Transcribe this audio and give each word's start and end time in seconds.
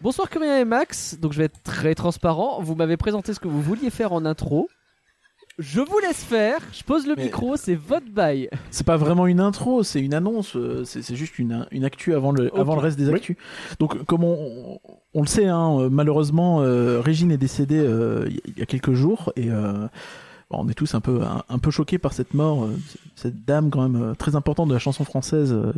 Bonsoir 0.00 0.30
Curien 0.30 0.58
et 0.60 0.64
Max, 0.64 1.18
donc 1.20 1.32
je 1.32 1.38
vais 1.38 1.44
être 1.46 1.60
très 1.62 1.94
transparent. 1.94 2.60
Vous 2.62 2.74
m'avez 2.76 2.96
présenté 2.96 3.34
ce 3.34 3.40
que 3.40 3.48
vous 3.48 3.60
vouliez 3.60 3.90
faire 3.90 4.12
en 4.12 4.24
intro. 4.24 4.68
Je 5.58 5.80
vous 5.80 5.98
laisse 5.98 6.22
faire, 6.22 6.60
je 6.72 6.84
pose 6.84 7.04
le 7.08 7.16
Mais- 7.16 7.24
micro, 7.24 7.56
c'est 7.56 7.74
votre 7.74 8.08
bail. 8.08 8.48
C'est 8.70 8.86
pas 8.86 8.96
vraiment 8.96 9.26
une 9.26 9.40
intro, 9.40 9.82
c'est 9.82 9.98
une 10.00 10.14
annonce, 10.14 10.54
euh, 10.54 10.84
c'est 10.84 11.02
c'est 11.02 11.16
juste 11.16 11.40
une, 11.40 11.66
une 11.72 11.84
actu 11.84 12.14
avant 12.14 12.30
le, 12.30 12.46
Ok. 12.46 12.58
avant 12.60 12.74
le 12.76 12.80
reste 12.80 12.96
des 12.96 13.08
Oui. 13.08 13.14
actus. 13.16 13.36
Donc, 13.80 14.04
comme 14.04 14.22
on, 14.22 14.78
on 15.14 15.20
le 15.20 15.26
sait, 15.26 15.46
hein, 15.46 15.80
euh, 15.80 15.88
malheureusement, 15.90 16.60
euh, 16.62 17.00
Régine 17.00 17.32
est 17.32 17.38
décédée 17.38 17.80
euh, 17.80 18.26
il 18.28 18.34
y 18.34 18.38
a- 18.38 18.42
il 18.46 18.58
y 18.58 18.62
a 18.62 18.66
quelques 18.66 18.92
jours 18.92 19.32
et 19.34 19.50
euh, 19.50 19.88
bon, 20.50 20.64
on 20.64 20.68
est 20.68 20.74
tous 20.74 20.94
un 20.94 21.00
peu, 21.00 21.22
un, 21.48 21.58
peu 21.58 21.70
choqués 21.70 21.98
par 21.98 22.12
cette 22.12 22.34
mort, 22.34 22.64
euh, 22.64 22.76
cette 23.16 23.44
dame 23.44 23.70
quand 23.70 23.88
même 23.88 24.02
euh, 24.02 24.14
très 24.14 24.36
importante 24.36 24.68
de 24.68 24.74
la 24.74 24.78
chanson 24.78 25.04
française 25.04 25.52
euh, 25.52 25.72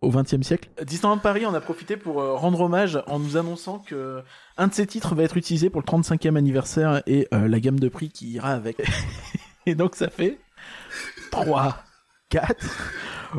au 0.00 0.10
XXe 0.10 0.42
siècle. 0.42 0.68
Disneyland 0.84 1.18
Paris 1.18 1.46
en 1.46 1.54
a 1.54 1.60
profité 1.60 1.96
pour 1.96 2.16
rendre 2.16 2.60
hommage 2.60 3.02
en 3.06 3.18
nous 3.18 3.36
annonçant 3.36 3.78
que 3.78 4.22
un 4.58 4.68
de 4.68 4.74
ses 4.74 4.86
titres 4.86 5.14
va 5.14 5.22
être 5.22 5.36
utilisé 5.36 5.70
pour 5.70 5.80
le 5.80 5.86
35e 5.86 6.36
anniversaire 6.36 7.02
et 7.06 7.28
la 7.32 7.60
gamme 7.60 7.80
de 7.80 7.88
prix 7.88 8.10
qui 8.10 8.28
ira 8.30 8.50
avec. 8.50 8.82
et 9.66 9.74
donc 9.74 9.96
ça 9.96 10.08
fait 10.10 10.38
3, 11.30 11.85
4. 12.30 12.54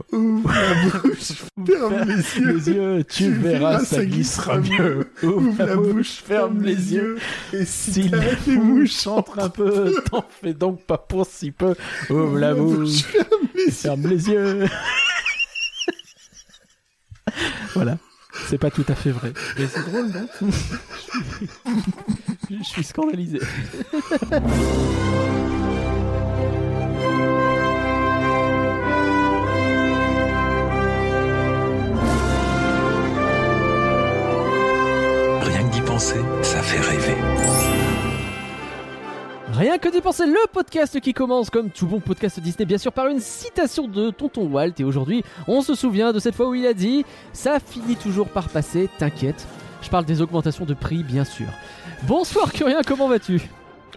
Ouvre 0.12 0.52
la 0.54 1.00
bouche, 1.02 1.34
Ferme 1.66 2.04
les 2.06 2.40
yeux. 2.40 2.54
les 2.54 2.70
yeux, 2.70 3.04
tu 3.04 3.32
verras, 3.32 3.80
ça 3.80 4.06
glissera 4.06 4.60
mieux. 4.60 5.10
Ouvre 5.24 5.64
la 5.66 5.76
bouche, 5.76 6.22
ferme 6.26 6.62
les 6.62 6.94
yeux. 6.94 7.18
Et 7.54 7.66
Si 7.66 8.10
t'as 8.12 8.18
les 8.46 8.58
mouches 8.58 9.02
chantent 9.02 9.38
un 9.38 9.50
peu, 9.50 9.94
t'en 10.12 10.24
fais 10.30 10.54
donc 10.54 10.82
pas 10.84 10.98
pour 10.98 11.26
si 11.26 11.52
peu. 11.52 11.74
Ouvre 12.10 12.38
la 12.38 12.54
bouche, 12.54 13.04
ferme 13.04 13.48
les 13.56 13.64
yeux. 13.66 13.72
ferme 13.72 14.08
les 14.08 14.30
yeux. 14.30 14.66
voilà. 17.74 17.98
C'est 18.50 18.60
pas 18.60 18.70
tout 18.70 18.86
à 18.88 18.94
fait 18.96 19.10
vrai. 19.12 19.34
Mais 19.58 19.66
c'est 19.68 19.82
drôle, 19.90 20.08
non? 20.10 20.28
Je 22.50 22.64
suis 22.64 22.84
scandalisé. 22.84 23.40
Penser, 35.98 36.20
ça 36.44 36.62
fait 36.62 36.80
rêver. 36.80 37.16
Rien 39.52 39.80
que 39.80 39.90
d'y 39.90 40.00
penser, 40.00 40.28
le 40.28 40.48
podcast 40.54 41.00
qui 41.00 41.12
commence 41.12 41.50
comme 41.50 41.72
tout 41.72 41.88
bon 41.88 42.00
podcast 42.00 42.40
Disney, 42.40 42.68
bien 42.68 42.78
sûr, 42.78 42.92
par 42.92 43.08
une 43.08 43.20
citation 43.20 43.88
de 43.88 44.12
Tonton 44.12 44.46
Walt. 44.46 44.74
Et 44.78 44.84
aujourd'hui, 44.84 45.24
on 45.48 45.64
se 45.64 45.74
souvient 45.74 46.14
de 46.14 46.20
cette 46.20 46.36
fois 46.36 46.50
où 46.50 46.54
il 46.54 46.68
a 46.68 46.76
dit 46.76 47.04
Ça 47.34 47.60
finit 47.60 47.96
toujours 47.96 48.28
par 48.30 48.50
passer, 48.50 48.90
t'inquiète. 49.00 49.48
Je 49.82 49.90
parle 49.90 50.06
des 50.06 50.22
augmentations 50.22 50.66
de 50.66 50.76
prix, 50.76 51.02
bien 51.02 51.24
sûr. 51.24 51.48
Bonsoir 52.04 52.54
Curien, 52.54 52.82
comment 52.86 53.08
vas-tu? 53.08 53.42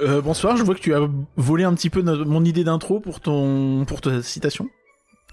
Euh, 0.00 0.22
bonsoir, 0.22 0.56
je 0.56 0.64
vois 0.64 0.74
que 0.74 0.80
tu 0.80 0.94
as 0.94 1.06
volé 1.36 1.64
un 1.64 1.74
petit 1.74 1.90
peu 1.90 2.00
mon 2.00 2.46
idée 2.46 2.64
d'intro 2.64 3.00
pour 3.00 3.20
ton 3.20 3.84
pour 3.84 4.00
ta 4.00 4.22
citation. 4.22 4.70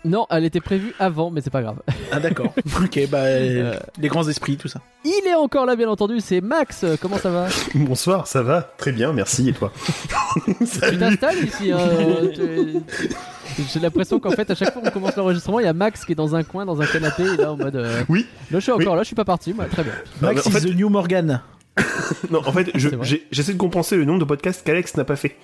Non, 0.06 0.26
elle 0.30 0.45
était 0.45 0.62
prévue 0.62 0.94
avant, 1.00 1.31
mais 1.31 1.42
c'est 1.42 1.50
pas 1.50 1.62
grave. 1.62 1.78
Ah 2.12 2.20
d'accord. 2.20 2.53
ok, 2.84 3.00
bah 3.09 3.17
Euh. 3.23 3.76
les 4.00 4.08
grands 4.08 4.28
esprits, 4.28 4.56
tout 4.58 4.67
ça. 4.67 4.80
Il 5.04 5.22
est 5.28 5.36
encore 5.36 5.66
là, 5.66 5.76
bien 5.76 5.89
entendu, 5.89 6.20
c'est 6.22 6.39
Max. 6.39 6.86
Comment 7.02 7.17
ça 7.17 7.30
va 7.30 7.48
Bonsoir, 7.76 8.28
ça 8.28 8.42
va 8.44 8.62
Très 8.78 8.92
bien, 8.92 9.12
merci. 9.12 9.50
Et 9.50 9.54
toi 9.54 9.72
Tu 10.59 10.98
t'installes 10.98 11.44
ici 11.44 11.72
hein, 11.72 11.78
euh, 11.80 12.80
J'ai 13.73 13.80
l'impression 13.80 14.20
qu'en 14.20 14.31
fait, 14.31 14.50
à 14.50 14.56
chaque 14.56 14.72
fois 14.72 14.81
qu'on 14.81 14.92
commence 14.92 15.16
l'enregistrement, 15.16 15.59
il 15.59 15.66
y 15.66 15.70
a 15.70 15.73
Max 15.73 16.06
qui 16.06 16.11
est 16.11 16.16
dans 16.16 16.36
un 16.36 16.44
coin, 16.44 16.66
dans 16.66 16.80
un 16.82 16.86
canapé, 16.86 17.23
et 17.23 17.38
là 17.38 17.52
en 17.52 17.58
mode. 17.58 17.76
euh, 17.76 18.04
Oui. 18.08 18.26
Là, 18.52 18.59
je 18.59 18.64
suis 18.64 18.72
encore 18.72 18.92
Oui. 18.94 18.98
là, 18.98 19.04
je 19.04 19.08
suis 19.08 19.16
pas 19.16 19.26
parti, 19.26 19.54
moi, 19.54 19.66
très 19.66 19.84
bien. 19.84 19.94
Max 20.22 20.45
is 20.45 20.52
fait- 20.52 20.61
the 20.61 20.76
new 20.76 20.89
Morgan. 20.89 21.42
Non, 22.31 22.42
en 22.45 22.52
fait, 22.52 22.70
je- 22.75 22.89
j'essaie 23.31 23.53
de 23.53 23.58
compenser 23.58 23.95
le 23.95 24.03
nombre 24.06 24.20
de 24.20 24.25
podcasts 24.25 24.66
qu'Alex 24.66 24.95
n'a 24.97 25.03
pas 25.06 25.16
fait. 25.16 25.36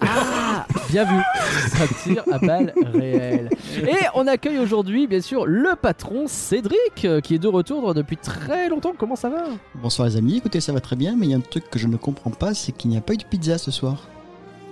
Ah 0.00 0.66
Bien 0.90 1.04
vu 1.04 1.20
Ça 1.68 1.86
tire 2.02 2.22
à 2.30 2.38
balles 2.38 2.72
réelles. 2.94 3.50
Et 3.82 3.96
on 4.14 4.26
accueille 4.26 4.58
aujourd'hui, 4.58 5.06
bien 5.06 5.20
sûr, 5.20 5.46
le 5.46 5.74
patron 5.80 6.24
Cédric, 6.26 7.04
euh, 7.04 7.20
qui 7.20 7.34
est 7.34 7.38
de 7.38 7.48
retour 7.48 7.94
depuis 7.94 8.16
très 8.16 8.68
longtemps. 8.68 8.92
Comment 8.96 9.16
ça 9.16 9.28
va? 9.30 9.44
Bonsoir 9.74 10.08
les 10.08 10.16
amis, 10.16 10.36
écoutez 10.38 10.60
ça 10.60 10.72
va 10.72 10.80
très 10.80 10.96
bien, 10.96 11.14
mais 11.16 11.26
il 11.26 11.30
y 11.30 11.34
a 11.34 11.38
un 11.38 11.40
truc 11.40 11.68
que 11.70 11.78
je 11.78 11.86
ne 11.86 11.96
comprends 11.96 12.30
pas, 12.30 12.54
c'est 12.54 12.72
qu'il 12.72 12.90
n'y 12.90 12.96
a 12.96 13.00
pas 13.00 13.14
eu 13.14 13.18
de 13.18 13.24
pizza 13.24 13.58
ce 13.58 13.70
soir. 13.70 14.06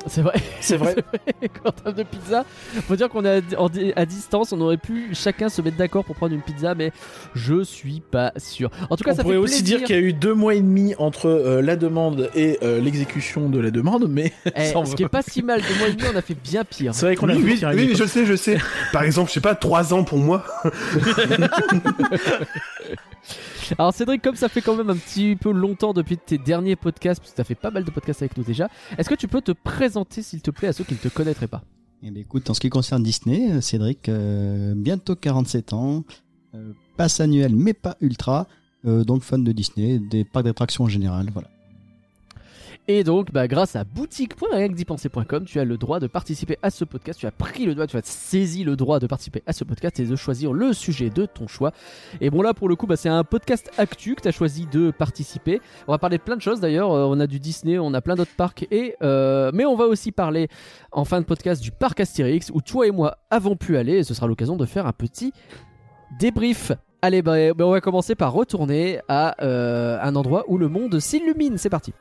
C'est 0.08 0.22
vrai. 0.22 0.34
C'est 0.60 0.76
vrai. 0.76 0.96
Qu'en 1.62 1.70
termes 1.72 1.94
de 1.94 2.02
pizza, 2.02 2.44
faut 2.86 2.96
dire 2.96 3.08
qu'on 3.08 3.24
est 3.24 3.54
à, 3.54 3.60
en- 3.62 3.68
à 3.96 4.06
distance, 4.06 4.52
on 4.52 4.60
aurait 4.60 4.76
pu 4.76 5.10
chacun 5.14 5.48
se 5.48 5.60
mettre 5.62 5.76
d'accord 5.76 6.04
pour 6.04 6.16
prendre 6.16 6.34
une 6.34 6.40
pizza, 6.42 6.74
mais 6.74 6.92
je 7.34 7.62
suis 7.62 8.00
pas 8.10 8.32
sûr. 8.36 8.70
En 8.90 8.96
tout 8.96 9.04
cas, 9.04 9.12
On 9.12 9.16
ça 9.16 9.22
pourrait 9.22 9.34
fait 9.36 9.40
aussi 9.42 9.62
dire 9.62 9.82
qu'il 9.82 9.94
y 9.94 9.98
a 9.98 10.02
eu 10.02 10.12
deux 10.12 10.34
mois 10.34 10.54
et 10.54 10.60
demi 10.60 10.94
entre 10.98 11.26
euh, 11.28 11.62
la 11.62 11.76
demande 11.76 12.30
et 12.34 12.58
euh, 12.62 12.80
l'exécution 12.80 13.48
de 13.48 13.58
la 13.60 13.70
demande, 13.70 14.06
mais 14.08 14.32
Eh, 14.56 14.72
ce 14.84 14.94
qui 14.94 15.02
est 15.02 15.08
pas- 15.08 15.22
si 15.22 15.42
mal, 15.42 15.60
de 15.60 15.78
mois 15.78 15.88
et 15.88 15.92
demi, 15.92 16.08
on 16.12 16.16
a 16.16 16.22
fait 16.22 16.34
bien 16.42 16.64
pire. 16.64 16.94
c'est 16.94 17.06
vrai 17.06 17.16
qu'on 17.16 17.28
a 17.28 17.34
oui, 17.34 17.42
oui, 17.44 17.60
oui, 17.74 17.88
mais 17.90 17.94
je 17.94 18.04
sais, 18.04 18.24
je 18.24 18.34
sais. 18.36 18.58
Par 18.92 19.02
exemple, 19.02 19.28
je 19.28 19.34
sais 19.34 19.40
pas, 19.40 19.54
3 19.54 19.92
ans 19.94 20.04
pour 20.04 20.18
moi. 20.18 20.44
Alors 23.78 23.92
Cédric, 23.92 24.22
comme 24.22 24.36
ça 24.36 24.48
fait 24.48 24.60
quand 24.60 24.76
même 24.76 24.90
un 24.90 24.96
petit 24.96 25.36
peu 25.36 25.52
longtemps 25.52 25.92
depuis 25.92 26.16
tes 26.16 26.38
derniers 26.38 26.76
podcasts, 26.76 27.20
parce 27.20 27.32
que 27.32 27.36
tu 27.36 27.40
as 27.40 27.44
fait 27.44 27.54
pas 27.54 27.70
mal 27.70 27.84
de 27.84 27.90
podcasts 27.90 28.22
avec 28.22 28.36
nous 28.36 28.44
déjà, 28.44 28.68
est-ce 28.96 29.08
que 29.08 29.14
tu 29.14 29.28
peux 29.28 29.42
te 29.42 29.52
présenter 29.52 30.22
s'il 30.22 30.40
te 30.40 30.50
plaît 30.50 30.68
à 30.68 30.72
ceux 30.72 30.84
qui 30.84 30.94
ne 30.94 30.98
te 30.98 31.08
connaîtraient 31.08 31.48
pas? 31.48 31.62
Eh 32.02 32.10
bien 32.10 32.22
écoute, 32.22 32.48
en 32.48 32.54
ce 32.54 32.60
qui 32.60 32.70
concerne 32.70 33.02
Disney, 33.02 33.50
euh, 33.50 33.60
Cédric, 33.60 34.08
euh, 34.08 34.74
bientôt 34.76 35.16
47 35.16 35.72
ans, 35.72 36.04
euh, 36.54 36.72
passe 36.96 37.20
annuel 37.20 37.54
mais 37.54 37.74
pas 37.74 37.96
ultra, 38.00 38.46
donc 38.84 39.22
fan 39.22 39.44
de 39.44 39.52
Disney, 39.52 39.98
des 39.98 40.24
parcs 40.24 40.46
d'attractions 40.46 40.84
en 40.84 40.88
général, 40.88 41.28
voilà. 41.32 41.50
Et 42.90 43.04
donc, 43.04 43.32
bah, 43.32 43.46
grâce 43.48 43.76
à 43.76 43.84
boutique.rienquedipenser.com, 43.84 45.44
tu 45.44 45.60
as 45.60 45.64
le 45.64 45.76
droit 45.76 46.00
de 46.00 46.06
participer 46.06 46.58
à 46.62 46.70
ce 46.70 46.86
podcast. 46.86 47.20
Tu 47.20 47.26
as 47.26 47.30
pris 47.30 47.66
le 47.66 47.74
droit, 47.74 47.86
tu 47.86 47.98
as 47.98 48.02
saisi 48.02 48.64
le 48.64 48.76
droit 48.76 48.98
de 48.98 49.06
participer 49.06 49.42
à 49.46 49.52
ce 49.52 49.62
podcast 49.64 50.00
et 50.00 50.06
de 50.06 50.16
choisir 50.16 50.54
le 50.54 50.72
sujet 50.72 51.10
de 51.10 51.26
ton 51.26 51.46
choix. 51.46 51.72
Et 52.22 52.30
bon, 52.30 52.40
là, 52.40 52.54
pour 52.54 52.66
le 52.66 52.76
coup, 52.76 52.86
bah, 52.86 52.96
c'est 52.96 53.10
un 53.10 53.24
podcast 53.24 53.70
actu 53.76 54.14
que 54.14 54.22
tu 54.22 54.28
as 54.28 54.32
choisi 54.32 54.66
de 54.72 54.90
participer. 54.90 55.60
On 55.86 55.92
va 55.92 55.98
parler 55.98 56.16
de 56.16 56.22
plein 56.22 56.36
de 56.36 56.40
choses 56.40 56.60
d'ailleurs. 56.60 56.90
Euh, 56.90 57.04
on 57.04 57.20
a 57.20 57.26
du 57.26 57.38
Disney, 57.38 57.78
on 57.78 57.92
a 57.92 58.00
plein 58.00 58.14
d'autres 58.14 58.34
parcs. 58.34 58.66
Et, 58.70 58.96
euh, 59.02 59.50
mais 59.52 59.66
on 59.66 59.76
va 59.76 59.84
aussi 59.84 60.10
parler 60.10 60.48
en 60.90 61.04
fin 61.04 61.20
de 61.20 61.26
podcast 61.26 61.62
du 61.62 61.72
parc 61.72 62.00
Astérix 62.00 62.50
où 62.54 62.62
toi 62.62 62.86
et 62.86 62.90
moi 62.90 63.18
avons 63.30 63.54
pu 63.54 63.76
aller. 63.76 63.98
Et 63.98 64.02
ce 64.02 64.14
sera 64.14 64.26
l'occasion 64.26 64.56
de 64.56 64.64
faire 64.64 64.86
un 64.86 64.94
petit 64.94 65.34
débrief. 66.18 66.72
Allez, 67.02 67.20
bah, 67.20 67.52
bah, 67.52 67.66
on 67.66 67.72
va 67.72 67.82
commencer 67.82 68.14
par 68.14 68.32
retourner 68.32 69.00
à 69.08 69.44
euh, 69.44 69.98
un 70.00 70.16
endroit 70.16 70.46
où 70.48 70.56
le 70.56 70.68
monde 70.68 70.98
s'illumine. 71.00 71.58
C'est 71.58 71.68
parti. 71.68 71.92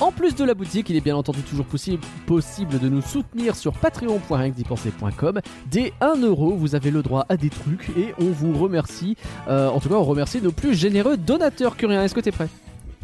En 0.00 0.12
plus 0.12 0.34
de 0.34 0.44
la 0.44 0.52
boutique, 0.54 0.90
il 0.90 0.96
est 0.96 1.00
bien 1.00 1.16
entendu 1.16 1.40
toujours 1.40 1.64
possi- 1.66 1.98
possible 2.26 2.78
de 2.78 2.88
nous 2.88 3.00
soutenir 3.00 3.56
sur 3.56 3.72
patreon.rienquedipenser.com. 3.72 5.40
Dès 5.70 5.94
1 6.02 6.16
euro, 6.20 6.54
vous 6.54 6.74
avez 6.74 6.90
le 6.90 7.02
droit 7.02 7.24
à 7.30 7.36
des 7.38 7.48
trucs 7.48 7.88
et 7.96 8.12
on 8.18 8.26
vous 8.30 8.52
remercie. 8.52 9.16
Euh, 9.48 9.68
en 9.68 9.80
tout 9.80 9.88
cas, 9.88 9.94
on 9.94 10.04
remercie 10.04 10.42
nos 10.42 10.52
plus 10.52 10.74
généreux 10.74 11.16
donateurs 11.16 11.76
curiens. 11.78 12.02
Est-ce 12.04 12.14
que 12.14 12.20
t'es 12.20 12.30
prêt 12.32 12.48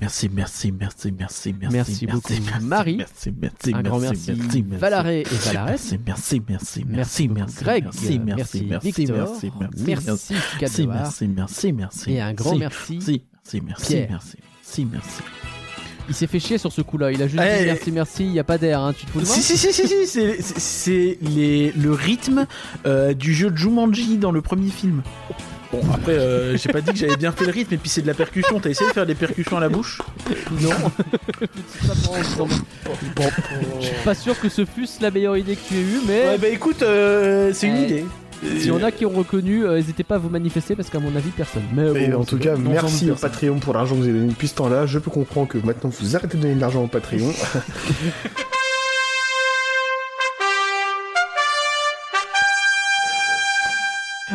Merci, 0.03 0.28
merci, 0.28 0.72
merci, 0.72 1.12
merci, 1.16 1.54
merci. 1.58 1.75
Merci 1.76 2.06
beaucoup, 2.06 2.32
Marie. 2.62 2.97
Merci, 2.97 3.32
merci, 3.41 3.72
Un 3.74 3.82
grand 3.82 3.98
merci, 4.00 4.32
merci, 4.36 4.62
Valaré 4.69 5.20
et 5.20 5.24
Valares. 5.24 5.66
Merci, 5.66 5.98
merci, 6.04 6.42
merci, 6.47 6.84
Merci 6.86 7.28
merci, 7.28 7.28
beaucoup, 7.28 7.41
merci, 7.41 7.64
Greg. 7.64 7.84
merci, 7.84 8.19
merci, 8.19 8.19
Merci, 8.19 8.66
merci, 8.69 8.91
Victor. 9.00 9.16
merci, 9.16 9.53
merci, 9.60 9.84
Merci, 9.86 10.34
merci, 10.59 10.82
Cadoir. 10.82 10.97
merci, 10.97 11.28
merci, 11.28 11.72
merci, 11.72 12.12
Et 12.12 12.20
un 12.20 12.34
grand 12.34 12.56
merci. 12.56 12.94
merci, 12.94 13.22
merci, 13.44 13.60
merci, 13.64 13.86
Pierre. 13.94 14.09
merci, 14.10 14.36
merci, 14.62 14.84
merci. 14.92 15.22
Il 16.09 16.15
s'est 16.15 16.27
fait 16.27 16.41
chier 16.41 16.59
sur 16.59 16.73
ce 16.73 16.83
coup-là. 16.83 17.13
Il 17.13 17.23
a 17.23 17.27
juste 17.29 17.43
Eh, 17.45 17.61
dit 17.61 17.67
merci, 17.67 17.93
merci. 17.93 18.25
Il 18.25 18.33
n'y 18.33 18.39
a 18.41 18.45
pas 18.45 18.59
d'air. 18.59 18.81
Hein. 18.81 18.93
Tu 18.99 19.07
te 19.07 19.11
fous 19.13 19.21
de 19.21 19.27
moi 19.27 19.35
Si, 19.35 19.43
si, 19.43 19.57
si, 19.57 19.73
si, 19.73 19.87
si, 19.89 20.07
c'est- 20.07 20.37
c'est 20.43 20.59
c'est 20.61 21.19
les- 21.23 21.73
le 21.73 21.93
rythme 21.93 22.47
euh, 22.87 23.15
du 23.15 23.33
jeu 23.35 23.51
de 23.51 23.57
Jumanji 23.57 24.17
dans 24.19 24.33
le 24.33 24.43
premier 24.43 24.71
film. 24.71 25.03
Bon, 25.72 25.81
après, 25.95 26.13
euh, 26.13 26.57
j'ai 26.59 26.71
pas 26.71 26.83
dit 26.83 26.93
que 26.93 26.99
j'avais 26.99 27.16
bien 27.16 27.33
fait 27.33 27.47
le 27.47 27.51
rythme, 27.51 27.72
et 27.72 27.77
puis 27.78 27.89
c'est 27.89 28.03
de 28.03 28.07
la 28.07 28.13
percussion. 28.13 28.60
T'as 28.60 28.69
essayé 28.69 28.91
de 28.91 28.95
faire 28.95 29.07
des 29.07 29.15
percussions 29.15 29.57
à 29.57 29.60
la 29.60 29.71
bouche? 29.71 30.03
Non. 30.60 30.71
Je 33.81 33.87
suis 33.87 33.95
pas 34.05 34.15
sûr 34.15 34.39
que 34.39 34.48
ce 34.48 34.65
fût 34.66 34.87
la 35.01 35.10
meilleure 35.10 35.37
idée 35.37 35.57
que 35.57 35.66
tu 35.66 35.75
aies 35.77 35.81
eue, 35.81 36.01
mais 36.07 36.27
Ouais, 36.27 36.39
bah 36.39 36.48
écoute, 36.48 36.83
euh, 36.83 37.53
c'est 37.55 37.69
une 37.69 37.77
Eh, 37.77 37.84
idée. 37.84 38.05
S'il 38.42 38.66
y 38.66 38.71
en 38.71 38.83
a 38.83 38.91
qui 38.91 39.06
ont 39.06 39.10
reconnu, 39.10 39.65
euh, 39.65 39.77
n'hésitez 39.77 40.04
pas 40.04 40.16
à 40.16 40.18
vous 40.18 40.28
manifester 40.28 40.74
parce 40.74 40.91
qu'à 40.91 40.98
mon 40.98 41.15
avis, 41.15 41.30
personne. 41.30 41.62
Mais 41.74 42.09
bon, 42.09 42.21
en 42.21 42.24
tout 42.24 42.39
cas, 42.39 42.56
merci 42.56 43.10
au 43.10 43.15
Patreon 43.15 43.59
pour 43.59 43.74
l'argent 43.74 43.94
que 43.94 44.00
vous 44.00 44.09
avez 44.09 44.18
donné 44.18 44.30
depuis 44.33 44.48
ce 44.48 44.54
temps-là. 44.56 44.86
Je 44.86 44.98
peux 44.98 45.10
comprendre 45.10 45.48
que 45.48 45.59
maintenant 45.59 45.91
vous 45.91 46.16
arrêtez 46.16 46.36
de 46.36 46.42
donner 46.42 46.54
de 46.54 46.60
l'argent 46.60 46.83
au 46.83 46.89
Patreon. 46.89 47.33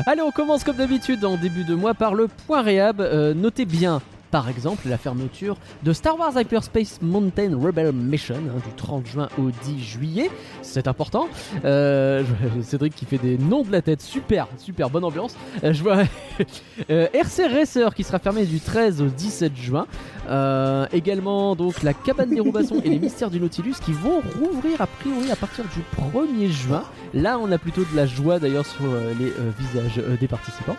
Allez, 0.06 0.22
on 0.22 0.32
commence 0.32 0.64
comme 0.64 0.78
d'habitude 0.78 1.26
en 1.26 1.36
début 1.38 1.64
de 1.64 1.76
mois 1.76 1.94
par 1.94 2.14
le 2.14 2.28
point 2.28 2.62
réhab. 2.62 3.02
Euh, 3.02 3.34
notez 3.34 3.66
bien, 3.66 4.02
par 4.38 4.50
exemple 4.50 4.88
la 4.88 5.00
fermeture 5.00 5.58
de 5.82 5.94
Star 5.94 6.20
Wars 6.20 6.40
Hyperspace 6.40 7.00
Mountain 7.02 7.58
Rebel 7.60 7.92
Mission 7.92 8.36
hein, 8.36 8.62
du 8.64 8.72
30 8.76 9.08
juin 9.08 9.30
au 9.40 9.50
10 9.50 9.84
juillet. 9.84 10.30
C'est 10.62 10.88
important. 10.88 11.28
Euh, 11.66 12.24
Cédric 12.62 12.94
qui 12.94 13.06
fait 13.06 13.18
des 13.18 13.40
noms 13.40 13.64
de 13.64 13.72
la 13.72 13.82
tête, 13.82 14.00
super, 14.00 14.48
super 14.60 14.92
bonne 14.92 15.06
ambiance. 15.06 15.36
Euh, 15.64 15.74
je 15.74 15.82
vois 15.82 16.04
euh, 16.92 17.08
RC 17.14 17.48
Racer 17.48 17.96
qui 17.96 18.04
sera 18.04 18.20
fermé 18.20 18.46
du 18.46 18.60
13 18.60 19.02
au 19.02 19.08
17 19.08 19.58
juin. 19.58 19.88
Euh, 20.30 20.86
également 20.92 21.56
donc 21.56 21.84
la 21.84 21.94
cabane 21.94 22.30
des 22.30 22.40
Roubassons 22.40 22.82
et 22.84 22.90
les 22.90 23.00
mystères 23.00 23.30
du 23.30 23.40
Nautilus 23.40 23.76
qui 23.84 23.94
vont 23.94 24.22
rouvrir 24.40 24.82
a 24.82 24.88
priori 24.88 25.32
à 25.32 25.36
partir 25.36 25.66
du 25.66 25.82
1er 25.96 26.50
juin. 26.50 26.84
Là 27.14 27.40
on 27.40 27.52
a 27.52 27.58
plutôt 27.58 27.82
de 27.82 27.96
la 27.96 28.06
joie 28.06 28.40
d'ailleurs 28.40 28.66
sur 28.66 28.86
euh, 28.86 29.14
les 29.20 29.28
euh, 29.28 29.52
visages 29.58 30.02
des 30.20 30.28
participants. 30.28 30.78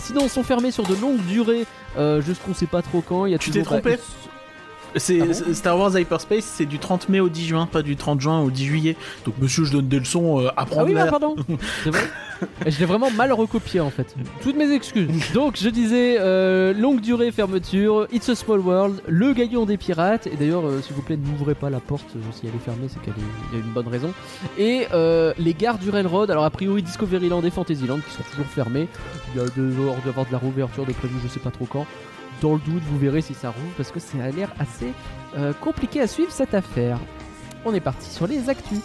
Sinon 0.00 0.20
ils 0.22 0.30
sont 0.30 0.42
fermés 0.42 0.70
sur 0.70 0.84
de 0.84 0.94
longues 0.94 1.24
durées 1.26 1.66
jusqu'on 2.20 2.54
sait 2.54 2.66
pas 2.66 2.82
trop 2.82 3.00
quand. 3.00 3.26
Il 3.26 3.32
y 3.32 3.34
a 3.34 3.38
Tu 3.38 3.50
t'es 3.50 3.60
bah, 3.60 3.64
trompé? 3.64 3.96
C'est 4.96 5.20
Ah 5.20 5.26
bon 5.26 5.32
c'est- 5.32 5.54
Star 5.54 5.78
Wars 5.78 5.96
Hyperspace, 5.98 6.44
c'est 6.44 6.66
du 6.66 6.78
30 6.78 7.08
mai 7.08 7.20
au 7.20 7.28
10 7.28 7.46
juin, 7.46 7.66
pas 7.66 7.82
du 7.82 7.96
30 7.96 8.20
juin 8.20 8.40
au 8.40 8.50
10 8.50 8.64
juillet. 8.64 8.96
Donc 9.24 9.34
monsieur, 9.40 9.64
je 9.64 9.72
donne 9.72 9.88
des 9.88 9.98
leçons, 10.00 10.40
euh, 10.40 10.48
Ah 10.56 10.62
apprendre 10.62 10.86
oui, 10.88 10.94
bah, 10.94 11.06
pardon. 11.06 11.36
C'est 11.84 11.90
vrai. 11.90 12.02
Je 12.66 12.78
l'ai 12.78 12.86
vraiment 12.86 13.10
mal 13.10 13.32
recopié 13.34 13.80
en 13.80 13.90
fait. 13.90 14.14
Toutes 14.42 14.56
mes 14.56 14.72
excuses. 14.72 15.10
Donc 15.34 15.58
je 15.60 15.68
disais 15.68 16.16
euh, 16.18 16.72
longue 16.72 17.00
durée 17.02 17.32
fermeture, 17.32 18.06
It's 18.12 18.30
a 18.30 18.34
Small 18.34 18.60
World, 18.60 19.02
le 19.06 19.34
gaillon 19.34 19.66
des 19.66 19.76
pirates. 19.76 20.26
Et 20.26 20.36
d'ailleurs, 20.36 20.66
euh, 20.66 20.80
s'il 20.80 20.96
vous 20.96 21.02
plaît, 21.02 21.18
n'ouvrez 21.18 21.54
pas 21.54 21.68
la 21.68 21.80
porte 21.80 22.06
si 22.32 22.46
elle 22.46 22.54
est 22.54 22.64
fermée, 22.64 22.86
c'est 22.88 23.00
qu'il 23.02 23.12
y 23.52 23.56
a 23.56 23.58
une 23.64 23.72
bonne 23.72 23.88
raison. 23.88 24.12
Et 24.58 24.86
euh, 24.94 25.34
les 25.38 25.52
gares 25.52 25.76
du 25.78 25.90
Railroad. 25.90 26.30
Alors 26.30 26.44
a 26.44 26.50
priori 26.50 26.82
Discoveryland 26.82 27.42
et 27.42 27.50
Fantasyland 27.50 27.98
qui 27.98 28.10
sont 28.14 28.22
toujours 28.30 28.46
fermés. 28.46 28.88
Il 29.34 29.40
y 29.40 29.44
a 29.44 29.48
deux 29.50 29.72
heures 29.78 29.96
d'avoir 30.06 30.24
de 30.26 30.32
la 30.32 30.38
réouverture 30.38 30.86
de 30.86 30.92
prévu, 30.92 31.16
je 31.22 31.28
sais 31.28 31.40
pas 31.40 31.50
trop 31.50 31.66
quand. 31.66 31.84
Dans 32.40 32.54
le 32.54 32.60
doute, 32.60 32.82
vous 32.84 32.98
verrez 32.98 33.20
si 33.20 33.34
ça 33.34 33.50
rouvre 33.50 33.72
parce 33.76 33.92
que 33.92 34.00
ça 34.00 34.22
a 34.22 34.30
l'air 34.30 34.52
assez 34.58 34.92
euh, 35.36 35.52
compliqué 35.52 36.00
à 36.00 36.06
suivre 36.06 36.32
cette 36.32 36.54
affaire. 36.54 36.98
On 37.64 37.74
est 37.74 37.80
parti 37.80 38.08
sur 38.08 38.26
les 38.26 38.48
actus. 38.48 38.80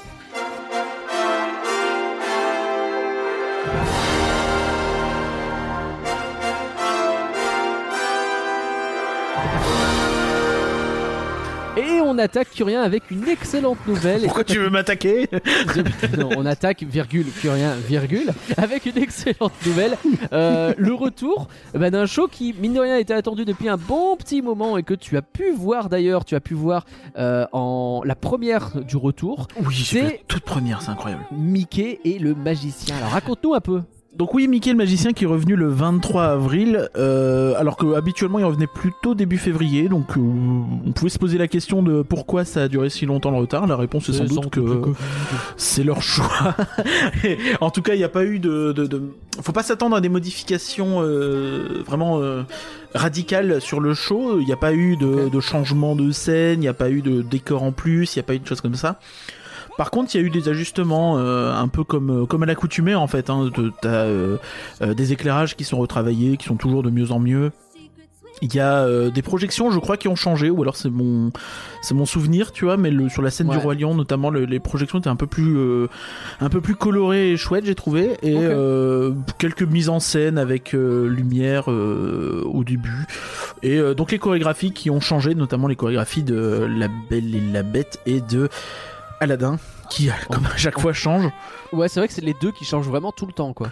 On 12.06 12.18
attaque 12.18 12.50
Curien 12.52 12.81
avec 12.81 13.12
une 13.12 13.28
excellente 13.28 13.78
nouvelle. 13.88 14.22
Pourquoi 14.24 14.44
tu 14.44 14.60
veux 14.60 14.69
m'attaquer 14.69 15.28
non, 16.18 16.30
on 16.38 16.46
attaque, 16.46 16.84
virgule, 16.84 17.25
Curien, 17.42 17.74
virgule, 17.88 18.31
avec 18.57 18.86
une 18.86 18.98
excellente 18.98 19.54
nouvelle. 19.66 19.98
Euh, 20.34 20.74
le 20.78 20.94
retour 20.94 21.48
eh 21.74 21.78
ben, 21.78 21.92
d'un 21.92 22.06
show 22.06 22.28
qui, 22.28 22.54
mine 22.60 22.74
de 22.74 22.80
rien, 22.80 22.98
était 22.98 23.13
attendu 23.13 23.46
depuis 23.46 23.69
un 23.69 23.78
bon 23.78 24.16
petit 24.18 24.42
moment 24.42 24.78
et 24.78 24.84
que 24.84 24.94
tu 24.94 25.18
as 25.18 25.22
pu 25.22 25.52
voir 25.52 25.90
d'ailleurs, 25.90 26.25
tu 26.25 26.36
as 26.36 26.40
pu 26.40 26.54
voir 26.54 26.86
euh, 27.18 27.46
en 27.52 28.02
la 28.06 28.16
première 28.16 28.72
du 28.81 28.98
retour, 28.98 29.48
Oui, 29.66 29.84
C'est- 29.86 30.22
toute 30.28 30.44
première, 30.44 30.81
c'est 30.81 30.92
incroyable. 30.92 31.25
Mickey 31.31 32.00
et 32.06 32.19
le 32.19 32.36
magicien. 32.36 32.96
Alors 32.98 33.10
raconte-nous 33.12 33.54
un 33.54 33.62
peu. 33.62 33.81
Donc 34.17 34.33
oui, 34.33 34.47
Mickey 34.47 34.71
le 34.71 34.77
magicien 34.77 35.12
qui 35.12 35.25
est 35.25 35.27
revenu 35.27 35.56
le 35.57 35.67
23 35.67 36.23
avril, 36.23 36.89
euh, 36.95 37.53
alors 37.57 37.75
que 37.75 37.95
habituellement 37.95 38.39
il 38.39 38.45
revenait 38.45 38.65
plutôt 38.67 39.13
début 39.13 39.38
février, 39.38 39.89
donc 39.89 40.17
euh, 40.17 40.21
on 40.21 40.91
pouvait 40.94 41.09
se 41.09 41.19
poser 41.19 41.38
la 41.38 41.50
question 41.50 41.83
de 41.83 42.01
pourquoi 42.01 42.45
ça 42.45 42.63
a 42.63 42.67
duré 42.69 42.89
si 42.89 43.06
longtemps 43.06 43.31
le 43.31 43.38
retard. 43.38 43.67
La 43.67 43.75
réponse 43.75 44.07
est 44.07 44.13
sans 44.13 44.23
doute 44.23 44.51
que 44.51 44.62
c'est 45.57 45.83
leur 45.83 46.01
choix. 46.01 46.56
en 47.62 47.69
tout 47.71 47.81
cas, 47.81 47.94
il 47.94 47.97
n'y 47.97 48.06
a 48.06 48.09
pas 48.09 48.23
eu 48.23 48.39
de, 48.39 48.71
de, 48.71 48.85
de- 48.85 49.01
faut 49.41 49.51
pas 49.51 49.63
s'attendre 49.63 49.97
à 49.97 50.01
des 50.01 50.07
modifications 50.09 51.01
euh, 51.01 51.83
vraiment 51.85 52.21
euh, 52.21 52.44
radicales 52.94 53.59
sur 53.59 53.81
le 53.81 53.94
show. 53.94 54.39
Il 54.39 54.45
n'y 54.45 54.53
a 54.53 54.57
pas 54.57 54.73
eu 54.73 54.95
de, 54.95 55.27
de 55.27 55.39
changement 55.41 55.94
de 55.97 56.11
scène, 56.11 56.59
il 56.59 56.61
n'y 56.61 56.68
a 56.69 56.73
pas 56.73 56.89
eu 56.89 57.01
de 57.01 57.21
décor 57.21 57.63
en 57.63 57.73
plus, 57.73 58.15
il 58.15 58.19
n'y 58.19 58.21
a 58.21 58.23
pas 58.23 58.35
eu 58.35 58.39
de 58.39 58.47
choses 58.47 58.61
comme 58.61 58.75
ça. 58.75 58.97
Par 59.77 59.92
contre, 59.92 60.16
il 60.16 60.22
y 60.22 60.24
a 60.24 60.27
eu 60.27 60.30
des 60.30 60.48
ajustements, 60.50 61.18
euh, 61.18 61.54
un 61.54 61.68
peu 61.68 61.83
comme 61.83 62.24
euh, 62.24 62.25
comme 62.25 62.44
à 62.44 62.45
l'accoutumée 62.45 62.95
en 62.95 63.07
fait. 63.07 63.30
Hein, 63.30 63.50
De- 63.56 63.72
T'as 63.81 63.89
euh, 63.89 64.38
euh, 64.81 64.94
des 64.94 65.12
éclairages 65.12 65.56
qui 65.56 65.63
sont 65.66 65.77
retravaillés, 65.77 66.38
qui 66.38 66.45
sont 66.45 66.56
toujours 66.56 66.81
de 66.83 66.89
mieux 66.89 67.12
en 67.12 67.19
mieux. 67.19 67.51
Il 68.42 68.54
y 68.54 68.60
a 68.60 68.80
euh, 68.83 69.12
des 69.12 69.22
projections, 69.22 69.72
je 69.72 69.80
crois, 69.80 69.95
qui 69.95 70.10
ont 70.10 70.16
changé, 70.18 70.50
ou 70.50 70.62
alors 70.62 70.75
c'est 70.75 70.89
mon 70.89 71.31
c'est 71.81 71.94
mon 71.94 72.06
souvenir, 72.06 72.51
tu 72.51 72.66
vois. 72.66 72.75
Mais 72.75 72.92
le, 72.92 73.07
sur 73.07 73.22
la 73.22 73.31
scène 73.31 73.48
Ouais. 73.48 73.56
du 73.56 73.62
roi 73.63 73.75
lion, 73.75 73.95
notamment, 73.95 74.30
le- 74.30 74.44
les 74.44 74.60
projections 74.60 75.00
étaient 75.00 75.07
un 75.10 75.16
peu 75.16 75.25
plus 75.27 75.57
euh, 75.57 75.88
un 76.42 76.50
peu 76.50 76.60
plus 76.60 76.75
colorées 76.75 77.31
et 77.31 77.38
chouettes, 77.38 77.66
j'ai 77.66 77.75
trouvé, 77.75 78.18
et 78.24 78.36
euh, 78.36 79.12
quelques 79.38 79.63
mises 79.63 79.88
en 79.88 80.01
scène 80.01 80.38
avec 80.38 80.74
euh, 80.74 81.07
lumière 81.07 81.71
euh, 81.71 82.42
au 82.45 82.66
début. 82.66 83.06
Et 83.63 83.78
euh, 83.80 83.94
donc 83.94 84.12
les 84.12 84.19
chorégraphies 84.19 84.74
qui 84.74 84.89
ont 84.89 85.00
changé, 85.00 85.33
notamment 85.33 85.68
les 85.69 85.78
chorégraphies 85.78 86.24
de 86.24 86.68
La 86.78 86.89
Belle 87.10 87.36
et 87.36 87.42
la 87.54 87.63
Bête 87.63 88.00
et 88.06 88.19
de 88.19 88.50
Aladdin, 89.19 89.57
qui 89.89 90.09
comme 90.31 90.45
à 90.45 90.57
chaque 90.57 90.79
fois 90.79 90.94
change. 90.94 91.31
Ouais, 91.73 91.88
c'est 91.89 92.00
vrai 92.00 92.07
que 92.07 92.13
c'est 92.13 92.21
les 92.23 92.35
deux 92.41 92.51
qui 92.51 92.65
changent 92.65 92.88
vraiment 92.88 93.12
tout 93.12 93.25
le 93.25 93.33
temps, 93.33 93.53
quoi. 93.53 93.69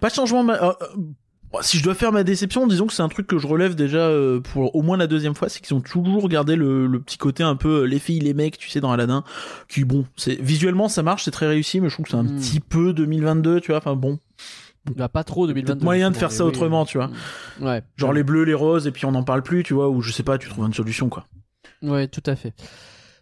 Pas 0.00 0.08
de 0.08 0.14
changement. 0.14 0.42
ma- 0.42 0.62
euh, 0.62 0.72
euh, 0.82 1.58
si 1.62 1.78
je 1.78 1.84
dois 1.84 1.94
faire 1.94 2.12
ma 2.12 2.22
déception, 2.24 2.66
disons 2.66 2.86
que 2.86 2.92
c'est 2.92 3.02
un 3.02 3.08
truc 3.08 3.26
que 3.26 3.38
je 3.38 3.46
relève 3.46 3.74
déjà 3.76 3.98
euh, 3.98 4.40
pour 4.40 4.74
au 4.74 4.82
moins 4.82 4.96
la 4.96 5.06
deuxième 5.06 5.34
fois, 5.34 5.48
c'est 5.48 5.60
qu'ils 5.60 5.74
ont 5.76 5.80
toujours 5.80 6.28
gardé 6.28 6.56
le, 6.56 6.86
le 6.86 7.00
petit 7.00 7.18
côté 7.18 7.42
un 7.42 7.56
peu 7.56 7.82
euh, 7.82 7.84
les 7.84 7.98
filles, 7.98 8.18
les 8.20 8.34
mecs, 8.34 8.58
tu 8.58 8.68
sais, 8.68 8.80
dans 8.80 8.90
Aladdin. 8.92 9.22
Qui 9.68 9.84
bon, 9.84 10.04
c'est 10.16 10.34
visuellement 10.40 10.88
ça 10.88 11.02
marche, 11.02 11.24
c'est 11.24 11.30
très 11.30 11.46
réussi, 11.46 11.80
mais 11.80 11.88
je 11.88 11.94
trouve 11.94 12.04
que 12.04 12.10
c'est 12.10 12.16
un 12.16 12.24
Hmm. 12.24 12.36
petit 12.38 12.60
peu 12.60 12.92
2022, 12.92 13.60
tu 13.60 13.70
vois. 13.72 13.78
Enfin 13.78 13.94
bon, 13.94 14.18
a 14.98 15.08
pas 15.08 15.24
trop 15.24 15.46
2022. 15.46 15.72
peut-être 15.74 15.84
moyen 15.84 16.10
de 16.10 16.16
faire 16.16 16.32
ça 16.32 16.44
oui. 16.44 16.48
autrement, 16.50 16.84
tu 16.84 16.98
vois. 16.98 17.10
Ouais. 17.60 17.82
Genre 17.96 18.12
les 18.12 18.22
bleus, 18.24 18.42
les 18.44 18.54
roses, 18.54 18.86
et 18.86 18.90
puis 18.90 19.04
on 19.06 19.12
n'en 19.12 19.22
parle 19.24 19.42
plus, 19.42 19.62
tu 19.62 19.72
vois, 19.74 19.88
ou 19.88 20.02
je 20.02 20.12
sais 20.12 20.22
pas, 20.24 20.38
tu 20.38 20.48
trouves 20.48 20.66
une 20.66 20.74
solution 20.74 21.08
quoi. 21.08 21.24
Ouais, 21.82 22.08
tout 22.08 22.22
à 22.26 22.34
fait. 22.36 22.54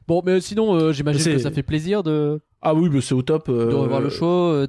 Bon, 0.07 0.23
mais 0.25 0.41
sinon, 0.41 0.75
euh, 0.75 0.93
j'imagine 0.93 1.25
que 1.35 1.39
ça 1.39 1.51
fait 1.51 1.63
plaisir 1.63 2.03
de, 2.03 2.41
Ah 2.61 2.75
oui, 2.75 2.89
bah, 2.91 2.99
c'est 3.03 3.15
au 3.15 3.23
top. 3.23 3.49
euh, 3.49 3.71
de 3.71 3.75
revoir 3.75 4.01
le 4.01 4.09
show. 4.11 4.27
Euh, 4.27 4.67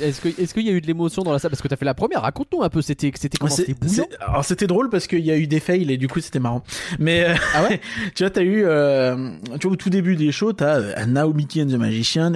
Est-ce 0.00 0.20
que- 0.20 0.40
est-ce 0.40 0.52
qu'il 0.54 0.66
y 0.66 0.68
a 0.68 0.72
eu 0.72 0.80
de 0.80 0.86
l'émotion 0.86 1.22
dans 1.22 1.32
la 1.32 1.38
salle? 1.38 1.50
Parce 1.50 1.62
que 1.62 1.68
t'as 1.68 1.76
fait 1.76 1.84
la 1.84 1.94
première. 1.94 2.22
Raconte-nous 2.22 2.62
un 2.62 2.68
peu. 2.68 2.80
C'était 2.82 3.10
c'était 3.14 3.38
comment? 3.38 3.50
C'est- 3.52 3.74
C'était 3.86 4.16
Alors 4.20 4.44
c'était 4.44 4.66
drôle 4.66 4.88
parce 4.90 5.06
qu'il 5.06 5.24
y 5.24 5.30
a 5.30 5.36
eu 5.36 5.46
des 5.46 5.58
fails 5.60 5.90
et 5.92 5.96
du 5.96 6.06
coup 6.08 6.20
c'était 6.20 6.38
marrant. 6.40 6.62
Mais 6.98 7.24
euh, 7.24 7.34
Ah 7.54 7.64
ouais? 7.64 7.80
tu 8.14 8.22
vois, 8.24 8.30
t'as 8.30 8.42
eu, 8.42 8.62
euh, 8.64 9.30
tu 9.60 9.66
vois, 9.66 9.72
au 9.72 9.76
tout 9.76 9.90
début 9.90 10.16
des 10.16 10.30
shows, 10.32 10.52
t'as 10.52 10.78
euh, 10.80 11.06
Now 11.06 11.32
Mickey 11.32 11.62
and 11.62 11.66
the 11.66 11.72
Magician, 11.78 12.34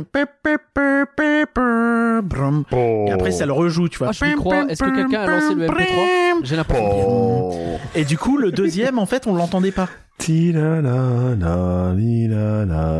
et 3.06 3.10
après 3.12 3.30
ça 3.32 3.46
le 3.46 3.52
rejoue, 3.52 3.88
tu 3.88 3.98
vois. 3.98 4.08
Ah, 4.08 4.12
je 4.12 4.34
crois. 4.36 4.64
Est-ce 4.68 4.82
que 4.82 4.94
quelqu'un 4.94 5.20
a 5.22 5.26
lancé 5.30 5.54
le 5.54 5.66
MP3 5.66 6.44
J'ai 6.44 6.56
l'impression. 6.56 7.08
Oh. 7.08 7.78
Et 7.94 8.04
du 8.04 8.16
coup, 8.18 8.36
le 8.38 8.50
deuxième, 8.52 8.98
en 8.98 9.06
fait, 9.06 9.26
on 9.26 9.34
l'entendait 9.34 9.72
pas. 9.72 9.88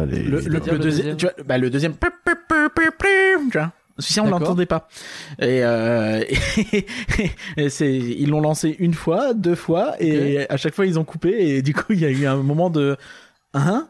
Le, 0.06 0.30
le, 0.30 0.40
C'est-à-dire 0.40 0.72
le 0.72 0.78
le 0.78 0.84
deuxième, 0.84 1.16
tu 1.16 1.26
vois, 1.26 1.34
bah, 1.44 1.58
le 1.58 1.70
deuxième, 1.70 1.94
tu 3.50 3.58
vois. 3.58 3.72
Celui-ci, 3.98 4.20
on 4.20 4.24
l'entendait 4.30 4.66
pas. 4.66 4.88
Et, 5.38 5.62
euh, 5.62 6.24
et 7.56 7.68
c'est, 7.68 7.92
ils 7.94 8.30
l'ont 8.30 8.40
lancé 8.40 8.74
une 8.78 8.94
fois, 8.94 9.34
deux 9.34 9.54
fois, 9.54 9.94
et 10.00 10.50
à 10.50 10.56
chaque 10.56 10.74
fois 10.74 10.86
ils 10.86 10.98
ont 10.98 11.04
coupé, 11.04 11.56
et 11.56 11.62
du 11.62 11.74
coup 11.74 11.92
il 11.92 12.00
y 12.00 12.06
a 12.06 12.10
eu 12.10 12.26
un 12.26 12.36
moment 12.36 12.70
de, 12.70 12.96
hein? 13.54 13.88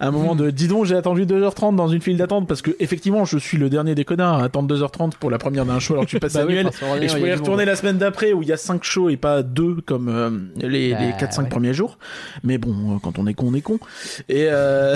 un 0.00 0.10
moment 0.10 0.34
de, 0.34 0.50
dis 0.50 0.68
donc, 0.68 0.84
j'ai 0.84 0.96
attendu 0.96 1.24
2h30 1.26 1.76
dans 1.76 1.88
une 1.88 2.00
file 2.00 2.16
d'attente, 2.16 2.46
parce 2.48 2.62
que 2.62 2.70
effectivement, 2.80 3.24
je 3.24 3.38
suis 3.38 3.58
le 3.58 3.70
dernier 3.70 3.94
des 3.94 4.04
connards 4.04 4.40
à 4.40 4.44
attendre 4.44 4.74
2h30 4.74 5.12
pour 5.18 5.30
la 5.30 5.38
première 5.38 5.64
d'un 5.66 5.78
show 5.78 5.94
alors 5.94 6.04
que 6.04 6.10
suis 6.10 6.20
passé 6.20 6.38
Bah 6.38 6.44
oui, 6.46 6.58
annuel. 6.58 6.72
qu'en 6.78 6.96
Et 6.96 7.08
je 7.08 7.16
du 7.16 7.32
retourner 7.32 7.64
la 7.64 7.76
semaine 7.76 7.98
d'après 7.98 8.32
où 8.32 8.42
il 8.42 8.48
y 8.48 8.52
a 8.52 8.56
5 8.56 8.82
shows 8.84 9.08
et 9.10 9.16
pas 9.16 9.42
2 9.42 9.76
comme 9.86 10.08
euh, 10.08 10.30
les, 10.56 10.92
Bah, 10.92 11.00
les 11.00 11.12
4-5 11.12 11.42
ouais. 11.42 11.48
premiers 11.48 11.74
jours. 11.74 11.98
Mais 12.42 12.58
bon, 12.58 12.94
euh, 12.94 12.98
quand 13.02 13.18
on 13.18 13.26
est 13.26 13.34
con, 13.34 13.46
on 13.50 13.54
est 13.54 13.60
con. 13.60 13.78
Et 14.28 14.46
euh, 14.50 14.94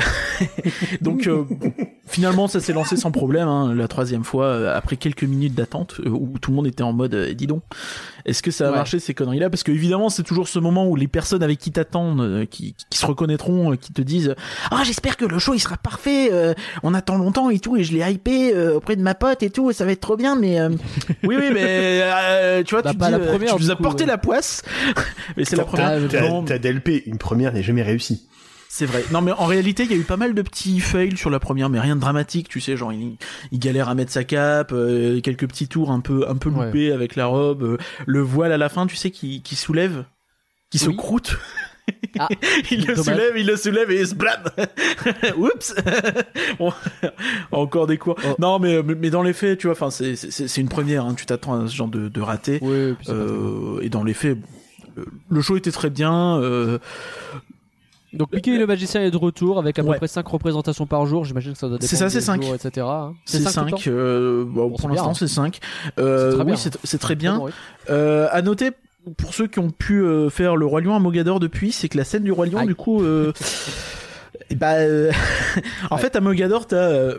donc 1.00 1.26
euh, 1.26 1.44
finalement 2.06 2.48
ça 2.48 2.60
s'est 2.60 2.72
lancé 2.72 2.96
sans 2.96 3.10
problème. 3.10 3.48
Hein, 3.48 3.74
la 3.74 3.88
troisième 3.88 4.24
fois, 4.24 4.46
euh, 4.46 4.76
après 4.76 4.96
quelques 4.96 5.24
minutes 5.24 5.54
d'attente 5.54 6.00
où 6.04 6.38
tout 6.40 6.50
le 6.50 6.56
monde 6.56 6.66
était 6.66 6.82
en 6.82 6.92
mode 6.92 7.14
dis 7.34 7.46
donc, 7.46 7.62
est-ce 8.24 8.42
que 8.42 8.50
ça 8.50 8.68
a 8.68 8.70
Ouais. 8.70 8.76
marché 8.76 8.98
ces 8.98 9.14
conneries-là? 9.14 9.48
Parce 9.50 9.62
que 9.62 9.70
évidemment 9.72 10.08
c'est 10.08 10.22
toujours 10.22 10.48
ce 10.48 10.58
moment 10.58 10.86
où 10.88 10.96
les 10.96 11.08
personnes 11.08 11.42
avec 11.42 11.58
qui 11.58 11.70
t'attendent, 11.72 12.46
qui, 12.50 12.74
qui 12.90 12.98
se 12.98 13.06
reconnaîtront, 13.06 13.76
qui 13.86 13.92
te 13.92 14.02
disent 14.02 14.34
ah 14.70 14.82
j'espère 14.84 15.16
que 15.16 15.24
le 15.24 15.38
show 15.38 15.54
il 15.54 15.60
sera 15.60 15.76
parfait. 15.76 16.30
euh, 16.32 16.52
on 16.82 16.92
attend 16.94 17.16
longtemps 17.16 17.48
et 17.50 17.58
tout 17.60 17.76
et 17.76 17.84
je 17.84 17.92
l'ai 17.92 18.10
hypé 18.10 18.52
euh, 18.54 18.76
auprès 18.76 18.96
de 18.96 19.02
ma 19.02 19.14
pote 19.14 19.42
et 19.42 19.50
tout 19.50 19.70
et 19.70 19.72
ça 19.74 19.84
va 19.84 19.92
être 19.92 20.00
trop 20.00 20.16
bien. 20.16 20.34
Mais 20.36 20.58
euh, 20.60 20.70
oui 21.22 21.36
oui 21.38 21.50
mais 21.52 22.00
euh, 22.02 22.62
tu 22.64 22.74
vois 22.74 22.82
Bah, 22.82 22.90
tu, 22.92 22.98
pas 22.98 23.06
dis, 23.06 23.12
la 23.12 23.18
première, 23.20 23.56
tu 23.56 23.62
nous 23.62 23.70
as 23.70 23.76
porté 23.76 24.02
ouais. 24.04 24.08
la 24.10 24.18
poisse. 24.18 24.62
mais 25.36 25.44
c'est 25.44 25.56
la 25.56 25.64
première. 25.64 25.86
Ah, 25.88 25.98
mais 26.00 26.08
Ta, 26.08 26.20
Non, 26.28 26.42
ta 26.42 26.58
DLP, 26.58 27.02
une 27.06 27.18
première 27.18 27.52
n'est 27.52 27.62
jamais 27.62 27.82
réussie. 27.82 28.26
c'est 28.68 28.86
vrai. 28.86 29.04
Non, 29.12 29.20
mais 29.22 29.32
en 29.32 29.46
réalité, 29.46 29.84
il 29.84 29.90
y 29.90 29.94
a 29.94 29.96
eu 29.96 30.02
pas 30.02 30.16
mal 30.16 30.34
de 30.34 30.42
petits 30.42 30.80
fails 30.80 31.16
sur 31.16 31.30
la 31.30 31.38
première, 31.38 31.68
mais 31.70 31.80
rien 31.80 31.94
de 31.96 32.00
dramatique, 32.00 32.48
tu 32.48 32.60
sais, 32.60 32.76
genre 32.76 32.92
il, 32.92 33.16
il 33.52 33.58
galère 33.58 33.88
à 33.88 33.94
mettre 33.94 34.12
sa 34.12 34.24
cape, 34.24 34.72
euh, 34.72 35.20
quelques 35.20 35.46
petits 35.48 35.68
tours 35.68 35.90
un 35.90 36.00
peu 36.00 36.26
un 36.28 36.36
peu 36.36 36.50
Ouais. 36.50 36.66
loupés 36.66 36.92
avec 36.92 37.16
la 37.16 37.26
robe, 37.26 37.62
euh, 37.62 37.76
le 38.06 38.20
voile 38.20 38.52
à 38.52 38.58
la 38.58 38.68
fin, 38.68 38.86
tu 38.86 38.96
sais, 38.96 39.10
qui, 39.10 39.42
qui 39.42 39.54
soulève, 39.56 40.04
qui 40.70 40.78
se 40.78 40.90
croûte. 40.90 41.38
Ah, 42.18 42.28
il 42.70 42.80
le 42.86 42.94
dommage. 42.94 43.04
soulève, 43.04 43.32
il 43.36 43.46
le 43.46 43.56
soulève 43.56 43.90
et 43.90 44.04
sblam 44.04 44.42
Oups 45.38 45.74
Bon, 46.58 46.72
Encore 47.52 47.86
des 47.86 47.98
cours. 47.98 48.16
Oh. 48.26 48.34
Non, 48.38 48.58
mais, 48.58 48.82
mais 48.82 49.10
dans 49.10 49.22
les 49.22 49.32
faits, 49.32 49.58
tu 49.58 49.66
vois, 49.66 49.72
enfin, 49.74 49.90
c'est 49.90 50.16
c'est 50.16 50.48
c'est 50.48 50.60
une 50.60 50.68
première. 50.68 51.04
Hein, 51.04 51.14
tu 51.16 51.26
t'attends 51.26 51.62
à 51.64 51.68
ce 51.68 51.74
genre 51.74 51.88
de, 51.88 52.08
de 52.08 52.20
raté. 52.20 52.58
C'est 52.60 52.66
grave. 52.66 52.96
Euh, 53.08 53.80
et 53.82 53.88
dans 53.88 54.02
les 54.04 54.14
faits, 54.14 54.38
le, 54.96 55.06
le 55.28 55.40
show 55.42 55.56
était 55.56 55.70
très 55.72 55.90
bien. 55.90 56.38
euh, 56.38 56.78
Donc 58.14 58.32
Mickey 58.32 58.56
le 58.56 58.66
magicien 58.66 59.02
est 59.02 59.10
de 59.10 59.16
retour 59.18 59.58
avec 59.58 59.78
à 59.78 59.82
peu 59.82 59.90
Ouais. 59.90 59.98
près 59.98 60.08
5 60.08 60.26
représentations 60.26 60.86
par 60.86 61.04
jour. 61.06 61.24
J'imagine 61.26 61.52
que 61.52 61.58
ça 61.58 61.68
doit 61.68 61.76
dépendre 61.76 61.90
C'est 61.90 61.96
ça, 61.96 62.08
c'est 62.08 62.18
des 62.18 62.24
cinq. 62.24 62.42
jours, 62.42 62.54
etc. 62.54 62.86
hein. 62.88 63.12
c'est 63.26 63.40
cinq 63.40 63.66
tout 63.68 63.74
le 63.76 63.78
5. 63.78 63.84
temps 63.84 63.90
euh, 63.90 64.44
bon, 64.46 64.68
Bon, 64.68 64.76
c'est 64.76 64.80
pour 64.82 64.90
bien, 64.90 64.96
l'instant, 64.96 65.10
hein. 65.10 65.14
c'est 65.14 65.28
5. 65.28 65.58
Euh, 65.98 66.30
C'est 66.30 66.36
très 66.36 66.44
bien. 66.44 66.54
oui, 66.54 66.60
c'est 66.62 66.78
c'est 66.84 66.98
très 66.98 67.14
bien. 67.14 67.38
oui. 67.42 67.50
Euh, 67.90 68.28
à 68.32 68.40
noter, 68.42 68.70
pour 69.16 69.34
ceux 69.34 69.46
qui 69.46 69.58
ont 69.58 69.70
pu 69.70 70.00
euh, 70.02 70.28
faire 70.30 70.56
le 70.56 70.66
Roi 70.66 70.80
Lion 70.80 70.94
à 70.94 70.98
Mogador 70.98 71.40
depuis, 71.40 71.72
c'est 71.72 71.88
que 71.88 71.96
la 71.98 72.04
scène 72.04 72.25
du 72.25 72.32
Roi 72.32 72.46
Lion, 72.46 72.58
Aïe. 72.60 72.66
du 72.66 72.75
coup, 72.75 73.02
euh, 73.02 73.32
eh 74.50 74.54
bah, 74.54 74.75
euh, 74.75 75.12
en 75.90 75.96
Ouais. 75.96 76.02
fait, 76.02 76.16
à 76.16 76.20
Mogador, 76.20 76.66
t'as, 76.66 77.14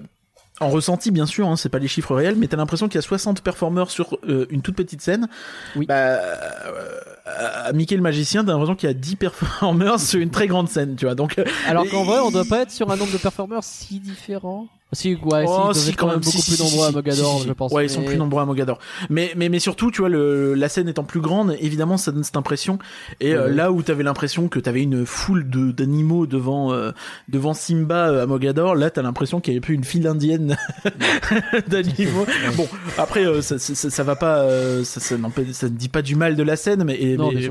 en 0.60 0.70
ressenti, 0.70 1.12
bien 1.12 1.28
sûr, 1.28 1.48
hein, 1.48 1.56
c'est 1.56 1.70
pas 1.70 1.78
les 1.80 1.88
chiffres 1.88 2.16
réels, 2.16 2.36
mais 2.36 2.48
t'as 2.48 2.58
l'impression 2.58 2.88
qu'il 2.88 2.96
y 2.96 2.98
a 2.98 3.04
60 3.04 3.42
performeurs 3.42 3.92
sur 3.92 4.18
euh, 4.28 4.48
une 4.50 4.62
toute 4.64 4.76
petite 4.76 5.02
scène. 5.02 5.28
Oui. 5.76 5.86
Bah, 5.86 5.96
euh, 5.96 7.00
à 7.26 7.72
Mickey 7.74 7.96
le 7.96 8.02
magicien, 8.02 8.44
t'as 8.44 8.54
l'impression 8.54 8.76
qu'il 8.76 8.88
y 8.88 8.90
a 8.90 8.96
10 8.96 9.16
performeurs 9.18 10.00
sur 10.02 10.20
une 10.20 10.32
très 10.32 10.48
grande 10.48 10.68
scène, 10.70 10.96
tu 10.96 11.06
vois. 11.06 11.14
Donc, 11.16 11.40
Alors 11.68 11.88
qu'en 11.90 12.04
vrai, 12.04 12.20
on 12.20 12.32
doit 12.32 12.46
pas 12.46 12.62
être 12.62 12.72
sur 12.72 12.90
un 12.92 12.96
nombre 12.96 13.12
de 13.14 13.18
performeurs 13.18 13.64
si 13.64 14.00
différent. 14.00 14.68
Si, 14.94 15.16
ouais, 15.16 15.46
si, 15.46 15.52
Oh, 15.54 15.72
ils 15.74 15.76
si, 15.76 15.94
quand 15.96 16.08
même 16.08 16.20
beaucoup 16.22 16.38
si, 16.38 16.56
plus 16.56 16.64
nombreux 16.64 16.88
à 16.88 16.92
Mogador, 16.92 17.44
je 17.46 17.52
pense. 17.52 17.74
Ouais, 17.74 17.86
ils 17.86 17.90
sont 17.90 18.00
mais- 18.00 18.08
plus 18.08 18.18
nombreux 18.18 18.42
à 18.42 18.46
Mogador. 18.46 18.80
Mais, 19.10 19.34
mais, 19.36 19.50
mais 19.50 19.60
surtout, 19.60 19.92
tu 19.92 20.00
vois, 20.02 20.08
le, 20.08 20.54
la 20.54 20.70
scène 20.70 20.88
étant 20.88 21.04
plus 21.04 21.20
grande, 21.20 21.58
évidemment, 21.60 21.98
ça 21.98 22.14
donne 22.14 22.24
cette 22.24 22.38
impression. 22.38 22.80
Et 23.20 23.34
euh, 23.34 23.48
Ouais. 23.48 23.54
là 23.54 23.74
où 23.74 23.82
t'avais 23.82 24.04
l'impression 24.04 24.48
que 24.48 24.60
t'avais 24.60 24.82
une 24.84 25.06
foule 25.06 25.50
de 25.50 25.72
d'animaux 25.74 26.26
devant 26.26 26.72
euh, 26.72 26.92
devant 27.28 27.54
Simba 27.54 28.08
euh, 28.10 28.24
à 28.24 28.26
Mogador, 28.28 28.76
là 28.76 28.90
t'as 28.90 29.02
l'impression 29.02 29.42
qu'il 29.42 29.54
y 29.54 29.58
avait 29.58 29.62
plus 29.62 29.76
une 29.76 29.84
file 29.84 30.08
indienne 30.08 30.56
d'animaux. 31.68 32.26
Bon, 32.56 32.68
après, 32.98 33.26
euh, 33.26 33.42
ça, 33.42 33.60
ça, 33.60 33.76
ça- 33.76 33.90
ça 33.90 34.04
va 34.04 34.16
pas, 34.16 34.40
euh, 34.44 34.84
ça, 34.84 35.00
ça, 35.00 35.18
ne 35.18 35.68
dit 35.70 35.90
pas 35.90 36.02
du 36.02 36.16
mal 36.16 36.36
de 36.36 36.44
la 36.44 36.56
scène, 36.56 36.84
mais, 36.86 36.96
et- 36.96 37.18
Non, 37.18 37.32
mais, 37.34 37.50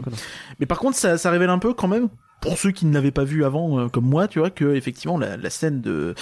mais 0.61 0.67
par 0.67 0.79
contre, 0.79 0.97
ça, 0.97 1.19
ça 1.19 1.31
révèle 1.31 1.51
un 1.51 1.59
peu 1.59 1.75
quand 1.75 1.89
même. 1.89 2.09
Pour 2.41 2.59
ceux 2.59 2.71
qui 2.71 2.87
ne 2.87 2.93
l'avaient 2.95 3.11
pas 3.11 3.25
vu 3.25 3.45
avant, 3.45 3.79
euh, 3.81 3.89
comme 3.89 4.05
moi, 4.05 4.29
tu 4.29 4.39
vois, 4.39 4.51
que 4.51 4.75
effectivement 4.77 5.19
la, 5.19 5.37
la 5.37 5.51
scène 5.51 5.81
de 5.81 6.15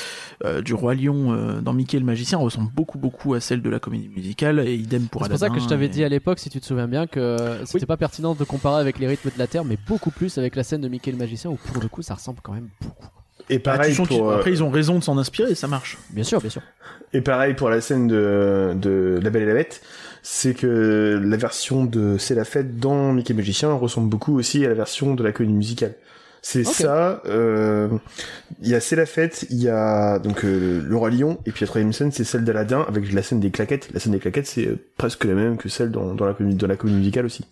euh, 0.44 0.62
du 0.62 0.73
roi 0.73 0.94
lion 0.94 1.33
euh, 1.33 1.61
dans 1.61 1.73
Mickey 1.75 1.99
le 1.99 2.04
magicien 2.04 2.38
ressemble 2.38 2.71
beaucoup 2.73 2.99
beaucoup 2.99 3.35
à 3.35 3.40
celle 3.40 3.61
de 3.62 3.68
la 3.68 3.78
comédie 3.80 4.09
musicale 4.09 4.61
et 4.66 4.75
idem 4.75 5.09
pour 5.09 5.23
C'est 5.25 5.28
pour 5.28 5.38
ça 5.38 5.50
que 5.50 5.59
je 5.61 5.66
t'avais 5.68 5.87
et- 5.87 5.88
dit 5.90 6.04
à 6.04 6.09
l'époque, 6.09 6.38
si 6.38 6.49
tu 6.50 6.61
te 6.61 6.64
souviens 6.66 6.88
bien, 6.88 7.06
que 7.06 7.37
c'était 7.66 7.85
pas 7.87 7.97
pertinent 7.97 8.35
de 8.35 8.44
comparer 8.44 8.80
avec 8.80 8.99
les 8.99 9.06
rythmes 9.09 9.30
de 9.35 9.38
la 9.38 9.47
Terre, 9.49 9.64
mais 9.64 9.76
beaucoup 9.87 10.11
plus 10.11 10.38
avec 10.38 10.56
la 10.56 10.62
scène 10.62 10.80
de 10.80 10.88
Mickey 10.88 11.11
le 11.11 11.18
magicien, 11.18 11.50
où 11.50 11.56
pour 11.56 11.83
le 11.83 11.88
coup, 11.88 12.00
ça 12.02 12.14
ressemble 12.14 12.38
quand 12.42 12.52
même 12.52 12.68
beaucoup. 12.80 13.09
Et 13.50 13.59
Bah, 13.59 13.76
pareil 13.76 13.94
pour, 13.94 14.33
Après, 14.33 14.50
ils 14.52 14.62
ont 14.62 14.71
raison 14.71 14.99
de 14.99 15.04
s'en 15.04 15.18
inspirer 15.18 15.50
et 15.50 15.54
ça 15.54 15.68
marche. 15.68 15.99
Bien 16.11 16.25
sûr, 16.25 16.40
bien 16.40 16.49
sûr. 16.49 16.62
Et 17.12 17.21
pareil 17.21 17.52
pour 17.54 17.68
la 17.68 17.80
scène 17.83 18.06
de, 18.06 18.73
de 18.76 19.21
La 19.23 19.28
Belle 19.30 19.42
et 19.42 19.47
la 19.47 19.52
Bête, 19.54 19.83
c'est 20.26 20.54
que 20.54 21.21
la 21.23 21.37
version 21.37 21.85
de 21.85 22.16
C'est 22.16 22.35
la 22.35 22.47
fête 22.47 22.78
dans 22.78 23.12
Mickey 23.12 23.35
Magicien 23.35 23.71
ressemble 23.75 24.09
beaucoup 24.09 24.38
aussi 24.38 24.64
à 24.64 24.69
la 24.69 24.75
version 24.75 25.14
de 25.14 25.23
la 25.23 25.33
comédie 25.33 25.52
musicale. 25.52 25.95
C'est 26.40 26.64
ça, 26.64 27.23
euh, 27.26 27.88
il 28.62 28.69
y 28.69 28.75
a 28.75 28.81
C'est 28.81 28.97
la 28.97 29.04
fête, 29.04 29.47
il 29.50 29.62
y 29.62 29.69
a 29.69 30.19
donc 30.19 30.45
euh, 30.45 30.83
le 30.83 30.97
Roi 30.97 31.11
Lion, 31.11 31.38
et 31.45 31.52
puis 31.52 31.62
la 31.62 31.66
troisième 31.66 31.93
scène 31.93 32.11
c'est 32.11 32.25
celle 32.25 32.45
d'Aladin 32.45 32.87
avec 32.88 33.12
la 33.12 33.23
scène 33.23 33.38
des 33.38 33.50
claquettes. 33.50 33.90
La 33.93 34.00
scène 34.00 34.12
des 34.12 34.19
claquettes 34.19 34.47
c'est 34.47 34.66
euh, 34.66 34.78
presque 34.97 35.25
la 35.25 35.35
même 35.35 35.59
que 35.59 35.69
celle 35.69 35.90
dans, 35.90 36.14
dans 36.14 36.25
la 36.25 36.33
comédie, 36.33 36.57
dans 36.57 36.69
la 36.69 36.76
comédie 36.76 36.99
musicale 36.99 37.26
aussi. 37.26 37.45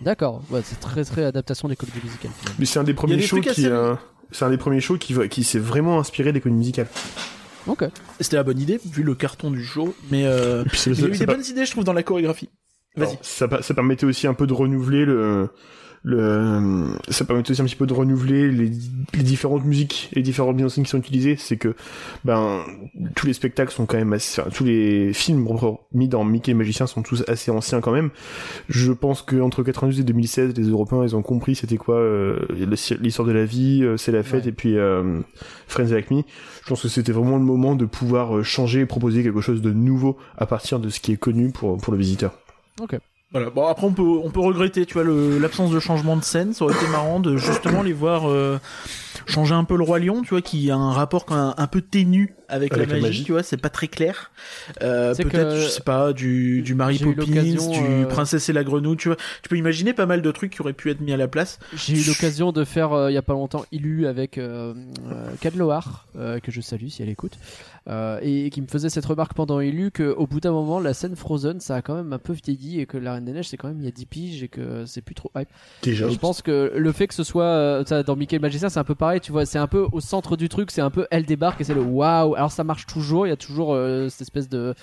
D'accord, 0.00 0.42
ouais, 0.50 0.62
c'est 0.64 0.80
très 0.80 1.04
très 1.04 1.24
adaptation 1.24 1.68
des 1.68 1.76
comédies 1.76 2.00
musicales. 2.02 2.32
finalement. 2.36 2.56
Mais 2.58 2.66
c'est 2.66 2.78
un 2.80 2.84
des 2.84 2.94
premiers 2.94 3.16
des 3.16 3.22
shows 3.22 3.40
qui, 3.40 3.66
euh, 3.66 3.94
c'est 4.32 4.44
un 4.44 4.50
des 4.50 4.58
premiers 4.58 4.80
shows 4.80 4.98
qui, 4.98 5.14
qui 5.28 5.44
s'est 5.44 5.58
vraiment 5.60 6.00
inspiré 6.00 6.32
des 6.32 6.40
comédies 6.40 6.58
musicales. 6.58 6.88
Ok. 7.66 7.84
C'était 8.20 8.36
la 8.36 8.42
bonne 8.42 8.58
idée 8.60 8.80
vu 8.84 9.02
le 9.02 9.14
carton 9.14 9.50
du 9.50 9.64
show, 9.64 9.94
mais 10.10 10.24
euh, 10.26 10.64
puis 10.64 10.80
il 10.86 11.00
y 11.00 11.04
a 11.04 11.08
eu 11.08 11.10
des 11.12 11.26
pas- 11.26 11.34
bonnes 11.34 11.44
idées, 11.44 11.64
je 11.66 11.70
trouve, 11.70 11.84
dans 11.84 11.92
la 11.92 12.02
chorégraphie. 12.02 12.48
Vas-y. 12.96 13.18
Ça 13.22 13.48
permettait 13.74 14.06
aussi 14.06 14.26
un 14.26 14.34
peu 14.34 14.46
de 14.46 14.52
renouveler 14.52 15.04
le, 15.04 15.48
le, 16.02 16.86
ça 17.08 17.24
permettait 17.24 17.50
aussi 17.50 17.60
un 17.60 17.66
petit 17.66 17.76
peu 17.76 17.86
de 17.86 17.92
renouveler 17.92 18.50
les, 18.50 18.70
les 19.14 19.22
différentes 19.22 19.64
musiques 19.64 20.08
et 20.12 20.16
les 20.16 20.22
différentes 20.22 20.56
mises 20.56 20.64
en 20.64 20.68
scène 20.70 20.84
qui 20.84 20.90
sont 20.90 20.98
utilisées. 20.98 21.36
C'est 21.36 21.56
que, 21.56 21.74
ben, 22.24 22.64
tous 23.14 23.26
les 23.26 23.32
spectacles 23.34 23.72
sont 23.72 23.86
quand 23.86 23.98
même 23.98 24.12
assez, 24.12 24.40
enfin, 24.40 24.50
tous 24.50 24.64
les 24.64 25.12
films 25.12 25.46
mis 25.92 26.08
dans 26.08 26.24
Mickey 26.24 26.52
et 26.52 26.54
Magicien 26.54 26.86
sont 26.86 27.02
tous 27.02 27.22
assez 27.28 27.50
anciens 27.50 27.80
quand 27.80 27.92
même. 27.92 28.10
Je 28.68 28.92
pense 28.92 29.22
que 29.22 29.36
entre 29.40 29.62
92 29.62 30.00
et 30.00 30.04
2016, 30.04 30.54
les 30.56 30.68
Européens, 30.68 31.02
ils 31.04 31.16
ont 31.16 31.22
compris 31.22 31.54
c'était 31.54 31.76
quoi 31.76 31.96
euh, 31.96 32.38
l'histoire 33.00 33.26
de 33.28 33.32
la 33.32 33.44
vie, 33.44 33.82
euh, 33.82 33.96
c'est 33.96 34.12
la 34.12 34.22
fête 34.22 34.44
Ouais. 34.44 34.48
et 34.48 34.52
puis 34.52 34.76
euh, 34.78 35.20
Friends 35.66 35.90
Like 35.90 36.10
Me. 36.10 36.22
Je 36.62 36.68
pense 36.68 36.82
que 36.82 36.88
c'était 36.88 37.12
vraiment 37.12 37.36
le 37.36 37.44
moment 37.44 37.74
de 37.74 37.84
pouvoir 37.84 38.36
euh, 38.38 38.42
changer 38.42 38.80
et 38.80 38.86
proposer 38.86 39.22
quelque 39.22 39.40
chose 39.40 39.60
de 39.60 39.72
nouveau 39.72 40.16
à 40.38 40.46
partir 40.46 40.78
de 40.80 40.88
ce 40.88 41.00
qui 41.00 41.12
est 41.12 41.16
connu 41.16 41.50
pour, 41.50 41.76
pour 41.78 41.92
le 41.92 41.98
visiteur. 41.98 42.32
Voilà. 43.32 43.50
Bon, 43.50 43.66
après, 43.66 43.86
on 43.86 43.92
peut, 43.92 44.02
on 44.02 44.30
peut 44.30 44.40
regretter, 44.40 44.86
tu 44.86 44.94
vois, 44.94 45.04
le- 45.04 45.38
l'absence 45.38 45.70
de 45.70 45.78
changement 45.78 46.16
de 46.16 46.24
scène. 46.24 46.52
Ça 46.52 46.64
aurait 46.64 46.74
été 46.74 46.86
marrant 46.88 47.20
de 47.20 47.36
justement 47.36 47.82
les 47.82 47.92
voir 47.92 48.28
euh, 48.28 48.58
changer 49.26 49.54
un 49.54 49.62
peu 49.64 49.76
le 49.76 49.84
roi 49.84 50.00
lion, 50.00 50.22
tu 50.22 50.30
vois, 50.30 50.42
qui 50.42 50.68
a 50.70 50.76
un 50.76 50.92
rapport 50.92 51.24
quand 51.26 51.36
même 51.36 51.54
un 51.56 51.66
peu 51.68 51.80
ténu 51.80 52.34
avec, 52.48 52.72
Avec 52.72 52.88
la, 52.88 52.96
la 52.96 53.00
magie, 53.02 53.22
tu 53.22 53.30
vois, 53.30 53.44
c'est 53.44 53.56
pas 53.56 53.68
très 53.68 53.86
clair. 53.86 54.32
Euh, 54.82 55.14
C'est 55.14 55.22
Peut-être, 55.24 55.56
je 55.62 55.68
sais 55.68 55.82
pas, 55.82 56.12
du, 56.12 56.62
du 56.62 56.74
Mary 56.74 56.98
Poppins, 57.14 57.24
du 57.70 58.04
euh, 58.04 58.06
Princesse 58.06 58.48
et 58.48 58.52
la 58.52 58.64
Grenouille, 58.64 58.96
tu 58.96 59.06
vois. 59.08 59.16
Tu 59.42 59.48
peux 59.48 59.56
imaginer 59.56 59.92
pas 59.92 60.06
mal 60.06 60.22
de 60.22 60.30
trucs 60.32 60.50
qui 60.52 60.60
auraient 60.60 60.72
pu 60.72 60.90
être 60.90 61.00
mis 61.00 61.12
à 61.12 61.16
la 61.16 61.28
place. 61.28 61.60
J'ai 61.76 61.94
eu 62.00 62.04
l'occasion 62.08 62.50
de 62.50 62.64
faire 62.64 62.92
euh, 62.92 63.10
il 63.10 63.14
y 63.14 63.18
a 63.18 63.22
pas 63.22 63.34
longtemps 63.34 63.64
Ilu 63.70 64.08
avec 64.08 64.38
euh, 64.38 64.74
euh, 65.12 65.30
Kat 65.40 65.50
Loar, 65.54 66.06
euh, 66.18 66.40
que 66.40 66.50
je 66.50 66.60
salue 66.60 66.88
si 66.88 67.00
elle 67.04 67.08
écoute, 67.10 67.34
euh, 67.88 68.18
et 68.22 68.50
qui 68.50 68.60
me 68.60 68.66
faisait 68.66 68.90
cette 68.90 69.06
remarque 69.06 69.34
pendant 69.34 69.60
Ilu 69.60 69.90
qu'au 69.90 70.26
bout 70.26 70.40
d'un 70.40 70.52
moment 70.52 70.80
la 70.80 70.92
scène 70.92 71.16
Frozen 71.16 71.60
ça 71.60 71.76
a 71.76 71.82
quand 71.82 71.94
même 71.94 72.12
un 72.12 72.18
peu 72.18 72.34
vieilli 72.34 72.78
et 72.80 72.86
que 72.86 72.98
la 72.98 73.14
Reine 73.14 73.24
des 73.24 73.32
Neiges 73.32 73.48
c'est 73.48 73.56
quand 73.56 73.68
même 73.68 73.80
il 73.80 73.84
y 73.84 73.88
a 73.88 73.92
10 73.92 74.06
piges 74.06 74.42
et 74.42 74.48
que 74.48 74.84
c'est 74.84 75.00
plus 75.00 75.14
trop 75.14 75.30
hype. 75.36 75.48
Déjà. 75.82 76.08
Je 76.08 76.18
pense 76.18 76.42
que 76.42 76.72
le 76.76 76.92
fait 76.92 77.06
que 77.06 77.14
ce 77.14 77.24
soit 77.24 77.44
euh, 77.44 77.84
ça, 77.86 78.02
dans 78.02 78.16
Mickey 78.16 78.36
le 78.36 78.42
Magicien 78.42 78.68
c'est 78.68 78.80
un 78.80 78.84
peu 78.84 78.94
pareil, 78.94 79.20
tu 79.20 79.32
vois, 79.32 79.46
c'est 79.46 79.58
un 79.58 79.66
peu 79.66 79.86
au 79.92 80.00
centre 80.00 80.36
du 80.36 80.48
truc, 80.48 80.70
c'est 80.70 80.82
un 80.82 80.90
peu 80.90 81.06
elle 81.10 81.24
débarque 81.24 81.60
et 81.60 81.64
c'est 81.64 81.74
le 81.74 81.82
waouh. 81.82 82.34
Alors 82.34 82.52
ça 82.52 82.64
marche 82.64 82.86
toujours, 82.86 83.26
il 83.26 83.30
y 83.30 83.32
a 83.32 83.36
toujours 83.36 83.74
euh, 83.74 84.08
cette 84.08 84.22
espèce 84.22 84.48
de 84.48 84.74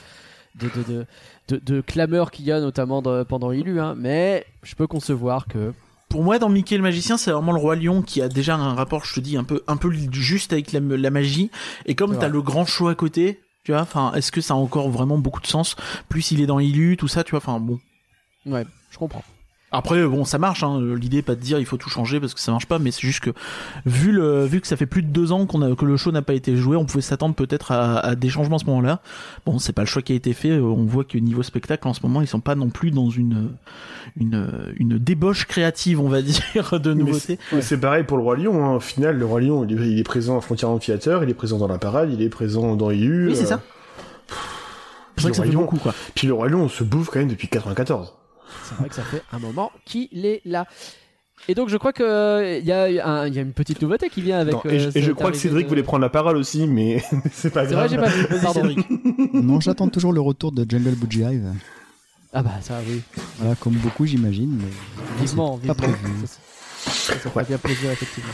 de, 0.55 0.67
de, 0.69 0.93
de, 0.93 1.05
de, 1.49 1.57
de 1.63 1.81
clameur 1.81 2.31
qu'il 2.31 2.45
y 2.45 2.51
a 2.51 2.59
notamment 2.59 3.03
pendant 3.25 3.51
Ilu, 3.51 3.79
hein, 3.79 3.93
mais 3.95 4.43
je 4.63 4.73
peux 4.73 4.87
concevoir 4.87 5.45
que 5.45 5.71
Pour 6.09 6.23
moi, 6.23 6.39
dans 6.39 6.49
Mickey 6.49 6.77
le 6.77 6.83
magicien, 6.83 7.17
c'est 7.17 7.31
vraiment 7.31 7.51
le 7.51 7.59
roi 7.59 7.75
lion 7.75 8.01
qui 8.01 8.21
a 8.21 8.29
déjà 8.29 8.55
un 8.55 8.75
rapport, 8.75 9.03
je 9.05 9.15
te 9.15 9.19
dis, 9.19 9.35
un 9.37 9.43
peu, 9.43 9.61
un 9.67 9.77
peu 9.77 9.91
juste 10.11 10.53
avec 10.53 10.71
la, 10.71 10.79
la 10.79 11.09
magie. 11.09 11.51
Et 11.85 11.95
comme 11.95 12.17
t'as 12.17 12.29
le 12.29 12.41
grand 12.41 12.65
show 12.65 12.87
à 12.87 12.95
côté, 12.95 13.41
tu 13.63 13.73
vois, 13.73 13.81
enfin, 13.81 14.13
est-ce 14.13 14.31
que 14.31 14.39
ça 14.39 14.53
a 14.53 14.57
encore 14.57 14.89
vraiment 14.89 15.17
beaucoup 15.17 15.41
de 15.41 15.47
sens? 15.47 15.75
Plus 16.07 16.31
il 16.31 16.39
est 16.41 16.45
dans 16.45 16.59
Ilu, 16.59 16.95
tout 16.95 17.09
ça, 17.09 17.25
tu 17.25 17.31
vois, 17.31 17.39
enfin 17.39 17.59
bon. 17.59 17.79
ouais, 18.45 18.65
je 18.89 18.97
comprends. 18.97 19.23
Après, 19.71 20.05
bon, 20.07 20.24
ça 20.24 20.38
marche. 20.38 20.63
Hein. 20.63 20.79
L'idée, 20.95 21.21
pas 21.21 21.36
de 21.36 21.41
dire 21.41 21.59
il 21.59 21.65
faut 21.65 21.75
tout 21.75 21.89
changer 21.89 22.21
parce 22.21 22.33
que 22.33 22.39
ça 22.39 22.51
marche 22.51 22.67
pas, 22.67 22.79
mais 22.79 22.91
c'est 22.91 23.01
juste 23.01 23.19
que 23.19 23.31
vu 23.86 24.13
le 24.13 24.45
vu 24.45 24.62
que 24.62 24.67
ça 24.67 24.77
fait 24.77 24.86
plus 24.86 25.03
de 25.03 25.09
deux 25.09 25.33
ans 25.33 25.45
qu'on 25.45 25.62
a 25.62 25.75
que 25.75 25.83
le 25.83 25.97
show 25.97 26.12
n'a 26.13 26.21
pas 26.21 26.36
été 26.36 26.55
joué, 26.55 26.77
on 26.77 26.86
pouvait 26.86 27.01
s'attendre 27.01 27.36
peut-être 27.36 27.74
à, 27.74 28.00
à 28.00 28.15
des 28.15 28.29
changements 28.29 28.55
à 28.55 28.59
ce 28.59 28.65
moment-là. 28.65 29.01
Bon, 29.45 29.59
c'est 29.59 29.74
pas 29.74 29.81
le 29.81 29.88
choix 29.88 30.01
qui 30.01 30.13
a 30.13 30.15
été 30.15 30.33
fait. 30.33 30.57
On 30.59 30.86
voit 30.86 31.03
que 31.03 31.17
niveau 31.17 31.43
spectacle, 31.43 31.86
en 31.86 31.93
ce 31.93 32.00
moment, 32.01 32.21
ils 32.21 32.27
sont 32.27 32.39
pas 32.39 32.55
non 32.55 32.69
plus 32.69 32.91
dans 32.91 33.09
une 33.09 33.50
une 34.15 34.74
une 34.77 34.97
débauche 34.97 35.45
créative, 35.45 36.00
on 36.00 36.07
va 36.07 36.21
dire, 36.24 36.79
de 36.79 36.93
nouveautés. 36.93 37.38
C'est 37.59 37.79
pareil 37.79 38.05
pour 38.05 38.17
le 38.17 38.24
Roi 38.24 38.38
Lion. 38.38 38.63
Hein. 38.63 38.75
Au 38.75 38.79
final, 38.79 39.17
le 39.17 39.25
Roi 39.25 39.41
Lion, 39.41 39.65
il 39.67 39.77
est, 39.77 39.89
il 39.89 40.00
est 40.00 40.03
présent 40.03 40.38
à 40.38 40.41
Frontier 40.41 40.65
Amphitheater, 40.67 41.24
il 41.24 41.29
est 41.29 41.33
présent 41.33 41.57
dans 41.57 41.67
la 41.67 41.77
parade, 41.77 42.09
il 42.13 42.21
est 42.21 42.29
présent 42.29 42.77
dans 42.77 42.89
EU. 42.89 43.27
Oui, 43.27 43.36
c'est 43.36 43.43
euh, 43.43 43.47
ça. 43.47 43.62
C'est 45.17 45.24
vrai 45.24 45.31
que 45.31 45.38
ça 45.38 45.43
fait 45.43 45.50
beaucoup, 45.50 45.77
quoi. 45.77 45.93
Puis 46.15 46.27
le 46.27 46.33
Roi 46.33 46.47
Lion, 46.47 46.62
on 46.62 46.69
se 46.69 46.86
bouffe 46.86 47.09
quand 47.09 47.19
même 47.19 47.27
depuis 47.27 47.47
94. 47.47 48.13
C'est 48.63 48.75
vrai 48.75 48.89
que 48.89 48.95
ça 48.95 49.03
fait 49.03 49.21
un 49.31 49.39
moment 49.39 49.71
qu'il 49.85 50.25
est 50.25 50.41
là. 50.45 50.65
Et 51.47 51.53
donc 51.55 51.69
je 51.69 51.77
crois 51.77 51.93
que 51.93 52.03
euh, 52.03 52.57
il 52.57 52.65
y, 52.65 52.71
a 52.71 52.89
y 53.27 53.37
une 53.39 53.53
petite 53.53 53.81
nouveauté 53.81 54.09
qui 54.09 54.21
vient 54.21 54.39
avec. 54.39 54.53
Non, 54.55 54.61
et, 54.65 54.79
je- 54.79 54.87
euh, 54.87 54.91
et 54.95 55.01
je 55.01 55.11
crois 55.11 55.31
que 55.31 55.37
Cédric 55.37 55.65
de- 55.65 55.69
voulait 55.69 55.83
prendre 55.83 56.01
la 56.01 56.09
parole 56.09 56.35
aussi, 56.35 56.65
mais 56.67 57.03
c'est 57.31 57.51
pas 57.51 57.67
C'est 57.67 57.75
vrai, 57.75 57.87
grave. 57.87 57.89
j'ai 57.89 57.97
pas 58.27 58.35
vu. 58.35 58.41
Pardon. 58.41 58.61
Cédric. 58.67 59.33
Non, 59.33 59.59
j'attends 59.59 59.87
toujours 59.87 60.13
le 60.13 60.21
retour 60.21 60.51
de 60.51 60.65
Jungle 60.67 60.95
Boogie 60.95 61.21
Hive. 61.21 61.53
Ah 62.33 62.41
bah 62.43 62.51
ça 62.61 62.79
oui. 62.87 63.01
Voilà, 63.37 63.55
comme 63.55 63.73
beaucoup, 63.75 64.05
j'imagine. 64.05 64.59
Mais 64.61 65.21
Vivement, 65.21 65.59
c'est 65.61 65.67
pas 65.67 65.73
vivement. 65.73 65.97
prévu. 65.99 66.27
Ça, 66.27 67.13
ça, 67.19 67.43
bien 67.43 67.57
plaisir 67.57 67.91
effectivement. 67.91 68.33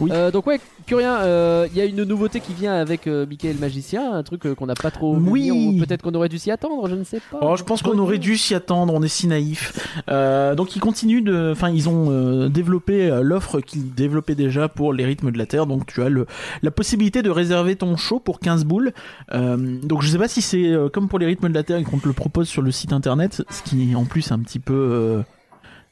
Oui. 0.00 0.10
Euh, 0.12 0.30
donc 0.30 0.46
ouais, 0.46 0.60
Curien, 0.86 1.16
euh, 1.22 1.66
il 1.70 1.76
y 1.78 1.80
a 1.80 1.84
une 1.84 2.02
nouveauté 2.04 2.40
qui 2.40 2.52
vient 2.52 2.74
avec 2.74 3.06
euh, 3.06 3.26
Mickey 3.26 3.52
le 3.52 3.58
magicien, 3.58 4.12
un 4.12 4.22
truc 4.22 4.46
euh, 4.46 4.54
qu'on 4.54 4.66
n'a 4.66 4.74
pas 4.74 4.90
trop 4.90 5.14
vu 5.16 5.30
Oui. 5.30 5.50
ou 5.50 5.78
peut-être 5.84 6.02
qu'on 6.02 6.14
aurait 6.14 6.28
dû 6.28 6.38
s'y 6.38 6.50
attendre, 6.50 6.88
je 6.88 6.94
ne 6.94 7.04
sais 7.04 7.20
pas. 7.30 7.38
Oh, 7.40 7.56
je 7.56 7.62
pense 7.64 7.82
qu'on 7.82 7.98
aurait 7.98 8.18
dû 8.18 8.36
s'y 8.36 8.54
attendre, 8.54 8.92
on 8.94 9.02
est 9.02 9.08
si 9.08 9.26
naïf. 9.26 9.88
Euh, 10.08 10.54
donc 10.54 10.76
ils 10.76 10.80
continuent 10.80 11.22
de, 11.24 11.50
enfin 11.52 11.70
ils 11.70 11.88
ont 11.88 12.08
euh, 12.10 12.48
développé 12.48 13.10
l'offre 13.22 13.60
qu'ils 13.60 13.94
développaient 13.94 14.34
déjà 14.34 14.68
pour 14.68 14.92
les 14.92 15.04
rythmes 15.04 15.30
de 15.30 15.38
la 15.38 15.46
Terre. 15.46 15.66
Donc 15.66 15.86
tu 15.86 16.02
as 16.02 16.08
le, 16.08 16.26
la 16.62 16.70
possibilité 16.70 17.22
de 17.22 17.30
réserver 17.30 17.76
ton 17.76 17.96
show 17.96 18.18
pour 18.18 18.40
15 18.40 18.64
boules. 18.64 18.92
Euh, 19.32 19.78
donc 19.82 20.02
je 20.02 20.08
sais 20.08 20.18
pas 20.18 20.28
si 20.28 20.42
c'est 20.42 20.66
euh, 20.66 20.88
comme 20.88 21.08
pour 21.08 21.18
les 21.18 21.26
rythmes 21.26 21.48
de 21.48 21.54
la 21.54 21.62
Terre 21.62 21.78
et 21.78 21.84
qu'on 21.84 21.98
te 21.98 22.06
le 22.06 22.12
propose 22.14 22.48
sur 22.48 22.62
le 22.62 22.70
site 22.70 22.92
internet, 22.92 23.42
ce 23.50 23.62
qui 23.62 23.92
est 23.92 23.94
en 23.94 24.04
plus 24.04 24.32
un 24.32 24.38
petit 24.38 24.58
peu, 24.58 24.74
euh, 24.74 25.22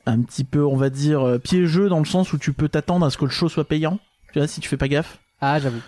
un 0.06 0.21
petit 0.23 0.44
peu, 0.44 0.64
on 0.64 0.76
va 0.76 0.90
dire 0.90 1.21
euh, 1.26 1.38
piégeux 1.38 1.88
dans 1.88 1.99
le 1.99 2.04
sens 2.04 2.32
où 2.32 2.38
tu 2.38 2.52
peux 2.52 2.68
t'attendre 2.68 3.06
à 3.06 3.11
ce 3.11 3.16
que 3.18 3.25
le 3.25 3.30
show 3.30 3.49
soit 3.49 3.64
payant. 3.68 3.99
Tu 4.32 4.38
vois 4.38 4.49
si 4.49 4.61
tu 4.61 4.68
fais 4.68 4.76
pas 4.76 4.88
gaffe. 4.88 5.18
Ah 5.40 5.59
j'avoue. 5.61 5.80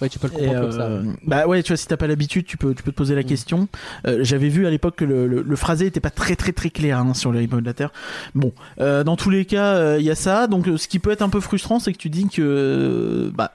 Ouais, 0.00 0.08
tu 0.08 0.18
peux 0.18 0.28
le 0.28 0.32
comprendre 0.32 0.60
comme 0.62 0.72
ça. 0.72 0.82
euh, 0.86 1.02
bah 1.26 1.46
ouais, 1.46 1.62
tu 1.62 1.68
vois, 1.68 1.76
si 1.76 1.86
t'as 1.86 1.98
pas 1.98 2.06
l'habitude, 2.06 2.46
tu 2.46 2.56
peux, 2.56 2.74
tu 2.74 2.82
peux 2.82 2.90
te 2.90 2.96
poser 2.96 3.14
la 3.14 3.20
Mm. 3.20 3.24
question. 3.26 3.68
Euh, 4.06 4.20
J'avais 4.22 4.48
vu 4.48 4.66
à 4.66 4.70
l'époque 4.70 4.96
que 4.96 5.04
le, 5.04 5.26
le, 5.26 5.42
le 5.42 5.56
phrasé 5.56 5.84
était 5.86 6.00
pas 6.00 6.08
très 6.08 6.36
très 6.36 6.52
très 6.52 6.70
clair 6.70 6.98
hein, 6.98 7.12
sur 7.12 7.32
le 7.32 7.38
rythme 7.38 7.60
de 7.60 7.66
la 7.66 7.74
Terre. 7.74 7.92
Bon, 8.34 8.52
euh, 8.80 9.04
dans 9.04 9.16
tous 9.16 9.28
les 9.28 9.44
cas, 9.44 9.98
il 9.98 10.04
y 10.04 10.10
a 10.10 10.14
ça. 10.14 10.46
Donc, 10.46 10.66
ce 10.74 10.88
qui 10.88 10.98
peut 11.00 11.10
être 11.10 11.20
un 11.20 11.28
peu 11.28 11.40
frustrant, 11.40 11.80
c'est 11.80 11.92
que 11.92 11.98
tu 11.98 12.08
dis 12.08 12.28
que 12.28 13.30
bah 13.34 13.52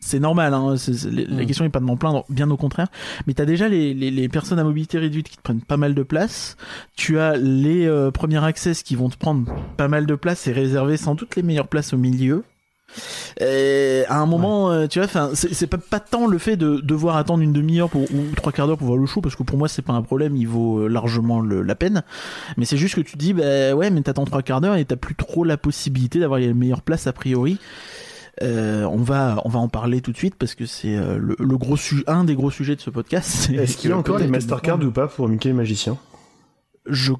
c'est 0.00 0.18
normal. 0.18 0.54
Hein, 0.54 0.74
la 1.12 1.42
Mm. 1.42 1.46
question 1.46 1.64
est 1.64 1.68
pas 1.68 1.80
de 1.80 1.84
m'en 1.84 1.96
plaindre, 1.96 2.24
bien 2.28 2.50
au 2.50 2.56
contraire. 2.56 2.88
Mais 3.26 3.34
t'as 3.34 3.44
déjà 3.44 3.68
les, 3.68 3.94
les, 3.94 4.10
les 4.10 4.28
personnes 4.28 4.58
à 4.58 4.64
mobilité 4.64 4.98
réduite 4.98 5.28
qui 5.28 5.36
te 5.36 5.42
prennent 5.42 5.60
pas 5.60 5.76
mal 5.76 5.94
de 5.94 6.02
place. 6.02 6.56
Tu 6.96 7.18
as 7.18 7.36
les 7.36 7.86
euh, 7.86 8.10
premiers 8.10 8.42
access 8.44 8.82
qui 8.82 8.96
vont 8.96 9.08
te 9.10 9.16
prendre 9.18 9.44
pas 9.76 9.88
mal 9.88 10.06
de 10.06 10.14
place 10.14 10.46
et 10.46 10.52
réserver 10.52 10.96
sans 10.96 11.14
doute 11.14 11.36
les 11.36 11.42
meilleures 11.42 11.68
places 11.68 11.92
au 11.92 11.98
milieu. 11.98 12.44
Et 13.40 14.02
à 14.08 14.18
un 14.18 14.26
moment, 14.26 14.72
euh, 14.72 14.88
tu 14.88 15.00
vois, 15.00 15.30
c'est 15.34 15.66
pas, 15.68 15.78
pas 15.78 16.00
tant 16.00 16.26
le 16.26 16.38
fait 16.38 16.56
de 16.56 16.80
devoir 16.80 17.16
attendre 17.16 17.40
une 17.42 17.52
demi-heure 17.52 17.88
ou 17.94 18.06
trois 18.34 18.50
quarts 18.50 18.66
d'heure 18.66 18.78
pour 18.78 18.88
voir 18.88 18.98
le 18.98 19.06
show, 19.06 19.20
parce 19.20 19.36
que 19.36 19.44
pour 19.44 19.56
moi 19.58 19.68
c'est 19.68 19.82
pas 19.82 19.92
un 19.92 20.02
problème, 20.02 20.34
il 20.34 20.48
vaut 20.48 20.80
euh, 20.80 20.88
largement 20.88 21.40
le- 21.40 21.62
la 21.62 21.76
peine. 21.76 22.02
Mais 22.56 22.64
c'est 22.64 22.76
juste 22.76 22.96
que 22.96 23.00
tu 23.02 23.16
dis, 23.16 23.32
bah 23.32 23.74
ouais, 23.74 23.90
mais 23.90 24.02
t'attends 24.02 24.24
trois 24.24 24.42
quarts 24.42 24.60
d'heure 24.60 24.74
et 24.74 24.84
t'as 24.84 24.96
plus 24.96 25.14
trop 25.14 25.44
la 25.44 25.56
possibilité 25.56 26.18
d'avoir 26.18 26.40
les 26.40 26.52
meilleures 26.52 26.82
places 26.82 27.06
a 27.06 27.12
priori. 27.12 27.58
Euh, 28.42 28.84
on 28.84 28.96
va, 28.98 29.40
on 29.44 29.48
va 29.48 29.58
en 29.58 29.68
parler 29.68 30.00
tout 30.00 30.12
de 30.12 30.16
suite 30.16 30.34
parce 30.36 30.54
que 30.54 30.66
c'est 30.66 30.96
euh, 30.96 31.18
le, 31.18 31.36
le 31.38 31.58
gros 31.58 31.76
sujet, 31.76 32.04
un 32.06 32.24
des 32.24 32.34
gros 32.34 32.50
sujets 32.50 32.76
de 32.76 32.80
ce 32.80 32.90
podcast. 32.90 33.50
Est-ce 33.50 33.76
qu'il 33.76 33.90
y 33.90 33.92
a 33.92 33.96
encore 33.98 34.18
les 34.18 34.26
Mastercard 34.28 34.80
ou 34.82 34.90
pas 34.90 35.08
pour 35.08 35.28
Mickey 35.28 35.50
le 35.50 35.54
Magicien 35.56 35.98
Je, 36.86 37.12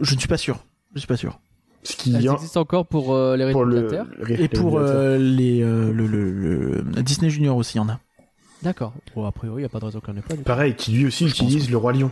je 0.00 0.14
ne 0.14 0.18
suis 0.18 0.28
pas 0.28 0.36
sûr. 0.36 0.58
Je 0.94 0.98
suis 1.00 1.08
pas 1.08 1.16
sûr. 1.16 1.38
Ce 1.82 2.08
y 2.08 2.28
a 2.28 2.32
existe 2.32 2.56
encore 2.56 2.86
pour 2.86 3.14
euh, 3.14 3.36
les 3.36 3.52
pour 3.52 3.64
le, 3.64 3.82
la 3.82 3.88
Terre. 3.88 4.06
le- 4.18 4.40
Et 4.40 4.48
pour 4.48 4.78
le- 4.78 4.86
euh, 4.86 5.18
les, 5.18 5.60
euh, 5.62 5.92
le, 5.92 6.06
le, 6.06 6.30
le- 6.30 7.02
Disney 7.02 7.28
Junior 7.30 7.56
aussi, 7.56 7.74
il 7.76 7.78
y 7.78 7.80
en 7.80 7.88
a. 7.90 8.00
D'accord. 8.62 8.94
Bon, 9.14 9.26
a 9.26 9.32
priori, 9.32 9.60
il 9.60 9.64
n'y 9.64 9.66
a 9.66 9.68
pas 9.68 9.80
de 9.80 9.84
raison 9.84 10.00
qu'on 10.00 10.14
n'ait 10.14 10.22
pas. 10.22 10.34
Pareil, 10.36 10.74
qui 10.74 10.92
lui 10.92 11.06
aussi 11.06 11.26
utilise 11.26 11.70
le 11.70 11.76
roi 11.76 11.92
lion. 11.92 12.10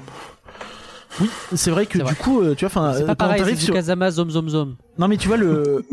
Oui, 1.21 1.28
c'est 1.54 1.71
vrai 1.71 1.87
que 1.87 1.99
du 1.99 2.04
vrai. 2.04 2.14
coup, 2.14 2.40
euh, 2.40 2.54
tu 2.54 2.64
vois, 2.64 2.69
enfin, 2.69 2.95
C'est 2.97 3.02
euh, 3.02 3.07
pas 3.07 3.14
quand 3.14 3.26
pareil, 3.26 3.40
t'arrives 3.40 3.59
c'est 3.59 3.66
sur, 3.66 3.75
Kazama 3.75 4.11
Zom 4.11 4.31
Zom 4.31 4.49
Zom. 4.49 4.76
non 4.99 5.09
mais 5.09 5.16
tu 5.19 5.28
vois 5.28 5.37
le, 5.37 5.85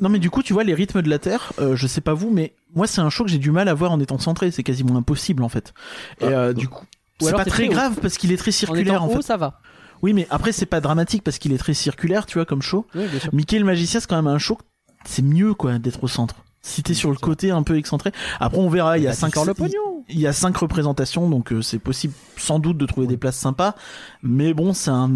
non 0.00 0.08
mais 0.10 0.18
du 0.18 0.28
coup, 0.30 0.42
tu 0.42 0.52
vois 0.52 0.64
les 0.64 0.74
rythmes 0.74 1.00
de 1.02 1.08
la 1.08 1.18
Terre. 1.18 1.52
euh, 1.60 1.76
je 1.76 1.86
sais 1.86 2.00
pas 2.02 2.12
vous, 2.14 2.30
mais 2.30 2.54
moi 2.74 2.86
c'est 2.86 3.00
un 3.00 3.08
show 3.10 3.24
que 3.24 3.30
j'ai 3.30 3.38
du 3.38 3.50
mal 3.50 3.68
à 3.68 3.74
voir 3.74 3.92
en 3.92 4.00
étant 4.00 4.18
centré. 4.18 4.50
C'est 4.50 4.62
quasiment 4.62 4.96
impossible 4.96 5.42
en 5.42 5.48
fait. 5.48 5.72
Et 6.20 6.24
Ah, 6.26 6.28
euh, 6.28 6.52
du 6.52 6.68
coup, 6.68 6.84
Ou 7.22 7.26
c'est 7.26 7.32
pas 7.32 7.44
très 7.46 7.68
haut. 7.68 7.70
grave 7.70 7.96
parce 8.02 8.18
qu'il 8.18 8.32
est 8.32 8.36
très 8.36 8.50
En 8.50 8.52
circulaire 8.52 8.94
étant 8.96 9.04
en, 9.04 9.08
haut, 9.08 9.16
fait. 9.16 9.22
ça 9.22 9.36
va. 9.36 9.60
Oui, 10.02 10.12
mais 10.12 10.26
après 10.28 10.52
c'est 10.52 10.66
pas 10.66 10.80
dramatique 10.80 11.22
parce 11.24 11.38
qu'il 11.38 11.52
est 11.54 11.58
très 11.58 11.72
circulaire, 11.74 12.26
tu 12.26 12.36
vois, 12.36 12.44
comme 12.44 12.60
show. 12.60 12.86
Oui. 12.94 13.04
Mickey 13.32 13.58
le 13.58 13.64
magicien, 13.64 14.00
c'est 14.00 14.06
quand 14.08 14.16
même 14.16 14.26
un 14.26 14.38
show. 14.38 14.58
C'est 15.06 15.22
mieux 15.22 15.54
quoi 15.54 15.78
d'être 15.78 16.04
au 16.04 16.08
centre. 16.08 16.36
Si 16.66 16.82
t'es 16.82 16.94
sur 16.94 17.10
le 17.10 17.16
côté 17.16 17.50
un 17.50 17.62
peu 17.62 17.76
excentré. 17.76 18.10
Après 18.40 18.58
on 18.58 18.70
verra. 18.70 18.96
Il 18.96 19.04
y 19.04 19.06
a 19.06 19.10
Bah, 19.10 19.16
cinq 19.16 19.28
encore 19.36 19.44
le 19.44 19.52
il- 19.52 19.54
pognon. 19.54 20.04
il 20.08 20.18
y 20.18 20.26
a 20.26 20.32
cinq 20.32 20.56
représentations, 20.56 21.28
donc 21.28 21.52
euh, 21.52 21.60
c'est 21.60 21.78
possible 21.78 22.14
sans 22.38 22.58
doute 22.58 22.78
de 22.78 22.86
trouver 22.86 23.06
des 23.06 23.18
places 23.18 23.36
sympas. 23.36 23.74
Mais 24.22 24.54
bon, 24.54 24.72
c'est 24.72 24.90
un, 24.90 25.08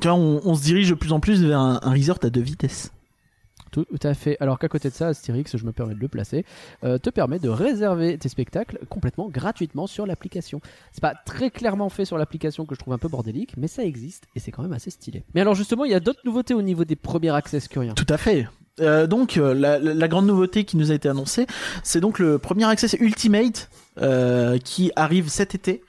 tu 0.00 0.06
vois, 0.08 0.14
on, 0.16 0.42
on 0.44 0.54
se 0.54 0.62
dirige 0.62 0.90
de 0.90 0.94
plus 0.94 1.12
en 1.12 1.18
plus 1.20 1.42
vers 1.42 1.58
un, 1.58 1.80
un 1.82 1.90
resort 1.92 2.18
à 2.22 2.28
deux 2.28 2.42
vitesses. 2.42 2.92
Tout 3.70 3.86
à 4.02 4.12
fait. 4.12 4.36
Alors 4.38 4.58
qu'à 4.58 4.68
côté 4.68 4.90
de 4.90 4.94
ça, 4.94 5.08
Astérix, 5.08 5.56
je 5.56 5.64
me 5.64 5.72
permets 5.72 5.94
de 5.94 5.98
le 6.00 6.08
placer, 6.08 6.44
euh, 6.84 6.98
te 6.98 7.08
permet 7.08 7.38
de 7.38 7.48
réserver 7.48 8.18
tes 8.18 8.28
spectacles 8.28 8.78
complètement 8.90 9.30
gratuitement 9.30 9.86
sur 9.86 10.04
l'application. 10.04 10.60
C'est 10.92 11.00
pas 11.00 11.14
très 11.24 11.50
clairement 11.50 11.88
fait 11.88 12.04
sur 12.04 12.18
l'application 12.18 12.66
que 12.66 12.74
je 12.74 12.80
trouve 12.80 12.92
un 12.92 12.98
peu 12.98 13.08
bordélique, 13.08 13.54
mais 13.56 13.68
ça 13.68 13.82
existe 13.82 14.24
et 14.36 14.40
c'est 14.40 14.50
quand 14.50 14.60
même 14.62 14.74
assez 14.74 14.90
stylé. 14.90 15.24
Mais 15.34 15.40
alors 15.40 15.54
justement, 15.54 15.86
il 15.86 15.90
y 15.90 15.94
a 15.94 16.00
d'autres 16.00 16.20
nouveautés 16.26 16.52
au 16.52 16.60
niveau 16.60 16.84
des 16.84 16.96
premiers 16.96 17.30
access 17.34 17.66
curiens. 17.66 17.94
Tout 17.94 18.04
à 18.10 18.18
fait. 18.18 18.46
Euh, 18.80 19.06
donc 19.06 19.36
euh, 19.36 19.52
la, 19.54 20.08
grande 20.08 20.26
nouveauté 20.26 20.64
qui 20.64 20.76
nous 20.76 20.90
a 20.90 20.94
été 20.94 21.08
annoncée, 21.08 21.46
c'est 21.82 22.00
donc 22.00 22.18
le 22.18 22.38
premier 22.38 22.64
access 22.64 22.96
Ultimate 22.98 23.68
euh, 24.00 24.58
qui 24.58 24.90
arrive 24.96 25.28
cet 25.28 25.54
été. 25.54 25.82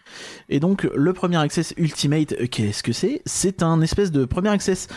Et 0.49 0.59
donc 0.59 0.83
le 0.83 1.13
premier 1.13 1.37
access 1.37 1.73
Ultimate, 1.77 2.49
qu'est-ce 2.49 2.83
que 2.83 2.91
c'est? 2.91 3.21
C'est 3.25 3.63
un 3.63 3.81
espèce 3.81 4.11
de 4.11 4.25
premier 4.25 4.49
access 4.49 4.87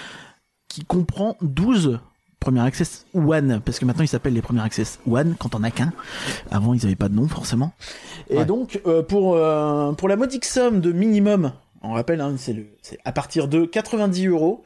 qui 0.68 0.84
comprend 0.84 1.36
12 1.42 2.00
premiers 2.40 2.60
access 2.60 3.06
One, 3.14 3.60
parce 3.64 3.78
que 3.78 3.84
maintenant 3.84 4.04
ils 4.04 4.08
s'appellent 4.08 4.34
les 4.34 4.42
premiers 4.42 4.62
access 4.62 5.00
One 5.10 5.34
quand 5.38 5.54
on 5.54 5.62
a 5.62 5.70
qu'un. 5.70 5.92
Avant 6.50 6.74
ils 6.74 6.82
n'avaient 6.82 6.94
pas 6.94 7.08
de 7.08 7.14
nom 7.14 7.28
forcément. 7.28 7.72
Et 8.30 8.38
Ouais. 8.38 8.44
donc 8.44 8.80
euh, 8.86 9.02
pour 9.02 9.36
euh, 9.36 9.92
pour 9.92 10.08
la 10.08 10.16
modique 10.16 10.44
somme 10.44 10.80
de 10.80 10.92
minimum, 10.92 11.52
on 11.82 11.92
rappelle, 11.92 12.20
hein, 12.20 12.34
c'est 12.38 12.98
à 13.04 13.12
partir 13.12 13.48
de 13.48 13.64
90 13.64 14.26
euros. 14.28 14.64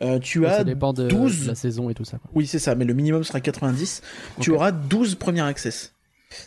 Euh, 0.00 0.18
tu 0.18 0.46
as 0.46 0.58
ça 0.58 0.64
dépend 0.64 0.92
de, 0.92 1.08
12. 1.08 1.42
de 1.42 1.48
la 1.48 1.54
saison 1.54 1.90
et 1.90 1.94
tout 1.94 2.04
ça. 2.04 2.18
quoi. 2.18 2.30
oui, 2.34 2.46
c'est 2.46 2.58
ça, 2.58 2.74
mais 2.74 2.84
le 2.84 2.94
minimum 2.94 3.24
sera 3.24 3.40
90. 3.40 4.02
Tu 4.40 4.50
auras 4.50 4.72
12 4.72 5.16
premiers 5.16 5.42
access. 5.42 5.94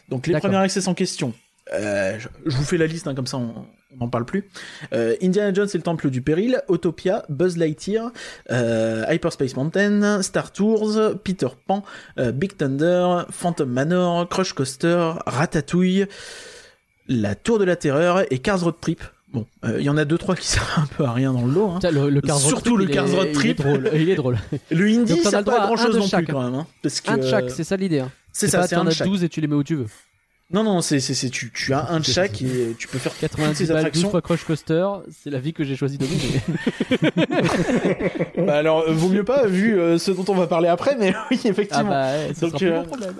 Donc 0.10 0.28
les 0.28 0.39
premiers 0.39 0.58
access 0.58 0.88
en 0.88 0.93
question, 0.93 1.34
euh, 1.74 2.19
je, 2.19 2.28
je 2.46 2.56
vous 2.56 2.63
fais 2.63 2.78
la 2.78 2.88
liste, 2.88 3.08
hein, 3.08 3.15
comme 3.15 3.28
ça 3.28 3.38
on 3.38 3.65
n'en 4.00 4.10
parle 4.10 4.26
plus. 4.26 4.50
Euh, 4.93 5.15
Indiana 5.22 5.54
Jones 5.54 5.69
et 5.74 5.78
le 5.78 5.84
Temple 5.84 6.10
du 6.10 6.22
Péril, 6.22 6.62
Autopia, 6.67 7.26
Buzz 7.30 7.58
Lightyear, 7.58 8.12
euh, 8.52 9.06
Hyperspace 9.10 9.56
Mountain, 9.56 10.22
Star 10.22 10.52
Tours, 10.52 10.98
Peter 11.24 11.48
Pan, 11.65 11.84
Big 12.17 12.58
Thunder, 12.58 13.24
Phantom 13.32 13.69
Manor, 13.69 14.28
Crush 14.30 14.54
Coaster, 14.54 15.13
Ratatouille, 15.26 16.06
La 17.08 17.36
Tour 17.36 17.60
de 17.60 17.63
la 17.63 17.76
Terreur 17.76 18.32
et 18.32 18.39
Cars 18.39 18.62
Road 18.62 18.76
Trip. 18.80 19.02
Bon, 19.36 19.45
euh, 19.65 19.76
il 19.80 19.86
y 19.86 19.89
en 19.89 19.98
a 19.98 20.06
deux 20.06 20.17
trois 20.17 20.36
qui 20.36 20.48
servent 20.48 20.67
un 20.78 20.86
peu 20.88 21.04
à 21.06 21.12
rien 21.12 21.32
dans 21.34 21.45
le 21.45 21.54
lot. 21.54 21.69
Hein. 21.71 21.78
Tiens, 21.82 21.91
Le, 21.91 22.10
le 22.10 22.21
Surtout 22.38 22.76
Trip, 22.78 22.88
le 22.88 22.93
Cars 22.93 23.08
Road 23.10 23.26
il 23.26 23.30
est 23.30 23.34
Trip. 23.34 23.58
drôle. 23.58 23.89
Il 23.93 24.10
est 24.10 24.15
drôle. 24.15 24.38
Le 24.71 24.86
Indie, 24.88 25.19
ça 25.21 25.43
pas 25.43 25.67
grand 25.67 25.78
chose 25.78 25.98
non 25.98 26.08
chaque, 26.08 26.26
plus 26.26 26.34
quand 26.34 26.43
même. 26.43 26.56
Hein, 26.56 26.67
parce 26.82 27.02
que 27.02 27.12
Un 27.12 27.17
de 27.17 27.24
chaque, 27.28 27.52
c'est 27.52 27.63
ça 27.63 27.76
l'idée. 27.78 28.00
hein. 28.00 28.12
c'est 28.34 28.48
ça, 28.48 28.65
c'est 28.67 28.76
un 28.76 28.84
de 28.84 28.89
as 28.89 28.93
chaque. 28.93 29.08
12 29.08 29.24
et 29.24 29.30
tu 29.30 29.41
les 29.41 29.48
mets 29.48 29.56
où 29.56 29.63
tu 29.63 29.76
veux. 29.76 29.88
Non, 30.51 30.63
non, 30.63 30.81
c'est, 30.81 30.99
c'est, 30.99 31.15
c'est, 31.15 31.29
tu, 31.31 31.51
tu 31.51 31.73
as 31.73 31.89
un 31.89 31.99
de 32.01 32.05
chaque 32.05 32.41
et 32.43 32.75
tu 32.77 32.88
peux 32.88 32.99
faire 32.99 33.12
toutes 33.13 33.21
90 33.21 33.55
ces 33.55 33.65
balles, 33.65 33.75
12 33.77 33.86
attractions. 33.86 34.10
fois 34.12 34.21
Crush 34.21 34.43
Coaster, 34.43 34.86
c'est 35.12 35.31
la 35.31 35.39
vie 35.39 35.53
que 35.53 35.63
j'ai 35.63 35.75
choisi 35.75 35.97
de 35.97 36.05
mener. 36.05 36.41
Bah 38.45 38.58
alors, 38.58 38.81
euh, 38.88 38.91
vaut 38.93 39.10
mieux 39.10 39.23
pas, 39.23 39.47
vu 39.47 39.79
euh, 39.79 39.97
ce 39.97 40.12
dont 40.12 40.25
on 40.27 40.36
va 40.36 40.45
parler 40.47 40.67
après, 40.67 40.95
mais 40.99 41.13
oui, 41.31 41.39
Ah 41.43 41.47
effectivement. 41.47 41.89
bah, 41.89 42.12
ouais, 42.12 42.34
Donc, 42.39 42.62
euh, 42.62 42.77
mon 42.81 42.84
problème. 42.86 43.15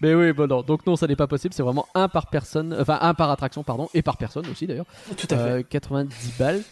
Mais 0.00 0.14
oui, 0.14 0.32
bon 0.32 0.48
non. 0.48 0.62
Donc 0.62 0.86
non, 0.86 0.96
ça 0.96 1.06
n'est 1.06 1.16
pas 1.16 1.26
possible. 1.26 1.52
C'est 1.52 1.62
vraiment 1.62 1.86
un 1.94 2.08
par 2.08 2.28
personne, 2.28 2.74
enfin 2.80 2.98
un 3.02 3.12
par 3.14 3.30
attraction, 3.30 3.62
pardon, 3.62 3.88
et 3.92 4.02
par 4.02 4.16
personne 4.16 4.46
aussi 4.50 4.66
d'ailleurs. 4.66 4.86
Tout 5.16 5.26
à 5.30 5.36
fait. 5.36 5.42
Euh, 5.50 5.62
90 5.68 6.32
balles. 6.38 6.62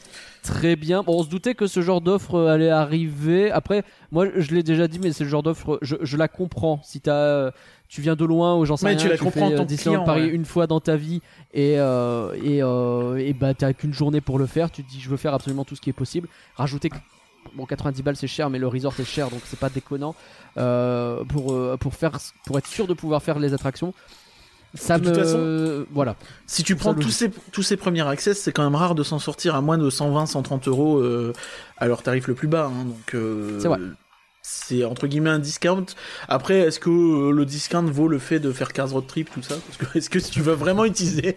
Très 0.42 0.76
bien. 0.76 1.02
Bon, 1.02 1.18
on 1.20 1.22
se 1.22 1.28
doutait 1.28 1.54
que 1.54 1.66
ce 1.66 1.80
genre 1.80 2.00
d'offre 2.00 2.34
euh, 2.34 2.48
allait 2.52 2.70
arriver. 2.70 3.50
Après, 3.50 3.82
moi, 4.12 4.26
je 4.36 4.54
l'ai 4.54 4.62
déjà 4.62 4.88
dit, 4.88 4.98
mais 4.98 5.12
c'est 5.12 5.24
le 5.24 5.30
genre 5.30 5.42
d'offre, 5.42 5.78
je, 5.82 5.96
je 6.02 6.16
la 6.16 6.28
comprends. 6.28 6.80
Si 6.84 7.00
t'as, 7.00 7.12
euh, 7.14 7.50
tu 7.88 8.00
viens 8.00 8.16
de 8.16 8.24
loin 8.24 8.56
ou 8.56 8.64
j'en 8.64 8.76
sais 8.76 8.86
Ouais, 8.86 8.92
rien, 8.92 8.98
tu 9.00 9.08
la 9.08 9.16
comprends 9.18 9.46
en 9.46 9.48
fais, 9.50 9.54
euh, 9.54 9.58
que 9.58 9.64
Disneyland 9.64 10.02
client, 10.02 10.04
Paris 10.04 10.22
ouais. 10.22 10.28
une 10.34 10.44
fois 10.44 10.66
dans 10.66 10.80
ta 10.80 10.96
vie 10.96 11.20
et 11.52 11.78
euh, 11.78 12.32
et 12.42 12.62
euh, 12.62 13.16
et 13.16 13.32
bah 13.32 13.54
t'as 13.54 13.72
qu'une 13.72 13.92
journée 13.94 14.20
pour 14.20 14.38
le 14.38 14.46
faire. 14.46 14.70
Tu 14.70 14.82
te 14.82 14.90
dis, 14.90 15.00
je 15.00 15.08
veux 15.08 15.16
faire 15.16 15.34
absolument 15.34 15.64
tout 15.64 15.76
ce 15.76 15.80
qui 15.80 15.90
est 15.90 15.94
possible. 15.94 16.28
Rajouter 16.56 16.88
que 16.90 16.96
Bon, 17.54 17.66
90 17.66 18.02
balles 18.02 18.16
c'est 18.16 18.26
cher, 18.26 18.48
mais 18.50 18.58
le 18.58 18.66
resort 18.66 18.94
est 18.98 19.04
cher, 19.04 19.28
donc 19.28 19.40
c'est 19.44 19.58
pas 19.58 19.68
déconnant. 19.68 20.14
Euh, 20.56 21.22
pour, 21.24 21.54
pour, 21.78 21.94
faire, 21.94 22.18
pour 22.46 22.56
être 22.58 22.66
sûr 22.66 22.86
de 22.86 22.94
pouvoir 22.94 23.22
faire 23.22 23.38
les 23.38 23.52
attractions, 23.52 23.92
ça 24.72 24.98
De 24.98 25.08
me. 25.08 25.14
toute 25.14 25.22
façon, 25.22 25.86
voilà. 25.92 26.16
si 26.46 26.64
tu 26.64 26.74
prends 26.74 26.94
tous 26.94 27.10
ces, 27.10 27.30
tous 27.52 27.62
ces 27.62 27.76
premiers 27.76 28.06
access, 28.08 28.40
c'est 28.40 28.50
quand 28.50 28.64
même 28.64 28.74
rare 28.74 28.94
de 28.94 29.02
s'en 29.02 29.18
sortir 29.18 29.54
à 29.54 29.60
moins 29.60 29.76
de 29.78 29.88
120, 29.90 30.24
130 30.26 30.68
euros 30.68 31.02
à 31.76 31.86
leur 31.86 32.02
tarif 32.02 32.26
le 32.28 32.34
plus 32.34 32.48
bas. 32.48 32.70
hein, 32.74 32.84
donc, 32.86 33.14
euh, 33.14 33.60
C'est 33.60 33.68
vrai. 33.68 33.78
C'est 34.46 34.84
entre 34.84 35.06
guillemets 35.06 35.30
un 35.30 35.38
discount. 35.38 35.86
Après, 36.28 36.58
est-ce 36.58 36.78
que 36.78 36.90
euh, 36.90 37.30
le 37.32 37.46
discount 37.46 37.86
vaut 37.86 38.08
le 38.08 38.18
fait 38.18 38.40
de 38.40 38.52
faire 38.52 38.74
Cars 38.74 38.90
Road 38.90 39.06
Trip, 39.06 39.30
tout 39.32 39.40
ça? 39.40 39.54
Parce 39.54 39.78
que 39.78 39.98
est-ce 39.98 40.10
que 40.10 40.18
si 40.18 40.30
tu 40.30 40.42
veux 40.42 40.52
vraiment 40.52 40.84
utiliser 40.84 41.34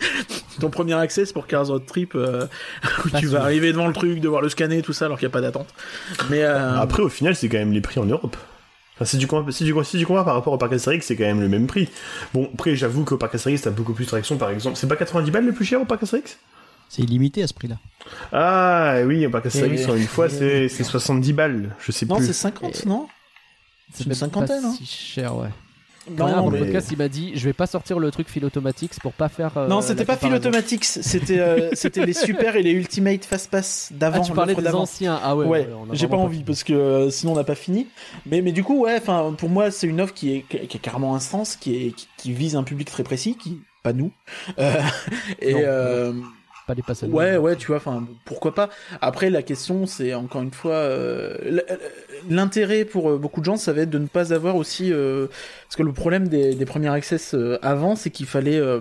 ton 0.59 0.69
premier 0.69 0.93
access 0.93 1.31
pour 1.31 1.47
Cars 1.47 1.67
Road 1.67 1.85
Trip, 1.85 2.15
euh, 2.15 2.47
où 3.05 3.09
tu 3.17 3.27
vas 3.27 3.43
arriver 3.43 3.71
devant 3.71 3.87
le 3.87 3.93
truc, 3.93 4.19
devoir 4.19 4.41
le 4.41 4.49
scanner, 4.49 4.81
tout 4.81 4.91
ça, 4.91 5.05
alors 5.05 5.17
qu'il 5.19 5.25
n'y 5.25 5.31
a 5.31 5.33
pas 5.33 5.39
d'attente? 5.39 5.73
Mais 6.29 6.43
euh, 6.43 6.77
Après, 6.77 7.01
au 7.01 7.07
final, 7.07 7.33
c'est 7.33 7.47
quand 7.47 7.57
même 7.57 7.71
les 7.71 7.79
prix 7.79 8.01
en 8.01 8.05
Europe. 8.05 8.35
Enfin, 8.95 9.05
si, 9.05 9.17
tu 9.17 9.25
compares, 9.25 9.53
si, 9.53 9.63
tu, 9.63 9.73
si 9.85 9.99
tu 9.99 10.05
compares 10.05 10.25
par 10.25 10.35
rapport 10.35 10.51
au 10.51 10.57
parc 10.57 10.73
Astérix, 10.73 11.05
c'est 11.05 11.15
quand 11.15 11.23
même 11.23 11.39
le 11.39 11.47
même 11.47 11.65
prix. 11.65 11.87
Bon, 12.33 12.49
après, 12.53 12.75
j'avoue 12.75 13.05
qu'au 13.05 13.17
parc 13.17 13.33
Astérix, 13.35 13.61
t'as 13.61 13.69
beaucoup 13.69 13.93
plus 13.93 14.03
d'attractions, 14.03 14.35
par 14.35 14.49
exemple. 14.49 14.75
C'est 14.75 14.87
pas 14.87 14.97
90 14.97 15.31
balles 15.31 15.45
le 15.45 15.53
plus 15.53 15.63
cher 15.65 15.79
au 15.79 15.85
parc 15.85 16.03
Astérix? 16.03 16.39
C'est 16.89 17.01
illimité 17.03 17.43
à 17.43 17.47
ce 17.47 17.53
prix-là. 17.53 17.77
Ah, 18.31 18.97
oui, 19.05 19.25
Astérix, 19.25 19.81
Et- 19.81 19.85
en 19.89 19.95
une 19.95 20.07
fois, 20.07 20.29
c'est 20.29 20.69
c'est 20.69 20.83
70 20.83 21.33
balles. 21.33 21.75
Je 21.79 21.91
sais 21.91 22.05
non, 22.05 22.15
plus. 22.17 22.27
c'est 22.27 22.33
50, 22.33 22.85
non 22.85 23.07
C'est 23.93 24.05
une 24.05 24.13
cinquantaine, 24.13 24.61
pas 24.61 24.67
hein. 24.69 24.75
si 24.77 24.85
cher, 24.85 25.35
ouais. 25.35 25.49
Non, 26.09 26.27
non, 26.29 26.37
pour 26.43 26.51
le 26.51 26.59
mais- 26.59 26.65
podcast, 26.67 26.87
il 26.89 26.97
m'a 26.97 27.09
dit 27.09 27.33
je 27.35 27.43
vais 27.43 27.51
pas 27.51 27.67
sortir 27.67 27.99
le 27.99 28.09
truc 28.11 28.29
fil 28.29 28.45
automatique 28.45 28.91
c'est 28.93 29.01
pour 29.01 29.11
pas 29.11 29.27
faire. 29.27 29.57
euh, 29.57 29.67
Non, 29.67 29.81
c'était 29.81 30.05
pas 30.05 30.13
Fil 30.15 30.29
comparaison. 30.29 30.47
Automatics, 30.49 30.85
c'était 30.85 31.39
euh, 31.39 31.69
c'était 31.73 32.05
les 32.05 32.13
super 32.13 32.55
et 32.55 32.63
les 32.63 32.71
Ultimate 32.71 33.25
Fast 33.25 33.51
Pass 33.51 33.89
d'avant. 33.91 34.21
Ah, 34.21 34.25
tu 34.25 34.31
parlais 34.31 34.55
des 34.55 34.67
anciens. 34.69 35.19
Ah 35.21 35.35
ouais, 35.35 35.67
j'ai 35.91 36.07
pas 36.07 36.15
envie 36.15 36.43
parce 36.45 36.63
que 36.63 36.71
euh, 36.71 37.09
sinon 37.09 37.33
on 37.33 37.35
n'a 37.35 37.43
pas 37.43 37.55
fini. 37.55 37.87
Mais 38.25 38.41
mais 38.41 38.53
du 38.53 38.63
coup 38.63 38.83
ouais, 38.83 38.95
enfin 38.97 39.35
pour 39.37 39.49
moi 39.49 39.69
c'est 39.69 39.87
une 39.87 39.99
offre 39.99 40.13
qui 40.13 40.33
est 40.33 40.41
qui 40.67 40.77
a 40.77 40.79
carrément 40.79 41.13
un 41.13 41.19
sens, 41.19 41.57
qui 41.57 41.75
est 41.87 41.91
qui, 41.91 42.07
qui 42.15 42.31
vise 42.31 42.55
un 42.55 42.63
public 42.63 42.89
très 42.89 43.03
précis, 43.03 43.35
qui 43.35 43.59
pas 43.83 43.91
nous. 43.91 44.13
Euh, 44.59 44.81
et 45.41 45.55
Non. 45.55 46.23
Euh, 46.67 46.73
pas 46.73 46.73
les 46.73 46.81
passer. 46.83 47.05
Ouais, 47.07 47.37
ouais, 47.37 47.55
tu 47.55 47.67
vois, 47.67 47.77
enfin, 47.77 48.05
pourquoi 48.25 48.53
pas. 48.53 48.69
Après, 49.01 49.29
la 49.29 49.41
question, 49.43 49.85
c'est 49.85 50.13
encore 50.13 50.41
une 50.41 50.51
fois, 50.51 50.73
euh, 50.75 51.35
l- 51.43 51.65
l'intérêt 52.29 52.85
pour 52.85 53.09
euh, 53.11 53.17
beaucoup 53.17 53.39
de 53.39 53.45
gens, 53.45 53.57
ça 53.57 53.73
va 53.73 53.81
être 53.81 53.89
de 53.89 53.99
ne 53.99 54.07
pas 54.07 54.33
avoir 54.33 54.55
aussi, 54.55 54.91
euh, 54.91 55.27
parce 55.65 55.75
que 55.75 55.83
le 55.83 55.93
problème 55.93 56.27
des, 56.27 56.55
des 56.55 56.65
premiers 56.65 56.89
access 56.89 57.33
euh, 57.33 57.57
avant, 57.61 57.95
c'est 57.95 58.09
qu'il 58.09 58.25
fallait, 58.25 58.57
euh, 58.57 58.79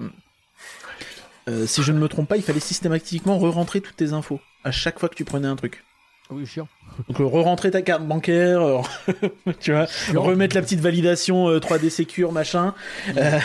euh, 1.49 1.67
si 1.67 1.83
je 1.83 1.93
ne 1.93 1.99
me 1.99 2.09
trompe 2.09 2.29
pas, 2.29 2.37
il 2.37 2.43
fallait 2.43 2.61
systématiquement 2.61 3.39
re-rentrer 3.39 3.81
toutes 3.81 3.97
tes 3.97 4.13
infos 4.13 4.41
à 4.65 4.73
chaque 4.73 4.99
fois 4.99 5.09
que 5.09 5.15
tu 5.15 5.25
prenais 5.25 5.47
un 5.49 5.57
truc. 5.57 5.85
Oui, 6.29 6.45
chiant. 6.45 6.67
Donc, 7.09 7.21
euh, 7.21 7.25
re-rentrer 7.25 7.71
ta 7.71 7.83
carte 7.83 8.05
bancaire, 8.05 8.61
euh, 8.61 8.81
tu 9.61 9.71
vois, 9.71 9.87
remettre 10.13 10.57
la 10.57 10.63
petite 10.63 10.81
validation 10.81 11.49
euh, 11.49 11.61
3D 11.61 11.89
Secure, 11.89 12.33
machin. 12.33 12.75
Euh, 13.17 13.39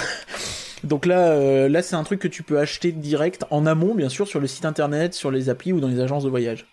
donc 0.84 1.06
là, 1.06 1.32
euh, 1.32 1.70
là, 1.70 1.82
c'est 1.82 1.96
un 1.96 2.04
truc 2.04 2.20
que 2.20 2.28
tu 2.28 2.44
peux 2.44 2.60
acheter 2.60 2.92
direct 2.92 3.46
en 3.50 3.66
amont, 3.66 3.96
bien 3.96 4.10
sûr, 4.10 4.28
sur 4.28 4.40
le 4.40 4.48
site 4.48 4.66
internet, 4.66 5.14
sur 5.14 5.32
les 5.32 5.50
applis 5.50 5.74
ou 5.74 5.80
dans 5.80 5.88
les 5.88 6.00
agences 6.00 6.24
de 6.24 6.30
voyage. 6.30 6.66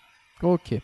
Ok. 0.43 0.75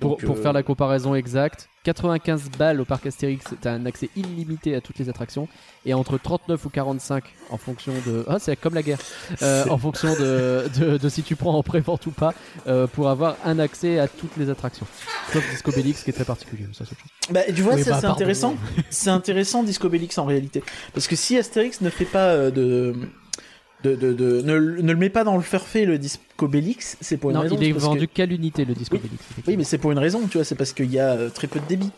Pour, 0.00 0.10
Donc, 0.12 0.24
pour 0.24 0.36
euh, 0.36 0.42
faire 0.42 0.52
la 0.52 0.62
comparaison 0.62 1.14
exacte, 1.14 1.68
95 1.84 2.50
balles 2.58 2.80
au 2.80 2.84
parc 2.84 3.06
Astérix, 3.06 3.44
t'as 3.60 3.72
un 3.72 3.86
accès 3.86 4.08
illimité 4.16 4.74
à 4.74 4.80
toutes 4.80 4.98
les 4.98 5.08
attractions, 5.08 5.48
et 5.86 5.94
entre 5.94 6.18
39 6.18 6.64
ou 6.64 6.70
45 6.70 7.24
en 7.50 7.56
fonction 7.58 7.92
de... 8.06 8.24
Ah, 8.26 8.38
c'est 8.38 8.56
comme 8.56 8.74
la 8.74 8.82
guerre. 8.82 8.98
Euh, 9.42 9.66
en 9.68 9.78
fonction 9.78 10.12
de, 10.14 10.64
de, 10.78 10.96
de 10.98 11.08
si 11.08 11.22
tu 11.22 11.36
prends 11.36 11.56
en 11.56 11.62
prévente 11.62 12.06
ou 12.06 12.10
pas, 12.10 12.34
euh, 12.66 12.86
pour 12.86 13.08
avoir 13.08 13.36
un 13.44 13.58
accès 13.58 13.98
à 13.98 14.08
toutes 14.08 14.36
les 14.36 14.50
attractions. 14.50 14.86
Sauf 15.32 15.48
Disco 15.50 15.72
Bellix 15.72 16.02
qui 16.02 16.10
est 16.10 16.14
très 16.14 16.24
particulier, 16.24 16.64
ça 16.72 16.84
c'est 16.84 16.92
autre 16.92 17.00
chose. 17.00 17.10
Bah, 17.30 17.40
tu 17.54 17.62
vois, 17.62 17.74
Oui, 17.74 17.82
ça 17.82 17.90
bah, 17.90 17.96
c'est 17.96 18.02
pardon. 18.02 18.16
intéressant. 18.16 18.54
c'est 18.90 19.10
intéressant 19.10 19.62
Disco 19.62 19.88
en 20.16 20.24
réalité, 20.24 20.62
parce 20.92 21.06
que 21.06 21.16
si 21.16 21.36
Astérix 21.36 21.80
ne 21.80 21.90
fait 21.90 22.04
pas 22.04 22.28
euh, 22.28 22.50
de 22.50 22.94
de, 23.84 23.94
de, 23.94 24.12
de- 24.12 24.40
ne, 24.42 24.58
ne 24.58 24.92
le 24.92 24.98
met 24.98 25.10
pas 25.10 25.22
dans 25.24 25.36
le 25.36 25.42
forfait 25.42 25.84
le 25.84 25.98
Disco 25.98 26.48
Bellix, 26.48 26.96
c'est 27.00 27.16
pour 27.16 27.30
une 27.30 27.36
Non, 27.36 27.42
raison. 27.42 27.56
il 27.60 27.68
est 27.68 27.72
vendu 27.72 28.08
qu'à 28.08 28.26
l'unité 28.26 28.64
le 28.64 28.74
Disco 28.74 28.96
Oui. 28.96 29.02
Bellix. 29.02 29.22
Oui, 29.46 29.56
mais 29.56 29.64
c'est 29.64 29.78
pour 29.78 29.92
une 29.92 29.98
raison, 29.98 30.20
tu 30.30 30.38
vois, 30.38 30.44
c'est 30.44 30.54
parce 30.56 30.72
qu'il 30.72 30.90
y 30.90 30.98
a 30.98 31.10
euh, 31.12 31.28
très 31.28 31.46
peu 31.46 31.60
de 31.60 31.66
débit. 31.66 31.90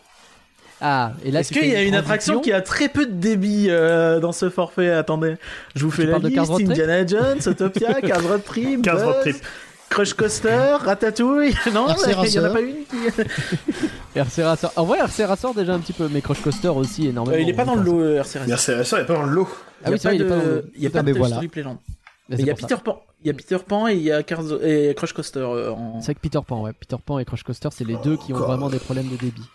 Ah, 0.81 1.13
et 1.25 1.31
là 1.31 1.41
Est-ce 1.41 1.55
tu 1.55 1.61
qu'il 1.61 1.71
y 1.71 1.75
a 1.75 1.83
une 1.83 1.95
attraction 1.95 2.41
qui 2.41 2.53
a 2.53 2.61
très 2.61 2.91
peu 2.91 3.07
de 3.07 3.13
débit 3.13 3.69
euh, 3.71 4.21
dans 4.21 4.33
ce 4.33 4.51
forfait? 4.51 4.91
Attendez, 4.91 5.37
je 5.75 5.85
vous 5.87 5.91
Tu 5.91 5.97
fais 6.03 6.07
la 6.07 6.19
de 6.19 6.29
Cars 6.29 6.45
liste 6.45 6.55
Trip 6.57 6.69
Indiana 6.71 7.07
Jones, 7.07 7.39
Autopia, 7.47 7.95
Cars 8.03 8.23
Road 8.29 8.45
Trip, 8.45 8.83
Cars 8.83 9.03
Road 9.03 9.15
Buzz, 9.25 9.33
Trip. 9.35 9.47
Crush 9.89 10.13
Coaster, 10.15 10.77
Ratatouille. 10.81 11.55
Non, 11.73 11.87
il 12.27 12.31
y 12.35 12.39
en 12.41 12.45
a 12.45 12.51
pas 12.51 12.61
une 12.61 12.75
qui. 12.85 13.23
RC 14.17 14.43
Racer. 14.43 14.71
En 14.77 14.85
vrai, 14.85 14.99
RC 14.99 15.25
Racer 15.25 15.55
déjà 15.55 15.75
un 15.75 15.79
petit 15.79 15.93
peu, 15.93 16.09
mais 16.11 16.21
Crush 16.21 16.41
Coaster 16.43 16.69
aussi 16.69 17.09
énormément. 17.09 17.37
Euh, 17.37 17.41
il 17.41 17.49
est 17.49 17.53
pas 17.55 17.65
dans 17.65 17.75
le 17.77 17.83
lot 17.83 18.01
euh, 18.01 18.19
RC 18.21 18.39
Racer. 18.41 18.95
Il 18.97 19.01
est 19.03 19.05
pas 19.07 19.15
dans 19.15 19.25
le 19.25 19.33
lot. 19.33 19.49
Ah 19.85 19.91
oui, 19.91 19.99
c'est 19.99 20.09
vrai, 20.09 20.17
il 20.17 20.23
est 20.23 20.29
pas 20.29 20.37
dans 20.37 20.43
le- 20.43 20.71
Il 20.77 20.83
y 20.83 20.87
a 20.87 20.91
pas 20.91 21.03
de. 21.03 21.13
Story 21.13 21.49
Playland. 21.49 21.79
Il 22.31 22.45
y 22.45 22.51
a 22.51 22.55
Peter 22.55 22.77
Pan. 22.85 23.03
Il 23.23 23.29
y 23.29 23.31
a 23.31 23.35
Peter 23.35 23.57
Pan 23.67 23.89
et 23.89 23.95
il 23.95 24.03
y 24.03 24.13
a 24.13 24.21
et 24.21 24.95
Crush 24.95 25.13
Coaster 25.13 25.41
euh, 25.41 25.71
en. 25.73 26.01
C'est 26.01 26.07
vrai 26.07 26.15
que 26.15 26.21
Peter 26.21 26.39
Pan, 26.47 26.63
ouais. 26.63 26.73
Peter 26.73 26.97
Pan 27.05 27.19
et 27.19 27.25
Crush 27.25 27.43
Coaster, 27.45 27.69
c'est 27.73 27.85
les 27.87 27.97
deux 28.05 28.17
qui 28.17 28.33
ont 28.33 28.37
vraiment 28.39 28.69
des 28.69 28.79
problèmes 28.79 29.09
de 29.09 29.17
débit. 29.17 29.49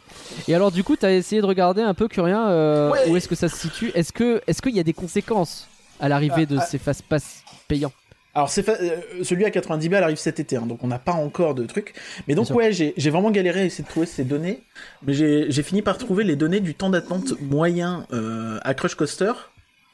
Et 0.47 0.55
alors, 0.55 0.71
du 0.71 0.83
coup, 0.83 0.95
t'as 0.95 1.11
essayé 1.11 1.41
de 1.41 1.45
regarder 1.47 1.81
un 1.81 1.93
peu, 1.93 2.07
Curien, 2.07 2.49
euh, 2.49 2.91
Ouais. 2.91 3.09
où 3.09 3.17
est-ce 3.17 3.27
que 3.27 3.35
ça 3.35 3.49
se 3.49 3.57
situe? 3.57 3.91
Est-ce 3.93 4.11
que, 4.13 4.41
est-ce 4.47 4.61
qu'il 4.61 4.75
y 4.75 4.79
a 4.79 4.83
des 4.83 4.93
conséquences 4.93 5.67
à 5.99 6.09
l'arrivée 6.09 6.45
de 6.45 6.57
Ah, 6.57 6.61
ah. 6.63 6.65
ces 6.65 6.77
fast 6.77 7.03
pass 7.03 7.43
payants 7.67 7.91
Alors 8.33 8.49
c'est 8.49 8.63
fa- 8.63 8.77
euh, 8.81 9.23
celui 9.23 9.43
à 9.45 9.51
90 9.51 9.89
balles 9.89 10.03
arrive 10.03 10.17
cet 10.17 10.39
été, 10.39 10.55
hein, 10.55 10.65
donc 10.65 10.83
on 10.83 10.87
n'a 10.87 10.99
pas 10.99 11.11
encore 11.11 11.53
de 11.53 11.65
truc. 11.65 11.93
Mais 12.27 12.35
donc 12.35 12.47
ouais, 12.55 12.71
j'ai 12.71 13.09
vraiment 13.09 13.31
galéré 13.31 13.61
à 13.61 13.65
essayer 13.65 13.83
de 13.83 13.89
trouver 13.89 14.05
ces 14.05 14.23
données, 14.23 14.61
mais 15.03 15.13
j'ai 15.13 15.63
fini 15.63 15.81
par 15.81 15.97
trouver 15.97 16.23
les 16.23 16.35
données 16.37 16.61
du 16.61 16.73
temps 16.75 16.89
d'attente 16.89 17.33
moyen 17.41 18.07
euh, 18.13 18.57
à 18.63 18.73
Crush 18.73 18.95
Coaster 18.95 19.33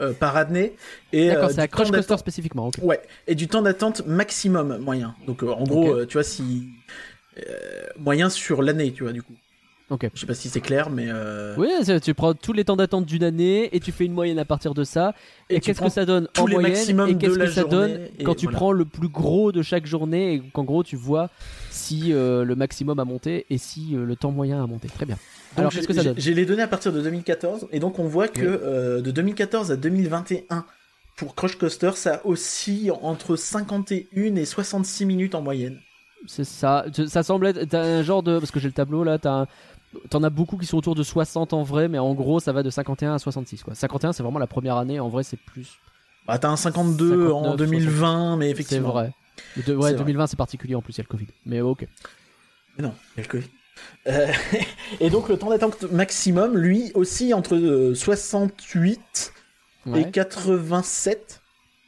euh, 0.02 0.14
par 0.14 0.38
année 0.38 0.76
et 1.14 1.30
D'accord, 1.30 1.46
euh, 1.50 1.54
c'est 1.56 1.62
à 1.62 1.64
du 1.66 1.70
temps 1.72 1.78
Crush 1.78 1.88
Coaster 1.92 2.02
d'attente- 2.02 2.20
spécifiquement. 2.20 2.72
Ouais, 2.84 3.02
et 3.26 3.34
du 3.34 3.48
temps 3.48 3.64
d'attente 3.64 4.06
maximum 4.06 4.78
moyen. 4.78 5.16
Donc 5.26 5.42
en 5.42 5.64
gros, 5.64 6.06
tu 6.06 6.14
vois 6.14 6.24
si 6.24 6.68
moyen 7.98 8.30
sur 8.30 8.62
l'année, 8.62 8.92
tu 8.94 9.04
vois 9.04 9.14
du 9.14 9.22
coup. 9.24 9.34
Ok. 9.90 10.10
Je 10.14 10.20
sais 10.20 10.26
pas 10.26 10.34
si 10.34 10.50
c'est 10.50 10.60
clair, 10.60 10.90
mais 10.90 11.06
euh, 11.08 11.56
Oui, 11.58 11.70
tu 12.04 12.14
prends 12.14 12.34
tous 12.34 12.52
les 12.52 12.66
temps 12.66 12.76
d'attente 12.76 13.06
d'une 13.06 13.24
année 13.24 13.74
et 13.74 13.80
tu 13.80 13.94
fais 13.94 14.04
une 14.04 14.12
moyenne 14.12 14.38
à 14.38 14.44
partir 14.44 14.74
de 14.74 14.84
ça. 14.84 15.14
Et, 15.50 15.62
qu'est-ce 15.62 15.80
que 15.82 15.90
ça 15.90 16.06
donne 16.06 16.28
en 16.38 16.48
moyenne 16.48 16.74
Et 17.08 17.18
qu'est-ce 17.18 17.38
que 17.38 17.48
ça 17.48 17.64
donne 17.64 18.10
quand 18.26 18.36
tu 18.36 18.48
voilà. 18.48 18.58
prends 18.58 18.72
le 18.74 18.84
plus 18.84 19.08
gros 19.08 19.54
de 19.54 19.62
chaque 19.62 19.86
journée 19.86 20.34
et 20.34 20.42
qu'en 20.54 20.66
gros 20.66 20.84
tu 20.84 20.98
vois 20.98 21.30
si 21.70 22.12
euh, 22.12 22.44
le 22.44 22.56
maximum 22.56 23.00
a 23.00 23.06
monté 23.06 23.46
et 23.50 23.58
si 23.58 23.96
euh, 23.96 24.04
le 24.06 24.16
temps 24.18 24.32
moyen 24.32 24.62
a 24.62 24.68
monté. 24.68 24.90
Très 24.90 25.06
bien. 25.06 25.16
Donc, 25.16 25.60
Alors 25.60 25.72
qu'est-ce 25.72 25.88
que 25.88 25.94
ça 25.94 26.04
donne 26.04 26.16
J'ai 26.18 26.34
les 26.34 26.46
données 26.46 26.64
à 26.64 26.68
partir 26.68 26.92
de 26.92 27.02
2014, 27.02 27.68
et 27.72 27.80
donc 27.80 27.98
on 27.98 28.08
voit 28.08 28.28
que 28.28 28.98
Oui. 28.98 29.04
de 29.04 29.12
2014 29.12 29.72
à 29.72 29.78
2021, 29.78 30.66
pour 31.16 31.34
Crush 31.34 31.56
Coaster, 31.58 31.92
ça 31.96 32.22
oscille 32.26 32.92
entre 32.92 33.38
51 33.38 34.36
et 34.36 34.46
66 34.46 35.06
minutes 35.06 35.34
en 35.34 35.42
moyenne. 35.42 35.80
C'est 36.26 36.44
ça. 36.44 36.86
Ça 37.08 37.24
semble 37.24 37.48
être. 37.48 37.64
T'as 37.66 37.84
un 37.84 38.04
genre 38.04 38.24
de. 38.24 38.40
Parce 38.40 38.52
que 38.52 38.60
j'ai 38.60 38.68
le 38.68 38.74
tableau 38.74 39.04
là, 39.04 39.18
t'as 39.18 39.32
un- 39.32 39.48
T'en 40.10 40.22
as 40.24 40.30
beaucoup 40.30 40.58
qui 40.58 40.66
sont 40.66 40.78
autour 40.78 40.96
de 40.96 41.04
60 41.04 41.54
en 41.54 41.64
vrai, 41.64 41.88
mais 41.88 41.98
en 42.00 42.14
gros 42.14 42.40
ça 42.40 42.52
va 42.52 42.62
de 42.64 42.70
51 42.70 43.14
à 43.16 43.20
66 43.20 43.64
quoi. 43.64 43.74
51 43.74 44.14
c'est 44.14 44.22
vraiment 44.24 44.40
la 44.40 44.48
première 44.48 44.76
année, 44.78 45.00
en 45.00 45.08
vrai 45.10 45.24
c'est 45.24 45.38
plus. 45.38 45.80
Bah, 46.28 46.38
t'as 46.38 46.50
un 46.50 46.58
52 46.58 47.32
en 47.32 47.44
59, 47.58 47.58
2020, 47.58 48.38
mais 48.38 48.46
C'est 48.48 48.52
effectivement. 48.52 48.90
vrai. 48.90 49.14
Le 49.56 49.64
de- 49.64 49.76
ouais, 49.76 49.90
C'est 49.90 49.96
vrai. 49.96 50.04
2020 50.06 50.28
c'est 50.28 50.36
particulier 50.38 50.76
en 50.76 50.82
plus, 50.82 50.94
il 50.94 50.98
y 50.98 51.02
a 51.02 51.04
le 51.04 51.08
Covid. 51.08 51.28
Mais 51.46 51.62
ok. 51.62 51.88
Mais 52.78 52.84
non, 52.84 52.94
il 53.16 53.18
y 53.18 53.22
a 53.22 53.24
le 53.24 53.30
Covid. 53.30 53.48
Euh, 54.08 54.28
et 55.00 55.10
donc 55.10 55.30
le 55.30 55.38
temps 55.38 55.50
d'attente 55.50 55.84
maximum, 55.92 56.58
lui, 56.58 56.92
aussi 56.94 57.34
entre 57.34 57.56
euh, 57.56 57.96
68 57.96 59.34
et 59.86 59.90
Ouais. 59.90 60.12
87, 60.12 61.42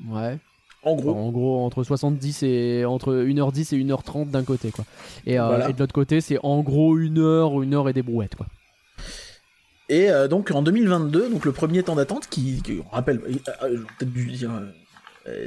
ouais. 0.07 0.37
En 0.83 0.95
gros. 0.95 1.11
En 1.15 1.29
gros, 1.31 1.65
entre 1.65 1.83
70 1.83 2.43
et 2.43 2.85
entre 2.85 3.13
1h10 3.13 3.73
et 3.75 3.77
1h30 3.83 4.29
d'un 4.29 4.43
côté, 4.43 4.71
quoi. 4.71 4.85
Et, 5.25 5.39
euh, 5.39 5.47
Voilà. 5.47 5.69
et 5.69 5.73
de 5.73 5.79
l'autre 5.79 5.93
côté, 5.93 6.21
c'est 6.21 6.37
en 6.43 6.61
gros 6.61 6.97
une 6.97 7.19
heure 7.19 7.53
ou 7.53 7.63
une 7.63 7.73
heure 7.73 7.89
et 7.89 7.93
des 7.93 8.01
brouettes, 8.03 8.35
quoi. 8.35 8.45
Et 9.89 10.09
euh, 10.11 10.27
donc 10.27 10.51
en 10.51 10.61
2022, 10.61 11.29
donc 11.29 11.45
le 11.45 11.51
premier 11.51 11.81
temps 11.83 11.95
d'attente, 11.95 12.27
qui, 12.29 12.61
qui- 12.61 12.79
on 12.91 12.95
rappelle, 12.95 13.19
euh, 13.63 13.77
peut-être 13.97 14.13
dû 14.13 14.25
dire, 14.27 14.51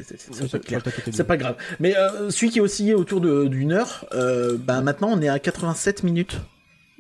c'est- 0.03 1.25
pas 1.25 1.37
grave. 1.37 1.57
Mais 1.81 1.97
euh, 1.97 2.31
celui 2.31 2.51
qui 2.51 2.59
est 2.59 2.63
oscillé 2.63 2.95
autour 2.95 3.21
d'une 3.21 3.73
heure, 3.73 4.05
euh, 4.15 4.57
bah 4.59 4.81
maintenant 4.81 5.09
on 5.13 5.21
est 5.23 5.29
à 5.29 5.39
87 5.39 6.03
minutes. 6.03 6.41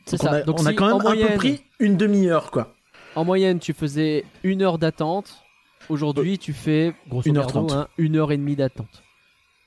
C'est 0.07 0.17
Donc 0.21 0.31
on 0.31 0.33
a, 0.35 0.43
Donc 0.43 0.61
on 0.61 0.67
a 0.67 0.71
si 0.71 0.77
quand 0.77 0.87
même 0.87 0.97
un 0.97 1.03
moyenne, 1.03 1.29
peu 1.29 1.35
pris 1.37 1.63
une 1.79 1.97
demi-heure 1.97 2.51
quoi. 2.51 2.73
En 3.15 3.25
moyenne, 3.25 3.59
tu 3.59 3.73
faisais 3.73 4.25
une 4.43 4.63
heure 4.63 4.79
d'attente. 4.79 5.42
Aujourd'hui, 5.89 6.39
tu 6.39 6.53
fais 6.53 6.95
grosso 7.09 7.31
1h30. 7.31 7.55
modo 7.55 7.75
hein, 7.75 7.89
une 7.99 8.17
heure 8.17 8.33
et 8.33 8.37
demie 8.37 8.57
d'attente. 8.57 9.03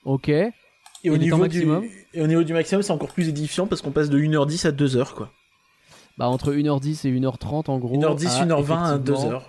Ok. 0.04 0.30
Et, 0.30 0.54
au 1.10 1.18
niveau 1.18 1.36
du, 1.36 1.42
maximum 1.42 1.86
et 2.14 2.22
au 2.22 2.28
niveau 2.28 2.44
du 2.44 2.54
maximum, 2.54 2.82
c'est 2.82 2.92
encore 2.92 3.12
plus 3.14 3.30
édifiant 3.30 3.68
parce 3.68 3.82
qu'on 3.82 3.92
passe 3.92 4.10
de 4.10 4.18
1h10 4.18 4.68
à 4.68 4.72
2h 4.72 5.14
quoi. 5.14 5.30
Bah 6.18 6.28
entre 6.28 6.54
1h10 6.54 7.08
et 7.08 7.12
1h30 7.12 7.70
en 7.70 7.78
gros. 7.78 7.96
1h10, 7.96 8.28
à 8.28 8.46
1h20 8.46 8.84
à 8.84 8.96
effectivement 8.96 9.30
2h. 9.30 9.42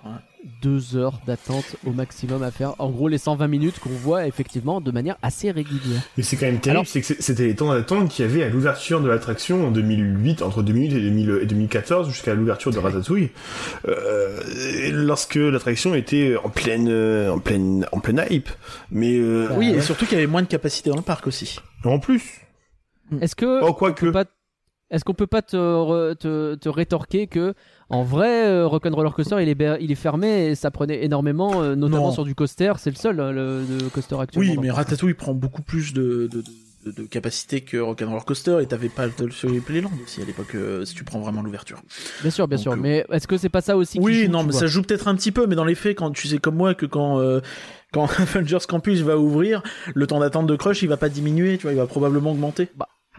Deux 0.62 0.96
heures 0.96 1.20
d'attente 1.26 1.76
au 1.86 1.90
maximum 1.92 2.42
à 2.42 2.50
faire. 2.50 2.74
En 2.78 2.90
gros, 2.90 3.08
les 3.08 3.18
120 3.18 3.46
minutes 3.48 3.78
qu'on 3.78 3.90
voit 3.90 4.26
effectivement 4.26 4.80
de 4.80 4.90
manière 4.90 5.16
assez 5.22 5.50
régulière. 5.50 6.00
Et 6.18 6.22
c'est 6.22 6.36
quand 6.36 6.46
même 6.46 6.60
terrible, 6.60 6.78
Alors- 6.80 6.86
c'est 6.86 7.00
que 7.00 7.06
c'était 7.22 7.46
les 7.46 7.54
temps 7.54 7.72
d'attente 7.72 8.10
qu'il 8.10 8.24
y 8.24 8.28
avait 8.28 8.42
à 8.42 8.48
l'ouverture 8.48 9.00
de 9.00 9.08
l'attraction 9.08 9.66
en 9.66 9.70
2008, 9.70 10.42
entre 10.42 10.62
2008 10.62 10.96
et, 10.96 11.00
2000 11.00 11.38
et 11.42 11.46
2014, 11.46 12.08
jusqu'à 12.10 12.34
l'ouverture 12.34 12.72
de 12.72 12.78
Ratatouille, 12.78 13.30
euh, 13.88 14.40
lorsque 14.92 15.34
l'attraction 15.36 15.94
était 15.94 16.36
en 16.42 16.48
pleine, 16.50 16.88
euh, 16.88 17.30
en 17.30 17.38
pleine, 17.38 17.86
en 17.92 18.00
pleine 18.00 18.24
hype. 18.30 18.48
Mais 18.90 19.16
euh, 19.18 19.48
oui, 19.56 19.70
et 19.70 19.80
surtout 19.80 20.04
qu'il 20.06 20.14
y 20.14 20.20
avait 20.20 20.30
moins 20.30 20.42
de 20.42 20.48
capacité 20.48 20.90
dans 20.90 20.96
le 20.96 21.02
parc 21.02 21.26
aussi. 21.26 21.58
en 21.84 21.98
plus, 21.98 22.22
Est-ce 23.20 23.36
que 23.36 23.62
oh 23.62 23.72
quoique, 23.72 24.06
peut 24.06 24.12
pas- 24.12 24.24
Est-ce 24.90 25.04
qu'on 25.04 25.14
peut 25.14 25.26
pas 25.26 25.42
te, 25.42 25.56
re- 25.56 26.16
te, 26.16 26.54
te 26.56 26.68
rétorquer 26.68 27.26
que 27.26 27.54
en 27.88 28.02
vrai 28.02 28.46
euh, 28.46 28.66
Rock'n'Roller 28.66 29.10
Coaster 29.14 29.36
il 29.40 29.48
est, 29.48 29.78
il 29.80 29.92
est 29.92 29.94
fermé 29.96 30.46
et 30.46 30.54
ça 30.54 30.70
prenait 30.70 31.04
énormément 31.04 31.62
euh, 31.62 31.74
notamment 31.76 32.06
Non. 32.08 32.12
sur 32.12 32.24
du 32.24 32.34
coaster 32.34 32.72
c'est 32.78 32.90
le 32.90 32.96
seul 32.96 33.20
hein, 33.20 33.30
le, 33.32 33.60
le 33.62 33.88
coaster 33.90 34.16
actuellement 34.20 34.50
Oui, 34.52 34.58
mais. 34.60 34.70
Ratatouille 34.70 35.14
prend 35.14 35.34
beaucoup 35.34 35.62
plus 35.62 35.92
de, 35.92 36.28
de, 36.32 36.42
de, 36.84 36.90
de 36.90 37.02
capacité 37.06 37.60
que 37.60 37.76
Rock'n'Roller 37.76 38.24
Coaster 38.26 38.58
et 38.60 38.66
t'avais 38.66 38.88
pas 38.88 39.06
le 39.06 39.30
sur 39.30 39.48
les 39.48 39.60
Playland 39.60 39.90
aussi 40.04 40.20
à 40.20 40.24
l'époque 40.24 40.54
euh, 40.56 40.84
si 40.84 40.94
tu 40.94 41.04
prends 41.04 41.20
vraiment 41.20 41.42
l'ouverture. 41.42 41.80
bien 42.22 42.30
sûr 42.30 42.48
bien 42.48 42.56
Donc, 42.56 42.62
sûr 42.62 42.72
euh, 42.72 42.76
mais 42.76 43.04
est-ce 43.12 43.28
que 43.28 43.36
c'est 43.36 43.48
pas 43.48 43.60
ça 43.60 43.76
aussi 43.76 43.98
Oui, 44.00 44.24
joue, 44.24 44.30
non, 44.32 44.42
mais 44.42 44.52
ça 44.52 44.66
joue 44.66 44.82
peut-être 44.82 45.06
un 45.08 45.14
petit 45.14 45.30
peu, 45.32 45.46
mais 45.46 45.54
dans 45.54 45.64
les 45.64 45.74
faits, 45.76 45.96
quand 45.98 46.10
tu 46.10 46.26
sais 46.28 46.38
comme 46.38 46.56
moi 46.56 46.74
que 46.74 46.86
quand 46.86 47.20
quand 47.92 48.06
Avengers 48.20 48.58
Campus 48.68 49.00
va 49.02 49.16
ouvrir, 49.16 49.62
le 49.94 50.06
temps 50.08 50.18
d'attente 50.18 50.46
de 50.48 50.56
Crush 50.56 50.82
il 50.82 50.88
va 50.88 50.96
pas 50.96 51.08
diminuer, 51.08 51.56
tu 51.56 51.62
vois, 51.62 51.72
il 51.72 51.76
va 51.78 51.86
probablement 51.86 52.32
augmenter. 52.32 52.68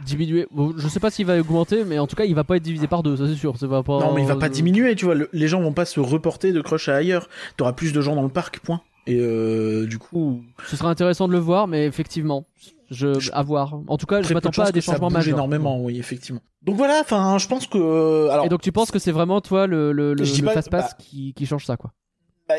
Diminuer 0.05 0.47
bon, 0.51 0.73
je 0.77 0.87
sais 0.87 0.99
pas 0.99 1.09
s'il 1.09 1.25
va 1.25 1.39
augmenter 1.39 1.83
mais 1.85 1.99
en 1.99 2.07
tout 2.07 2.15
cas 2.15 2.25
il 2.25 2.35
va 2.35 2.43
pas 2.43 2.57
être 2.57 2.63
divisé 2.63 2.87
par 2.87 3.03
deux 3.03 3.17
ça 3.17 3.27
c'est 3.27 3.35
sûr 3.35 3.57
ça 3.57 3.67
va 3.67 3.83
pas 3.83 3.99
Non, 3.99 4.13
mais 4.13 4.21
il 4.21 4.27
va 4.27 4.35
pas 4.35 4.45
euh, 4.47 4.49
diminuer, 4.49 4.95
tu 4.95 5.05
vois. 5.05 5.15
le- 5.15 5.29
les 5.33 5.47
gens 5.47 5.61
vont 5.61 5.73
pas 5.73 5.85
se 5.85 5.99
reporter 5.99 6.51
de 6.53 6.61
Crush 6.61 6.89
à 6.89 6.95
ailleurs. 6.95 7.27
T'auras 7.57 7.73
plus 7.73 7.93
de 7.93 8.01
gens 8.01 8.15
dans 8.15 8.23
le 8.23 8.29
parc, 8.29 8.59
point. 8.59 8.81
Et 9.07 9.17
euh, 9.19 9.85
du 9.87 9.97
coup, 9.99 10.43
ce 10.67 10.75
sera 10.75 10.89
intéressant 10.89 11.27
de 11.27 11.33
le 11.33 11.39
voir 11.39 11.67
mais 11.67 11.85
effectivement 11.85 12.45
je, 12.91 13.19
Je- 13.19 13.31
à 13.33 13.41
voir 13.43 13.73
en 13.87 13.97
tout 13.97 14.05
cas 14.05 14.17
je 14.19 14.25
très 14.25 14.33
m'attends 14.33 14.49
pas 14.51 14.67
à 14.67 14.71
des 14.71 14.81
changements 14.81 15.09
majeurs 15.09 15.35
énormément, 15.35 15.81
oui, 15.83 15.97
effectivement. 15.99 16.41
Donc 16.63 16.75
voilà, 16.77 16.99
enfin, 17.01 17.37
je 17.37 17.47
pense 17.47 17.67
que 17.67 18.29
alors 18.29 18.45
et 18.45 18.49
donc 18.49 18.61
tu 18.61 18.71
penses 18.71 18.91
que 18.91 18.99
c'est 18.99 19.11
vraiment 19.11 19.41
toi 19.41 19.67
le, 19.67 19.91
le, 19.91 20.13
le, 20.13 20.23
Je 20.23 20.33
dis 20.33 20.41
le 20.41 20.47
pas- 20.47 20.53
fast 20.53 20.69
pass 20.69 20.91
bah- 20.91 20.97
qui, 20.99 21.33
qui 21.33 21.45
change 21.45 21.65
ça 21.65 21.75
quoi? 21.77 21.91
Bah, 22.49 22.55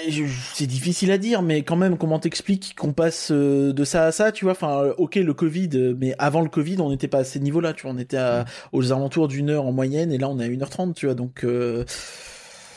c'est 0.53 0.67
difficile 0.67 1.11
à 1.11 1.17
dire, 1.17 1.41
mais 1.41 1.63
quand 1.63 1.77
même, 1.77 1.97
comment 1.97 2.19
t'expliques 2.19 2.75
qu'on 2.77 2.93
passe 2.93 3.31
euh, 3.33 3.73
de 3.73 3.85
ça 3.85 4.05
à 4.05 4.13
ça, 4.13 4.33
tu 4.33 4.45
vois? 4.45 4.53
Enfin, 4.53 4.83
euh, 4.83 4.95
ok, 4.99 5.15
le 5.15 5.33
Covid, 5.33 5.71
euh, 5.75 5.95
mais 5.99 6.15
avant 6.19 6.43
le 6.43 6.51
Covid, 6.51 6.77
on 6.81 6.91
n'était 6.91 7.09
pas 7.09 7.21
à 7.21 7.25
ces 7.25 7.41
niveaux-là, 7.41 7.73
tu 7.73 7.83
vois. 7.85 7.93
On 7.93 7.99
était 7.99 8.19
à, 8.19 8.45
aux 8.73 8.93
alentours 8.93 9.29
d'une 9.29 9.49
heure 9.49 9.65
en 9.65 9.73
moyenne, 9.73 10.13
et 10.13 10.19
là, 10.19 10.29
on 10.29 10.39
est 10.41 10.45
à 10.45 10.49
1h30, 10.49 10.93
tu 10.93 11.07
vois. 11.07 11.15
Donc, 11.15 11.43
euh, 11.43 11.87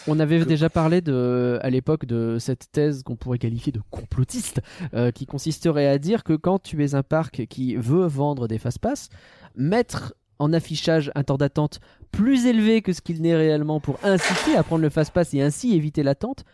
On 0.07 0.21
avait 0.21 0.39
Que- 0.39 0.45
déjà 0.45 0.69
parlé 0.69 1.01
de, 1.01 1.59
à 1.61 1.69
l'époque 1.69 2.05
de 2.05 2.37
cette 2.39 2.71
thèse 2.71 3.03
qu'on 3.03 3.17
pourrait 3.17 3.39
qualifier 3.39 3.73
de 3.73 3.81
complotiste, 3.89 4.61
euh, 4.93 5.11
qui 5.11 5.25
consisterait 5.25 5.87
à 5.87 5.97
dire 5.97 6.23
que 6.23 6.33
quand 6.33 6.59
tu 6.59 6.81
es 6.81 6.95
un 6.95 7.03
parc 7.03 7.45
qui 7.47 7.75
veut 7.75 8.05
vendre 8.07 8.47
des 8.47 8.57
fast-pass, 8.57 9.09
mettre 9.57 10.13
en 10.39 10.53
affichage 10.53 11.11
un 11.15 11.23
temps 11.23 11.37
d'attente 11.37 11.81
plus 12.13 12.45
élevé 12.45 12.81
que 12.81 12.93
ce 12.93 13.01
qu'il 13.01 13.21
n'est 13.21 13.35
réellement 13.35 13.81
pour 13.81 13.99
inciter 14.03 14.55
à 14.55 14.63
prendre 14.63 14.81
le 14.81 14.89
fast-pass 14.89 15.33
et 15.33 15.41
ainsi 15.41 15.75
éviter 15.75 16.03
l'attente, 16.03 16.45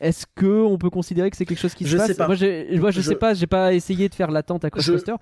est-ce 0.00 0.26
que 0.34 0.46
on 0.64 0.78
peut 0.78 0.90
considérer 0.90 1.30
que 1.30 1.36
c'est 1.36 1.46
quelque 1.46 1.58
chose 1.60 1.74
qui 1.74 1.84
se 1.84 1.90
Je 1.90 1.96
passe 1.96 2.06
sais 2.08 2.14
pas. 2.14 2.26
Moi, 2.26 2.36
je, 2.36 2.66
Je- 2.90 3.00
sais 3.00 3.14
pas, 3.16 3.34
j'ai 3.34 3.46
pas 3.46 3.72
essayé 3.74 4.08
de 4.08 4.14
faire 4.14 4.30
l'attente 4.30 4.64
à 4.64 4.70
Crossbuster. 4.70 5.14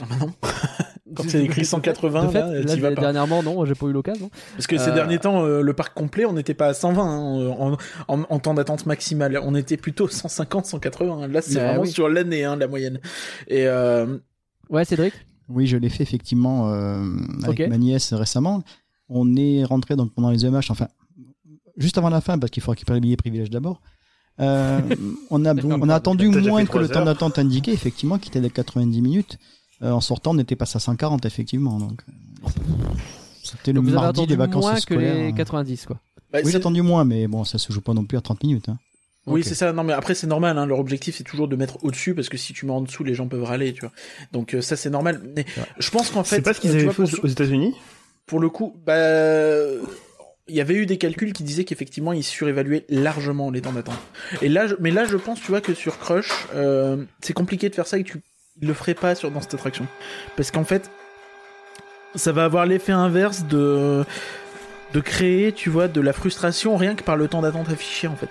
ah 0.00 0.04
bah 0.08 0.16
non. 0.20 0.32
Quand 1.14 1.22
c'est 1.28 1.44
écrit 1.44 1.64
180, 1.64 2.24
de 2.24 2.30
fait, 2.32 2.40
là, 2.40 2.52
là, 2.58 2.64
t'y 2.64 2.80
vas 2.80 2.90
pas. 2.90 3.00
dernièrement, 3.00 3.40
non, 3.42 3.64
j'ai 3.64 3.76
pas 3.76 3.86
eu 3.86 3.92
l'occasion. 3.92 4.28
Parce 4.56 4.66
que 4.66 4.76
ces 4.76 4.90
Euh, 4.90 4.94
derniers 4.94 5.20
temps, 5.20 5.44
euh, 5.44 5.62
le 5.62 5.72
parc 5.72 5.94
complet, 5.94 6.24
on 6.26 6.32
n'était 6.32 6.52
pas 6.52 6.66
à 6.66 6.74
120 6.74 7.00
hein, 7.04 7.54
en, 7.58 7.76
en, 8.08 8.22
en 8.28 8.38
temps 8.40 8.54
d'attente 8.54 8.86
maximal. 8.86 9.38
On 9.44 9.54
était 9.54 9.76
plutôt 9.76 10.08
150, 10.08 10.66
180. 10.66 11.28
Là, 11.28 11.40
c'est 11.42 11.54
Bah 11.54 11.66
vraiment 11.68 11.82
oui. 11.82 11.90
sur 11.90 12.08
l'année, 12.08 12.42
hein, 12.44 12.56
la 12.56 12.66
moyenne. 12.66 12.98
Et 13.46 13.68
euh, 13.68 14.18
Ouais, 14.68 14.84
Cédric? 14.84 15.14
Oui, 15.48 15.68
je 15.68 15.76
l'ai 15.76 15.88
fait 15.90 16.02
effectivement 16.02 16.72
euh, 16.72 17.04
avec 17.44 17.60
ma 17.68 17.78
nièce 17.78 18.12
récemment. 18.12 18.64
On 19.08 19.36
est 19.36 19.62
rentré 19.64 19.94
donc 19.94 20.12
pendant 20.12 20.30
les 20.30 20.44
EMH, 20.44 20.70
enfin 20.70 20.88
juste 21.76 21.98
avant 21.98 22.10
la 22.10 22.20
fin 22.20 22.38
parce 22.38 22.50
qu'il 22.50 22.62
faut 22.62 22.70
récupérer 22.70 22.98
le 22.98 23.02
billet 23.02 23.16
privilège 23.16 23.50
d'abord. 23.50 23.80
Euh, 24.38 24.80
on 25.30 25.44
a 25.44 25.54
on 25.54 25.88
a 25.88 25.94
attendu 25.94 26.28
moins 26.28 26.64
que 26.66 26.78
le 26.78 26.88
temps 26.88 27.04
d'attente 27.04 27.38
indiqué 27.38 27.72
effectivement 27.72 28.18
qui 28.18 28.28
était 28.28 28.40
de 28.40 28.48
90 28.48 29.00
minutes. 29.00 29.38
Euh, 29.82 29.90
en 29.90 30.00
sortant, 30.00 30.34
on 30.34 30.38
était 30.38 30.56
passé 30.56 30.76
à 30.76 30.80
140 30.80 31.26
effectivement 31.26 31.78
donc. 31.78 32.02
C'était 33.42 33.72
le 33.72 33.80
mardi 33.82 34.26
des 34.26 34.36
vacances 34.36 34.64
moins 34.64 34.74
que 34.74 34.80
scolaires. 34.80 35.14
les 35.14 35.28
hein. 35.28 35.32
90, 35.32 35.86
quoi. 35.86 36.00
bah, 36.32 36.40
Oui, 36.42 36.50
j'ai 36.50 36.56
attendu 36.56 36.82
moins, 36.82 37.04
mais 37.04 37.28
bon, 37.28 37.44
ça 37.44 37.58
se 37.58 37.72
joue 37.72 37.80
pas 37.80 37.94
non 37.94 38.04
plus 38.04 38.18
à 38.18 38.20
30 38.20 38.42
minutes. 38.42 38.68
Hein. 38.68 38.78
Oui, 39.26 39.42
c'est 39.44 39.54
ça. 39.54 39.72
Non, 39.72 39.84
mais 39.84 39.92
après, 39.92 40.14
c'est 40.14 40.26
normal. 40.26 40.58
Hein. 40.58 40.66
Leur 40.66 40.78
objectif, 40.78 41.16
c'est 41.16 41.24
toujours 41.24 41.46
de 41.48 41.56
mettre 41.56 41.84
au-dessus 41.84 42.14
parce 42.14 42.28
que 42.28 42.36
si 42.36 42.52
tu 42.52 42.66
mets 42.66 42.72
en 42.72 42.80
dessous, 42.80 43.04
les 43.04 43.14
gens 43.14 43.28
peuvent 43.28 43.44
râler, 43.44 43.72
tu 43.72 43.80
vois. 43.80 43.92
Donc 44.32 44.54
euh, 44.54 44.62
ça, 44.62 44.76
c'est 44.76 44.90
normal. 44.90 45.20
Mais 45.36 45.44
je 45.78 45.90
pense 45.90 46.10
qu'en 46.10 46.24
fait, 46.24 46.36
C'est 46.36 46.42
pas 46.42 46.54
ce 46.54 46.60
qu'ils 46.60 46.72
avaient 46.72 46.90
fait 46.90 47.02
aux 47.02 47.28
États-Unis 47.28 47.74
pour 48.26 48.40
le 48.40 48.50
coup, 48.50 48.74
bah, 48.84 48.94
il 50.48 50.54
y 50.54 50.60
avait 50.60 50.74
eu 50.74 50.86
des 50.86 50.96
calculs 50.98 51.32
qui 51.32 51.42
disaient 51.42 51.64
qu'effectivement, 51.64 52.12
ils 52.12 52.22
surévaluaient 52.22 52.84
largement 52.88 53.50
les 53.50 53.60
temps 53.60 53.72
d'attente. 53.72 53.98
Et 54.42 54.48
là, 54.48 54.66
je... 54.66 54.74
mais 54.80 54.90
là, 54.90 55.04
je 55.04 55.16
pense, 55.16 55.40
tu 55.40 55.48
vois, 55.48 55.60
que 55.60 55.74
sur 55.74 55.98
Crush, 55.98 56.30
euh, 56.54 57.04
c'est 57.20 57.32
compliqué 57.32 57.68
de 57.68 57.74
faire 57.74 57.86
ça 57.86 57.98
et 57.98 58.04
que 58.04 58.12
tu 58.12 58.20
le 58.60 58.72
ferais 58.74 58.94
pas 58.94 59.14
sur 59.14 59.30
dans 59.30 59.40
cette 59.40 59.54
attraction, 59.54 59.86
parce 60.36 60.50
qu'en 60.50 60.64
fait, 60.64 60.90
ça 62.14 62.32
va 62.32 62.44
avoir 62.44 62.64
l'effet 62.66 62.92
inverse 62.92 63.44
de 63.44 64.04
de 64.94 65.00
créer, 65.00 65.52
tu 65.52 65.68
vois, 65.68 65.88
de 65.88 66.00
la 66.00 66.12
frustration 66.12 66.76
rien 66.76 66.94
que 66.94 67.02
par 67.02 67.16
le 67.16 67.26
temps 67.28 67.42
d'attente 67.42 67.68
affiché, 67.68 68.06
en 68.06 68.14
fait. 68.16 68.28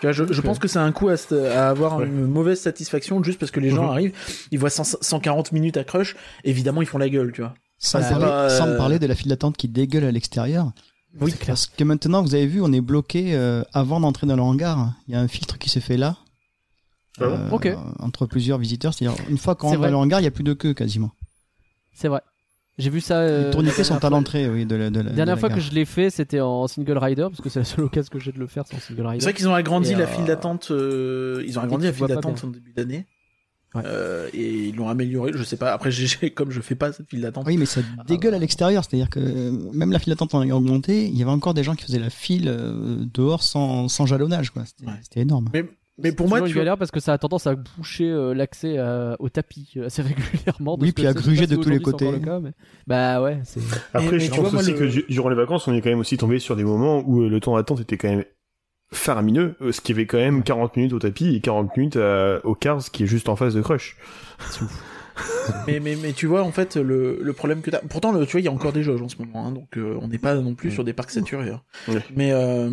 Tu 0.00 0.06
vois, 0.06 0.12
je, 0.12 0.24
je 0.32 0.40
pense 0.40 0.58
que 0.58 0.68
c'est 0.68 0.78
un 0.78 0.90
coup 0.92 1.08
à, 1.10 1.14
à 1.14 1.68
avoir 1.68 1.98
Ouais. 1.98 2.06
une 2.06 2.26
mauvaise 2.26 2.60
satisfaction 2.60 3.22
juste 3.22 3.38
parce 3.38 3.50
que 3.52 3.60
les 3.60 3.70
gens 3.70 3.84
Mhm. 3.84 3.90
arrivent, 3.90 4.12
ils 4.52 4.58
voient 4.58 4.70
100 4.70 4.84
140 5.00 5.52
minutes 5.52 5.76
à 5.76 5.84
Crush, 5.84 6.16
évidemment 6.44 6.82
ils 6.82 6.86
font 6.88 6.98
la 6.98 7.08
gueule, 7.08 7.32
tu 7.32 7.40
vois. 7.42 7.54
Sans, 7.84 7.98
Bah, 8.00 8.08
parler, 8.10 8.24
c'est 8.24 8.30
pas, 8.30 8.48
sans 8.50 8.68
euh, 8.68 8.76
parler 8.76 8.98
de 9.00 9.06
la 9.06 9.14
file 9.16 9.28
d'attente 9.28 9.56
qui 9.56 9.68
dégueule 9.68 10.04
à 10.04 10.12
l'extérieur. 10.12 10.70
Oui, 11.20 11.34
Parce 11.46 11.66
que 11.66 11.84
maintenant, 11.84 12.22
vous 12.22 12.34
avez 12.34 12.46
vu, 12.46 12.62
on 12.62 12.72
est 12.72 12.80
bloqué 12.80 13.34
euh, 13.34 13.62
avant 13.74 13.98
d'entrer 14.00 14.26
dans 14.26 14.36
le 14.36 14.42
hangar. 14.42 14.92
Il 15.08 15.14
y 15.14 15.16
a 15.16 15.20
un 15.20 15.28
filtre 15.28 15.58
qui 15.58 15.68
se 15.68 15.78
fait 15.80 15.96
là. 15.96 16.16
Ah 17.20 17.26
bon 17.26 17.34
euh, 17.34 17.50
Ok. 17.50 17.68
Entre 17.98 18.24
plusieurs 18.26 18.56
visiteurs. 18.58 18.94
C'est-à-dire, 18.94 19.18
une 19.28 19.36
fois 19.36 19.54
qu'on 19.56 19.66
C'est 19.68 19.74
rentre 19.76 19.80
vrai. 19.80 19.90
dans 19.90 19.98
le 19.98 20.04
hangar, 20.04 20.20
il 20.20 20.22
n'y 20.22 20.28
a 20.28 20.30
plus 20.30 20.44
de 20.44 20.54
queue 20.54 20.72
quasiment. 20.74 21.10
C'est 21.92 22.08
vrai. 22.08 22.20
J'ai 22.78 22.88
vu 22.88 23.02
ça. 23.02 23.18
euh, 23.18 23.46
Les 23.46 23.50
tourniquets 23.50 23.78
la 23.78 23.84
sont 23.84 24.02
à 24.02 24.08
l'entrée, 24.10 24.48
oui, 24.48 24.64
de 24.64 24.74
la, 24.76 24.88
de 24.88 24.96
la, 25.00 25.02
La 25.02 25.10
de 25.10 25.16
dernière 25.16 25.34
la 25.34 25.40
fois 25.40 25.50
gare. 25.50 25.58
que 25.58 25.62
je 25.62 25.72
l'ai 25.72 25.84
fait, 25.84 26.08
c'était 26.08 26.40
en 26.40 26.66
single 26.68 26.96
rider, 26.96 27.24
parce 27.28 27.42
que 27.42 27.50
c'est 27.50 27.58
la 27.58 27.64
seule 27.66 27.84
occasion 27.84 28.08
que 28.10 28.18
j'ai 28.18 28.32
de 28.32 28.38
le 28.38 28.46
faire, 28.46 28.64
c'est 28.66 28.74
en 28.76 28.80
single 28.80 29.02
C'est 29.02 29.08
rider. 29.10 29.24
vrai 29.24 29.34
qu'ils 29.34 29.48
ont 29.48 29.54
agrandi 29.54 29.92
Et, 29.92 29.94
la 29.94 30.04
euh, 30.04 30.06
file 30.06 30.24
d'attente. 30.24 30.70
euh, 30.70 31.44
ils 31.46 31.58
ont 31.58 31.62
agrandi 31.62 31.84
la 31.84 31.92
file 31.92 32.06
d'attente 32.06 32.42
en 32.44 32.46
début 32.46 32.72
d'année. 32.72 33.06
Ouais. 33.74 33.82
Euh, 33.86 34.28
et 34.34 34.68
ils 34.68 34.76
l'ont 34.76 34.88
amélioré. 34.88 35.32
Je 35.34 35.42
sais 35.42 35.56
pas. 35.56 35.72
Après, 35.72 35.90
j'ai- 35.90 36.30
comme 36.30 36.50
je 36.50 36.60
fais 36.60 36.74
pas 36.74 36.92
cette 36.92 37.08
file 37.08 37.22
d'attente. 37.22 37.44
Oui, 37.46 37.56
mais 37.56 37.66
ça 37.66 37.80
dégueule 38.06 38.34
à 38.34 38.38
l'extérieur. 38.38 38.84
C'est-à-dire 38.84 39.08
que 39.10 39.20
euh, 39.20 39.52
même 39.72 39.92
la 39.92 39.98
file 39.98 40.12
d'attente 40.12 40.34
en 40.34 40.48
augmenté, 40.50 41.06
il 41.06 41.16
y 41.16 41.22
avait 41.22 41.30
encore 41.30 41.54
des 41.54 41.64
gens 41.64 41.74
qui 41.74 41.84
faisaient 41.84 41.98
la 41.98 42.10
file 42.10 42.48
euh, 42.48 43.04
dehors 43.14 43.42
sans, 43.42 43.88
sans 43.88 44.04
jalonnage. 44.06 44.50
quoi. 44.50 44.64
C'était 44.66 44.86
Ouais. 44.86 44.96
c'était 45.02 45.20
énorme. 45.20 45.48
Mais, 45.54 45.64
mais 45.98 46.12
pour 46.12 46.28
moi, 46.28 46.40
tu 46.42 46.54
galère 46.54 46.76
parce 46.78 46.90
que 46.90 47.00
ça 47.00 47.12
a 47.12 47.18
tendance 47.18 47.46
à 47.46 47.54
boucher 47.54 48.10
euh, 48.10 48.34
l'accès 48.34 48.76
à- 48.78 49.16
au 49.18 49.28
tapis 49.28 49.74
assez 49.84 50.02
régulièrement. 50.02 50.76
Oui, 50.80 50.92
puis 50.92 51.06
à 51.06 51.12
gruger 51.14 51.46
de 51.46 51.56
tous 51.56 51.68
les 51.70 51.80
côtés. 51.80 52.10
le 52.10 52.18
cas, 52.18 52.40
mais- 52.40 52.52
Bah 52.86 53.22
ouais, 53.22 53.40
c'est. 53.44 53.60
Après, 53.94 54.12
mais 54.12 54.20
je 54.20 54.30
pense 54.30 54.38
vois, 54.40 54.50
moi, 54.52 54.60
aussi 54.60 54.72
le- 54.72 54.78
que 54.78 54.84
du- 54.84 55.04
durant 55.08 55.28
les 55.28 55.36
vacances, 55.36 55.66
on 55.68 55.72
est 55.74 55.80
quand 55.80 55.90
même 55.90 55.98
aussi 56.00 56.16
tombé 56.16 56.38
sur 56.38 56.56
des 56.56 56.64
moments 56.64 57.02
où 57.06 57.20
le 57.28 57.40
temps 57.40 57.56
d'attente 57.56 57.80
était 57.80 57.96
quand 57.96 58.08
même 58.10 58.24
faramineux, 58.92 59.54
euh, 59.62 59.72
ce 59.72 59.80
qui 59.80 59.92
avait 59.92 60.06
quand 60.06 60.18
même 60.18 60.42
40 60.42 60.76
minutes 60.76 60.92
au 60.92 60.98
tapis 60.98 61.34
et 61.34 61.40
40 61.40 61.76
minutes 61.76 61.96
au 62.44 62.54
Cars 62.54 62.90
qui 62.92 63.04
est 63.04 63.06
juste 63.06 63.28
en 63.28 63.36
face 63.36 63.54
de 63.54 63.62
Crush. 63.62 63.96
mais, 65.66 65.80
mais, 65.80 65.96
mais 65.96 66.12
tu 66.12 66.26
vois, 66.26 66.42
en 66.42 66.52
fait, 66.52 66.76
le, 66.76 67.18
le 67.20 67.32
problème 67.32 67.60
que 67.62 67.70
t'as. 67.70 67.80
Pourtant, 67.80 68.12
le, 68.12 68.24
tu 68.26 68.32
vois, 68.32 68.40
il 68.40 68.44
y 68.44 68.48
a 68.48 68.52
encore 68.52 68.72
des 68.72 68.82
jauges 68.82 69.02
en 69.02 69.08
ce 69.08 69.16
moment, 69.18 69.46
hein, 69.46 69.52
donc 69.52 69.76
euh, 69.76 69.98
on 70.00 70.08
n'est 70.08 70.18
pas 70.18 70.34
non 70.34 70.54
plus 70.54 70.70
sur 70.70 70.84
des 70.84 70.92
parcs 70.92 71.10
saturés. 71.10 71.50
hein. 71.50 71.60
Mais 72.14 72.32
euh, 72.32 72.70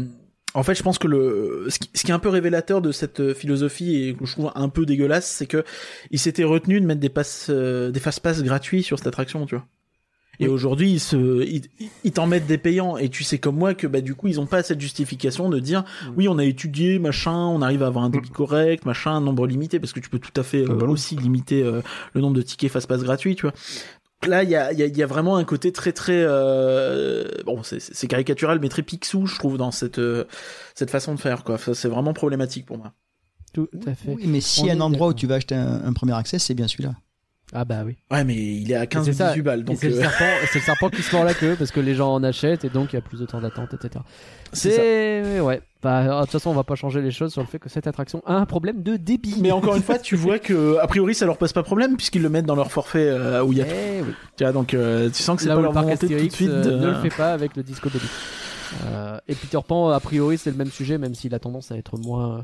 en 0.53 0.63
fait, 0.63 0.75
je 0.75 0.83
pense 0.83 0.97
que 0.97 1.07
le 1.07 1.65
ce 1.69 1.79
qui, 1.79 1.89
ce 1.93 2.03
qui 2.03 2.11
est 2.11 2.13
un 2.13 2.19
peu 2.19 2.29
révélateur 2.29 2.81
de 2.81 2.91
cette 2.91 3.19
euh, 3.19 3.33
philosophie 3.33 3.95
et 4.09 4.15
que 4.15 4.25
je 4.25 4.31
trouve 4.31 4.51
un 4.55 4.69
peu 4.69 4.85
dégueulasse, 4.85 5.29
c'est 5.29 5.47
que 5.47 5.63
ils 6.11 6.19
s'étaient 6.19 6.43
retenus 6.43 6.81
de 6.81 6.87
mettre 6.87 7.01
des 7.01 7.09
passes, 7.09 7.47
euh, 7.49 7.91
des 7.91 7.99
fast 7.99 8.21
pass 8.21 8.41
gratuits 8.41 8.83
sur 8.83 8.97
cette 8.97 9.07
attraction, 9.07 9.45
tu 9.45 9.55
vois. 9.55 9.65
Et 10.41 10.45
Oui. 10.47 10.53
aujourd'hui, 10.53 10.91
ils 10.91 10.99
se, 10.99 11.45
ils, 11.45 11.63
ils 12.03 12.11
t'en 12.11 12.25
mettent 12.27 12.47
des 12.47 12.57
payants. 12.57 12.95
Et 12.97 13.09
tu 13.09 13.23
sais 13.25 13.39
comme 13.39 13.57
moi 13.57 13.73
que 13.73 13.87
bah 13.87 13.99
du 14.01 14.15
coup, 14.15 14.27
ils 14.27 14.39
ont 14.39 14.45
pas 14.45 14.63
cette 14.63 14.79
justification 14.79 15.49
de 15.49 15.59
dire 15.59 15.83
Mm. 16.05 16.13
oui, 16.17 16.27
on 16.29 16.37
a 16.37 16.45
étudié, 16.45 16.97
machin, 16.99 17.33
on 17.35 17.61
arrive 17.61 17.83
à 17.83 17.87
avoir 17.87 18.05
un 18.05 18.09
débit 18.09 18.29
correct, 18.29 18.85
machin, 18.85 19.11
un 19.11 19.21
nombre 19.21 19.45
limité, 19.47 19.79
parce 19.79 19.91
que 19.93 19.99
tu 19.99 20.09
peux 20.09 20.19
tout 20.19 20.31
à 20.39 20.43
fait 20.43 20.61
euh, 20.61 20.67
Ah 20.71 20.73
bah 20.75 20.85
non. 20.85 20.93
aussi 20.93 21.15
limiter 21.15 21.61
euh, 21.63 21.81
le 22.13 22.21
nombre 22.21 22.35
de 22.37 22.41
tickets 22.41 22.71
fast 22.71 22.87
pass 22.87 23.03
gratuits, 23.03 23.35
tu 23.35 23.43
vois. 23.43 23.53
Là, 24.27 24.43
il 24.43 24.49
y 24.49 24.55
a, 24.55 24.73
il 24.73 24.79
y, 24.79 24.83
a, 24.83 24.85
il 24.85 24.97
y 24.97 25.03
a 25.03 25.05
vraiment 25.07 25.37
un 25.37 25.45
côté 25.45 25.71
très 25.71 25.93
très 25.93 26.21
euh, 26.25 27.25
bon, 27.45 27.63
c'est- 27.63 28.07
caricatural, 28.07 28.59
mais 28.61 28.67
très 28.69 28.81
pixou, 28.81 29.25
je 29.25 29.37
trouve, 29.37 29.57
dans 29.57 29.71
cette 29.71 29.99
euh, 29.99 30.25
cette 30.75 30.89
façon 30.91 31.15
de 31.15 31.19
faire, 31.19 31.43
quoi. 31.43 31.57
Ça, 31.57 31.73
c'est 31.73 31.87
vraiment 31.89 32.13
problématique 32.13 32.65
pour 32.65 32.77
moi. 32.77 32.93
Tout 33.53 33.67
à 33.87 33.95
fait. 33.95 34.13
Oui, 34.13 34.25
mais 34.27 34.41
s'il 34.41 34.65
On 34.65 34.67
y 34.67 34.69
a 34.71 34.73
un 34.73 34.81
endroit 34.81 35.07
où 35.07 35.13
tu 35.13 35.25
vas 35.25 35.35
acheter 35.35 35.55
un, 35.55 35.83
un 35.85 35.93
premier 35.93 36.13
accès, 36.13 36.37
c'est 36.37 36.53
bien 36.53 36.67
celui-là. 36.67 36.93
Ah 37.53 37.65
bah 37.65 37.81
oui. 37.85 37.95
Ouais, 38.11 38.23
mais 38.23 38.35
il 38.35 38.71
est 38.71 38.75
à 38.75 38.85
15 38.85 39.05
c'est 39.05 39.11
ou 39.11 39.13
ça. 39.13 39.29
18 39.29 39.41
balles, 39.41 39.63
donc 39.63 39.77
c'est 39.79 39.89
le, 39.89 39.95
euh, 39.95 40.01
serpent, 40.01 40.25
c'est 40.51 40.59
le 40.59 40.65
serpent 40.65 40.89
qui 40.89 41.01
se 41.01 41.15
mord 41.15 41.25
la 41.25 41.33
queue 41.33 41.55
parce 41.57 41.71
que 41.71 41.79
les 41.79 41.95
gens 41.95 42.13
en 42.13 42.23
achètent 42.23 42.63
et 42.63 42.69
donc 42.69 42.93
il 42.93 42.95
y 42.95 42.99
a 42.99 43.01
plus 43.01 43.19
de 43.19 43.25
temps 43.25 43.41
d'attente, 43.41 43.73
etc. 43.73 44.03
c'est 44.53 45.39
ouais. 45.39 45.61
Bah, 45.81 46.03
de 46.03 46.21
toute 46.23 46.31
façon, 46.31 46.49
on 46.49 46.53
va 46.53 46.65
pas 46.65 46.75
changer 46.75 47.01
les 47.01 47.11
choses 47.11 47.31
sur 47.31 47.41
le 47.41 47.47
fait 47.47 47.57
que 47.57 47.69
cette 47.69 47.87
attraction 47.87 48.21
a 48.25 48.33
un 48.35 48.45
problème 48.45 48.83
de 48.83 48.97
débit. 48.97 49.35
Mais 49.39 49.51
encore 49.51 49.75
une 49.77 49.81
fois, 49.81 49.97
tu 49.97 50.15
vois 50.17 50.37
que 50.37 50.77
a 50.77 50.87
priori 50.87 51.15
ça 51.15 51.25
leur 51.25 51.37
pose 51.37 51.53
pas 51.53 51.63
problème 51.63 51.95
puisqu'ils 51.95 52.21
le 52.21 52.29
mettent 52.29 52.45
dans 52.45 52.55
leur 52.55 52.71
forfait 52.71 53.07
euh, 53.07 53.43
où 53.43 53.53
il 53.53 53.59
y 53.59 53.61
a 53.61 53.65
tout. 53.65 53.71
Eh 53.73 54.01
oui. 54.01 54.13
Tu 54.35 54.43
vois, 54.43 54.51
donc 54.51 54.73
euh, 54.73 55.09
tu 55.09 55.23
sens 55.23 55.37
que 55.37 55.43
c'est 55.43 55.47
pas 55.47 55.55
où 55.55 55.59
le 55.59 55.63
leur 55.63 55.73
parc 55.73 55.97
tout 55.99 56.07
de 56.07 56.17
suite. 56.29 56.49
euh, 56.49 56.79
ne 56.79 56.87
le 56.87 56.95
fait 56.95 57.15
pas 57.15 57.31
avec 57.33 57.55
le 57.55 57.63
Disco. 57.63 57.89
Euh, 58.85 59.17
et 59.27 59.35
Peter 59.35 59.59
Pan, 59.65 59.89
a 59.89 59.99
priori, 59.99 60.37
c'est 60.37 60.51
le 60.51 60.57
même 60.57 60.69
sujet, 60.69 60.97
même 60.97 61.15
s'il 61.15 61.33
a 61.33 61.39
tendance 61.39 61.71
à 61.71 61.77
être 61.77 61.97
moins, 61.97 62.43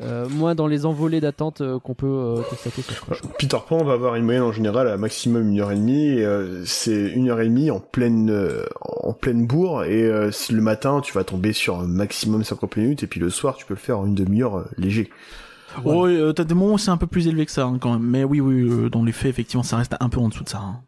euh, 0.00 0.28
moins 0.28 0.54
dans 0.54 0.66
les 0.68 0.86
envolées 0.86 1.20
d'attente 1.20 1.60
euh, 1.60 1.78
qu'on 1.80 1.94
peut 1.94 2.06
euh, 2.06 2.42
constater 2.48 2.82
sur 2.82 3.00
Crush. 3.00 3.22
Peter 3.38 3.56
Pan 3.68 3.82
va 3.84 3.94
avoir 3.94 4.14
une 4.14 4.24
moyenne 4.24 4.42
en 4.44 4.52
général 4.52 4.86
à 4.88 4.96
maximum 4.96 5.48
une 5.50 5.60
heure 5.60 5.72
et 5.72 5.76
demie. 5.76 6.20
Euh, 6.20 6.62
c'est 6.64 7.08
une 7.10 7.30
heure 7.30 7.40
et 7.40 7.46
demie 7.48 7.70
en 7.70 7.80
pleine 7.80 8.30
euh, 8.30 8.64
en 8.82 9.12
pleine 9.12 9.46
bourre. 9.46 9.84
Et 9.84 10.04
euh, 10.04 10.30
le 10.50 10.60
matin, 10.60 11.00
tu 11.00 11.12
vas 11.14 11.24
tomber 11.24 11.52
sur 11.52 11.80
un 11.80 11.86
maximum 11.86 12.44
50 12.44 12.76
minutes. 12.76 13.02
Et 13.02 13.06
puis 13.08 13.18
le 13.18 13.30
soir, 13.30 13.56
tu 13.56 13.64
peux 13.66 13.74
le 13.74 13.80
faire 13.80 13.98
en 13.98 14.06
une 14.06 14.14
demi-heure 14.14 14.58
euh, 14.58 14.64
léger. 14.76 15.10
Oh, 15.84 16.06
euh, 16.06 16.32
t'as 16.32 16.44
des 16.44 16.54
moments 16.54 16.74
où 16.74 16.78
c'est 16.78 16.90
un 16.90 16.96
peu 16.96 17.06
plus 17.06 17.26
élevé 17.28 17.44
que 17.46 17.52
ça 17.52 17.64
hein, 17.64 17.78
quand 17.80 17.92
même. 17.92 18.02
Mais 18.08 18.24
oui, 18.24 18.40
oui, 18.40 18.68
euh, 18.68 18.88
dans 18.88 19.02
les 19.04 19.12
faits, 19.12 19.30
effectivement, 19.30 19.62
ça 19.62 19.76
reste 19.78 19.96
un 20.00 20.08
peu 20.08 20.20
en 20.20 20.28
dessous 20.28 20.44
de 20.44 20.48
ça. 20.48 20.58
hein. 20.58 20.80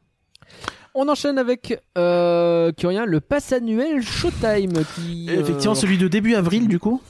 On 0.94 1.08
enchaîne 1.08 1.38
avec 1.38 1.80
euh, 1.98 2.72
Curien, 2.72 3.06
le 3.06 3.20
pass 3.20 3.52
annuel 3.52 4.02
Showtime 4.02 4.72
qui. 4.94 5.26
euh, 5.30 5.40
Effectivement, 5.40 5.74
celui 5.76 5.98
de 5.98 6.08
début 6.08 6.34
avril, 6.34 6.66
du 6.66 6.78
coup. 6.80 7.00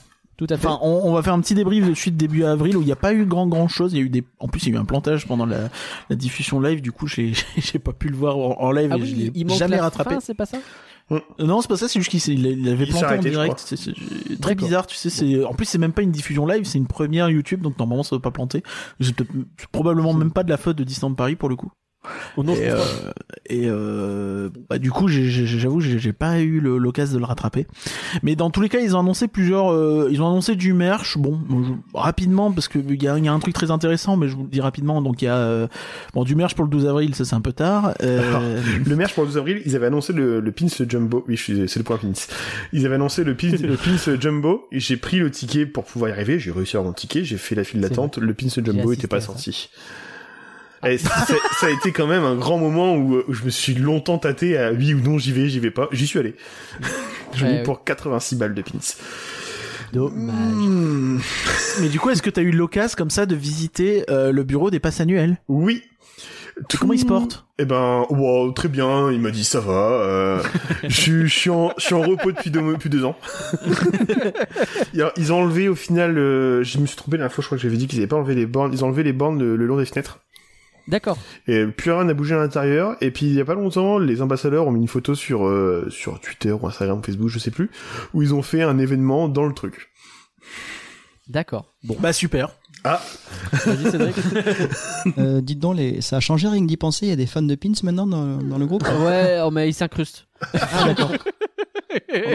Tout 0.41 0.47
à 0.49 0.57
fait. 0.57 0.65
Enfin, 0.65 0.79
on, 0.81 1.01
on 1.03 1.13
va 1.13 1.21
faire 1.21 1.33
un 1.33 1.39
petit 1.39 1.53
débrief 1.53 1.87
de 1.87 1.93
suite 1.93 2.17
début 2.17 2.45
avril 2.45 2.75
où 2.75 2.81
il 2.81 2.85
n'y 2.87 2.91
a 2.91 2.95
pas 2.95 3.13
eu 3.13 3.25
grand 3.25 3.45
grand 3.45 3.67
chose. 3.67 3.93
Il 3.93 3.99
y 3.99 4.01
a 4.01 4.03
eu 4.03 4.09
des, 4.09 4.23
en 4.39 4.47
plus, 4.47 4.63
il 4.65 4.69
y 4.69 4.71
a 4.73 4.79
eu 4.79 4.81
un 4.81 4.85
plantage 4.85 5.27
pendant 5.27 5.45
la, 5.45 5.69
la 6.09 6.15
diffusion 6.15 6.59
live. 6.59 6.81
Du 6.81 6.91
coup, 6.91 7.05
j'ai 7.05 7.33
j'ai 7.57 7.77
pas 7.77 7.93
pu 7.93 8.07
le 8.09 8.15
voir 8.15 8.37
en, 8.39 8.59
en 8.59 8.71
live 8.71 8.89
ah 8.91 8.97
et 8.97 9.01
oui, 9.01 9.31
je 9.35 9.43
l'ai 9.43 9.55
jamais 9.55 9.75
la 9.75 9.83
rattrapé. 9.83 10.15
c'est 10.19 10.33
pas 10.33 10.47
ça 10.47 10.57
Euh, 11.11 11.19
Non, 11.37 11.61
c'est 11.61 11.67
pas 11.67 11.77
ça, 11.77 11.87
c'est 11.87 11.99
juste 11.99 12.09
qu'il 12.09 12.19
s'est- 12.21 12.33
il 12.33 12.43
il 12.47 12.67
avait 12.69 12.87
planté 12.87 13.05
en 13.05 13.09
arrêté, 13.09 13.29
direct. 13.29 13.61
C'est 13.75 14.41
très 14.41 14.55
bizarre, 14.55 14.87
tu 14.87 14.95
sais. 14.95 15.11
C'est 15.11 15.45
en 15.45 15.53
plus 15.53 15.65
c'est 15.65 15.77
même 15.77 15.93
pas 15.93 16.01
une 16.01 16.11
diffusion 16.11 16.47
live, 16.47 16.63
c'est 16.63 16.79
une 16.79 16.87
première 16.87 17.29
YouTube, 17.29 17.61
donc 17.61 17.77
normalement 17.77 18.01
ça 18.03 18.15
doit 18.15 18.21
pas 18.23 18.31
planter. 18.31 18.63
C'est 18.99 19.13
probablement 19.71 20.13
même 20.15 20.31
pas 20.31 20.43
de 20.43 20.49
la 20.49 20.57
faute 20.57 20.77
de 20.77 20.83
Disneyland 20.83 21.13
Paris 21.13 21.35
pour 21.35 21.49
le 21.49 21.55
coup. 21.55 21.69
Oh 22.35 22.43
non, 22.43 22.55
et, 22.55 22.67
euh, 22.69 22.77
et 23.45 23.63
euh, 23.67 24.49
bah, 24.69 24.79
du 24.79 24.89
coup, 24.89 25.07
j'avoue, 25.07 25.81
j'ai 25.81 26.13
pas 26.13 26.39
eu 26.41 26.59
l'occasion 26.59 27.13
de 27.15 27.19
le 27.19 27.25
rattraper. 27.25 27.67
Mais 28.23 28.35
dans 28.35 28.49
tous 28.49 28.61
les 28.61 28.69
cas, 28.69 28.79
ils 28.79 28.95
ont 28.95 28.99
annoncé 29.01 29.27
plusieurs. 29.27 29.71
euh, 29.71 30.07
ils 30.11 30.19
ont 30.21 30.27
annoncé 30.27 30.55
du 30.55 30.73
merch. 30.73 31.17
Bon, 31.19 31.39
je- 31.49 31.73
rapidement 31.97 32.51
parce 32.51 32.67
que 32.67 32.79
il 32.79 33.03
y 33.03 33.07
a, 33.07 33.17
il 33.19 33.25
y 33.25 33.27
a 33.27 33.33
un 33.33 33.39
truc 33.39 33.53
très 33.53 33.69
intéressant, 33.69 34.17
mais 34.17 34.27
je 34.29 34.35
vous 34.35 34.43
le 34.43 34.49
dis 34.49 34.61
rapidement. 34.61 35.01
Donc 35.03 35.21
il 35.21 35.25
y 35.25 35.27
a 35.27 35.35
euh, 35.37 35.67
bon 36.15 36.23
du 36.23 36.35
merch 36.35 36.55
pour 36.55 36.65
le 36.65 36.71
12 36.71 36.87
avril, 36.87 37.13
ça 37.13 37.23
c'est 37.23 37.35
un 37.35 37.41
peu 37.41 37.53
tard. 37.53 37.93
Le 38.01 38.95
merch 38.95 39.13
pour 39.13 39.23
le 39.23 39.27
12 39.29 39.37
avril, 39.37 39.61
ils 39.65 39.75
avaient 39.75 39.85
annoncé 39.87 40.11
le, 40.13 40.39
le 40.39 40.51
pins 40.51 40.67
jumbo. 40.89 41.23
Oui, 41.27 41.37
c'est 41.37 41.77
le 41.77 41.83
point 41.83 41.97
pins. 41.97 42.11
Ils 42.73 42.85
avaient 42.87 42.95
annoncé 42.95 43.23
le 43.23 43.35
pins, 43.35 43.51
le 43.51 43.75
pins 43.77 44.19
jumbo. 44.19 44.67
Et 44.71 44.79
j'ai 44.79 44.97
pris 44.97 45.19
le 45.19 45.29
ticket 45.29 45.65
pour 45.67 45.83
pouvoir 45.85 46.09
y 46.09 46.13
arriver. 46.13 46.39
J'ai 46.39 46.51
réussi 46.51 46.77
à 46.77 46.79
avoir 46.79 46.89
mon 46.89 46.93
ticket. 46.95 47.23
J'ai 47.23 47.37
fait 47.37 47.53
la 47.53 47.63
file 47.63 47.81
d'attente. 47.81 48.17
Le 48.17 48.33
pins 48.33 48.47
jumbo 48.49 48.91
était 48.93 49.07
pas 49.07 49.17
à 49.17 49.21
ça. 49.21 49.33
Et 50.87 50.97
ça, 50.97 51.09
ça- 51.25 51.33
ça 51.59 51.67
a 51.67 51.69
été 51.69 51.91
quand 51.91 52.07
même 52.07 52.23
un 52.23 52.35
grand 52.35 52.57
moment 52.57 52.95
où, 52.95 53.21
où 53.27 53.33
je 53.33 53.43
me 53.43 53.49
suis 53.49 53.75
longtemps 53.75 54.17
tâté 54.17 54.57
à 54.57 54.71
oui 54.71 54.93
ou 54.93 54.99
non 54.99 55.17
j'y 55.19 55.31
vais, 55.31 55.47
j'y 55.47 55.59
vais 55.59 55.71
pas. 55.71 55.87
J'y 55.91 56.07
suis 56.07 56.19
allé. 56.19 56.35
J'en 57.35 57.45
ai 57.47 57.49
Ouais, 57.51 57.59
eu 57.61 57.63
pour 57.63 57.83
86 57.83 58.35
balles 58.35 58.53
de 58.55 58.61
pins. 58.61 58.71
Dommage. 59.93 60.35
Hmm. 60.53 61.19
mais 61.81 61.89
du 61.89 61.99
coup, 61.99 62.09
est-ce 62.09 62.21
que 62.21 62.29
t'as 62.29 62.41
eu 62.41 62.51
l'occasion 62.51 62.95
comme 62.97 63.09
ça 63.09 63.25
de 63.25 63.35
visiter 63.35 64.05
euh, 64.09 64.31
le 64.31 64.43
bureau 64.43 64.69
des 64.71 64.79
passes 64.79 65.01
annuelles? 65.01 65.37
Oui. 65.47 65.83
Comment 66.79 66.93
ils 66.93 66.99
se 66.99 67.05
portent? 67.05 67.45
Eh 67.59 67.65
ben, 67.65 68.05
wow, 68.09 68.51
très 68.51 68.67
bien. 68.67 69.09
Il 69.11 69.19
m'a 69.19 69.31
dit 69.31 69.43
ça 69.43 69.59
va. 69.59 69.71
Euh, 70.01 70.43
je, 70.83 70.89
suis- 71.01 71.27
je 71.27 71.33
suis 71.39 71.49
en, 71.49 71.71
je 71.77 71.83
suis 71.85 71.93
en 71.93 72.01
repos 72.01 72.31
depuis 72.31 72.51
deux, 72.51 72.61
depuis 72.73 72.89
deux 72.89 73.03
ans. 73.05 73.15
Ils 75.17 75.33
ont 75.33 75.37
enlevé 75.41 75.69
au 75.69 75.75
final. 75.75 76.17
euh, 76.17 76.63
je 76.63 76.77
me 76.79 76.85
suis 76.85 76.95
trompé 76.97 77.17
la 77.17 77.23
dernière 77.23 77.33
fois. 77.33 77.41
Je 77.41 77.47
crois 77.47 77.57
que 77.57 77.61
j'avais 77.63 77.77
dit 77.77 77.87
qu'ils 77.87 77.99
avaient 77.99 78.07
pas 78.07 78.17
enlevé 78.17 78.35
les 78.35 78.45
bornes. 78.45 78.71
Ils 78.73 78.83
ont 78.83 78.87
enlevé 78.87 79.03
les 79.03 79.13
bornes 79.13 79.39
le, 79.39 79.55
le 79.55 79.65
long 79.65 79.77
des 79.77 79.85
fenêtres. 79.85 80.19
D'accord. 80.87 81.17
Et 81.47 81.65
plus 81.65 81.91
rien 81.91 82.03
n'a 82.03 82.13
bougé 82.13 82.35
à 82.35 82.39
l'intérieur. 82.39 82.95
Et 83.01 83.11
puis 83.11 83.25
il 83.27 83.33
y 83.33 83.41
a 83.41 83.45
pas 83.45 83.53
longtemps, 83.53 83.97
les 83.99 84.21
ambassadeurs 84.21 84.67
ont 84.67 84.71
mis 84.71 84.81
une 84.81 84.87
photo 84.87 85.15
sur 85.15 85.45
euh, 85.47 85.87
sur 85.89 86.19
Twitter 86.19 86.51
ou 86.51 86.65
Instagram, 86.67 86.99
ou 86.99 87.03
Facebook, 87.03 87.29
je 87.29 87.39
sais 87.39 87.51
plus, 87.51 87.69
où 88.13 88.21
ils 88.21 88.33
ont 88.33 88.41
fait 88.41 88.61
un 88.63 88.77
événement 88.79 89.27
dans 89.29 89.45
le 89.45 89.53
truc. 89.53 89.89
D'accord. 91.27 91.73
Bon, 91.83 91.95
Bah 91.99 92.13
super. 92.13 92.49
vas-y 92.83 93.91
Cédric. 93.91 94.15
Euh, 95.17 95.41
dites 95.41 95.59
donc, 95.59 95.77
les... 95.77 96.01
ça 96.01 96.17
a 96.17 96.19
changé 96.19 96.47
rien 96.47 96.61
que 96.61 96.67
d'y 96.67 96.77
penser. 96.77 97.05
Il 97.05 97.09
y 97.09 97.13
a 97.13 97.15
des 97.15 97.25
fans 97.25 97.41
de 97.41 97.55
Pins 97.55 97.71
maintenant 97.83 98.05
dans, 98.07 98.37
dans 98.37 98.57
le 98.57 98.65
groupe. 98.65 98.83
ouais, 98.83 99.39
oh, 99.43 99.49
mais 99.51 99.67
il 99.69 99.73
s'incruste. 99.73 100.27
Ah, 100.53 100.85
d'accord. 100.85 101.11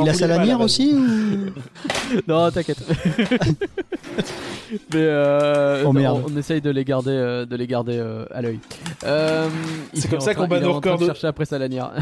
Il 0.01 0.09
a 0.09 0.15
sa 0.15 0.27
lanière 0.27 0.61
aussi 0.61 0.93
ou... 0.95 1.51
Non, 2.29 2.51
t'inquiète. 2.51 2.79
Mais 4.93 5.01
euh, 5.01 5.83
Oh, 5.83 5.87
non, 5.87 5.93
merde. 5.93 6.23
on, 6.27 6.33
on 6.33 6.37
essaye 6.37 6.61
de 6.61 6.71
les 6.71 6.85
garder, 6.85 7.11
euh, 7.11 7.47
de 7.47 7.57
les 7.57 7.67
garder 7.67 7.97
euh, 7.99 8.25
à 8.33 8.43
l'œil. 8.43 8.59
Euh, 9.05 9.49
C'est 9.95 10.07
est 10.07 10.11
comme 10.11 10.21
ça 10.21 10.35
qu'on 10.35 10.47
bat 10.49 10.61
nos 10.61 10.75
records 10.75 10.99
de- 10.99 11.07
chercher 11.07 11.27
après 11.29 11.45
sa 11.45 11.59
lanière. 11.59 11.93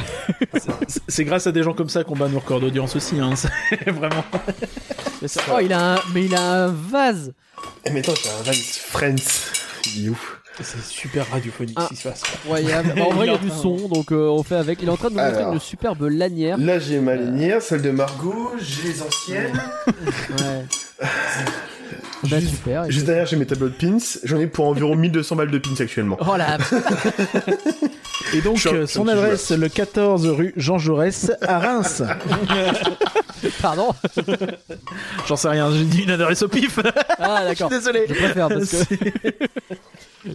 C'est- 1.08 1.24
grâce 1.24 1.46
à 1.46 1.52
des 1.52 1.62
gens 1.62 1.74
comme 1.74 1.88
ça 1.88 2.04
qu'on 2.04 2.16
bat 2.16 2.28
nos 2.28 2.38
records 2.38 2.60
d'audience 2.60 2.96
aussi, 2.96 3.18
hein. 3.20 3.30
Vraiment. 3.86 4.24
Mais 5.22 5.28
ça- 5.28 5.42
oh, 5.54 5.58
il 5.62 5.72
a 5.72 5.94
un, 5.94 5.98
mais 6.14 6.24
il 6.24 6.34
a 6.34 6.64
un 6.64 6.68
vase. 6.68 7.32
Eh 7.84 7.90
mais 7.90 8.00
attends, 8.00 8.14
j'ai 8.22 8.30
un 8.30 8.42
Vans 8.42 8.58
Friends. 8.62 9.50
Il 9.96 10.06
est 10.06 10.08
ouf. 10.10 10.40
C'est 10.60 10.80
super 10.82 11.28
radiophonique 11.30 11.76
Ah. 11.78 11.84
ce 11.84 11.88
qui 11.88 11.96
se 11.96 12.08
passe. 12.08 12.22
Incroyable. 12.44 12.92
Bah, 12.96 13.02
en 13.06 13.10
vrai, 13.14 13.26
il 13.26 13.32
y 13.32 13.34
a 13.34 13.38
du 13.38 13.50
son, 13.50 13.88
donc 13.88 14.12
euh, 14.12 14.28
on 14.28 14.42
fait 14.42 14.54
avec. 14.56 14.80
Il 14.82 14.88
est 14.88 14.90
en 14.92 14.96
train 14.96 15.10
de 15.10 15.14
nous 15.16 15.20
montrer 15.22 15.38
Alors. 15.40 15.52
une 15.54 15.60
superbe 15.60 16.02
lanière. 16.08 16.56
Là, 16.58 16.78
j'ai 16.78 17.00
ma 17.00 17.16
lanière, 17.16 17.60
celle 17.60 17.82
de 17.82 17.90
Margot, 17.90 18.52
j'ai 18.60 18.88
les 18.88 19.02
anciennes. 19.02 19.60
Ouais. 19.88 20.64
bah 22.22 22.38
Juste- 22.40 22.54
super. 22.54 22.90
Juste 22.90 23.06
derrière, 23.06 23.26
j'ai 23.26 23.36
mes 23.36 23.46
tableaux 23.46 23.68
de 23.68 23.74
pins. 23.74 23.98
J'en 24.24 24.38
ai 24.38 24.46
pour 24.46 24.66
environ 24.68 24.94
1200 24.96 25.36
balles 25.36 25.50
de 25.50 25.58
pins 25.58 25.74
actuellement. 25.78 26.16
Oh 26.20 26.36
la 26.36 26.56
Et 28.32 28.40
donc, 28.40 28.56
Choc, 28.56 28.72
euh, 28.74 28.86
son 28.86 29.06
adresse, 29.08 29.50
le 29.50 29.68
14 29.68 30.26
rue 30.28 30.52
Jean 30.56 30.78
Jaurès 30.78 31.30
à 31.42 31.58
Reims. 31.58 32.02
pardon. 33.62 33.88
J'en 35.26 35.36
sais 35.36 35.48
rien, 35.48 35.70
j'ai 35.72 35.84
dit 35.84 36.02
une 36.02 36.10
adresse 36.10 36.42
au 36.42 36.48
pif. 36.48 36.78
Ah 37.18 37.40
Je 37.42 37.46
suis 37.46 37.48
d'accord. 37.48 37.70
désolé. 37.70 38.04
Je 38.08 38.14
préfère 38.14 38.48
parce 38.48 38.70
que 38.70 38.76
C'est- 38.76 39.48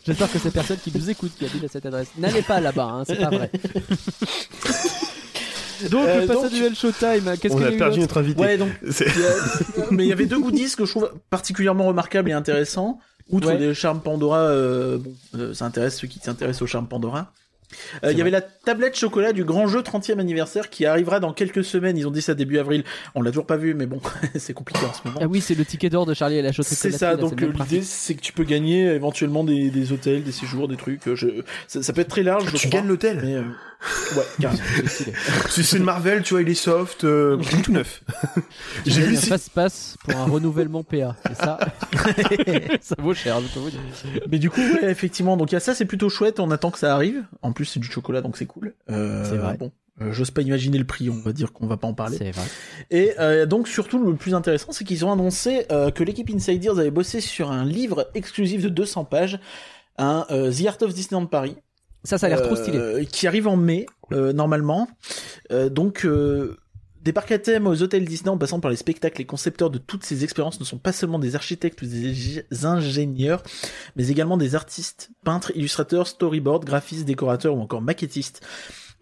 j'espère 0.05 0.31
que 0.31 0.39
ces 0.39 0.51
personnes 0.51 0.77
qui 0.77 0.91
nous 0.95 1.09
écoutent 1.09 1.35
qui 1.37 1.45
habitent 1.45 1.63
à 1.63 1.67
cette 1.67 1.85
adresse 1.87 2.09
n'allez 2.17 2.41
pas 2.43 2.59
là-bas. 2.59 2.83
Hein, 2.99 3.03
c'est 3.07 3.19
pas 3.19 3.29
vrai. 3.29 3.49
Donc 5.89 6.07
Euh, 6.07 6.21
le 6.21 6.27
donc, 6.27 6.35
passage 6.43 6.51
duel 6.57 6.75
Showtime. 6.75 7.37
Qu'est-ce 7.41 7.53
On 7.53 7.57
qu'il 7.57 7.65
y 7.65 7.69
a 7.71 7.75
a 7.75 7.77
perdu 7.77 7.99
notre 7.99 8.17
invité. 8.19 8.41
Ouais, 8.41 8.57
donc, 8.57 8.69
a- 8.69 9.85
mais 9.91 10.05
il 10.05 10.09
y 10.09 10.13
avait 10.13 10.25
deux 10.25 10.39
goodies 10.39 10.75
que 10.75 10.85
je 10.85 10.91
trouve 10.91 11.11
particulièrement 11.29 11.85
remarquables 11.87 12.29
et 12.29 12.33
intéressants. 12.33 12.99
Outre 13.29 13.49
Ouais. 13.49 13.57
les 13.59 13.73
charmes 13.75 14.01
Pandora, 14.01 14.39
euh, 14.39 14.97
bon, 14.97 15.13
euh, 15.37 15.53
ça 15.53 15.65
intéresse 15.65 15.97
ceux 15.97 16.07
qui 16.07 16.19
s'intéressent 16.19 16.63
aux 16.63 16.67
charmes 16.67 16.87
Pandora. 16.87 17.31
Euh, 18.03 18.11
il 18.11 18.13
y 18.13 18.13
vrai. 18.13 18.21
avait 18.21 18.31
la 18.31 18.41
tablette 18.41 18.97
chocolat 18.97 19.31
du 19.31 19.43
grand 19.43 19.67
jeu 19.67 19.81
30e 19.83 20.17
anniversaire 20.19 20.71
qui 20.71 20.87
arrivera 20.87 21.19
dans 21.19 21.33
quelques 21.33 21.63
semaines. 21.63 21.95
Ils 21.99 22.07
ont 22.07 22.11
dit 22.11 22.23
ça 22.23 22.33
début 22.33 22.57
avril. 22.57 22.83
On 23.13 23.21
l'a 23.21 23.29
toujours 23.29 23.45
pas 23.45 23.57
vu, 23.57 23.75
mais 23.75 23.85
bon, 23.85 24.01
c'est 24.35 24.53
compliqué 24.55 24.79
en 24.83 24.91
ce 24.93 25.01
moment. 25.05 25.19
Ah 25.21 25.27
oui, 25.27 25.39
c'est 25.39 25.53
le 25.53 25.63
ticket 25.63 25.91
d'or 25.91 26.07
de 26.07 26.15
Charlie 26.15 26.37
et 26.37 26.41
la 26.41 26.51
chaussée 26.51 26.73
C'est 26.73 26.89
ça, 26.91 27.15
donc 27.15 27.39
euh, 27.43 27.51
l'idée 27.59 27.83
c'est 27.83 28.15
que 28.15 28.21
tu 28.21 28.33
peux 28.33 28.43
gagner 28.43 28.85
éventuellement 28.87 29.43
des, 29.43 29.69
des 29.69 29.91
hôtels, 29.91 30.23
des 30.23 30.31
séjours, 30.31 30.67
des 30.67 30.77
trucs. 30.77 31.07
euh, 31.07 31.15
Je... 31.15 31.27
Ça, 31.67 31.83
ça 31.83 31.93
peut 31.93 32.01
être 32.01 32.07
très 32.09 32.23
large. 32.23 32.45
je 32.47 32.57
Tu 32.57 32.67
crois, 32.69 32.79
gagnes 32.79 32.89
l'hôtel. 32.89 33.45
Ouais, 34.15 34.23
carrément. 34.41 34.61
C'est 35.49 35.77
le 35.77 35.85
Marvel, 35.85 36.21
tu 36.21 36.33
vois, 36.33 36.41
il 36.41 36.49
est 36.49 36.53
soft, 36.53 37.03
euh, 37.05 37.37
tout 37.63 37.71
neuf. 37.71 38.03
J'ai 38.85 39.01
vu 39.01 39.15
un 39.15 39.19
si... 39.19 39.29
passe-passe 39.29 39.97
pour 40.03 40.17
un 40.17 40.25
renouvellement 40.25 40.83
PA. 40.83 41.15
Et 41.29 41.35
ça, 41.35 41.59
ça 42.81 42.95
vaut 42.99 43.13
cher, 43.13 43.39
je 43.39 43.47
peux 43.53 43.59
vous 43.59 43.69
dire. 43.69 43.79
Mais 44.29 44.37
du 44.39 44.49
coup, 44.49 44.59
ouais, 44.59 44.89
effectivement, 44.91 45.37
donc 45.37 45.51
il 45.51 45.55
y 45.55 45.57
a 45.57 45.61
ça, 45.61 45.73
c'est 45.73 45.85
plutôt 45.85 46.09
chouette. 46.09 46.39
On 46.39 46.51
attend 46.51 46.71
que 46.71 46.79
ça 46.79 46.93
arrive. 46.93 47.23
En 47.41 47.53
plus, 47.53 47.65
c'est 47.65 47.79
du 47.79 47.87
chocolat, 47.89 48.21
donc 48.21 48.35
c'est 48.37 48.45
cool. 48.45 48.73
Euh, 48.89 49.23
C'est 49.29 49.37
vrai. 49.37 49.55
Bon, 49.57 49.71
euh, 50.01 50.11
j'ose 50.11 50.31
pas 50.31 50.41
imaginer 50.41 50.77
le 50.77 50.85
prix. 50.85 51.09
On 51.09 51.19
va 51.19 51.31
dire 51.31 51.53
qu'on 51.53 51.67
va 51.67 51.77
pas 51.77 51.87
en 51.87 51.93
parler. 51.93 52.17
C'est 52.17 52.31
vrai. 52.31 52.45
Et 52.91 53.13
euh, 53.19 53.45
donc 53.45 53.67
surtout, 53.67 54.03
le 54.03 54.15
plus 54.15 54.33
intéressant, 54.35 54.71
c'est 54.71 54.83
qu'ils 54.83 55.05
ont 55.05 55.11
annoncé 55.11 55.65
euh, 55.71 55.89
que 55.89 56.03
l'équipe 56.03 56.29
Insiders 56.29 56.79
avait 56.79 56.91
bossé 56.91 57.21
sur 57.21 57.49
un 57.51 57.63
livre 57.63 58.09
exclusif 58.13 58.61
de 58.61 58.69
200 58.69 59.05
pages, 59.05 59.39
un 59.97 60.25
euh, 60.31 60.51
The 60.51 60.65
Art 60.67 60.77
of 60.81 60.93
Disneyland 60.93 61.27
Paris. 61.27 61.55
Ça, 62.03 62.17
ça 62.17 62.27
a 62.27 62.29
l'air 62.29 62.41
trop 62.41 62.55
stylé. 62.55 62.77
Euh, 62.77 63.03
qui 63.03 63.27
arrive 63.27 63.47
en 63.47 63.57
mai, 63.57 63.85
euh, 64.13 64.31
normalement. 64.33 64.87
Euh, 65.51 65.69
donc, 65.69 66.05
euh, 66.05 66.57
des 67.01 67.13
parcs 67.13 67.31
à 67.31 67.39
thème 67.39 67.65
aux 67.67 67.81
hôtels 67.81 68.05
Disney 68.05 68.29
en 68.29 68.37
passant 68.37 68.59
par 68.59 68.71
les 68.71 68.77
spectacles, 68.77 69.19
les 69.19 69.25
concepteurs 69.25 69.69
de 69.69 69.77
toutes 69.77 70.03
ces 70.05 70.23
expériences 70.23 70.59
ne 70.59 70.65
sont 70.65 70.77
pas 70.77 70.91
seulement 70.91 71.19
des 71.19 71.35
architectes 71.35 71.81
ou 71.81 71.85
des 71.85 72.39
ing- 72.39 72.43
ingénieurs, 72.65 73.41
mais 73.95 74.09
également 74.09 74.37
des 74.37 74.55
artistes, 74.55 75.09
peintres, 75.23 75.51
illustrateurs, 75.55 76.07
storyboard, 76.07 76.65
graphistes, 76.65 77.05
décorateurs 77.05 77.55
ou 77.55 77.61
encore 77.61 77.81
maquettistes. 77.81 78.41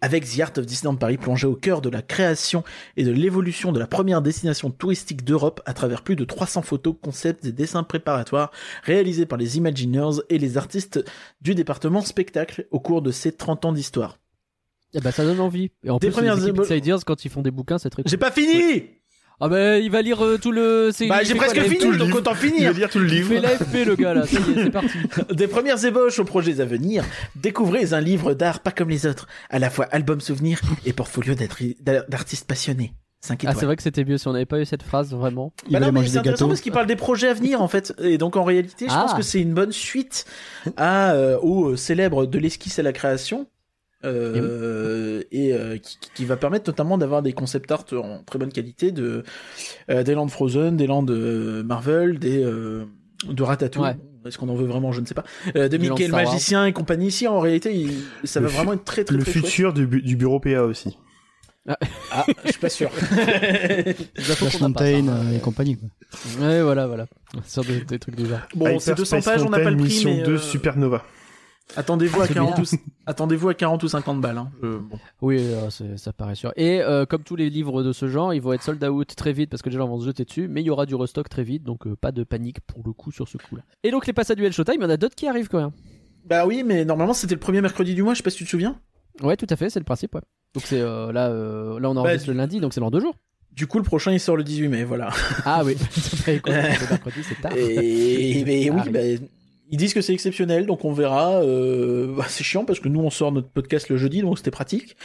Avec 0.00 0.24
The 0.24 0.40
Art 0.40 0.52
of 0.56 0.66
Disneyland 0.66 0.96
Paris 0.96 1.16
plongé 1.16 1.46
au 1.46 1.54
cœur 1.54 1.80
de 1.80 1.88
la 1.88 2.02
création 2.02 2.64
et 2.96 3.04
de 3.04 3.10
l'évolution 3.10 3.72
de 3.72 3.78
la 3.78 3.86
première 3.86 4.22
destination 4.22 4.70
touristique 4.70 5.24
d'Europe 5.24 5.60
à 5.66 5.74
travers 5.74 6.02
plus 6.02 6.16
de 6.16 6.24
300 6.24 6.62
photos, 6.62 6.94
concepts 7.02 7.44
et 7.44 7.52
dessins 7.52 7.82
préparatoires 7.82 8.50
réalisés 8.84 9.26
par 9.26 9.38
les 9.38 9.56
Imagineers 9.56 10.20
et 10.28 10.38
les 10.38 10.56
artistes 10.56 11.04
du 11.40 11.54
département 11.54 12.00
spectacle 12.02 12.66
au 12.70 12.80
cours 12.80 13.02
de 13.02 13.10
ces 13.10 13.32
30 13.32 13.64
ans 13.64 13.72
d'histoire. 13.72 14.18
Eh 14.94 15.00
ben, 15.00 15.10
ça 15.10 15.24
donne 15.24 15.40
envie. 15.40 15.70
Et 15.84 15.90
en 15.90 15.98
Des 15.98 16.08
plus, 16.08 16.14
premières 16.14 16.36
les 16.36 16.92
quand 17.04 17.24
ils 17.24 17.30
font 17.30 17.42
des 17.42 17.50
bouquins, 17.50 17.78
c'est 17.78 17.90
très 17.90 18.02
cool. 18.02 18.10
J'ai 18.10 18.16
pas 18.16 18.30
fini 18.30 18.84
Ah 19.40 19.48
ben, 19.48 19.80
il 19.82 19.90
va 19.90 20.02
lire 20.02 20.24
euh, 20.24 20.36
tout 20.36 20.50
le. 20.50 20.90
c'est- 20.92 21.06
Bah 21.06 21.18
il 21.22 21.26
j'ai 21.26 21.32
fait 21.34 21.38
quoi, 21.38 21.46
presque 21.46 21.56
la 21.62 21.64
fini, 21.64 21.78
tout 21.78 21.92
le 21.92 21.98
donc 21.98 22.14
autant 22.14 22.32
Il 22.32 22.48
va 22.48 22.54
finir 22.56 22.72
lire 22.72 22.90
tout 22.90 22.98
le 22.98 23.06
Il 23.06 23.14
livre. 23.14 23.28
fait 23.28 23.40
l'AFP, 23.40 23.84
le 23.86 23.94
gars, 23.94 24.14
là. 24.14 24.26
Ça 24.26 24.38
y 24.40 24.50
est, 24.58 24.64
c'est 24.64 24.70
parti. 24.70 24.98
Des 25.34 25.46
premières 25.46 25.84
ébauches 25.84 26.18
aux 26.18 26.24
projets 26.24 26.60
à 26.60 26.64
venir, 26.64 27.04
découvrez 27.36 27.92
un 27.94 28.00
livre 28.00 28.34
d'art 28.34 28.60
pas 28.60 28.72
comme 28.72 28.88
les 28.90 29.06
autres, 29.06 29.28
à 29.50 29.58
la 29.60 29.70
fois 29.70 29.84
album 29.92 30.20
souvenir 30.20 30.60
et 30.84 30.92
portfolio 30.92 31.34
d'artistes 32.08 32.46
passionnés. 32.48 32.94
5 33.20 33.32
Ah, 33.32 33.34
étoiles. 33.50 33.56
c'est 33.58 33.66
vrai 33.66 33.76
que 33.76 33.82
c'était 33.82 34.04
mieux 34.04 34.16
si 34.16 34.28
on 34.28 34.32
n'avait 34.32 34.46
pas 34.46 34.60
eu 34.60 34.64
cette 34.64 34.82
phrase, 34.84 35.12
vraiment. 35.12 35.52
Il 35.66 35.72
Bah 35.72 35.80
non, 35.80 35.86
mais 35.86 35.92
manger 35.92 36.06
c'est 36.06 36.12
des 36.14 36.18
intéressant 36.18 36.44
gâteaux. 36.44 36.48
parce 36.50 36.60
qu'il 36.60 36.72
parle 36.72 36.86
des 36.86 36.94
projets 36.96 37.28
à 37.28 37.34
venir 37.34 37.60
en 37.62 37.66
fait. 37.68 37.92
Et 38.00 38.16
donc 38.16 38.36
en 38.36 38.44
réalité, 38.44 38.86
je 38.88 38.94
pense 38.94 39.10
Ah. 39.12 39.16
que 39.16 39.22
c'est 39.22 39.40
une 39.40 39.54
bonne 39.54 39.72
suite 39.72 40.24
à 40.76 41.12
euh, 41.12 41.36
au 41.42 41.74
célèbre 41.76 42.26
de 42.26 42.38
l'esquisse 42.38 42.78
à 42.78 42.82
la 42.82 42.92
création. 42.92 43.46
Euh, 44.04 45.22
et 45.32 45.52
euh, 45.52 45.76
qui, 45.78 45.98
qui 46.14 46.24
va 46.24 46.36
permettre 46.36 46.68
notamment 46.70 46.98
d'avoir 46.98 47.22
des 47.22 47.32
concept 47.32 47.70
art 47.72 47.84
en 47.92 48.22
très 48.24 48.38
bonne 48.38 48.52
qualité 48.52 48.92
de 48.92 49.24
euh, 49.90 50.02
des 50.02 50.14
lands 50.14 50.28
Frozen, 50.28 50.76
des 50.76 50.86
lands 50.86 51.02
de 51.02 51.62
Marvel, 51.66 52.18
des 52.18 52.42
euh, 52.42 52.84
de 53.28 53.42
Ratatouille. 53.42 53.82
Ouais. 53.84 53.96
Est-ce 54.26 54.36
qu'on 54.38 54.48
en 54.48 54.54
veut 54.54 54.66
vraiment? 54.66 54.92
Je 54.92 55.00
ne 55.00 55.06
sais 55.06 55.14
pas. 55.14 55.24
Euh, 55.56 55.68
de 55.68 55.76
Du 55.76 55.86
land 55.88 55.94
Mickey 55.94 56.08
le 56.08 56.14
Wars. 56.14 56.24
magicien 56.24 56.66
et 56.66 56.72
compagnie. 56.72 57.06
Ici, 57.06 57.26
en 57.26 57.40
réalité, 57.40 57.74
il- 57.74 58.02
ça 58.24 58.40
Le 58.40 58.46
va 58.46 58.52
vraiment 58.52 58.72
être 58.74 58.84
très 58.84 59.04
très 59.04 59.16
Le 59.16 59.22
très 59.22 59.32
futur 59.32 59.72
du, 59.72 59.86
bu- 59.86 60.02
du 60.02 60.16
bureau 60.16 60.38
PA 60.40 60.62
aussi. 60.64 60.98
Ah, 62.10 62.24
je 62.44 62.50
suis 62.50 62.60
pas 62.60 62.68
sûr. 62.68 62.90
Flash 62.92 64.58
pas, 64.58 64.58
Mountain 64.68 65.06
ça. 65.06 65.12
euh, 65.12 65.36
et 65.36 65.40
compagnie. 65.40 65.76
Quoi. 65.76 65.88
Ouais, 66.46 66.62
voilà, 66.62 66.86
voilà. 66.86 67.06
Sur 67.46 67.64
des, 67.64 67.80
des 67.82 67.98
trucs 67.98 68.16
du 68.16 68.26
genre. 68.26 68.40
bon, 68.54 68.78
c'est 68.78 68.92
Hyper 68.92 68.96
200 68.96 69.20
Space 69.20 69.24
pages, 69.24 69.42
on 69.46 69.50
n'a 69.50 69.58
pas 69.60 69.70
le 69.70 69.76
prix, 69.76 69.84
Mission 69.86 70.14
mais 70.16 70.22
2 70.22 70.32
euh, 70.34 70.38
Supernova. 70.38 71.04
Attendez-vous 71.76 72.20
Ah, 72.20 72.24
à 72.24 72.28
40 72.28 72.58
ou 72.58 72.62
attendez-vous 73.06 73.48
à 73.48 73.54
40 73.54 73.82
ou 73.82 73.88
50 73.88 74.20
balles. 74.20 74.38
Hein. 74.38 74.50
Bon. 74.62 74.98
Oui, 75.20 75.38
euh, 75.38 75.70
ça 75.96 76.12
paraît 76.12 76.34
sûr. 76.34 76.52
Et 76.56 76.80
euh, 76.80 77.06
comme 77.06 77.22
tous 77.22 77.36
les 77.36 77.50
livres 77.50 77.82
de 77.82 77.92
ce 77.92 78.08
genre, 78.08 78.34
ils 78.34 78.40
vont 78.40 78.52
être 78.52 78.62
sold 78.62 78.82
out 78.84 79.14
très 79.16 79.32
vite 79.32 79.50
parce 79.50 79.62
que 79.62 79.68
les 79.70 79.76
gens 79.76 79.86
vont 79.88 80.00
se 80.00 80.06
jeter 80.06 80.24
dessus, 80.24 80.48
mais 80.48 80.62
il 80.62 80.66
y 80.66 80.70
aura 80.70 80.86
du 80.86 80.94
restock 80.94 81.28
très 81.28 81.44
vite, 81.44 81.64
donc 81.64 81.86
euh, 81.86 81.96
pas 81.96 82.12
de 82.12 82.24
panique 82.24 82.60
pour 82.62 82.82
le 82.84 82.92
coup 82.92 83.12
sur 83.12 83.28
ce 83.28 83.38
coup-là. 83.38 83.62
Et 83.84 83.90
donc 83.90 84.06
les 84.06 84.12
passes 84.12 84.30
à 84.30 84.34
duel 84.34 84.52
Showtime, 84.52 84.76
il 84.78 84.82
y 84.82 84.86
en 84.86 84.90
a 84.90 84.96
d'autres 84.96 85.14
qui 85.14 85.26
arrivent 85.28 85.48
quand 85.48 85.60
même. 85.60 85.72
Bah 86.26 86.46
oui, 86.46 86.62
mais 86.64 86.84
normalement 86.84 87.14
c'était 87.14 87.34
le 87.34 87.40
premier 87.40 87.60
mercredi 87.60 87.94
du 87.94 88.02
mois, 88.02 88.14
je 88.14 88.18
sais 88.18 88.22
pas 88.22 88.30
si 88.30 88.38
tu 88.38 88.44
te 88.44 88.50
souviens. 88.50 88.78
Ouais, 89.22 89.36
tout 89.36 89.46
à 89.50 89.56
fait, 89.56 89.70
c'est 89.70 89.80
le 89.80 89.84
principe. 89.84 90.14
Ouais. 90.14 90.20
Donc 90.54 90.64
c'est 90.66 90.80
euh, 90.80 91.12
là, 91.12 91.28
euh, 91.28 91.80
là 91.80 91.90
on 91.90 91.96
enregistre 91.96 92.26
Bah, 92.28 92.32
le 92.32 92.38
lundi, 92.38 92.60
donc 92.60 92.72
c'est 92.74 92.80
dans 92.80 92.90
deux 92.90 93.00
jours. 93.00 93.14
Du 93.52 93.66
coup, 93.66 93.78
le 93.78 93.84
prochain, 93.84 94.12
il 94.12 94.20
sort 94.20 94.36
le 94.36 94.44
18 94.44 94.68
mai, 94.68 94.84
voilà. 94.84 95.10
Ah 95.44 95.62
oui, 95.64 95.74
le 96.26 96.88
mercredi, 96.90 97.24
c'est 97.24 97.40
tard. 97.40 97.52
Et, 97.56 98.44
mais 98.46 98.70
oui, 98.70 98.80
Ah, 98.86 98.90
bah, 98.90 99.00
ils 99.70 99.76
disent 99.78 99.94
que 99.94 100.00
c'est 100.00 100.12
exceptionnel, 100.14 100.66
donc 100.66 100.84
on 100.84 100.92
verra. 100.92 101.42
Euh, 101.42 102.14
bah, 102.16 102.24
c'est 102.28 102.44
chiant 102.44 102.64
parce 102.64 102.80
que 102.80 102.88
nous, 102.88 103.00
on 103.00 103.10
sort 103.10 103.32
notre 103.32 103.48
podcast 103.48 103.88
le 103.88 103.96
jeudi, 103.96 104.22
donc 104.22 104.38
c'était 104.38 104.50
pratique. 104.50 104.96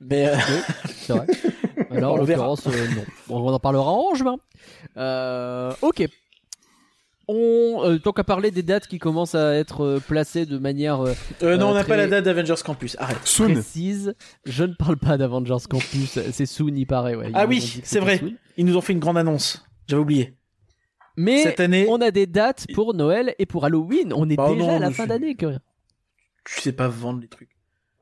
Mais 0.00 0.28
euh, 0.28 0.34
Oui, 0.36 0.54
c'est 0.94 1.12
vrai. 1.12 1.26
Alors, 1.90 2.14
en 2.14 2.16
l'occurrence, 2.18 2.66
euh, 2.66 2.70
non. 2.96 3.04
Bon, 3.28 3.40
on 3.48 3.52
en 3.52 3.58
parlera 3.60 3.90
en 3.92 4.14
juin. 4.14 4.36
Euh, 4.96 5.72
ok. 5.82 6.06
On, 7.30 7.82
euh, 7.84 7.98
tant 7.98 8.12
qu'à 8.12 8.24
parler 8.24 8.50
des 8.50 8.62
dates 8.62 8.86
qui 8.86 8.98
commencent 8.98 9.34
à 9.34 9.54
être 9.54 9.82
euh, 9.84 10.00
placées 10.00 10.46
de 10.46 10.56
manière 10.56 11.02
euh, 11.02 11.12
euh, 11.42 11.58
non, 11.58 11.66
Euh, 11.68 11.70
on 11.72 11.74
n'a 11.74 11.80
très- 11.82 11.88
pas 11.90 11.96
la 11.98 12.06
date 12.06 12.24
d'Avengers 12.24 12.54
Campus. 12.64 12.96
Arrête. 12.98 13.18
Soon. 13.24 13.52
précise, 13.52 14.14
je 14.46 14.64
ne 14.64 14.72
parle 14.72 14.96
pas 14.96 15.18
d'Avengers 15.18 15.66
Campus. 15.68 16.18
C'est 16.32 16.46
soon, 16.46 16.74
il 16.74 16.86
paraît. 16.86 17.14
Ouais. 17.16 17.26
Ils 17.28 17.32
Ah 17.36 17.44
oui, 17.46 17.80
c'est 17.84 18.00
vrai. 18.00 18.18
soon. 18.18 18.32
Ils 18.56 18.64
nous 18.64 18.78
ont 18.78 18.80
fait 18.80 18.94
une 18.94 18.98
grande 18.98 19.18
annonce. 19.18 19.62
J'avais 19.88 20.00
oublié. 20.00 20.37
Mais 21.20 21.42
Cette 21.42 21.58
année, 21.58 21.84
on 21.90 22.00
a 22.00 22.12
des 22.12 22.26
dates 22.26 22.66
pour 22.74 22.94
Noël 22.94 23.34
et 23.40 23.44
pour 23.46 23.64
Halloween. 23.64 24.12
On 24.14 24.30
est 24.30 24.36
Bah 24.36 24.50
déjà 24.50 24.64
non, 24.66 24.76
à 24.76 24.78
la 24.78 24.90
fin 24.92 25.06
d'année. 25.06 25.34
Que... 25.34 25.46
tu 26.44 26.60
sais 26.60 26.72
pas 26.72 26.86
vendre 26.86 27.20
les 27.20 27.26
trucs. 27.28 27.50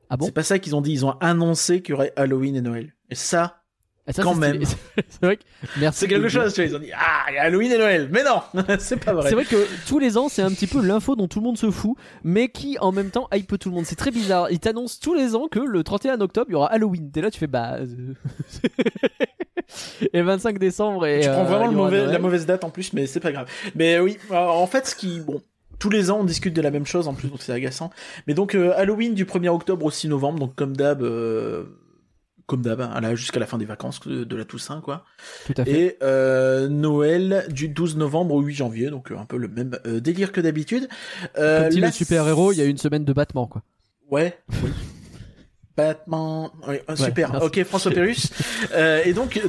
Ah 0.09 0.17
bon 0.17 0.25
c'est 0.27 0.31
pas 0.31 0.43
ça 0.43 0.59
qu'ils 0.59 0.75
ont 0.75 0.81
dit. 0.81 0.91
Ils 0.93 1.05
ont 1.05 1.17
annoncé 1.19 1.81
qu'il 1.81 1.93
y 1.93 1.95
aurait 1.95 2.13
Halloween 2.15 2.55
et 2.55 2.61
Noël. 2.61 2.93
Et 3.09 3.15
ça, 3.15 3.63
Ah, 4.05 4.13
ça, 4.13 4.21
Quand 4.21 4.35
même. 4.35 4.61
c'est 5.09 5.21
vrai 5.23 5.37
que 5.37 5.43
merci. 5.79 6.01
c'est 6.01 6.07
quelque 6.07 6.29
chose. 6.29 6.53
Tu 6.53 6.61
vois, 6.61 6.69
ils 6.69 6.75
ont 6.75 6.79
dit 6.79 6.91
ah, 6.95 7.25
il 7.29 7.35
y 7.35 7.37
a 7.39 7.41
Halloween 7.41 7.71
et 7.71 7.77
Noël. 7.79 8.07
Mais 8.11 8.23
non, 8.23 8.41
c'est 8.79 9.03
pas 9.03 9.13
vrai. 9.13 9.29
C'est 9.29 9.35
vrai 9.35 9.45
que 9.45 9.67
tous 9.87 9.97
les 9.97 10.15
ans, 10.15 10.29
c'est 10.29 10.43
un 10.43 10.51
petit 10.51 10.67
peu 10.67 10.79
l'info 10.85 11.15
dont 11.15 11.27
tout 11.27 11.39
le 11.39 11.45
monde 11.45 11.57
se 11.57 11.71
fout, 11.71 11.97
mais 12.23 12.49
qui 12.49 12.77
en 12.79 12.91
même 12.91 13.09
temps 13.09 13.27
hype 13.33 13.57
tout 13.57 13.69
le 13.69 13.75
monde. 13.75 13.85
C'est 13.85 13.95
très 13.95 14.11
bizarre. 14.11 14.51
Ils 14.51 14.59
t'annoncent 14.59 14.99
tous 15.01 15.15
les 15.15 15.35
ans 15.35 15.47
que 15.49 15.59
le 15.59 15.83
31 15.83 16.21
octobre, 16.21 16.45
il 16.49 16.53
y 16.53 16.55
aura 16.55 16.71
Halloween. 16.71 17.09
T'es 17.09 17.21
là, 17.21 17.31
tu 17.31 17.39
fais 17.39 17.47
bah. 17.47 17.79
et 20.01 20.19
le 20.19 20.23
25 20.23 20.59
décembre. 20.59 21.05
Et, 21.05 21.21
Tu 21.21 21.29
prends 21.29 21.41
euh, 21.41 21.43
vraiment 21.45 21.67
le 21.67 21.75
mauvais- 21.75 22.05
la 22.05 22.19
mauvaise 22.19 22.45
date 22.45 22.63
en 22.63 22.69
plus, 22.69 22.93
mais 22.93 23.05
c'est 23.07 23.19
pas 23.19 23.31
grave. 23.31 23.49
Mais 23.75 23.99
oui, 23.99 24.17
en 24.31 24.67
fait, 24.67 24.87
ce 24.87 24.95
qui, 24.95 25.19
bon, 25.19 25.41
tous 25.79 25.89
les 25.89 26.09
ans 26.09 26.19
on 26.21 26.23
discute 26.23 26.53
de 26.55 26.61
la 26.61 26.71
même 26.71 26.85
chose 26.85 27.07
en 27.07 27.13
plus, 27.13 27.27
donc 27.29 27.41
c'est 27.41 27.53
agaçant. 27.53 27.91
Mais 28.27 28.33
donc 28.33 28.55
euh, 28.55 28.73
Halloween 28.77 29.13
du 29.13 29.25
1er 29.25 29.49
octobre 29.49 29.85
au 29.85 29.91
6 29.91 30.07
novembre, 30.09 30.39
donc 30.39 30.55
comme 30.55 30.75
d'hab, 30.75 31.03
euh, 31.03 31.63
comme 32.47 32.61
d'hab, 32.61 32.79
hein, 32.81 32.99
là, 33.01 33.13
jusqu'à 33.13 33.39
la 33.41 33.45
fin 33.45 33.57
des 33.57 33.65
vacances 33.65 33.99
de, 34.07 34.35
la 34.35 34.45
Toussaint, 34.45 34.79
quoi. 34.81 35.03
Tout 35.45 35.53
à 35.57 35.65
fait. 35.65 35.71
Et 35.71 35.97
euh, 36.01 36.69
Noël 36.69 37.45
du 37.49 37.67
12 37.67 37.97
novembre 37.97 38.35
au 38.35 38.41
8 38.41 38.55
janvier, 38.55 38.89
donc 38.89 39.11
un 39.11 39.25
peu 39.25 39.37
le 39.37 39.49
même 39.49 39.77
délire 39.85 40.31
que 40.31 40.39
d'habitude. 40.41 40.87
Euh, 41.37 41.63
Comme 41.63 41.69
dit 41.71 41.79
la- 41.81 41.87
le 41.87 41.93
super-héros, 41.93 42.53
il 42.53 42.57
y 42.57 42.61
a 42.61 42.65
une 42.65 42.77
semaine 42.77 43.03
de 43.03 43.11
battement, 43.13 43.47
quoi. 43.47 43.63
Ouais. 44.09 44.37
oui. 44.63 44.69
Batman. 45.77 46.49
Oui, 46.67 46.75
euh, 46.89 46.95
super. 46.95 47.31
merci. 47.31 47.45
ok, 47.47 47.63
François 47.63 47.91
Pérus. 47.91 48.29
Euh, 48.73 49.01
et 49.05 49.13
donc, 49.13 49.37
euh, 49.37 49.47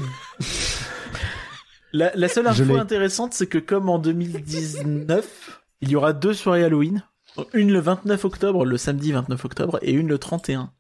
la, 1.93 2.13
la 2.15 2.29
seule 2.29 2.47
info 2.47 2.77
intéressante, 2.77 3.33
c'est 3.35 3.47
que 3.47 3.59
comme 3.59 3.89
en 3.89 3.99
2019, 3.99 5.61
il 5.81 5.91
y 5.91 5.97
aura 5.97 6.13
deux 6.13 6.35
soirées 6.35 6.65
Halloween. 6.65 7.03
Une 7.55 7.73
le 7.73 7.79
29 7.81 8.25
octobre, 8.25 8.65
le 8.65 8.77
samedi 8.77 9.13
29 9.13 9.45
octobre, 9.45 9.79
et 9.83 9.93
une 9.93 10.09
le 10.09 10.19
31. 10.19 10.71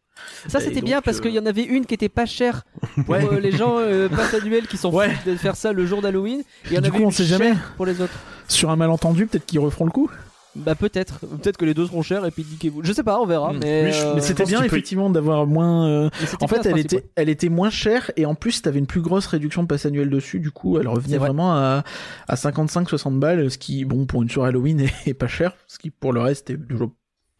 Ça, 0.48 0.58
Et 0.58 0.62
c'était 0.62 0.80
bien 0.82 1.00
parce 1.00 1.18
euh, 1.18 1.20
qu'il 1.22 1.30
y 1.32 1.38
en 1.38 1.46
avait 1.46 1.62
une 1.62 1.86
qui 1.86 1.94
était 1.94 2.08
pas 2.08 2.26
chère 2.26 2.64
pour 2.96 3.10
Ouais. 3.10 3.24
euh, 3.32 3.38
les 3.38 3.52
gens 3.52 3.76
euh, 3.78 4.08
pas 4.10 4.36
annuels 4.36 4.66
qui 4.66 4.76
s'en 4.76 4.90
Ouais. 4.90 5.16
de 5.24 5.36
faire 5.36 5.54
ça 5.54 5.72
le 5.72 5.86
jour 5.86 6.02
d'Halloween. 6.02 6.42
Il 6.66 6.72
y 6.72 6.78
en 6.78 6.80
Du 6.80 6.88
avait 6.88 6.98
coup, 6.98 7.04
on 7.04 7.06
une 7.06 7.12
sait 7.12 7.24
chère 7.24 7.38
jamais. 7.38 7.54
pour 7.76 7.86
les 7.86 8.00
autres. 8.00 8.12
Sur 8.48 8.70
un 8.70 8.76
malentendu, 8.76 9.26
peut-être 9.26 9.46
qu'ils 9.46 9.60
referont 9.60 9.84
le 9.84 9.92
coup. 9.92 10.10
Bah 10.56 10.74
peut-être, 10.74 11.20
peut-être 11.20 11.56
que 11.56 11.64
les 11.64 11.74
deux 11.74 11.86
seront 11.86 12.02
chers 12.02 12.24
et 12.26 12.30
puis 12.30 12.44
niquez-vous. 12.50 12.82
Je 12.82 12.92
sais 12.92 13.04
pas, 13.04 13.20
on 13.20 13.26
verra. 13.26 13.52
Mm. 13.52 13.58
Mais, 13.62 13.90
euh, 13.94 14.14
mais 14.16 14.20
c'était 14.20 14.44
bien 14.44 14.62
effectivement 14.62 15.08
d'avoir 15.10 15.46
moins. 15.46 15.86
euh, 15.88 16.10
En 16.40 16.48
fait, 16.48 16.66
elle 16.66 16.78
était, 16.78 17.04
elle 17.14 17.28
était 17.28 17.48
moins 17.48 17.70
chère 17.70 18.10
et 18.16 18.26
en 18.26 18.34
plus, 18.34 18.62
t'avais 18.62 18.78
une 18.78 18.86
plus 18.86 19.02
grosse 19.02 19.26
réduction 19.26 19.62
de 19.62 19.68
passe 19.68 19.86
annuel 19.86 20.10
dessus. 20.10 20.40
Du 20.40 20.50
coup, 20.50 20.78
elle 20.78 20.88
revenait 20.88 21.18
vrai. 21.18 21.28
vraiment 21.28 21.52
à, 21.54 21.84
à 22.26 22.34
55-60 22.34 23.18
balles, 23.18 23.50
ce 23.50 23.58
qui, 23.58 23.84
bon, 23.84 24.06
pour 24.06 24.22
une 24.22 24.28
soirée 24.30 24.48
Halloween 24.48 24.80
est, 25.06 25.08
est 25.08 25.14
pas 25.14 25.28
cher, 25.28 25.54
ce 25.68 25.78
qui 25.78 25.90
pour 25.90 26.12
le 26.12 26.20
reste 26.20 26.50
est 26.50 26.58
toujours 26.68 26.90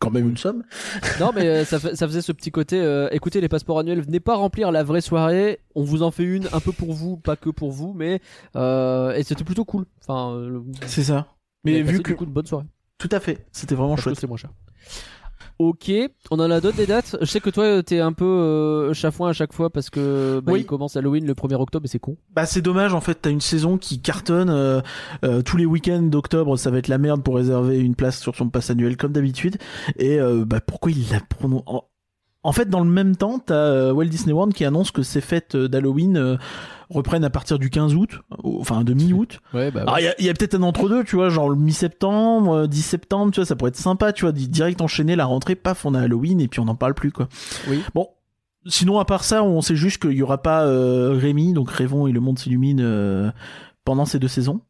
quand 0.01 0.11
même 0.13 0.29
une 0.29 0.37
somme. 0.37 0.63
Non, 1.19 1.33
mais 1.35 1.49
euh, 1.49 1.65
ça, 1.65 1.81
ça 1.81 2.07
faisait 2.07 2.23
ce 2.23 2.31
petit 2.31 2.53
côté. 2.53 2.79
euh, 2.81 3.09
écoutez, 3.11 3.41
les 3.41 3.49
passeports 3.49 3.81
annuels, 3.81 4.01
venez 4.01 4.21
pas 4.21 4.37
remplir 4.37 4.71
la 4.71 4.85
vraie 4.85 5.01
soirée. 5.01 5.59
On 5.75 5.83
vous 5.83 6.05
en 6.05 6.13
fait 6.13 6.23
une, 6.23 6.47
un 6.53 6.61
peu 6.61 6.71
pour 6.71 6.93
vous, 6.93 7.17
pas 7.17 7.35
que 7.35 7.51
pour 7.51 7.73
vous, 7.73 7.95
mais 7.95 8.21
euh, 8.55 9.13
et 9.15 9.25
c'était 9.25 9.43
plutôt 9.43 9.65
cool. 9.65 9.87
Enfin, 10.07 10.41
C'est 10.87 11.03
ça. 11.03 11.27
Mais 11.65 11.83
vu 11.83 12.01
que 12.01 12.11
du 12.11 12.17
coup, 12.17 12.27
bonne 12.27 12.47
soirée. 12.47 12.67
Tout 12.99 13.09
à 13.13 13.21
fait, 13.21 13.47
c'était 13.53 13.75
vraiment 13.75 13.91
Parce 13.95 14.03
chouette. 14.03 14.19
c'est 14.21 14.27
moins 14.27 14.37
cher. 14.37 14.51
Ok, 15.61 15.91
on 16.31 16.39
en 16.39 16.51
a 16.53 16.61
d'autres 16.61 16.77
des 16.77 16.87
dates? 16.87 17.17
Je 17.21 17.27
sais 17.27 17.41
que 17.41 17.51
toi, 17.51 17.83
t'es 17.83 17.99
un 17.99 18.13
peu 18.13 18.25
euh, 18.25 18.95
chafouin 18.95 19.31
à 19.31 19.33
chaque 19.33 19.53
fois 19.53 19.71
parce 19.71 19.91
que 19.91 20.41
bah, 20.41 20.53
Oui. 20.53 20.61
il 20.61 20.67
commence 20.67 20.97
Halloween 20.97 21.27
le 21.27 21.35
1er 21.35 21.57
octobre 21.57 21.85
et 21.85 21.89
c'est 21.89 21.99
con. 21.99 22.17
Bah 22.33 22.47
c'est 22.47 22.63
dommage 22.63 22.95
en 22.95 23.01
fait, 23.01 23.17
t'as 23.23 23.31
une 23.31 23.41
saison 23.41 23.77
qui 23.77 24.01
cartonne 24.01 24.51
euh, 24.51 24.81
euh, 25.25 25.43
tous 25.43 25.57
les 25.57 25.67
week-ends 25.67 26.03
d'octobre, 26.03 26.57
ça 26.57 26.71
va 26.71 26.79
être 26.79 26.87
la 26.87 26.99
merde 26.99 27.25
pour 27.25 27.35
réserver 27.35 27.81
une 27.81 27.97
place 27.97 28.21
sur 28.21 28.37
son 28.37 28.49
pass 28.51 28.71
annuel 28.71 28.97
comme 28.97 29.11
d'habitude. 29.13 29.57
Et 29.97 30.21
euh, 30.21 30.45
bah 30.45 30.61
pourquoi 30.61 30.93
il 30.93 31.11
l'a 31.11 31.21
prononcé 31.29 31.65
en... 32.49 32.53
fait, 32.53 32.69
dans 32.69 32.81
le 32.81 32.91
même 32.91 33.17
temps, 33.17 33.39
t'as 33.39 33.55
euh, 33.55 33.93
Walt 33.93 34.07
Disney 34.07 34.33
World 34.33 34.55
qui 34.55 34.65
annonce 34.65 34.91
que 34.91 35.03
ses 35.03 35.21
fêtes 35.21 35.55
euh, 35.55 35.69
d'Halloween 35.69 36.17
euh, 36.17 36.37
reprennent 36.91 37.25
à 37.25 37.31
partir 37.31 37.59
du 37.59 37.69
15 37.71 37.95
août, 37.95 38.21
enfin 38.43 38.83
de 38.85 38.95
mi-août. 38.95 39.41
Ouais, 39.55 39.71
bah. 39.71 39.85
Il 40.19 40.25
y 40.25 40.29
a, 40.29 40.35
peut-être 40.35 40.55
un 40.55 40.63
entre-deux, 40.63 41.05
tu 41.05 41.17
vois, 41.17 41.29
genre 41.29 41.49
le 41.51 41.57
mi-septembre, 41.57 42.53
euh, 42.53 42.67
10 42.67 42.83
septembre, 42.83 43.33
tu 43.33 43.41
vois, 43.41 43.47
ça 43.47 43.57
pourrait 43.57 43.71
être 43.71 43.77
sympa, 43.77 44.13
tu 44.13 44.23
vois, 44.25 44.33
di- 44.33 44.49
direct 44.49 44.81
enchaîner 44.81 45.17
la 45.17 45.27
rentrée, 45.27 45.55
paf, 45.55 45.85
on 45.85 45.95
a 45.95 46.01
Halloween 46.01 46.41
et 46.41 46.49
puis 46.49 46.61
on 46.61 46.65
n'en 46.65 46.75
parle 46.77 46.95
plus, 46.95 47.13
quoi. 47.13 47.29
Oui. 47.69 47.81
Bon. 47.95 48.09
Sinon, 48.67 48.99
à 48.99 49.05
part 49.05 49.25
ça, 49.25 49.45
on 49.45 49.61
sait 49.63 49.77
juste 49.77 50.03
qu'il 50.03 50.13
y 50.13 50.23
aura 50.23 50.43
pas 50.43 50.65
euh, 50.67 51.17
Rémi, 51.19 51.53
donc 51.55 51.71
Rêvons 51.71 52.07
et 52.07 52.13
le 52.13 52.21
monde 52.21 52.39
s'illumine 52.39 52.81
euh, 52.83 53.31
pendant 53.85 54.05
ces 54.05 54.19
deux 54.19 54.29
saisons, 54.29 54.61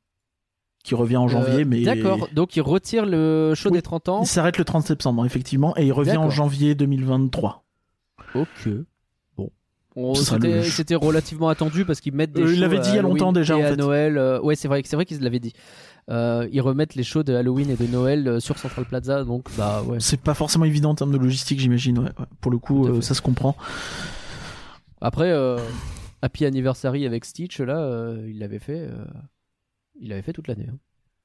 qui 0.85 0.95
revient 0.95 1.16
en 1.16 1.26
janvier, 1.26 1.62
Euh, 1.62 1.64
mais 1.66 1.83
D'accord, 1.83 2.29
donc 2.33 2.55
il 2.55 2.61
retire 2.62 3.07
le 3.07 3.55
show 3.57 3.70
Oui. 3.70 3.79
des 3.79 3.83
30 3.83 4.09
ans. 4.09 4.20
il 4.22 4.26
s'arrête 4.26 4.59
le 4.59 4.64
30 4.64 4.87
septembre, 4.87 5.24
effectivement, 5.26 5.74
et 5.76 5.87
il 5.87 5.93
revient 5.93 6.16
en 6.18 6.31
janvier 6.31 6.74
2023. 6.76 7.64
Ok. 8.35 8.68
Bon. 9.37 9.51
On- 9.97 10.14
C'était 10.14 10.49
le- 10.59 10.62
c'était 10.64 10.95
relativement 10.95 11.49
attendu 11.49 11.85
parce 11.85 12.01
qu'ils 12.01 12.12
mettent 12.14 12.33
des 12.33 12.43
Euh, 12.43 12.49
il 12.51 12.55
shows 12.57 12.61
l'avait 12.61 12.79
à 12.79 12.81
dit 12.81 12.89
il 12.91 12.95
y 12.97 12.99
a 12.99 13.03
longtemps 13.03 13.33
déjà, 13.33 13.57
et 13.59 13.62
en 13.62 13.66
à 13.66 13.70
fait. 13.70 13.76
Noël. 13.76 14.18
euh, 14.18 14.41
ouais, 14.41 14.55
c'est 14.57 14.68
vrai, 14.68 14.83
c'est 14.85 14.97
vrai 14.97 15.05
qu'ils 15.07 15.20
l'avaient 15.20 15.41
dit. 15.41 15.53
Euh, 16.11 16.49
ils 16.53 16.61
remettent 16.61 16.95
les 16.95 17.03
shows 17.03 17.22
de 17.22 17.35
Halloween 17.35 17.68
et 17.70 17.76
de 17.76 17.87
Noël 17.87 18.26
euh, 18.29 18.41
sur 18.41 18.57
Central 18.59 18.87
Plaza, 18.87 19.24
donc 19.24 19.47
bah 19.59 19.83
ouais. 19.83 19.99
C'est 20.01 20.20
pas 20.20 20.35
forcément 20.35 20.64
évident 20.64 20.91
en 20.91 20.95
termes 20.95 21.12
de 21.12 21.18
logistique, 21.18 21.61
j'imagine, 21.61 21.99
ouais, 21.99 22.05
ouais. 22.07 22.26
Pour 22.41 22.51
le 22.51 22.59
coup, 22.59 22.87
euh, 22.87 23.01
ça 23.03 23.12
se 23.14 23.20
comprend. 23.20 23.57
Après, 25.01 25.31
euh, 25.31 25.59
Happy 26.22 26.45
Anniversary 26.45 27.07
avec 27.07 27.24
Stitch, 27.24 27.61
là, 27.61 27.79
euh, 27.79 28.26
il 28.29 28.39
l'avait 28.39 28.59
fait. 28.59 28.81
euh, 28.91 29.05
il 30.01 30.09
l'avait 30.11 30.22
fait 30.22 30.33
toute 30.33 30.49
l'année, 30.49 30.66
hein, 30.70 30.79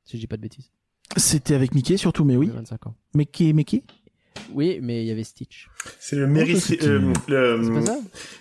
si 0.04 0.18
je 0.18 0.22
dis 0.22 0.28
pas 0.28 0.38
de 0.38 0.42
bêtises. 0.42 0.72
C'était 1.18 1.54
avec 1.56 1.76
Mickey 1.76 1.98
surtout, 1.98 2.24
mais 2.26 2.36
oui. 2.36 2.48
Il 2.48 2.52
a 2.54 2.56
25 2.56 2.88
ans. 2.88 2.96
Mickey, 3.14 3.54
Mickey? 3.54 3.84
Oui, 4.54 4.80
mais 4.82 5.04
il 5.04 5.08
y 5.08 5.12
avait 5.12 5.24
Stitch. 5.24 5.68
C'est 6.00 6.16
le 6.16 6.28
Merry, 6.28 6.56
Oh, 6.56 6.74
euh, 6.84 7.14
le, 7.28 7.74
pas 7.80 7.86
ça 7.86 7.98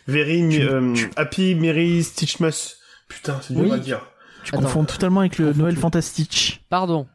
Very, 0.07 0.49
Tu- 0.51 0.63
euh, 0.63 0.93
tu- 0.95 1.11
Happy 1.17 1.55
Merry 1.55 2.03
Stitchmas. 2.03 2.75
Putain, 3.09 3.39
c'est 3.43 3.55
dur 3.55 3.65
Oui. 3.65 3.73
à 3.73 3.79
dire. 3.79 4.07
Tu 4.45 4.55
Attends. 4.55 4.65
confonds 4.65 4.85
totalement 4.85 5.21
avec 5.21 5.39
le 5.39 5.53
Noël. 5.53 5.77
Fantastique. 5.77 6.65
Pardon. 6.69 7.07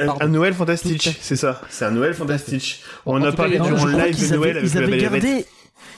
Un, 0.00 0.06
Pardon. 0.06 0.24
un 0.24 0.28
Noël 0.28 0.54
fantastique, 0.54 1.16
c'est 1.20 1.36
ça. 1.36 1.60
C'est 1.68 1.84
un 1.84 1.90
Noël 1.90 2.14
fantastique. 2.14 2.82
Bon, 3.04 3.14
On 3.20 3.22
a 3.22 3.30
cas, 3.30 3.36
parlé 3.36 3.58
durant 3.58 3.84
le 3.84 3.92
live 3.92 4.20
de 4.30 4.36
Noël 4.36 4.50
avaient, 4.56 4.58
avec 4.60 4.70
ils 4.72 4.74
la 4.80 4.86
avaient 4.86 4.98
gardé. 4.98 5.46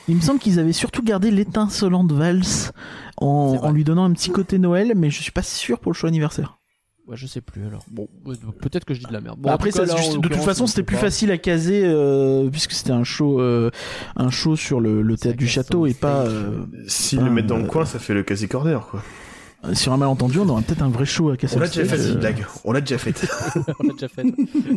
Il 0.08 0.16
me 0.16 0.20
semble 0.20 0.40
qu'ils 0.40 0.58
avaient 0.58 0.72
surtout 0.72 1.02
gardé 1.02 1.30
l'étincelante 1.30 2.10
valse 2.12 2.72
en, 3.18 3.58
en 3.62 3.70
lui 3.70 3.84
donnant 3.84 4.04
un 4.04 4.12
petit 4.12 4.30
côté 4.30 4.58
Noël, 4.58 4.92
mais 4.96 5.10
je 5.10 5.22
suis 5.22 5.30
pas 5.32 5.42
sûr 5.42 5.78
pour 5.78 5.92
le 5.92 5.96
show 5.96 6.06
anniversaire. 6.06 6.58
Ouais, 7.06 7.16
je 7.16 7.26
sais 7.26 7.42
plus 7.42 7.66
alors. 7.66 7.84
Bon, 7.90 8.08
peut-être 8.62 8.86
que 8.86 8.94
je 8.94 9.00
dis 9.00 9.06
de 9.06 9.12
la 9.12 9.20
merde. 9.20 9.38
Bon, 9.38 9.48
Bah, 9.50 9.54
après, 9.54 9.70
cas, 9.70 9.84
ça, 9.86 9.94
là, 9.94 10.00
de 10.16 10.28
toute 10.28 10.36
façon, 10.36 10.64
on 10.64 10.66
c'était 10.66 10.82
plus 10.82 10.96
pas. 10.96 11.02
facile 11.02 11.30
à 11.30 11.36
caser 11.38 11.82
euh, 11.84 12.48
puisque 12.50 12.72
c'était 12.72 12.92
un 12.92 13.04
show, 13.04 13.40
euh, 13.40 13.70
un 14.16 14.30
show 14.30 14.56
sur 14.56 14.80
le, 14.80 15.02
le 15.02 15.16
théâtre 15.18 15.36
du 15.36 15.46
château 15.46 15.86
et 15.86 15.92
pas 15.92 16.22
euh, 16.26 16.64
S'ils 16.86 17.20
le 17.22 17.30
mettent 17.30 17.46
dans 17.46 17.58
le 17.58 17.64
euh, 17.64 17.68
coin, 17.68 17.84
ça 17.84 17.98
fait 17.98 18.14
le 18.14 18.22
quasi 18.22 18.48
corner, 18.48 18.86
quoi. 18.86 19.02
Sur 19.72 19.92
un 19.92 19.96
malentendu. 19.96 20.38
On 20.38 20.48
aura 20.48 20.60
peut-être 20.62 20.82
un 20.82 20.88
vrai 20.90 21.06
show 21.06 21.30
à 21.30 21.36
casser. 21.36 21.56
On 21.56 21.60
l'a 21.60 21.66
déjà 21.68 21.84
fait, 21.84 21.96
cette 21.98 22.16
euh, 22.16 22.18
blague. 22.20 22.44
On 22.64 22.72
l'a 22.72 22.80
déjà 22.80 22.98
faite. 22.98 23.26
On 23.80 23.86
l'a 23.86 23.92
déjà 23.94 24.08
fait. 24.08 24.24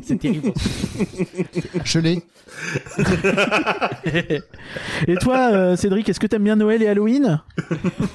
C'est 0.04 0.18
terrible. 0.20 0.52
Je 1.84 2.00
l'ai. 2.00 2.24
Et 5.08 5.16
toi, 5.16 5.50
euh, 5.54 5.76
Cédric, 5.76 6.08
est-ce 6.10 6.20
que 6.20 6.28
t'aimes 6.28 6.44
bien 6.44 6.56
Noël 6.56 6.82
et 6.82 6.88
Halloween? 6.88 7.42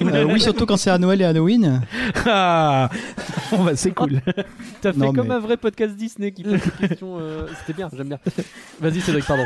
Euh, 0.01 0.25
oui, 0.25 0.39
surtout 0.39 0.65
quand 0.65 0.77
c'est 0.77 0.89
à 0.89 0.97
Noël 0.97 1.21
et 1.21 1.25
Halloween. 1.25 1.81
Ah, 2.25 2.89
Bon, 3.51 3.63
bah, 3.63 3.75
c'est 3.75 3.91
cool. 3.91 4.21
T'as 4.81 4.93
fait 4.93 4.99
Non, 4.99 5.13
comme 5.13 5.27
mais- 5.27 5.35
un 5.35 5.39
vrai 5.39 5.57
podcast 5.57 5.95
Disney 5.95 6.31
qui 6.31 6.43
pose 6.43 6.53
des 6.79 6.87
questions. 6.87 7.17
euh, 7.19 7.47
C'était 7.59 7.73
bien, 7.77 7.89
j'aime 7.95 8.07
bien. 8.09 8.19
Vas-y, 8.81 9.01
Cédric, 9.01 9.25
pardon. 9.25 9.43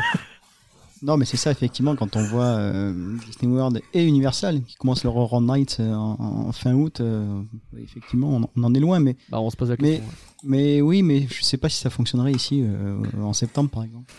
Non, 1.02 1.16
mais 1.16 1.24
c'est 1.24 1.36
ça, 1.36 1.50
effectivement, 1.50 1.94
quand 1.96 2.16
on 2.16 2.22
voit 2.24 2.44
euh, 2.44 2.92
Disney 3.26 3.52
World 3.54 3.80
et 3.94 4.04
Universal 4.04 4.62
qui 4.62 4.74
commencent 4.76 5.04
leur 5.04 5.16
Horror 5.16 5.40
Night 5.40 5.76
euh, 5.80 5.94
en, 5.94 6.16
en 6.48 6.52
fin 6.52 6.74
août, 6.74 7.00
euh, 7.00 7.42
effectivement, 7.80 8.36
on, 8.36 8.48
on 8.60 8.64
en 8.64 8.74
est 8.74 8.80
loin, 8.80 8.98
mais, 8.98 9.16
Bah, 9.30 9.40
on 9.40 9.48
se 9.50 9.56
pose 9.56 9.70
la 9.70 9.76
Mais- 9.80 9.98
question. 9.98 10.04
ouais. 10.06 10.12
mais 10.44 10.80
oui, 10.80 11.02
mais 11.02 11.26
je 11.30 11.42
sais 11.42 11.56
pas 11.56 11.68
si 11.68 11.80
ça 11.80 11.90
fonctionnerait 11.90 12.32
ici 12.32 12.62
euh, 12.64 12.96
en 13.22 13.32
septembre, 13.32 13.70
par 13.70 13.84
exemple. 13.84 14.12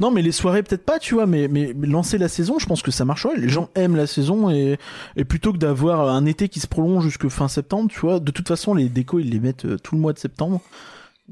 Non, 0.00 0.10
mais 0.10 0.20
les 0.20 0.32
soirées 0.32 0.62
peut-être 0.62 0.84
pas, 0.84 0.98
tu 0.98 1.14
vois, 1.14 1.24
mais, 1.26 1.48
mais, 1.48 1.72
mais 1.74 1.86
lancer 1.86 2.18
la 2.18 2.28
saison, 2.28 2.58
je 2.58 2.66
pense 2.66 2.82
que 2.82 2.90
ça 2.90 3.06
marcherait. 3.06 3.36
Les 3.38 3.48
gens 3.48 3.70
aiment 3.74 3.96
la 3.96 4.06
saison 4.06 4.50
et, 4.50 4.76
et 5.16 5.24
plutôt 5.24 5.50
que 5.52 5.56
d'avoir 5.58 6.10
un 6.10 6.26
été 6.26 6.48
qui 6.50 6.60
se 6.60 6.66
prolonge 6.66 7.04
jusque 7.04 7.26
fin 7.28 7.48
septembre, 7.48 7.88
tu 7.90 7.98
vois, 8.00 8.20
de 8.20 8.30
toute 8.30 8.46
façon, 8.48 8.74
les 8.74 8.90
décos, 8.90 9.18
ils 9.20 9.30
les 9.30 9.40
mettent 9.40 9.82
tout 9.82 9.94
le 9.94 10.00
mois 10.02 10.12
de 10.12 10.18
septembre. 10.18 10.60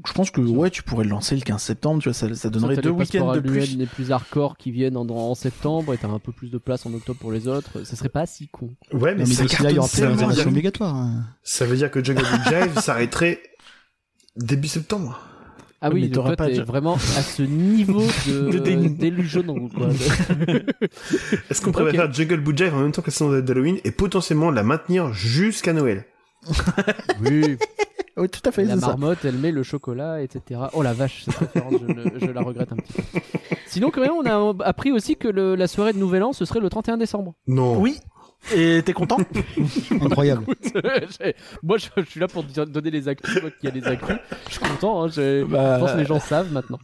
Je 0.05 0.13
pense 0.13 0.31
que 0.31 0.41
ouais, 0.41 0.69
tu 0.69 0.83
pourrais 0.83 1.03
le 1.03 1.09
lancer 1.11 1.35
le 1.35 1.41
15 1.41 1.61
septembre, 1.61 2.01
tu 2.01 2.09
vois, 2.09 2.13
ça, 2.13 2.33
ça 2.33 2.49
donnerait 2.49 2.75
T'as 2.75 2.81
deux 2.81 2.89
week-ends 2.91 3.33
de 3.33 3.39
plus. 3.41 3.75
les 3.77 3.85
plus 3.85 4.11
hardcore 4.11 4.57
qui 4.57 4.71
viennent 4.71 4.97
en, 4.97 5.05
en 5.07 5.35
septembre 5.35 5.93
et 5.93 5.97
t'as 5.97 6.07
un 6.07 6.17
peu 6.17 6.31
plus 6.31 6.49
de 6.49 6.57
place 6.57 6.85
en 6.85 6.93
octobre 6.93 7.19
pour 7.19 7.31
les 7.31 7.47
autres. 7.47 7.83
Ça 7.83 7.95
serait 7.95 8.09
pas 8.09 8.25
si 8.25 8.47
con. 8.47 8.69
Ouais, 8.93 9.13
mais, 9.13 9.25
mais 9.27 9.33
ça 9.33 9.43
d'ici 9.43 9.61
là, 9.61 9.69
il 9.69 9.75
y 9.75 9.79
aura 9.79 9.87
cartonne 9.87 9.89
plus 9.89 10.01
de 10.01 10.01
tellement. 10.07 10.15
réservation 10.27 10.49
obligatoire. 10.49 10.95
hein. 10.95 11.25
Ça 11.43 11.65
veut 11.65 11.75
dire 11.75 11.91
que 11.91 12.03
Jungle 12.03 12.25
Jive 12.47 12.79
s'arrêterait 12.81 13.41
début 14.37 14.69
septembre. 14.69 15.19
Ah 15.81 15.89
oui, 15.91 16.01
mais 16.03 16.07
donc 16.09 16.25
toi 16.27 16.35
pas 16.35 16.47
t'es 16.47 16.57
de- 16.57 16.61
vraiment 16.63 16.93
à 16.95 17.21
ce 17.23 17.41
niveau 17.41 18.05
de, 18.27 18.49
De 18.59 19.67
quoi. 19.75 19.89
Est-ce 21.49 21.61
qu'on 21.61 21.71
pourrait 21.71 21.85
Ok. 21.89 21.95
faire 21.95 22.13
Jungle 22.13 22.39
Book 22.39 22.57
Jive 22.57 22.73
en 22.75 22.79
même 22.81 22.91
temps 22.91 23.01
que 23.01 23.07
la 23.07 23.13
saison 23.13 23.39
d'Halloween 23.39 23.77
et 23.83 23.91
potentiellement 23.91 24.51
la 24.51 24.63
maintenir 24.63 25.11
jusqu'à 25.13 25.73
Noël? 25.73 26.05
Oui, 27.21 27.57
Oui, 28.17 28.27
tout 28.29 28.41
à 28.43 28.51
fait, 28.51 28.65
la 28.65 28.77
ça. 28.77 28.87
marmotte, 28.87 29.23
elle 29.23 29.37
met 29.37 29.51
le 29.51 29.63
chocolat, 29.63 30.21
etc. 30.21 30.59
Oh 30.73 30.81
la 30.83 30.91
vache, 30.93 31.23
cette 31.25 31.35
référence, 31.37 31.73
je, 31.81 31.93
le- 31.93 32.19
je 32.19 32.25
la 32.29 32.41
regrette 32.41 32.71
un 32.73 32.75
petit 32.75 32.93
peu. 32.93 33.19
Sinon, 33.67 33.89
quand 33.89 34.01
même, 34.01 34.11
on 34.11 34.25
a 34.25 34.65
appris 34.65 34.91
aussi 34.91 35.15
que 35.15 35.29
le- 35.29 35.55
la 35.55 35.67
soirée 35.67 35.93
de 35.93 35.97
Nouvel 35.97 36.21
An, 36.23 36.33
ce 36.33 36.43
serait 36.43 36.59
le 36.59 36.69
31 36.69 36.97
décembre. 36.97 37.35
Non. 37.47 37.79
Oui. 37.79 37.99
Et 38.55 38.81
t'es 38.83 38.93
content? 38.93 39.17
Incroyable. 40.01 40.43
J'ai- 40.63 41.35
Moi, 41.63 41.77
je, 41.77 41.87
je 41.97 42.09
suis 42.09 42.19
là 42.19 42.27
pour 42.27 42.43
donner 42.43 42.91
les 42.91 43.07
actus, 43.07 43.41
moi 43.41 43.51
qui 43.51 43.67
a 43.67 43.71
les 43.71 43.83
actus. 43.85 44.15
Je 44.47 44.51
suis 44.55 44.59
content, 44.59 45.03
hein, 45.03 45.07
Bah, 45.47 45.75
je 45.75 45.79
pense 45.79 45.91
que 45.93 45.97
les 45.99 46.05
gens 46.05 46.19
savent 46.19 46.51
maintenant. 46.51 46.79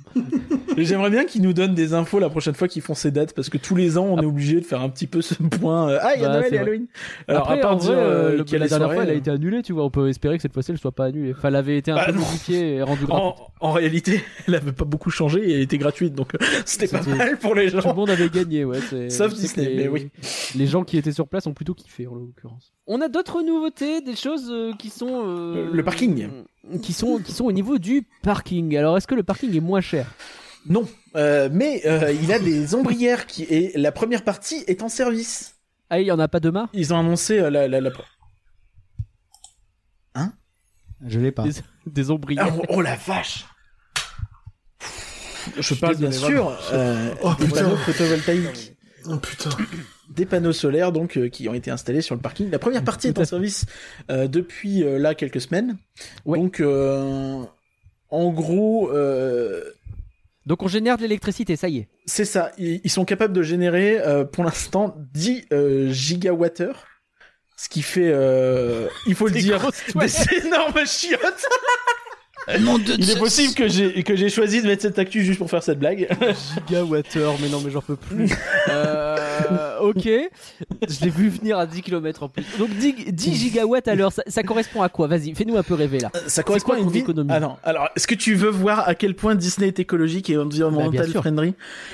J'aimerais 0.78 1.10
bien 1.10 1.26
qu'ils 1.26 1.42
nous 1.42 1.54
donnent 1.54 1.74
des 1.74 1.94
infos 1.96 2.20
la 2.20 2.30
prochaine 2.30 2.54
fois 2.54 2.68
qu'ils 2.68 2.84
font 2.84 2.94
ces 2.94 3.10
dates, 3.10 3.34
parce 3.34 3.50
que 3.50 3.58
tous 3.58 3.76
les 3.76 3.98
ans, 3.98 4.06
on 4.06 4.22
est 4.22 4.26
obligé 4.26 4.60
de 4.62 4.66
faire 4.66 4.82
un 4.82 4.90
petit 4.90 5.08
peu 5.08 5.22
ce 5.24 5.34
point. 5.34 5.90
euh, 5.90 6.00
Ah, 6.02 6.12
il 6.16 6.22
y 6.22 6.26
a 6.26 6.28
Bah, 6.30 6.40
Noël 6.40 6.54
et. 6.54 6.58
Halloween. 6.60 6.86
Alors, 7.28 7.42
Après, 7.44 7.56
à 7.56 7.62
part 7.62 7.74
en 7.74 7.76
dire 7.78 7.94
vrai, 7.94 8.04
euh, 8.04 8.08
euh, 8.08 8.32
le- 8.38 8.46
la 8.52 8.58
la 8.60 8.68
dernière 8.68 8.94
fois, 8.94 9.04
elle 9.04 9.10
a 9.10 9.14
euh, 9.14 9.18
été 9.18 9.32
annulée, 9.32 9.64
tu 9.64 9.74
vois. 9.74 9.84
On 9.86 9.90
peut 9.90 10.08
espérer 10.08 10.36
que 10.38 10.44
cette 10.44 10.54
fois-ci, 10.54 10.72
elle 10.72 10.78
soit 10.78 10.92
pas 10.92 11.06
annulée. 11.06 11.34
Enfin, 11.36 11.48
elle 11.48 11.56
avait 11.56 11.78
été 11.78 11.90
un 11.92 11.96
Bah, 11.96 12.06
peu 12.06 12.14
modifiée 12.14 12.76
et 12.76 12.82
rendue 12.84 13.06
gratuite. 13.06 13.44
En, 13.60 13.70
en 13.70 13.72
réalité, 13.72 14.24
elle 14.48 14.56
avait 14.56 14.72
pas 14.72 14.86
beaucoup 14.86 15.10
changé 15.10 15.50
et 15.50 15.54
elle 15.56 15.62
était 15.62 15.80
gratuite, 15.80 16.14
donc 16.14 16.36
euh, 16.36 16.38
c'était 16.66 16.88
pas 16.88 17.02
mal 17.04 17.38
pour 17.40 17.56
les 17.56 17.70
Tout 17.72 17.78
le 17.78 17.82
gens. 17.82 17.96
monde 17.96 18.12
avait 18.12 18.30
gagné, 18.30 18.64
ouais. 18.64 18.78
Sauf 19.10 19.34
Disney, 19.34 19.68
les, 19.70 19.76
mais 19.76 19.88
oui. 19.88 20.10
Les 20.56 20.68
gens 20.68 20.84
qui 20.84 20.98
étaient 21.00 21.12
sur 21.12 21.28
place 21.28 21.47
plutôt 21.54 21.74
kiffé, 21.74 22.08
en 22.08 22.16
l'occurrence. 22.16 22.74
On 22.88 23.02
a 23.02 23.08
d'autres 23.08 23.42
nouveautés, 23.42 24.02
des 24.02 24.16
choses 24.16 24.50
euh, 24.52 24.74
qui 24.78 24.90
sont. 24.90 25.24
euh, 25.28 25.70
Le 25.72 25.84
parking. 25.84 26.30
Qui 26.82 26.94
sont, 26.94 27.20
qui 27.20 27.32
sont 27.32 27.46
au 27.46 27.52
niveau 27.52 27.78
du 27.78 28.08
parking. 28.24 28.76
Alors, 28.76 28.98
est-ce 28.98 29.08
que 29.08 29.16
le 29.16 29.24
parking 29.24 29.56
est 29.56 29.60
moins 29.62 29.82
cher? 29.82 30.14
Non, 30.70 30.86
euh, 31.16 31.48
mais 31.52 31.82
euh, 31.86 32.12
il 32.12 32.32
a 32.34 32.40
des 32.40 32.76
ombrières 32.76 33.26
qui 33.26 33.44
et 33.44 33.72
la 33.78 33.92
première 33.94 34.24
partie 34.24 34.64
est 34.68 34.82
en 34.84 34.90
service. 34.90 35.56
Ah, 35.90 36.02
il 36.02 36.08
y 36.08 36.12
en 36.12 36.20
a 36.20 36.28
pas 36.28 36.42
demain? 36.42 36.70
Ils 36.74 36.94
ont 36.94 37.00
annoncé 37.00 37.40
euh, 37.40 37.50
la, 37.50 37.68
la, 37.70 37.80
la... 37.80 37.92
Je 41.06 41.20
l'ai 41.20 41.32
pas. 41.32 41.44
Des, 41.44 41.52
des 41.86 42.10
ombrières. 42.10 42.48
Ah, 42.50 42.56
oh, 42.58 42.66
oh 42.78 42.82
la 42.82 42.96
vache 42.96 43.46
Je 45.60 45.76
parle 45.76 45.96
bien 45.96 46.12
sûr 46.12 46.58
euh, 46.74 47.14
Oh, 47.22 47.34
des 47.40 47.46
putain. 47.46 47.64
panneaux 47.64 47.78
photovoltaïques. 47.78 48.74
Oh 49.06 49.18
putain. 49.18 49.50
Des 50.10 50.26
panneaux 50.26 50.54
solaires 50.54 50.92
donc 50.92 51.18
euh, 51.18 51.30
qui 51.30 51.48
ont 51.50 51.54
été 51.54 51.70
installés 51.72 52.02
sur 52.02 52.16
le 52.16 52.22
parking. 52.22 52.50
La 52.50 52.60
première 52.60 52.84
partie 52.84 53.08
est 53.08 53.20
en 53.20 53.26
service 53.26 53.66
euh, 54.10 54.28
depuis 54.28 54.84
euh, 54.84 54.98
là 54.98 55.16
quelques 55.16 55.42
semaines. 55.42 55.78
Ouais. 56.26 56.38
Donc 56.40 56.60
euh, 56.60 57.44
en 58.10 58.32
gros 58.32 58.90
euh, 58.92 59.64
Donc, 60.46 60.64
on 60.64 60.68
génère 60.70 60.96
de 60.98 61.02
l'électricité, 61.04 61.56
ça 61.58 61.68
y 61.68 61.80
est. 61.80 61.88
c'est 62.06 62.24
ça, 62.26 62.52
ils, 62.58 62.80
ils 62.84 62.90
sont 62.90 63.04
capables 63.06 63.34
de 63.34 63.44
générer 63.44 64.00
euh, 64.00 64.24
pour 64.24 64.44
l'instant 64.46 64.96
10 65.14 65.48
euh, 65.52 65.92
gigawattheures. 65.92 66.86
Ce 67.60 67.68
qui 67.70 67.82
fait, 67.82 68.12
euh, 68.14 68.88
il 69.08 69.16
faut 69.16 69.28
le 69.28 69.34
dire, 69.34 69.60
des 69.96 70.38
énormes 70.46 70.86
chiottes. 70.86 71.46
Il 72.56 73.10
est 73.10 73.20
possible 73.20 73.54
que 73.54 73.68
j'ai 73.68 74.04
que 74.04 74.16
j'ai 74.16 74.30
choisi 74.30 74.62
de 74.62 74.68
mettre 74.68 74.82
cette 74.82 75.00
actu 75.00 75.24
juste 75.24 75.38
pour 75.40 75.50
faire 75.50 75.64
cette 75.64 75.80
blague. 75.80 76.08
Gigawattheure, 76.68 77.36
mais 77.42 77.50
non, 77.50 77.62
mais 77.64 77.72
j'en 77.72 77.82
peux 77.82 77.96
plus. 77.96 78.30
euh, 78.70 79.80
ok. 79.82 80.04
Je 80.06 81.04
l'ai 81.04 81.10
vu 81.10 81.30
venir 81.30 81.58
à 81.58 81.66
10 81.66 81.82
km 81.82 82.24
en 82.24 82.30
plus. 82.30 82.46
Donc 82.58 82.70
10, 82.70 83.12
10 83.12 83.36
gigawatts 83.36 83.88
à 83.88 83.96
l'heure, 83.96 84.12
ça, 84.12 84.24
ça 84.28 84.44
correspond 84.44 84.82
à 84.82 84.90
quoi? 84.90 85.08
Vas-y, 85.08 85.34
fais-nous 85.36 85.58
un 85.58 85.64
peu 85.64 85.74
rêver 85.74 86.00
là. 86.00 86.12
Ça 86.28 86.44
correspond 86.44 86.68
quoi 86.72 86.76
à 86.78 86.80
une 86.80 86.90
ville. 86.90 87.02
économie? 87.04 87.30
Ah 87.34 87.40
non. 87.40 87.58
Alors, 87.64 87.90
est-ce 87.96 88.08
que 88.08 88.16
tu 88.16 88.36
veux 88.36 88.50
voir 88.50 88.88
à 88.88 88.96
quel 88.96 89.16
point 89.16 89.36
Disney 89.36 89.68
est 89.68 89.80
écologique 89.80 90.30
et 90.30 90.36
Bah, 90.36 90.44
environmental 90.44 90.92
bien 90.92 91.04
sûr. 91.12 91.22
friendly? 91.22 91.54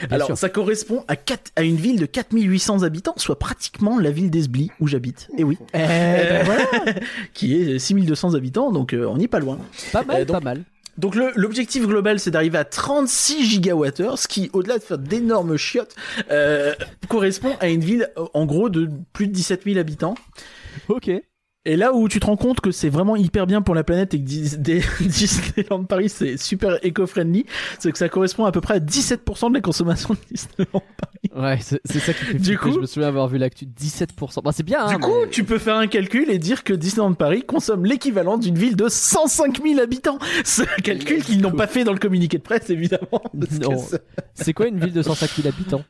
Alors, 0.10 0.28
sûr. 0.28 0.38
ça 0.38 0.50
correspond 0.50 1.04
à, 1.08 1.16
4, 1.16 1.52
à 1.56 1.64
une 1.64 1.76
ville 1.78 2.00
de 2.00 2.06
4800 2.06 2.84
habitants, 2.84 3.14
soit 3.18 3.40
pratiquement 3.40 3.98
la 4.00 4.12
ville 4.12 4.30
d'Esbly 4.30 4.72
où 4.80 4.88
j'habite. 4.88 5.28
Et 5.38 5.44
oui. 5.44 5.58
Eh 5.74 5.78
ben 5.78 6.44
voilà. 6.46 6.64
qui 7.34 7.56
est 7.56 7.80
6200 7.80 8.36
habitants, 8.36 8.72
donc 8.72 8.94
euh, 8.94 9.06
on 9.08 9.18
n'y 9.18 9.26
est 9.26 9.28
pas 9.28 9.40
loin. 9.40 9.58
Pas 9.92 10.04
mal, 10.04 10.22
Euh, 10.22 10.26
donc- 10.26 10.36
pas 10.38 10.43
mal. 10.44 10.64
Donc 10.98 11.16
le- 11.16 11.32
l'objectif 11.36 11.88
global, 11.88 12.20
c'est 12.20 12.30
d'arriver 12.30 12.60
à 12.60 12.66
36 12.66 13.46
gigawattheures, 13.50 14.20
ce 14.20 14.28
qui, 14.28 14.52
au-delà 14.54 14.78
de 14.78 14.84
faire 14.84 15.00
d'énormes 15.00 15.58
chiottes, 15.58 15.96
euh, 16.30 16.74
correspond 17.10 17.56
à 17.60 17.70
une 17.70 17.82
ville, 17.82 18.12
en 18.36 18.46
gros, 18.46 18.70
de 18.70 18.90
plus 19.12 19.28
de 19.28 19.32
17 19.34 19.64
000 19.66 19.80
habitants. 19.80 20.14
Ok. 20.90 21.10
Et 21.66 21.78
là 21.78 21.94
où 21.94 22.10
tu 22.10 22.20
te 22.20 22.26
rends 22.26 22.36
compte 22.36 22.60
que 22.60 22.72
c'est 22.72 22.90
vraiment 22.90 23.16
hyper 23.16 23.48
bien 23.48 23.62
pour 23.62 23.74
la 23.74 23.86
planète 23.86 24.14
et 24.14 24.20
que 24.20 24.24
Dis- 24.26 24.58
Disneyland 25.00 25.86
Paris 25.86 26.10
c'est 26.10 26.36
super 26.36 26.78
éco-friendly, 26.84 27.46
c'est 27.80 27.90
que 27.92 27.98
ça 27.98 28.10
correspond 28.10 28.44
à 28.44 28.52
peu 28.52 28.60
près 28.60 28.74
à 28.76 28.80
17% 28.80 29.48
de 29.50 29.54
la 29.54 29.62
consommation 29.62 30.14
de 30.14 30.20
Disneyland. 30.30 30.84
Ouais, 31.34 31.60
c'est 31.62 32.00
ça 32.00 32.14
qui 32.14 32.26
fait 32.26 32.38
Du 32.38 32.58
coup- 32.58 32.74
je 32.74 32.80
me 32.80 32.86
souviens 32.86 33.08
avoir 33.08 33.30
vu 33.30 33.38
l'actu 33.38 33.66
17%. 33.66 34.42
Bah, 34.44 34.52
c'est 34.54 34.64
bien, 34.64 34.86
hein, 34.86 34.90
du 34.94 34.98
coup, 35.00 35.14
tu 35.32 35.46
peux 35.46 35.58
faire 35.58 35.78
un 35.78 35.88
calcul 35.88 36.30
et 36.30 36.38
dire 36.38 36.66
que 36.66 36.74
Disneyland 36.74 37.14
Paris 37.14 37.44
consomme 37.44 37.86
l'équivalent 37.86 38.38
d'une 38.38 38.58
ville 38.58 38.76
de 38.76 38.90
105 38.90 39.64
000 39.64 39.80
habitants. 39.80 40.20
Ce 40.44 40.64
calcul 40.82 41.24
qu'ils 41.24 41.40
n'ont 41.42 41.52
pas 41.52 41.68
fait 41.68 41.86
dans 41.86 41.94
le 41.94 42.00
communiqué 42.00 42.38
de 42.40 42.44
presse, 42.44 42.70
évidemment. 42.70 43.24
Non. 43.62 43.86
C'est 44.36 44.52
quoi 44.54 44.68
une 44.68 44.80
ville 44.80 44.94
de 44.94 45.02
105 45.02 45.30
000 45.42 45.48
habitants? 45.48 45.84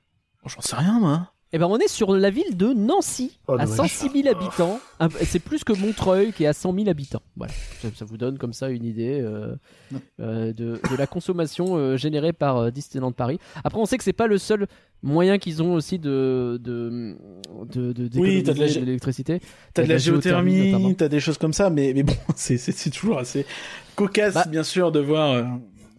J'en 0.45 0.61
sais 0.61 0.75
rien, 0.75 0.99
moi. 0.99 1.32
Eh 1.55 1.59
ben, 1.59 1.67
on 1.67 1.77
est 1.77 1.87
sur 1.87 2.15
la 2.15 2.31
ville 2.31 2.57
de 2.57 2.73
Nancy, 2.73 3.37
Oh, 3.47 3.53
à 3.53 3.65
dommage. 3.65 3.77
106 3.91 4.09
000 4.23 4.27
habitants. 4.35 4.79
C'est 5.21 5.37
plus 5.39 5.63
que 5.63 5.71
Montreuil, 5.73 6.33
qui 6.33 6.45
est 6.45 6.47
à 6.47 6.53
100 6.53 6.73
000 6.73 6.89
habitants. 6.89 7.21
Voilà, 7.37 7.53
ça, 7.79 7.89
ça 7.95 8.05
vous 8.05 8.17
donne 8.17 8.39
comme 8.39 8.53
ça 8.53 8.69
une 8.69 8.83
idée 8.83 9.19
euh, 9.21 9.55
euh, 10.19 10.51
de, 10.51 10.79
de 10.89 10.95
la 10.97 11.05
consommation 11.05 11.75
euh, 11.77 11.95
générée 11.95 12.33
par 12.33 12.71
Disneyland 12.71 13.11
Paris. 13.11 13.37
Après, 13.63 13.79
on 13.79 13.85
sait 13.85 13.99
que 13.99 14.03
c'est 14.03 14.13
pas 14.13 14.25
le 14.25 14.39
seul 14.39 14.65
moyen 15.03 15.37
qu'ils 15.37 15.61
ont 15.61 15.73
aussi 15.73 15.99
de 15.99 16.59
de 16.63 17.15
de, 17.71 17.91
de 17.93 18.19
Oui, 18.19 18.41
t'as 18.41 18.53
de 18.53 18.59
l'électricité. 18.63 19.39
T'as 19.75 19.83
de 19.83 19.89
la 19.89 19.97
géothermie, 19.99 20.95
t'as 20.95 21.07
des 21.09 21.19
choses 21.19 21.37
comme 21.37 21.53
ça, 21.53 21.69
mais, 21.69 21.93
mais 21.93 22.01
bon, 22.01 22.15
c'est 22.35 22.89
toujours 22.89 23.19
assez 23.19 23.45
cocasse, 23.95 24.33
Bah. 24.33 24.45
bien 24.49 24.63
sûr, 24.63 24.91
de 24.91 24.99
voir. 25.01 25.45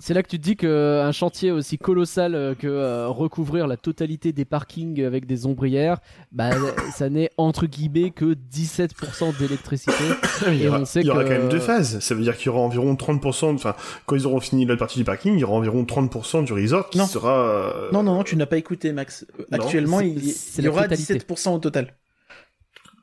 C'est 0.06 0.12
là 0.12 0.22
que 0.22 0.28
tu 0.28 0.36
te 0.38 0.42
dis 0.42 0.54
qu'un 0.54 1.12
chantier 1.12 1.50
aussi 1.50 1.78
colossal 1.78 2.34
euh, 2.34 2.54
que 2.54 2.66
euh, 2.66 3.08
recouvrir 3.08 3.66
la 3.66 3.78
totalité 3.78 4.34
des 4.34 4.44
parkings 4.44 5.02
avec 5.02 5.24
des 5.24 5.46
ombrières, 5.46 5.96
bah, 6.30 6.50
ça 6.94 7.08
n'est 7.08 7.30
entre 7.38 7.64
guillemets 7.64 8.10
que 8.10 8.34
17% 8.52 9.38
d'électricité. 9.38 9.94
Il 10.48 10.56
y 10.56 10.64
Et 10.64 10.68
aura, 10.68 10.80
on 10.80 10.84
sait 10.84 11.00
il 11.00 11.06
y 11.06 11.10
aura 11.10 11.24
que- 11.24 11.28
quand 11.30 11.38
même 11.38 11.48
deux 11.48 11.58
phases. 11.58 12.00
Ça 12.00 12.14
veut 12.14 12.20
dire 12.22 12.36
qu'il 12.36 12.46
y 12.46 12.48
aura 12.50 12.60
environ 12.60 12.92
30%, 12.96 13.54
enfin, 13.54 13.74
quand 14.04 14.14
ils 14.14 14.26
auront 14.26 14.40
fini 14.40 14.66
l'autre 14.66 14.80
partie 14.80 14.98
du 14.98 15.04
parking, 15.04 15.32
il 15.36 15.40
y 15.40 15.44
aura 15.44 15.54
environ 15.54 15.84
30% 15.84 16.44
du 16.44 16.52
resort 16.52 16.90
qui 16.90 16.98
Non. 16.98 17.06
sera... 17.06 17.38
euh, 17.38 17.88
Non, 17.90 18.02
non, 18.02 18.16
non, 18.16 18.24
tu 18.24 18.36
n'as 18.36 18.44
pas 18.44 18.58
écouté, 18.58 18.92
Max. 18.92 19.24
Non, 19.38 19.58
Actuellement, 19.58 20.00
il, 20.00 20.22
y 20.22 20.68
aura 20.68 20.82
totalité. 20.82 21.14
17% 21.14 21.54
au 21.54 21.58
total. 21.60 21.94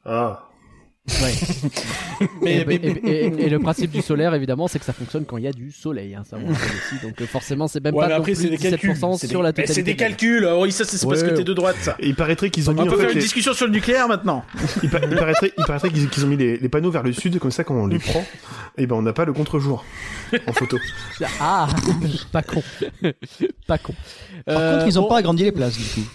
Ah. 0.05 0.50
Ouais. 1.07 1.33
Mais, 2.43 2.57
et, 2.57 2.75
et- 2.75 3.25
et- 3.25 3.45
et 3.45 3.49
le 3.49 3.57
principe 3.57 3.89
du 3.89 4.01
solaire, 4.03 4.35
évidemment, 4.35 4.67
c'est 4.67 4.77
que 4.77 4.85
ça 4.85 4.93
fonctionne 4.93 5.25
quand 5.25 5.37
il 5.37 5.43
y 5.43 5.47
a 5.47 5.51
du 5.51 5.71
soleil. 5.71 6.13
Hein, 6.13 6.23
ça, 6.29 6.37
on 6.37 6.47
le 6.47 6.53
sait 6.53 6.61
aussi. 6.61 7.01
Donc 7.05 7.19
euh, 7.19 7.25
forcément, 7.25 7.67
c'est 7.67 7.83
même 7.83 7.95
Ouais, 7.95 8.01
pas 8.01 8.07
mais 8.09 8.13
non 8.13 8.19
après, 8.19 8.33
plus 8.33 8.41
c'est 8.43 8.49
des 8.49 8.57
calculs. 8.59 8.91
17% 8.91 9.17
C'est 9.17 9.27
sur 9.27 9.39
des- 9.39 9.43
la 9.45 9.49
totalité. 9.51 9.73
c'est 9.73 9.81
des 9.83 9.95
calculs. 9.95 10.45
Alors, 10.45 10.61
oui, 10.61 10.71
ça, 10.71 10.85
c'est 10.85 11.03
parce 11.03 11.23
que 11.23 11.29
t'es 11.29 11.43
de 11.43 11.53
droite, 11.53 11.75
ça. 11.81 11.97
Il 12.01 12.13
paraîtrait 12.15 12.51
qu'ils 12.51 12.69
ont 12.69 12.73
On 12.77 12.83
mis, 12.83 12.87
peut 12.87 12.93
en 12.93 12.97
faire 12.97 13.05
fait, 13.07 13.13
une 13.13 13.17
les- 13.17 13.23
discussion 13.23 13.53
sur 13.53 13.65
le 13.65 13.71
nucléaire 13.73 14.07
maintenant. 14.07 14.45
il, 14.83 14.89
pa- 14.91 14.99
il 15.09 15.15
paraîtrait, 15.17 15.51
il 15.57 15.65
paraîtrait 15.65 15.89
qu'ils 15.89 16.23
ont 16.23 16.27
mis 16.27 16.37
les, 16.37 16.57
les 16.57 16.69
panneaux 16.69 16.91
vers 16.91 17.03
le 17.03 17.13
sud, 17.13 17.39
comme 17.39 17.51
ça, 17.51 17.63
quand 17.63 17.75
on 17.75 17.87
les 17.87 17.97
prend, 17.99 18.23
et 18.77 18.85
ben, 18.85 18.95
on 18.95 19.01
n'a 19.01 19.13
pas 19.13 19.25
le 19.25 19.33
contre-jour 19.33 19.83
en 20.45 20.53
photo. 20.53 20.77
Ah, 21.39 21.67
pas 22.31 22.43
con, 22.43 22.61
pas 23.67 23.77
con. 23.79 23.93
Par 24.45 24.55
Euh, 24.57 24.73
contre, 24.77 24.87
ils 24.87 24.99
ont 24.99 25.03
bon, 25.03 25.07
pas 25.09 25.17
agrandi 25.17 25.43
les 25.43 25.51
places, 25.51 25.77
du 25.77 25.83
coup. 25.83 26.07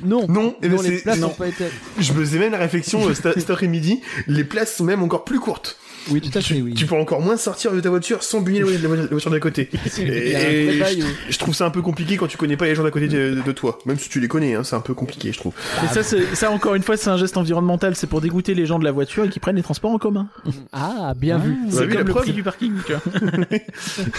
Non, 0.00 0.26
Non, 0.28 0.56
eh 0.62 0.68
ben, 0.68 0.76
non, 0.76 0.82
les 0.82 0.98
places 0.98 1.18
non. 1.18 1.28
n'ont 1.28 1.34
pas 1.34 1.48
été. 1.48 1.64
Je 1.98 2.12
me 2.12 2.20
faisais 2.20 2.38
même 2.38 2.52
la 2.52 2.58
réflexion 2.58 3.06
euh, 3.06 3.14
cet, 3.14 3.34
cet 3.34 3.50
après-midi, 3.50 4.00
les 4.26 4.44
places 4.44 4.74
sont 4.76 4.84
même 4.84 5.02
encore 5.02 5.24
plus 5.24 5.40
courtes. 5.40 5.78
Oui, 6.10 6.20
tout 6.20 6.28
à 6.38 6.40
fait, 6.40 6.54
tu, 6.54 6.62
oui. 6.62 6.74
tu 6.74 6.86
peux 6.86 6.94
encore 6.96 7.20
moins 7.20 7.36
sortir 7.36 7.72
de 7.72 7.80
ta 7.80 7.90
voiture 7.90 8.22
sans 8.22 8.40
bugner 8.40 8.60
la, 8.60 8.88
la- 8.88 8.96
la 8.96 9.06
voiture 9.06 9.30
d'à 9.30 9.40
côté. 9.40 9.68
Et, 9.98 10.78
bail 10.78 11.02
je, 11.28 11.38
trouve 11.38 11.54
ça 11.54 11.66
un 11.66 11.70
peu 11.70 11.82
compliqué 11.82 12.16
quand 12.16 12.26
tu 12.26 12.36
connais 12.36 12.56
pas 12.56 12.66
les 12.66 12.74
gens 12.74 12.82
d'à 12.84 12.90
côté 12.90 13.08
de, 13.08 13.40
de 13.44 13.52
toi. 13.52 13.78
Même 13.86 13.98
si 13.98 14.08
tu 14.08 14.20
les 14.20 14.28
connais, 14.28 14.54
hein, 14.54 14.62
c'est 14.64 14.76
un 14.76 14.80
peu 14.80 14.94
compliqué, 14.94 15.32
je 15.32 15.38
trouve. 15.38 15.52
Et 15.84 15.86
ça, 15.88 16.02
c'est- 16.02 16.34
ça, 16.34 16.50
encore 16.50 16.74
une 16.74 16.82
fois, 16.82 16.96
c'est 16.96 17.10
un 17.10 17.16
geste 17.16 17.36
environnemental. 17.36 17.94
C'est 17.96 18.06
pour 18.06 18.20
dégoûter 18.20 18.54
les 18.54 18.66
gens 18.66 18.78
de 18.78 18.84
la 18.84 18.92
voiture 18.92 19.24
et 19.24 19.28
qui 19.28 19.40
prennent 19.40 19.56
les 19.56 19.62
transports 19.62 19.90
en 19.92 19.98
commun. 19.98 20.28
Ah, 20.72 21.14
bien 21.16 21.38
vu. 21.38 21.56
Vous 21.66 21.70
C'est 21.72 21.78
avez 21.78 21.86
vu 21.86 21.92
comme 21.92 21.98
la 22.02 22.04
le 22.06 22.10
preuve 22.12 22.22
prix 22.24 22.32
du 22.32 22.42
parking. 22.42 22.72
Tu 22.86 22.92
vois. 22.92 23.02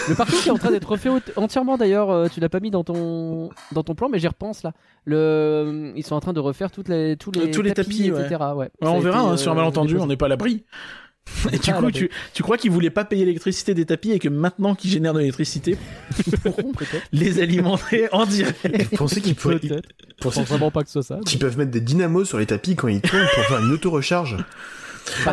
Le 0.09 0.15
parking 0.15 0.39
qui 0.39 0.49
est 0.49 0.51
en 0.51 0.57
train 0.57 0.71
d'être 0.71 0.89
refait 0.89 1.09
entièrement 1.35 1.77
d'ailleurs. 1.77 2.09
euh, 2.09 2.27
tu 2.33 2.39
l'as 2.39 2.49
pas 2.49 2.59
mis 2.59 2.71
dans 2.71 2.83
ton 2.83 3.49
dans 3.71 3.83
ton 3.83 3.95
plan, 3.95 4.09
mais 4.09 4.19
j'y 4.19 4.27
repense 4.27 4.63
là. 4.63 4.73
Le, 5.05 5.93
ils 5.95 6.03
sont 6.05 6.15
en 6.15 6.19
train 6.19 6.33
de 6.33 6.39
refaire 6.39 6.71
toutes 6.71 6.89
les 6.89 7.15
tous 7.17 7.31
les 7.31 7.41
Euh, 7.47 7.51
tous 7.51 7.61
les 7.61 7.73
tapis, 7.73 8.07
etc. 8.07 8.41
Ouais. 8.55 8.69
Ça 8.81 8.89
on 8.91 8.99
verra 8.99 9.19
été, 9.21 9.29
hein, 9.29 9.37
sur 9.37 9.51
un 9.51 9.55
euh, 9.55 9.57
malentendu, 9.57 9.97
on 9.99 10.07
n'est 10.07 10.17
pas 10.17 10.25
à 10.25 10.29
l'abri. 10.29 10.63
Et 11.51 11.57
du 11.59 11.69
Ah, 11.71 11.79
coup, 11.79 11.91
tu, 11.91 12.09
tu 12.33 12.43
crois 12.43 12.57
qu'ils 12.57 12.71
voulaient 12.71 12.89
pas 12.89 13.05
payer 13.05 13.25
l'électricité 13.25 13.73
des 13.73 13.85
tapis 13.85 14.11
et 14.11 14.19
que 14.19 14.29
maintenant 14.29 14.75
qu'ils 14.75 14.91
génèrent 14.91 15.13
de 15.13 15.19
l'électricité, 15.19 15.77
pourront 16.43 16.71
peut-être. 16.73 17.03
les 17.11 17.39
alimenter 17.41 18.07
en 18.11 18.25
direct. 18.25 18.57
Vous 18.91 18.97
pensez 18.97 19.21
qu'ils 19.21 19.35
pourraient, 19.35 19.59
pensez 20.19 20.39
pense 20.39 20.47
vraiment 20.47 20.71
pas 20.71 20.83
que 20.83 20.89
ce 20.89 21.01
soit 21.01 21.17
ça. 21.17 21.19
qu'ils 21.25 21.39
peuvent 21.39 21.57
mettre 21.57 21.71
des 21.71 21.81
dynamos 21.81 22.25
sur 22.25 22.39
les 22.39 22.45
tapis 22.45 22.75
quand 22.75 22.87
ils 22.87 23.01
tournent 23.01 23.27
pour 23.35 23.43
faire 23.45 23.59
une 23.59 23.71
auto-recharge 23.71 24.37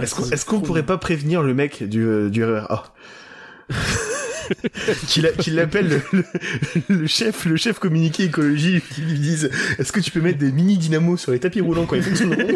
Est-ce 0.03 0.15
qu'on 0.15 0.31
est-ce 0.31 0.45
qu'on 0.47 0.61
pourrait 0.61 0.83
pas 0.87 0.99
prévenir 0.99 1.43
le 1.43 1.55
mec 1.55 1.83
du, 1.89 2.03
euh, 2.05 2.29
du 2.31 2.45
RRA 2.45 2.93
qu'il 5.09 5.55
l'appelle 5.55 5.89
le, 5.89 6.03
le- 6.19 6.25
le 7.01 7.07
chef 7.07 7.47
le 7.47 7.57
chef 7.57 7.79
communiqué 7.79 8.25
écologie 8.25 8.83
qui 8.95 9.01
lui 9.01 9.19
dise 9.19 9.51
est-ce 9.79 9.91
que 9.91 10.01
tu 10.01 10.11
peux 10.11 10.21
mettre 10.21 10.39
des 10.39 10.53
mini 10.53 10.77
dynamos 10.77 11.17
sur 11.17 11.33
les 11.33 11.39
tapis 11.41 11.63
roulants 11.63 11.87
quand 11.87 11.97
ils 11.97 12.03
fonctionneront? 12.03 12.49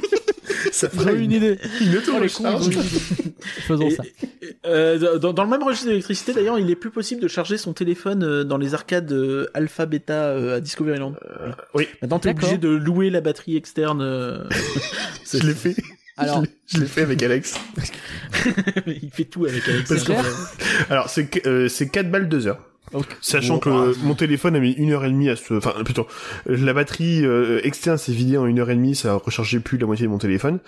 ça 0.72 0.88
ferait 0.88 1.14
une 1.14 1.24
une, 1.24 1.32
idée. 1.32 1.58
une 1.80 1.88
Oh, 2.08 2.18
les 2.20 2.28
cons, 2.28 2.44
auto-recharge. 2.44 2.74
Faisons 3.66 3.88
Et- 3.88 3.90
ça. 3.90 4.02
Euh, 4.66 5.18
dans, 5.18 5.32
dans 5.32 5.44
le 5.44 5.50
même 5.50 5.62
registre 5.62 5.86
d'électricité, 5.88 6.32
d'ailleurs, 6.32 6.58
il 6.58 6.70
est 6.70 6.76
plus 6.76 6.90
possible 6.90 7.20
de 7.22 7.28
charger 7.28 7.56
son 7.58 7.72
téléphone 7.72 8.22
euh, 8.22 8.44
dans 8.44 8.56
les 8.58 8.74
arcades 8.74 9.12
euh, 9.12 9.46
alpha 9.54 9.86
bêta 9.86 10.24
euh, 10.30 10.56
à 10.56 10.60
Discoveryland. 10.60 11.14
oui 11.74 11.86
Maintenant, 12.02 12.18
t'es 12.18 12.30
obligé 12.30 12.58
de 12.58 12.68
louer 12.68 13.10
la 13.10 13.20
batterie 13.20 13.56
externe. 13.56 14.00
euh, 14.02 14.44
je 15.32 15.38
l'ai 15.46 15.54
fait 15.54 15.76
Alors, 16.16 16.42
je 16.66 16.78
l'ai- 16.78 16.86
fait 16.86 17.02
avec 17.02 17.22
Alex 17.22 17.54
il 18.86 19.10
fait 19.12 19.24
tout 19.24 19.44
avec 19.46 19.66
Alex. 19.68 19.88
Parce 19.88 20.04
que- 20.04 20.12
alors 20.92 21.10
euh, 21.46 21.68
c'est 21.68 21.88
4 21.88 22.10
balles 22.10 22.28
2 22.28 22.46
heures 22.48 22.60
Sachant 23.20 23.58
que 23.58 23.70
ah. 23.70 23.96
mon 24.02 24.14
téléphone 24.14 24.56
a 24.56 24.60
mis 24.60 24.72
une 24.72 24.92
heure 24.92 25.04
et 25.04 25.10
demie 25.10 25.28
à 25.28 25.36
se, 25.36 25.54
enfin 25.54 25.72
plutôt, 25.84 26.06
la 26.46 26.72
batterie 26.72 27.24
euh, 27.24 27.60
externe 27.64 27.98
s'est 27.98 28.12
vidée 28.12 28.36
en 28.38 28.46
une 28.46 28.58
heure 28.58 28.70
et 28.70 28.74
demie, 28.74 28.94
ça 28.94 29.12
a 29.12 29.14
rechargé 29.16 29.60
plus 29.60 29.78
de 29.78 29.82
la 29.82 29.86
moitié 29.86 30.06
de 30.06 30.10
mon 30.10 30.18
téléphone. 30.18 30.58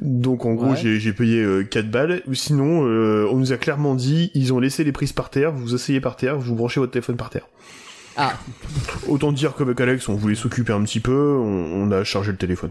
Donc 0.00 0.44
en 0.44 0.54
gros 0.54 0.70
Ouais. 0.70 0.76
j'ai 0.76 0.98
j'ai 1.00 1.12
payé 1.12 1.42
euh, 1.42 1.64
4 1.64 1.90
balles. 1.90 2.22
Ou 2.26 2.34
sinon 2.34 2.86
euh, 2.86 3.28
on 3.30 3.36
nous 3.36 3.52
a 3.52 3.56
clairement 3.56 3.94
dit 3.94 4.30
ils 4.34 4.52
ont 4.52 4.58
laissé 4.58 4.84
les 4.84 4.92
prises 4.92 5.12
par 5.12 5.30
terre, 5.30 5.52
vous 5.52 5.74
asseyez 5.74 6.00
par 6.00 6.16
terre, 6.16 6.38
vous 6.38 6.54
branchez 6.54 6.80
votre 6.80 6.92
téléphone 6.92 7.16
par 7.16 7.30
terre. 7.30 7.48
Ah, 8.16 8.36
Autant 9.06 9.30
dire 9.30 9.54
qu'avec 9.54 9.80
Alex 9.80 10.08
on 10.08 10.14
voulait 10.16 10.34
s'occuper 10.34 10.72
un 10.72 10.82
petit 10.82 11.00
peu, 11.00 11.36
on, 11.38 11.82
on 11.88 11.90
a 11.92 12.02
chargé 12.04 12.32
le 12.32 12.38
téléphone. 12.38 12.70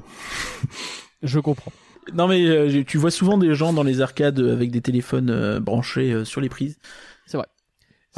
je 1.24 1.40
comprends. 1.40 1.72
Non, 2.14 2.28
mais 2.28 2.46
euh, 2.46 2.84
tu 2.86 2.98
vois 2.98 3.12
souvent 3.12 3.38
des 3.38 3.54
gens 3.56 3.74
dans 3.74 3.84
les 3.84 4.02
arcades 4.02 4.40
avec 4.40 4.72
des 4.72 4.82
téléphones 4.82 5.30
euh, 5.30 5.60
branchés 5.60 6.14
euh, 6.14 6.26
sur 6.26 6.42
les 6.42 6.50
prises. 6.50 6.78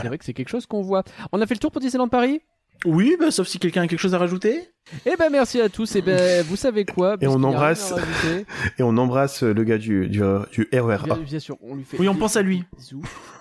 C'est 0.02 0.08
vrai 0.08 0.18
que 0.18 0.26
c'est 0.26 0.34
quelque 0.34 0.50
chose 0.50 0.66
qu'on 0.66 0.82
voit. 0.82 1.04
On 1.32 1.42
a 1.42 1.48
fait 1.48 1.56
le 1.56 1.60
tour 1.60 1.72
pour 1.72 1.82
Disneyland 1.82 2.08
Paris? 2.08 2.42
Oui, 2.86 3.18
bah, 3.20 3.30
sauf 3.30 3.46
si 3.48 3.60
quelqu'un 3.60 3.82
a 3.82 3.88
quelque 3.88 4.00
chose 4.00 4.16
à 4.16 4.18
rajouter. 4.18 4.70
Eh 5.06 5.16
ben 5.20 5.30
merci 5.30 5.60
à 5.60 5.68
tous. 5.68 5.98
Et 5.98 6.02
ben 6.02 6.46
vous 6.46 6.56
savez 6.56 6.86
quoi? 6.86 7.18
Et 7.20 7.28
on 7.28 7.44
embrasse- 7.44 7.94
Et 8.78 8.84
on 8.84 8.96
embrasse 8.98 9.44
le 9.44 9.64
gars 9.66 9.78
du 9.78 10.08
du, 10.08 10.22
du 10.52 10.68
RERA. 10.72 11.06
bien, 11.06 11.18
bien 11.18 11.40
sûr, 11.40 11.58
on 11.62 11.76
lui 11.76 11.84
fait. 11.84 11.98
Oui, 12.00 12.08
on 12.08 12.16
pense 12.16 12.38
à 12.38 12.42
lui. 12.42 12.64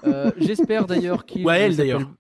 Euh, 0.05 0.33
J'espère 0.39 0.87
d'ailleurs 0.87 1.25
qu'il. 1.25 1.43
Ouais, 1.47 1.61
ne 1.61 1.65
elle, 1.67 1.73
s'appelle- 1.73 1.87
d'ailleurs. 1.93 2.11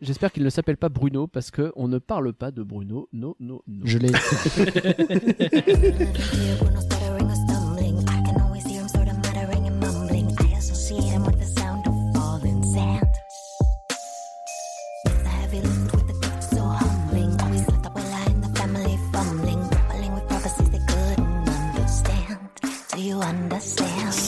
J'espère 0.00 0.30
qu'il 0.30 0.44
ne 0.44 0.50
s'appelle 0.50 0.76
pas 0.76 0.88
Bruno 0.88 1.26
parce 1.26 1.50
que 1.50 1.72
on 1.74 1.88
ne 1.88 1.98
parle 1.98 2.32
pas 2.32 2.52
de 2.52 2.62
Bruno. 2.62 3.08
No, 3.12 3.34
no, 3.40 3.64
no. 3.66 3.80
Je 3.84 3.98
l'ai. 3.98 4.12
you 23.08 23.20
understand? 23.22 24.27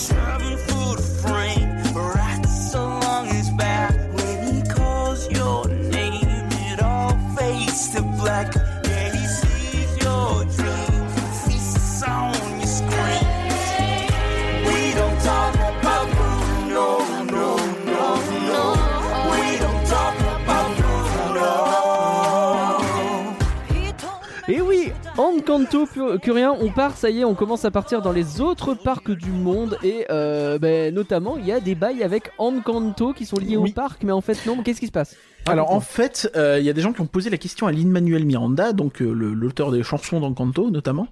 Oui, 25.41 25.55
Encanto 25.55 25.87
Pu- 25.87 26.19
Curien, 26.21 26.55
on 26.61 26.71
part, 26.71 26.97
ça 26.97 27.11
y 27.11 27.21
est, 27.21 27.25
on 27.25 27.35
commence 27.35 27.65
à 27.65 27.71
partir 27.71 28.03
dans 28.03 28.13
les 28.13 28.41
autres 28.41 28.75
parcs 28.75 29.11
du 29.11 29.31
monde 29.31 29.77
et 29.83 30.07
euh, 30.11 30.59
ben, 30.59 30.95
notamment 30.95 31.37
il 31.37 31.47
y 31.47 31.53
a 31.53 31.61
des 31.61 31.75
bails 31.75 32.03
avec 32.03 32.31
Encanto 32.39 33.13
qui 33.13 33.27
sont 33.27 33.37
liés 33.39 33.57
Oui. 33.57 33.71
au 33.71 33.73
parc, 33.75 34.03
mais 34.03 34.13
en 34.13 34.21
fait 34.21 34.45
non, 34.47 34.63
qu'est-ce 34.63 34.81
qui 34.81 34.87
se 34.87 34.93
passe? 34.93 35.17
Alors 35.47 35.73
en 35.73 35.81
fait, 35.81 36.31
euh, 36.37 36.59
il 36.61 36.67
y 36.67 36.71
a 36.71 36.73
des 36.75 36.83
gens 36.83 36.93
qui 36.93 37.01
ont 37.01 37.07
posé 37.07 37.31
la 37.31 37.39
question 37.39 37.67
à 37.67 37.73
Lin-Manuel 37.73 38.27
Miranda, 38.27 38.73
donc 38.75 39.01
euh, 39.01 39.11
l'auteur 39.11 39.71
des 39.71 39.83
chansons 39.83 40.21
d'Encanto 40.21 40.71
notamment, 40.71 41.09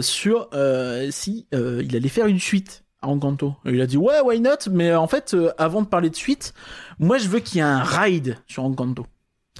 sur 0.00 0.48
si 1.10 1.46
il 1.52 1.96
allait 1.96 2.08
faire 2.08 2.26
une 2.26 2.38
suite 2.40 2.84
à 3.02 3.08
Encanto. 3.08 3.54
Et 3.66 3.70
il 3.70 3.80
a 3.80 3.86
dit 3.86 3.96
ouais, 3.96 4.20
why 4.24 4.40
not? 4.40 4.70
Mais 4.70 4.94
en 4.94 5.06
fait, 5.08 5.36
avant 5.58 5.82
de 5.82 5.86
parler 5.86 6.10
de 6.10 6.16
suite, 6.16 6.54
moi 6.98 7.18
je 7.18 7.28
veux 7.28 7.40
qu'il 7.40 7.56
y 7.56 7.60
ait 7.60 7.62
un 7.64 7.82
ride 7.82 8.36
sur 8.46 8.62
Encanto. 8.64 9.06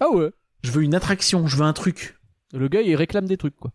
ah 0.00 0.10
ouais, 0.10 0.30
Je 0.62 0.70
veux 0.70 0.82
une 0.82 0.94
attraction, 0.94 1.46
je 1.46 1.56
veux 1.56 1.64
un 1.64 1.72
truc. 1.72 2.16
Le 2.52 2.68
gars 2.68 2.82
il 2.82 2.94
réclame 2.96 3.26
des 3.26 3.36
trucs 3.36 3.56
quoi. 3.56 3.72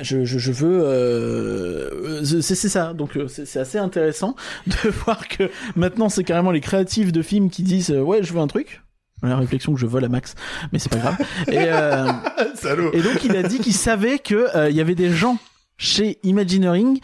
Je, 0.00 0.24
je, 0.24 0.38
je 0.38 0.52
veux 0.52 0.80
euh, 0.84 2.24
c'est 2.24 2.54
c'est 2.54 2.68
ça 2.68 2.94
donc 2.94 3.16
euh, 3.16 3.28
c'est 3.28 3.44
c'est 3.44 3.58
assez 3.60 3.78
intéressant 3.78 4.36
de 4.66 4.88
voir 4.88 5.28
que 5.28 5.50
maintenant 5.76 6.08
c'est 6.08 6.24
carrément 6.24 6.50
les 6.50 6.60
créatifs 6.60 7.12
de 7.12 7.20
films 7.20 7.50
qui 7.50 7.62
disent 7.62 7.90
euh, 7.90 8.00
ouais 8.00 8.22
je 8.22 8.32
veux 8.32 8.40
un 8.40 8.46
truc 8.46 8.82
la 9.22 9.36
réflexion 9.36 9.74
que 9.74 9.78
je 9.80 9.86
vole 9.86 10.04
à 10.04 10.08
Max 10.08 10.34
mais 10.72 10.78
c'est 10.78 10.88
pas 10.88 10.98
grave 10.98 11.16
et, 11.48 11.58
euh, 11.58 12.06
Salaud. 12.54 12.90
et 12.92 13.02
donc 13.02 13.22
il 13.24 13.36
a 13.36 13.42
dit 13.42 13.58
qu'il 13.58 13.74
savait 13.74 14.18
que 14.18 14.56
euh, 14.56 14.70
y 14.70 14.80
avait 14.80 14.94
des 14.94 15.10
gens 15.10 15.38
chez 15.76 16.18
Imagineering 16.22 16.98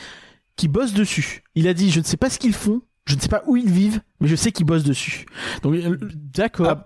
qui 0.57 0.69
bossent 0.69 0.95
dessus 0.95 1.43
il 1.55 1.69
a 1.69 1.75
dit 1.75 1.91
je 1.91 2.01
ne 2.01 2.05
sais 2.05 2.17
pas 2.17 2.31
ce 2.31 2.39
qu'ils 2.39 2.55
font 2.55 2.81
je 3.07 3.15
ne 3.17 3.21
sais 3.21 3.29
pas 3.29 3.43
où 3.47 3.57
ils 3.57 3.71
vivent 3.71 4.01
mais 4.21 4.29
je 4.29 4.37
sais 4.37 4.51
qu'ils 4.51 4.67
bossent 4.67 4.85
dessus 4.85 5.27
donc 5.63 5.75
D'accord. 6.35 6.67
Ah, 6.69 6.85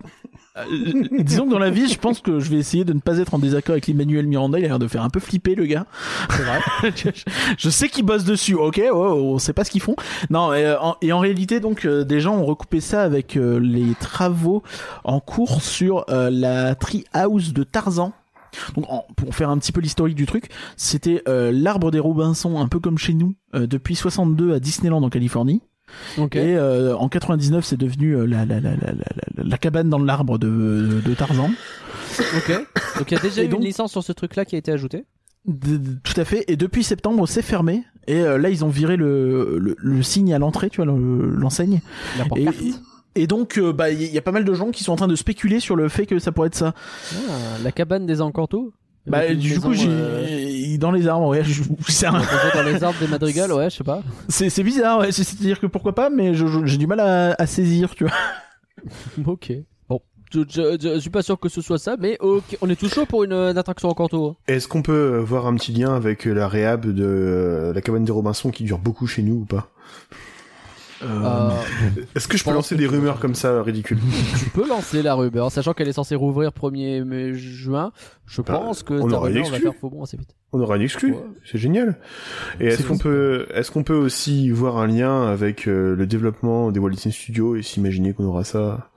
disons 1.20 1.46
que 1.46 1.50
dans 1.50 1.58
la 1.58 1.70
vie, 1.70 1.88
je 1.88 1.98
pense 1.98 2.20
que 2.20 2.38
je 2.40 2.50
vais 2.50 2.56
essayer 2.58 2.84
de 2.84 2.92
ne 2.92 3.00
pas 3.00 3.18
être 3.18 3.34
en 3.34 3.38
désaccord 3.38 3.72
avec 3.72 3.86
l'Emmanuel 3.86 4.26
Miranda. 4.26 4.58
Il 4.58 4.64
a 4.64 4.68
l'air 4.68 4.78
de 4.78 4.86
faire 4.88 5.02
un 5.02 5.08
peu 5.08 5.20
flipper, 5.20 5.54
le 5.54 5.64
gars. 5.66 5.86
C'est 6.30 6.42
vrai. 6.42 6.60
je, 6.94 7.08
je 7.58 7.70
sais 7.70 7.88
qu'ils 7.88 8.04
bossent 8.04 8.24
dessus. 8.24 8.54
Ok, 8.54 8.76
ouais, 8.76 8.90
on 8.90 9.38
sait 9.38 9.52
pas 9.54 9.64
ce 9.64 9.70
qu'ils 9.70 9.80
font. 9.80 9.96
Non, 10.30 10.52
et, 10.52 10.64
euh, 10.64 10.80
en, 10.80 10.96
et 11.00 11.12
en 11.12 11.18
réalité, 11.20 11.60
donc, 11.60 11.84
euh, 11.86 12.04
des 12.04 12.20
gens 12.20 12.36
ont 12.36 12.44
recoupé 12.44 12.80
ça 12.80 13.02
avec 13.02 13.36
euh, 13.36 13.58
les 13.58 13.94
travaux 13.98 14.62
en 15.04 15.20
cours 15.20 15.62
sur 15.62 16.04
euh, 16.10 16.28
la 16.30 16.74
tree 16.74 17.04
house 17.12 17.52
de 17.52 17.64
Tarzan. 17.64 18.12
Donc, 18.76 18.84
en- 18.90 19.06
pour 19.16 19.34
faire 19.34 19.48
un 19.48 19.56
petit 19.56 19.72
peu 19.72 19.80
l'historique 19.80 20.14
du 20.16 20.26
truc, 20.26 20.50
c'était 20.76 21.22
euh, 21.28 21.50
l'arbre 21.54 21.90
des 21.90 21.98
Robinson, 21.98 22.60
un 22.60 22.68
peu 22.68 22.78
comme 22.80 22.98
chez 22.98 23.14
nous, 23.14 23.34
euh, 23.54 23.66
depuis 23.66 23.94
62 23.96 24.52
à 24.52 24.60
Disneyland 24.60 25.02
en 25.02 25.08
Californie. 25.08 25.62
Et 26.36 26.56
euh, 26.56 26.96
en 26.96 27.08
99, 27.08 27.64
c'est 27.64 27.76
devenu 27.76 28.16
euh, 28.16 28.24
la, 28.26 28.44
la, 28.44 28.60
la, 28.60 28.70
la, 28.70 28.92
la, 28.92 29.44
la 29.44 29.58
cabane 29.58 29.88
dans 29.88 29.98
l'arbre 29.98 30.38
de, 30.38 31.00
de 31.04 31.14
Tarzan. 31.14 31.50
Ok. 32.36 32.52
Donc 32.98 33.10
il 33.10 33.14
y 33.14 33.18
a 33.18 33.20
déjà 33.20 33.42
eu 33.44 33.48
donc- 33.48 33.60
une 33.60 33.66
licence 33.66 33.92
sur 33.92 34.02
ce 34.02 34.12
truc 34.12 34.36
là 34.36 34.44
qui 34.44 34.54
a 34.54 34.58
été 34.58 34.70
ajoutée. 34.72 35.04
De- 35.46 35.76
de- 35.76 35.98
tout 36.04 36.18
à 36.20 36.24
fait. 36.24 36.44
Et 36.48 36.56
depuis 36.56 36.84
septembre, 36.84 37.26
c'est 37.26 37.42
fermé. 37.42 37.84
Et 38.06 38.20
euh, 38.20 38.36
là, 38.38 38.48
ils 38.50 38.64
ont 38.64 38.68
viré 38.68 38.96
le, 38.96 39.58
le, 39.58 39.76
le 39.78 40.02
signe 40.02 40.32
à 40.34 40.38
l'entrée, 40.38 40.70
tu 40.70 40.76
vois, 40.82 40.86
le- 40.86 41.30
l'enseigne. 41.34 41.80
Et, 43.14 43.26
donc, 43.26 43.58
euh, 43.58 43.72
bah, 43.72 43.90
il 43.90 44.02
y 44.02 44.18
a 44.18 44.22
pas 44.22 44.32
mal 44.32 44.44
de 44.44 44.54
gens 44.54 44.70
qui 44.70 44.84
sont 44.84 44.92
en 44.92 44.96
train 44.96 45.08
de 45.08 45.16
spéculer 45.16 45.60
sur 45.60 45.76
le 45.76 45.88
fait 45.88 46.06
que 46.06 46.18
ça 46.18 46.32
pourrait 46.32 46.46
être 46.48 46.54
ça. 46.54 46.74
Ah, 47.28 47.32
la 47.62 47.70
cabane 47.72 48.06
des 48.06 48.20
Encanto. 48.22 48.72
Bah, 49.06 49.34
du 49.34 49.48
maison, 49.50 49.60
coup, 49.62 49.74
j'ai 49.74 49.88
euh, 49.88 50.76
dans 50.78 50.92
les 50.92 51.08
arbres. 51.08 51.26
Ouais, 51.28 51.42
je- 51.44 51.62
c'est 51.88 52.06
un- 52.06 52.12
dans 52.54 52.62
les 52.62 52.82
arbres 52.84 52.98
des 53.00 53.08
madrigals, 53.08 53.52
ouais, 53.52 53.68
je 53.70 53.76
sais 53.76 53.84
pas. 53.84 54.02
c'est 54.28 54.48
c'est 54.48 54.62
bizarre. 54.62 55.00
Ouais. 55.00 55.10
C'est- 55.12 55.24
C'est-à-dire 55.24 55.58
que 55.58 55.66
pourquoi 55.66 55.94
pas, 55.94 56.08
mais 56.10 56.34
je- 56.34 56.46
je- 56.46 56.64
j'ai 56.66 56.76
du 56.76 56.86
mal 56.86 57.00
à, 57.00 57.34
à 57.38 57.46
saisir, 57.46 57.94
tu 57.94 58.04
vois. 58.04 58.12
Ok. 59.26 59.52
Bon, 59.88 60.00
je, 60.32 60.40
je, 60.48 60.76
je- 60.80 60.94
je 60.94 60.98
suis 60.98 61.10
pas 61.10 61.22
sûr 61.22 61.38
que 61.38 61.48
ce 61.48 61.60
soit 61.60 61.78
ça, 61.78 61.96
mais 61.98 62.16
ok, 62.20 62.56
on 62.62 62.70
est 62.70 62.76
tout 62.76 62.88
chaud 62.88 63.04
pour 63.06 63.24
une, 63.24 63.32
une 63.32 63.58
attraction 63.58 63.88
Encanto. 63.88 64.26
hein. 64.30 64.36
Est-ce 64.48 64.66
qu'on 64.68 64.82
peut 64.82 64.92
euh, 65.14 65.20
voir 65.20 65.46
un 65.46 65.54
petit 65.56 65.72
lien 65.72 65.94
avec 65.94 66.26
euh, 66.26 66.32
la 66.32 66.48
réhab 66.48 66.86
de 66.86 67.04
euh, 67.04 67.72
la 67.72 67.80
cabane 67.80 68.04
des 68.04 68.12
Robinson 68.12 68.50
qui 68.50 68.64
dure 68.64 68.78
beaucoup 68.78 69.06
chez 69.06 69.22
nous 69.22 69.34
ou 69.40 69.44
pas? 69.44 69.68
Euh, 71.04 71.50
Est-ce 72.14 72.28
que 72.28 72.36
je 72.36 72.44
peux 72.44 72.52
lancer 72.52 72.76
des 72.76 72.84
tu- 72.84 72.90
rumeurs 72.90 73.18
comme 73.20 73.34
ça 73.34 73.62
ridicules? 73.62 73.98
Tu 74.38 74.50
peux 74.50 74.66
lancer 74.68 75.02
la 75.02 75.14
rumeur, 75.14 75.50
sachant 75.50 75.72
qu'elle 75.72 75.88
est 75.88 75.92
censée 75.92 76.14
rouvrir 76.14 76.50
1er 76.52 77.02
mai- 77.04 77.34
juin. 77.34 77.92
Je 78.26 78.40
Bah, 78.42 78.54
pense 78.54 78.82
que 78.82 78.94
on 78.94 79.08
ta 79.08 79.16
aura 79.16 79.28
une 79.30 79.36
rumeur 79.38 79.50
va 79.50 79.58
faire 79.60 79.74
faux 79.74 79.90
bon 79.90 80.02
assez 80.04 80.16
vite. 80.16 80.34
On 80.52 80.60
aura 80.60 80.76
une 80.76 80.82
exclue. 80.82 81.12
Ouais. 81.12 81.24
C'est 81.44 81.58
génial. 81.58 81.98
Et 82.60 82.66
est-ce 82.66 82.78
C'est 82.78 82.82
qu'on 82.84 82.94
bon. 82.94 82.98
peut, 83.00 83.46
est-ce 83.54 83.70
qu'on 83.70 83.82
peut 83.84 83.96
aussi 83.96 84.50
voir 84.50 84.76
un 84.78 84.86
lien 84.86 85.26
avec 85.28 85.66
euh, 85.66 85.94
le 85.96 86.06
développement 86.06 86.70
des 86.70 86.78
Walt 86.78 86.90
Disney 86.90 87.12
Studios 87.12 87.56
et 87.56 87.62
s'imaginer 87.62 88.12
qu'on 88.12 88.24
aura 88.24 88.44
ça? 88.44 88.88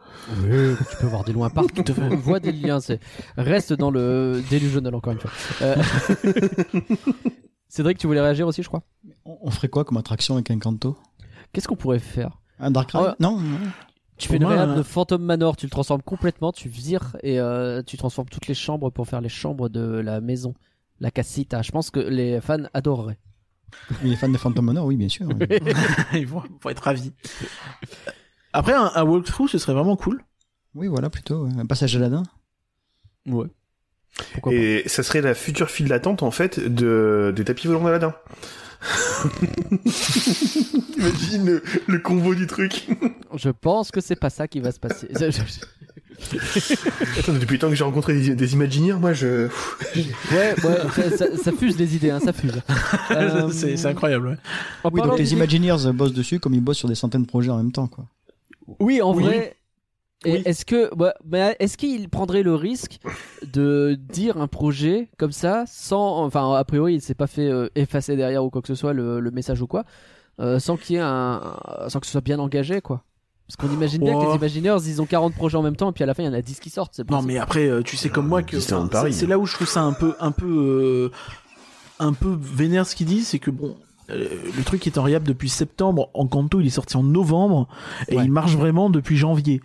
Oui, 0.43 0.73
tu 0.89 0.97
peux 0.99 1.07
voir 1.07 1.23
des 1.23 1.33
loin 1.33 1.49
partout. 1.49 1.83
On 2.01 2.15
voit 2.15 2.39
des 2.39 2.51
liens. 2.51 2.79
C'est 2.79 2.99
reste 3.37 3.73
dans 3.73 3.91
le 3.91 4.41
delusional 4.49 4.95
encore 4.95 5.13
une 5.13 5.19
fois. 5.19 5.31
Euh... 5.61 5.75
Cédric, 7.67 7.97
tu 7.97 8.07
voulais 8.07 8.21
réagir 8.21 8.47
aussi, 8.47 8.63
je 8.63 8.67
crois? 8.67 8.83
On, 9.25 9.37
on 9.41 9.51
ferait 9.51 9.67
quoi 9.67 9.83
comme 9.83 9.97
attraction 9.97 10.35
avec 10.35 10.49
un 10.51 10.59
canto 10.59 10.97
Qu'est-ce 11.55 11.69
qu'on 11.69 11.77
pourrait 11.77 11.99
faire 11.99 12.41
Un 12.59 12.69
Dark 12.69 12.91
Ride 12.91 13.01
Ah 13.01 13.07
ouais. 13.07 13.15
Non 13.21 13.39
Tu 14.17 14.27
fais 14.27 14.35
une 14.35 14.43
réhab 14.43 14.71
euh, 14.71 14.75
de 14.75 14.83
Phantom 14.83 15.21
Manor, 15.23 15.55
tu 15.55 15.65
le 15.65 15.69
transformes 15.69 16.01
complètement, 16.01 16.51
tu 16.51 16.67
vires 16.67 17.15
et 17.23 17.39
euh, 17.39 17.81
tu 17.81 17.95
transformes 17.95 18.27
toutes 18.27 18.47
les 18.47 18.53
chambres 18.53 18.89
pour 18.89 19.07
faire 19.07 19.21
les 19.21 19.29
chambres 19.29 19.69
de 19.69 19.79
la 19.79 20.19
maison, 20.19 20.53
la 20.99 21.11
casita. 21.11 21.61
Je 21.61 21.71
pense 21.71 21.91
que 21.91 22.01
les 22.01 22.41
fans 22.41 22.65
adoreraient. 22.73 23.19
Les 24.03 24.17
fans 24.17 24.27
de 24.27 24.37
Phantom 24.37 24.65
Manor, 24.65 24.85
oui, 24.85 24.97
bien 24.97 25.07
sûr. 25.07 25.27
oui. 25.27 25.47
ils 26.13 26.27
vont, 26.27 26.43
vont 26.61 26.69
être 26.69 26.83
ravis. 26.83 27.13
Après, 28.51 28.73
un, 28.73 28.91
un 28.93 29.03
walkthrough, 29.03 29.47
ce 29.47 29.57
serait 29.57 29.73
vraiment 29.73 29.95
cool. 29.95 30.25
Oui, 30.73 30.87
voilà, 30.87 31.09
plutôt. 31.09 31.47
Un 31.57 31.65
passage 31.65 31.95
à 31.95 31.99
Aladdin. 31.99 32.23
Ouais. 33.27 33.47
Pourquoi 34.33 34.53
Et 34.53 34.83
ça 34.87 35.03
serait 35.03 35.21
la 35.21 35.33
future 35.33 35.69
file 35.69 35.87
d'attente 35.87 36.21
en 36.21 36.31
fait 36.31 36.59
de 36.59 37.33
des 37.33 37.45
tapis 37.45 37.67
volants 37.67 37.85
d'Aladin. 37.85 38.13
Imagine 40.97 41.45
le, 41.45 41.63
le 41.87 41.99
convo 41.99 42.35
du 42.35 42.47
truc. 42.47 42.87
Je 43.35 43.49
pense 43.49 43.91
que 43.91 44.01
c'est 44.01 44.15
pas 44.15 44.29
ça 44.29 44.47
qui 44.47 44.59
va 44.59 44.71
se 44.71 44.79
passer. 44.79 45.07
Je- 45.11 45.31
je- 45.31 45.39
Attends, 47.19 47.33
depuis 47.33 47.53
le 47.53 47.59
temps 47.59 47.69
que 47.69 47.75
j'ai 47.75 47.83
rencontré 47.83 48.13
des, 48.19 48.35
des 48.35 48.53
Imagineers, 48.53 48.93
moi 48.93 49.13
je. 49.13 49.47
Ouais, 50.31 50.55
ouais, 50.63 50.77
ça, 50.95 51.17
ça- 51.17 51.37
ça 51.37 51.51
fuse 51.51 51.77
les 51.77 51.95
idées, 51.95 52.09
hein, 52.09 52.19
ça 52.23 52.33
fuse. 52.33 52.61
Euh, 53.11 53.49
c'est 53.51 53.85
incroyable. 53.85 54.27
ouais. 54.29 54.37
Oui, 54.91 55.01
donc 55.01 55.17
les 55.17 55.33
Imagineers 55.33 55.91
bossent 55.93 56.13
dessus 56.13 56.39
comme 56.39 56.53
ils 56.53 56.61
bossent 56.61 56.77
sur 56.77 56.87
des 56.89 56.95
centaines 56.95 57.23
de 57.23 57.27
projets 57.27 57.51
en 57.51 57.57
même 57.57 57.71
temps, 57.71 57.87
quoi. 57.87 58.05
Oui, 58.79 59.01
en 59.01 59.13
Oui. 59.15 59.23
vrai. 59.23 59.55
Oui. 60.25 60.41
est-ce 60.45 60.65
que, 60.65 60.93
ouais, 60.95 61.11
mais 61.29 61.55
est-ce 61.59 61.77
qu'il 61.77 62.09
prendrait 62.09 62.43
le 62.43 62.55
risque 62.55 62.99
de 63.51 63.97
dire 63.99 64.37
un 64.37 64.47
projet 64.47 65.09
comme 65.17 65.31
ça 65.31 65.63
sans, 65.67 66.23
enfin, 66.23 66.53
a 66.53 66.63
priori, 66.63 66.95
il 66.95 67.01
s'est 67.01 67.13
pas 67.15 67.27
fait 67.27 67.49
euh, 67.49 67.69
effacer 67.75 68.15
derrière 68.15 68.43
ou 68.43 68.49
quoi 68.49 68.61
que 68.61 68.67
ce 68.67 68.75
soit 68.75 68.93
le, 68.93 69.19
le 69.19 69.31
message 69.31 69.61
ou 69.61 69.67
quoi, 69.67 69.83
euh, 70.39 70.59
sans 70.59 70.77
qu'il 70.77 70.95
y 70.95 70.99
ait 70.99 71.01
un, 71.03 71.57
sans 71.87 71.99
que 71.99 72.05
ce 72.05 72.11
soit 72.11 72.21
bien 72.21 72.39
engagé, 72.39 72.81
quoi? 72.81 73.03
Parce 73.47 73.57
qu'on 73.57 73.71
imagine 73.73 74.01
bien 74.03 74.13
que 74.13 74.25
Oh. 74.25 74.29
les 74.31 74.35
Imagineers, 74.37 74.77
ils 74.87 75.01
ont 75.01 75.05
40 75.05 75.35
projets 75.35 75.57
en 75.57 75.61
même 75.61 75.75
temps, 75.75 75.89
et 75.89 75.93
puis 75.93 76.03
à 76.03 76.07
la 76.07 76.15
fin, 76.15 76.23
il 76.23 76.25
y 76.25 76.29
en 76.29 76.33
a 76.33 76.41
10 76.41 76.59
qui 76.59 76.71
sortent. 76.71 76.97
Non, 76.99 77.05
possible. 77.05 77.27
mais 77.33 77.37
après, 77.37 77.67
euh, 77.67 77.83
tu 77.83 77.95
sais 77.95 78.09
comme 78.09 78.27
moi 78.27 78.41
que 78.41 78.59
c'est 78.59 79.11
c'est 79.11 79.27
là 79.27 79.37
où 79.37 79.45
je 79.45 79.53
trouve 79.53 79.67
ça 79.67 79.81
un 79.83 79.93
peu, 79.93 80.15
un 80.19 80.31
peu, 80.31 80.47
euh, 80.47 81.11
un 81.99 82.13
peu 82.13 82.35
vénère 82.41 82.87
ce 82.87 82.95
qu'ils 82.95 83.05
disent, 83.05 83.27
c'est 83.27 83.37
que 83.39 83.51
bon. 83.51 83.75
euh, 84.09 84.27
Le 84.57 84.63
truc 84.63 84.87
est 84.87 84.97
en 84.97 85.03
réhab 85.03 85.23
depuis 85.23 85.49
septembre. 85.49 86.09
En 86.15 86.25
Kanto, 86.25 86.59
il 86.59 86.65
est 86.67 86.71
sorti 86.71 86.97
en 86.97 87.03
novembre 87.03 87.67
et 88.07 88.17
Ouais. 88.17 88.23
il 88.25 88.31
marche 88.31 88.55
vraiment 88.55 88.89
depuis 88.89 89.15
janvier. 89.15 89.61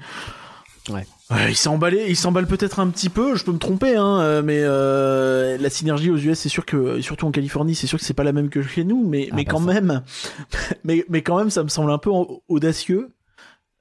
Ouais. 0.88 1.04
il 1.48 1.54
s'est 1.56 1.68
emballé, 1.68 2.06
il 2.08 2.16
s'emballe 2.16 2.46
peut-être 2.46 2.80
un 2.80 2.88
petit 2.88 3.08
peu. 3.10 3.36
Je 3.36 3.44
peux 3.44 3.52
me 3.52 3.58
tromper, 3.58 3.96
hein, 3.96 4.20
euh, 4.20 4.42
mais 4.42 4.60
euh, 4.62 5.56
la 5.58 5.70
synergie 5.70 6.10
aux 6.10 6.16
US, 6.16 6.38
c'est 6.38 6.48
sûr 6.48 6.64
que, 6.64 7.00
surtout 7.00 7.26
en 7.26 7.30
Californie, 7.30 7.74
c'est 7.74 7.86
sûr 7.86 7.98
que 7.98 8.04
c'est 8.04 8.14
pas 8.14 8.24
la 8.24 8.32
même 8.32 8.48
que 8.48 8.62
chez 8.62 8.82
nous, 8.84 9.06
mais 9.06 9.28
Ah, 9.30 9.34
mais 9.36 9.44
bah 9.44 9.50
quand 9.52 9.60
ça. 9.60 9.66
même, 9.66 10.02
mais 10.84 11.04
mais 11.08 11.22
quand 11.22 11.36
même, 11.38 11.50
ça 11.50 11.62
me 11.62 11.68
semble 11.68 11.90
un 11.92 11.98
peu 11.98 12.10
au- 12.10 12.42
audacieux. 12.48 13.12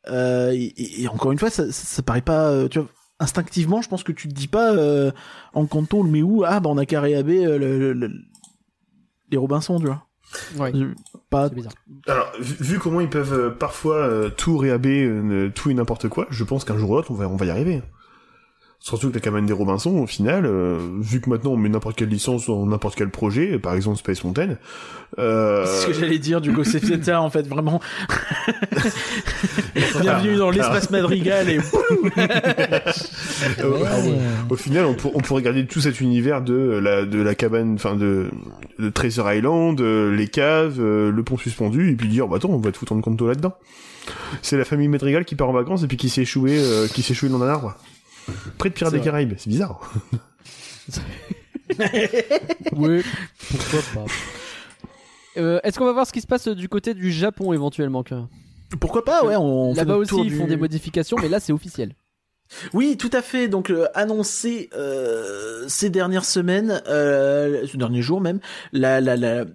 Euh, 0.10 0.52
et, 0.56 1.08
encore 1.08 1.32
une 1.32 1.39
fois, 1.39 1.50
ça, 1.50 1.66
ça, 1.72 1.86
ça 1.86 2.02
paraît 2.04 2.22
pas, 2.22 2.50
euh, 2.52 2.68
tu 2.68 2.80
vois, 2.80 2.88
instinctivement, 3.20 3.82
je 3.82 3.89
pense 3.89 4.04
que 4.04 4.12
tu 4.12 4.28
te 4.28 4.34
dis 4.34 4.47
pas 4.47 4.74
euh, 4.76 5.12
en 5.54 5.66
canton, 5.66 6.00
on 6.02 6.04
le 6.04 6.10
met 6.12 6.22
où 6.22 6.43
Ah, 6.45 6.60
bah 6.60 6.70
on 6.70 6.78
a 6.78 6.86
qu'à 6.86 7.02
réhaber 7.02 7.45
euh, 7.45 7.58
le, 7.58 7.80
le- 7.80 7.93
le- 7.93 8.12
les 9.32 9.38
Robinson, 9.38 9.80
tu 9.80 9.86
vois. 9.88 10.06
Ouais, 10.57 10.71
Pas. 11.30 11.49
Alors, 12.07 12.32
vu, 12.39 12.55
vu 12.59 12.80
comment 12.80 13.01
ils 13.01 13.09
peuvent 13.09 13.34
euh, 13.34 13.49
parfois 13.49 13.97
euh, 13.97 14.30
tout 14.30 14.57
réhaber, 14.57 15.03
euh, 15.03 15.51
tout 15.53 15.69
et 15.69 15.73
n'importe 15.73 16.07
quoi, 16.09 16.27
je 16.30 16.43
pense 16.43 16.63
qu'un 16.63 16.77
jour 16.77 16.91
ou 16.91 16.95
l'autre, 16.95 17.11
on 17.11 17.15
va, 17.15 17.27
on 17.27 17.36
va 17.36 17.45
y 17.45 17.49
arriver. 17.49 17.82
Surtout 18.82 19.09
que 19.09 19.15
la 19.15 19.19
cabane 19.19 19.45
des 19.45 19.51
Robinson, 19.51 19.91
au 19.97 20.07
final, 20.07 20.45
euh, 20.45 20.77
vu 21.01 21.19
que 21.19 21.30
maintenant 21.30 21.51
on 21.51 21.57
met 21.57 21.67
n'importe 21.67 21.97
quelle 21.97 22.07
licence 22.07 22.45
dans 22.47 22.65
n'importe 22.65 22.95
quel 22.95 23.09
projet, 23.09 23.59
par 23.59 23.73
exemple 23.75 23.97
Space 23.97 24.23
Mountain, 24.23 24.55
euh... 25.19 25.65
C'est 25.65 25.82
ce 25.82 25.88
que 25.88 25.93
j'allais 25.93 26.17
dire, 26.17 26.39
du 26.39 26.53
coup, 26.53 26.63
c'est 26.63 27.03
ça, 27.03 27.21
en 27.21 27.30
fait, 27.30 27.45
vraiment. 27.45 27.82
Bienvenue 30.01 30.38
dans 30.38 30.49
l'espace 30.49 30.89
Madrigal 30.91 31.49
et 31.49 31.59
euh, 33.59 33.93
au 34.49 34.55
final, 34.55 34.86
on, 34.86 34.93
pour- 34.93 35.15
on 35.15 35.19
pourrait 35.19 35.41
regarder 35.41 35.65
tout 35.65 35.82
cet 35.82 35.99
univers 36.01 36.41
de 36.41 36.53
la, 36.82 37.05
de 37.05 37.21
la 37.21 37.36
cabane, 37.36 37.73
enfin 37.75 37.95
de, 37.95 38.30
de 38.80 38.89
Treasure 38.89 39.32
Island, 39.32 39.80
euh, 39.82 40.15
les 40.15 40.27
caves, 40.27 40.77
euh, 40.80 41.11
le 41.11 41.23
pont 41.23 41.38
suspendu, 41.38 41.91
et 41.91 41.95
puis 41.95 42.07
dire, 42.07 42.27
bah 42.27 42.38
attends, 42.38 42.49
on 42.49 42.57
va 42.59 42.71
te 42.71 42.77
foutre 42.77 42.93
en 42.93 43.01
compte 43.01 43.21
là-dedans. 43.21 43.53
C'est 44.41 44.57
la 44.57 44.65
famille 44.65 44.88
Madrigal 44.88 45.25
qui 45.25 45.36
part 45.36 45.49
en 45.49 45.53
vacances 45.53 45.84
et 45.84 45.88
puis 45.88 45.97
qui 45.97 46.09
s'est 46.09 46.21
échoué, 46.21 46.57
euh, 46.57 46.88
qui 46.88 47.01
s'est 47.03 47.11
échoué 47.13 47.30
dans 47.30 47.41
un 47.43 47.47
arbre. 47.49 47.75
Près 48.57 48.69
de 48.69 48.73
Pirates 48.73 48.93
des 48.93 49.01
Caraïbes, 49.01 49.34
c'est 49.38 49.49
bizarre. 49.49 49.80
Oui, 52.75 53.03
pourquoi 53.49 53.80
pas. 53.93 54.05
Euh, 55.38 55.59
Est-ce 55.63 55.77
qu'on 55.77 55.86
va 55.86 55.93
voir 55.93 56.07
ce 56.07 56.11
qui 56.13 56.21
se 56.21 56.27
passe 56.27 56.47
du 56.47 56.67
côté 56.67 56.93
du 56.93 57.11
Japon 57.11 57.53
éventuellement 57.53 58.03
que... 58.03 58.15
pourquoi 58.80 59.05
pas, 59.05 59.23
ouais, 59.23 59.36
on, 59.36 59.73
Là-bas 59.73 59.95
aussi, 59.97 60.09
tour 60.09 60.25
ils 60.25 60.32
du- 60.32 60.38
font 60.38 60.47
des 60.47 60.57
modifications, 60.57 61.17
mais 61.21 61.30
là, 61.30 61.39
c'est 61.39 61.53
officiel. 61.53 61.93
Oui, 62.73 62.97
tout 62.97 63.11
à 63.13 63.21
fait. 63.21 63.47
Donc 63.47 63.69
euh, 63.69 63.86
annoncé 63.93 64.69
euh, 64.75 65.65
ces 65.67 65.91
dernières 65.91 66.25
semaines, 66.25 66.82
euh, 66.88 67.67
ce 67.67 67.77
dernier 67.77 68.01
jour 68.01 68.19
même, 68.21 68.39
la 68.73 68.99
la 69.01 69.15
la 69.15 69.45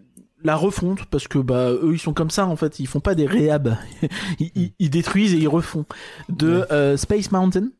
la 0.45 0.55
refonte 0.57 1.05
parce 1.07 1.27
que 1.27 1.39
bah 1.39 1.71
eux 1.73 1.91
ils 1.95 1.99
sont 1.99 2.13
comme 2.15 2.31
ça 2.31 2.47
en 2.47 2.55
fait, 2.55 2.79
ils 2.79 2.87
font 2.87 3.01
pas 3.01 3.17
des 3.17 3.27
réhab, 3.27 3.77
ils, 4.39 4.53
ils- 4.55 4.73
ils 4.79 4.91
détruisent 4.91 5.35
et 5.35 5.39
ils 5.39 5.49
refont 5.49 5.85
de 6.29 6.67
euh, 6.71 6.97
Space 6.97 7.33
Mountain. 7.33 7.71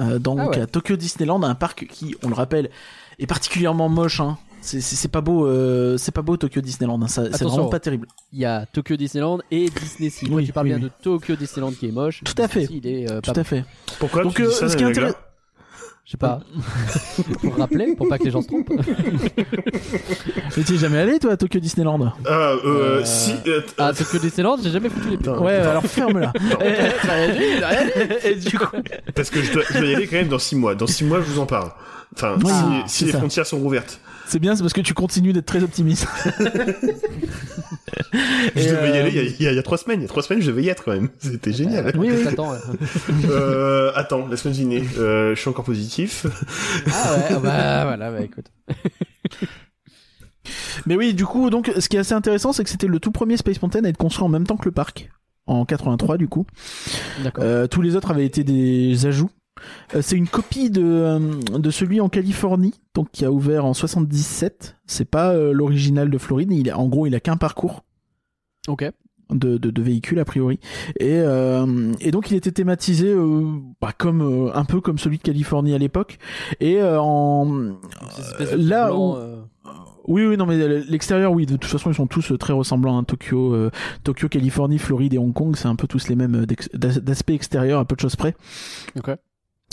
Euh, 0.00 0.18
donc 0.18 0.38
Ah 0.40 0.48
ouais. 0.48 0.60
à 0.60 0.66
Tokyo 0.66 0.96
Disneyland, 0.96 1.42
un 1.42 1.54
parc 1.54 1.86
qui, 1.86 2.14
on 2.22 2.28
le 2.28 2.34
rappelle, 2.34 2.70
est 3.18 3.26
particulièrement 3.26 3.88
moche. 3.88 4.20
Hein. 4.20 4.38
C'est 4.60 5.10
pas 5.10 5.20
beau, 5.20 5.46
euh, 5.46 5.98
c'est 5.98 6.10
pas 6.10 6.22
beau 6.22 6.38
Tokyo 6.38 6.62
Disneyland. 6.62 7.00
Hein. 7.02 7.06
Ça- 7.08 7.24
C'est 7.32 7.44
vraiment 7.44 7.68
pas 7.68 7.80
terrible. 7.80 8.08
Il 8.32 8.38
y 8.38 8.46
a 8.46 8.64
Tokyo 8.64 8.96
Disneyland 8.96 9.40
et 9.50 9.68
Disney 9.68 10.08
Sea. 10.08 10.26
Oui, 10.30 10.46
tu 10.46 10.52
parles 10.54 10.66
oui, 10.68 10.72
bien 10.72 10.78
oui. 10.78 10.84
de 10.84 10.90
Tokyo 11.02 11.36
Disneyland 11.36 11.72
qui 11.72 11.86
est 11.88 11.92
moche. 11.92 12.22
Tout 12.24 12.34
à 12.42 12.48
fait. 12.48 12.60
Disney 12.60 12.80
Sea, 12.80 12.88
Il 12.88 13.02
est 13.02 13.10
euh, 13.10 13.20
Tout 13.20 13.32
à 13.36 13.44
fait. 13.44 13.64
Pourquoi? 13.98 14.22
Donc 14.22 14.34
tu 14.36 14.42
euh, 14.44 14.48
dis 14.48 14.54
ça, 14.54 14.68
ce 14.70 14.76
qui 14.76 14.82
est 14.82 14.86
intéressant. 14.86 15.18
Je 16.04 16.10
sais 16.10 16.16
pas. 16.18 16.40
pour 17.40 17.56
rappeler, 17.56 17.94
pour 17.96 18.06
pas 18.08 18.18
que 18.18 18.24
les 18.24 18.30
gens 18.30 18.42
se 18.42 18.46
trompent. 18.48 18.68
Mais 20.56 20.62
t'y 20.62 20.74
es 20.74 20.78
jamais 20.78 20.98
allé 20.98 21.18
toi 21.18 21.32
à 21.32 21.36
Tokyo 21.38 21.58
Disneyland? 21.60 22.12
Ah, 22.26 22.30
euh, 22.30 22.58
Euh, 22.66 23.02
si, 23.04 23.32
euh, 23.46 23.62
Ah, 23.78 23.92
Tokyo 23.94 24.18
Disneyland, 24.18 24.58
j'ai 24.62 24.70
jamais 24.70 24.90
foutu 24.90 25.08
les 25.08 25.16
pieds. 25.16 25.30
Ouais, 25.32 25.54
alors 25.54 25.84
ferme-la. 25.84 26.30
Et- 26.62 28.28
Et 28.32 28.34
du 28.36 28.58
coup, 28.58 28.76
parce 29.14 29.30
que 29.30 29.40
je 29.42 29.52
dois, 29.52 29.62
je 29.70 29.78
dois 29.78 29.86
y 29.86 29.94
aller 29.94 30.06
quand 30.06 30.16
même 30.16 30.28
dans 30.28 30.38
six 30.38 30.56
mois. 30.56 30.74
Dans 30.74 30.86
six 30.86 31.04
mois, 31.04 31.18
je 31.20 31.24
vous 31.32 31.38
en 31.40 31.46
parle. 31.46 31.70
Enfin, 32.14 32.36
si, 32.44 32.46
c'est 32.86 32.98
si 32.98 33.04
les 33.06 33.12
ça. 33.12 33.18
frontières 33.18 33.46
sont 33.46 33.58
rouvertes. 33.58 33.98
C'est 34.26 34.38
bien, 34.38 34.56
c'est 34.56 34.62
parce 34.62 34.72
que 34.72 34.80
tu 34.80 34.94
continues 34.94 35.32
d'être 35.32 35.46
très 35.46 35.62
optimiste. 35.62 36.06
Je 38.56 38.68
devais 38.68 38.88
y 38.88 38.92
euh, 38.92 39.00
aller 39.00 39.10
il 39.10 39.16
y, 39.16 39.18
a, 39.18 39.22
il 39.22 39.42
y 39.42 39.46
a- 39.48 39.52
il 39.52 39.56
y 39.56 39.58
a 39.58 39.62
trois 39.62 39.78
semaines. 39.78 40.00
Il 40.00 40.02
y 40.02 40.06
a 40.06 40.08
trois 40.08 40.22
semaines, 40.22 40.42
je 40.42 40.50
devais 40.50 40.62
y 40.62 40.68
être 40.68 40.84
quand 40.84 40.92
même. 40.92 41.08
C'était 41.18 41.52
génial. 41.52 41.92
Oui, 41.96 42.10
oui. 42.12 42.24
T'attends, 42.24 42.50
ouais. 42.52 42.58
euh, 43.28 43.92
attends, 43.94 44.26
la 44.26 44.36
semaine 44.36 44.54
dîner. 44.54 44.84
Euh, 44.98 45.34
je 45.34 45.40
suis 45.40 45.48
encore 45.50 45.64
positif. 45.64 46.26
Ah 46.92 47.14
ouais, 47.16 47.38
bah 47.42 47.84
voilà, 47.84 48.10
bah 48.10 48.20
écoute. 48.22 48.46
Mais 50.86 50.96
oui, 50.96 51.14
du 51.14 51.24
coup, 51.24 51.48
donc, 51.50 51.72
ce 51.78 51.88
qui 51.88 51.96
est 51.96 52.00
assez 52.00 52.12
intéressant, 52.14 52.52
c'est 52.52 52.64
que 52.64 52.70
c'était 52.70 52.86
le 52.86 53.00
tout 53.00 53.10
premier 53.12 53.36
Space 53.36 53.60
Mountain 53.62 53.84
à 53.84 53.88
être 53.88 53.96
construit 53.96 54.24
en 54.24 54.28
même 54.28 54.46
temps 54.46 54.56
que 54.56 54.66
le 54.66 54.72
parc. 54.72 55.10
En 55.46 55.64
83, 55.66 56.16
du 56.16 56.26
coup. 56.28 56.46
D'accord. 57.22 57.44
Euh, 57.44 57.66
tous 57.66 57.82
les 57.82 57.96
autres 57.96 58.10
avaient 58.10 58.24
été 58.26 58.44
des 58.44 59.04
ajouts. 59.06 59.30
Euh, 59.94 60.02
c'est 60.02 60.16
une 60.16 60.26
copie 60.28 60.70
de, 60.70 60.82
euh, 60.84 61.18
de 61.58 61.70
celui 61.70 62.00
en 62.00 62.08
Californie, 62.08 62.74
donc 62.94 63.08
qui 63.12 63.24
a 63.24 63.30
ouvert 63.32 63.64
en 63.64 63.74
77. 63.74 64.76
C'est 64.86 65.04
pas 65.08 65.32
euh, 65.32 65.52
l'original 65.52 66.10
de 66.10 66.18
Floride. 66.18 66.52
Il 66.52 66.70
a, 66.70 66.78
en 66.78 66.88
gros, 66.88 67.06
il 67.06 67.14
a 67.14 67.20
qu'un 67.20 67.36
parcours. 67.36 67.84
Ok. 68.68 68.84
de, 69.30 69.56
de, 69.58 69.70
de 69.70 69.82
véhicules 69.82 70.18
a 70.20 70.24
priori 70.24 70.58
et, 71.00 71.18
euh, 71.18 71.92
et 72.00 72.10
donc 72.10 72.30
il 72.30 72.36
était 72.36 72.52
thématisé 72.52 73.08
euh, 73.08 73.44
bah, 73.80 73.92
comme 73.96 74.20
euh, 74.22 74.50
un 74.54 74.64
peu 74.64 74.80
comme 74.80 74.98
celui 74.98 75.16
de 75.18 75.22
Californie 75.22 75.74
à 75.74 75.78
l'époque 75.78 76.18
et 76.60 76.82
en 76.82 77.74
là 78.56 78.94
où- 78.94 79.16
oui 80.06 80.24
oui 80.26 80.36
non 80.36 80.44
mais 80.46 80.56
l'extérieur 80.80 81.32
oui 81.32 81.46
de 81.46 81.56
toute 81.56 81.70
façon 81.70 81.90
ils 81.90 81.94
sont 81.94 82.06
tous 82.06 82.32
très 82.38 82.52
ressemblants 82.52 82.96
hein. 82.98 83.04
Tokyo 83.04 83.70
Tokyo 84.02 84.28
Californie 84.28 84.78
Floride 84.78 85.14
et 85.14 85.18
Hong 85.18 85.32
Kong 85.34 85.56
c'est 85.56 85.68
un 85.68 85.76
peu 85.76 85.86
tous 85.86 86.08
les 86.08 86.16
mêmes 86.16 86.46
d'aspect 86.74 87.34
extérieur 87.34 87.80
à 87.80 87.84
peu 87.86 87.96
de 87.96 88.00
choses 88.00 88.16
près 88.16 88.34
Ok. 88.96 89.10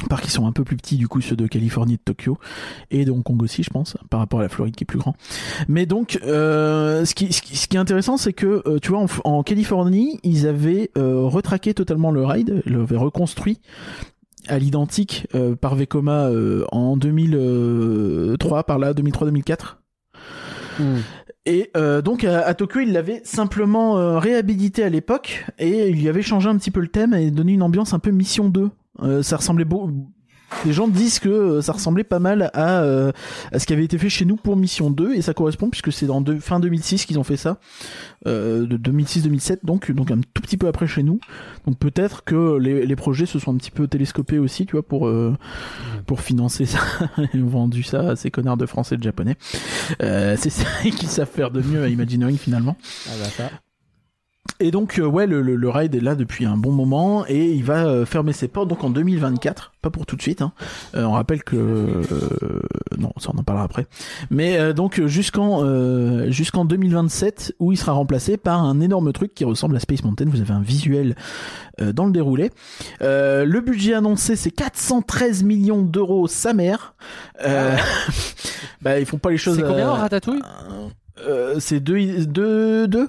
Parcs 0.07 0.23
qui 0.23 0.31
sont 0.31 0.45
un 0.45 0.51
peu 0.51 0.63
plus 0.63 0.77
petits 0.77 0.97
du 0.97 1.07
coup 1.07 1.21
ceux 1.21 1.35
de 1.35 1.47
Californie 1.47 1.93
et 1.93 1.97
de 1.97 2.01
Tokyo 2.03 2.37
et 2.89 3.05
de 3.05 3.11
Hong 3.11 3.23
Kong 3.23 3.41
aussi 3.43 3.63
je 3.63 3.69
pense 3.69 3.97
par 4.09 4.19
rapport 4.19 4.39
à 4.39 4.43
la 4.43 4.49
Floride 4.49 4.75
qui 4.75 4.83
est 4.83 4.85
plus 4.85 4.99
grand 4.99 5.15
mais 5.67 5.85
donc 5.85 6.19
euh, 6.23 7.05
ce, 7.05 7.15
qui, 7.15 7.31
ce, 7.33 7.41
qui, 7.41 7.55
ce 7.57 7.67
qui 7.67 7.77
est 7.77 7.79
intéressant 7.79 8.17
c'est 8.17 8.33
que 8.33 8.63
euh, 8.67 8.79
tu 8.79 8.89
vois 8.89 8.99
en, 8.99 9.07
en 9.23 9.43
Californie 9.43 10.19
ils 10.23 10.47
avaient 10.47 10.91
euh, 10.97 11.21
retraqué 11.21 11.73
totalement 11.73 12.11
le 12.11 12.25
ride 12.25 12.61
ils 12.65 12.73
l'avaient 12.73 12.97
reconstruit 12.97 13.59
à 14.47 14.57
l'identique 14.57 15.27
euh, 15.35 15.55
par 15.55 15.75
Vekoma 15.75 16.29
en 16.71 16.97
2003 16.97 18.63
par 18.63 18.79
là 18.79 18.93
2003-2004 18.93 19.77
Hmm. 20.79 20.99
et 21.45 21.69
euh, 21.75 22.01
donc 22.01 22.23
à, 22.23 22.41
à 22.45 22.53
Tokyo, 22.53 22.79
il 22.79 22.93
l'avait 22.93 23.21
simplement 23.23 23.97
euh, 23.97 24.19
réhabilité 24.19 24.83
à 24.83 24.89
l'époque 24.89 25.45
et 25.59 25.89
il 25.89 25.99
lui 25.99 26.07
avait 26.09 26.21
changé 26.21 26.47
un 26.49 26.55
petit 26.57 26.71
peu 26.71 26.79
le 26.79 26.87
thème 26.87 27.13
et 27.13 27.29
donné 27.29 27.53
une 27.53 27.61
ambiance 27.63 27.93
un 27.93 27.99
peu 27.99 28.11
Mission 28.11 28.49
2. 28.49 28.69
Euh, 28.99 29.23
ça 29.23 29.37
ressemblait 29.37 29.65
beau. 29.65 29.89
Les 30.65 30.73
gens 30.73 30.87
disent 30.87 31.19
que 31.19 31.29
euh, 31.29 31.61
ça 31.61 31.71
ressemblait 31.71 32.03
pas 32.03 32.19
mal 32.19 32.51
à, 32.53 32.81
euh, 32.81 33.11
à 33.51 33.59
ce 33.59 33.65
qui 33.65 33.73
avait 33.73 33.83
été 33.83 33.97
fait 33.97 34.09
chez 34.09 34.25
nous 34.25 34.35
pour 34.35 34.55
Mission 34.55 34.91
2 34.91 35.13
et 35.13 35.21
ça 35.21 35.33
correspond 35.33 35.69
puisque 35.69 35.91
c'est 35.91 36.05
dans 36.05 36.23
fin 36.39 36.59
2006 36.59 37.05
qu'ils 37.05 37.17
ont 37.17 37.23
fait 37.23 37.37
ça, 37.37 37.57
euh, 38.27 38.67
de 38.67 38.77
2006-2007 38.77 39.59
donc 39.63 39.91
donc 39.91 40.11
un 40.11 40.19
tout 40.33 40.41
petit 40.41 40.57
peu 40.57 40.67
après 40.67 40.87
chez 40.87 41.03
nous. 41.03 41.19
Donc 41.65 41.79
peut-être 41.79 42.23
que 42.23 42.57
les, 42.57 42.95
projets 42.95 43.25
se 43.25 43.39
sont 43.39 43.53
un 43.53 43.57
petit 43.57 43.71
peu 43.71 43.87
télescopés 43.87 44.37
aussi, 44.37 44.65
tu 44.65 44.73
vois, 44.73 44.85
pour 44.85 45.11
pour 46.05 46.21
financer 46.21 46.65
ça. 46.65 46.79
Ont 47.33 47.47
vendu 47.47 47.81
ça 47.81 48.11
à 48.11 48.15
ces 48.15 48.29
connards 48.29 48.57
de 48.57 48.65
français 48.65 48.95
et 48.95 48.97
de 48.97 49.03
japonais. 49.03 49.37
C'est 49.99 50.49
ça 50.49 50.65
qu'ils 50.83 51.09
savent 51.09 51.29
faire 51.29 51.49
de 51.49 51.61
mieux 51.61 51.81
à 51.81 51.87
Imagineering 51.87 52.37
finalement. 52.37 52.77
Ah 53.07 53.13
bah 53.19 53.29
ça. 53.29 53.49
Et 54.59 54.69
donc 54.71 54.99
euh, 54.99 55.05
ouais, 55.05 55.25
le, 55.25 55.41
le, 55.41 55.55
le 55.55 55.69
ride 55.69 55.95
est 55.95 56.01
là 56.01 56.13
depuis 56.15 56.45
un 56.45 56.55
bon 56.57 56.71
moment 56.71 57.25
et 57.27 57.51
il 57.51 57.63
va 57.63 57.85
euh, 57.85 58.05
fermer 58.05 58.31
ses 58.33 58.47
portes 58.47 58.67
donc 58.67 58.83
en 58.83 58.89
2024, 58.91 59.71
pas 59.81 59.89
pour 59.89 60.05
tout 60.05 60.15
de 60.15 60.21
suite. 60.21 60.41
Hein. 60.43 60.51
Euh, 60.95 61.03
on 61.05 61.13
rappelle 61.13 61.43
que 61.43 61.55
euh, 61.55 62.01
non, 62.97 63.11
ça 63.17 63.31
on 63.33 63.39
en 63.39 63.43
parlera 63.43 63.65
après. 63.65 63.87
Mais 64.29 64.59
euh, 64.59 64.73
donc 64.73 65.01
jusqu'en 65.07 65.63
euh, 65.63 66.29
jusqu'en 66.29 66.65
2027 66.65 67.55
où 67.59 67.71
il 67.71 67.77
sera 67.77 67.93
remplacé 67.93 68.37
par 68.37 68.63
un 68.63 68.79
énorme 68.81 69.11
truc 69.13 69.33
qui 69.33 69.45
ressemble 69.45 69.75
à 69.75 69.79
Space 69.79 70.03
Mountain. 70.03 70.25
Vous 70.27 70.41
avez 70.41 70.53
un 70.53 70.61
visuel 70.61 71.15
euh, 71.81 71.91
dans 71.91 72.05
le 72.05 72.11
déroulé. 72.11 72.51
Euh, 73.01 73.45
le 73.45 73.61
budget 73.61 73.95
annoncé 73.95 74.35
c'est 74.35 74.51
413 74.51 75.43
millions 75.43 75.81
d'euros 75.81 76.27
sa 76.27 76.53
mère. 76.53 76.93
Euh, 77.43 77.75
bah 78.81 78.99
ils 78.99 79.05
font 79.07 79.17
pas 79.17 79.31
les 79.31 79.37
choses. 79.37 79.57
C'est 79.57 79.63
combien 79.63 79.89
en 79.89 79.95
ratatouille? 79.95 80.41
euh, 81.27 81.55
C'est 81.59 81.79
deux 81.79 82.25
deux 82.25 82.87
deux? 82.87 83.07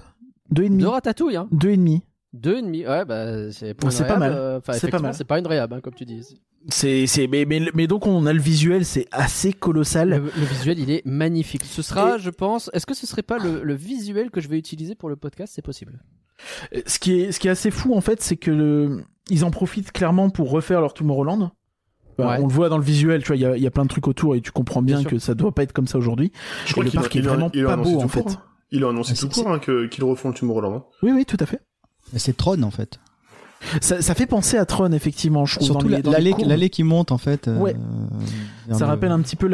Deux 0.53 0.65
et 0.65 0.69
demi. 0.69 0.83
Deux 0.83 0.89
ratatouilles, 0.89 1.37
hein. 1.37 1.49
Deux 1.53 1.71
et 1.71 1.77
demi. 1.77 2.03
Deux 2.33 2.59
et 2.59 2.63
demi. 2.63 2.87
Ouais, 2.87 3.05
bah 3.05 3.51
c'est 3.53 3.75
pas 3.75 3.89
réhab, 3.89 4.19
mal. 4.19 4.33
euh, 4.33 4.59
Enfin, 4.59 4.73
C'est 4.73 4.81
pas 4.81 4.87
effectivement, 4.89 5.03
mal. 5.09 5.15
c'est 5.15 5.25
pas 5.25 5.39
une 5.39 5.47
réhab, 5.47 5.73
hein, 5.73 5.81
comme 5.83 5.95
tu 5.95 6.05
dis. 6.05 6.23
C'est, 6.69 7.07
c'est, 7.09 7.27
mais, 7.27 7.45
mais, 7.45 7.61
mais 7.75 7.87
donc 7.89 8.07
on 8.07 8.25
a 8.25 8.33
le 8.33 8.41
visuel, 8.41 8.85
c'est 8.85 9.07
assez 9.11 9.53
colossal. 9.53 10.11
Le, 10.11 10.19
le 10.19 10.47
visuel, 10.47 10.79
il 10.79 10.91
est 10.91 11.05
magnifique. 11.05 11.65
Ce 11.65 11.83
sera, 11.83 12.19
je 12.19 12.31
pense. 12.31 12.71
Est-ce 12.73 12.87
que 12.87 12.95
ce 12.95 13.07
serait 13.07 13.23
pas 13.23 13.39
le, 13.39 13.63
le 13.65 13.75
visuel 13.75 14.31
que 14.31 14.41
je 14.41 14.49
vais 14.49 14.59
utiliser 14.59 14.95
pour 14.95 15.09
le 15.09 15.17
podcast? 15.17 15.53
C'est 15.57 15.63
possible. 15.63 16.01
Ce 16.87 16.99
qui 16.99 17.21
est, 17.21 17.33
ce 17.33 17.41
qui 17.41 17.49
est 17.49 17.51
assez 17.51 17.71
fou 17.71 17.95
en 17.95 18.01
fait, 18.01 18.23
c'est 18.23 18.37
que 18.37 18.51
le- 18.51 19.05
ils 19.31 19.45
en 19.45 19.51
profitent 19.51 19.93
clairement 19.93 20.31
pour 20.31 20.51
refaire 20.51 20.81
leur 20.81 20.95
Tomorrowland. 20.95 21.51
Ouais. 22.19 22.37
On 22.41 22.47
le 22.47 22.53
voit 22.53 22.69
dans 22.69 22.79
le 22.79 22.85
visuel, 22.85 23.23
tu 23.23 23.29
vois, 23.29 23.37
il 23.37 23.43
y 23.43 23.47
a, 23.47 23.57
il 23.57 23.63
y 23.63 23.67
a 23.67 23.71
plein 23.71 23.85
de 23.85 23.89
trucs 23.89 24.07
autour 24.07 24.35
et 24.37 24.41
tu 24.41 24.51
comprends 24.53 24.83
bien, 24.83 25.03
que 25.03 25.19
ça 25.19 25.35
doit 25.35 25.53
pas 25.53 25.63
être 25.63 25.73
comme 25.73 25.87
ça 25.87 25.99
aujourd'hui. 25.99 26.31
Je 26.67 26.71
Et 26.71 26.73
crois 26.73 26.85
le 26.85 26.91
parc 26.91 27.17
est 27.17 27.21
vraiment 27.23 27.51
il 27.55 27.65
pas 27.65 27.77
beau, 27.77 27.99
en 27.99 28.03
court, 28.03 28.11
fait. 28.11 28.21
hein. 28.31 28.43
Il 28.73 28.83
a 28.85 28.89
annoncé 28.89 29.13
Ah, 29.17 29.21
tout 29.21 29.29
court 29.29 29.51
hein, 29.53 29.59
que- 29.59 29.87
qu'ils 29.87 30.03
refont 30.05 30.31
le 30.31 30.35
Tomorrowland. 30.35 30.75
hein. 30.75 30.85
Oui, 31.03 31.13
oui, 31.13 31.25
tout 31.25 31.37
à 31.41 31.47
fait. 31.47 31.61
C'est 32.17 32.37
Tron 32.37 32.63
en 32.63 32.71
fait. 32.71 32.99
Ça, 33.81 34.03
ça 34.03 34.15
fait 34.17 34.27
penser 34.27 34.57
à 34.57 34.65
Tron 34.67 34.91
effectivement, 34.91 35.47
je 35.47 35.55
trouve. 35.57 35.67
Surtout 35.69 35.89
l'allée 35.89 36.69
qui 36.71 36.83
monte 36.83 37.13
en 37.13 37.19
fait. 37.19 37.47
euh, 37.47 37.57
Ouais. 37.59 37.77
Ça 38.73 38.79
le- 38.81 38.85
rappelle 38.87 39.13
un 39.13 39.21
petit 39.21 39.37
peu 39.37 39.47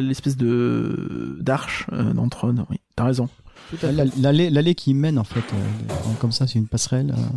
l'espèce 0.00 0.36
de 0.38 1.36
d'arche 1.40 1.86
euh, 1.92 2.12
dans 2.14 2.28
Tron. 2.28 2.54
Oui, 2.70 2.78
t'as 2.96 3.04
raison. 3.04 3.28
Tout 3.68 3.76
à 3.76 3.88
fait. 3.88 3.92
La- 3.92 4.04
L'allée 4.18 4.48
l'allée 4.50 4.74
qui 4.74 4.94
mène 4.94 5.18
en 5.18 5.24
fait. 5.24 5.40
euh, 5.52 5.94
comme 6.20 6.32
ça, 6.32 6.46
c'est 6.46 6.58
une 6.58 6.68
passerelle. 6.68 7.10
euh, 7.16 7.36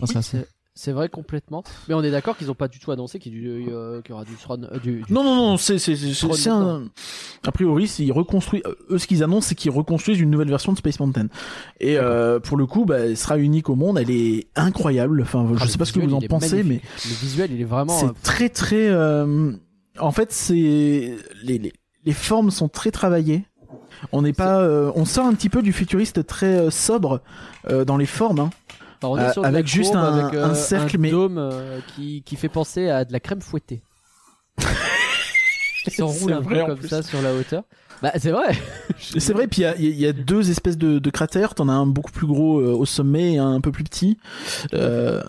Oui, 0.00 0.08
assez. 0.16 0.46
C'est- 0.74 0.92
vrai 0.92 1.08
complètement. 1.08 1.62
Mais 1.88 1.94
on 1.94 2.02
est 2.02 2.10
d'accord 2.10 2.36
qu'ils 2.36 2.50
ont 2.50 2.54
pas 2.54 2.68
du 2.68 2.78
tout 2.78 2.90
annoncé 2.92 3.18
qu'il 3.18 3.34
y, 3.34 3.46
euh, 3.46 4.00
y 4.08 4.12
aura 4.12 4.24
du 4.24 4.34
Tron. 4.34 4.62
euh, 4.64 4.78
du, 4.78 5.02
du- 5.02 5.12
Non, 5.12 5.24
non, 5.24 5.34
non, 5.36 5.56
c'est, 5.56 5.78
c'est, 5.78 5.94
un. 6.48 6.84
A 7.46 7.52
priori, 7.52 7.92
ils 7.98 8.12
reconstruisent. 8.12 8.62
euh, 8.66 8.74
Eux, 8.90 8.98
ce 8.98 9.06
qu'ils 9.06 9.22
annoncent, 9.22 9.48
c'est 9.48 9.54
qu'ils 9.54 9.70
reconstruisent 9.70 10.20
une 10.20 10.30
nouvelle 10.30 10.48
version 10.48 10.72
de 10.72 10.78
Space 10.78 10.98
Mountain. 11.00 11.28
Et 11.80 11.98
euh, 11.98 12.40
pour 12.40 12.56
le 12.56 12.66
coup, 12.66 12.84
bah, 12.84 13.00
elle 13.00 13.16
sera 13.16 13.38
unique 13.38 13.68
au 13.68 13.74
monde. 13.74 13.98
Elle 13.98 14.10
est 14.10 14.46
incroyable. 14.56 15.22
Enfin, 15.22 15.46
je 15.56 15.62
Ah, 15.62 15.66
sais 15.66 15.78
pas 15.78 15.84
ce 15.84 15.92
que 15.92 16.00
vous 16.00 16.14
en 16.14 16.20
pensez, 16.20 16.62
mais. 16.62 16.80
Le 17.04 17.14
visuel, 17.14 17.52
il 17.52 17.60
est 17.60 17.64
vraiment. 17.64 17.98
c'est 17.98 18.12
très, 18.22 18.48
très. 18.48 18.90
En 19.98 20.10
fait, 20.10 20.32
c'est 20.32 20.54
les, 20.54 21.58
les 21.58 21.72
les 22.04 22.12
formes 22.12 22.50
sont 22.50 22.68
très 22.68 22.90
travaillées. 22.90 23.44
On 24.10 24.22
n'est 24.22 24.32
pas, 24.32 24.60
euh, 24.60 24.90
on 24.96 25.04
sort 25.04 25.26
un 25.26 25.34
petit 25.34 25.48
peu 25.48 25.62
du 25.62 25.72
futuriste 25.72 26.26
très 26.26 26.58
euh, 26.58 26.70
sobre 26.70 27.20
euh, 27.70 27.84
dans 27.84 27.96
les 27.96 28.06
formes. 28.06 28.40
Hein. 28.40 28.50
Enfin, 29.02 29.08
on 29.08 29.18
est 29.18 29.28
Euh, 29.28 29.32
sur 29.32 29.44
avec 29.44 29.66
juste 29.66 29.92
courbe, 29.92 30.04
un- 30.04 30.18
avec, 30.26 30.34
euh, 30.34 30.44
un 30.44 30.54
cercle, 30.54 30.96
mais- 30.98 31.10
dôme 31.10 31.38
euh, 31.38 31.80
qui, 31.94 32.22
qui 32.22 32.36
fait 32.36 32.48
penser 32.48 32.88
à 32.88 33.04
de 33.04 33.12
la 33.12 33.20
crème 33.20 33.40
fouettée. 33.40 33.82
qui 35.84 35.90
s'enroule 35.90 36.16
C'est 36.16 36.32
un 36.32 36.40
vrai, 36.40 36.54
peu 36.56 36.62
en 36.62 36.66
comme 36.66 36.78
plus. 36.78 36.88
ça 36.88 37.02
sur 37.02 37.20
la 37.22 37.34
hauteur. 37.34 37.64
Bah, 38.02 38.12
c'est 38.18 38.30
vrai. 38.30 38.52
Et 39.14 39.20
C'est 39.20 39.32
vrai, 39.32 39.46
puis 39.48 39.62
il 39.62 39.64
y 39.64 39.66
a, 39.66 39.76
il 39.76 39.98
y 40.00 40.06
a 40.06 40.12
deux 40.12 40.50
espèces 40.50 40.78
de, 40.78 40.98
de 40.98 41.10
cratères. 41.10 41.54
T'en 41.54 41.68
as 41.68 41.72
un 41.72 41.86
beaucoup 41.86 42.12
plus 42.12 42.26
gros 42.26 42.60
euh, 42.60 42.72
au 42.74 42.84
sommet 42.84 43.34
et 43.34 43.38
un 43.38 43.52
un 43.52 43.60
peu 43.60 43.70
plus 43.72 43.84
petit. 43.84 44.18
Euh, 44.74 45.22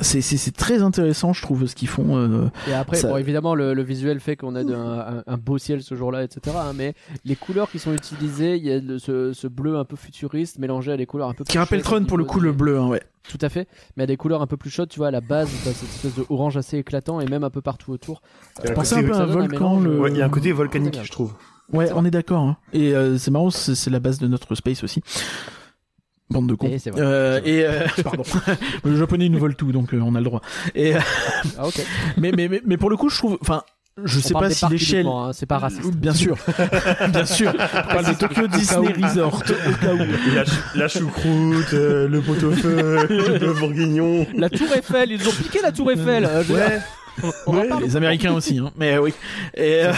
c'est, 0.00 0.20
c'est, 0.20 0.36
c'est 0.36 0.50
très 0.56 0.82
intéressant, 0.82 1.32
je 1.32 1.42
trouve, 1.42 1.66
ce 1.66 1.74
qu'ils 1.74 1.88
font. 1.88 2.16
euh. 2.16 2.48
Et 2.68 2.72
après, 2.72 2.96
Ça- 2.96 3.08
bon, 3.08 3.16
évidemment, 3.16 3.54
le, 3.54 3.74
le 3.74 3.82
visuel 3.82 4.20
fait 4.20 4.36
qu'on 4.36 4.54
a 4.54 4.64
de- 4.64 4.74
un, 4.74 4.98
un- 5.18 5.22
un 5.26 5.36
beau 5.36 5.58
ciel 5.58 5.82
ce 5.82 5.94
jour-là, 5.94 6.22
etc. 6.24 6.56
hein, 6.58 6.72
mais 6.74 6.94
les 7.24 7.36
couleurs 7.36 7.70
qui 7.70 7.78
sont 7.78 7.92
utilisées, 7.94 8.56
il 8.56 8.64
y 8.64 8.72
a 8.72 8.78
le- 8.78 8.98
ce, 8.98 9.32
ce 9.32 9.46
bleu 9.46 9.76
un 9.76 9.84
peu 9.84 9.96
futuriste 9.96 10.58
mélangé 10.58 10.92
à 10.92 10.96
des 10.96 11.06
couleurs 11.06 11.28
un 11.28 11.34
peu 11.34 11.44
plus 11.44 11.52
Qui 11.52 11.58
rappelle 11.58 11.82
Tron 11.82 12.04
pour 12.04 12.18
le 12.18 12.24
coup, 12.24 12.40
des- 12.40 12.46
le 12.46 12.52
bleu, 12.52 12.78
hein, 12.78 12.88
ouais. 12.88 13.02
Tout 13.28 13.38
à 13.42 13.48
fait, 13.50 13.68
mais 13.96 14.04
à 14.04 14.06
des 14.06 14.16
couleurs 14.16 14.40
un 14.42 14.46
peu 14.46 14.56
plus 14.56 14.70
chaudes, 14.70 14.88
tu 14.88 14.98
vois, 14.98 15.08
à 15.08 15.10
la 15.10 15.20
base, 15.20 15.48
t'as 15.64 15.72
cette 15.72 15.88
espèce 15.90 16.14
de 16.16 16.24
orange 16.30 16.56
assez 16.56 16.78
éclatant 16.78 17.20
et 17.20 17.26
même 17.26 17.44
un 17.44 17.50
peu 17.50 17.60
partout 17.60 17.92
autour. 17.92 18.22
Il 18.64 18.70
a 18.70 18.72
un 18.72 18.74
peu 19.02 19.14
un 19.14 19.26
volcan. 19.26 19.78
le... 19.80 20.00
Ouais, 20.00 20.10
il 20.10 20.16
y 20.16 20.22
a 20.22 20.24
un 20.24 20.30
côté 20.30 20.52
volcanique, 20.52 20.98
je 21.02 21.10
trouve. 21.12 21.34
Ouais, 21.72 21.90
on 21.94 22.04
est 22.04 22.10
d'accord. 22.10 22.42
Hein. 22.42 22.56
Et 22.72 22.96
euh, 22.96 23.16
c'est 23.18 23.30
marrant, 23.30 23.50
c'est, 23.50 23.74
c'est 23.76 23.90
la 23.90 24.00
base 24.00 24.18
de 24.18 24.26
notre 24.26 24.54
space 24.56 24.82
aussi. 24.82 25.02
Bande 26.30 26.48
de 26.48 26.54
cons. 26.54 26.68
Et 26.68 26.78
c'est 26.78 26.90
vrai. 26.90 27.00
Euh, 27.02 27.40
et 27.44 27.64
euh, 27.64 27.86
pardon, 28.04 28.22
le 28.84 28.96
japonais 28.96 29.28
nous 29.28 29.38
vole 29.38 29.56
tout, 29.56 29.72
donc 29.72 29.92
euh, 29.94 30.00
on 30.04 30.14
a 30.14 30.18
le 30.18 30.24
droit. 30.24 30.40
Et 30.74 30.94
euh, 30.94 31.00
Ah, 31.58 31.64
mais, 32.16 32.32
mais 32.36 32.48
mais 32.48 32.60
mais 32.64 32.76
pour 32.76 32.88
le 32.90 32.96
coup, 32.96 33.08
je 33.10 33.16
trouve, 33.18 33.36
enfin, 33.42 33.62
je 34.04 34.18
On 34.18 34.22
sais 34.22 34.32
parle 34.32 34.44
pas 34.44 34.48
des 34.48 34.54
si 34.54 34.68
l'échelle. 34.68 35.06
hein, 35.06 35.30
c'est 35.34 35.46
pas 35.46 35.58
raciste. 35.58 35.94
Bien 35.96 36.14
sûr, 36.14 36.36
bien 37.12 37.26
sûr. 37.26 37.52
On 37.54 37.92
parle 37.92 38.06
de 38.06 38.14
Tokyo 38.18 38.46
Disney 38.46 38.92
Resort 39.02 39.42
au 39.42 39.72
cas 39.84 39.94
où. 39.94 40.34
La, 40.34 40.44
chou- 40.44 40.52
la 40.76 40.88
choucroute, 40.88 41.74
euh, 41.74 42.08
le 42.08 42.20
pot-au-feu, 42.20 43.06
le 43.08 43.52
bourguignon. 43.58 44.26
La 44.36 44.48
Tour 44.48 44.68
Eiffel, 44.74 45.10
ils 45.10 45.28
ont 45.28 45.32
piqué 45.32 45.58
la 45.62 45.72
Tour 45.72 45.90
Eiffel. 45.90 46.24
euh, 46.24 46.44
on 47.46 47.54
Ouais, 47.56 47.68
parle. 47.68 47.82
les 47.82 47.96
Américains 47.96 48.32
aussi, 48.32 48.58
hein. 48.58 48.70
mais 48.78 48.96
oui. 48.96 49.12
Et, 49.54 49.82
euh, 49.84 49.92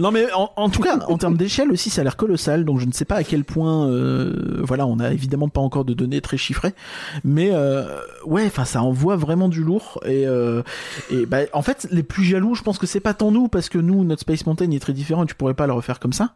non, 0.00 0.10
mais 0.10 0.32
en, 0.32 0.50
en 0.56 0.70
tout 0.70 0.82
cas, 0.82 0.98
en 1.06 1.18
termes 1.18 1.36
d'échelle 1.36 1.70
aussi, 1.70 1.90
ça 1.90 2.00
a 2.00 2.04
l'air 2.04 2.16
colossal. 2.16 2.64
Donc, 2.64 2.80
je 2.80 2.86
ne 2.86 2.92
sais 2.92 3.04
pas 3.04 3.16
à 3.16 3.24
quel 3.24 3.44
point. 3.44 3.88
euh, 3.88 4.60
voilà, 4.62 4.86
on 4.86 4.98
a 4.98 5.12
évidemment 5.12 5.48
pas 5.48 5.60
encore 5.60 5.84
de 5.84 5.94
données 5.94 6.20
très 6.20 6.36
chiffrées, 6.36 6.74
mais 7.22 7.50
euh, 7.52 8.00
ouais, 8.24 8.46
enfin, 8.46 8.64
ça 8.64 8.82
envoie 8.82 9.16
vraiment 9.16 9.48
du 9.48 9.62
lourd. 9.62 10.00
Et, 10.06 10.26
euh, 10.26 10.62
et 11.10 11.26
bah, 11.26 11.40
en 11.52 11.62
fait, 11.62 11.86
les 11.90 12.02
plus 12.02 12.24
jaloux, 12.24 12.54
je 12.54 12.62
pense 12.62 12.78
que 12.78 12.86
c'est 12.86 13.00
pas 13.00 13.14
tant 13.14 13.30
nous, 13.30 13.48
parce 13.48 13.68
que 13.68 13.78
nous, 13.78 14.04
notre 14.04 14.22
Space 14.22 14.46
Mountain 14.46 14.70
est 14.70 14.80
très 14.80 14.92
différent. 14.92 15.24
Et 15.24 15.26
tu 15.26 15.34
pourrais 15.34 15.54
pas 15.54 15.66
le 15.66 15.72
refaire 15.72 16.00
comme 16.00 16.12
ça. 16.12 16.34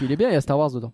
Il 0.00 0.10
est 0.10 0.16
bien, 0.16 0.28
il 0.28 0.34
y 0.34 0.36
a 0.36 0.40
Star 0.40 0.58
Wars 0.58 0.70
dedans. 0.70 0.92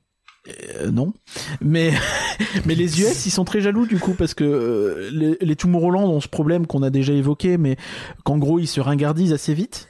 Euh, 0.49 0.91
non. 0.91 1.13
Mais, 1.61 1.93
mais 2.65 2.75
les 2.75 3.01
US, 3.03 3.27
ils 3.27 3.31
sont 3.31 3.45
très 3.45 3.61
jaloux 3.61 3.87
du 3.87 3.99
coup 3.99 4.15
parce 4.15 4.33
que 4.33 4.45
euh, 4.45 5.11
les, 5.13 5.37
les 5.41 5.57
Tomorrowland 5.57 6.09
ont 6.09 6.21
ce 6.21 6.29
problème 6.29 6.67
qu'on 6.67 6.83
a 6.83 6.91
déjà 6.91 7.13
évoqué, 7.13 7.59
mais 7.59 7.77
qu'en 8.25 8.39
gros, 8.39 8.59
ils 8.59 8.67
se 8.67 8.81
ringardisent 8.81 9.35
assez 9.35 9.55
vite. 9.55 9.90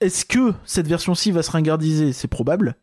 Est-ce 0.00 0.24
que 0.24 0.52
cette 0.64 0.86
version-ci 0.86 1.32
va 1.32 1.42
se 1.42 1.50
ringardiser? 1.50 2.12
C'est 2.12 2.28
probable. 2.28 2.76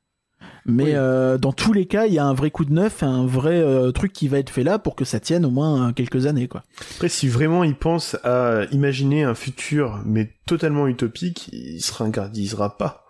Mais 0.67 0.83
Oui. 0.85 0.91
euh, 0.95 1.37
dans 1.37 1.53
tous 1.53 1.73
les 1.73 1.85
cas, 1.85 2.07
il 2.07 2.13
y 2.13 2.19
a 2.19 2.25
un 2.25 2.33
vrai 2.33 2.49
coup 2.49 2.65
de 2.65 2.73
neuf, 2.73 3.03
un 3.03 3.25
vrai 3.27 3.59
euh, 3.59 3.91
truc 3.91 4.11
qui 4.11 4.27
va 4.27 4.39
être 4.39 4.49
fait 4.49 4.63
là 4.63 4.79
pour 4.79 4.95
que 4.95 5.05
ça 5.05 5.19
tienne 5.19 5.45
au 5.45 5.51
moins 5.51 5.89
euh, 5.89 5.91
quelques 5.93 6.25
années, 6.25 6.47
quoi. 6.47 6.63
Après, 6.95 7.07
si 7.07 7.27
vraiment 7.27 7.63
il 7.63 7.75
pense 7.75 8.17
à 8.23 8.63
imaginer 8.71 9.23
un 9.23 9.35
futur, 9.35 10.01
mais 10.05 10.33
totalement 10.47 10.87
utopique, 10.87 11.49
il 11.53 11.81
se 11.81 11.93
ringardisera 11.93 12.77
pas. 12.77 13.05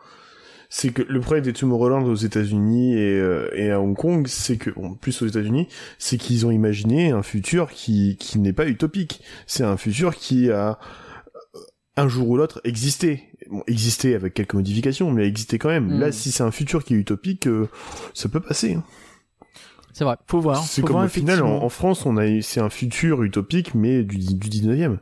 C'est 0.69 0.89
que 0.89 1.01
le 1.03 1.19
problème 1.21 1.45
des 1.45 1.53
Tomorrowland 1.53 2.05
aux 2.05 2.15
États-Unis 2.15 2.95
et, 2.97 3.21
et 3.53 3.71
à 3.71 3.79
Hong 3.79 3.95
Kong, 3.95 4.27
c'est 4.27 4.57
que, 4.57 4.71
bon, 4.71 4.95
plus 4.95 5.21
aux 5.21 5.27
États-Unis, 5.27 5.67
c'est 5.97 6.17
qu'ils 6.17 6.45
ont 6.45 6.51
imaginé 6.51 7.11
un 7.11 7.23
futur 7.23 7.69
qui, 7.71 8.17
qui 8.19 8.39
n'est 8.39 8.51
pas 8.51 8.67
utopique. 8.67 9.21
C'est 9.47 9.63
un 9.63 9.77
futur 9.77 10.15
qui 10.15 10.51
a 10.51 10.77
un 11.95 12.07
jour 12.09 12.27
ou 12.27 12.35
l'autre 12.35 12.59
existé. 12.65 13.23
Bon, 13.49 13.63
existé 13.67 14.15
avec 14.15 14.33
quelques 14.33 14.53
modifications, 14.55 15.11
mais 15.11 15.27
existé 15.27 15.57
quand 15.59 15.69
même. 15.69 15.97
Mm. 15.97 15.99
Là, 15.99 16.11
si 16.11 16.31
c'est 16.31 16.43
un 16.43 16.51
futur 16.51 16.83
qui 16.83 16.93
est 16.95 16.97
utopique, 16.97 17.47
euh, 17.47 17.67
ça 18.13 18.29
peut 18.29 18.39
passer. 18.39 18.75
hein. 18.75 18.83
C'est 19.93 20.03
vrai. 20.03 20.17
Faut 20.27 20.41
voir. 20.41 20.57
C'est 20.63 20.81
faut 20.81 20.87
comme 20.87 20.95
voir 20.97 21.05
au 21.05 21.09
final, 21.09 21.41
en, 21.41 21.69
France, 21.69 22.05
on 22.05 22.17
a, 22.17 22.41
c'est 22.41 22.59
un 22.59 22.69
futur 22.69 23.23
utopique, 23.23 23.73
mais 23.75 24.03
du, 24.03 24.17
du 24.17 24.49
19e. 24.49 24.97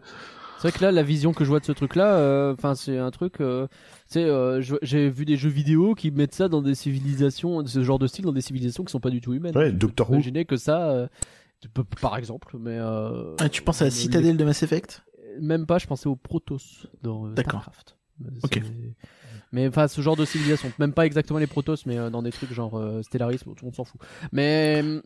C'est 0.59 0.69
vrai 0.69 0.77
que 0.77 0.83
là, 0.83 0.91
la 0.91 1.03
vision 1.03 1.33
que 1.33 1.43
je 1.43 1.49
vois 1.49 1.59
de 1.59 1.65
ce 1.65 1.71
truc-là, 1.71 2.15
euh, 2.17 2.53
enfin, 2.53 2.75
c'est 2.75 2.97
un 2.97 3.09
truc. 3.11 3.41
euh, 3.41 3.67
sais, 4.05 4.23
euh, 4.23 4.61
j'ai 4.81 5.09
vu 5.09 5.25
des 5.25 5.35
jeux 5.35 5.49
vidéo 5.49 5.95
qui 5.95 6.11
mettent 6.11 6.35
ça 6.35 6.47
dans 6.47 6.61
des 6.61 6.75
civilisations, 6.75 7.65
ce 7.65 7.83
genre 7.83 7.97
de 7.99 8.07
style 8.07 8.23
dans 8.25 8.31
des 8.31 8.41
civilisations 8.41 8.83
qui 8.85 8.91
sont 8.91 8.99
pas 8.99 9.09
du 9.09 9.19
tout 9.19 9.33
humaines. 9.33 9.57
Ouais, 9.57 9.71
Doctor 9.71 10.09
Who. 10.09 10.15
Imaginez 10.15 10.45
que 10.45 10.55
ça, 10.57 10.89
euh, 10.91 11.07
par 11.99 12.15
exemple, 12.15 12.55
mais. 12.59 12.77
euh, 12.77 13.35
Ah, 13.39 13.49
tu 13.49 13.61
penses 13.61 13.81
à 13.81 13.85
la 13.85 13.89
les- 13.89 13.95
citadelle 13.95 14.37
de 14.37 14.45
Mass 14.45 14.63
Effect? 14.63 15.03
Même 15.41 15.65
pas, 15.65 15.79
je 15.79 15.87
pensais 15.87 16.07
aux 16.07 16.15
Protoss 16.15 16.85
dans 17.01 17.25
euh, 17.25 17.33
D'accord. 17.33 17.61
Starcraft. 17.63 17.97
Euh, 18.25 18.29
Ok. 18.43 18.53
c'est- 18.55 18.63
Mais 19.51 19.67
enfin, 19.67 19.87
ce 19.87 20.01
genre 20.01 20.15
de 20.15 20.25
civilisation, 20.25 20.71
même 20.79 20.93
pas 20.93 21.05
exactement 21.05 21.37
les 21.39 21.45
Protoss, 21.45 21.85
mais 21.85 21.97
euh, 21.99 22.09
dans 22.09 22.23
des 22.23 22.31
trucs 22.31 22.51
genre 22.53 22.75
euh, 22.79 23.01
le 23.13 23.63
monde 23.63 23.75
s'en 23.75 23.83
fout. 23.85 24.01
Mais, 24.31 24.81
Mais 24.81 25.01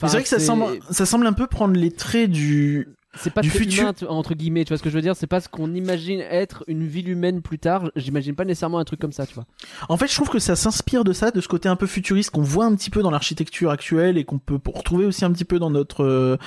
c'est 0.00 0.06
vrai 0.06 0.22
que 0.22 0.28
ça 0.28 0.38
semble, 0.40 0.64
ça 0.90 1.04
semble 1.04 1.26
un 1.26 1.34
peu 1.34 1.46
prendre 1.46 1.74
les 1.74 1.90
traits 1.90 2.30
du. 2.30 2.88
c'est 3.14 3.28
pas 3.34 3.42
du 3.42 3.50
très 3.50 3.58
futur. 3.58 3.82
humain, 3.82 3.92
entre 4.08 4.32
guillemets, 4.32 4.64
tu 4.64 4.68
vois 4.70 4.78
ce 4.78 4.82
que 4.82 4.88
je 4.88 4.94
veux 4.94 5.02
dire? 5.02 5.14
C'est 5.14 5.26
pas 5.26 5.42
ce 5.42 5.48
qu'on 5.50 5.74
imagine 5.74 6.20
être 6.20 6.64
une 6.68 6.86
ville 6.86 7.10
humaine 7.10 7.42
plus 7.42 7.58
tard. 7.58 7.90
J'imagine 7.94 8.34
pas 8.34 8.46
nécessairement 8.46 8.78
un 8.78 8.84
truc 8.84 8.98
comme 8.98 9.12
ça, 9.12 9.26
tu 9.26 9.34
vois. 9.34 9.44
En 9.90 9.98
fait, 9.98 10.06
je 10.08 10.14
trouve 10.14 10.30
que 10.30 10.38
ça 10.38 10.56
s'inspire 10.56 11.04
de 11.04 11.12
ça, 11.12 11.30
de 11.30 11.42
ce 11.42 11.48
côté 11.48 11.68
un 11.68 11.76
peu 11.76 11.86
futuriste 11.86 12.30
qu'on 12.30 12.40
voit 12.40 12.64
un 12.64 12.74
petit 12.74 12.88
peu 12.88 13.02
dans 13.02 13.10
l'architecture 13.10 13.70
actuelle 13.70 14.16
et 14.16 14.24
qu'on 14.24 14.38
peut 14.38 14.58
retrouver 14.72 15.04
aussi 15.04 15.26
un 15.26 15.32
petit 15.32 15.44
peu 15.44 15.58
dans 15.58 15.68
notre 15.70 16.02
euh, 16.02 16.38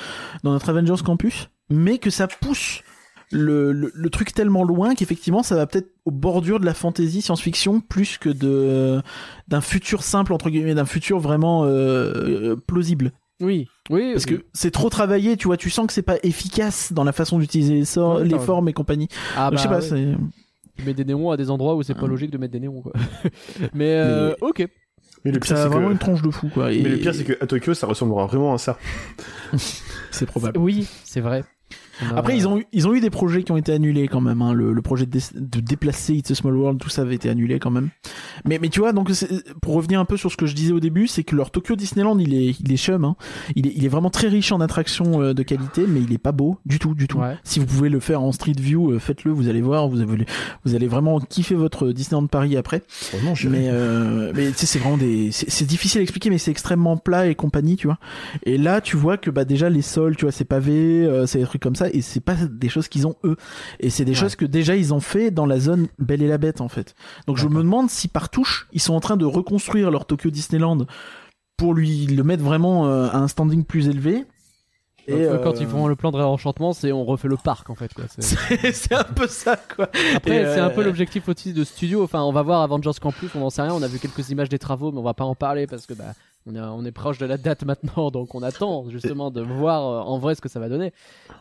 dans 0.41 0.51
notre 0.51 0.67
Avengers 0.69 1.03
Campus, 1.05 1.49
mais 1.69 1.99
que 1.99 2.09
ça 2.09 2.27
pousse 2.27 2.81
le, 3.35 3.71
le, 3.73 3.91
le 3.93 4.09
truc 4.09 4.33
tellement 4.33 4.63
loin 4.63 4.95
qu'effectivement 4.95 5.43
ça 5.43 5.55
va 5.55 5.67
peut-être 5.67 5.89
au 6.05 6.11
bordure 6.11 6.59
de 6.59 6.65
la 6.65 6.73
fantasy 6.73 7.21
science-fiction 7.21 7.81
plus 7.81 8.17
que 8.17 8.29
de 8.29 9.01
d'un 9.47 9.61
futur 9.61 10.03
simple 10.03 10.31
entre 10.33 10.49
guillemets, 10.49 10.73
d'un 10.75 10.85
futur 10.85 11.19
vraiment 11.19 11.63
euh, 11.65 12.55
plausible. 12.55 13.11
Oui, 13.41 13.67
oui, 13.89 14.13
Parce 14.13 14.23
oui. 14.25 14.37
que 14.37 14.45
c'est 14.53 14.71
trop 14.71 14.89
travaillé, 14.89 15.35
tu 15.35 15.47
vois, 15.47 15.57
tu 15.57 15.69
sens 15.69 15.87
que 15.87 15.91
c'est 15.93 16.01
pas 16.01 16.15
efficace 16.23 16.93
dans 16.93 17.03
la 17.03 17.11
façon 17.11 17.37
d'utiliser 17.37 17.73
les, 17.73 17.83
sorts, 17.85 18.15
Ouais, 18.15 18.23
les 18.23 18.29
t'as 18.29 18.35
raison. 18.37 18.45
formes 18.45 18.69
et 18.69 18.73
compagnie. 18.73 19.09
ah, 19.35 19.49
je 19.51 19.57
sais 19.57 19.67
bah, 19.67 19.79
pas, 19.79 19.81
ouais. 19.81 19.89
c'est. 19.89 20.15
Tu 20.77 20.85
mets 20.85 20.93
des 20.93 21.03
néons 21.03 21.29
à 21.31 21.35
des 21.37 21.49
endroits 21.49 21.75
où 21.75 21.83
c'est 21.83 21.93
pas 21.95 22.07
logique 22.07 22.31
de 22.31 22.37
mettre 22.37 22.53
des 22.53 22.61
néons, 22.61 22.81
quoi. 22.81 22.93
mais, 23.73 23.91
euh, 23.95 24.33
ok. 24.39 24.65
Mais 25.25 25.31
le 25.31 25.39
pire, 25.41 25.47
Ça 25.49 25.55
a 25.55 25.63
c'est 25.63 25.69
vraiment 25.69 25.87
que... 25.87 25.91
une 25.93 25.97
tronche 25.99 26.21
de 26.21 26.31
fou, 26.31 26.49
quoi. 26.53 26.71
Et 26.71 26.81
Mais 26.81 26.89
le 26.89 26.97
pire, 26.97 27.13
c'est 27.13 27.25
que 27.25 27.33
à 27.43 27.47
Tokyo, 27.47 27.73
ça 27.73 27.87
ressemblera 27.87 28.25
vraiment 28.25 28.53
à 28.53 28.57
ça. 28.57 28.77
c'est 30.11 30.25
probable. 30.25 30.57
Oui, 30.57 30.87
c'est 31.03 31.21
vrai. 31.21 31.43
A- 32.01 32.17
Après, 32.17 32.35
ils 32.35 32.47
ont 32.47 32.59
eu, 32.59 32.65
ils 32.73 32.87
ont 32.87 32.93
eu 32.93 32.99
des 32.99 33.09
projets 33.09 33.43
qui 33.43 33.51
ont 33.51 33.57
été 33.57 33.71
annulés 33.71 34.07
quand 34.07 34.21
même. 34.21 34.41
Hein. 34.41 34.53
Le, 34.53 34.73
le 34.73 34.81
projet 34.81 35.05
de, 35.05 35.11
dé- 35.11 35.19
de 35.35 35.59
déplacer 35.59 36.13
It's 36.15 36.31
a 36.31 36.35
Small 36.35 36.55
World, 36.55 36.79
tout 36.79 36.89
ça 36.89 37.01
avait 37.03 37.15
été 37.15 37.29
annulé 37.29 37.59
quand 37.59 37.71
même. 37.71 37.89
Mais, 38.45 38.59
mais 38.61 38.69
tu 38.69 38.79
vois, 38.79 38.93
donc 38.93 39.09
c'est- 39.11 39.53
pour 39.61 39.73
revenir 39.73 39.99
un 39.99 40.05
peu 40.05 40.17
sur 40.17 40.31
ce 40.31 40.37
que 40.37 40.45
je 40.45 40.53
disais 40.55 40.73
au 40.73 40.79
début, 40.79 41.07
c'est 41.07 41.23
que 41.23 41.35
leur 41.35 41.51
Tokyo 41.51 41.75
Disneyland, 41.75 42.17
il 42.19 42.33
est, 42.33 42.59
il 42.59 42.71
est 42.73 42.77
chum. 42.77 43.05
Hein. 43.05 43.15
Il, 43.55 43.67
est, 43.67 43.73
il 43.75 43.85
est 43.85 43.89
vraiment 43.89 44.09
très 44.09 44.27
riche 44.27 44.51
en 44.51 44.59
attractions 44.61 45.21
euh, 45.21 45.33
de 45.33 45.43
qualité, 45.43 45.85
mais 45.87 46.01
il 46.01 46.11
est 46.13 46.17
pas 46.17 46.31
beau 46.31 46.57
du 46.65 46.79
tout, 46.79 46.95
du 46.95 47.07
tout. 47.07 47.19
Ouais. 47.19 47.37
Si 47.43 47.59
vous 47.59 47.65
pouvez 47.65 47.89
le 47.89 47.99
faire 47.99 48.21
en 48.21 48.31
Street 48.31 48.53
View, 48.59 48.91
euh, 48.91 48.99
faites-le. 48.99 49.31
Vous 49.31 49.47
allez 49.49 49.61
voir, 49.61 49.87
vous, 49.87 50.01
avez, 50.01 50.25
vous 50.65 50.75
allez 50.75 50.87
vraiment 50.87 51.19
kiffer 51.19 51.55
votre 51.55 51.89
Disneyland 51.91 52.27
Paris 52.27 52.57
après. 52.57 52.83
Vraiment, 53.13 53.35
j'ai- 53.35 53.49
Mais 53.49 53.67
euh, 53.69 54.31
mais 54.35 54.47
tu 54.51 54.57
sais 54.57 54.65
c'est 54.65 54.79
vraiment 54.79 54.97
des 54.97 55.31
c'est 55.31 55.49
c'est 55.49 55.65
difficile 55.65 55.99
à 55.99 56.01
expliquer 56.01 56.29
mais 56.29 56.37
c'est 56.37 56.51
extrêmement 56.51 56.97
plat 56.97 57.27
et 57.27 57.35
compagnie 57.35 57.75
tu 57.75 57.87
vois. 57.87 57.97
Et 58.43 58.57
là 58.57 58.81
tu 58.81 58.97
vois 58.97 59.17
que 59.17 59.29
bah 59.29 59.45
déjà 59.45 59.69
les 59.69 59.81
sols 59.81 60.15
tu 60.15 60.25
vois 60.25 60.31
c'est 60.31 60.45
pavé, 60.45 61.05
euh, 61.05 61.25
c'est 61.25 61.39
des 61.39 61.45
trucs 61.45 61.61
comme 61.61 61.75
ça 61.75 61.84
et 61.91 62.01
c'est 62.01 62.19
pas 62.19 62.35
des 62.35 62.69
choses 62.69 62.87
qu'ils 62.87 63.07
ont 63.07 63.15
eux 63.23 63.35
et 63.79 63.89
c'est 63.89 64.05
des 64.05 64.11
Ouais. 64.11 64.17
choses 64.17 64.35
que 64.35 64.45
déjà 64.45 64.75
ils 64.75 64.93
ont 64.93 64.99
fait 64.99 65.31
dans 65.31 65.45
la 65.45 65.59
zone 65.59 65.87
Belle 65.99 66.21
et 66.21 66.27
la 66.27 66.37
Bête 66.37 66.61
en 66.61 66.69
fait. 66.69 66.95
Donc 67.27 67.37
je 67.37 67.47
me 67.47 67.61
demande 67.61 67.89
si 67.89 68.07
par 68.07 68.29
touche 68.29 68.67
ils 68.73 68.79
sont 68.81 68.93
en 68.93 68.99
train 68.99 69.17
de 69.17 69.25
reconstruire 69.25 69.91
leur 69.91 70.05
Tokyo 70.05 70.29
Disneyland 70.29 70.85
pour 71.57 71.73
lui 71.73 72.05
le 72.07 72.23
mettre 72.23 72.43
vraiment 72.43 72.85
euh, 72.87 73.07
à 73.09 73.17
un 73.17 73.27
standing 73.27 73.63
plus 73.63 73.87
élevé. 73.87 74.25
Et 75.07 75.13
euh, 75.13 75.37
quand 75.37 75.59
ils 75.59 75.67
font 75.67 75.85
le 75.87 75.95
plan 75.95 76.09
de 76.11 76.17
réenchantement, 76.17 76.73
c'est 76.73 76.91
on 76.91 77.05
refait 77.05 77.27
le 77.27 77.37
parc 77.37 77.69
en 77.69 77.75
fait. 77.75 77.93
Quoi. 77.93 78.05
C'est- 78.17 78.91
un 78.93 79.03
peu 79.03 79.27
ça 79.27 79.55
quoi. 79.75 79.87
Après, 80.15 80.45
c'est 80.55 80.59
un 80.59 80.69
euh, 80.69 80.73
peu 80.73 80.83
l'objectif 80.83 81.29
aussi 81.29 81.53
de 81.53 81.63
studio. 81.63 82.03
Enfin, 82.03 82.23
on 82.23 82.31
va 82.31 82.41
voir 82.41 82.61
Avengers 82.63 82.89
Campus, 82.99 83.29
on 83.35 83.39
n'en 83.41 83.51
sait 83.51 83.61
rien. 83.61 83.73
On 83.73 83.83
a 83.83 83.87
vu 83.87 83.99
quelques 83.99 84.29
images 84.31 84.49
des 84.49 84.57
travaux, 84.57 84.91
mais 84.91 84.97
on 84.97 85.03
va 85.03 85.13
pas 85.13 85.23
en 85.25 85.35
parler 85.35 85.67
parce 85.67 85.85
que 85.85 85.93
bah, 85.93 86.13
on 86.47 86.55
est, 86.55 86.59
on 86.59 86.85
est 86.85 86.91
proche 86.91 87.17
de 87.17 87.25
la 87.25 87.37
date 87.37 87.63
maintenant, 87.63 88.11
donc 88.11 88.35
on 88.35 88.43
attend 88.43 88.85
justement 88.89 89.31
de 89.31 89.41
voir 89.41 89.81
euh, 89.87 89.99
en 90.09 90.17
vrai 90.19 90.35
ce 90.35 90.41
que 90.41 90.49
ça 90.49 90.59
va 90.59 90.69
donner. 90.69 90.93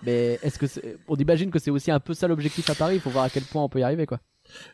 Mais 0.05 0.39
est-ce 0.43 0.59
que 0.59 0.67
c'est- 0.67 0.97
on 1.09 1.17
imagine 1.17 1.51
que 1.51 1.59
c'est 1.59 1.71
aussi 1.71 1.91
un 1.91 2.01
peu 2.01 2.15
ça 2.15 2.27
l'objectif 2.29 2.69
à 2.71 2.75
Paris 2.75 2.95
Il 2.97 3.01
faut 3.01 3.11
voir 3.11 3.25
à 3.25 3.31
quel 3.31 3.43
point 3.45 3.63
on 3.63 3.69
peut 3.69 3.81
y 3.81 3.83
arriver, 3.83 4.07
quoi. 4.07 4.19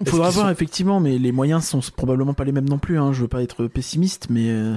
Il 0.01 0.09
faudra 0.09 0.31
voir 0.31 0.47
sont- 0.47 0.53
effectivement 0.53 0.99
mais 1.01 1.16
les 1.18 1.31
moyens 1.33 1.64
sont 1.64 1.81
probablement 1.97 2.35
pas 2.35 2.45
les 2.45 2.51
mêmes 2.53 2.68
non 2.68 2.78
plus 2.78 2.99
hein. 2.99 3.12
Je 3.12 3.22
veux 3.22 3.28
pas 3.28 3.41
être 3.43 3.66
pessimiste 3.68 4.26
mais 4.28 4.51
euh, 4.51 4.74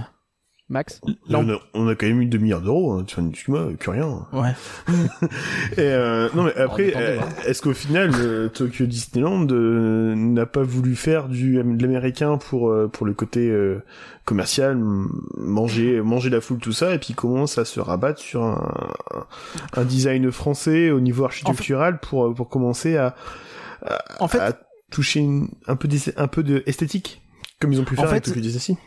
Max? 0.69 1.01
Là, 1.27 1.39
on, 1.39 1.49
a, 1.49 1.59
on 1.73 1.87
a 1.87 1.95
quand 1.95 2.05
même 2.07 2.21
eu 2.21 2.25
2 2.25 2.37
milliards 2.37 2.61
d'euros, 2.61 2.93
hein. 2.93 3.03
Enfin, 3.03 3.27
excuse-moi, 3.29 3.73
que 3.77 3.89
rien. 3.91 4.25
ouais. 4.31 4.53
Et 5.77 5.81
euh, 5.81 6.29
non 6.35 6.43
mais 6.43 6.55
après, 6.55 6.85
dépend 6.87 6.99
de 6.99 7.03
euh, 7.05 7.15
voir. 7.17 7.29
est-ce 7.47 7.61
qu'au 7.61 7.73
final, 7.73 8.11
euh, 8.15 8.49
Tokyo 8.49 8.85
Disneyland 8.85 9.47
euh, 9.51 10.15
n'a 10.15 10.45
pas 10.45 10.63
voulu 10.63 10.95
faire 10.95 11.27
du 11.27 11.55
de 11.61 11.81
l'américain 11.81 12.37
pour 12.37 12.69
euh, 12.69 12.87
pour 12.87 13.05
le 13.05 13.13
côté 13.13 13.49
euh, 13.49 13.83
commercial, 14.25 14.77
manger 15.37 16.01
manger 16.01 16.29
la 16.29 16.41
foule 16.41 16.59
tout 16.59 16.71
ça, 16.71 16.93
et 16.95 16.99
puis 16.99 17.13
commence 17.13 17.57
à 17.57 17.65
se 17.65 17.79
rabattre 17.79 18.19
sur 18.21 18.43
un, 18.43 18.95
un 19.75 19.83
design 19.83 20.31
français 20.31 20.91
au 20.91 20.99
niveau 20.99 21.25
architectural 21.25 21.99
pour 21.99 22.27
euh, 22.27 22.33
pour 22.33 22.49
commencer 22.49 22.95
à 22.97 23.15
En 24.19 24.27
fait, 24.27 24.39
à 24.39 24.53
toucher 24.91 25.19
une- 25.19 25.49
un 25.67 25.75
peu 25.75 25.87
d'es- 25.87 26.13
un 26.17 26.27
peu 26.27 26.43
de 26.43 26.63
esthétique 26.65 27.21
comme 27.59 27.73
ils 27.73 27.79
ont 27.81 27.85
pu 27.85 27.95
En 27.95 28.01
faire 28.03 28.11
avec 28.11 28.23
Tokyo 28.23 28.39
Disney. 28.41 28.77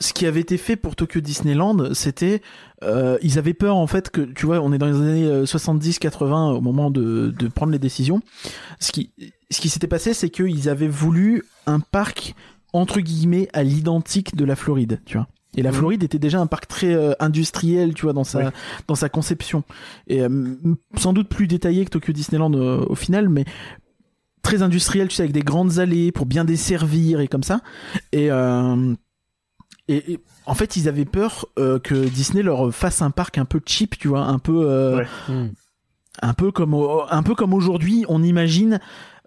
ce 0.00 0.12
qui 0.12 0.26
avait 0.26 0.40
été 0.40 0.58
fait 0.58 0.76
pour 0.76 0.94
Tokyo 0.96 1.20
Disneyland, 1.20 1.92
c'était 1.94 2.42
euh, 2.82 3.16
ils 3.22 3.38
avaient 3.38 3.54
peur 3.54 3.76
en 3.76 3.86
fait 3.86 4.10
que 4.10 4.20
tu 4.20 4.46
vois, 4.46 4.58
on 4.60 4.72
est 4.72 4.78
dans 4.78 4.86
les 4.86 4.96
années 4.96 5.44
70-80 5.44 6.52
au 6.56 6.60
moment 6.60 6.90
de, 6.90 7.30
de 7.36 7.48
prendre 7.48 7.72
les 7.72 7.78
décisions. 7.78 8.20
Ce 8.80 8.92
qui 8.92 9.12
ce 9.50 9.60
qui 9.60 9.68
s'était 9.68 9.86
passé, 9.86 10.14
c'est 10.14 10.30
qu'ils 10.30 10.68
avaient 10.68 10.88
voulu 10.88 11.44
un 11.66 11.78
parc 11.80 12.34
entre 12.74 13.00
guillemets 13.00 13.48
à 13.54 13.62
l'identique 13.62 14.36
de 14.36 14.44
la 14.44 14.56
Floride, 14.56 15.00
tu 15.06 15.16
vois. 15.16 15.26
Et 15.56 15.62
la 15.62 15.70
Mhm. 15.70 15.76
Floride 15.76 16.02
était 16.02 16.18
déjà 16.18 16.40
un 16.40 16.46
parc 16.46 16.66
très 16.66 16.92
euh, 16.92 17.12
industriel, 17.20 17.94
tu 17.94 18.02
vois, 18.02 18.12
dans 18.12 18.24
sa 18.24 18.38
Ouais. 18.46 18.50
dans 18.88 18.96
sa 18.96 19.08
conception 19.08 19.62
et 20.08 20.20
euh, 20.20 20.28
sans 20.96 21.12
doute 21.12 21.28
plus 21.28 21.46
détaillé 21.46 21.84
que 21.84 21.90
Tokyo 21.90 22.12
Disneyland 22.12 22.52
euh, 22.54 22.84
au 22.88 22.96
final, 22.96 23.28
mais 23.28 23.44
très 24.42 24.60
industriel, 24.62 25.08
tu 25.08 25.14
sais, 25.14 25.22
avec 25.22 25.32
des 25.32 25.42
grandes 25.42 25.78
allées 25.78 26.10
pour 26.12 26.26
bien 26.26 26.44
desservir 26.44 27.20
et 27.20 27.28
comme 27.28 27.44
ça. 27.44 27.60
Et 28.12 28.30
euh, 28.30 28.94
et, 29.86 30.12
et 30.14 30.20
en 30.46 30.54
fait, 30.54 30.76
ils 30.76 30.88
avaient 30.88 31.04
peur 31.04 31.46
euh, 31.58 31.78
que 31.78 31.94
Disney 31.94 32.42
leur 32.42 32.74
fasse 32.74 33.00
un 33.02 33.10
parc 33.10 33.38
un 33.38 33.44
peu 33.44 33.60
cheap, 33.64 33.96
tu 33.98 34.08
vois, 34.08 34.22
un 34.22 34.38
peu, 34.40 34.64
euh, 34.68 34.96
Ouais. 34.96 35.06
Hmm. 35.28 35.48
un 36.22 36.34
peu 36.34 36.50
comme, 36.50 36.74
un 37.10 37.22
peu 37.22 37.34
comme 37.34 37.54
aujourd'hui, 37.54 38.04
on 38.08 38.22
imagine. 38.22 38.80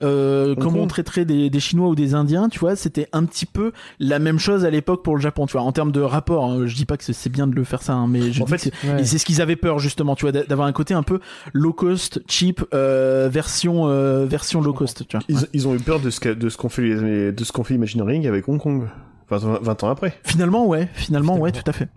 Euh, 0.04 0.54
comment 0.56 0.80
on 0.82 0.88
traiterait 0.88 1.26
des, 1.26 1.50
des 1.50 1.60
Chinois 1.60 1.88
ou 1.90 1.96
des 1.96 2.14
Indiens, 2.14 2.50
tu 2.50 2.60
vois, 2.60 2.76
c'était 2.76 3.08
un 3.14 3.26
petit 3.26 3.46
peu 3.48 3.72
la 4.00 4.20
même 4.20 4.38
chose 4.38 4.64
à 4.64 4.70
l'époque 4.70 5.04
pour 5.04 5.16
le 5.16 5.22
Japon, 5.22 5.48
tu 5.48 5.54
vois, 5.54 5.62
en 5.64 5.72
termes 5.72 5.92
de 5.92 6.02
rapport. 6.02 6.46
hein. 6.46 6.68
je 6.68 6.76
dis 6.76 6.86
pas 6.86 6.98
que 6.98 7.04
c'est- 7.04 7.30
bien 7.30 7.48
de 7.48 7.56
le 7.56 7.64
faire 7.64 7.82
ça, 7.82 7.94
hein, 7.94 8.08
mais 8.08 8.32
je 8.32 8.42
En 8.42 8.46
dis 8.46 8.52
fait, 8.52 8.58
c'est- 8.58 8.88
Ouais. 8.88 9.04
ce 9.04 9.26
qu'ils 9.26 9.42
avaient 9.42 9.56
peur 9.56 9.80
justement, 9.80 10.16
tu 10.16 10.26
vois, 10.26 10.32
d'a- 10.32 10.44
d'avoir 10.44 10.68
un 10.68 10.72
côté 10.72 10.94
un 10.94 11.04
peu 11.04 11.20
low 11.54 11.74
cost, 11.74 12.22
cheap, 12.28 12.64
euh, 12.74 13.28
version 13.32 13.88
euh, 13.88 14.26
version 14.26 14.62
low 14.62 14.74
cost, 14.74 15.08
tu 15.08 15.18
vois. 15.18 15.26
Ils, 15.30 15.48
ils 15.54 15.68
ont 15.68 15.74
eu 15.76 15.80
peur 15.80 16.00
de 16.00 16.10
ce 16.12 16.20
qu'a- 16.20 16.36
de 16.36 16.48
ce 16.50 16.58
qu'ont 16.58 16.70
fait 16.70 16.84
les 16.84 17.32
de 17.32 17.44
ce 17.44 17.52
qu'ont 17.52 17.64
fait 17.64 17.74
Imagineering 17.76 18.28
avec 18.28 18.48
Hong 18.48 18.60
Kong. 18.60 18.84
20, 19.30 19.60
20 19.62 19.84
ans 19.84 19.90
après. 19.90 20.18
Finalement, 20.24 20.66
ouais, 20.68 20.88
finalement, 20.94 21.38
ouais, 21.38 21.52
tout 21.52 21.64
à 21.66 21.74
fait. 21.74 21.90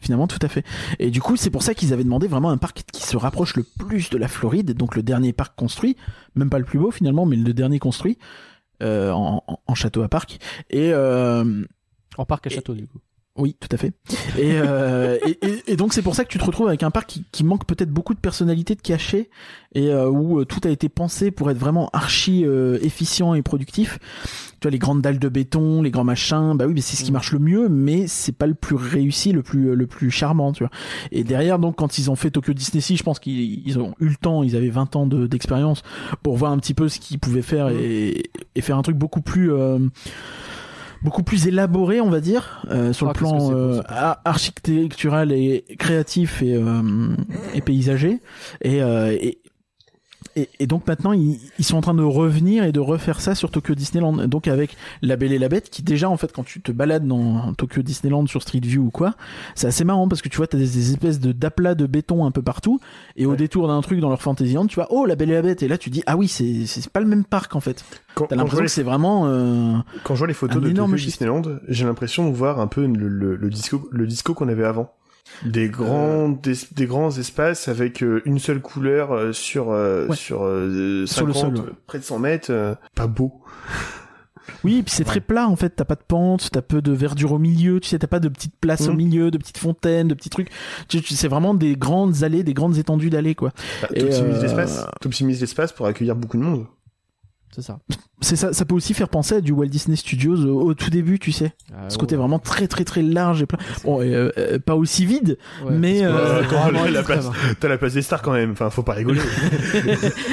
Finalement, 0.00 0.26
tout 0.28 0.38
à 0.42 0.48
fait. 0.48 0.64
Et 0.98 1.10
du 1.10 1.20
coup, 1.20 1.36
c'est 1.36 1.50
pour 1.50 1.62
ça 1.62 1.74
qu'ils 1.74 1.92
avaient 1.92 2.04
demandé 2.04 2.28
vraiment 2.28 2.50
un 2.50 2.56
parc 2.56 2.82
qui 2.92 3.02
se 3.02 3.16
rapproche 3.16 3.56
le 3.56 3.64
plus 3.64 4.10
de 4.10 4.16
la 4.18 4.28
Floride, 4.28 4.72
donc 4.74 4.94
le 4.94 5.02
dernier 5.02 5.32
parc 5.32 5.56
construit, 5.56 5.96
même 6.36 6.50
pas 6.50 6.58
le 6.60 6.64
plus 6.64 6.78
beau 6.78 6.90
finalement, 6.90 7.26
mais 7.26 7.36
le 7.36 7.52
dernier 7.52 7.78
construit 7.80 8.16
euh, 8.82 9.10
en, 9.10 9.42
en- 9.46 9.58
en 9.66 9.74
château 9.74 10.02
à 10.02 10.08
parc. 10.08 10.38
Et 10.70 10.92
euh, 10.92 11.64
En 12.16 12.24
parc 12.24 12.46
à 12.46 12.50
Et- 12.50 12.54
château, 12.54 12.74
du 12.74 12.86
coup. 12.86 12.98
Oui, 13.38 13.56
tout 13.60 13.68
à 13.72 13.76
fait. 13.76 13.92
Et, 14.38 14.52
euh, 14.54 15.16
et, 15.26 15.38
et- 15.46 15.72
et 15.72 15.76
donc 15.76 15.92
c'est 15.94 16.02
pour 16.02 16.14
ça 16.14 16.24
que 16.24 16.28
tu 16.30 16.38
te 16.38 16.44
retrouves 16.44 16.68
avec 16.68 16.82
un 16.82 16.90
parc 16.90 17.08
qui, 17.08 17.24
qui 17.32 17.44
manque 17.44 17.64
peut-être 17.66 17.90
beaucoup 17.90 18.14
de 18.14 18.18
personnalité, 18.18 18.74
de 18.74 18.80
cachet, 18.82 19.30
et 19.74 19.88
euh, 19.90 20.08
où 20.08 20.40
euh, 20.40 20.44
tout 20.44 20.60
a 20.64 20.70
été 20.70 20.88
pensé 20.88 21.30
pour 21.30 21.50
être 21.50 21.58
vraiment 21.58 21.88
archi 21.92 22.44
euh, 22.44 22.78
efficient 22.82 23.34
et 23.34 23.42
productif. 23.42 23.98
Tu 24.60 24.66
vois 24.66 24.72
les 24.72 24.78
grandes 24.78 25.02
dalles 25.02 25.20
de 25.20 25.28
béton, 25.28 25.82
les 25.82 25.90
grands 25.92 26.02
machins, 26.04 26.54
bah 26.56 26.66
oui, 26.66 26.74
mais 26.74 26.80
c'est 26.80 26.96
ce 26.96 27.04
qui 27.04 27.10
Mm. 27.10 27.14
marche 27.14 27.32
le 27.32 27.38
mieux, 27.38 27.68
mais 27.68 28.06
c'est 28.08 28.32
pas 28.32 28.46
le 28.48 28.54
plus 28.54 28.74
réussi, 28.74 29.30
le 29.32 29.42
plus 29.44 29.74
le 29.76 29.86
plus 29.86 30.10
charmant, 30.10 30.52
tu 30.52 30.64
vois. 30.64 30.70
Et 31.12 31.22
derrière 31.22 31.58
donc 31.60 31.76
quand 31.76 31.96
ils 31.98 32.10
ont 32.10 32.16
fait 32.16 32.30
Tokyo 32.32 32.52
Disney 32.54 32.80
Sea, 32.80 32.96
je 32.96 33.02
pense 33.04 33.20
qu'ils 33.20 33.62
ils 33.66 33.78
ont 33.78 33.94
eu 34.00 34.08
le 34.08 34.16
temps, 34.16 34.42
ils 34.42 34.56
avaient 34.56 34.68
20 34.70 34.96
ans 34.96 35.06
de- 35.06 35.26
d'expérience 35.28 35.82
pour 36.24 36.36
voir 36.36 36.50
un 36.50 36.58
petit 36.58 36.74
peu 36.74 36.88
ce 36.88 36.98
qu'ils 36.98 37.20
pouvaient 37.20 37.42
faire 37.42 37.68
et, 37.68 38.30
et 38.56 38.60
faire 38.62 38.76
un 38.76 38.82
truc 38.82 38.96
beaucoup 38.96 39.20
plus 39.20 39.52
euh, 39.52 39.78
beaucoup 41.02 41.22
plus 41.22 41.46
élaboré, 41.46 42.00
on 42.00 42.10
va 42.10 42.20
dire, 42.20 42.64
euh, 42.70 42.92
sur 42.92 43.06
Ah, 43.08 43.12
le 43.14 43.18
plan 43.18 43.52
euh, 43.52 43.82
architectural 44.24 45.32
et 45.32 45.64
créatif 45.78 46.42
et, 46.42 46.54
euh, 46.54 47.14
et 47.54 47.60
paysager. 47.60 48.20
Et, 48.62 48.82
euh, 48.82 49.16
et, 49.20 49.38
et, 50.38 50.48
et 50.60 50.66
donc 50.66 50.86
maintenant 50.86 51.12
ils, 51.12 51.38
ils 51.58 51.64
sont 51.64 51.76
en 51.76 51.80
train 51.80 51.94
de 51.94 52.02
revenir 52.02 52.64
et 52.64 52.72
de 52.72 52.80
refaire 52.80 53.20
ça 53.20 53.34
sur 53.34 53.50
Tokyo 53.50 53.74
Disneyland. 53.74 54.26
Donc 54.28 54.48
avec 54.48 54.76
La 55.02 55.16
Belle 55.16 55.32
et 55.32 55.38
la 55.38 55.48
Bête, 55.48 55.70
qui 55.70 55.82
déjà 55.82 56.08
en 56.08 56.16
fait 56.16 56.32
quand 56.32 56.44
tu 56.44 56.60
te 56.60 56.72
balades 56.72 57.06
dans 57.06 57.52
Tokyo 57.54 57.82
Disneyland 57.82 58.26
sur 58.26 58.42
Street 58.42 58.60
View 58.62 58.86
ou 58.86 58.90
quoi, 58.90 59.14
c'est 59.54 59.66
assez 59.66 59.84
marrant 59.84 60.08
parce 60.08 60.22
que 60.22 60.28
tu 60.28 60.36
vois 60.36 60.46
t'as 60.46 60.58
des, 60.58 60.66
des 60.66 60.90
espèces 60.92 61.20
de 61.20 61.32
d'aplats 61.32 61.74
de 61.74 61.86
béton 61.86 62.24
un 62.24 62.30
peu 62.30 62.42
partout 62.42 62.80
et 63.16 63.26
au 63.26 63.36
détour 63.36 63.68
d'un 63.68 63.80
truc 63.80 64.00
dans 64.00 64.08
leur 64.08 64.22
Fantasyland, 64.22 64.66
tu 64.66 64.76
vois 64.76 64.88
oh 64.90 65.06
La 65.06 65.16
Belle 65.16 65.30
et 65.30 65.34
la 65.34 65.42
Bête 65.42 65.62
et 65.62 65.68
là 65.68 65.78
tu 65.78 65.90
dis 65.90 66.02
ah 66.06 66.16
oui 66.16 66.28
c'est 66.28 66.66
c'est 66.66 66.88
pas 66.88 67.00
le 67.00 67.06
même 67.06 67.24
parc 67.24 67.56
en 67.56 67.60
fait. 67.60 67.84
Quand, 68.14 68.26
T'as 68.26 68.36
quand 68.36 68.46
je 68.46 68.50
vois 68.50 68.60
l'impression 68.60 68.62
les, 68.62 68.66
que 68.66 68.72
c'est 68.72 68.82
vraiment 68.82 69.26
euh, 69.26 69.74
quand 70.04 70.14
je 70.14 70.18
vois 70.18 70.28
les 70.28 70.34
photos 70.34 70.60
de 70.62 70.70
Tokyo. 70.70 70.94
Disneyland, 70.96 71.42
j'ai 71.68 71.84
l'impression 71.84 72.28
de 72.28 72.34
voir 72.34 72.60
un 72.60 72.66
peu 72.66 72.86
le, 72.86 73.08
le, 73.08 73.36
le 73.36 73.50
disco, 73.50 73.88
le 73.92 74.06
disco 74.06 74.34
qu'on 74.34 74.48
avait 74.48 74.64
avant. 74.64 74.92
Des 75.44 75.68
grands, 75.68 76.28
des, 76.30 76.54
des 76.74 76.86
grands 76.86 77.16
espaces 77.16 77.68
avec 77.68 78.02
euh, 78.02 78.20
une 78.24 78.38
seule 78.38 78.60
couleur 78.60 79.12
euh, 79.12 79.32
sur 79.32 79.70
euh, 79.70 80.06
Ouais. 80.08 80.16
sur 80.16 80.42
euh, 80.42 81.06
Sur 81.06 81.26
le 81.26 81.32
50, 81.32 81.56
sol, 81.56 81.64
ouais. 81.66 81.72
près 81.86 81.98
de 81.98 82.04
100 82.04 82.18
mètres, 82.18 82.50
euh, 82.50 82.74
pas 82.94 83.06
beau. 83.06 83.42
Oui, 84.64 84.78
et 84.78 84.82
puis 84.82 84.92
c'est 84.94 85.04
très 85.04 85.20
plat 85.20 85.46
en 85.46 85.56
fait, 85.56 85.70
t'as 85.70 85.84
pas 85.84 85.94
de 85.94 86.02
pente, 86.06 86.48
t'as 86.50 86.62
peu 86.62 86.80
de 86.80 86.90
verdure 86.90 87.32
au 87.32 87.38
milieu, 87.38 87.80
tu 87.80 87.88
sais, 87.90 87.98
t'as 87.98 88.06
pas 88.06 88.18
de 88.18 88.28
petites 88.28 88.56
places 88.58 88.88
au 88.88 88.92
Mhm. 88.92 88.96
milieu, 88.96 89.30
de 89.30 89.36
petites 89.38 89.58
fontaines, 89.58 90.08
de 90.08 90.14
petits 90.14 90.30
trucs. 90.30 90.48
Tu, 90.88 91.02
tu- 91.02 91.14
c'est 91.14 91.28
vraiment 91.28 91.52
des 91.54 91.76
grandes 91.76 92.24
allées, 92.24 92.42
des 92.42 92.54
grandes 92.54 92.78
étendues 92.78 93.10
d'allées 93.10 93.34
quoi. 93.34 93.52
Bah, 93.82 93.88
Et, 93.94 94.00
T'optimises 94.00 94.38
euh, 94.38 94.42
l'espace, 94.42 94.86
t'optimises 95.02 95.40
l'espace 95.40 95.72
pour 95.72 95.86
accueillir 95.86 96.16
beaucoup 96.16 96.38
de 96.38 96.42
monde. 96.42 96.66
C'est 97.58 97.66
ça. 97.66 97.78
C'est 98.20 98.36
ça, 98.36 98.52
ça 98.52 98.64
peut 98.64 98.74
aussi 98.74 98.94
faire 98.94 99.08
penser 99.08 99.36
à 99.36 99.40
du 99.40 99.50
Walt 99.50 99.66
Disney 99.66 99.96
Studios 99.96 100.44
au, 100.46 100.62
au 100.62 100.74
tout 100.74 100.90
début, 100.90 101.18
tu 101.18 101.32
sais. 101.32 101.52
Ah, 101.72 101.88
Ce 101.88 101.94
ouais. 101.94 102.00
côté 102.00 102.14
vraiment 102.14 102.38
très 102.38 102.68
très 102.68 102.84
très 102.84 103.02
large 103.02 103.42
et 103.42 103.46
plein. 103.46 103.58
Bon, 103.84 104.00
et, 104.00 104.14
euh, 104.14 104.30
euh, 104.38 104.58
pas 104.60 104.76
aussi 104.76 105.06
vide, 105.06 105.38
Ouais, 105.64 105.72
mais, 105.72 106.04
euh, 106.04 106.42
c'est 106.42 106.54
vraiment 106.54 106.84
la. 106.84 107.02
T'as 107.58 107.68
la 107.68 107.78
place 107.78 107.94
des 107.94 108.02
stars 108.02 108.22
quand 108.22 108.32
même, 108.32 108.52
enfin 108.52 108.70
faut 108.70 108.84
pas 108.84 108.92
rigoler. 108.92 109.20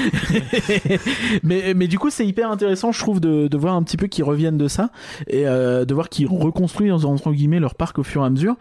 mais 1.43 1.73
mais 1.75 1.87
du 1.87 1.99
coup 1.99 2.09
c'est 2.09 2.25
hyper 2.25 2.49
intéressant, 2.51 2.91
je 2.91 2.99
trouve, 2.99 3.19
de, 3.19 3.47
de 3.47 3.57
voir 3.57 3.75
un 3.75 3.83
petit 3.83 3.97
peu 3.97 4.07
qu'ils 4.07 4.23
reviennent 4.23 4.57
de 4.57 4.67
ça 4.67 4.89
et 5.27 5.47
euh, 5.47 5.85
de 5.85 5.93
voir 5.93 6.09
qu'ils 6.09 6.27
reconstruisent 6.27 7.05
entre 7.05 7.31
guillemets 7.31 7.59
leur 7.59 7.75
parc 7.75 7.99
au 7.99 8.03
fur 8.03 8.23
et 8.23 8.25
à 8.25 8.29
mesure. 8.29 8.55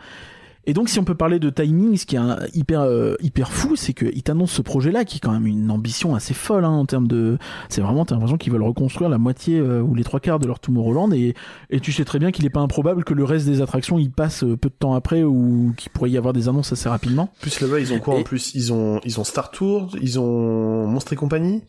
Et 0.66 0.72
donc, 0.72 0.88
si 0.88 0.98
on 0.98 1.04
peut 1.04 1.14
parler 1.14 1.38
de 1.38 1.50
timing, 1.50 1.96
ce 1.96 2.06
qui 2.06 2.16
est 2.16 2.18
un- 2.18 2.38
hyper 2.54 2.80
euh, 2.80 3.16
hyper 3.20 3.52
fou, 3.52 3.76
c'est 3.76 3.92
qu'ils 3.92 4.22
t'annoncent 4.22 4.54
ce 4.54 4.62
projet-là, 4.62 5.04
qui 5.04 5.16
est 5.16 5.20
quand 5.20 5.32
même 5.32 5.46
une 5.46 5.70
ambition 5.70 6.14
assez 6.14 6.32
folle 6.34 6.64
hein, 6.64 6.70
en 6.70 6.86
termes 6.86 7.06
de. 7.06 7.36
C'est 7.68 7.80
vraiment, 7.82 8.04
t'as 8.04 8.14
l'impression 8.14 8.38
qu'ils 8.38 8.52
veulent 8.52 8.62
reconstruire 8.62 9.10
la 9.10 9.18
moitié 9.18 9.58
euh, 9.58 9.82
ou 9.82 9.94
les 9.94 10.04
trois 10.04 10.20
quarts 10.20 10.38
de 10.38 10.46
leur 10.46 10.60
Tomorrowland, 10.60 11.12
et 11.12 11.34
et 11.70 11.80
tu 11.80 11.92
sais 11.92 12.04
très 12.04 12.18
bien 12.18 12.30
qu'il 12.30 12.46
est 12.46 12.50
pas 12.50 12.60
improbable 12.60 13.04
que 13.04 13.12
le 13.14 13.24
reste 13.24 13.46
des 13.46 13.60
attractions 13.60 13.98
y 13.98 14.08
passe 14.08 14.42
euh, 14.44 14.56
peu 14.56 14.68
de 14.70 14.74
temps 14.74 14.94
après 14.94 15.22
ou 15.22 15.74
qu'il 15.76 15.90
pourrait 15.92 16.10
y 16.10 16.16
avoir 16.16 16.32
des 16.32 16.48
annonces 16.48 16.72
assez 16.72 16.88
rapidement. 16.88 17.30
plus 17.40 17.60
là-bas, 17.60 17.80
ils 17.80 17.92
ont 17.92 17.98
quoi 17.98 18.16
en 18.16 18.22
plus? 18.22 18.54
Ils 18.54 18.72
ont 18.72 19.00
ils 19.04 19.20
ont 19.20 19.24
Star 19.24 19.50
Tours, 19.50 19.94
ils 20.00 20.18
ont 20.18 20.86
Monstre 20.86 21.12
et 21.12 21.16
compagnie, 21.16 21.62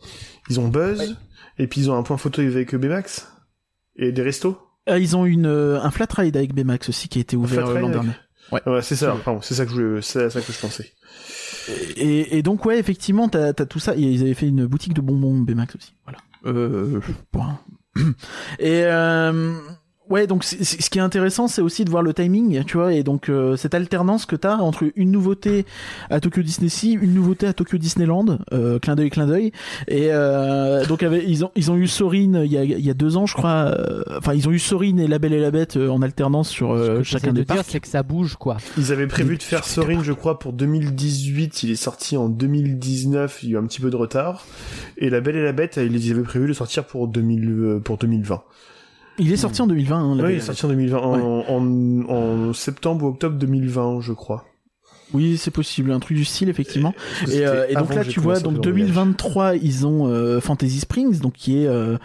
ils 0.48 0.58
ont 0.58 0.68
Buzz, 0.68 1.16
et 1.58 1.66
puis 1.66 1.82
ils 1.82 1.90
ont 1.90 1.96
un 1.96 2.02
point 2.02 2.16
photo 2.16 2.40
avec 2.40 2.74
Baymax 2.74 3.30
et 3.96 4.12
des 4.12 4.22
restos. 4.22 4.56
Euh, 4.88 4.98
ils 4.98 5.16
ont 5.16 5.24
une 5.26 5.46
euh, 5.46 5.80
un 5.82 5.90
flat 5.90 6.06
ride 6.16 6.36
avec 6.36 6.54
Baymax 6.54 6.88
aussi 6.88 7.08
qui 7.08 7.18
a 7.18 7.20
été 7.22 7.36
ouvert 7.36 7.66
euh, 7.66 7.74
l'an 7.80 7.88
dernier. 7.90 8.12
Ouais. 8.52 8.60
Ouais, 8.66 8.82
c'est 8.82 8.96
ça. 8.96 9.16
C'est 9.42 9.54
ça 9.54 9.66
que 9.66 9.72
je, 9.72 10.00
c'est 10.00 10.30
ça 10.30 10.40
que 10.40 10.52
je 10.52 10.58
pensais. 10.58 10.92
Et, 11.96 12.38
et 12.38 12.42
donc 12.42 12.64
ouais, 12.64 12.78
effectivement, 12.78 13.28
t'as 13.28 13.48
as 13.48 13.66
tout 13.66 13.78
ça. 13.78 13.94
Ils 13.96 14.22
avaient 14.22 14.34
fait 14.34 14.48
une 14.48 14.66
boutique 14.66 14.94
de 14.94 15.00
bonbons 15.00 15.38
Baymax 15.40 15.74
aussi. 15.76 15.94
Voilà. 16.04 16.18
Euh, 16.46 17.00
point. 17.32 17.58
Et 18.58 18.84
euh, 18.84 19.58
ouais, 20.10 20.26
donc 20.26 20.44
ce 20.44 20.90
qui 20.90 20.98
est 20.98 21.02
intéressant, 21.02 21.48
c'est 21.48 21.62
aussi 21.62 21.84
de 21.84 21.90
voir 21.90 22.02
le 22.02 22.14
timing, 22.14 22.64
tu 22.64 22.76
vois, 22.76 22.92
et 22.94 23.02
donc 23.02 23.28
euh, 23.28 23.56
cette 23.56 23.74
alternance 23.74 24.26
que 24.26 24.36
t'as 24.36 24.56
entre 24.56 24.84
une 24.96 25.10
nouveauté 25.10 25.66
à 26.10 26.20
Tokyo 26.20 26.42
Disney 26.42 26.68
Sea, 26.68 26.92
une 26.92 27.14
nouveauté 27.14 27.46
à 27.46 27.52
Tokyo 27.52 27.78
Disneyland, 27.78 28.38
euh, 28.52 28.78
clin 28.78 28.94
d'œil, 28.94 29.10
clin 29.10 29.26
d'œil. 29.26 29.52
Et 29.88 30.08
euh, 30.10 30.84
donc 30.86 31.02
avec, 31.02 31.24
ils 31.26 31.44
ont 31.44 31.50
ils 31.56 31.70
ont 31.70 31.76
eu 31.76 31.86
Sorin 31.88 32.42
il 32.44 32.52
y 32.52 32.56
a 32.58 32.64
il 32.64 32.84
y 32.84 32.90
a 32.90 32.94
deux 32.94 33.16
ans, 33.16 33.26
je 33.26 33.34
crois. 33.34 33.74
euh, 33.78 34.02
Enfin, 34.18 34.34
ils 34.34 34.48
ont 34.48 34.52
eu 34.52 34.58
Sorin 34.58 34.96
et 34.98 35.06
La 35.08 35.18
Belle 35.18 35.32
et 35.32 35.40
la 35.40 35.50
Bête 35.50 35.76
euh, 35.76 35.88
en 35.88 36.02
alternance 36.02 36.48
sur 36.48 36.76
Ce 36.76 36.80
euh, 36.80 36.96
que 36.98 37.02
chacun 37.02 37.32
des 37.32 37.40
de 37.40 37.46
dire, 37.46 37.56
parcs. 37.56 37.66
c'est 37.70 37.80
que 37.80 37.88
ça 37.88 38.02
bouge, 38.02 38.36
quoi. 38.36 38.56
Ils 38.78 38.92
avaient 38.92 39.06
prévu 39.06 39.36
de 39.36 39.42
faire 39.42 39.64
sur 39.64 39.86
les 39.86 39.94
Sorin, 39.94 40.04
je 40.04 40.12
crois, 40.12 40.38
pour 40.38 40.52
2018. 40.52 41.62
Il 41.62 41.70
est 41.70 41.74
sorti 41.76 42.16
en 42.16 42.28
2019. 42.28 43.40
Il 43.42 43.50
y 43.50 43.52
a 43.52 43.58
eu 43.58 43.62
un 43.62 43.66
petit 43.66 43.80
peu 43.80 43.90
de 43.90 43.96
retard. 43.96 44.44
Et 44.98 45.10
La 45.10 45.20
Belle 45.20 45.36
et 45.36 45.42
la 45.44 45.52
Bête, 45.52 45.78
ils 45.82 46.10
avaient 46.12 46.22
prévu 46.22 46.48
de 46.48 46.52
sortir 46.52 46.84
pour 46.84 47.08
2000, 47.08 47.48
euh, 47.50 47.78
pour 47.80 47.98
2020. 47.98 48.42
Il 49.18 49.32
est 49.32 49.36
sorti 49.36 49.62
en 49.62 49.66
2020. 49.66 49.96
Hein, 49.96 50.18
Oui, 50.24 50.32
il 50.32 50.36
est 50.36 50.40
sorti 50.40 50.64
en 50.66 50.68
2020, 50.68 50.98
en, 50.98 51.44
en, 51.48 52.08
en 52.14 52.52
septembre 52.52 53.04
ou 53.04 53.08
octobre 53.08 53.36
2020, 53.38 54.00
je 54.00 54.12
crois. 54.12 54.44
Oui, 55.14 55.36
c'est 55.38 55.50
possible, 55.52 55.92
un 55.92 56.00
truc 56.00 56.16
du 56.16 56.24
style 56.24 56.48
effectivement. 56.48 56.92
Et, 57.30 57.46
euh, 57.46 57.66
et 57.68 57.74
donc 57.74 57.94
là, 57.94 58.04
tu 58.04 58.18
vois, 58.18 58.40
donc 58.40 58.54
faire 58.64 58.72
le 58.72 58.72
voyage. 58.72 58.88
2023, 58.88 59.56
ils 59.56 59.86
ont 59.86 60.08
euh, 60.08 60.40
Fantasy 60.40 60.80
Springs, 60.80 61.20
donc 61.20 61.34
qui 61.34 61.62
est 61.62 61.66
euh, 61.68 61.96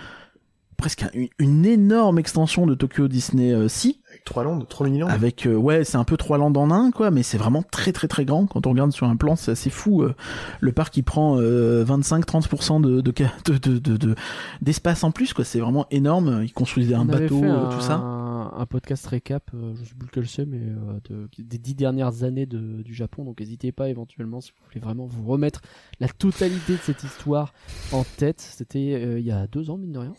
presque 0.78 1.04
un- 1.04 1.10
une, 1.40 1.66
énorme 1.66 2.20
extension 2.20 2.68
de 2.68 2.76
Tokyo 2.76 3.08
Disney 3.08 3.52
euh, 3.54 3.68
Sea, 3.68 4.01
trois 4.26 4.44
landes, 4.44 4.68
trois 4.68 4.86
mini 4.88 5.00
landes. 5.00 5.10
avec 5.12 5.46
euh, 5.46 5.56
ouais, 5.56 5.84
c'est 5.84 5.98
un 5.98 6.04
peu 6.04 6.16
trois 6.18 6.38
landes 6.38 6.56
en 6.58 6.72
un, 6.72 6.92
quoi, 6.92 7.12
mais 7.12 7.24
c'est 7.24 7.38
vraiment 7.38 7.64
très 7.64 7.92
très 7.92 8.08
très 8.08 8.26
grand. 8.26 8.46
Quand 8.48 8.66
on 8.68 8.72
regarde 8.72 8.92
sur 8.92 9.08
un 9.08 9.16
plan, 9.16 9.36
c'est 9.36 9.52
assez 9.52 9.70
fou. 9.70 10.04
euh, 10.04 10.14
le 10.60 10.72
parc, 10.72 10.96
il 10.98 11.04
prend 11.04 11.38
euh, 11.40 11.84
25-30% 11.86 12.82
de 12.82 13.02
de, 13.02 13.14
ca- 13.18 13.34
de, 13.46 13.58
de, 13.58 13.78
de- 13.80 13.98
de- 13.98 14.16
d'espace 14.62 15.04
en 15.04 15.12
plus, 15.12 15.34
quoi. 15.34 15.44
C'est 15.46 15.60
vraiment 15.60 15.86
énorme. 15.92 16.42
Ils 16.44 16.54
construisent 16.54 16.94
un 16.94 17.02
On 17.02 17.06
bateau, 17.06 17.40
fait 17.42 17.46
euh, 17.50 17.68
un, 17.68 17.70
tout 17.70 17.82
ça. 17.82 17.96
Un 17.96 18.66
podcast 18.66 19.06
récap, 19.08 19.44
euh, 19.54 19.74
je 19.82 19.86
sais 19.90 19.96
plus 19.96 20.08
lequel 20.08 20.28
c'est, 20.28 20.46
mais 20.46 20.60
euh, 20.60 21.00
de- 21.10 21.30
des 21.44 21.58
dix 21.58 21.74
dernières 21.76 22.24
années 22.24 22.46
de- 22.46 22.82
du 22.84 22.94
Japon. 22.94 23.24
Donc 23.24 23.40
n'hésitez 23.40 23.72
pas 23.72 23.90
éventuellement 23.90 24.42
si 24.42 24.52
vous 24.52 24.66
voulez 24.68 24.80
vraiment 24.80 25.06
vous 25.08 25.26
remettre 25.26 25.62
la 26.00 26.08
totalité 26.08 26.74
de 26.74 26.80
cette 26.84 27.04
histoire 27.04 27.54
en 27.92 28.04
tête. 28.18 28.42
C'était 28.42 28.94
euh, 28.96 29.20
il 29.20 29.26
y 29.26 29.32
a 29.32 29.48
deux 29.48 29.70
ans, 29.70 29.78
mine 29.78 29.92
de 29.94 30.00
rien. 30.00 30.14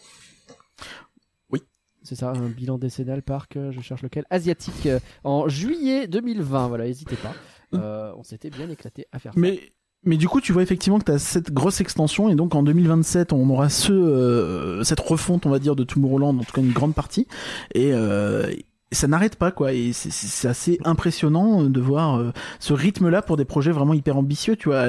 C'est 2.03 2.16
ça, 2.16 2.30
un 2.30 2.48
bilan 2.48 2.78
décennal 2.78 3.22
parc, 3.22 3.57
je 3.70 3.80
cherche 3.80 4.03
lequel, 4.03 4.24
asiatique, 4.30 4.86
euh, 4.86 4.98
en 5.24 5.48
juillet 5.48 6.07
2020. 6.09 6.68
Voilà, 6.68 6.84
n'hésitez 6.84 7.16
pas. 7.16 7.32
Euh, 7.74 8.12
on 8.16 8.22
s'était 8.22 8.50
bien 8.50 8.68
éclaté 8.68 9.07
à 9.12 9.18
faire 9.18 9.32
ça. 9.32 9.40
Mais 9.40 9.61
mais 10.05 10.16
du 10.16 10.28
coup, 10.28 10.40
tu 10.40 10.53
vois 10.53 10.62
effectivement 10.62 10.98
que 10.98 11.05
tu 11.05 11.12
as 11.12 11.18
cette 11.20 11.53
grosse 11.53 11.80
extension 11.80 12.28
et 12.28 12.34
donc 12.34 12.57
en 12.57 12.64
2027, 12.64 13.32
on 13.32 13.48
aura 13.50 13.68
ce 13.68 13.92
euh, 13.92 14.82
cette 14.82 14.98
refonte, 14.98 15.46
on 15.46 15.50
va 15.50 15.61
dire, 15.61 15.76
de 15.76 15.84
Tomorrowland, 15.84 16.36
en 16.38 16.42
tout 16.42 16.53
cas 16.53 16.61
une 16.61 16.72
grande 16.72 16.92
partie. 16.94 17.28
Et 17.74 17.92
euh, 17.94 18.53
ça 18.90 19.07
n'arrête 19.07 19.36
pas 19.36 19.53
quoi 19.53 19.72
et 19.72 19.92
c'est- 19.94 20.46
assez 20.48 20.78
impressionnant 20.84 21.62
de 21.62 21.80
voir 21.80 22.18
euh, 22.18 22.32
ce 22.59 22.72
rythme 22.74 23.09
là 23.09 23.22
pour 23.22 23.36
des 23.38 23.44
projets 23.46 23.70
vraiment 23.70 23.94
hyper 23.94 24.18
ambitieux 24.18 24.55
tu 24.55 24.68
vois 24.68 24.84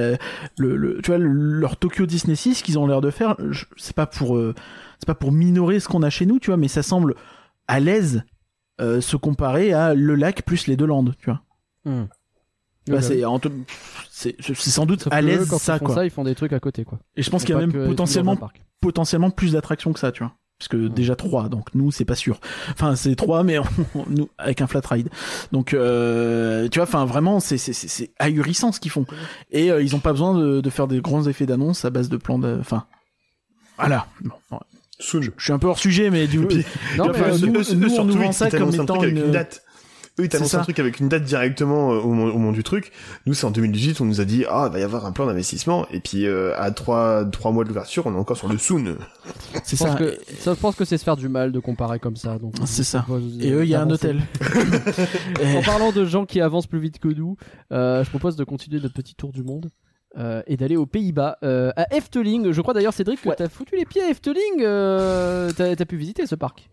le, 0.57 0.75
le- 0.75 0.99
tu 1.01 1.11
vois 1.11 1.17
le- 1.19 1.29
leur 1.31 1.77
Tokyo 1.77 2.05
Disney 2.05 2.35
6 2.35 2.63
qu'ils 2.63 2.77
ont 2.77 2.85
l'air 2.85 2.99
de 2.99 3.11
faire 3.11 3.37
c'est 3.77 3.95
pas 3.95 4.05
pour 4.05 4.35
euh, 4.35 4.53
c'est 4.99 5.05
pas 5.07 5.15
pour 5.15 5.31
minorer 5.31 5.79
ce 5.79 5.87
qu'on 5.87 6.03
a 6.03 6.09
chez 6.09 6.25
nous 6.25 6.39
tu 6.39 6.47
vois 6.47 6.57
mais 6.57 6.67
ça 6.67 6.83
semble 6.83 7.15
à 7.67 7.79
l'aise 7.79 8.23
euh, 8.81 9.01
se 9.01 9.15
comparer 9.17 9.73
à 9.73 9.93
le 9.93 10.15
lac 10.15 10.43
plus 10.43 10.67
les 10.67 10.75
deux 10.77 10.85
landes 10.87 11.15
tu 11.19 11.25
vois 11.29 11.41
Hmm. 11.85 12.05
Bah, 12.87 12.95
Ouais, 12.95 13.01
c'est 14.09 14.41
sans 14.53 14.85
doute 14.85 15.03
Sauf 15.03 15.13
à 15.13 15.21
l'aise 15.21 15.47
quand 15.49 15.57
ça 15.57 15.75
ils 15.75 15.79
font 15.79 15.85
quoi 15.85 15.95
ça, 15.95 16.05
ils 16.05 16.09
font 16.11 16.23
des 16.23 16.35
trucs 16.35 16.53
à 16.53 16.59
côté 16.59 16.83
quoi. 16.85 16.99
et 17.15 17.21
je 17.23 17.29
pense 17.29 17.43
qu'il 17.43 17.55
y 17.55 17.57
a 17.57 17.61
même 17.61 17.71
potentiellement 17.87 18.35
potentiellement 18.81 19.29
plus 19.31 19.53
d'attractions 19.53 19.93
que 19.93 19.99
ça, 19.99 20.11
tu 20.11 20.23
vois. 20.23 20.33
Parce 20.59 20.67
que 20.69 20.87
déjà 20.87 21.15
trois, 21.15 21.49
donc 21.49 21.73
nous 21.75 21.91
c'est 21.91 22.05
pas 22.05 22.15
sûr. 22.15 22.39
Enfin 22.71 22.95
c'est 22.95 23.15
trois, 23.15 23.43
mais 23.43 23.57
on- 23.59 23.63
nous 24.09 24.29
avec 24.37 24.61
un 24.61 24.67
flat 24.67 24.81
ride. 24.89 25.09
Donc 25.51 25.73
euh, 25.73 26.67
tu 26.69 26.79
vois, 26.79 26.87
enfin 26.87 27.05
vraiment 27.05 27.39
c'est 27.39 27.57
c'est 27.57 27.73
c'est- 27.73 27.87
c'est 27.87 28.13
ahurissant 28.19 28.71
ce 28.71 28.79
qu'ils 28.79 28.91
font. 28.91 29.05
Et 29.51 29.71
euh, 29.71 29.81
ils 29.81 29.95
ont 29.95 29.99
pas 29.99 30.11
besoin 30.11 30.37
de, 30.37 30.61
de 30.61 30.69
faire 30.69 30.87
des 30.87 31.01
grands 31.01 31.25
effets 31.27 31.45
d'annonce 31.45 31.83
à 31.85 31.89
base 31.89 32.07
de 32.09 32.17
plans 32.17 32.39
de, 32.39 32.57
enfin 32.59 32.85
voilà. 33.77 34.07
Bon, 34.21 34.35
ouais. 34.51 34.57
Soon. 35.03 35.21
je 35.21 35.43
suis 35.43 35.53
un 35.53 35.59
peu 35.59 35.67
hors 35.67 35.79
sujet, 35.79 36.09
mais 36.09 36.27
du 36.27 36.39
Puis- 36.47 36.65
Non, 36.97 37.09
mais 37.11 37.19
euh, 37.21 37.35
eux- 37.35 37.47
nous- 37.47 37.59
eux- 37.59 37.75
nous, 37.75 37.85
on 37.85 37.89
surtout, 37.89 38.07
nous 38.11 38.17
vend 38.17 38.23
ils 38.29 38.33
ça 38.33 38.49
comme 38.49 38.59
t'annoncent 38.59 38.79
un 38.79 38.83
étant 38.83 38.93
truc 38.95 39.03
avec 39.11 39.17
une- 39.19 39.25
une 39.25 39.31
date. 39.31 39.63
Eux, 40.19 40.25
ils 40.25 40.29
t'annoncent 40.29 40.59
un 40.59 40.61
truc 40.61 40.77
avec 40.77 40.99
une 40.99 41.09
date 41.09 41.23
directement 41.23 41.91
euh, 41.91 41.97
au, 41.97 42.09
moment- 42.13 42.31
au 42.35 42.37
moment 42.37 42.51
du 42.51 42.61
truc. 42.61 42.91
Nous, 43.25 43.33
c'est 43.33 43.45
en 43.47 43.51
2018, 43.51 43.99
on 43.99 44.05
nous 44.05 44.21
a 44.21 44.25
dit, 44.25 44.45
ah, 44.47 44.65
il 44.67 44.73
va 44.73 44.79
y 44.79 44.83
avoir 44.83 45.07
un 45.07 45.11
plan 45.11 45.25
d'investissement. 45.25 45.87
Et 45.89 45.99
puis, 46.01 46.27
euh, 46.27 46.53
à 46.61 46.69
trois, 46.69 47.25
trois 47.25 47.51
mois 47.51 47.63
de 47.63 47.69
l'ouverture, 47.69 48.05
on 48.05 48.13
est 48.13 48.17
encore 48.17 48.37
sur 48.37 48.47
le 48.47 48.59
soon. 48.59 48.95
c'est 49.63 49.75
je 49.75 49.83
pense 49.83 49.91
ça. 49.93 49.95
que, 49.97 50.15
ça, 50.39 50.53
je 50.53 50.59
pense 50.59 50.75
que 50.75 50.85
c'est 50.85 50.99
se 50.99 51.03
faire 51.03 51.17
du 51.17 51.29
mal 51.29 51.51
de 51.51 51.59
comparer 51.59 51.97
comme 51.97 52.15
ça. 52.15 52.37
Donc, 52.37 52.53
C'est 52.65 52.83
ça. 52.83 52.99
propose, 53.01 53.23
Et 53.41 53.51
euh, 53.51 53.61
eux, 53.61 53.63
il 53.63 53.69
y 53.69 53.75
a 53.75 53.81
un 53.81 53.89
hôtel. 53.89 54.21
En 55.57 55.61
parlant 55.63 55.91
de 55.91 56.05
gens 56.05 56.25
qui 56.25 56.41
avancent 56.41 56.67
plus 56.67 56.79
vite 56.79 56.99
que 56.99 57.07
nous, 57.07 57.35
euh, 57.71 58.03
je 58.03 58.09
propose 58.11 58.35
de 58.35 58.43
continuer 58.43 58.79
notre 58.81 58.93
petit 58.93 59.15
tour 59.15 59.31
du 59.31 59.43
monde. 59.43 59.69
Euh, 60.17 60.41
et 60.47 60.57
d'aller 60.57 60.75
aux 60.77 60.85
Pays-Bas, 60.85 61.37
euh, 61.43 61.71
à 61.75 61.93
Efteling. 61.95 62.51
Je 62.51 62.61
crois 62.61 62.73
d'ailleurs, 62.73 62.93
Cédric, 62.93 63.21
que 63.21 63.29
Ouais. 63.29 63.35
t'as 63.35 63.49
foutu 63.49 63.75
les 63.75 63.85
pieds 63.85 64.01
à 64.03 64.09
Efteling. 64.09 64.61
euh, 64.61 65.51
t'as, 65.55 65.75
t'as 65.75 65.85
pu 65.85 65.95
visiter 65.97 66.25
ce 66.27 66.35
parc. 66.35 66.69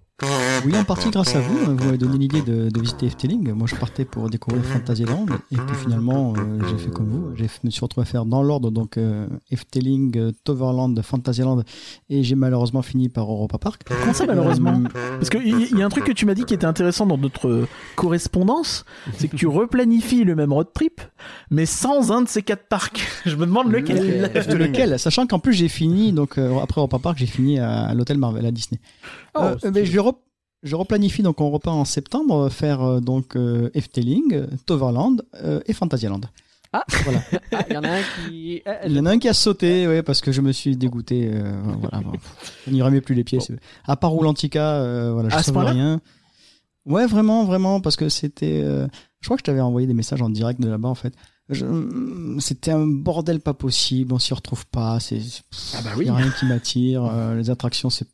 Oui, 0.65 0.77
en 0.77 0.85
partie 0.85 1.11
grâce 1.11 1.35
à 1.35 1.41
vous. 1.41 1.77
Vous 1.77 1.85
m'avez 1.85 1.99
donné 1.99 2.19
l'idée 2.19 2.43
de, 2.43 2.69
de 2.69 2.81
visiter 2.81 3.07
Efteling. 3.07 3.53
Moi, 3.53 3.67
je 3.67 3.77
partais 3.77 4.05
pour 4.05 4.29
découvrir 4.29 4.65
Fantasyland. 4.65 5.27
Et 5.51 5.57
puis 5.57 5.77
finalement, 5.83 6.35
euh, 6.37 6.59
j'ai 6.69 6.77
fait 6.79 6.91
comme 6.91 7.09
vous. 7.09 7.35
J'ai 7.37 7.49
me 7.65 7.71
suis 7.71 7.81
retrouvé 7.81 8.03
à 8.03 8.11
faire 8.11 8.25
dans 8.25 8.43
l'ordre 8.43 8.71
donc 8.71 8.97
euh, 8.97 9.27
Efteling, 9.51 10.17
euh, 10.19 10.33
Toverland, 10.45 11.01
Fantasyland. 11.03 11.63
Et 12.09 12.23
j'ai 12.23 12.35
malheureusement 12.35 12.83
fini 12.83 13.09
par 13.09 13.31
Europa 13.31 13.59
Park. 13.59 13.83
Comment 13.87 14.13
ça 14.13 14.27
malheureusement? 14.27 14.83
Parce 14.93 15.31
qu'il 15.31 15.77
y, 15.77 15.83
a 15.83 15.87
un 15.87 15.89
truc 15.89 16.05
que 16.05 16.13
tu 16.13 16.27
m'as 16.27 16.35
dit 16.35 16.45
qui 16.45 16.55
était 16.55 16.67
intéressant 16.67 17.07
dans 17.07 17.19
notre 17.19 17.67
correspondance, 17.97 18.85
c'est 19.17 19.29
que 19.29 19.37
tu 19.37 19.47
replanifies 19.47 20.25
le 20.25 20.35
même 20.35 20.53
road 20.53 20.69
trip, 20.75 21.01
mais 21.51 21.67
sans 21.67 22.13
un 22.13 22.23
de 22.23 22.29
ces 22.29 22.43
quatre 22.43 22.67
parcs. 22.69 23.01
Je 23.27 23.37
me 23.37 23.47
demande 23.47 23.71
lequel. 23.71 24.23
Lequel 24.23 24.59
lequel? 24.59 24.99
Sachant 24.99 25.27
qu'en 25.27 25.39
plus 25.39 25.53
j'ai 25.53 25.69
fini 25.69 26.13
donc 26.13 26.39
euh, 26.39 26.59
après 26.59 26.81
Europa 26.81 26.99
Park 26.99 27.19
j'ai 27.19 27.27
fini 27.27 27.59
à, 27.59 27.83
à 27.83 27.95
l'hôtel 27.95 28.19
Marvel 28.19 28.47
à 28.47 28.51
Disney. 28.51 28.81
Oh, 29.35 29.41
Euh, 29.65 29.71
mais 29.75 29.85
je, 29.87 29.99
re- 30.01 30.17
je 30.63 30.75
replanifie 30.77 31.23
donc 31.23 31.41
on 31.41 31.51
repart 31.51 31.77
en 31.77 31.85
septembre 31.85 32.35
euh, 32.47 32.49
faire 32.51 32.83
euh, 32.83 33.01
donc 33.01 33.37
euh, 33.37 33.71
Efteling, 33.75 34.47
Toverland 34.67 35.23
euh, 35.43 35.61
et 35.67 35.73
Fantasyland. 35.73 36.21
Ah. 36.73 36.85
voilà. 37.05 37.21
Ah, 37.53 37.65
il 37.69 37.75
y 37.75 37.77
en 37.79 37.83
a 37.85 37.89
un 37.91 38.03
qui. 38.03 38.63
ah, 38.65 38.87
Il 38.87 38.93
y 38.93 39.01
en 39.01 39.07
a 39.07 39.11
un 39.11 39.19
qui 39.19 39.29
a 39.29 39.35
sauté 39.35 39.87
ouais 39.89 40.03
parce 40.05 40.21
que 40.21 40.31
je 40.33 40.41
me 40.41 40.53
suis 40.53 40.77
dégoûté 40.77 41.31
voilà 41.81 42.01
bon, 42.05 42.13
on 42.69 42.71
n'y 42.71 42.81
remet 42.83 43.01
plus 43.01 43.15
les 43.17 43.25
pieds. 43.25 43.39
Bon. 43.39 43.57
À 43.87 43.97
part 43.97 44.11
Roulantica 44.13 45.11
voilà 45.13 45.29
je 45.31 45.37
ce 45.39 45.53
savais 45.53 45.71
rien. 45.71 46.01
Ouais 46.87 47.07
vraiment 47.07 47.45
vraiment 47.45 47.81
parce 47.81 47.97
que 47.97 48.09
c'était 48.09 48.63
je 48.63 49.27
crois 49.27 49.37
que 49.37 49.41
je 49.41 49.45
t'avais 49.45 49.61
envoyé 49.61 49.87
des 49.89 49.95
messages 49.95 50.23
en 50.23 50.31
direct 50.31 50.61
de 50.61 50.69
là-bas 50.69 50.89
en 50.89 50.95
fait. 50.95 51.13
Je- 51.49 52.37
C'était 52.39 52.71
un 52.71 52.87
bordel 52.87 53.41
pas 53.41 53.55
possible, 53.55 54.13
on 54.15 54.21
s'y 54.21 54.33
retrouve 54.33 54.65
pas, 54.69 55.01
c'est 55.01 55.19
Ah 55.75 55.81
bah 55.83 55.91
il 55.97 55.99
oui. 55.99 56.07
y 56.07 56.09
a 56.09 56.15
rien 56.15 56.31
qui 56.31 56.47
m'attire, 56.47 57.05
euh, 57.05 57.35
les 57.35 57.51
attractions 57.51 57.91
c'est 57.91 58.07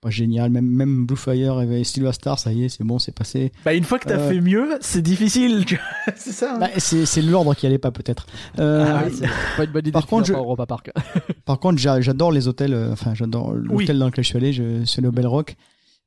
pas 0.00 0.10
génial, 0.10 0.50
même 0.50 0.66
même 0.66 1.04
Blue 1.06 1.16
Fire 1.16 1.60
et 1.60 1.84
Silver 1.84 2.12
Star, 2.12 2.38
ça 2.38 2.52
y 2.52 2.64
est, 2.64 2.68
c'est 2.70 2.84
bon, 2.84 2.98
c'est 2.98 3.12
passé. 3.14 3.52
Bah 3.64 3.74
une 3.74 3.84
fois 3.84 3.98
que 3.98 4.08
t'as 4.08 4.16
Euh. 4.18 4.28
fait 4.30 4.40
mieux, 4.40 4.78
c'est 4.80 5.02
difficile. 5.02 5.64
c'est 6.16 6.32
ça. 6.32 6.54
hein. 6.54 6.58
Bah, 6.58 6.68
c'est 6.78 7.04
c'est 7.04 7.20
l'ordre 7.22 7.54
qui 7.54 7.66
allait 7.66 7.78
pas 7.78 7.90
peut-être. 7.90 8.26
Euh, 8.58 8.86
Ah 8.88 9.04
c'est 9.12 9.26
pas 9.56 9.64
une 9.64 9.70
bonne 9.72 9.82
idée 9.82 9.92
Par 9.92 10.06
contre, 10.06 10.26
je- 10.26 10.32
par 10.32 10.42
Europa 10.42 10.64
Park. 10.66 10.90
Par 11.44 11.58
contre, 11.60 11.78
j'a- 11.78 12.00
j'adore 12.00 12.32
les 12.32 12.48
hôtels, 12.48 12.72
euh, 12.74 12.92
enfin 12.92 13.12
j'adore 13.14 13.50
Oui. 13.54 13.82
l'hôtel 13.84 13.98
dans 13.98 14.06
lequel 14.06 14.24
je 14.24 14.28
suis 14.28 14.36
allé, 14.38 14.52
je 14.52 14.84
suis 14.84 15.00
allé 15.00 15.08
au 15.08 15.12
Bell 15.12 15.26
Rock. 15.26 15.56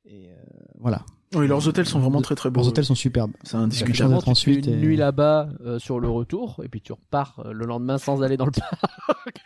Et 0.06 0.26
euh, 0.28 0.34
voilà, 0.80 1.02
Oui, 1.36 1.46
leurs 1.46 1.66
hôtels 1.68 1.86
sont 1.86 2.00
vraiment 2.00 2.20
très 2.22 2.34
très 2.34 2.50
beaux. 2.50 2.62
les 2.62 2.66
hôtels 2.68 2.84
sont 2.84 2.94
superbes. 2.96 3.32
C'est 3.44 3.56
indiscutable. 3.56 4.16
tu 4.18 4.24
fais 4.24 4.30
ensuite 4.30 4.66
une 4.66 4.72
et- 4.72 4.76
nuit 4.76 4.96
là-bas 4.96 5.48
euh, 5.64 5.78
sur 5.78 6.00
le 6.00 6.08
retour, 6.08 6.60
et 6.64 6.68
puis 6.68 6.80
tu 6.80 6.92
repars 6.92 7.40
euh, 7.44 7.52
le 7.52 7.64
lendemain 7.66 7.98
sans 7.98 8.22
aller 8.22 8.36
dans 8.36 8.46
le 8.46 8.50
parc. 8.70 9.40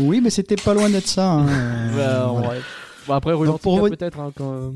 Oui, 0.00 0.20
mais 0.22 0.30
c'était 0.30 0.56
pas 0.56 0.72
loin 0.74 0.88
d'être 0.88 1.06
ça. 1.08 1.30
hein, 1.30 1.46
euh, 1.48 1.96
Bah, 1.96 2.26
voilà. 2.32 2.60
Bon, 3.06 3.14
après, 3.14 3.32
rue 3.32 3.46
Donc, 3.46 3.60
pour 3.60 3.76
Lantica, 3.78 3.94
reven- 3.94 3.98
peut-être. 3.98 4.20
hein, 4.20 4.32
quand, 4.36 4.52
euh, 4.52 4.70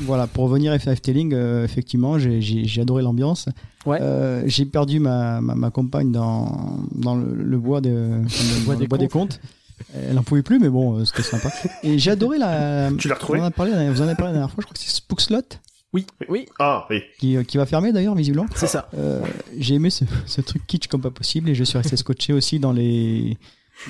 Voilà, 0.00 0.26
pour 0.26 0.44
revenir 0.44 0.72
à 0.72 0.76
Efteling, 0.76 1.32
euh, 1.34 1.64
effectivement, 1.64 2.18
j'ai- 2.18 2.40
j'ai 2.42 2.64
j'ai 2.66 2.80
adoré 2.82 3.02
l'ambiance. 3.02 3.48
Ouais. 3.86 3.98
Euh, 4.02 4.42
j'ai 4.46 4.66
perdu 4.66 5.00
ma, 5.00 5.40
ma, 5.40 5.54
ma 5.54 5.70
compagne 5.70 6.12
dans, 6.12 6.78
dans 6.94 7.16
le, 7.16 7.34
le 7.34 7.58
bois, 7.58 7.80
de, 7.80 7.88
le 7.90 8.64
bois 8.64 8.74
dans 8.74 8.78
des 8.80 8.84
le 8.84 8.88
bois 8.88 8.98
des 8.98 9.08
contes. 9.08 9.38
contes. 9.38 9.40
Elle 9.94 10.18
en 10.18 10.22
pouvait 10.24 10.42
plus, 10.42 10.58
mais 10.58 10.68
bon, 10.68 10.98
euh, 10.98 11.04
c'était 11.04 11.22
sympa. 11.22 11.50
Et 11.82 11.98
j'ai 11.98 12.10
adoré 12.10 12.36
la. 12.38 12.90
Tu 12.98 13.08
l'as 13.08 13.14
retrouvée 13.14 13.38
Vous 13.38 13.44
en 13.44 13.46
avez 13.46 13.54
parlé, 13.54 13.72
vous 13.90 14.02
en 14.02 14.06
avez 14.06 14.14
parlé 14.16 14.32
la 14.32 14.38
dernière 14.40 14.50
fois, 14.50 14.60
je 14.60 14.66
crois 14.66 14.74
que 14.74 14.80
c'est 14.80 14.90
Spookslot 14.90 15.42
Oui. 15.94 16.04
Ah, 16.58 16.84
oui. 16.90 17.00
qui, 17.18 17.36
qui 17.46 17.56
va 17.56 17.64
fermer 17.64 17.92
d'ailleurs, 17.92 18.14
visiblement. 18.14 18.46
C'est 18.56 18.66
ça. 18.66 18.88
Euh, 18.98 19.22
j'ai 19.56 19.76
aimé 19.76 19.88
ce, 19.90 20.04
ce 20.26 20.40
truc 20.42 20.66
kitsch 20.66 20.88
comme 20.88 21.00
pas 21.00 21.10
possible 21.10 21.48
et 21.48 21.54
je 21.54 21.64
suis 21.64 21.78
resté 21.78 21.96
scotché 21.96 22.32
aussi 22.34 22.58
dans 22.58 22.72
les. 22.72 23.38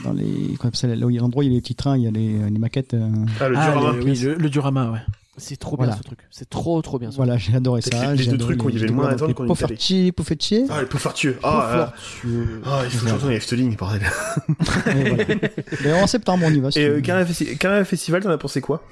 Dans 0.04 0.12
les. 0.12 0.54
Quoi, 0.58 0.70
là 0.82 1.06
où 1.06 1.10
il 1.10 1.16
y 1.16 1.18
a 1.18 1.22
l'endroit 1.22 1.44
il 1.44 1.48
y 1.48 1.50
a 1.52 1.54
les 1.54 1.60
petits 1.60 1.74
trains, 1.74 1.96
il 1.96 2.04
y 2.04 2.06
a 2.06 2.10
les, 2.10 2.50
les 2.50 2.58
maquettes. 2.58 2.94
euh, 2.94 3.08
Ah, 3.40 3.48
le 3.48 3.56
Ah, 3.58 3.70
diorama. 3.70 3.96
le, 3.98 4.04
oui, 4.04 4.18
le, 4.18 4.34
le 4.34 4.50
diorama, 4.50 4.90
ouais. 4.90 4.98
C'est 5.40 5.56
trop 5.56 5.76
Voilà. 5.76 5.92
bien 5.92 5.98
ce 5.98 6.04
truc. 6.04 6.18
C'est 6.32 6.50
trop, 6.50 6.82
trop 6.82 6.98
bien. 6.98 7.12
ce 7.12 7.16
Voilà, 7.16 7.36
j'ai 7.38 7.54
adoré 7.54 7.80
ça. 7.80 8.12
les- 8.12 8.18
les 8.18 8.26
deux 8.26 8.34
adoré 8.34 8.56
truc 8.56 8.64
où 8.64 8.68
il 8.70 8.74
y 8.74 8.78
avait 8.78 8.88
le 8.88 8.92
moins 8.92 9.14
qu'on 9.14 9.28
est 9.28 9.34
allé. 9.40 9.46
Poffertje, 9.46 10.10
Poffertje. 10.12 10.54
Ah, 10.68 10.80
les 10.80 10.86
Pouffartieux. 10.86 11.38
Ah, 11.44 11.92
ah, 11.92 11.94
ah, 12.66 12.82
il 12.84 12.90
faut 12.90 13.04
que 13.04 13.08
je 13.08 13.14
retourne 13.14 13.30
à 13.32 13.34
Efteling, 13.36 13.76
bordel. 13.76 14.02
D'ailleurs, 15.82 16.02
en 16.02 16.06
septembre, 16.08 16.44
on 16.46 16.52
y 16.52 16.58
va. 16.60 16.70
Et 16.74 16.84
euh, 16.86 17.00
Carnaval 17.00 17.84
Festival, 17.84 18.22
t'en 18.22 18.30
as 18.30 18.38
pensé 18.38 18.60
quoi? 18.60 18.82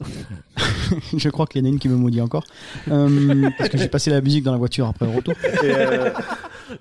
Je 1.16 1.28
crois 1.28 1.46
qu'il 1.46 1.60
y 1.60 1.64
en 1.64 1.66
a 1.66 1.70
une 1.72 1.78
qui 1.78 1.88
me 1.88 1.96
maudit 1.96 2.20
encore. 2.20 2.44
Euh, 2.90 3.48
parce 3.58 3.70
que 3.70 3.78
j'ai 3.78 3.88
passé 3.88 4.10
la 4.10 4.20
musique 4.20 4.42
dans 4.44 4.52
la 4.52 4.58
voiture 4.58 4.86
après 4.88 5.06
le 5.06 5.12
retour. 5.12 5.34
Et, 5.44 5.48
euh, 5.64 6.10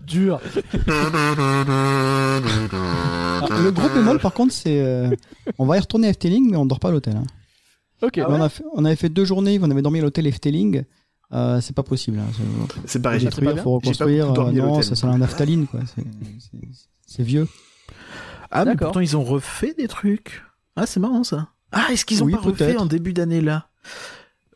Dur. 0.06 0.40
Ah, 2.74 3.48
le 3.64 3.72
gros 3.72 3.90
bémol, 3.90 4.20
par 4.20 4.34
contre, 4.34 4.54
c'est. 4.54 4.82
euh, 4.82 5.10
on 5.58 5.66
va 5.66 5.78
y 5.78 5.80
retourner 5.80 6.08
à 6.08 6.10
Efteling, 6.12 6.50
mais 6.52 6.58
on 6.58 6.66
dort 6.66 6.80
pas 6.80 6.90
à 6.90 6.92
l'hôtel. 6.92 7.16
hein. 7.18 7.24
Ok. 8.02 8.20
On, 8.28 8.42
a 8.42 8.50
fait- 8.50 8.64
on 8.74 8.84
avait 8.86 8.96
fait 8.96 9.10
deux 9.10 9.26
journées, 9.26 9.60
on 9.62 9.70
avait 9.72 9.82
dormi 9.82 10.00
à 10.00 10.02
l'hôtel 10.02 10.28
Efteling. 10.28 10.84
Euh, 11.32 11.62
c'est 11.62 11.74
pas 11.76 11.84
possible. 11.84 12.20
Hein. 12.20 12.28
C'est- 12.36 12.82
C'est 12.86 13.02
pareil, 13.02 13.20
j'ai 13.20 13.26
détruire, 13.28 13.54
bien. 13.54 13.64
faut 13.64 13.80
J'ai 13.84 13.92
pas 13.92 14.06
reconstruire. 14.06 14.26
beaucoup 14.28 14.36
dormi 14.36 14.60
euh, 14.60 14.62
à 14.62 14.66
non, 14.66 14.72
l'hôtel. 14.76 14.84
ça 14.84 14.96
sent 14.96 15.08
la 15.08 15.18
naphtaline, 15.18 15.68
quoi. 15.68 15.80
C'est- 15.96 16.04
c'est- 16.40 16.68
C'est 17.08 17.24
vieux. 17.24 17.48
Ah, 18.52 18.60
mais 18.66 18.72
D'accord. 18.72 18.88
pourtant 18.88 19.00
ils 19.00 19.16
ont 19.18 19.24
refait 19.24 19.74
des 19.78 19.88
trucs. 19.88 20.44
Ah, 20.76 20.86
c'est 20.86 21.00
marrant 21.00 21.24
ça. 21.24 21.50
Ah, 21.72 21.88
est-ce 21.92 22.06
qu'ils 22.06 22.22
ont 22.24 22.26
Oui, 22.28 22.34
pas 22.34 22.40
refait 22.40 22.66
peut-être. 22.68 22.82
en 22.82 22.86
début 22.86 23.14
d'année 23.14 23.42
là? 23.42 23.68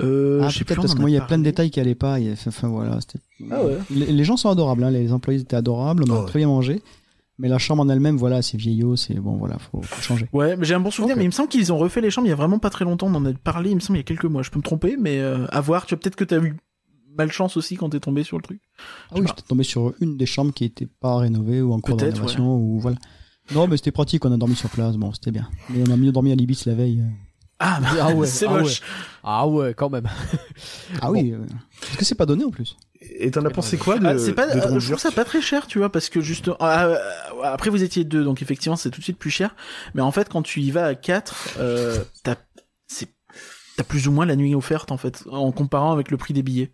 Euh, 0.01 0.41
Ah, 0.43 0.49
je 0.49 0.53
sais 0.59 0.63
plus, 0.63 0.65
peut-être 0.65 0.79
on 0.79 0.81
parce 0.83 0.95
que 0.95 0.99
moi, 1.01 1.09
il 1.09 1.13
y 1.13 1.17
a 1.17 1.19
parlé. 1.19 1.27
plein 1.29 1.37
de 1.39 1.43
détails 1.43 1.69
qui 1.71 1.79
allaient 1.79 1.95
pas. 1.95 2.19
il 2.19 2.27
y 2.27 2.29
a- 2.29 2.33
Enfin, 2.47 2.67
voilà. 2.67 2.99
c'était- 3.01 3.19
Ah 3.51 3.63
ouais. 3.63 3.77
Les, 3.89 4.07
les 4.07 4.23
gens 4.23 4.37
sont 4.37 4.49
adorables, 4.49 4.83
hein, 4.83 4.91
les 4.91 5.11
employés 5.13 5.39
étaient 5.41 5.55
adorables, 5.55 6.03
on 6.07 6.11
a 6.13 6.17
Oh 6.17 6.19
ouais. 6.21 6.25
très 6.27 6.39
bien 6.39 6.47
mangé. 6.47 6.81
Mais 7.39 7.49
la 7.49 7.59
chambre 7.59 7.83
en 7.83 7.89
elle-même, 7.89 8.17
voilà, 8.17 8.41
c'est 8.41 8.57
vieillot, 8.57 8.95
c'est 8.95 9.13
bon, 9.13 9.35
voilà, 9.37 9.59
faut, 9.59 9.79
faut 9.83 10.01
changer. 10.01 10.27
Ouais, 10.33 10.57
mais 10.57 10.65
j'ai 10.65 10.73
un 10.73 10.79
bon 10.79 10.89
souvenir, 10.89 11.15
mais 11.15 11.23
il 11.23 11.27
me 11.27 11.31
semble 11.31 11.49
qu'ils 11.49 11.71
ont 11.71 11.77
refait 11.77 12.01
les 12.01 12.09
chambres 12.09 12.25
il 12.25 12.31
y 12.31 12.33
a 12.33 12.35
vraiment 12.35 12.57
pas 12.57 12.71
très 12.71 12.83
longtemps. 12.83 13.07
On 13.07 13.13
en 13.15 13.25
a 13.25 13.33
parlé, 13.33 13.69
il 13.69 13.75
me 13.75 13.79
semble, 13.79 13.97
il 13.97 13.99
y 13.99 14.01
a 14.01 14.03
quelques 14.05 14.25
mois. 14.25 14.41
Je 14.41 14.49
peux 14.49 14.57
me 14.57 14.63
tromper, 14.63 14.97
mais 14.99 15.19
euh, 15.19 15.45
à 15.49 15.61
voir. 15.61 15.85
Tu 15.85 15.93
vois, 15.93 15.99
peut-être 16.01 16.15
que 16.15 16.23
t'as 16.23 16.39
eu 16.39 16.55
malchance 17.15 17.55
aussi 17.55 17.75
quand 17.77 17.89
t'es 17.89 17.99
tombé 17.99 18.23
sur 18.23 18.37
le 18.37 18.43
truc. 18.43 18.59
Ah 19.11 19.15
oui, 19.19 19.25
j'étais 19.27 19.43
tombé 19.43 19.63
sur 19.63 19.93
une 20.01 20.17
des 20.17 20.25
chambres 20.25 20.51
qui 20.51 20.65
était 20.65 20.87
pas 20.99 21.17
rénovée 21.17 21.61
ou 21.61 21.73
en 21.73 21.79
cours 21.79 21.95
de 21.97 22.05
rénovation 22.05 22.55
ou 22.57 22.79
voilà. 22.79 22.97
Non, 23.53 23.67
mais 23.67 23.77
c'était 23.77 23.91
pratique, 23.91 24.25
on 24.25 24.31
a 24.31 24.37
dormi 24.37 24.55
sur 24.55 24.69
place, 24.69 24.97
bon, 24.97 25.13
c'était 25.13 25.31
bien. 25.31 25.47
Mais 25.69 25.83
on 25.87 25.91
a 25.91 25.95
mieux 25.95 26.11
dormi 26.11 26.31
à 26.31 26.35
l'Ibis 26.35 26.63
la 26.65 26.73
veille. 26.73 27.03
Ah, 27.59 27.79
bah, 27.81 27.87
Ah 28.01 28.13
ouais, 28.13 28.27
c'est 28.27 28.47
ah 28.47 28.51
moche. 28.51 28.81
Ah 29.23 29.47
ouais, 29.47 29.73
quand 29.73 29.89
même. 29.89 30.07
Ah 31.01 31.11
oui, 31.11 31.33
euh, 31.33 31.39
parce 31.81 31.97
que 31.97 32.05
c'est 32.05 32.15
pas 32.15 32.25
donné 32.25 32.43
en 32.43 32.51
plus. 32.51 32.77
Et 33.01 33.31
t'en 33.31 33.45
as 33.45 33.49
pensé 33.49 33.77
quoi 33.77 33.99
de, 33.99 34.05
Ah, 34.05 34.17
c'est 34.17 34.33
pas, 34.33 34.47
de 34.47 34.59
euh, 34.59 34.79
je 34.79 34.87
trouve 34.87 34.99
ça 34.99 35.11
pas 35.11 35.25
très 35.25 35.41
cher, 35.41 35.67
tu 35.67 35.77
vois, 35.79 35.91
parce 35.91 36.09
que 36.09 36.21
juste 36.21 36.49
ah, 36.59 36.85
euh, 36.85 36.97
après 37.43 37.69
vous 37.69 37.83
étiez 37.83 38.03
deux, 38.03 38.23
donc 38.23 38.41
effectivement 38.41 38.75
c'est 38.75 38.89
tout 38.89 38.99
de 38.99 39.03
suite 39.03 39.17
plus 39.19 39.29
cher. 39.29 39.55
Mais 39.93 40.01
en 40.01 40.11
fait, 40.11 40.29
quand 40.29 40.41
tu 40.41 40.61
y 40.61 40.71
vas 40.71 40.85
à 40.85 40.95
quatre, 40.95 41.55
euh, 41.59 42.03
t'as 42.23 42.35
c'est 42.87 43.09
t'as 43.75 43.83
plus 43.83 44.07
ou 44.07 44.11
moins 44.11 44.25
la 44.25 44.35
nuit 44.35 44.55
offerte 44.55 44.91
en 44.91 44.97
fait, 44.97 45.23
en 45.31 45.51
comparant 45.51 45.91
avec 45.91 46.09
le 46.11 46.17
prix 46.17 46.33
des 46.33 46.43
billets. 46.43 46.71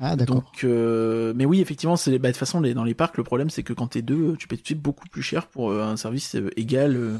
Ah 0.00 0.16
d'accord. 0.16 0.36
Donc, 0.36 0.64
euh, 0.64 1.32
mais 1.36 1.44
oui, 1.44 1.60
effectivement, 1.60 1.96
c'est 1.96 2.18
bah, 2.18 2.28
de 2.28 2.32
toute 2.32 2.38
façon 2.40 2.60
les, 2.60 2.74
dans 2.74 2.84
les 2.84 2.94
parcs, 2.94 3.16
le 3.16 3.24
problème 3.24 3.48
c'est 3.50 3.62
que 3.62 3.72
quand 3.72 3.88
t'es 3.88 4.02
deux, 4.02 4.36
tu 4.38 4.48
payes 4.48 4.58
tout 4.58 4.62
de 4.62 4.68
suite 4.68 4.82
beaucoup 4.82 5.08
plus 5.08 5.22
cher 5.22 5.46
pour 5.46 5.70
euh, 5.70 5.82
un 5.82 5.96
service 5.96 6.34
euh, 6.34 6.50
égal 6.58 6.96
euh, 6.96 7.16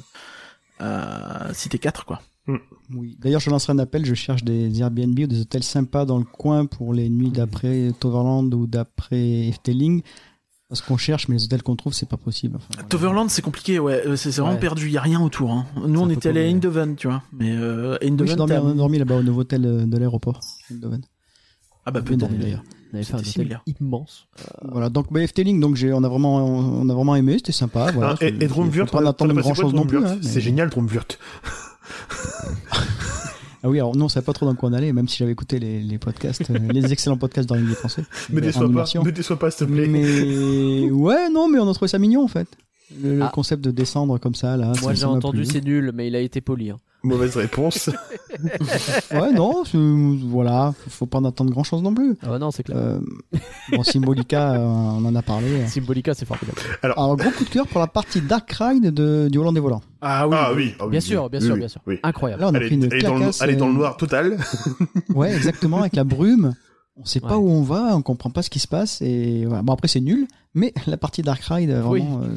à 0.81 1.55
si 1.55 1.68
t'es 1.68 1.78
quatre 1.78 2.05
quoi. 2.05 2.20
Oui. 2.95 3.16
D'ailleurs, 3.21 3.41
je 3.41 3.49
lancerai 3.51 3.73
un 3.73 3.79
appel, 3.79 4.05
je 4.05 4.15
cherche 4.15 4.45
des 4.45 4.81
Airbnb 4.81 5.19
ou 5.19 5.27
des 5.27 5.41
hôtels 5.41 5.62
sympas 5.62 6.05
dans 6.05 6.19
le 6.19 6.25
coin 6.25 6.66
pour 6.66 6.93
les 6.93 7.09
nuits 7.09 7.31
d'après 7.31 7.91
Toverland 7.99 8.53
ou 8.55 8.66
d'après 8.66 9.49
Efteling. 9.49 10.03
Parce 10.69 10.81
qu'on 10.81 10.97
cherche, 10.97 11.29
mais 11.29 11.37
les 11.37 11.45
hôtels 11.45 11.62
qu'on 11.62 11.77
trouve, 11.77 11.93
c'est 11.95 12.09
pas 12.09 12.16
possible. 12.16 12.57
Enfin, 12.57 12.66
voilà. 12.75 12.89
Toverland, 12.89 13.31
c'est 13.31 13.43
compliqué, 13.43 13.79
ouais, 13.79 14.03
euh, 14.07 14.16
c'est 14.16 14.31
vraiment 14.31 14.53
Ouais. 14.55 14.59
perdu, 14.59 14.91
y 14.91 14.97
a 14.97 15.01
rien 15.03 15.21
autour. 15.21 15.53
Hein. 15.53 15.66
Nous, 15.87 16.01
on 16.01 16.09
était 16.11 16.31
allé 16.31 16.41
à 16.41 16.43
paumé. 16.45 16.55
Eindhoven, 16.57 16.97
tu 16.97 17.07
vois, 17.07 17.23
mais 17.33 17.53
euh, 17.55 17.93
Oui, 17.93 17.99
j'ai 18.03 18.09
Eindhoven, 18.09 18.37
dormi, 18.37 18.53
t'as- 18.53 18.62
on 18.62 18.71
a 18.71 18.75
dormi 18.75 18.99
là-bas 18.99 19.16
au 19.19 19.23
nouveau 19.23 19.41
hôtel 19.43 19.65
euh, 19.66 19.87
de 19.87 19.97
l'aéroport. 19.99 20.41
Eindhoven. 20.71 21.03
ah 21.87 21.91
bah 21.91 22.03
peut-être. 22.03 22.19
dormi, 22.21 22.39
d'ailleurs. 22.39 22.62
On 22.93 22.97
avait 22.97 23.05
fait 23.05 23.15
un 23.15 23.19
C'était 23.19 23.29
hôtel 23.29 23.33
similaire. 23.33 23.62
immense. 23.81 24.27
Voilà, 24.71 24.89
donc 24.89 25.12
bah, 25.12 25.21
Efteling, 25.23 25.61
donc 25.61 25.77
j'ai, 25.77 25.93
on 25.93 26.03
a 26.03 26.09
vraiment, 26.09 26.37
on 26.47 26.89
a 26.89 26.95
vraiment 26.95 27.15
aimé, 27.15 27.35
c'était 27.37 27.53
sympa. 27.53 27.91
Voilà, 27.93 28.16
Ah, 28.21 28.25
et, 28.25 28.31
C'est- 28.39 28.43
et 28.45 28.49
Dromvurt, 28.49 28.89
faut 28.91 28.99
pas 28.99 29.05
en 29.05 29.07
attendre 29.11 29.35
grand 29.35 29.55
chose 29.55 29.75
non 29.75 29.85
plus. 29.87 29.99
hein, 29.99 30.16
mais- 30.16 30.29
C'est 30.29 30.41
génial, 30.41 30.71
Dromvurt. 30.71 31.19
Ah 33.65 33.70
oui, 33.70 33.78
alors 33.78 33.97
non, 33.97 34.05
on 34.05 34.09
savait 34.11 34.27
pas 34.27 34.35
trop 34.35 34.45
dans 34.45 34.55
quoi 34.55 34.69
on 34.69 34.74
allait, 34.74 34.93
même 34.93 35.09
si 35.09 35.16
j'avais 35.16 35.32
écouté 35.32 35.59
les, 35.59 35.81
les 35.81 35.97
podcasts, 35.97 36.51
euh, 36.51 36.59
les 36.70 36.93
excellents 36.93 37.16
podcasts 37.16 37.49
d'Henri 37.49 37.74
Français. 37.74 38.05
Me 38.31 38.39
En 38.39 38.43
déçois 38.43 38.70
pas, 38.70 38.85
me 39.03 39.11
déçois 39.11 39.39
pas, 39.39 39.51
s'il 39.51 39.66
te 39.66 39.73
plaît. 39.73 39.86
Mais 39.86 40.91
ouais, 40.91 41.31
non, 41.31 41.49
mais 41.49 41.59
on 41.59 41.70
a 41.70 41.73
trouvé 41.73 41.89
ça 41.89 41.99
mignon 41.99 42.23
en 42.23 42.28
fait. 42.28 42.47
Le, 43.02 43.16
le 43.16 43.23
Ah. 43.23 43.31
concept 43.32 43.65
de 43.65 43.70
descendre 43.70 44.19
comme 44.19 44.35
ça, 44.35 44.56
là. 44.56 44.73
Moi 44.82 44.94
j'ai 44.94 45.05
entendu 45.06 45.44
c'est 45.44 45.65
nul, 45.65 45.90
mais 45.94 46.06
il 46.09 46.16
a 46.16 46.20
été 46.20 46.40
poli. 46.40 46.70
hein. 46.70 46.78
Mauvaise 47.02 47.36
réponse. 47.36 47.90
Ouais, 49.12 49.32
non, 49.32 49.62
voilà, 50.28 50.73
faut- 50.77 50.90
faut 50.90 51.06
pas 51.06 51.19
en 51.19 51.24
attendre 51.24 51.51
grand 51.51 51.62
chose 51.65 51.82
non 51.82 51.94
plus. 51.94 52.16
Ah 52.23 52.39
non, 52.39 52.51
c'est 52.51 52.62
clair. 52.65 52.77
Euh, 52.78 52.98
bon, 53.73 53.82
Symbolica, 53.85 54.52
euh, 54.55 54.59
on 54.59 55.05
en 55.05 55.15
a 55.15 55.23
parlé. 55.23 55.66
Symbolica, 55.69 56.15
c'est 56.15 56.24
formidable. 56.27 56.59
Alors, 56.82 57.16
gros 57.16 57.31
coup 57.31 57.44
de 57.44 57.48
cœur 57.51 57.66
pour 57.69 57.81
la 57.81 57.86
partie 57.86 58.20
Dark 58.20 58.51
Ride 58.52 58.93
de, 58.93 59.28
du 59.31 59.39
Holland 59.39 59.55
des 59.55 59.61
Volants. 59.61 59.82
Ah 60.01 60.27
oui. 60.27 60.36
Ah 60.39 60.52
oui, 60.55 60.74
ah 60.78 60.85
oui, 60.85 60.90
Bien 60.90 60.98
oui, 61.01 61.02
sûr, 61.02 61.31
bien 61.31 61.40
sûr, 61.40 61.52
oui, 61.55 61.59
bien 61.61 61.69
sûr. 61.69 61.81
oui. 61.86 61.98
Incroyable. 62.02 62.43
Là, 62.43 62.48
on 62.51 62.55
a 62.55 62.56
Elle 62.59 62.62
est, 62.65 62.66
pris 62.66 62.74
une 62.77 62.85
elle 62.85 62.94
est 62.94 63.02
dans 63.02 63.12
le, 63.15 63.16
clacasse, 63.19 63.40
elle 63.43 63.51
est 63.51 63.56
dans 63.56 63.69
le 63.69 63.74
euh, 63.74 63.78
noir 63.78 63.97
total. 63.97 64.36
Ouais, 65.15 65.32
exactement, 65.35 65.81
avec 65.81 65.94
la 65.97 66.05
brume. 66.05 66.55
On 66.97 67.05
sait 67.05 67.19
pas 67.21 67.37
Ouais. 67.37 67.45
où 67.45 67.51
on 67.51 67.62
va, 67.62 67.97
on 67.97 68.03
comprend 68.03 68.31
pas 68.31 68.43
ce 68.43 68.51
qui 68.51 68.61
se 68.61 68.69
passe. 68.69 69.03
Et 69.03 69.45
voilà. 69.47 69.62
Bon, 69.62 69.73
après, 69.73 69.89
c'est 69.89 70.01
nul, 70.01 70.29
mais 70.55 70.73
la 70.87 70.97
partie 70.97 71.23
Dark 71.23 71.43
Ride, 71.43 71.71
euh, 71.71 71.83
Oui. 71.85 72.01
vraiment, 72.01 72.21
euh, 72.23 72.29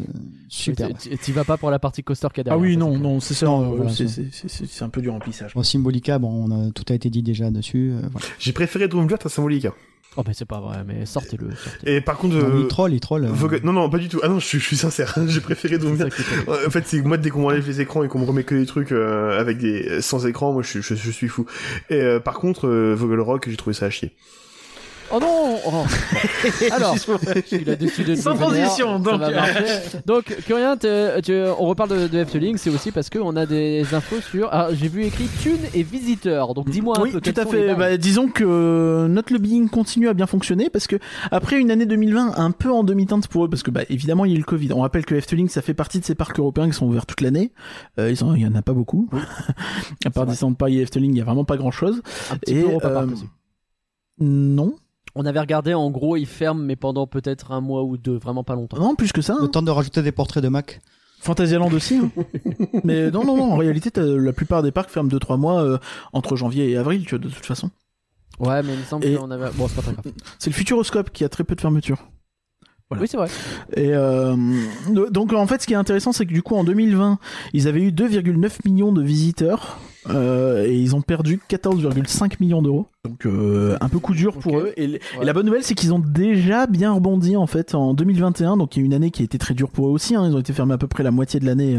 super. 0.50 0.88
Mais 0.88 0.94
t- 0.96 1.16
T'y 1.18 1.32
vas 1.32 1.44
pas 1.44 1.58
pour 1.58 1.70
la 1.70 1.78
partie 1.78 2.02
coaster 2.02 2.28
qu'il 2.34 2.44
y 2.46 2.50
a 2.50 2.54
Ah 2.54 2.58
oui, 2.58 2.74
ça, 2.74 2.80
non, 2.80 2.98
non, 2.98 3.20
c'est 3.20 3.36
ça. 3.36 3.46
Euh, 3.46 3.76
voilà, 3.76 3.92
c'est- 3.92 4.82
un 4.84 4.90
peu 4.90 5.02
du 5.02 5.10
remplissage. 5.10 5.54
Bon, 5.54 5.62
Symbolica, 5.62 6.18
bon, 6.18 6.50
on 6.50 6.70
a, 6.70 6.72
tout 6.72 6.86
a 6.90 6.94
été 6.96 7.10
dit 7.12 7.22
déjà 7.22 7.52
dessus. 7.52 7.92
euh, 7.94 8.08
voilà. 8.12 8.26
J'ai 8.40 8.52
préféré 8.52 8.88
Dromvurt 8.88 9.24
à 9.26 9.30
Symbolica. 9.30 9.74
Oh, 10.20 10.24
mais 10.26 10.34
c'est 10.34 10.46
pas 10.46 10.60
vrai, 10.60 10.78
mais 10.88 11.06
sortez-le. 11.06 11.52
sortez-le. 11.56 11.92
Et 11.92 12.02
par 12.02 12.18
contre, 12.18 12.36
Non, 12.38 12.46
euh, 12.56 12.62
il 12.62 12.68
troll, 12.68 12.94
il 12.96 13.00
troll. 13.00 13.26
euh, 13.26 13.60
non, 13.64 13.74
non, 13.74 13.88
pas 13.92 14.00
du 14.00 14.10
tout. 14.10 14.20
Ah 14.24 14.28
non, 14.28 14.40
je, 14.40 14.48
suis- 14.48 14.60
je 14.60 14.66
suis 14.66 14.76
sincère. 14.78 15.14
J'ai 15.28 15.42
préféré 15.42 15.78
bien. 15.78 15.92
En 16.48 16.70
fait, 16.72 16.88
c'est 16.88 17.04
moi 17.04 17.18
dès 17.18 17.30
qu'on 17.30 17.42
m'enlève 17.42 17.68
les 17.68 17.82
écrans 17.82 18.04
et 18.04 18.08
qu'on 18.08 18.18
me 18.18 18.26
remet 18.26 18.44
que 18.44 18.56
des 18.56 18.66
trucs 18.66 18.92
euh, 18.92 19.40
avec 19.40 19.60
des 19.60 20.02
sans 20.02 20.26
écran, 20.26 20.54
moi 20.54 20.64
je, 20.64 20.70
suis- 20.70 20.82
je, 20.82 20.96
je 20.96 21.12
suis 21.12 21.28
fou. 21.28 21.46
Et 21.92 22.02
euh, 22.02 22.20
par 22.20 22.40
contre, 22.40 22.68
euh, 22.68 22.96
Vogel 22.96 23.20
Rock, 23.20 23.48
j'ai 23.48 23.58
trouvé 23.58 23.76
ça 23.76 23.86
à 23.86 23.90
chier. 23.92 24.12
Oh 25.12 25.20
non 25.22 25.58
oh. 25.66 25.84
Alors, 26.72 26.96
il 27.52 27.70
a 27.70 27.76
décidé 27.76 28.16
de 28.16 28.22
Sans 28.22 28.32
nous 28.34 28.40
transition, 28.40 29.02
ça 29.04 29.12
donc. 29.12 29.20
va 29.22 29.30
marcher. 29.32 29.64
Donc, 30.06 30.26
Curien, 30.46 30.76
t'es- 30.76 31.22
tu- 31.22 31.34
on 31.58 31.66
reparle 31.68 31.90
de, 31.92 32.08
de 32.08 32.18
Efteling, 32.20 32.58
c'est 32.58 32.70
aussi 32.70 32.92
parce 32.92 33.10
qu'on 33.10 33.36
a 33.38 33.46
des 33.46 33.86
infos 33.94 34.20
sur. 34.20 34.52
Alors, 34.54 34.76
j'ai 34.76 34.88
vu 34.90 35.04
écrit 35.06 35.28
Thune 35.42 35.60
et 35.74 35.84
Visiteurs. 35.84 36.54
Donc, 36.54 36.70
dis-moi 36.70 36.98
un 37.00 37.02
Oui, 37.04 37.12
peu. 37.12 37.22
tout 37.22 37.32
quels 37.32 37.40
à 37.40 37.46
sont 37.46 37.52
les 37.54 37.60
fait. 37.60 37.68
bails. 37.76 37.78
Bah, 37.78 37.98
disons 37.98 38.28
que 38.28 39.08
notre 39.10 39.32
lobbying 39.32 39.70
continue 39.70 40.10
à 40.10 40.14
bien 40.14 40.28
fonctionner 40.28 40.70
parce 40.70 40.88
que 40.88 40.98
après 41.32 41.58
une 41.60 41.72
année 41.72 41.86
2020 41.86 42.34
un 42.38 42.52
peu 42.52 42.72
en 42.72 42.84
demi-teinte 42.84 43.28
pour 43.30 43.46
eux 43.46 43.50
parce 43.50 43.64
que 43.64 43.72
bah 43.72 43.82
évidemment 43.90 44.26
il 44.26 44.32
y 44.32 44.34
a 44.34 44.36
eu 44.36 44.40
le 44.40 44.46
Covid. 44.46 44.74
On 44.74 44.82
rappelle 44.82 45.06
que 45.06 45.16
Efteling 45.16 45.48
ça 45.48 45.62
fait 45.62 45.74
partie 45.74 46.00
de 46.00 46.06
ces 46.06 46.16
parcs 46.16 46.38
européens 46.40 46.68
qui 46.68 46.74
sont 46.74 46.86
ouverts 46.86 47.06
toute 47.06 47.22
l'année. 47.22 47.52
Euh, 48.00 48.12
ils 48.12 48.24
en- 48.24 48.34
il 48.36 48.42
y 48.42 48.46
en 48.46 48.56
a 48.56 48.62
pas 48.62 48.74
beaucoup. 48.74 49.10
à 50.06 50.10
part. 50.10 50.26
Disneyland 50.26 50.54
Paris 50.56 50.80
et 50.80 50.82
Efteling, 50.82 51.12
il 51.14 51.18
y 51.18 51.22
a 51.22 51.26
vraiment 51.26 51.46
pas 51.46 51.56
grand-chose. 51.58 52.02
un 52.32 52.38
petit 52.38 52.56
et, 52.56 52.62
peu 52.64 52.70
Europa 52.72 52.90
Park 52.90 53.08
euh, 53.10 53.14
aussi. 53.14 53.26
Non, 54.20 54.74
On 55.20 55.26
avait 55.26 55.40
regardé, 55.40 55.74
en 55.74 55.90
gros, 55.90 56.16
ils 56.16 56.28
ferment, 56.28 56.62
mais 56.64 56.76
pendant 56.76 57.08
peut-être 57.08 57.52
un 57.52 57.60
mois 57.60 57.84
ou 57.84 57.98
deux, 57.98 58.18
vraiment 58.18 58.44
pas 58.44 58.54
longtemps. 58.54 58.78
non 58.78 58.94
plus 58.94 59.12
que 59.12 59.22
ça. 59.24 59.36
Le 59.40 59.46
hein. 59.46 59.48
temps 59.48 59.64
de 59.64 59.72
rajouter 59.72 60.04
des 60.04 60.12
portraits 60.12 60.44
de 60.44 60.50
Mac. 60.50 60.80
Fantasyland 61.20 61.72
aussi. 61.74 61.96
hein. 61.98 62.12
Mais 62.84 63.10
non 63.10 63.24
non 63.26 63.36
non, 63.36 63.52
en 63.54 63.58
réalité 63.58 63.90
la 63.96 64.32
plupart 64.34 64.62
des 64.62 64.72
parcs 64.72 64.92
ferment 64.92 65.10
2-3 65.10 65.40
mois 65.40 65.64
euh, 65.64 65.80
entre 66.14 66.36
janvier 66.36 66.70
et 66.70 66.78
avril, 66.78 67.04
tu 67.06 67.16
vois, 67.16 67.20
de 67.20 67.30
toute 67.34 67.46
façon. 67.46 67.72
Ouais, 68.40 68.62
mais 68.62 68.74
il 68.74 68.80
me 68.80 68.84
semble 68.84 69.06
Et- 69.06 69.16
qu'on 69.16 69.32
avait. 69.32 69.50
Bon, 69.56 69.68
c'est 69.68 69.76
pas 69.76 69.82
très 69.82 69.94
grave. 69.94 70.14
C'est 70.38 70.52
le 70.52 70.56
Futuroscope 70.56 71.10
qui 71.10 71.24
a 71.24 71.30
très 71.30 71.44
peu 71.44 71.56
de 71.56 71.62
fermetures. 71.62 72.08
Voilà. 72.90 73.02
Oui, 73.02 73.08
c'est 73.10 73.18
vrai. 73.18 73.28
Et 73.76 73.90
euh, 73.96 74.36
donc 75.10 75.34
en 75.34 75.48
fait, 75.48 75.60
ce 75.62 75.68
qui 75.68 75.74
est 75.74 75.78
intéressant, 75.78 76.12
c'est 76.12 76.26
que 76.28 76.34
du 76.34 76.44
coup 76.44 76.56
en 76.56 76.64
2020, 76.64 77.18
ils 77.54 77.68
avaient 77.68 77.82
eu 77.82 77.90
2,9 77.90 78.60
millions 78.70 78.92
de 78.92 79.02
visiteurs 79.02 79.80
euh, 80.10 80.66
et 80.66 80.76
ils 80.76 80.96
ont 80.96 81.02
perdu 81.02 81.40
14,5 81.50 82.34
millions 82.40 82.62
d'euros. 82.62 82.88
Donc 83.04 83.26
euh, 83.26 83.78
un 83.80 83.88
peu 83.90 84.00
coup 84.00 84.14
dur 84.14 84.34
pour 84.38 84.60
eux. 84.60 84.74
Et, 84.76 85.00
la 85.22 85.34
bonne 85.34 85.46
nouvelle, 85.46 85.64
c'est 85.64 85.76
qu'ils 85.76 85.94
ont 85.94 86.00
déjà 86.00 86.68
bien 86.68 86.92
rebondi 86.92 87.38
en 87.38 87.48
fait 87.48 87.74
en 87.76 87.94
2021. 87.94 88.58
Donc 88.58 88.76
il 88.76 88.80
y 88.80 88.84
a 88.84 88.86
une 88.86 88.94
année 88.94 89.12
qui 89.12 89.22
a 89.22 89.26
été 89.26 89.38
très 89.38 89.54
dure 89.54 89.70
pour 89.70 89.88
eux 89.88 89.92
aussi. 89.92 90.16
hein. 90.16 90.26
Ils 90.28 90.36
ont 90.36 90.40
été 90.40 90.52
fermés 90.54 90.74
à 90.74 90.78
peu 90.78 90.88
près 90.88 91.04
la 91.04 91.12
moitié 91.12 91.40
de 91.40 91.46
l'année 91.46 91.78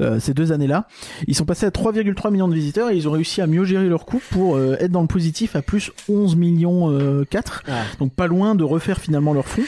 euh, 0.00 0.20
ces 0.20 0.32
deux 0.34 0.52
années-là. 0.52 0.86
Ils 1.26 1.34
sont 1.34 1.44
passés 1.44 1.66
à 1.66 1.70
3,3 1.70 2.30
millions 2.30 2.48
de 2.48 2.54
visiteurs 2.54 2.90
et 2.90 2.96
ils 2.96 3.08
ont 3.08 3.12
réussi 3.12 3.40
à 3.42 3.46
mieux 3.46 3.64
gérer 3.64 3.88
leurs 3.88 4.06
coûts 4.06 4.22
pour 4.30 4.58
être 4.58 4.90
dans 4.92 5.02
le 5.02 5.06
positif 5.08 5.54
à 5.56 5.62
plus 5.62 5.92
11 6.08 6.36
millions 6.36 6.90
euh, 6.90 7.24
4 7.28 7.64
Ah. 7.68 7.72
donc 7.98 8.12
pas 8.14 8.26
loin 8.26 8.54
de 8.54 8.64
refaire 8.64 8.98
finalement 9.00 9.32
leur 9.32 9.46
fonds. 9.46 9.62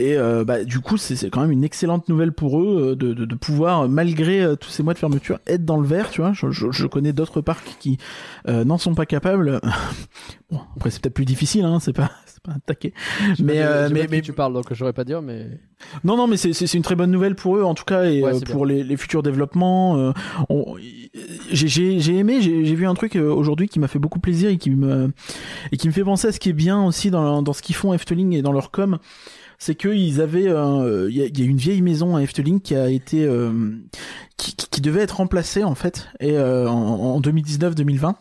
Et 0.00 0.16
euh, 0.16 0.44
bah, 0.44 0.62
du 0.62 0.78
coup, 0.78 0.96
c'est 0.96 1.16
c'est 1.16 1.28
quand 1.28 1.40
même 1.40 1.50
une 1.50 1.64
excellente 1.64 2.08
nouvelle 2.08 2.30
pour 2.32 2.60
eux 2.62 2.90
euh, 2.92 2.94
de, 2.94 3.12
de, 3.14 3.24
de 3.24 3.34
pouvoir, 3.34 3.82
euh, 3.82 3.88
malgré 3.88 4.40
euh, 4.40 4.54
tous 4.54 4.70
ces 4.70 4.84
mois 4.84 4.94
de 4.94 4.98
fermeture, 4.98 5.40
être 5.48 5.64
dans 5.64 5.76
le 5.76 5.86
vert. 5.88 6.10
Tu 6.10 6.20
vois, 6.20 6.32
je, 6.32 6.52
je, 6.52 6.70
je 6.70 6.86
connais 6.86 7.12
d'autres 7.12 7.40
parcs 7.40 7.76
qui 7.80 7.98
euh, 8.48 8.62
n'en 8.64 8.78
sont 8.78 8.94
pas 8.94 9.06
capables. 9.06 9.60
bon, 10.52 10.60
après 10.76 10.90
c'est 10.90 11.02
peut-être 11.02 11.14
plus 11.14 11.24
difficile, 11.24 11.64
hein, 11.64 11.80
c'est 11.80 11.92
pas, 11.92 12.12
c'est 12.26 12.40
pas 12.44 12.52
un 12.52 12.60
taquet. 12.64 12.92
Mais, 13.40 13.60
euh, 13.60 13.88
mais, 13.92 14.06
mais 14.08 14.20
tu 14.20 14.32
parles, 14.32 14.52
donc 14.54 14.72
j'aurais 14.72 14.92
pas 14.92 15.02
dire, 15.02 15.20
mais. 15.20 15.48
non, 16.04 16.16
non, 16.16 16.28
mais 16.28 16.36
c'est 16.36 16.52
c'est 16.52 16.68
c'est 16.68 16.76
une 16.78 16.84
très 16.84 16.94
bonne 16.94 17.10
nouvelle 17.10 17.34
pour 17.34 17.56
eux 17.56 17.64
en 17.64 17.74
tout 17.74 17.84
cas 17.84 18.04
et 18.04 18.22
Ouais, 18.22 18.38
pour 18.52 18.66
les, 18.66 18.84
les 18.84 18.96
futurs 18.96 19.24
développements. 19.24 19.98
euh, 19.98 20.12
on- 20.48 20.76
j'ai 21.50 21.66
j'ai 21.66 21.98
j'ai 21.98 22.16
aimé, 22.18 22.40
j'ai 22.40 22.64
j'ai 22.64 22.74
vu 22.76 22.86
un 22.86 22.94
truc 22.94 23.16
aujourd'hui 23.16 23.68
qui 23.68 23.80
m'a 23.80 23.88
fait 23.88 23.98
beaucoup 23.98 24.20
plaisir 24.20 24.50
et 24.50 24.58
qui 24.58 24.70
me 24.70 25.10
et 25.72 25.76
qui 25.76 25.88
me 25.88 25.92
fait 25.92 26.04
penser 26.04 26.28
à 26.28 26.32
ce 26.32 26.38
qui 26.38 26.50
est 26.50 26.52
bien 26.52 26.84
aussi 26.84 27.10
dans 27.10 27.42
dans 27.42 27.52
ce 27.52 27.62
qu'ils 27.62 27.74
font 27.74 27.92
Efteling 27.94 28.32
et 28.34 28.42
dans 28.42 28.52
leur 28.52 28.70
com. 28.70 28.98
C'est 29.58 29.74
qu'ils 29.74 30.20
avaient, 30.20 30.48
euh, 30.48 31.08
il 31.10 31.16
y, 31.16 31.20
y 31.40 31.42
a 31.42 31.44
une 31.46 31.56
vieille 31.56 31.82
maison 31.82 32.14
à 32.16 32.22
Efteling 32.22 32.60
qui 32.60 32.74
a 32.76 32.88
été, 32.90 33.24
euh, 33.24 33.50
qui, 34.36 34.54
qui- 34.54 34.68
qui 34.70 34.80
devait 34.80 35.00
être 35.02 35.16
remplacée 35.16 35.64
en 35.64 35.74
fait, 35.74 36.08
et 36.20 36.36
euh, 36.38 36.68
en, 36.68 37.16
en 37.16 37.20
2019-2020. 37.20 38.14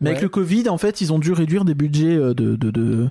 Mais 0.00 0.10
avec 0.10 0.22
le 0.22 0.28
Covid, 0.28 0.68
en 0.68 0.78
fait, 0.78 1.00
ils 1.00 1.12
ont 1.12 1.18
dû 1.18 1.32
réduire 1.32 1.64
des 1.64 1.74
budgets 1.74 2.16
euh, 2.16 2.34
de, 2.34 2.54
de, 2.56 2.70
de, 2.70 3.08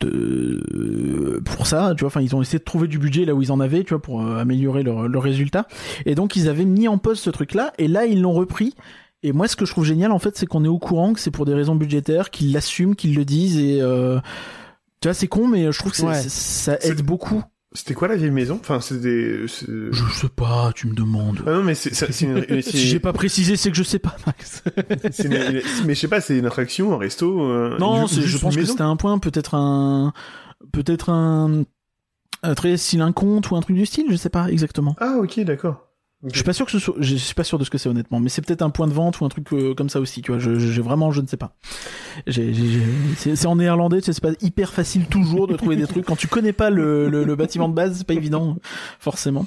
de- 0.00 1.40
pour 1.44 1.66
ça, 1.66 1.92
tu 1.96 2.00
vois. 2.00 2.08
Enfin, 2.08 2.20
ils 2.20 2.34
ont 2.36 2.42
essayé 2.42 2.58
de 2.58 2.64
trouver 2.64 2.86
du 2.88 2.98
budget 2.98 3.24
là 3.24 3.34
où 3.34 3.42
ils 3.42 3.50
en 3.52 3.60
avaient, 3.60 3.82
tu 3.84 3.90
vois, 3.94 4.02
pour 4.02 4.22
euh, 4.22 4.36
améliorer 4.38 4.82
leurs 4.82 5.08
leurs 5.08 5.22
résultats. 5.22 5.66
Et 6.06 6.14
donc, 6.14 6.36
ils 6.36 6.48
avaient 6.48 6.64
mis 6.64 6.88
en 6.88 6.98
pause 6.98 7.18
ce 7.18 7.30
truc-là, 7.30 7.72
et 7.78 7.88
là, 7.88 8.04
ils 8.06 8.20
l'ont 8.20 8.32
repris. 8.32 8.74
Et 9.24 9.32
moi, 9.32 9.48
ce 9.48 9.56
que 9.56 9.64
je 9.64 9.72
trouve 9.72 9.84
génial, 9.84 10.12
en 10.12 10.18
fait, 10.20 10.36
c'est 10.36 10.46
qu'on 10.46 10.64
est 10.64 10.68
au 10.68 10.78
courant 10.78 11.12
que 11.14 11.20
c'est 11.20 11.30
pour 11.32 11.44
des 11.46 11.54
raisons 11.54 11.74
budgétaires, 11.74 12.30
qu'ils 12.30 12.52
l'assument, 12.52 12.94
qu'ils 12.94 13.14
le 13.16 13.24
disent, 13.24 13.58
et 13.58 13.80
euh, 13.80 14.20
tu 15.00 15.08
vois, 15.08 15.14
c'est 15.14 15.28
con, 15.28 15.46
mais 15.48 15.70
je 15.70 15.78
trouve 15.78 15.92
que 15.92 16.02
Ouais. 16.02 16.22
ça 16.28 16.76
aide 16.82 17.02
beaucoup. 17.02 17.42
C'était 17.74 17.92
quoi 17.92 18.08
la 18.08 18.16
vieille 18.16 18.30
maison? 18.30 18.58
Enfin, 18.60 18.80
c'est 18.80 18.98
des. 19.00 19.46
c'est- 19.46 19.66
Je 19.68 20.04
sais 20.14 20.28
pas, 20.34 20.72
tu 20.74 20.86
me 20.86 20.94
demandes. 20.94 21.40
Ah 21.46 21.50
non, 21.52 21.62
mais 21.62 21.74
c'est 21.74 21.92
Si 22.12 22.78
j'ai 22.78 22.98
pas 22.98 23.12
précisé, 23.12 23.56
c'est 23.56 23.70
que 23.70 23.76
je 23.76 23.82
sais 23.82 23.98
pas, 23.98 24.16
Max. 24.26 24.62
une- 25.24 25.62
Mais 25.86 25.94
je 25.94 26.00
sais 26.00 26.08
pas, 26.08 26.20
c'est 26.22 26.38
une 26.38 26.46
attraction, 26.46 26.94
un 26.94 26.98
resto. 26.98 27.42
euh, 27.42 27.76
Non, 27.78 28.06
je 28.06 28.38
pense 28.38 28.56
que 28.56 28.64
c'était 28.64 28.80
un 28.82 28.96
point, 28.96 29.18
peut-être 29.18 29.54
un, 29.54 30.14
peut-être 30.72 31.10
un, 31.10 31.64
un 32.42 32.54
très 32.54 32.76
style 32.78 33.02
un 33.02 33.12
conte 33.12 33.50
ou 33.50 33.56
un 33.56 33.60
truc 33.60 33.76
du 33.76 33.84
style, 33.84 34.06
je 34.10 34.16
sais 34.16 34.30
pas 34.30 34.48
exactement. 34.48 34.96
Ah, 34.98 35.18
ok, 35.20 35.40
d'accord. 35.40 35.87
Je 36.24 36.34
suis 36.34 36.42
pas 36.44 36.52
sûr 36.52 36.66
que 36.66 36.72
ce 36.72 36.80
soit, 36.80 36.96
je 36.98 37.14
suis 37.14 37.34
pas 37.34 37.44
sûr 37.44 37.58
de 37.60 37.64
ce 37.64 37.70
que 37.70 37.78
c'est 37.78 37.88
honnêtement, 37.88 38.18
mais 38.18 38.28
c'est 38.28 38.42
peut-être 38.44 38.62
un 38.62 38.70
point 38.70 38.88
de 38.88 38.92
vente 38.92 39.20
ou 39.20 39.24
un 39.24 39.28
truc 39.28 39.52
euh, 39.52 39.72
comme 39.74 39.88
ça 39.88 40.00
aussi, 40.00 40.20
tu 40.20 40.32
vois. 40.32 40.40
Je, 40.40 40.58
j'ai 40.58 40.82
vraiment, 40.82 41.12
je 41.12 41.20
ne 41.20 41.28
sais 41.28 41.36
pas. 41.36 41.54
J'ai, 42.26 42.52
j'ai- 42.52 42.66
j'ai- 42.68 42.82
c'est, 43.16 43.36
c'est 43.36 43.46
en 43.46 43.54
néerlandais, 43.54 44.00
tu 44.00 44.06
sais, 44.06 44.12
c'est 44.12 44.20
pas 44.20 44.32
hyper 44.42 44.72
facile 44.72 45.06
toujours 45.06 45.46
de 45.46 45.54
trouver 45.56 45.76
des 45.76 45.86
trucs 45.86 46.04
quand 46.04 46.16
tu 46.16 46.26
connais 46.26 46.52
pas 46.52 46.70
le, 46.70 47.08
le, 47.08 47.22
le 47.22 47.36
bâtiment 47.36 47.68
de 47.68 47.74
base, 47.74 47.98
c'est 47.98 48.06
pas 48.06 48.14
évident 48.14 48.56
forcément. 48.98 49.46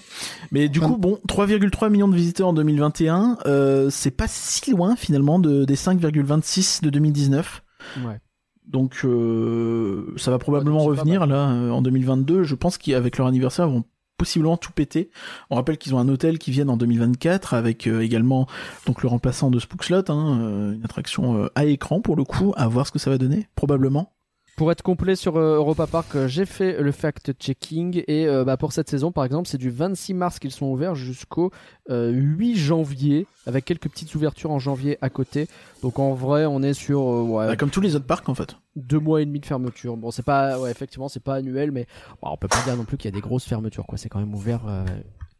Mais 0.53 0.69
du 0.69 0.79
coup, 0.79 0.95
bon, 0.95 1.19
3,3 1.27 1.89
millions 1.89 2.07
de 2.07 2.15
visiteurs 2.15 2.47
en 2.47 2.53
2021, 2.53 3.39
euh, 3.47 3.89
c'est 3.89 4.11
pas 4.11 4.27
si 4.29 4.71
loin 4.71 4.95
finalement 4.95 5.39
de, 5.39 5.65
des 5.65 5.75
5,26 5.75 6.83
de 6.83 6.89
2019. 6.89 7.63
Ouais. 8.05 8.19
Donc 8.65 9.01
euh, 9.03 10.13
ça 10.15 10.31
va 10.31 10.37
probablement 10.39 10.85
Ouais, 10.85 10.95
revenir 10.97 11.25
là 11.25 11.49
euh, 11.49 11.69
en 11.71 11.81
2022. 11.81 12.43
Je 12.43 12.55
pense 12.55 12.77
qu'avec 12.77 13.17
leur 13.17 13.27
anniversaire, 13.27 13.67
ils 13.67 13.73
vont 13.73 13.83
possiblement 14.17 14.57
tout 14.57 14.71
péter. 14.71 15.09
On 15.49 15.55
rappelle 15.55 15.77
qu'ils 15.77 15.95
ont 15.95 15.99
un 15.99 16.07
hôtel 16.07 16.37
qui 16.37 16.51
vient 16.51 16.67
en 16.67 16.77
2024 16.77 17.53
avec 17.53 17.87
euh, 17.87 18.01
également 18.01 18.47
donc 18.85 19.01
le 19.01 19.09
remplaçant 19.09 19.49
de 19.49 19.59
Spookslot, 19.59 20.09
hein, 20.09 20.39
euh, 20.41 20.73
une 20.73 20.85
attraction 20.85 21.37
euh, 21.37 21.47
à 21.55 21.65
écran 21.65 22.01
pour 22.01 22.15
le 22.15 22.23
coup, 22.23 22.53
à 22.55 22.67
voir 22.67 22.85
ce 22.87 22.91
que 22.91 22.99
ça 22.99 23.09
va 23.09 23.17
donner, 23.17 23.47
probablement. 23.55 24.13
Pour 24.61 24.71
être 24.71 24.83
complet 24.83 25.15
sur 25.15 25.37
euh, 25.37 25.55
Europa 25.55 25.87
Park, 25.87 26.15
euh, 26.15 26.27
j'ai 26.27 26.45
fait 26.45 26.79
le 26.79 26.91
fact-checking 26.91 28.03
et 28.07 28.27
euh, 28.27 28.43
bah, 28.43 28.57
pour 28.57 28.73
cette 28.73 28.91
saison, 28.91 29.11
par 29.11 29.25
exemple, 29.25 29.49
c'est 29.49 29.57
du 29.57 29.71
26 29.71 30.13
mars 30.13 30.37
qu'ils 30.37 30.51
sont 30.51 30.67
ouverts 30.67 30.93
jusqu'au 30.93 31.49
euh, 31.89 32.11
8 32.11 32.57
janvier, 32.57 33.25
avec 33.47 33.65
quelques 33.65 33.89
petites 33.89 34.13
ouvertures 34.13 34.51
en 34.51 34.59
janvier 34.59 34.99
à 35.01 35.09
côté. 35.09 35.47
Donc 35.81 35.97
en 35.97 36.13
vrai, 36.13 36.45
on 36.45 36.61
est 36.61 36.75
sur 36.75 37.01
euh, 37.01 37.23
ouais, 37.23 37.47
Bah, 37.47 37.55
comme 37.55 37.71
tous 37.71 37.81
les 37.81 37.95
autres 37.95 38.05
parcs 38.05 38.29
en 38.29 38.35
fait. 38.35 38.55
deux 38.75 38.99
mois 38.99 39.23
et 39.23 39.25
demi 39.25 39.39
de 39.39 39.47
fermeture. 39.47 39.97
Bon, 39.97 40.11
c'est 40.11 40.21
pas, 40.21 40.59
ouais, 40.59 40.69
effectivement, 40.69 41.09
c'est 41.09 41.23
pas 41.23 41.37
annuel, 41.37 41.71
mais 41.71 41.87
bon, 42.21 42.29
on 42.31 42.37
peut 42.37 42.47
pas 42.47 42.61
dire 42.63 42.77
non 42.77 42.83
plus 42.83 42.97
qu'il 42.97 43.09
y 43.09 43.13
a 43.13 43.15
des 43.15 43.21
grosses 43.21 43.45
fermetures, 43.45 43.87
quoi. 43.87 43.97
C'est 43.97 44.09
quand 44.09 44.19
même 44.19 44.35
ouvert 44.35 44.61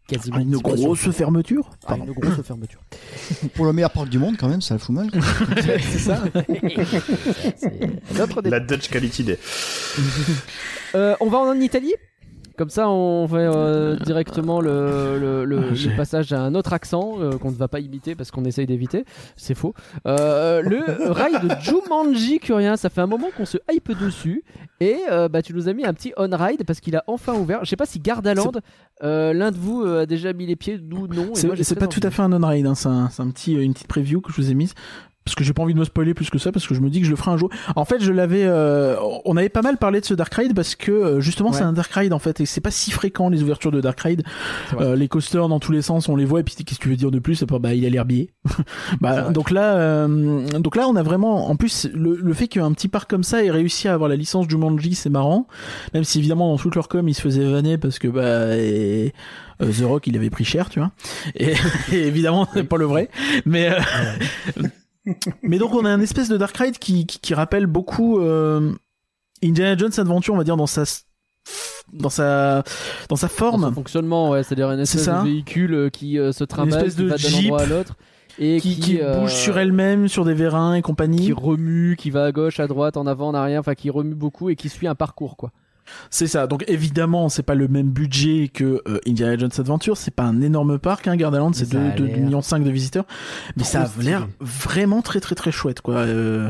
quasiment 0.08 0.38
Ah, 0.40 0.42
une 0.42 0.58
grosse 0.58 1.10
fermeture. 1.12 1.70
Ah, 1.88 1.96
une 1.98 2.12
grosse 2.12 2.42
fermeture. 2.46 2.82
Pour 3.56 3.66
le 3.66 3.74
meilleur 3.74 3.92
parc 3.92 4.10
du 4.10 4.20
monde, 4.20 4.36
quand 4.38 4.48
même, 4.50 4.62
ça 4.62 4.74
le 4.76 4.80
fout 4.80 4.96
mal. 4.96 5.10
quoi. 5.12 5.22
c'est 5.62 6.00
ça. 6.00 6.24
c'est 7.58 8.18
notre 8.18 8.42
débat. 8.42 8.60
La 8.60 8.66
Dutch 8.66 8.90
Quality 8.90 9.24
Day. 9.24 9.40
Euh, 10.96 11.16
on 11.22 11.30
va 11.30 11.38
en 11.40 11.60
Italie? 11.60 11.94
Comme 12.62 12.70
ça, 12.70 12.88
on 12.92 13.28
fait 13.28 13.38
euh, 13.38 13.96
directement 13.96 14.62
le, 14.62 15.18
le, 15.20 15.46
le- 15.46 15.60
le 15.70 15.74
j'ai- 15.74 15.90
passage 15.96 16.32
à 16.32 16.42
un 16.42 16.54
autre 16.54 16.74
accent 16.74 17.14
euh, 17.20 17.40
qu'on 17.40 17.50
ne 17.50 17.56
va 17.56 17.68
pas 17.68 17.80
imiter 17.80 18.14
parce 18.14 18.30
qu'on 18.30 18.46
essaye 18.46 18.68
d'éviter. 18.68 19.04
C'est 19.36 19.56
faux. 19.56 19.74
Euh, 20.06 20.62
le 20.62 21.10
rail 21.12 21.34
de 21.42 21.50
Jumanji 21.60 22.38
Curien, 22.40 22.78
ça 22.78 22.92
fait 22.92 23.02
un 23.02 23.08
moment 23.08 23.30
qu'on 23.36 23.46
se 23.46 23.58
hype 23.72 23.98
dessus. 24.00 24.44
Et 24.80 24.98
euh, 25.12 25.28
bah, 25.28 25.42
tu 25.42 25.56
nous 25.56 25.68
as 25.70 25.74
mis 25.74 25.86
un 25.86 25.94
petit 25.96 26.14
on-ride 26.18 26.64
parce 26.68 26.80
qu'il 26.82 26.96
a 26.96 27.04
enfin 27.08 27.34
ouvert. 27.34 27.66
Je 27.66 27.70
sais 27.72 27.76
pas 27.76 27.88
si 27.88 27.98
Gardaland, 28.00 28.52
euh, 29.04 29.34
l'un 29.34 29.50
de 29.50 29.58
vous 29.58 29.82
euh, 29.82 30.04
a 30.04 30.06
déjà 30.06 30.34
mis 30.34 30.46
les 30.46 30.56
pieds, 30.56 30.80
nous 30.84 31.08
non. 31.08 31.32
C'est 31.34 31.80
pas 31.80 31.88
tout 31.88 32.00
à 32.04 32.12
fait 32.12 32.22
un 32.22 32.32
on-ride, 32.32 32.68
hein, 32.68 32.76
c'est 32.76 32.90
un, 32.90 33.10
c'est 33.10 33.24
un 33.24 33.30
petit, 33.32 33.54
une 33.54 33.74
petite 33.74 33.88
preview 33.88 34.22
que 34.22 34.32
je 34.32 34.38
vous 34.38 34.52
ai 34.52 34.54
mise. 34.54 34.76
Parce 35.24 35.36
que 35.36 35.44
j'ai 35.44 35.54
pas 35.54 35.62
envie 35.62 35.76
de 35.76 35.80
me 35.80 35.86
spoiler 35.86 36.14
plus 36.16 36.30
que 36.32 36.40
ça, 36.40 36.52
parce 36.52 36.66
que 36.66 36.74
je 36.74 36.80
me 36.82 36.90
dis 36.90 37.00
que 37.00 37.06
je 37.06 37.12
le 37.12 37.16
ferai 37.16 37.30
un 37.32 37.38
jour. 37.38 37.50
En 37.76 37.86
fait, 37.86 38.02
je 38.02 38.12
l'avais, 38.12 38.44
euh, 38.44 38.96
on 39.24 39.38
avait 39.38 39.50
pas 39.50 39.62
mal 39.62 39.78
parlé 39.78 40.02
de 40.02 40.06
ce 40.06 40.16
Dark 40.16 40.34
Ride 40.34 40.56
parce 40.56 40.74
que 40.76 40.92
euh, 40.92 41.20
justement 41.22 41.50
Ouais. 41.52 41.58
c'est 41.58 41.64
un 41.64 41.74
Dark 41.74 41.92
Ride 41.94 42.12
en 42.14 42.18
fait, 42.20 42.40
et 42.42 42.46
c'est 42.48 42.60
pas 42.62 42.72
si 42.72 42.90
fréquent 42.92 43.30
les 43.30 43.44
ouvertures 43.44 43.72
de 43.72 43.82
Dark 43.82 44.00
Ride. 44.00 44.24
Euh, 44.80 44.96
les 44.96 45.08
coasters 45.08 45.48
dans 45.48 45.60
tous 45.60 45.72
les 45.72 45.84
sens, 45.84 46.10
on 46.10 46.16
les 46.16 46.26
voit, 46.26 46.40
et 46.40 46.44
puis 46.44 46.56
qu'est-ce 46.56 46.80
que 46.80 46.84
tu 46.84 46.90
veux 46.90 46.96
dire 46.96 47.12
de 47.12 47.20
plus? 47.20 47.44
Pas, 47.46 47.60
bah 47.60 47.74
il 47.76 47.86
a 47.86 47.90
l'air 47.90 48.06
biais. 48.06 48.30
Bah 49.00 49.30
donc 49.30 49.52
là, 49.52 49.76
euh, 49.76 50.48
donc 50.60 50.76
là 50.76 50.88
on 50.88 50.96
a 50.96 51.04
vraiment, 51.04 51.50
en 51.50 51.56
plus 51.56 51.88
le, 51.94 52.16
le 52.16 52.34
fait 52.34 52.48
qu'un 52.48 52.72
petit 52.74 52.88
parc 52.88 53.10
comme 53.10 53.24
ça 53.24 53.44
ait 53.44 53.52
réussi 53.52 53.88
à 53.88 53.94
avoir 53.94 54.10
la 54.10 54.16
licence 54.16 54.48
Jumanji, 54.50 54.96
c'est 54.96 55.10
marrant. 55.10 55.48
Même 55.94 56.04
si 56.04 56.18
évidemment 56.20 56.50
dans 56.52 56.58
toute 56.58 56.76
leur 56.76 56.88
com 56.88 57.08
ils 57.08 57.14
se 57.14 57.22
faisaient 57.22 57.46
vanner 57.46 57.78
parce 57.78 58.00
que 58.00 58.08
bah 58.08 58.58
et, 58.58 59.14
euh, 59.62 59.72
The 59.72 59.84
Rock 59.86 60.08
il 60.08 60.16
avait 60.18 60.30
pris 60.32 60.46
cher, 60.46 60.70
tu 60.70 60.80
vois. 60.80 60.92
Et, 61.36 61.54
et 61.92 62.08
évidemment 62.08 62.48
c'est 62.54 62.64
pas 62.64 62.78
le 62.78 62.86
vrai, 62.86 63.10
mais 63.46 63.70
euh, 63.70 63.80
mais 65.42 65.58
donc 65.58 65.74
on 65.74 65.86
a 65.86 65.90
un 65.90 66.00
espèce 66.02 66.30
de 66.30 66.38
Dark 66.38 66.56
Ride 66.58 66.78
qui 66.78 67.06
qui, 67.06 67.20
qui 67.20 67.34
rappelle 67.34 67.66
beaucoup 67.66 68.20
euh, 68.20 68.72
Indiana 69.44 69.76
Jones 69.78 69.92
Adventure, 69.98 70.34
on 70.34 70.38
va 70.38 70.44
dire 70.44 70.58
dans 70.58 70.68
sa 70.68 70.84
dans 71.94 72.10
sa 72.10 72.64
dans 73.10 73.16
sa 73.16 73.28
Dans 73.28 73.34
forme. 73.34 73.64
son 73.64 73.74
fonctionnement, 73.74 74.30
ouais, 74.30 74.44
c'est-à-dire 74.44 74.72
une 74.72 74.80
espèce 74.80 75.08
de 75.08 75.24
véhicule 75.24 75.74
euh, 75.74 75.90
qui 75.90 76.20
euh, 76.20 76.32
se 76.32 76.44
trimballe, 76.44 76.94
d'un 76.94 77.16
endroit 77.36 77.62
à 77.62 77.66
l'autre. 77.66 77.96
et 78.38 78.60
qui, 78.62 78.76
qui, 78.76 78.82
qui 78.82 79.02
euh, 79.02 79.22
bouge 79.22 79.34
sur 79.34 79.58
elle-même, 79.58 80.08
sur 80.08 80.24
des 80.24 80.34
vérins 80.34 80.76
et 80.76 80.82
compagnie. 80.82 81.26
qui 81.26 81.34
remue, 81.34 81.96
qui 81.98 82.12
va 82.12 82.26
à 82.26 82.32
gauche, 82.32 82.60
à 82.60 82.68
droite, 82.68 82.96
en 82.98 83.08
avant, 83.08 83.30
en 83.30 83.34
arrière, 83.34 83.60
enfin 83.60 83.76
qui 83.76 83.90
remue 83.90 84.16
beaucoup 84.16 84.50
et 84.50 84.56
qui 84.56 84.70
suit 84.70 84.88
un 84.88 84.96
parcours 84.96 85.36
quoi. 85.36 85.52
C'est 86.10 86.28
ça. 86.28 86.48
Donc 86.48 86.64
évidemment, 86.68 87.30
c'est 87.30 87.44
pas 87.44 87.56
le 87.56 87.68
même 87.68 87.90
budget 87.90 88.50
que 88.54 88.82
euh, 88.88 89.00
Indiana 89.08 89.38
Jones 89.38 89.52
Adventure. 89.58 89.98
C'est 89.98 90.16
pas 90.16 90.24
un 90.24 90.42
énorme 90.42 90.80
parc, 90.80 91.08
hein, 91.08 91.16
Gardaland. 91.16 91.54
C'est 91.54 91.74
Mais 91.74 91.80
ça 91.80 91.94
a 91.94 91.96
2 91.96 92.04
l'air 92.06 92.18
millions 92.18 92.42
5 92.42 92.64
de 92.64 92.70
visiteurs. 92.70 93.06
Mais 93.56 93.64
trop 93.64 93.72
ça 93.72 93.84
a 93.84 94.02
l'air 94.02 94.28
vraiment 94.40 95.02
très 95.02 95.20
très 95.20 95.36
très 95.36 95.52
chouette, 95.52 95.82
quoi. 95.82 95.96
Euh, 95.98 96.50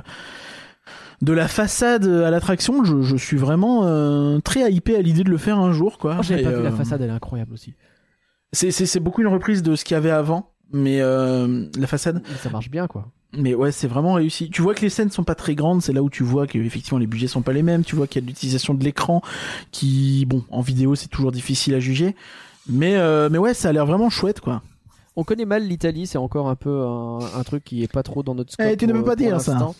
de 1.22 1.34
la 1.34 1.47
façade 1.47 2.07
à 2.07 2.31
l'attraction, 2.31 2.84
je, 2.84 3.01
je 3.01 3.15
suis 3.15 3.38
vraiment 3.38 3.81
euh, 3.85 4.39
très 4.39 4.72
hypé 4.72 4.95
à 4.95 5.01
l'idée 5.01 5.23
de 5.23 5.30
le 5.30 5.38
faire 5.38 5.59
un 5.59 5.72
jour, 5.72 5.99
quoi. 5.99 6.18
Oh, 6.19 6.23
J'avais 6.23 6.43
pas 6.43 6.51
vu 6.51 6.63
la 6.63 6.72
façade, 6.72 7.01
elle 7.01 7.09
est 7.09 7.13
incroyable 7.13 7.53
aussi. 7.53 7.76
C'est 8.53 8.99
beaucoup 8.99 9.22
une 9.22 9.27
reprise 9.27 9.61
de 9.61 9.76
ce 9.76 9.85
qu'il 9.85 9.93
y 9.93 9.97
avait 9.97 10.11
avant, 10.11 10.51
mais 10.73 10.99
la 10.99 11.88
façade. 11.88 12.23
Ça 12.41 12.49
marche 12.49 12.69
bien 12.69 12.88
quoi. 12.88 13.11
Mais 13.37 13.53
ouais, 13.55 13.71
c'est 13.71 13.87
vraiment 13.87 14.13
réussi. 14.15 14.49
Tu 14.49 14.61
vois 14.61 14.73
que 14.75 14.81
les 14.81 14.89
scènes 14.89 15.09
sont 15.09 15.23
pas 15.23 15.35
très 15.35 15.55
grandes, 15.55 15.81
c'est 15.81 15.93
là 15.93 16.03
où 16.03 16.09
tu 16.09 16.23
vois 16.23 16.47
que 16.47 16.57
effectivement 16.57 16.99
les 16.99 17.07
budgets 17.07 17.27
sont 17.27 17.41
pas 17.41 17.53
les 17.53 17.63
mêmes. 17.63 17.83
Tu 17.85 17.95
vois 17.95 18.05
qu'il 18.07 18.21
y 18.21 18.23
a 18.23 18.25
de 18.25 18.27
l'utilisation 18.27 18.73
de 18.73 18.83
l'écran, 18.83 19.21
qui 19.71 20.25
bon 20.27 20.43
en 20.51 20.61
vidéo 20.61 20.95
c'est 20.95 21.07
toujours 21.07 21.31
difficile 21.31 21.73
à 21.75 21.79
juger. 21.79 22.15
Mais 22.67 22.97
euh, 22.97 23.29
mais 23.31 23.37
ouais, 23.37 23.53
ça 23.53 23.69
a 23.69 23.71
l'air 23.71 23.85
vraiment 23.85 24.09
chouette 24.09 24.41
quoi. 24.41 24.61
On 25.15 25.23
connaît 25.23 25.45
mal 25.45 25.63
l'Italie, 25.67 26.07
c'est 26.07 26.17
encore 26.17 26.49
un 26.49 26.55
peu 26.55 26.81
un, 26.83 27.19
un 27.37 27.43
truc 27.43 27.63
qui 27.63 27.83
est 27.83 27.91
pas 27.91 28.03
trop 28.03 28.21
dans 28.23 28.35
notre 28.35 28.51
scope. 28.53 28.65
Eh, 28.69 28.77
tu 28.77 28.85
ne 28.87 28.93
peux 28.93 28.99
pour- 28.99 29.07
pas 29.07 29.15
dire 29.15 29.39
ça. 29.41 29.51
l'instant. 29.53 29.75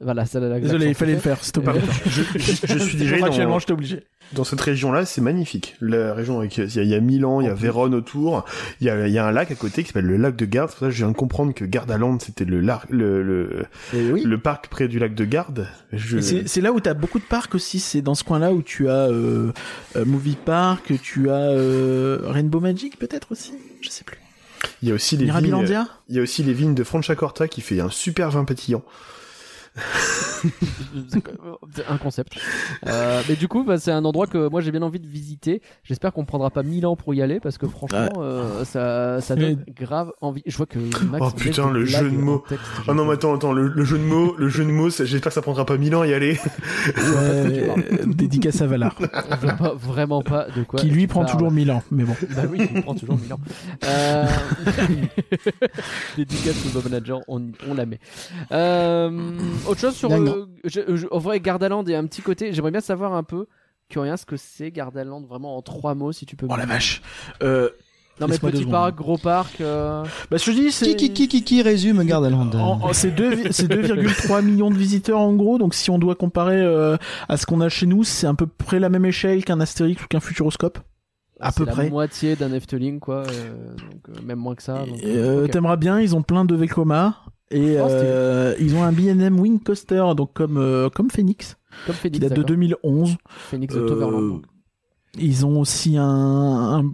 Voilà, 0.00 0.26
ça 0.26 0.38
la 0.38 0.60
Désolé, 0.60 0.86
il 0.86 0.94
fallait 0.94 1.14
le 1.14 1.18
faire. 1.18 1.38
Par 1.64 1.74
contre, 1.74 1.86
je, 2.06 2.22
je- 2.38 2.66
je 2.66 2.78
suis 2.78 2.96
déjà 2.98 3.10
allé 3.14 3.20
Contractuellement, 3.20 3.54
dans, 3.54 3.58
j'étais 3.58 3.72
obligé. 3.72 4.04
Dans 4.32 4.44
cette 4.44 4.60
région-là, 4.60 5.04
c'est 5.06 5.20
magnifique. 5.20 5.76
La 5.80 6.12
région 6.14 6.38
avec, 6.38 6.56
il 6.58 6.64
y, 6.74 6.78
a- 6.78 6.82
il 6.82 6.88
y 6.88 6.94
a 6.94 7.00
Milan, 7.00 7.40
il 7.40 7.46
y 7.46 7.50
a 7.50 7.54
Vérone 7.54 7.94
autour, 7.94 8.44
il 8.80 8.86
y 8.86 8.90
a, 8.90 9.06
il 9.06 9.12
y 9.12 9.18
a 9.18 9.26
un 9.26 9.32
lac 9.32 9.50
à 9.50 9.54
côté 9.54 9.82
qui 9.82 9.88
s'appelle 9.88 10.06
le 10.06 10.16
lac 10.16 10.36
de 10.36 10.44
Garde. 10.44 10.68
C'est 10.70 10.76
pour 10.76 10.80
ça 10.80 10.90
que 10.90 10.92
je 10.92 10.98
viens 11.04 11.10
de 11.10 11.16
comprendre 11.16 11.54
que 11.54 11.64
Gardaland, 11.64 12.18
c'était 12.20 12.44
le, 12.44 12.60
le, 12.90 13.66
oui. 13.94 14.22
le 14.24 14.38
parc 14.38 14.68
près 14.68 14.88
du 14.88 14.98
lac 14.98 15.14
de 15.14 15.24
Garde. 15.24 15.66
Je... 15.92 16.18
C'est 16.20 16.60
là 16.60 16.72
où 16.72 16.80
t'as 16.80 16.94
beaucoup 16.94 17.18
de 17.18 17.24
parcs 17.24 17.54
aussi. 17.54 17.80
C'est 17.80 18.02
dans 18.02 18.14
ce 18.14 18.24
coin-là 18.24 18.52
où 18.52 18.62
tu 18.62 18.88
as 18.88 19.08
euh, 19.08 19.52
euh, 19.96 20.04
Movie 20.04 20.36
Park, 20.44 20.92
tu 21.02 21.30
as 21.30 21.34
euh, 21.34 22.18
Rainbow 22.24 22.60
Magic 22.60 22.98
peut-être 22.98 23.32
aussi. 23.32 23.52
Je 23.80 23.88
sais 23.88 24.04
plus. 24.04 24.18
Il 24.82 24.88
y 24.88 24.92
a 24.92 24.94
aussi 24.94 25.16
les 25.16 25.26
vignes, 25.26 25.64
il 26.08 26.16
y 26.16 26.18
a 26.18 26.22
aussi 26.22 26.42
les 26.42 26.52
vignes 26.52 26.74
de 26.74 26.82
Franciacorta 26.84 27.46
qui 27.48 27.60
fait 27.60 27.80
un 27.80 27.90
super 27.90 28.30
vin 28.30 28.44
pétillant. 28.44 28.82
C'est 31.10 31.86
un 31.88 31.96
concept. 31.98 32.38
Euh, 32.86 33.22
mais 33.28 33.36
du 33.36 33.48
coup, 33.48 33.64
bah, 33.64 33.78
c'est 33.78 33.90
un 33.92 34.04
endroit 34.04 34.26
que 34.26 34.48
moi 34.48 34.60
j'ai 34.60 34.70
bien 34.70 34.82
envie 34.82 35.00
de 35.00 35.06
visiter. 35.06 35.62
J'espère 35.84 36.12
qu'on 36.12 36.24
prendra 36.24 36.50
pas 36.50 36.62
mille 36.62 36.86
ans 36.86 36.96
pour 36.96 37.14
y 37.14 37.22
aller 37.22 37.40
parce 37.40 37.58
que 37.58 37.66
franchement, 37.66 38.08
euh, 38.18 38.64
ça, 38.64 39.20
ça 39.20 39.36
donne 39.36 39.64
grave 39.76 40.12
envie. 40.20 40.42
Je 40.46 40.56
vois 40.56 40.66
que 40.66 40.78
Max. 41.04 41.26
Oh, 41.26 41.30
putain, 41.36 41.70
le 41.70 41.84
jeu 41.84 42.10
de 42.10 42.16
mots. 42.16 42.44
texte. 42.48 42.64
Oh 42.86 42.94
non, 42.94 43.04
mais 43.04 43.14
attends, 43.14 43.34
attends, 43.34 43.52
le, 43.52 43.68
le 43.68 43.84
jeu 43.84 43.98
de 43.98 44.04
mots, 44.04 44.34
le 44.38 44.48
jeu 44.48 44.64
de 44.64 44.70
mots, 44.70 44.90
j'espère 44.90 45.30
que 45.30 45.34
ça 45.34 45.42
prendra 45.42 45.64
pas 45.64 45.76
mille 45.76 45.94
ans 45.94 46.02
à 46.02 46.06
y 46.06 46.14
aller. 46.14 46.38
Ouais, 46.96 47.74
dédicace 48.06 48.60
à 48.62 48.66
Valar, 48.66 48.94
On 49.00 49.36
voit 49.36 49.52
pas, 49.54 49.74
vraiment 49.74 50.22
pas 50.22 50.46
de 50.54 50.62
quoi. 50.62 50.80
qui 50.80 50.88
lui 50.90 51.06
prend 51.06 51.24
parles. 51.24 51.36
toujours 51.36 51.50
1000 51.52 51.70
ans. 51.70 51.82
Mais 51.90 52.04
bon. 52.04 52.14
Bah 52.34 52.42
oui, 52.50 52.68
il 52.74 52.82
prend 52.82 52.94
toujours 52.94 53.18
Milan. 53.18 53.38
Euh... 53.84 54.26
Dédicace 56.16 56.56
au 56.66 56.70
Bob 56.70 56.84
Manager, 56.84 57.20
on, 57.28 57.42
on 57.68 57.74
la 57.74 57.86
met. 57.86 57.98
Euh, 58.52 59.10
autre 59.68 59.80
chose 59.80 59.94
sur. 59.94 60.10
Euh, 60.12 60.46
je- 60.64 60.96
je- 60.96 61.06
en 61.10 61.18
vrai, 61.18 61.40
Gardaland 61.40 61.84
et 61.84 61.94
un 61.94 62.06
petit 62.06 62.22
côté. 62.22 62.52
J'aimerais 62.52 62.70
bien 62.72 62.80
savoir 62.80 63.12
un 63.14 63.22
peu, 63.22 63.46
Curien, 63.88 64.16
ce 64.16 64.26
que 64.26 64.36
c'est 64.36 64.70
Gardaland 64.70 65.22
vraiment 65.22 65.56
en 65.56 65.62
trois 65.62 65.94
mots, 65.94 66.12
si 66.12 66.26
tu 66.26 66.36
peux. 66.36 66.46
Oh 66.50 66.56
la 66.56 66.66
vache. 66.66 67.00
Euh, 67.42 67.70
Non, 68.20 68.26
mais 68.26 68.36
petit 68.38 68.58
secondes. 68.58 68.72
parc, 68.72 68.96
gros 68.96 69.16
parc. 69.16 69.60
euh, 69.60 70.02
bah, 70.30 70.36
je 70.38 70.44
te 70.44 70.50
dis, 70.50 70.72
c'est. 70.72 70.96
Qui, 70.96 70.96
qui, 70.96 71.12
qui, 71.12 71.28
qui, 71.28 71.44
qui 71.44 71.62
résume 71.62 72.02
Gardaland 72.04 72.50
en- 72.54 72.92
C'est 72.92 73.12
deux- 73.12 73.52
c'est 73.52 73.68
2,3 73.68 74.42
millions 74.42 74.70
de 74.70 74.76
visiteurs 74.76 75.20
en 75.20 75.32
gros, 75.34 75.56
donc 75.58 75.72
si 75.74 75.88
on 75.90 75.98
doit 75.98 76.16
comparer 76.16 76.60
euh, 76.60 76.96
à 77.28 77.36
ce 77.36 77.46
qu'on 77.46 77.60
a 77.60 77.68
chez 77.68 77.86
nous, 77.86 78.02
c'est 78.04 78.26
à 78.26 78.34
peu 78.34 78.46
près 78.48 78.80
la 78.80 78.88
même 78.88 79.04
échelle 79.04 79.44
qu'un 79.44 79.60
Astérix 79.60 80.02
ou 80.02 80.06
qu'un 80.08 80.20
Futuroscope. 80.20 80.78
À 81.40 81.52
c'est 81.52 81.58
peu 81.58 81.66
la 81.66 81.72
près. 81.72 81.88
moitié 81.90 82.34
d'un 82.34 82.52
Efteling, 82.52 82.98
quoi. 82.98 83.18
euh, 83.28 83.76
donc, 83.76 84.08
euh, 84.18 84.22
même 84.24 84.40
moins 84.40 84.56
que 84.56 84.62
ça. 84.64 84.84
donc, 84.84 84.98
euh. 85.04 85.46
T'aimeras 85.46 85.76
bien, 85.76 86.00
ils 86.00 86.16
ont 86.16 86.22
plein 86.22 86.44
de 86.44 86.56
Vekoma 86.56 87.14
et 87.50 87.78
Oh, 87.80 87.86
euh, 87.88 88.54
ils 88.60 88.74
ont 88.76 88.82
un 88.82 88.92
B&M 88.92 89.40
Wing 89.40 89.60
Coaster, 89.62 90.04
donc 90.16 90.34
comme 90.34 90.58
euh, 90.58 90.90
comme 90.90 91.10
Phoenix, 91.10 91.56
Comme 91.86 91.94
qui 91.94 92.00
Phoenix, 92.02 92.20
date 92.20 92.30
de 92.30 92.42
d'accord. 92.42 92.56
2011. 92.56 93.16
Phoenix 93.28 93.74
de 93.74 93.80
Euh. 93.80 94.42
Ils 95.18 95.46
ont 95.46 95.60
aussi 95.60 95.96
un 95.96 96.84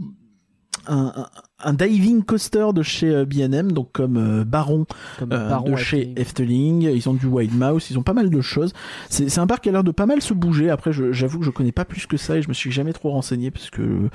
un, 0.86 1.12
un, 1.16 1.26
un- 1.64 1.72
diving 1.72 2.22
coaster 2.22 2.66
de 2.74 2.82
chez 2.82 3.08
euh, 3.14 3.24
B&M, 3.24 3.72
donc 3.72 3.90
comme 3.92 4.16
euh, 4.16 4.44
Baron 4.44 4.86
Comme 5.18 5.32
euh, 5.32 5.48
Baron 5.48 5.70
de 5.72 5.76
chez 5.76 6.12
Efteling. 6.16 6.82
Ils 6.82 7.08
ont 7.08 7.14
du 7.14 7.26
Wild 7.26 7.54
Mouse, 7.56 7.88
ils 7.90 7.98
ont 7.98 8.02
pas 8.02 8.12
mal 8.14 8.30
de 8.30 8.40
choses. 8.40 8.72
C'est 9.08 9.38
un 9.38 9.46
parc 9.46 9.64
qui 9.64 9.68
a 9.68 9.72
l'air 9.72 9.84
de 9.84 9.90
pas 9.90 10.06
mal 10.06 10.22
se 10.22 10.34
bouger. 10.34 10.70
Après, 10.70 10.92
j'avoue 10.92 11.38
que 11.38 11.44
je 11.44 11.50
connais 11.50 11.72
pas 11.72 11.84
plus 11.84 12.06
que 12.06 12.16
ça 12.16 12.36
et 12.36 12.42
je 12.42 12.48
me 12.48 12.54
suis 12.54 12.70
jamais 12.72 12.92
trop 12.92 13.10
renseigné 13.10 13.50
parce 13.50 13.70
que 13.70 14.08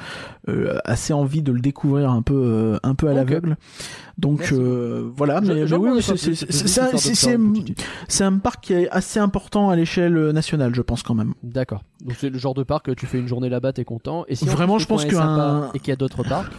euh, 0.47 0.77
assez 0.85 1.13
envie 1.13 1.41
de 1.41 1.51
le 1.51 1.59
découvrir 1.59 2.11
un 2.11 2.21
peu 2.21 2.33
euh, 2.35 2.77
un 2.83 2.95
peu 2.95 3.07
à 3.07 3.11
Ok. 3.11 3.17
l'aveugle. 3.17 3.57
Donc 4.17 4.49
euh, 4.51 5.09
voilà, 5.15 5.39
mais, 5.39 5.63
oui, 5.73 6.01
c'est 8.07 8.23
un 8.23 8.37
parc 8.37 8.63
qui 8.65 8.73
est 8.73 8.89
assez 8.89 9.19
important 9.19 9.69
à 9.69 9.75
l'échelle 9.75 10.31
nationale, 10.31 10.73
je 10.75 10.81
pense 10.81 11.03
quand 11.03 11.15
même. 11.15 11.33
D'accord. 11.43 11.83
Donc 12.03 12.15
c'est 12.19 12.29
le 12.29 12.37
genre 12.37 12.53
de 12.53 12.63
parc 12.63 12.87
que 12.87 12.91
tu 12.91 13.05
fais 13.05 13.19
une 13.19 13.27
journée 13.27 13.49
là-bas, 13.49 13.73
t'es 13.73 13.85
content. 13.85 14.25
Et 14.27 14.35
si 14.35 14.43
en 14.43 14.47
Vraiment, 14.51 14.77
je 14.79 14.85
pense 14.87 15.05
qu'un- 15.05 15.69
et 15.73 15.79
qu'il 15.79 15.89
y 15.89 15.91
a 15.91 15.95
d'autres 15.95 16.23
parcs, 16.23 16.51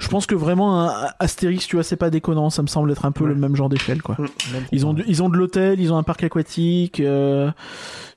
Je 0.00 0.08
pense 0.08 0.26
que 0.26 0.34
vraiment 0.34 0.88
un 0.88 1.08
Astérix, 1.18 1.66
tu 1.66 1.76
vois, 1.76 1.82
c'est 1.82 1.96
pas 1.96 2.10
déconnant. 2.10 2.50
Ça 2.50 2.62
me 2.62 2.66
semble 2.66 2.90
être 2.90 3.04
un 3.04 3.12
peu 3.12 3.24
Ouais. 3.24 3.30
le 3.30 3.36
même 3.36 3.54
genre 3.56 3.68
d'échelle, 3.68 4.02
quoi. 4.02 4.16
même 4.18 4.64
Ils 4.72 4.86
ont 4.86 4.94
du- 4.94 5.04
ils 5.06 5.22
ont 5.22 5.28
de 5.28 5.36
l'hôtel, 5.36 5.80
ils 5.80 5.92
ont 5.92 5.96
un 5.96 6.02
parc 6.02 6.22
aquatique, 6.24 7.00
euh, 7.00 7.50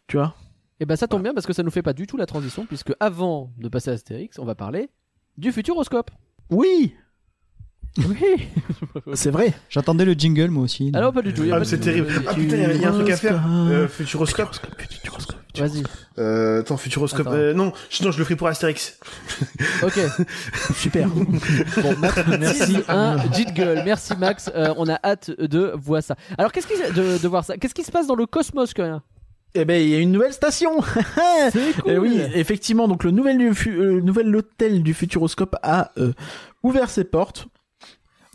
tu 0.07 0.17
vois. 0.17 0.33
Et 0.79 0.85
ben 0.85 0.95
ça 0.95 1.07
tombe 1.07 1.21
bien 1.23 1.33
parce 1.33 1.45
que 1.45 1.53
ça 1.53 1.61
nous 1.63 1.69
fait 1.71 1.83
pas 1.83 1.93
du 1.93 2.07
tout 2.07 2.17
la 2.17 2.25
transition 2.25 2.65
puisque 2.65 2.93
avant 2.99 3.51
de 3.59 3.69
passer 3.69 3.91
à 3.91 3.93
Astérix, 3.93 4.39
on 4.39 4.45
va 4.45 4.55
parler 4.55 4.89
du 5.37 5.51
Futuroscope. 5.51 6.09
Oui, 6.49 6.95
Oui. 7.97 8.47
c'est 9.13 9.31
vrai. 9.31 9.53
J'attendais 9.69 10.05
le 10.05 10.13
jingle 10.13 10.49
moi 10.49 10.63
aussi. 10.63 10.91
Alors 10.93 11.11
pas 11.11 11.21
du 11.21 11.33
tout. 11.33 11.43
y 11.43 11.51
a 11.51 11.55
Ah, 11.55 11.55
pas 11.55 11.59
mais 11.59 11.65
de- 11.65 11.69
c'est 11.69 11.77
terrible. 11.79 12.07
Ah 12.27 12.33
putain, 12.33 12.55
il 12.55 12.61
y 12.61 12.65
a- 12.65 12.73
il 12.73 12.81
y, 12.81 12.85
a 12.85 12.89
un 12.89 12.93
truc 12.93 13.09
à 13.09 13.17
faire. 13.17 13.43
Euh, 13.47 13.87
Futuroscope. 13.87 14.49
Vas-y. 15.57 15.83
Euh, 16.17 16.61
attends, 16.61 16.77
Futuroscope. 16.77 17.27
Attends. 17.27 17.35
Euh, 17.35 17.53
non, 17.53 17.73
je- 17.89 18.03
non, 18.05 18.11
je 18.11 18.17
le 18.19 18.23
ferai 18.23 18.37
pour 18.37 18.47
Astérix. 18.47 18.97
Ok. 19.83 19.99
Super. 20.75 21.09
Bon, 21.09 21.25
Max, 21.99 22.21
merci. 22.39 22.77
Un 22.87 23.17
jingle. 23.33 23.81
Merci 23.83 24.13
Max. 24.17 24.49
Euh, 24.55 24.73
on 24.77 24.87
a 24.87 24.97
hâte 25.03 25.31
de 25.37 25.73
voir 25.75 26.01
ça. 26.01 26.15
Alors 26.37 26.51
qu'est-ce 26.53 26.67
qui 26.67 26.75
de, 26.93 27.21
de 27.21 27.27
voir 27.27 27.43
ça? 27.43 27.57
Qu'est-ce 27.57 27.73
qui 27.73 27.83
se 27.83 27.91
passe 27.91 28.07
dans 28.07 28.15
le 28.15 28.25
cosmos 28.25 28.73
quand 28.73 28.83
même? 28.83 29.01
Eh 29.53 29.65
ben, 29.65 29.81
il 29.81 29.89
y 29.89 29.95
a 29.95 29.99
une 29.99 30.13
nouvelle 30.13 30.31
station. 30.31 30.71
C'est 31.51 31.73
cool. 31.81 31.91
Eh 31.91 31.97
oui, 31.97 32.21
effectivement. 32.35 32.87
Donc 32.87 33.03
le 33.03 33.11
nouvel, 33.11 33.37
du 33.37 33.53
fu- 33.53 33.77
euh, 33.77 33.99
nouvel 33.99 34.33
hôtel 34.33 34.81
du 34.81 34.93
Futuroscope 34.93 35.57
a 35.61 35.91
euh, 35.97 36.13
ouvert 36.63 36.89
ses 36.89 37.03
portes. 37.03 37.47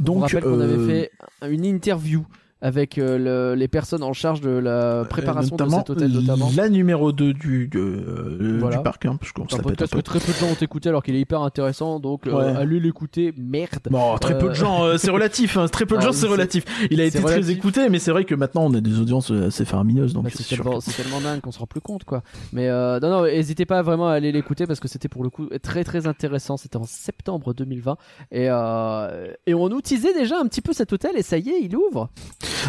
On 0.00 0.04
Donc, 0.04 0.22
rappelle 0.22 0.42
qu'on 0.42 0.60
avait 0.60 0.74
euh, 0.74 0.86
fait 0.86 1.12
une 1.48 1.64
interview 1.64 2.26
avec 2.62 2.96
euh, 2.98 3.18
le- 3.18 3.54
les 3.58 3.68
personnes 3.68 4.02
en 4.02 4.12
charge 4.14 4.40
de 4.40 4.50
la 4.50 5.04
préparation 5.08 5.56
de 5.56 5.68
cet 5.68 5.90
hôtel 5.90 6.10
notamment. 6.10 6.50
la 6.56 6.68
numéro 6.70 7.12
2 7.12 7.34
du, 7.34 7.68
de- 7.68 7.78
euh, 7.78 8.56
Voilà. 8.60 8.78
du 8.78 8.82
parc, 8.82 9.04
hein, 9.06 9.16
parce 9.20 9.32
qu'on 9.32 9.44
se 9.48 9.56
C'est 9.56 9.56
un 9.56 9.58
la 9.58 9.62
pète 9.64 9.82
un 9.82 9.84
podcast 9.86 9.94
que 9.94 10.00
très 10.00 10.18
peu 10.20 10.32
de 10.32 10.38
gens 10.38 10.46
ont 10.52 10.62
écouté 10.64 10.88
alors 10.88 11.02
qu'il 11.02 11.14
est 11.14 11.20
hyper 11.20 11.42
intéressant 11.42 12.00
donc 12.00 12.26
euh, 12.26 12.32
Ouais. 12.32 12.56
allez 12.56 12.80
l'écouter 12.80 13.34
merde 13.36 13.88
Bon, 13.90 14.16
très 14.18 14.38
peu 14.38 14.46
Euh, 14.46 14.48
de 14.50 14.54
gens, 14.54 14.84
euh, 14.84 14.96
c'est 14.96 15.10
relatif. 15.10 15.56
hein, 15.58 15.68
très 15.68 15.84
peu 15.86 15.96
de 15.96 16.00
Ah 16.00 16.06
gens, 16.06 16.12
c'est 16.12 16.26
relatif. 16.26 16.64
Il 16.90 17.00
a 17.00 17.04
été 17.04 17.20
très 17.20 17.50
écouté, 17.50 17.88
mais 17.90 17.98
c'est 17.98 18.10
vrai 18.10 18.24
que 18.24 18.34
maintenant 18.34 18.64
on 18.64 18.74
a 18.74 18.80
des 18.80 19.00
audiences 19.00 19.30
euh, 19.30 19.48
assez 19.48 19.64
faramineuses, 19.64 20.14
donc 20.14 20.24
Bah, 20.24 20.30
c'est 20.32 20.48
tellement, 20.96 21.20
dingue 21.20 21.40
qu'on 21.40 21.52
se 21.52 21.58
rend 21.58 21.66
plus 21.66 21.80
compte 21.80 22.04
quoi 22.04 22.22
mais 22.52 22.68
euh, 22.68 22.98
non 23.00 23.10
non 23.10 23.24
n'hésitez 23.24 23.64
pas 23.66 23.82
vraiment 23.82 24.08
à 24.08 24.12
aller 24.12 24.32
l'écouter 24.32 24.66
parce 24.66 24.80
que 24.80 24.88
c'était 24.88 25.08
pour 25.08 25.22
le 25.24 25.30
coup 25.30 25.48
très 25.62 25.84
très 25.84 26.06
intéressant 26.06 26.56
c'était 26.56 26.76
en 26.76 26.84
septembre 26.84 27.54
2020 27.54 27.96
et, 28.32 28.46
euh, 28.50 29.32
et 29.46 29.54
on 29.54 29.68
teasait 29.80 30.12
déjà 30.14 30.38
un 30.38 30.46
petit 30.46 30.60
peu 30.60 30.72
cet 30.72 30.92
hôtel 30.92 31.12
et 31.16 31.22
ça 31.22 31.38
y 31.38 31.48
est 31.50 31.60
il 31.62 31.76
ouvre 31.76 32.08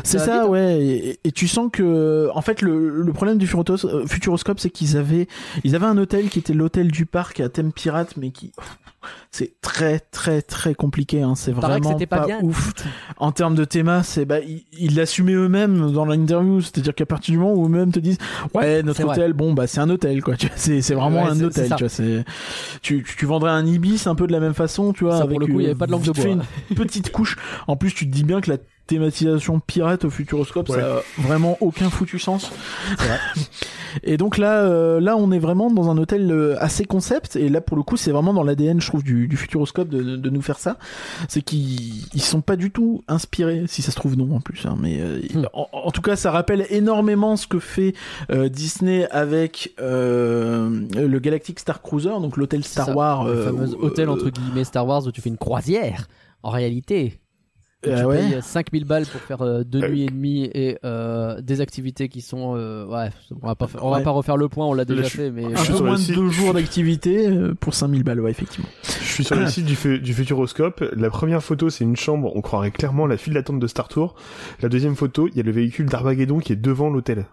C'est 0.04 0.18
Ça 0.18 0.18
va 0.20 0.26
ça, 0.26 0.34
vite, 0.34 0.42
hein. 0.44 0.50
ouais. 0.50 0.82
Et, 0.82 1.20
et 1.24 1.32
tu 1.32 1.48
sens 1.48 1.70
que, 1.72 2.30
en 2.34 2.42
fait, 2.42 2.62
le, 2.62 3.02
le 3.02 3.14
problème 3.14 3.38
du 3.38 3.48
euh, 3.48 4.06
Futuroscope, 4.08 4.60
c'est 4.60 4.70
qu'ils 4.70 4.98
avaient, 4.98 5.28
ils 5.64 5.76
avaient 5.76 5.86
un 5.86 5.98
hôtel 5.98 6.30
qui 6.30 6.40
était 6.40 6.54
l'hôtel 6.54 6.92
du 6.92 7.06
parc 7.06 7.40
à 7.40 7.50
thème 7.50 7.72
pirate, 7.72 8.16
mais 8.18 8.32
qui, 8.32 8.52
c'est 9.32 9.60
très, 9.62 10.00
très, 10.00 10.42
très 10.42 10.76
compliqué. 10.76 11.22
Hein. 11.22 11.36
C'est 11.36 11.52
que 11.52 11.58
vraiment 11.58 11.92
c'était 11.92 12.06
pas 12.06 12.26
bien 12.26 12.40
ouf. 12.42 12.74
En 13.18 13.32
termes 13.32 13.56
de 13.56 13.66
théma, 13.66 14.04
c'est, 14.04 14.26
bah, 14.26 14.38
ils 14.78 14.96
l'assumaient 14.96 15.34
eux-mêmes 15.34 15.92
dans 15.92 16.06
l'interview. 16.06 16.62
C'est-à-dire 16.62 16.96
qu'à 16.96 17.06
partir 17.06 17.34
du 17.34 17.40
moment 17.40 17.54
où 17.54 17.66
eux-mêmes 17.66 17.92
te 17.92 18.00
disent, 18.00 18.18
ouais, 18.54 18.84
notre 18.84 19.04
vrai. 19.04 19.18
hôtel, 19.18 19.34
bon, 19.34 19.54
bah, 19.54 19.68
c'est 19.68 19.80
un 19.80 19.90
hôtel, 19.90 20.22
quoi. 20.22 20.36
C'est, 20.56 20.94
vraiment 20.94 21.24
Ouais, 21.24 21.30
un 21.30 21.42
hôtel, 21.42 21.74
tu 21.78 21.86
vois. 21.86 22.24
Tu, 22.82 23.04
tu 23.18 23.26
vendrais 23.26 23.52
un 23.52 23.66
ibis 23.66 24.08
un 24.08 24.16
peu 24.16 24.28
de 24.28 24.32
la 24.32 24.40
même 24.40 24.54
façon, 24.54 24.94
tu 24.94 25.04
vois. 25.04 25.18
Ça, 25.18 25.26
pour 25.26 25.38
avec, 25.38 25.48
le 25.48 25.54
coup, 25.54 25.60
il 25.60 25.66
euh, 25.66 25.70
avait 25.70 25.78
pas 25.78 25.88
de 25.88 25.92
langue 25.92 26.04
de 26.04 26.14
fait 26.14 26.36
bois. 26.36 26.44
une 26.70 26.76
petite 26.76 27.12
couche. 27.12 27.38
En 27.68 27.76
plus, 27.76 27.94
tu 27.94 28.08
te 28.08 28.14
dis 28.14 28.24
bien 28.24 28.42
que 28.42 28.52
la 28.52 28.58
thématisation 28.88 29.60
pirate 29.60 30.06
au 30.06 30.10
Futuroscope, 30.10 30.70
Ouais. 30.70 30.80
ça 30.80 30.98
a 30.98 31.22
vraiment 31.22 31.58
aucun 31.62 31.90
foutu 31.90 32.20
sens. 32.20 32.52
Vrai. 32.98 33.20
Et 34.04 34.18
donc 34.18 34.38
là, 34.38 34.64
euh, 34.64 35.00
là, 35.00 35.16
on 35.18 35.32
est 35.32 35.40
vraiment 35.40 35.72
dans 35.72 35.90
un 35.90 35.98
hôtel 35.98 36.30
euh, 36.32 36.56
assez 36.60 36.86
concept. 36.86 37.36
Et 37.36 37.50
là, 37.50 37.62
pour 37.62 37.78
le 37.78 37.84
coup, 37.84 37.98
c'est 37.98 38.12
vraiment 38.12 38.34
dans 38.34 38.44
l'ADN, 38.44 38.80
je 38.82 38.88
trouve, 38.88 39.02
du, 39.02 39.28
du 39.28 39.38
Futuroscope 39.38 39.88
de, 39.90 40.16
de, 40.18 40.30
nous 40.30 40.42
faire 40.42 40.60
ça. 40.60 40.78
C'est 41.30 41.42
qu'ils 41.42 42.06
ils 42.14 42.22
sont 42.22 42.42
pas 42.42 42.58
du 42.58 42.70
tout 42.70 43.04
inspirés, 43.08 43.64
si 43.68 43.82
ça 43.82 43.92
se 43.92 43.96
trouve 43.96 44.16
non 44.16 44.36
en 44.36 44.40
plus. 44.40 44.66
Hein, 44.66 44.76
mais 44.80 45.00
euh, 45.02 45.22
Hmm. 45.34 45.46
en, 45.54 45.68
en 45.72 45.92
tout 45.92 46.02
cas, 46.02 46.16
ça 46.16 46.32
rappelle 46.32 46.66
énormément 46.70 47.38
ce 47.38 47.48
que 47.48 47.60
fait 47.60 47.94
euh, 48.30 48.50
Disney 48.50 49.08
avec 49.10 49.74
le 49.80 51.20
Galactic 51.20 51.60
Star 51.60 51.82
Cruiser, 51.82 52.10
donc 52.22 52.38
l'hôtel 52.38 52.64
Star 52.64 52.96
Wars. 52.96 53.26
Le 53.26 53.44
fameux 53.44 53.74
hôtel 53.82 54.10
entre 54.10 54.30
guillemets 54.30 54.64
Star 54.64 54.86
Wars 54.86 55.06
où 55.08 55.12
tu 55.12 55.22
fais 55.22 55.30
une 55.30 55.38
croisière. 55.38 56.08
En 56.44 56.50
réalité, 56.52 57.20
Euh, 57.86 58.00
tu 58.00 58.06
ouais. 58.08 58.18
payes 58.18 58.38
5000 58.42 58.86
balles 58.86 59.06
pour 59.06 59.22
faire 59.22 59.44
euh, 59.44 59.64
deux 59.64 59.84
Euh, 59.84 59.90
nuits 59.90 60.02
et 60.04 60.08
demie 60.08 60.50
et 60.56 60.80
euh, 60.84 61.40
des 61.42 61.62
activités 61.62 62.10
qui 62.10 62.22
sont. 62.22 62.56
euh, 62.58 62.86
ouais, 62.88 63.10
on 63.40 63.46
va 63.48 63.54
pas, 63.54 63.68
va 63.68 64.00
pas 64.02 64.10
refaire 64.10 64.36
le 64.36 64.50
point, 64.50 64.66
on 64.66 64.74
l'a 64.74 64.84
déjà 64.84 65.04
je- 65.04 65.10
fait, 65.10 65.30
mais. 65.32 65.44
je 65.44 65.72
un 65.74 65.78
peu 65.78 65.84
moins 65.84 65.96
de 66.00 66.14
deux 66.16 66.30
jours 66.30 66.56
d'activité 66.56 67.28
euh, 67.28 67.54
pour 67.54 67.76
5000 67.76 68.04
balles, 68.04 68.20
ouais, 68.20 68.32
effectivement. 68.32 68.68
Je 68.84 69.06
suis 69.06 69.24
sur 69.24 69.36
le 69.36 69.46
site 69.46 69.66
du, 69.66 69.76
fu- 69.76 70.00
du 70.00 70.14
Futuroscope. 70.16 70.84
La 70.96 71.12
première 71.12 71.44
photo, 71.44 71.70
c'est 71.70 71.84
une 71.84 71.96
chambre. 71.96 72.32
On 72.36 72.42
croirait 72.42 72.72
clairement 72.72 73.06
la 73.06 73.16
file 73.18 73.34
d'attente 73.36 73.60
de 73.60 73.68
Star 73.68 73.88
Tour. 73.90 74.16
La 74.64 74.70
deuxième 74.70 74.96
photo, 74.96 75.28
il 75.28 75.38
y 75.38 75.40
a 75.40 75.44
le 75.44 75.52
véhicule 75.52 75.86
d'Armageddon 75.86 76.40
qui 76.40 76.54
est 76.54 76.58
devant 76.58 76.90
l'hôtel. 76.90 77.26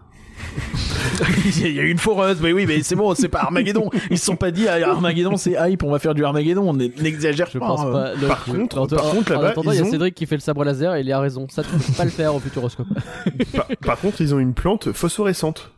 Il 1.45 1.73
y 1.73 1.79
a 1.79 1.83
eu 1.83 1.89
une 1.89 1.97
foreuse, 1.97 2.39
mais 2.41 2.51
oui, 2.51 2.65
mais 2.67 2.81
c'est 2.83 2.95
bon, 2.95 3.13
c'est 3.15 3.29
pas 3.29 3.39
Armageddon. 3.41 3.89
Ils 4.09 4.17
se 4.17 4.25
sont 4.25 4.35
pas 4.35 4.51
dit, 4.51 4.67
ah, 4.67 4.77
Armageddon, 4.89 5.37
c'est 5.37 5.55
hype, 5.59 5.83
on 5.83 5.91
va 5.91 5.99
faire 5.99 6.13
du 6.13 6.25
Armageddon, 6.25 6.67
on 6.69 6.73
n'exagère 6.73 7.47
Je 7.51 7.59
pas. 7.59 7.67
pense 7.67 7.81
hein. 7.81 7.91
pas. 7.91 8.27
Par 8.27 8.43
contre- 8.45 8.77
en- 8.81 8.87
par 8.87 9.05
en- 9.07 9.11
contre, 9.11 9.31
en 9.31 9.35
là-bas, 9.35 9.47
attendant, 9.49 9.71
il 9.71 9.77
y 9.77 9.81
a 9.81 9.83
ont- 9.83 9.91
Cédric 9.91 10.15
qui 10.15 10.25
fait 10.25 10.35
le 10.35 10.41
sabre 10.41 10.63
laser 10.63 10.95
et 10.95 11.01
il 11.01 11.11
a 11.11 11.19
raison. 11.19 11.47
Ça, 11.49 11.63
tu 11.63 11.69
peux 11.69 11.93
pas 11.93 12.03
le 12.05 12.09
faire 12.09 12.33
au 12.35 12.39
Futuroscope. 12.39 12.87
par, 13.55 13.67
par 13.81 13.97
contre, 13.99 14.21
ils 14.21 14.33
ont 14.33 14.39
une 14.39 14.53
plante 14.53 14.91
phosphorescente 14.91 15.71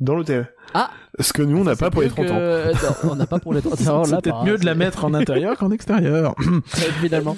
dans 0.00 0.14
l'hôtel. 0.16 0.52
Ah 0.74 0.90
Ce 1.20 1.32
que 1.32 1.42
nous, 1.42 1.58
on 1.58 1.64
n'a 1.64 1.76
pas 1.76 1.90
pour 1.90 2.02
les 2.02 2.08
30 2.08 2.30
ans. 2.30 2.38
on 3.04 3.14
n'a 3.14 3.26
pas 3.26 3.38
pour 3.38 3.54
les 3.54 3.62
30 3.62 3.86
ans. 3.88 4.04
C'est 4.04 4.20
peut-être 4.20 4.44
mieux 4.44 4.58
de 4.58 4.66
la 4.66 4.74
mettre 4.74 5.04
en 5.04 5.14
intérieur 5.14 5.56
qu'en 5.56 5.70
extérieur. 5.70 6.34
Finalement. 7.00 7.36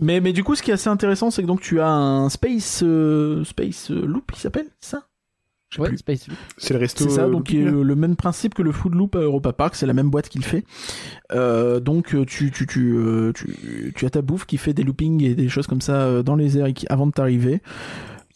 Mais, 0.00 0.20
mais 0.20 0.32
du 0.32 0.44
coup, 0.44 0.54
ce 0.54 0.62
qui 0.62 0.70
est 0.70 0.74
assez 0.74 0.88
intéressant, 0.88 1.32
c'est 1.32 1.42
que 1.42 1.48
donc 1.48 1.60
tu 1.60 1.80
as 1.80 1.88
un 1.88 2.28
Space, 2.28 2.82
euh, 2.84 3.42
Space 3.44 3.90
Loop, 3.90 4.30
il 4.32 4.38
s'appelle, 4.38 4.66
ça? 4.80 5.02
Je 5.70 5.76
sais 5.76 5.82
Ouais, 5.82 5.88
plus. 5.88 5.98
Space 5.98 6.28
Loop. 6.28 6.38
C'est 6.56 6.72
le 6.74 6.80
resto. 6.80 7.04
C'est 7.04 7.10
ça, 7.10 7.24
euh, 7.24 7.30
donc 7.30 7.50
le, 7.50 7.82
le 7.82 7.94
même 7.94 8.16
principe 8.16 8.54
que 8.54 8.62
le 8.62 8.72
Food 8.72 8.94
Loop 8.94 9.16
à 9.16 9.20
Europa 9.20 9.52
Park, 9.52 9.74
c'est 9.74 9.84
la 9.86 9.92
même 9.92 10.08
boîte 10.10 10.28
qui 10.30 10.38
le 10.38 10.44
fait. 10.44 10.64
Euh, 11.32 11.78
donc 11.78 12.14
euh, 12.14 12.24
tu, 12.24 12.50
tu, 12.50 12.66
tu, 12.66 12.94
euh, 12.96 13.32
tu, 13.34 13.92
tu 13.94 14.06
as 14.06 14.10
ta 14.10 14.22
bouffe 14.22 14.46
qui 14.46 14.56
fait 14.56 14.72
des 14.72 14.82
loopings 14.82 15.22
et 15.22 15.34
des 15.34 15.48
choses 15.50 15.66
comme 15.66 15.82
ça 15.82 16.02
euh, 16.06 16.22
dans 16.22 16.36
les 16.36 16.56
airs 16.56 16.66
et 16.66 16.72
qui- 16.72 16.86
avant 16.88 17.06
de 17.06 17.12
t'arriver. 17.12 17.60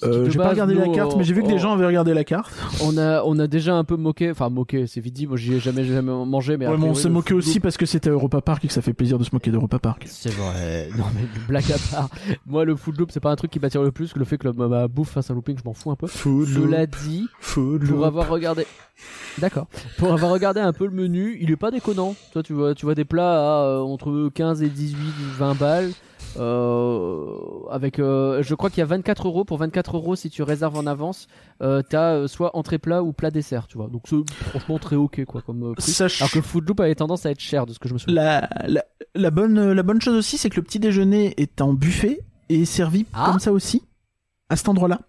Euh, 0.04 0.28
J'ai 0.30 0.38
pas 0.38 0.50
regardé 0.50 0.74
la 0.74 0.88
carte, 0.88 1.16
mais 1.16 1.24
j'ai 1.24 1.32
vu 1.34 1.42
que 1.42 1.46
on- 1.48 1.50
les 1.50 1.58
gens 1.58 1.72
avaient 1.72 1.86
regardé 1.86 2.12
la 2.14 2.24
carte. 2.24 2.52
On 2.82 2.96
a, 2.98 3.22
on 3.24 3.38
a 3.38 3.46
déjà 3.46 3.74
un 3.74 3.84
peu 3.84 3.96
moqué, 3.96 4.30
enfin 4.30 4.48
moqué, 4.48 4.86
c'est 4.86 5.00
vite 5.00 5.14
dit, 5.14 5.26
moi 5.26 5.36
j'y 5.36 5.54
ai 5.54 5.60
jamais, 5.60 5.84
jamais 5.84 6.10
mangé, 6.12 6.56
mais. 6.56 6.66
a 6.66 6.72
Ouais, 6.72 6.78
on 6.82 6.94
s'est 6.94 7.08
moqué 7.08 7.34
aussi 7.34 7.54
Loop- 7.58 7.62
parce 7.62 7.76
que 7.76 7.86
c'était 7.86 8.10
à 8.10 8.12
Europa 8.12 8.40
Park 8.40 8.64
et 8.64 8.68
que 8.68 8.74
ça 8.74 8.82
fait 8.82 8.92
plaisir 8.92 9.18
de 9.18 9.24
se 9.24 9.30
moquer 9.32 9.50
d'Europa 9.50 9.78
Park. 9.78 10.04
C'est 10.08 10.32
vrai. 10.32 10.88
Non 10.98 11.04
mais 11.14 11.22
blague 11.48 11.70
à 11.72 11.76
part. 11.94 12.08
Moi 12.46 12.64
le 12.64 12.74
food 12.76 12.98
loop 12.98 13.10
c'est 13.12 13.20
pas 13.20 13.30
un 13.30 13.36
truc 13.36 13.50
qui 13.50 13.60
m'attire 13.60 13.82
le 13.82 13.92
plus 13.92 14.12
que 14.12 14.18
le 14.18 14.24
fait 14.24 14.38
que 14.38 14.48
le- 14.48 14.52
ma 14.68 14.88
bouffe 14.88 15.10
fasse 15.10 15.30
un 15.30 15.34
looping, 15.34 15.56
je 15.58 15.62
m'en 15.64 15.74
fous 15.74 15.90
un 15.90 15.96
peu. 15.96 16.06
Food 16.06 16.48
loop, 16.48 16.66
Cela 16.66 16.86
dit, 16.86 17.28
food 17.40 17.84
pour 17.86 17.96
loop. 17.98 18.04
avoir 18.04 18.28
regardé. 18.28 18.66
D'accord. 19.38 19.66
Pour 19.98 20.12
avoir 20.12 20.30
regardé 20.32 20.60
un 20.60 20.72
peu 20.72 20.84
le 20.86 20.92
menu, 20.92 21.38
il 21.40 21.50
est 21.50 21.56
pas 21.56 21.70
déconnant. 21.70 22.14
Toi 22.32 22.42
tu 22.42 22.52
vois, 22.52 22.74
tu 22.74 22.84
vois 22.86 22.94
des 22.94 23.04
plats 23.04 23.32
à 23.62 23.64
euh, 23.64 23.80
entre 23.80 24.30
15 24.34 24.62
et 24.62 24.68
18 24.68 24.96
ou 24.96 25.38
20 25.38 25.54
balles. 25.58 25.90
Euh, 26.38 27.26
avec, 27.70 27.98
euh, 27.98 28.42
je 28.42 28.54
crois 28.54 28.70
qu'il 28.70 28.78
y 28.78 28.82
a 28.82 28.86
24 28.86 29.26
euros 29.26 29.44
pour 29.44 29.58
24 29.58 29.96
euros 29.96 30.16
si 30.16 30.30
tu 30.30 30.42
réserves 30.42 30.76
en 30.76 30.86
avance. 30.86 31.26
Euh, 31.62 31.82
T'as 31.88 32.14
euh, 32.14 32.28
soit 32.28 32.56
entrée 32.56 32.78
plat 32.78 33.02
ou 33.02 33.12
plat 33.12 33.30
dessert, 33.30 33.66
tu 33.66 33.78
vois. 33.78 33.88
Donc 33.88 34.02
c'est 34.06 34.16
franchement 34.50 34.78
très 34.78 34.96
ok 34.96 35.24
quoi 35.24 35.42
comme 35.42 35.62
euh, 35.70 35.74
prix. 35.74 35.90
Sach- 35.92 36.20
Alors 36.20 36.30
que 36.30 36.38
le 36.38 36.42
food 36.42 36.68
loop 36.68 36.80
avait 36.80 36.94
tendance 36.94 37.26
à 37.26 37.30
être 37.30 37.40
cher 37.40 37.66
de 37.66 37.72
ce 37.72 37.78
que 37.78 37.88
je 37.88 37.94
me 37.94 37.98
souviens. 37.98 38.14
la, 38.14 38.48
la, 38.66 38.84
la 39.14 39.30
bonne, 39.30 39.72
la 39.72 39.82
bonne 39.82 40.00
chose 40.00 40.16
aussi, 40.16 40.38
c'est 40.38 40.50
que 40.50 40.56
le 40.56 40.62
petit 40.62 40.78
déjeuner 40.78 41.34
est 41.40 41.60
en 41.60 41.72
buffet 41.72 42.20
et 42.48 42.62
est 42.62 42.64
servi 42.64 43.06
Ah. 43.12 43.28
comme 43.30 43.40
ça 43.40 43.52
aussi, 43.52 43.82
à 44.52 44.56
cet 44.56 44.68
endroit-là. 44.68 45.00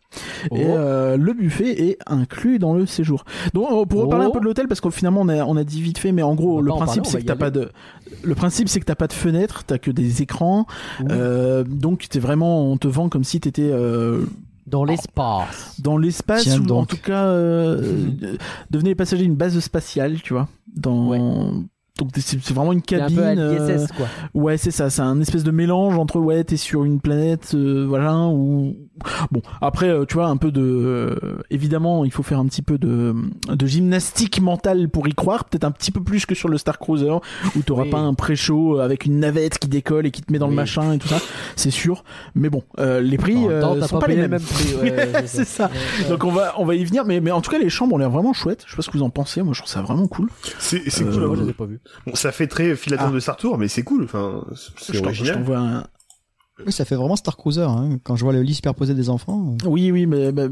Oh. 0.51 0.55
Et 0.55 0.65
euh, 0.65 1.17
le 1.17 1.33
buffet 1.33 1.89
est 1.89 1.97
inclus 2.07 2.59
dans 2.59 2.73
le 2.73 2.85
séjour. 2.85 3.25
Donc 3.53 3.87
pour 3.89 4.01
reparler 4.01 4.25
Oh. 4.25 4.29
un 4.29 4.31
peu 4.31 4.39
de 4.39 4.45
l'hôtel, 4.45 4.67
parce 4.67 4.79
qu'au 4.81 4.89
finalement 4.91 5.21
on 5.21 5.29
a, 5.29 5.43
on 5.45 5.57
a 5.57 5.63
dit 5.63 5.81
vite 5.81 5.97
fait, 5.97 6.11
mais 6.11 6.23
en 6.23 6.33
gros 6.35 6.61
le 6.61 6.71
principe 6.71 7.05
c'est 7.05 7.19
que 7.21 7.25
t'as 7.25 7.35
pas 7.35 7.51
de, 7.51 7.69
le 8.23 8.35
principe 8.35 8.69
c'est 8.69 8.79
que 8.79 8.85
t'as 8.85 8.95
pas 8.95 9.07
de 9.07 9.13
fenêtre, 9.13 9.63
t'as 9.65 9.77
que 9.77 9.91
des 9.91 10.21
écrans. 10.21 10.65
Oui. 11.01 11.07
Euh, 11.11 11.63
donc 11.63 12.07
t'es 12.09 12.19
vraiment, 12.19 12.65
on 12.71 12.77
te 12.77 12.87
vend 12.87 13.09
comme 13.09 13.23
si 13.23 13.39
t'étais 13.41 13.69
euh, 13.71 14.25
Dans 14.65 14.85
l'espace. 14.85 15.75
dans 15.81 15.97
l'espace 15.97 16.57
ou 16.57 16.71
en 16.71 16.85
tout 16.85 16.97
cas 16.97 17.25
euh, 17.25 17.81
euh, 18.23 18.37
devenez 18.71 18.91
les 18.91 18.95
passagers 18.95 19.23
d'une 19.23 19.35
base 19.35 19.59
spatiale, 19.59 20.21
tu 20.21 20.33
vois. 20.33 20.47
Dans 20.75 21.07
Ouais. 21.09 21.19
Donc 21.99 22.09
c'est 22.17 22.39
vraiment 22.53 22.73
une 22.73 22.81
C'est 22.89 22.95
un 22.95 22.99
cabine. 23.01 23.17
peu 23.17 23.23
à 23.23 23.29
euh, 23.37 23.85
quoi. 23.95 24.07
Ouais, 24.33 24.57
c'est 24.57 24.71
ça, 24.71 24.89
c'est 24.89 25.01
un 25.03 25.21
espèce 25.21 25.43
de 25.43 25.51
mélange 25.51 25.95
entre 25.97 26.19
ouais, 26.19 26.43
t'es 26.43 26.57
sur 26.57 26.83
une 26.85 26.99
planète, 26.99 27.51
euh, 27.53 27.85
voilà, 27.87 28.17
ou 28.27 28.75
bon. 29.29 29.41
Après, 29.61 29.89
euh, 29.89 30.03
tu 30.05 30.15
vois, 30.15 30.25
un 30.27 30.37
peu 30.37 30.51
de, 30.51 30.61
euh, 30.61 31.37
évidemment, 31.51 32.03
il 32.03 32.11
faut 32.11 32.23
faire 32.23 32.39
un 32.39 32.45
petit 32.47 32.63
peu 32.63 32.79
de, 32.79 33.13
de 33.47 33.65
gymnastique 33.67 34.41
mentale 34.41 34.89
pour 34.89 35.07
y 35.07 35.13
croire, 35.13 35.45
peut-être 35.45 35.65
un 35.65 35.71
petit 35.71 35.91
peu 35.91 36.01
plus 36.01 36.25
que 36.25 36.33
sur 36.33 36.49
le 36.49 36.57
Star 36.57 36.79
Cruiser 36.79 37.13
où 37.55 37.61
t'auras 37.61 37.83
Oui. 37.83 37.89
pas 37.91 37.99
un 37.99 38.15
pré-show 38.15 38.79
avec 38.79 39.05
une 39.05 39.19
navette 39.19 39.59
qui 39.59 39.67
décolle 39.67 40.07
et 40.07 40.11
qui 40.11 40.23
te 40.23 40.31
met 40.33 40.39
dans 40.39 40.47
le 40.47 40.55
machin 40.55 40.93
et 40.93 40.97
tout 40.97 41.07
ça, 41.07 41.19
c'est 41.55 41.69
sûr. 41.71 42.03
Mais 42.33 42.49
bon, 42.49 42.63
euh, 42.79 43.01
les 43.01 43.17
prix 43.17 43.35
même 43.47 43.61
temps, 43.61 43.75
euh, 43.75 43.81
sont 43.83 43.99
pas 43.99 44.07
pas 44.07 44.13
les 44.13 44.27
mêmes. 44.27 44.41
prix. 44.41 44.73
ouais, 44.81 45.09
c'est 45.27 45.45
ça. 45.45 45.65
Ouais, 45.65 46.03
ouais. 46.05 46.09
Donc 46.09 46.23
on 46.23 46.31
va 46.31 46.53
on 46.57 46.65
va 46.65 46.73
y 46.73 46.83
venir, 46.83 47.05
mais 47.05 47.19
mais 47.19 47.29
en 47.31 47.41
tout 47.41 47.51
cas 47.51 47.59
les 47.59 47.69
chambres 47.69 47.93
ont 47.93 47.99
l'air 47.99 48.09
vraiment 48.09 48.33
chouettes. 48.33 48.63
Je 48.65 48.71
sais 48.71 48.75
pas 48.77 48.81
ce 48.81 48.89
que 48.89 48.97
vous 48.97 49.03
en 49.03 49.11
pensez. 49.11 49.43
Moi 49.43 49.53
je 49.53 49.59
trouve 49.59 49.71
ça 49.71 49.81
vraiment 49.83 50.07
cool. 50.07 50.29
C'est 50.57 50.81
c'est 50.89 51.03
Euh, 51.03 51.11
cool. 51.11 51.25
Moi, 51.27 51.35
je 51.37 51.41
les 51.43 51.49
ai 51.49 51.53
pas 51.53 51.65
vus. 51.65 51.79
Bon, 52.05 52.15
ça 52.15 52.31
fait 52.31 52.47
très 52.47 52.75
file 52.75 52.91
d'attente 52.91 53.09
Ah. 53.11 53.15
de 53.15 53.19
Star 53.19 53.37
Tour, 53.37 53.57
mais 53.57 53.67
c'est 53.67 53.83
cool. 53.83 54.03
Enfin, 54.05 54.45
c'est 54.77 54.93
Je 54.93 54.97
je 54.99 55.03
original. 55.03 55.35
t'envoie 55.35 55.57
un, 55.59 55.83
Oui, 56.65 56.71
ça 56.71 56.85
fait 56.85 56.95
vraiment 56.95 57.15
Star 57.15 57.35
Cruiser. 57.37 57.61
Hein. 57.63 57.99
Quand 58.03 58.15
je 58.15 58.23
vois 58.23 58.33
le 58.33 58.41
lit 58.41 58.53
superposé 58.55 58.93
des 58.93 59.09
enfants. 59.09 59.55
euh, 59.63 59.67
Oui, 59.69 59.91
oui, 59.91 60.05
mais, 60.05 60.31
mais 60.31 60.47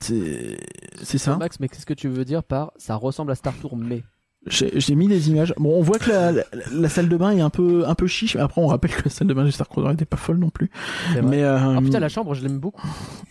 c'est 0.00 0.56
c'est 1.02 1.18
ça. 1.18 1.36
Max, 1.36 1.58
mais 1.60 1.68
qu'est-ce 1.68 1.86
que 1.86 1.94
tu 1.94 2.08
veux 2.08 2.24
dire 2.24 2.42
par 2.44 2.72
ça 2.76 2.94
ressemble 2.96 3.30
à 3.32 3.34
Star 3.34 3.54
Tour 3.56 3.76
mais? 3.76 4.02
J'ai 4.50 4.94
mis 4.94 5.08
des 5.08 5.28
images. 5.30 5.54
Bon, 5.58 5.76
on 5.78 5.82
voit 5.82 5.98
que 5.98 6.10
la, 6.10 6.32
la, 6.32 6.42
la 6.72 6.88
salle 6.88 7.08
de 7.08 7.16
bain 7.16 7.30
est 7.30 7.40
un 7.40 7.50
peu 7.50 7.84
un 7.86 7.94
peu 7.94 8.06
chiche. 8.06 8.36
Après, 8.36 8.60
on 8.60 8.66
rappelle 8.66 8.90
que 8.92 9.02
la 9.04 9.10
salle 9.10 9.28
de 9.28 9.34
bain 9.34 9.44
du 9.44 9.52
Star 9.52 9.68
Cruiser 9.68 9.92
était 9.92 10.04
pas 10.04 10.16
folle 10.16 10.38
non 10.38 10.50
plus. 10.50 10.70
Mais 11.22 11.42
euh, 11.44 11.58
Ah 11.76 11.80
putain, 11.82 12.00
la 12.00 12.08
chambre, 12.08 12.34
je 12.34 12.42
l'aime 12.42 12.58
beaucoup. 12.58 12.86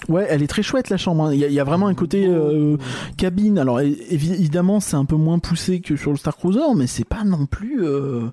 ouais, 0.09 0.25
elle 0.29 0.43
est 0.43 0.47
très 0.47 0.63
chouette 0.63 0.89
la 0.89 0.97
chambre. 0.97 1.25
hein. 1.25 1.33
Il 1.33 1.39
y, 1.39 1.45
a, 1.45 1.47
il 1.47 1.53
y 1.53 1.59
a 1.59 1.63
vraiment 1.63 1.87
un 1.87 1.93
côté 1.95 2.25
euh, 2.27 2.77
cabine. 3.17 3.57
Alors 3.59 3.79
évidemment, 3.81 4.79
c'est 4.79 4.95
un 4.95 5.05
peu 5.05 5.15
moins 5.15 5.39
poussé 5.39 5.81
que 5.81 5.95
sur 5.95 6.11
le 6.11 6.17
Star 6.17 6.37
Cruiser, 6.37 6.59
mais 6.75 6.87
c'est 6.87 7.05
pas 7.07 7.23
non 7.23 7.45
plus. 7.45 7.83
euh, 7.83 8.27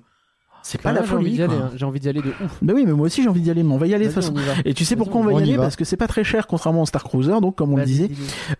C'est 0.63 0.81
pas 0.81 0.93
la 0.93 1.03
J'ai 1.03 1.13
envie 1.13 1.23
folie. 1.25 1.31
d'y 1.35 1.41
aller. 1.43 1.55
quoi. 1.55 1.65
hein. 1.65 1.71
J'ai 1.75 1.85
envie 1.85 1.99
d'y 1.99 2.09
aller 2.09 2.21
de 2.21 2.29
ouf. 2.29 2.57
Bah 2.61 2.73
oui, 2.75 2.85
mais 2.85 2.93
moi 2.93 3.05
aussi 3.07 3.21
j'ai 3.23 3.29
envie 3.29 3.41
d'y 3.41 3.51
aller. 3.51 3.63
Mais 3.63 3.73
on 3.73 3.77
va 3.77 3.87
y 3.87 3.93
aller 3.93 4.05
de 4.07 4.11
toute 4.13 4.21
façon. 4.23 4.33
Et 4.65 4.73
tu 4.73 4.85
sais 4.85 4.95
pourquoi 4.95 5.21
on 5.21 5.23
va 5.23 5.31
on 5.33 5.39
y 5.39 5.41
y 5.41 5.43
aller? 5.43 5.57
va. 5.57 5.63
Parce 5.63 5.75
que 5.75 5.85
c'est 5.85 5.97
pas 5.97 6.07
très 6.07 6.23
cher 6.23 6.47
contrairement 6.47 6.81
au 6.81 6.85
Star 6.85 7.03
Cruiser, 7.03 7.39
donc 7.41 7.55
comme 7.55 7.73
on 7.73 7.77
le 7.77 7.85
disait. 7.85 8.09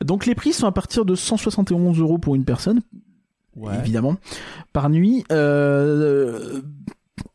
Donc 0.03 0.25
les 0.25 0.35
prix 0.35 0.53
sont 0.53 0.67
à 0.67 0.71
partir 0.71 1.05
de 1.05 1.15
171 1.15 1.99
euros 1.99 2.17
pour 2.17 2.35
une 2.35 2.45
personne, 2.45 2.81
Ouais. 3.55 3.77
évidemment, 3.79 4.15
par 4.73 4.89
nuit. 4.89 5.23
Euh, 5.31 6.61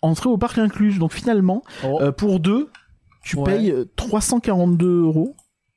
entrée 0.02 0.28
au 0.28 0.38
parc 0.38 0.58
incluse. 0.58 0.98
Donc 0.98 1.12
finalement, 1.12 1.62
Oh, 1.84 1.98
euh, 2.00 2.12
pour 2.12 2.40
deux, 2.40 2.68
tu 3.22 3.36
Ouais. 3.36 3.44
payes 3.44 3.74
342 3.96 5.02
euros. 5.02 5.34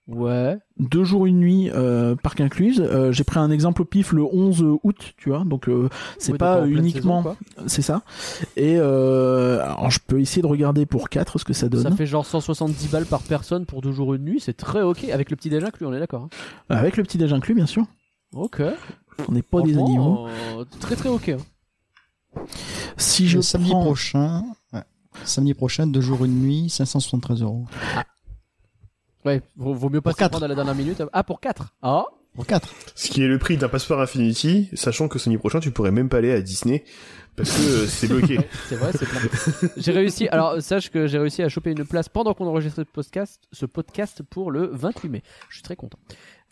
ouais. 0.08 0.58
Deux 0.80 1.04
jours 1.04 1.26
une 1.28 1.40
nuit, 1.40 1.70
euh, 1.74 2.16
parc 2.16 2.42
incluse. 2.42 2.82
Euh, 2.82 3.12
J'ai 3.12 3.24
pris 3.24 3.40
un 3.40 3.52
exemple 3.52 3.82
au 3.84 3.86
pif 3.86 4.12
le 4.12 4.24
11 4.24 4.66
août, 4.84 5.14
tu 5.18 5.30
vois. 5.30 5.44
Donc 5.46 5.70
euh, 5.70 5.88
c'est 6.18 6.32
Oui, 6.34 6.38
pas 6.38 6.66
uniquement, 6.68 7.36
c'est 7.68 7.82
ça. 7.84 8.02
Et 8.58 8.76
euh, 8.80 9.62
alors 9.64 9.92
je 9.92 10.00
peux 10.06 10.20
essayer 10.20 10.42
de 10.42 10.48
regarder 10.48 10.86
pour 10.86 11.10
4 11.10 11.38
ce 11.38 11.46
que 11.46 11.54
ça 11.54 11.70
donne. 11.70 11.84
Ça 11.84 11.92
fait 11.92 12.06
genre 12.06 12.26
170 12.26 12.90
balles 12.90 13.06
par 13.06 13.22
personne 13.22 13.66
pour 13.66 13.82
deux 13.82 13.92
jours 13.92 14.14
une 14.14 14.24
nuit. 14.24 14.40
C'est 14.40 14.58
très 14.58 14.82
ok. 14.82 15.06
Avec 15.06 15.30
le 15.30 15.36
petit 15.38 15.50
déj 15.50 15.64
inclus, 15.64 15.86
on 15.86 15.94
est 15.94 16.00
d'accord. 16.00 16.24
hein. 16.24 16.76
Avec 16.76 16.98
le 16.98 17.04
petit 17.04 17.18
déj 17.18 17.32
inclus, 17.34 17.54
bien 17.56 17.66
sûr. 17.68 17.86
Ok. 18.36 18.62
On 19.28 19.32
n'est 19.32 19.42
pas 19.42 19.62
des 19.62 19.78
animaux. 19.78 20.28
Euh, 20.28 20.66
Très 20.80 20.96
très 20.96 21.10
ok. 21.10 21.30
hein. 21.30 22.42
Si 22.98 23.28
je 23.28 23.42
samedi 23.42 23.70
prends... 23.72 23.84
prochain. 23.84 24.44
ouais. 24.74 24.82
Samedi 25.24 25.54
prochain, 25.54 25.86
deux 25.88 26.02
jours, 26.02 26.26
une 26.26 26.40
nuit, 26.42 26.70
573 26.70 27.42
euros. 27.44 27.66
Ouais, 29.26 29.42
vaut, 29.56 29.74
vaut 29.74 29.90
mieux 29.90 30.02
pas 30.02 30.10
Pour 30.12 30.18
se 30.18 30.20
quatre. 30.20 30.32
prendre 30.32 30.46
à 30.46 30.48
la 30.48 30.56
dernière 30.56 30.76
minute. 30.76 31.02
Ah, 31.14 31.24
pour 31.24 31.40
4 31.40 31.74
Ah 31.82 32.06
Pour 32.36 32.46
4. 32.46 32.68
Ce 32.96 33.10
qui 33.10 33.24
est 33.24 33.28
le 33.28 33.38
prix 33.40 33.56
d'un 33.58 33.70
passeport 33.70 34.02
Infinity, 34.02 34.70
sachant 34.74 35.08
que 35.08 35.18
Sony 35.20 35.38
prochain, 35.38 35.60
tu 35.60 35.72
pourrais 35.72 35.92
même 35.92 36.10
pas 36.10 36.18
aller 36.18 36.32
à 36.32 36.42
Disney 36.42 36.84
parce 37.36 37.50
que 37.52 37.62
euh, 37.62 37.88
c'est 37.88 38.08
bloqué. 38.08 38.38
C'est 38.70 38.76
vrai, 38.76 38.92
c'est 38.94 39.06
plein. 39.08 39.20
j'ai 39.78 39.92
réussi. 39.92 40.28
Alors, 40.28 40.62
sache 40.62 40.92
que 40.92 41.08
j'ai 41.08 41.18
réussi 41.18 41.42
à 41.42 41.50
choper 41.50 41.72
une 41.72 41.84
place 41.86 42.08
pendant 42.10 42.34
qu'on 42.36 42.46
enregistrait 42.46 42.84
ce 42.84 42.92
podcast, 42.92 43.42
ce 43.52 43.66
podcast 43.66 44.22
pour 44.24 44.52
le 44.52 44.68
28 44.72 45.10
mai. 45.10 45.24
Je 45.50 45.56
suis 45.56 45.64
très 45.64 45.76
content. 45.76 45.98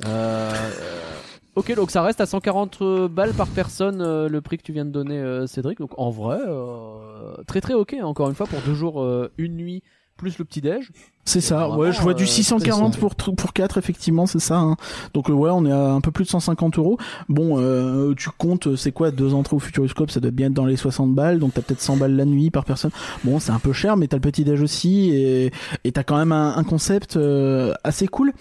Euh, 0.06 0.52
euh, 0.56 1.14
ok, 1.56 1.76
donc 1.76 1.92
ça 1.92 2.02
reste 2.02 2.22
à 2.22 2.26
140 2.26 3.08
balles 3.10 3.34
par 3.34 3.48
personne 3.48 4.02
euh, 4.02 4.30
le 4.30 4.42
prix 4.42 4.58
que 4.58 4.64
tu 4.64 4.74
viens 4.74 4.86
de 4.86 4.92
donner, 4.92 5.18
euh, 5.18 5.48
Cédric. 5.48 5.80
Donc 5.80 5.92
en 5.98 6.10
vrai, 6.10 6.40
euh, 6.48 7.36
très 7.48 7.62
très 7.62 7.74
ok. 7.74 7.96
Encore 8.04 8.30
une 8.30 8.36
fois, 8.36 8.48
pour 8.48 8.60
deux 8.62 8.74
jours, 8.76 9.02
euh, 9.02 9.32
une 9.38 9.56
nuit 9.56 9.84
plus 10.18 10.38
le 10.38 10.46
petit 10.46 10.62
déj. 10.62 10.92
C'est 11.26 11.42
ça, 11.42 11.58
vraiment, 11.66 11.78
ouais, 11.78 11.92
je 11.92 12.00
vois 12.02 12.14
du 12.14 12.24
euh, 12.24 12.28
640 12.28 12.94
c'est- 12.94 13.00
pour, 13.00 13.14
tr- 13.14 13.34
pour 13.36 13.54
4, 13.54 13.80
effectivement, 13.80 14.28
c'est 14.28 14.40
ça. 14.40 14.58
hein. 14.60 14.76
Donc, 15.16 15.32
euh, 15.32 15.34
ouais, 15.34 15.50
on 15.52 15.66
est 15.66 15.72
à 15.72 15.94
un 15.94 16.02
peu 16.02 16.12
plus 16.12 16.26
de 16.26 16.30
150 16.30 16.78
euros. 16.78 17.00
Bon, 17.28 17.56
euh, 17.60 18.14
tu 18.16 18.30
comptes, 18.38 18.68
euh, 18.68 18.76
c'est 18.76 18.92
quoi, 18.92 19.10
deux 19.10 19.34
entrées 19.34 19.56
au 19.56 19.60
Futuroscope, 19.60 20.12
ça 20.12 20.20
doit 20.20 20.30
bien 20.30 20.48
être 20.48 20.54
dans 20.54 20.66
les 20.66 20.76
60 20.76 21.16
balles, 21.16 21.40
donc 21.40 21.56
t'as 21.56 21.62
peut-être 21.64 21.82
100 21.82 21.98
balles 21.98 22.16
la 22.16 22.26
nuit 22.26 22.52
par 22.52 22.66
personne. 22.66 22.92
Bon, 23.24 23.40
c'est 23.40 23.52
un 23.52 23.58
peu 23.60 23.74
cher, 23.74 23.98
mais 23.98 24.08
t'as 24.08 24.18
le 24.18 24.22
petit 24.22 24.44
déj 24.44 24.62
aussi, 24.62 25.10
et 25.10 25.52
et 25.86 25.92
t'as 25.92 26.04
quand 26.04 26.18
même 26.18 26.32
un, 26.34 26.56
un 26.56 26.64
concept 26.64 27.18
euh, 27.18 27.74
assez 27.84 28.08
cool. 28.08 28.32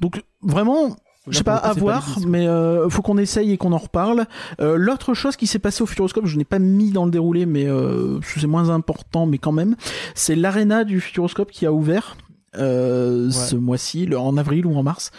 Donc, 0.00 0.22
vraiment, 0.42 0.94
je 1.28 1.38
sais 1.38 1.44
pas, 1.44 1.56
à 1.56 1.72
voir, 1.72 2.18
mais 2.26 2.46
euh, 2.46 2.88
faut 2.88 3.02
qu'on 3.02 3.18
essaye 3.18 3.52
et 3.52 3.56
qu'on 3.56 3.72
en 3.72 3.78
reparle. 3.78 4.26
Euh, 4.60 4.76
L'autre 4.76 5.14
chose 5.14 5.36
qui 5.36 5.46
s'est 5.46 5.58
passée 5.58 5.82
au 5.82 5.86
Futuroscope, 5.86 6.26
je 6.26 6.36
n'ai 6.36 6.44
pas 6.44 6.58
mis 6.58 6.90
dans 6.90 7.04
le 7.04 7.10
déroulé, 7.10 7.46
mais 7.46 7.66
euh, 7.66 8.20
c'est 8.22 8.46
moins 8.46 8.70
important, 8.70 9.26
mais 9.26 9.38
quand 9.38 9.52
même, 9.52 9.76
c'est 10.14 10.36
l'arena 10.36 10.84
du 10.84 11.00
Futuroscope 11.00 11.50
qui 11.50 11.66
a 11.66 11.72
ouvert. 11.72 12.16
euh, 12.58 13.30
ce 13.30 13.54
mois-ci, 13.54 14.08
en 14.16 14.36
avril 14.38 14.64
ou 14.64 14.74
en 14.76 14.82
mars. 14.82 15.10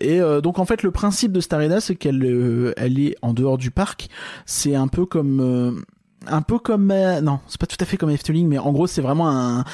Et 0.00 0.18
euh, 0.20 0.40
donc 0.40 0.58
en 0.58 0.64
fait 0.64 0.82
le 0.82 0.90
principe 0.90 1.30
de 1.30 1.40
cette 1.40 1.52
arena 1.52 1.78
c'est 1.80 1.94
qu'elle 1.94 2.24
euh, 2.24 2.72
elle 2.78 2.98
est 2.98 3.16
en 3.20 3.34
dehors 3.34 3.58
du 3.58 3.70
parc. 3.70 4.08
C'est 4.46 4.74
un 4.74 4.88
peu 4.88 5.04
comme 5.04 5.40
euh, 5.40 5.72
un 6.26 6.40
peu 6.40 6.58
comme 6.58 6.90
euh, 6.90 7.20
non 7.20 7.40
c'est 7.48 7.60
pas 7.60 7.66
tout 7.66 7.76
à 7.80 7.84
fait 7.84 7.98
comme 7.98 8.08
Efteling 8.08 8.48
mais 8.48 8.56
en 8.58 8.72
gros 8.72 8.86
c'est 8.86 9.02
vraiment 9.02 9.28
un 9.28 9.64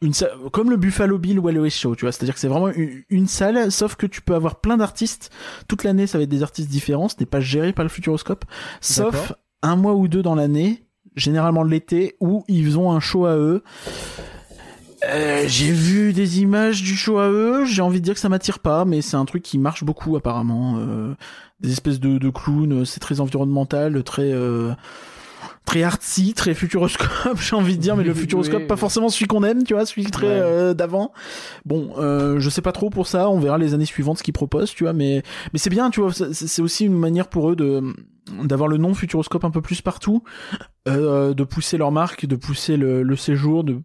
une 0.00 0.14
sa- 0.14 0.30
comme 0.52 0.70
le 0.70 0.76
Buffalo 0.76 1.18
Bill 1.18 1.38
ou 1.40 1.48
LOS 1.48 1.70
Show, 1.70 1.96
tu 1.96 2.04
vois, 2.04 2.12
c'est-à-dire 2.12 2.34
que 2.34 2.40
c'est 2.40 2.48
vraiment 2.48 2.68
une, 2.68 3.02
une 3.10 3.26
salle, 3.26 3.72
sauf 3.72 3.96
que 3.96 4.06
tu 4.06 4.20
peux 4.22 4.34
avoir 4.34 4.60
plein 4.60 4.76
d'artistes. 4.76 5.30
Toute 5.66 5.84
l'année, 5.84 6.06
ça 6.06 6.18
va 6.18 6.24
être 6.24 6.30
des 6.30 6.42
artistes 6.42 6.68
différents, 6.70 7.08
ce 7.08 7.16
n'est 7.18 7.26
pas 7.26 7.40
géré 7.40 7.72
par 7.72 7.84
le 7.84 7.88
Futuroscope, 7.88 8.44
sauf 8.80 9.32
un 9.62 9.76
mois 9.76 9.94
ou 9.94 10.06
deux 10.06 10.22
dans 10.22 10.34
l'année, 10.36 10.84
généralement 11.16 11.64
l'été, 11.64 12.16
où 12.20 12.44
ils 12.48 12.78
ont 12.78 12.92
un 12.92 13.00
show 13.00 13.26
à 13.26 13.36
eux. 13.36 13.62
Euh, 15.04 15.44
j'ai 15.46 15.70
vu 15.70 16.12
des 16.12 16.40
images 16.40 16.82
du 16.82 16.96
show 16.96 17.18
à 17.18 17.28
eux, 17.30 17.64
j'ai 17.64 17.82
envie 17.82 18.00
de 18.00 18.04
dire 18.04 18.14
que 18.14 18.20
ça 18.20 18.28
m'attire 18.28 18.58
pas, 18.58 18.84
mais 18.84 19.00
c'est 19.00 19.16
un 19.16 19.24
truc 19.24 19.42
qui 19.42 19.58
marche 19.58 19.84
beaucoup 19.84 20.16
apparemment. 20.16 20.76
Euh, 20.78 21.14
des 21.60 21.72
espèces 21.72 22.00
de, 22.00 22.18
de 22.18 22.30
clowns, 22.30 22.84
c'est 22.84 23.00
très 23.00 23.20
environnemental, 23.20 24.02
très... 24.02 24.32
Euh, 24.32 24.72
très 25.68 25.82
artsy, 25.82 26.32
très 26.32 26.54
futuroscope, 26.54 27.36
j'ai 27.40 27.54
envie 27.54 27.76
de 27.76 27.82
dire, 27.82 27.94
mais 27.94 28.02
le 28.02 28.14
futuroscope, 28.14 28.60
oui. 28.62 28.66
pas 28.66 28.76
forcément 28.76 29.10
celui 29.10 29.26
qu'on 29.26 29.44
aime, 29.44 29.64
tu 29.64 29.74
vois, 29.74 29.84
celui 29.84 30.04
très 30.06 30.26
Ouais. 30.26 30.32
euh, 30.32 30.72
d'avant. 30.72 31.12
Bon, 31.66 31.92
euh, 31.98 32.40
je 32.40 32.48
sais 32.48 32.62
pas 32.62 32.72
trop 32.72 32.88
pour 32.88 33.06
ça, 33.06 33.28
on 33.28 33.38
verra 33.38 33.58
les 33.58 33.74
années 33.74 33.84
suivantes 33.84 34.16
ce 34.16 34.22
qu'ils 34.22 34.32
proposent, 34.32 34.72
tu 34.74 34.84
vois, 34.84 34.94
mais 34.94 35.22
mais 35.52 35.58
c'est 35.58 35.68
bien, 35.68 35.90
tu 35.90 36.00
vois, 36.00 36.10
c'est 36.12 36.32
c'est 36.32 36.62
aussi 36.62 36.86
une 36.86 36.98
manière 36.98 37.28
pour 37.28 37.50
eux 37.50 37.56
de 37.56 37.82
d'avoir 38.44 38.68
le 38.68 38.78
nom 38.78 38.94
futuroscope 38.94 39.44
un 39.44 39.50
peu 39.50 39.60
plus 39.60 39.82
partout, 39.82 40.22
euh, 40.88 41.34
de 41.34 41.44
pousser 41.44 41.76
leur 41.76 41.92
marque, 41.92 42.24
de 42.24 42.36
pousser 42.36 42.76
le, 42.78 43.02
le 43.02 43.16
séjour, 43.16 43.62
de 43.62 43.80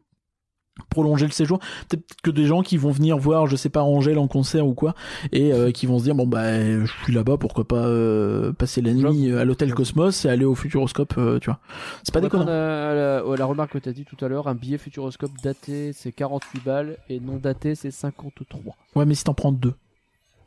prolonger 0.89 1.25
le 1.25 1.31
séjour. 1.31 1.59
Peut-être 1.89 2.03
que 2.23 2.31
des 2.31 2.45
gens 2.45 2.61
qui 2.61 2.77
vont 2.77 2.91
venir 2.91 3.17
voir, 3.17 3.47
je 3.47 3.55
sais 3.55 3.69
pas, 3.69 3.83
Angèle 3.83 4.17
en 4.17 4.27
concert 4.27 4.65
ou 4.67 4.73
quoi, 4.73 4.95
et 5.31 5.53
euh, 5.53 5.71
qui 5.71 5.85
vont 5.85 5.99
se 5.99 6.03
dire 6.03 6.15
bon 6.15 6.27
bah 6.27 6.59
je 6.61 6.91
suis 7.03 7.13
là-bas, 7.13 7.37
pourquoi 7.37 7.67
pas 7.67 7.85
euh, 7.85 8.51
passer 8.53 8.81
la 8.81 8.93
nuit 8.93 9.31
à 9.33 9.45
l'hôtel 9.45 9.73
Cosmos 9.73 10.25
et 10.25 10.29
aller 10.29 10.45
au 10.45 10.55
Futuroscope, 10.55 11.13
euh, 11.17 11.39
tu 11.39 11.49
vois. 11.49 11.59
C'est 12.03 12.13
pas 12.13 12.21
déconnant. 12.21 12.45
à 12.45 12.93
la, 12.93 13.17
à 13.17 13.35
la 13.37 13.45
remarque 13.45 13.73
que 13.73 13.77
tu 13.77 13.89
as 13.89 13.93
dit 13.93 14.05
tout 14.05 14.23
à 14.23 14.27
l'heure, 14.27 14.47
un 14.47 14.55
billet 14.55 14.77
Futuroscope 14.77 15.31
daté 15.43 15.93
c'est 15.93 16.11
48 16.11 16.63
balles 16.63 16.97
et 17.09 17.19
non 17.19 17.37
daté 17.37 17.75
c'est 17.75 17.91
53. 17.91 18.75
Ouais, 18.95 19.05
mais 19.05 19.15
si 19.15 19.23
t'en 19.23 19.33
prends 19.33 19.51
deux. 19.51 19.73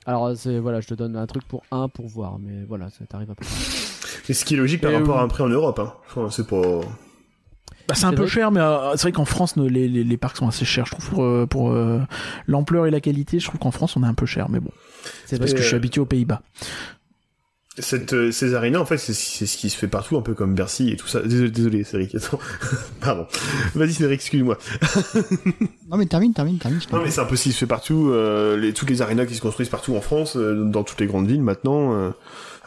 Alors 0.07 0.37
c'est 0.37 0.59
voilà, 0.59 0.81
je 0.81 0.87
te 0.87 0.95
donne 0.95 1.17
un 1.17 1.27
truc 1.27 1.45
pour 1.49 1.63
un 1.71 1.89
pour 1.89 2.07
voir, 2.07 2.39
mais 2.39 2.65
voilà, 2.69 2.91
ça 2.91 3.05
t'arrive 3.07 3.31
un 3.31 3.35
peu. 3.35 3.45
Et 4.29 4.35
ce 4.35 4.45
qui 4.45 4.55
est 4.55 4.57
logique 4.57 4.81
par 4.81 4.91
Et, 4.91 4.97
rapport 4.97 5.19
à 5.19 5.23
un 5.23 5.29
prix 5.29 5.43
en 5.43 5.49
Europe, 5.49 5.79
hein. 5.79 5.95
Enfin, 6.07 6.31
c'est 6.31 6.47
pas. 6.47 6.81
Bah, 7.89 7.95
c'est 7.95 8.07
un 8.07 8.13
peu 8.13 8.23
vrai 8.23 8.29
cher, 8.29 8.51
mais 8.51 8.61
euh, 8.61 8.93
c'est 8.93 9.03
vrai 9.03 9.13
qu'en 9.13 9.25
France, 9.25 9.57
les, 9.57 9.89
les, 9.89 10.05
les 10.05 10.17
parcs 10.17 10.37
sont 10.37 10.49
assez 10.49 10.65
chers, 10.65 10.87
je 10.87 10.93
trouve, 10.93 11.09
pour, 11.09 11.23
euh, 11.25 11.47
pour 11.47 11.71
euh, 11.71 12.01
l'ampleur 12.47 12.87
et 12.87 12.91
la 12.91 13.01
qualité. 13.01 13.39
Je 13.39 13.47
trouve 13.47 13.61
qu'en 13.61 13.71
France, 13.71 13.97
on 13.97 14.03
est 14.03 14.07
un 14.09 14.15
peu 14.15 14.27
cher, 14.27 14.49
mais 14.49 14.61
bon. 14.61 14.71
C'est 15.25 15.39
Parce 15.39 15.53
que 15.53 15.63
je 15.63 15.67
suis 15.67 15.77
habitué 15.77 16.01
aux 16.01 16.07
Pays-Bas. 16.07 16.43
Cette, 17.79 18.15
euh, 18.15 18.33
ces 18.33 18.55
arénas, 18.55 18.79
en 18.79 18.87
fait, 18.87 18.97
c'est 18.97 19.13
c'est 19.13 19.45
ce 19.45 19.59
qui 19.59 19.69
se 19.69 19.77
fait 19.77 19.87
partout, 19.87 20.17
un 20.17 20.23
peu 20.23 20.33
comme 20.33 20.55
Bercy 20.55 20.91
et 20.91 20.97
tout 20.97 21.09
ça. 21.09 21.21
Désolé, 21.21 21.51
désolé 21.51 21.85
Cédric, 21.85 22.15
attends. 22.15 22.39
Pardon. 23.01 23.27
Vas-y, 23.75 23.93
Cédric, 23.93 24.21
excuse-moi. 24.21 24.57
Non, 25.89 25.99
mais 25.99 26.07
termine, 26.07 26.33
termine, 26.33 26.59
termine. 26.59 26.81
Non, 26.91 27.01
mais 27.05 27.11
c'est 27.11 27.21
un 27.21 27.27
peu 27.27 27.37
ce 27.37 27.45
qui 27.45 27.53
se 27.53 27.59
fait 27.59 27.67
partout. 27.67 28.11
Euh, 28.11 28.57
les, 28.57 28.73
toutes 28.73 28.91
les 28.91 29.03
arénas 29.03 29.27
qui 29.27 29.35
se 29.35 29.41
construisent 29.41 29.69
partout 29.69 29.95
en 29.95 30.01
France, 30.01 30.37
euh, 30.37 30.65
dans 30.65 30.83
toutes 30.83 31.01
les 31.01 31.07
grandes 31.07 31.29
villes 31.29 31.43
maintenant. 31.43 32.13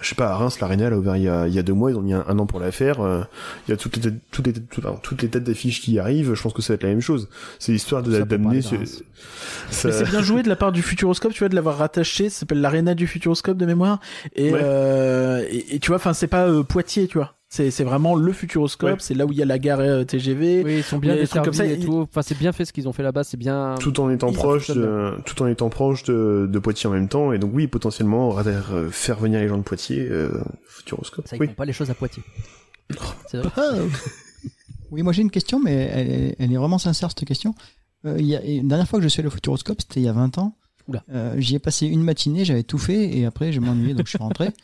Je 0.02 0.10
sais 0.10 0.16
pas, 0.16 0.30
à 0.32 0.36
Reims, 0.38 0.60
l'aréna, 0.62 0.86
elle 0.88 0.94
a 0.94 0.98
ouvert 0.98 1.16
il 1.18 1.24
y 1.24 1.28
a, 1.28 1.48
il 1.48 1.54
y 1.54 1.60
a 1.60 1.64
deux 1.64 1.74
mois, 1.74 1.92
ils 1.92 1.98
ont 1.98 2.02
mis 2.02 2.14
un, 2.14 2.24
un 2.28 2.40
an 2.40 2.46
pour 2.46 2.60
la 2.60 2.72
faire. 2.72 3.02
Euh, 3.02 3.22
il 3.68 3.72
y 3.72 3.74
a 3.74 3.78
toutes 3.78 3.96
les, 3.98 4.02
têtes- 4.04 4.22
toutes 4.32 4.48
les, 4.48 4.54
têtes- 4.54 4.70
tout- 4.70 4.82
pardon, 4.82 5.00
toutes 5.04 5.22
les 5.22 5.28
têtes 5.30 5.44
d'affiches 5.44 5.82
qui 5.82 6.00
arrivent. 6.00 6.34
Je 6.34 6.42
pense 6.42 6.54
que 6.54 6.62
ça 6.62 6.74
va 6.74 6.76
être 6.76 6.84
la 6.84 6.90
même 6.90 7.02
chose. 7.02 7.28
C'est 7.60 7.72
l'histoire 7.74 8.02
de 8.04 8.18
d'amener. 8.24 8.62
ça- 8.62 9.92
c'est 9.92 10.10
bien 10.10 10.22
joué 10.22 10.44
de 10.44 10.50
la 10.50 10.56
part 10.56 10.72
du 10.72 10.82
Futuroscope, 10.82 11.34
tu 11.34 11.40
vois, 11.40 11.50
de 11.50 11.56
l'avoir 11.56 11.78
rattaché. 11.78 12.30
Ça 12.30 12.40
s'appelle 12.42 12.62
l'Arena 12.62 12.96
du 12.96 13.08
Futuroscope 13.08 13.58
de 13.58 13.66
mémoire. 13.66 14.00
Et, 14.36 14.52
Ouais. 14.54 14.60
euh, 14.62 15.46
et, 15.50 15.76
et 15.76 15.80
tu 15.80 15.88
vois, 15.90 15.98
enfin, 15.98 16.14
c'est 16.14 16.28
pas 16.28 16.48
euh, 16.48 16.64
Poitiers, 16.64 17.08
tu 17.08 17.18
vois. 17.18 17.36
C'est 17.52 17.72
c'est 17.72 17.84
vraiment 17.84 18.16
le 18.16 18.32
Futuroscope. 18.32 18.90
Ouais. 18.92 18.96
C'est 19.00 19.16
là 19.16 19.26
où 19.26 19.32
il 19.32 19.38
y 19.40 19.42
a 19.42 19.46
la 19.46 19.58
gare 19.58 19.80
euh, 19.80 20.04
TGV. 20.04 20.62
Oui, 20.64 20.78
ils 20.78 20.84
sont 20.84 21.00
bien 21.00 21.16
desservis 21.16 21.46
comme 21.46 21.54
ça, 21.54 21.66
et 21.66 21.74
ils- 21.74 21.86
tout. 21.86 22.02
Enfin, 22.10 22.22
c'est 22.22 22.38
bien 22.38 22.52
fait 22.52 22.64
ce 22.64 22.72
qu'ils 22.72 22.88
ont 22.88 22.94
fait 22.94 23.02
là-bas, 23.02 23.24
c'est 23.24 23.38
bien. 23.38 23.74
tout 23.80 24.00
en 24.00 24.10
étant 24.12 24.32
proche 24.32 24.70
de, 24.70 25.16
tout 25.26 25.42
en 25.42 25.48
étant 25.48 25.70
proche 25.70 26.04
de, 26.04 26.48
de 26.48 26.60
Poitiers 26.60 26.88
en 26.90 26.94
même 26.94 27.08
temps 27.08 27.34
et 27.34 27.40
donc 27.40 27.50
oui 27.54 27.66
potentiellement 27.68 28.36
faire 28.92 29.18
venir 29.20 29.40
les 29.40 29.48
gens 29.48 29.58
de 29.58 29.64
Poitiers 29.64 30.08
euh, 30.10 30.30
Futuroscope 30.68 31.28
Ça, 31.28 31.36
ils 31.38 31.40
oui 31.40 31.48
font 31.48 31.54
pas 31.54 31.66
les 31.66 31.74
choses 31.74 31.90
à 31.90 31.96
Poitiers. 31.96 32.24
C'est 33.28 33.38
vrai. 33.38 33.50
Oui, 34.92 35.02
moi 35.04 35.14
j'ai 35.14 35.22
une 35.22 35.32
question, 35.32 35.60
mais 35.60 35.74
elle 35.94 36.10
est, 36.12 36.36
elle 36.40 36.54
est 36.54 36.58
vraiment 36.58 36.78
sincère 36.80 37.10
cette 37.10 37.28
question. 37.28 37.54
Euh, 38.06 38.16
il 38.20 38.26
y 38.26 38.36
a, 38.36 38.40
la 38.42 38.64
dernière 38.64 38.88
fois 38.88 39.00
que 39.00 39.04
je 39.04 39.10
suis 39.10 39.20
allé 39.22 39.28
au 39.28 39.32
Futuroscope, 39.32 39.82
c'était 39.82 40.00
il 40.00 40.04
y 40.04 40.10
a 40.10 40.14
20 40.14 40.38
ans. 40.38 40.56
Euh, 41.14 41.36
J'y 41.38 41.56
ai 41.56 41.60
passé 41.60 41.86
une 41.86 42.02
matinée, 42.04 42.46
j'avais 42.46 42.64
tout 42.64 42.80
fait 42.80 43.16
et 43.18 43.26
après 43.26 43.52
je 43.52 43.60
m'ennuyais 43.60 43.94
donc 43.94 44.06
je 44.06 44.12
suis 44.12 44.18
rentré. 44.20 44.50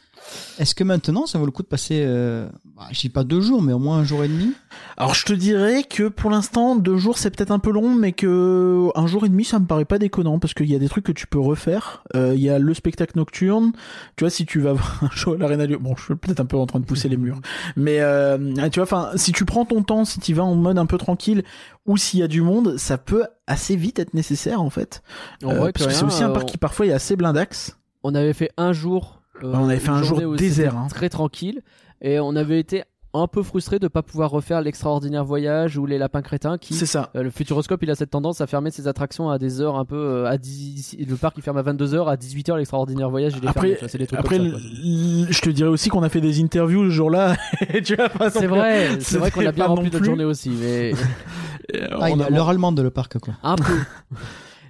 Est-ce 0.60 0.74
que 0.76 0.84
maintenant 0.84 1.26
ça 1.26 1.38
vaut 1.38 1.46
le 1.46 1.52
coup 1.52 1.62
de 1.64 1.68
passer, 1.68 2.04
euh, 2.06 2.48
bah, 2.76 2.84
je 2.92 3.00
dis 3.00 3.10
pas 3.10 3.24
deux 3.24 3.42
jours, 3.42 3.62
mais 3.62 3.74
au 3.74 3.80
moins 3.80 3.98
un 4.00 4.04
jour 4.04 4.24
et 4.24 4.28
demi? 4.28 4.54
Alors 4.98 5.14
je 5.14 5.26
te 5.26 5.34
dirais 5.34 5.84
que 5.84 6.08
pour 6.08 6.30
l'instant 6.32 6.76
deux 6.76 6.98
jours 6.98 7.18
c'est 7.18 7.30
peut-être 7.30 7.52
un 7.52 7.60
peu 7.60 7.72
long, 7.72 7.94
mais 7.94 8.12
que 8.14 8.88
un 8.96 9.08
jour 9.08 9.26
et 9.26 9.30
demi 9.30 9.44
ça 9.46 9.60
me 9.60 9.66
paraît 9.66 9.86
pas 9.86 10.00
déconnant 10.00 10.40
parce 10.40 10.54
qu'il 10.54 10.70
y 10.70 10.76
a 10.76 10.80
des 10.80 10.90
trucs 10.90 11.06
que 11.06 11.12
tu 11.12 11.28
peux 11.28 11.40
refaire. 11.40 12.04
Euh, 12.16 12.34
Il 12.36 12.42
y 12.42 12.50
a 12.50 12.58
le 12.60 12.74
spectacle 12.74 13.18
nocturne. 13.18 13.72
Tu 14.16 14.24
vois 14.24 14.30
si 14.32 14.46
tu 14.46 14.60
vas 14.60 14.74
voir 14.74 15.04
un 15.04 15.10
show 15.12 15.34
à 15.34 15.38
l'arena 15.38 15.68
du, 15.68 15.78
bon 15.78 15.96
je 15.98 16.04
suis 16.06 16.16
peut-être 16.16 16.40
un 16.40 16.46
peu 16.46 16.58
en 16.58 16.66
train 16.66 16.80
de 16.80 16.86
pousser 16.86 17.10
les 17.10 17.18
murs, 17.18 17.40
mais 17.76 18.00
euh, 18.00 18.38
tu 18.72 18.80
vois 18.80 18.84
enfin 18.84 19.12
si 19.16 19.32
tu 19.32 19.46
prends 19.46 19.66
ton 19.66 19.84
temps, 19.84 20.06
si 20.06 20.20
tu 20.20 20.34
vas 20.34 20.44
en 20.44 20.56
mode 20.56 20.78
un 20.78 20.86
peu 20.86 20.98
tranquille 20.98 21.44
ou 21.86 21.98
s'il 21.98 22.20
y 22.20 22.24
a 22.24 22.28
du 22.28 22.42
monde, 22.42 22.78
ça 22.78 22.98
peut 22.98 23.26
assez 23.48 23.76
vite 23.76 24.00
être 24.00 24.14
nécessaire 24.14 24.62
en 24.62 24.70
fait. 24.70 25.04
En 25.44 25.52
Euh, 25.52 25.60
vrai, 25.60 25.72
parce 25.72 25.86
que 25.88 25.94
c'est 25.94 26.04
aussi 26.06 26.24
un 26.24 26.30
euh, 26.32 26.34
parc 26.34 26.48
qui 26.48 26.58
parfois 26.58 26.88
est 26.88 26.94
assez 26.94 27.16
blindax. 27.16 27.78
On 28.04 28.16
avait 28.16 28.34
fait 28.34 28.52
un 28.58 28.72
jour. 28.74 29.15
Euh, 29.44 29.52
on 29.53 29.70
avait 29.70 29.80
fait 29.80 29.90
un 29.90 30.03
jour 30.03 30.36
désert, 30.36 30.76
hein. 30.78 30.88
Très 30.90 31.10
tranquille. 31.10 31.62
Et 32.02 32.20
on 32.20 32.36
avait 32.36 32.60
été 32.60 32.84
un 33.18 33.28
peu 33.28 33.44
frustré 33.44 33.80
de 33.80 33.88
pas 33.88 34.02
pouvoir 34.03 34.30
refaire 34.30 34.60
l'extraordinaire 34.62 35.24
voyage 35.24 35.78
ou 35.78 35.86
les 35.86 35.98
lapins 35.98 36.22
crétins 36.22 36.57
qui. 36.57 36.74
C'est 36.74 36.86
ça. 36.86 37.12
euh, 37.16 37.24
le 37.24 37.30
Futuroscope, 37.30 37.82
il 37.84 37.90
a 37.90 37.95
cette 37.95 38.10
tendance 38.10 38.41
à 38.41 38.48
fermer 38.48 38.72
ses 38.72 38.90
attractions 38.90 39.30
à 39.30 39.38
des 39.40 39.62
heures 39.62 39.78
un 39.78 39.86
peu 39.86 39.95
euh, 39.95 40.26
à 40.30 40.38
10 40.38 40.98
le 41.07 41.16
parc 41.16 41.38
il 41.38 41.41
ferme 41.41 41.56
à 41.57 41.64
22h 41.64 42.07
à 42.10 42.18
18h 42.18 42.57
l'extraordinaire 42.57 43.10
voyage 43.10 43.32
il 43.41 43.48
est 43.48 43.53
fermé, 43.53 43.70
Après, 43.70 43.74
tu 43.76 43.80
vois, 43.80 43.88
c'est 43.88 43.98
des 43.99 44.07
trucs 44.07 44.20
après, 44.20 44.38
comme 44.38 44.52
ça, 44.52 44.57
je 44.60 45.40
te 45.41 45.49
dirais 45.49 45.70
aussi 45.70 45.88
qu'on 45.88 46.03
a 46.03 46.10
fait 46.10 46.20
des 46.20 46.41
interviews 46.41 46.84
le 46.84 46.90
jour-là. 46.90 47.38
tu 47.86 47.95
vois, 47.95 48.10
pas 48.10 48.30
c'est 48.30 48.48
vrai 48.48 48.98
c'est 48.99 49.18
vrai 49.18 49.32
qu'on 49.32 49.45
a 49.45 49.52
bien 49.53 49.68
rempli 49.68 49.90
notre 49.90 50.03
journée 50.03 50.26
aussi 50.26 50.49
mais 50.49 50.91
euh, 51.74 51.88
Ah, 51.94 52.07
on 52.12 52.20
a- 52.20 52.26
a 52.26 52.30
l'heure 52.30 52.49
allemande 52.49 52.78
le 52.82 52.90
parc 52.91 53.18
quoi. 53.20 53.34
un 53.44 53.56
peu 53.56 53.64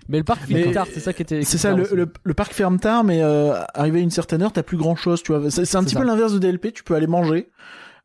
mais 0.10 0.18
le 0.20 0.24
parc 0.24 0.42
Mais- 0.50 0.72
tard 0.72 0.88
c'est 0.94 1.00
ça 1.00 1.14
qui 1.14 1.22
était 1.22 1.44
C'est 1.44 1.58
ça, 1.58 1.74
le, 1.74 1.88
le, 1.94 2.08
le 2.24 2.34
parc 2.34 2.54
ferme 2.54 2.80
tard, 2.80 3.04
mais 3.04 3.22
euh, 3.22 3.54
arrivé 3.74 4.00
à 4.00 4.02
une 4.04 4.12
certaine 4.12 4.42
heure, 4.42 4.52
t'as 4.54 4.64
plus 4.64 4.78
grand 4.78 4.96
chose, 4.96 5.24
tu 5.24 5.34
vois. 5.34 5.50
C'est 5.50 5.76
un 5.76 5.84
petit 5.84 5.94
ça. 5.94 6.00
peu 6.00 6.06
l'inverse 6.06 6.34
de 6.34 6.40
DLP, 6.40 6.74
tu 6.74 6.84
peux 6.84 6.96
aller 6.96 7.08
manger. 7.08 7.50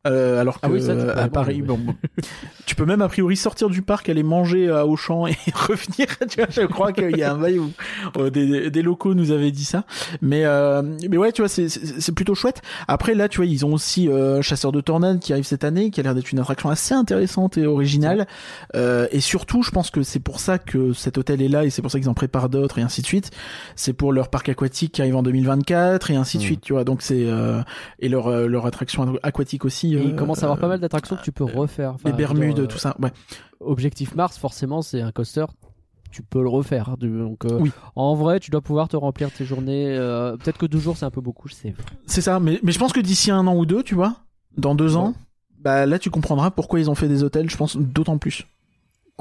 Euh, 0.07 0.41
alors 0.41 0.55
que 0.55 0.65
Ah 0.65 0.69
oui, 0.69 0.81
ça, 0.81 0.93
euh, 0.93 1.11
aller 1.11 1.21
à 1.21 1.27
Paris, 1.27 1.61
bon, 1.61 1.77
bon. 1.77 1.93
tu 2.65 2.73
peux 2.73 2.85
même 2.85 3.01
a 3.03 3.07
priori 3.07 3.35
sortir 3.37 3.69
du 3.69 3.83
parc, 3.83 4.09
aller 4.09 4.23
manger 4.23 4.67
à 4.69 4.87
Auchan 4.87 5.27
et 5.27 5.35
revenir. 5.53 6.07
Tu 6.29 6.37
vois, 6.37 6.47
je 6.49 6.61
crois 6.65 6.91
qu'il 6.91 7.15
y 7.17 7.23
a 7.23 7.33
un 7.33 7.37
bail 7.37 7.59
où 7.59 7.71
euh, 8.17 8.29
des, 8.31 8.71
des 8.71 8.81
locaux 8.81 9.13
nous 9.13 9.31
avaient 9.31 9.51
dit 9.51 9.65
ça. 9.65 9.83
Mais 10.21 10.45
euh, 10.45 10.81
mais 11.09 11.17
ouais, 11.17 11.31
tu 11.31 11.41
vois, 11.41 11.49
c'est- 11.49 12.11
plutôt 12.15 12.33
chouette. 12.35 12.61
Après 12.87 13.13
là, 13.13 13.29
tu 13.29 13.37
vois, 13.37 13.45
ils 13.45 13.65
ont 13.65 13.73
aussi 13.73 14.09
euh, 14.09 14.41
Chasseur 14.41 14.71
de 14.71 14.81
tornades 14.81 15.19
qui 15.19 15.33
arrive 15.33 15.45
cette 15.45 15.63
année, 15.63 15.91
qui 15.91 15.99
a 15.99 16.03
l'air 16.03 16.15
d'être 16.15 16.31
une 16.31 16.39
attraction 16.39 16.69
assez 16.69 16.93
intéressante 16.95 17.57
et 17.57 17.65
originale. 17.67 18.25
Euh, 18.75 19.07
et 19.11 19.19
surtout, 19.19 19.61
je 19.63 19.71
pense 19.71 19.91
que 19.91 20.01
c'est 20.03 20.19
pour 20.19 20.39
ça 20.39 20.57
que 20.57 20.93
cet 20.93 21.17
hôtel 21.19 21.41
est 21.41 21.47
là 21.47 21.63
et 21.65 21.69
c'est 21.69 21.81
pour 21.83 21.91
ça 21.91 21.99
qu'ils 21.99 22.09
en 22.09 22.13
préparent 22.15 22.49
d'autres 22.49 22.79
et 22.79 22.81
ainsi 22.81 23.01
de 23.01 23.07
suite. 23.07 23.29
C'est 23.75 23.93
pour 23.93 24.13
leur 24.13 24.29
parc 24.29 24.49
aquatique 24.49 24.93
qui 24.93 25.01
arrive 25.01 25.15
en 25.15 25.23
2024 25.23 26.09
et 26.11 26.15
ainsi 26.15 26.37
de 26.37 26.41
Mm. 26.43 26.45
suite, 26.45 26.61
tu 26.61 26.73
vois. 26.73 26.83
Donc 26.85 27.01
c'est 27.03 27.25
euh, 27.27 27.61
et 27.99 28.09
leur 28.09 28.31
leur 28.47 28.65
attraction 28.65 29.15
aquatique 29.21 29.63
aussi. 29.65 29.90
Et 29.93 29.97
euh, 29.97 30.03
il 30.09 30.15
commence 30.15 30.39
à 30.39 30.45
avoir 30.45 30.59
pas 30.59 30.67
mal 30.67 30.79
d'attractions 30.79 31.15
que 31.15 31.21
tu 31.23 31.31
peux 31.31 31.43
refaire 31.43 31.93
Enfin, 31.95 32.09
les 32.09 32.15
Bermudes, 32.15 32.55
dire, 32.55 32.63
euh, 32.63 32.67
tout 32.67 32.77
ça. 32.77 32.95
Ouais. 33.01 33.11
Objectif 33.59 34.15
Mars, 34.15 34.37
forcément, 34.37 34.81
c'est 34.81 35.01
un 35.01 35.11
coaster. 35.11 35.45
Tu 36.11 36.23
peux 36.23 36.41
le 36.41 36.49
refaire. 36.49 36.89
hein, 36.89 36.95
Donc, 36.99 37.45
euh, 37.45 37.57
Oui. 37.61 37.71
en 37.95 38.15
vrai, 38.15 38.39
tu 38.39 38.51
dois 38.51 38.61
pouvoir 38.61 38.89
te 38.89 38.97
remplir 38.97 39.31
tes 39.31 39.45
journées. 39.45 39.87
euh, 39.97 40.35
Peut-être 40.37 40.57
que 40.57 40.65
deux 40.65 40.79
jours, 40.79 40.97
c'est 40.97 41.05
un 41.05 41.11
peu 41.11 41.21
beaucoup, 41.21 41.47
je 41.47 41.53
sais. 41.53 41.73
C'est 42.05 42.21
ça. 42.21 42.39
Mais 42.39 42.59
mais 42.63 42.71
je 42.73 42.79
pense 42.79 42.91
que 42.91 42.99
d'ici 42.99 43.31
un 43.31 43.47
an 43.47 43.55
ou 43.55 43.65
deux, 43.65 43.81
tu 43.83 43.95
vois, 43.95 44.17
dans 44.57 44.75
deux 44.75 44.97
ans, 44.97 45.13
bah 45.61 45.85
là 45.85 45.99
tu 45.99 46.09
comprendras 46.09 46.51
pourquoi 46.51 46.79
ils 46.79 46.89
ont 46.89 46.95
fait 46.95 47.07
des 47.07 47.23
hôtels. 47.23 47.49
Je 47.49 47.55
pense 47.57 47.77
d'autant 47.77 48.17
plus. 48.17 48.45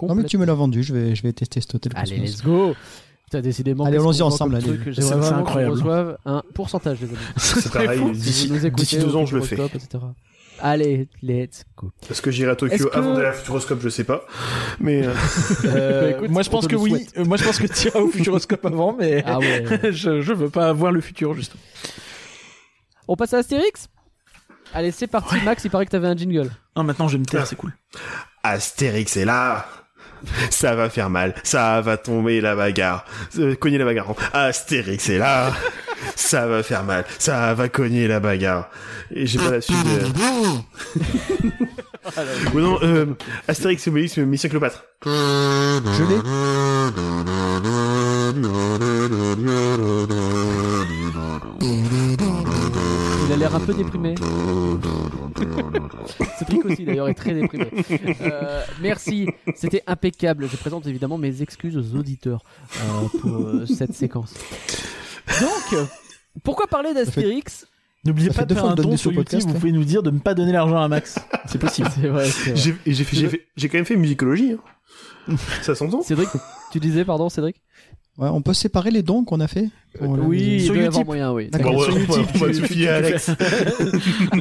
Non, 0.02 0.14
mais 0.14 0.24
tu 0.24 0.38
me 0.38 0.46
l'as 0.46 0.54
vendu, 0.54 0.82
je 0.82 0.94
vais, 0.94 1.14
je 1.14 1.22
vais 1.22 1.32
tester 1.32 1.60
cet 1.60 1.74
hôtel. 1.74 1.92
Allez, 1.94 2.16
let's 2.16 2.42
go. 2.42 2.74
Putain, 3.26 3.42
décidément. 3.42 3.84
Allez, 3.84 3.98
allons-y 3.98 4.22
ensemble, 4.22 4.58
C'est- 4.60 5.12
incroyable. 5.12 5.72
reçoive 5.74 6.18
un 6.24 6.42
pourcentage, 6.54 7.00
les 7.02 7.08
amis. 7.08 7.18
C'est 7.36 7.70
pareil, 7.72 8.10
d'ici 8.12 8.48
deux 8.98 9.14
ans, 9.14 9.26
je 9.26 9.36
le 9.36 9.42
fais. 9.42 9.54
Etc. 9.56 9.98
Allez, 10.62 11.08
let's 11.22 11.64
go. 11.76 11.90
Est-ce 12.10 12.20
que 12.22 12.30
j'irai 12.30 12.50
à 12.52 12.56
Tokyo 12.56 12.88
que- 12.88 12.96
avant 12.96 13.14
d'aller 13.14 13.28
à 13.28 13.32
Futuroscope? 13.32 13.80
Je 13.82 13.88
sais 13.88 14.04
pas. 14.04 14.24
Mais 14.78 15.06
euh, 15.06 15.12
Euh, 15.64 16.00
Bah, 16.02 16.16
écoute, 16.16 16.30
moi, 16.30 16.42
je 16.42 16.50
pense 16.50 16.66
que 16.66 16.76
oui. 16.76 17.06
Euh, 17.16 17.24
Moi, 17.24 17.36
je 17.36 17.44
pense 17.44 17.58
que 17.58 17.66
tu 17.66 17.88
iras 17.88 18.00
au 18.00 18.08
Futuroscope 18.08 18.64
avant, 18.66 18.92
mais 18.98 19.22
Ah 19.26 19.38
ouais. 19.38 19.64
je, 19.92 20.20
je 20.20 20.32
veux 20.32 20.50
pas 20.50 20.72
voir 20.72 20.92
le 20.92 21.00
futur, 21.00 21.34
justement. 21.34 21.62
On 23.08 23.16
passe 23.16 23.34
à 23.34 23.38
Astérix? 23.38 23.88
Allez, 24.72 24.90
c'est 24.92 25.06
parti, 25.08 25.36
Max. 25.44 25.64
Il 25.64 25.70
paraît 25.70 25.86
que 25.86 25.90
t'avais 25.90 26.06
un 26.08 26.16
jingle. 26.16 26.50
Ah, 26.76 26.82
maintenant, 26.82 27.08
je 27.08 27.14
vais 27.14 27.20
me 27.20 27.24
taire, 27.26 27.46
c'est 27.46 27.56
cool. 27.56 27.72
Astérix 28.42 29.16
est 29.16 29.24
là. 29.24 29.66
Ça 30.50 30.74
va 30.74 30.90
faire 30.90 31.08
mal, 31.08 31.34
ça 31.44 31.80
va 31.80 31.96
tomber 31.96 32.42
la 32.42 32.54
bagarre, 32.54 33.06
Euh, 33.38 33.54
cogner 33.54 33.78
la 33.78 33.86
bagarre. 33.86 34.14
Astérix 34.34 35.08
est 35.08 35.16
là, 35.16 35.50
ça 36.14 36.46
va 36.46 36.62
faire 36.62 36.84
mal, 36.84 37.04
ça 37.18 37.54
va 37.54 37.68
cogner 37.68 38.08
la 38.08 38.20
bagarre. 38.20 38.70
Et 39.12 39.26
j'ai 39.26 39.38
pas 39.38 39.50
la 39.50 39.60
suite. 39.60 39.76
De... 39.84 40.06
Ou 42.54 42.60
non, 42.60 42.78
euh, 42.82 43.06
Astérix 43.46 43.86
et 43.86 43.90
Obélix, 43.90 44.16
Mission 44.18 44.48
Cléopâtre. 44.48 44.84
Je 45.04 46.04
l'ai. 46.08 46.16
Il 53.26 53.32
a 53.32 53.36
l'air 53.36 53.54
un 53.54 53.60
peu 53.60 53.74
déprimé. 53.74 54.14
Cédric 56.38 56.64
aussi 56.64 56.84
d'ailleurs 56.84 57.08
est 57.08 57.14
très 57.14 57.34
déprimé. 57.34 57.68
Euh, 58.22 58.62
merci, 58.80 59.28
c'était 59.54 59.82
impeccable. 59.86 60.48
Je 60.50 60.56
présente 60.56 60.86
évidemment 60.86 61.18
mes 61.18 61.42
excuses 61.42 61.76
aux 61.76 61.96
auditeurs 61.96 62.42
euh, 62.76 63.18
pour 63.20 63.36
euh, 63.36 63.66
cette 63.66 63.94
séquence. 63.94 64.34
Donc, 65.40 65.88
pourquoi 66.42 66.66
parler 66.66 66.94
d'Astérix 66.94 67.66
N'oubliez 68.04 68.30
pas 68.30 68.46
de 68.46 68.54
faire 68.54 68.64
un 68.64 68.74
don 68.74 68.96
sur 68.96 69.12
YouTube. 69.12 69.24
podcast, 69.24 69.46
Vous 69.46 69.54
hein. 69.54 69.58
pouvez 69.60 69.72
nous 69.72 69.84
dire 69.84 70.02
de 70.02 70.10
ne 70.10 70.18
pas 70.18 70.32
donner 70.34 70.52
l'argent 70.52 70.80
à 70.80 70.88
Max. 70.88 71.18
C'est 71.46 71.58
possible. 71.58 71.88
C'est 71.94 72.08
vrai, 72.08 72.30
c'est 72.30 72.52
vrai. 72.52 73.40
J'ai 73.56 73.68
quand 73.68 73.76
même 73.76 73.84
fait 73.84 73.96
musicologie. 73.96 74.52
Hein. 75.28 75.36
Ça 75.62 75.74
s'entend 75.74 76.02
Cédric, 76.02 76.28
tu 76.72 76.80
disais 76.80 77.04
pardon, 77.04 77.28
Cédric? 77.28 77.60
Ouais, 78.16 78.28
on 78.28 78.42
peut 78.42 78.54
séparer 78.54 78.90
les 78.90 79.02
dons 79.02 79.24
qu'on 79.24 79.40
a 79.40 79.48
fait? 79.48 79.68
Le- 80.00 80.06
Oui, 80.22 80.60
sur 80.60 80.74
doit 80.74 80.82
y 80.82 80.86
avoir 80.86 81.00
Utip. 81.00 81.06
moyen, 81.06 81.32
oui. 81.32 81.48
Bon, 81.52 81.78
sur 81.80 81.94
ouais, 81.94 82.04
va- 82.04 82.16
YouTube, 82.16 82.26
on 82.34 82.84
va 82.86 82.92
à 82.92 82.96
Alex. 82.96 83.30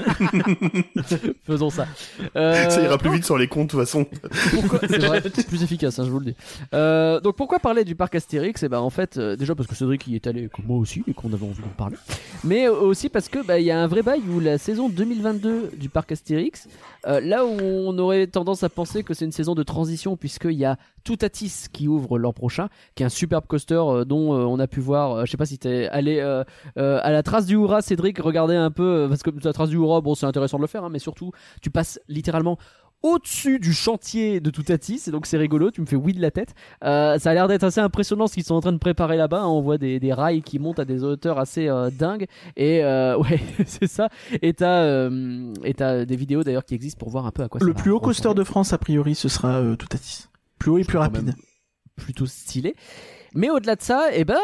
Faisons 1.45 1.69
ça. 1.69 1.87
Euh, 2.35 2.69
Ça 2.69 2.81
ira 2.81 2.97
plus 2.97 3.11
vite 3.11 3.25
sur 3.25 3.37
les 3.37 3.47
comptes 3.47 3.67
de 3.67 3.71
toute 3.71 3.79
façon. 3.79 4.05
c'est 5.33 5.47
plus 5.47 5.63
efficace, 5.63 5.99
hein, 5.99 6.03
je 6.05 6.09
vous 6.11 6.19
le 6.19 6.25
dis. 6.25 6.35
Euh, 6.73 7.19
donc 7.19 7.35
pourquoi 7.35 7.59
parler 7.59 7.83
du 7.83 7.95
parc 7.95 8.15
Astérix? 8.15 8.63
Et 8.63 8.69
ben 8.69 8.79
en 8.79 8.89
fait, 8.89 9.17
euh, 9.17 9.35
déjà 9.35 9.55
parce 9.55 9.67
que 9.67 9.75
Cédric 9.75 10.07
y 10.07 10.15
est 10.15 10.27
allé 10.27 10.49
comme 10.49 10.65
moi 10.65 10.77
aussi 10.77 11.03
et 11.07 11.13
qu'on 11.13 11.31
avait 11.33 11.45
envie 11.45 11.61
d'en 11.61 11.67
parler, 11.77 11.97
mais 12.43 12.67
euh, 12.67 12.73
aussi 12.73 13.09
parce 13.09 13.29
que 13.29 13.45
bah, 13.45 13.59
il 13.59 13.65
y 13.65 13.71
a 13.71 13.79
un 13.81 13.87
vrai 13.87 14.01
bail 14.03 14.21
où 14.29 14.39
la 14.39 14.57
saison 14.57 14.89
2022 14.89 15.71
du 15.77 15.89
parc 15.89 16.11
Astérix, 16.11 16.67
euh, 17.07 17.19
là 17.21 17.45
où 17.45 17.57
on 17.59 17.97
aurait 17.97 18.27
tendance 18.27 18.63
à 18.63 18.69
penser 18.69 19.03
que 19.03 19.13
c'est 19.13 19.25
une 19.25 19.31
saison 19.31 19.55
de 19.55 19.63
transition 19.63 20.17
puisqu'il 20.17 20.51
y 20.53 20.65
a 20.65 20.77
Toutatis 21.03 21.65
qui 21.71 21.87
ouvre 21.87 22.19
l'an 22.19 22.33
prochain, 22.33 22.67
qui 22.95 23.03
est 23.03 23.05
un 23.05 23.09
superbe 23.09 23.45
coaster 23.47 23.75
euh, 23.75 24.03
dont 24.05 24.33
euh, 24.33 24.43
on 24.43 24.59
a 24.59 24.67
pu 24.67 24.79
voir. 24.81 25.11
euh, 25.15 25.25
je 25.25 25.31
sais 25.31 25.37
pas 25.39 25.47
si 25.47 25.57
t'es 25.57 25.87
allé 25.87 26.19
euh, 26.19 26.43
euh, 26.77 26.99
à 27.01 27.11
la 27.11 27.23
trace 27.23 27.47
du 27.47 27.55
Houra, 27.55 27.81
Cédric, 27.81 28.19
regardez 28.19 28.55
un 28.55 28.69
peu 28.71 28.83
euh, 28.83 29.07
parce 29.07 29.23
que 29.23 29.31
la 29.43 29.53
trace 29.53 29.69
du 29.69 29.77
Houra, 29.77 30.01
bon 30.01 30.13
c'est 30.13 30.27
intéressant 30.27 30.57
de 30.57 30.61
le 30.63 30.67
faire, 30.67 30.83
hein, 30.83 30.89
mais 30.91 30.99
surtout 30.99 31.31
tu 31.61 31.71
passes 31.71 31.99
littéralement 32.07 32.57
au-dessus 33.01 33.59
du 33.59 33.71
chantier 33.71 34.41
de 34.41 34.49
Toutatis 34.49 35.03
et 35.07 35.11
donc 35.11 35.25
c'est 35.25 35.37
rigolo, 35.37 35.71
tu 35.71 35.79
me 35.79 35.85
fais 35.85 35.95
oui 35.95 36.11
de 36.13 36.21
la 36.21 36.31
tête. 36.31 36.53
Euh, 36.83 37.17
ça 37.17 37.31
a 37.31 37.33
l'air 37.33 37.47
d'être 37.47 37.63
assez 37.63 37.79
impressionnant 37.79 38.27
ce 38.27 38.33
qu'ils 38.33 38.43
sont 38.43 38.55
en 38.55 38.59
train 38.59 38.73
de 38.73 38.77
préparer 38.77 39.15
là-bas. 39.15 39.39
hein. 39.41 39.47
On 39.47 39.61
voit 39.61 39.77
des, 39.77 40.01
des 40.01 40.11
rails 40.11 40.41
qui 40.41 40.59
montent 40.59 40.79
à 40.79 40.85
des 40.85 41.01
hauteurs 41.03 41.39
assez 41.39 41.69
euh, 41.69 41.89
dingues 41.91 42.25
et 42.57 42.83
euh, 42.83 43.17
ouais 43.21 43.39
c'est 43.65 43.87
ça. 43.87 44.09
Et 44.41 44.53
t'as 44.53 45.09
des 45.09 46.15
vidéos 46.17 46.43
d'ailleurs 46.43 46.65
qui 46.65 46.75
existent 46.75 46.99
pour 46.99 47.09
voir 47.09 47.25
un 47.25 47.31
peu 47.31 47.43
à 47.43 47.47
quoi 47.47 47.61
ça 47.61 47.65
Le 47.65 47.73
plus 47.73 47.91
haut 47.91 48.01
coaster 48.01 48.33
de 48.33 48.43
France, 48.43 48.73
a 48.73 48.77
priori, 48.77 49.15
ce 49.15 49.29
sera 49.29 49.61
Toutatis. 49.77 50.27
Plus 50.57 50.71
haut 50.71 50.77
et 50.77 50.83
plus 50.83 50.97
rapide. 50.97 51.33
plutôt 51.95 52.25
stylé. 52.25 52.75
Mais 53.35 53.49
au-delà 53.49 53.75
de 53.75 53.81
ça, 53.81 54.07
eh 54.13 54.23
ben, 54.25 54.37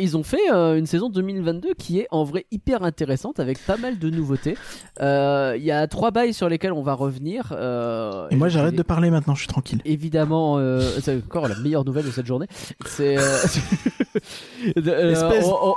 ils 0.00 0.16
ont 0.16 0.22
fait 0.22 0.50
euh, 0.52 0.76
une 0.78 0.86
saison 0.86 1.08
2022 1.08 1.74
qui 1.74 2.00
est 2.00 2.08
en 2.10 2.24
vrai 2.24 2.44
hyper 2.50 2.82
intéressante 2.82 3.38
avec 3.40 3.58
pas 3.64 3.76
mal 3.76 3.98
de 3.98 4.10
nouveautés. 4.10 4.56
Euh, 5.00 5.54
Il 5.56 5.62
y 5.64 5.70
a 5.70 5.86
trois 5.86 6.10
bails 6.10 6.34
sur 6.34 6.48
lesquels 6.48 6.72
on 6.72 6.82
va 6.82 6.94
revenir. 6.94 7.52
euh, 7.52 8.28
Et 8.30 8.36
moi, 8.36 8.48
j'arrête 8.48 8.74
de 8.74 8.82
parler 8.82 9.10
maintenant, 9.10 9.34
je 9.34 9.40
suis 9.40 9.48
tranquille. 9.48 9.80
Évidemment, 9.84 10.58
c'est 11.00 11.16
encore 11.16 11.48
la 11.48 11.56
meilleure 11.56 11.84
nouvelle 11.84 12.04
de 12.06 12.10
cette 12.10 12.26
journée. 12.26 12.46
C'est. 12.86 13.16
de- 14.76 15.10
Espèce- 15.12 15.44
on, 15.46 15.70
on- 15.70 15.74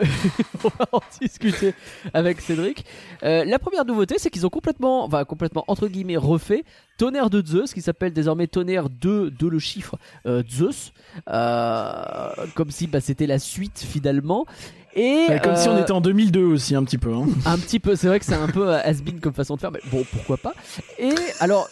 on 0.64 0.68
va 0.68 0.86
en 0.92 1.00
discuter 1.20 1.74
avec 2.14 2.40
Cédric. 2.40 2.84
Euh, 3.22 3.44
la 3.44 3.58
première 3.58 3.84
nouveauté, 3.84 4.16
c'est 4.18 4.30
qu'ils 4.30 4.46
ont 4.46 4.50
complètement, 4.50 5.04
enfin 5.04 5.24
complètement 5.24 5.64
entre 5.68 5.88
guillemets 5.88 6.16
refait 6.16 6.64
Tonnerre 6.98 7.30
de 7.30 7.44
Zeus, 7.44 7.72
qui 7.74 7.82
s'appelle 7.82 8.12
désormais 8.12 8.46
Tonnerre 8.46 8.88
2 8.90 9.30
de 9.30 9.46
le 9.46 9.58
chiffre 9.58 9.96
euh, 10.26 10.42
Zeus, 10.50 10.92
Euh, 11.28 12.28
comme 12.54 12.70
si 12.70 12.86
bah, 12.86 13.00
c'était 13.00 13.26
la 13.26 13.38
suite 13.38 13.78
finalement. 13.78 14.46
Et 14.94 15.26
Ouais, 15.28 15.40
comme 15.42 15.56
si 15.56 15.68
on 15.68 15.76
était 15.78 15.92
en 15.92 16.00
2002 16.00 16.42
aussi, 16.42 16.74
un 16.74 16.82
petit 16.84 16.98
peu. 16.98 17.12
hein. 17.12 17.26
un 17.46 17.58
petit 17.58 17.78
peu, 17.80 17.96
c'est 17.96 18.06
vrai 18.08 18.18
que 18.18 18.24
c'est 18.24 18.34
un 18.34 18.48
peu 18.48 18.72
has-been 18.72 19.20
comme 19.20 19.34
façon 19.34 19.54
de 19.56 19.60
faire, 19.60 19.70
mais 19.70 19.80
bon, 19.90 20.04
pourquoi 20.10 20.38
pas. 20.38 20.54
Et 20.98 21.12
alors, 21.40 21.68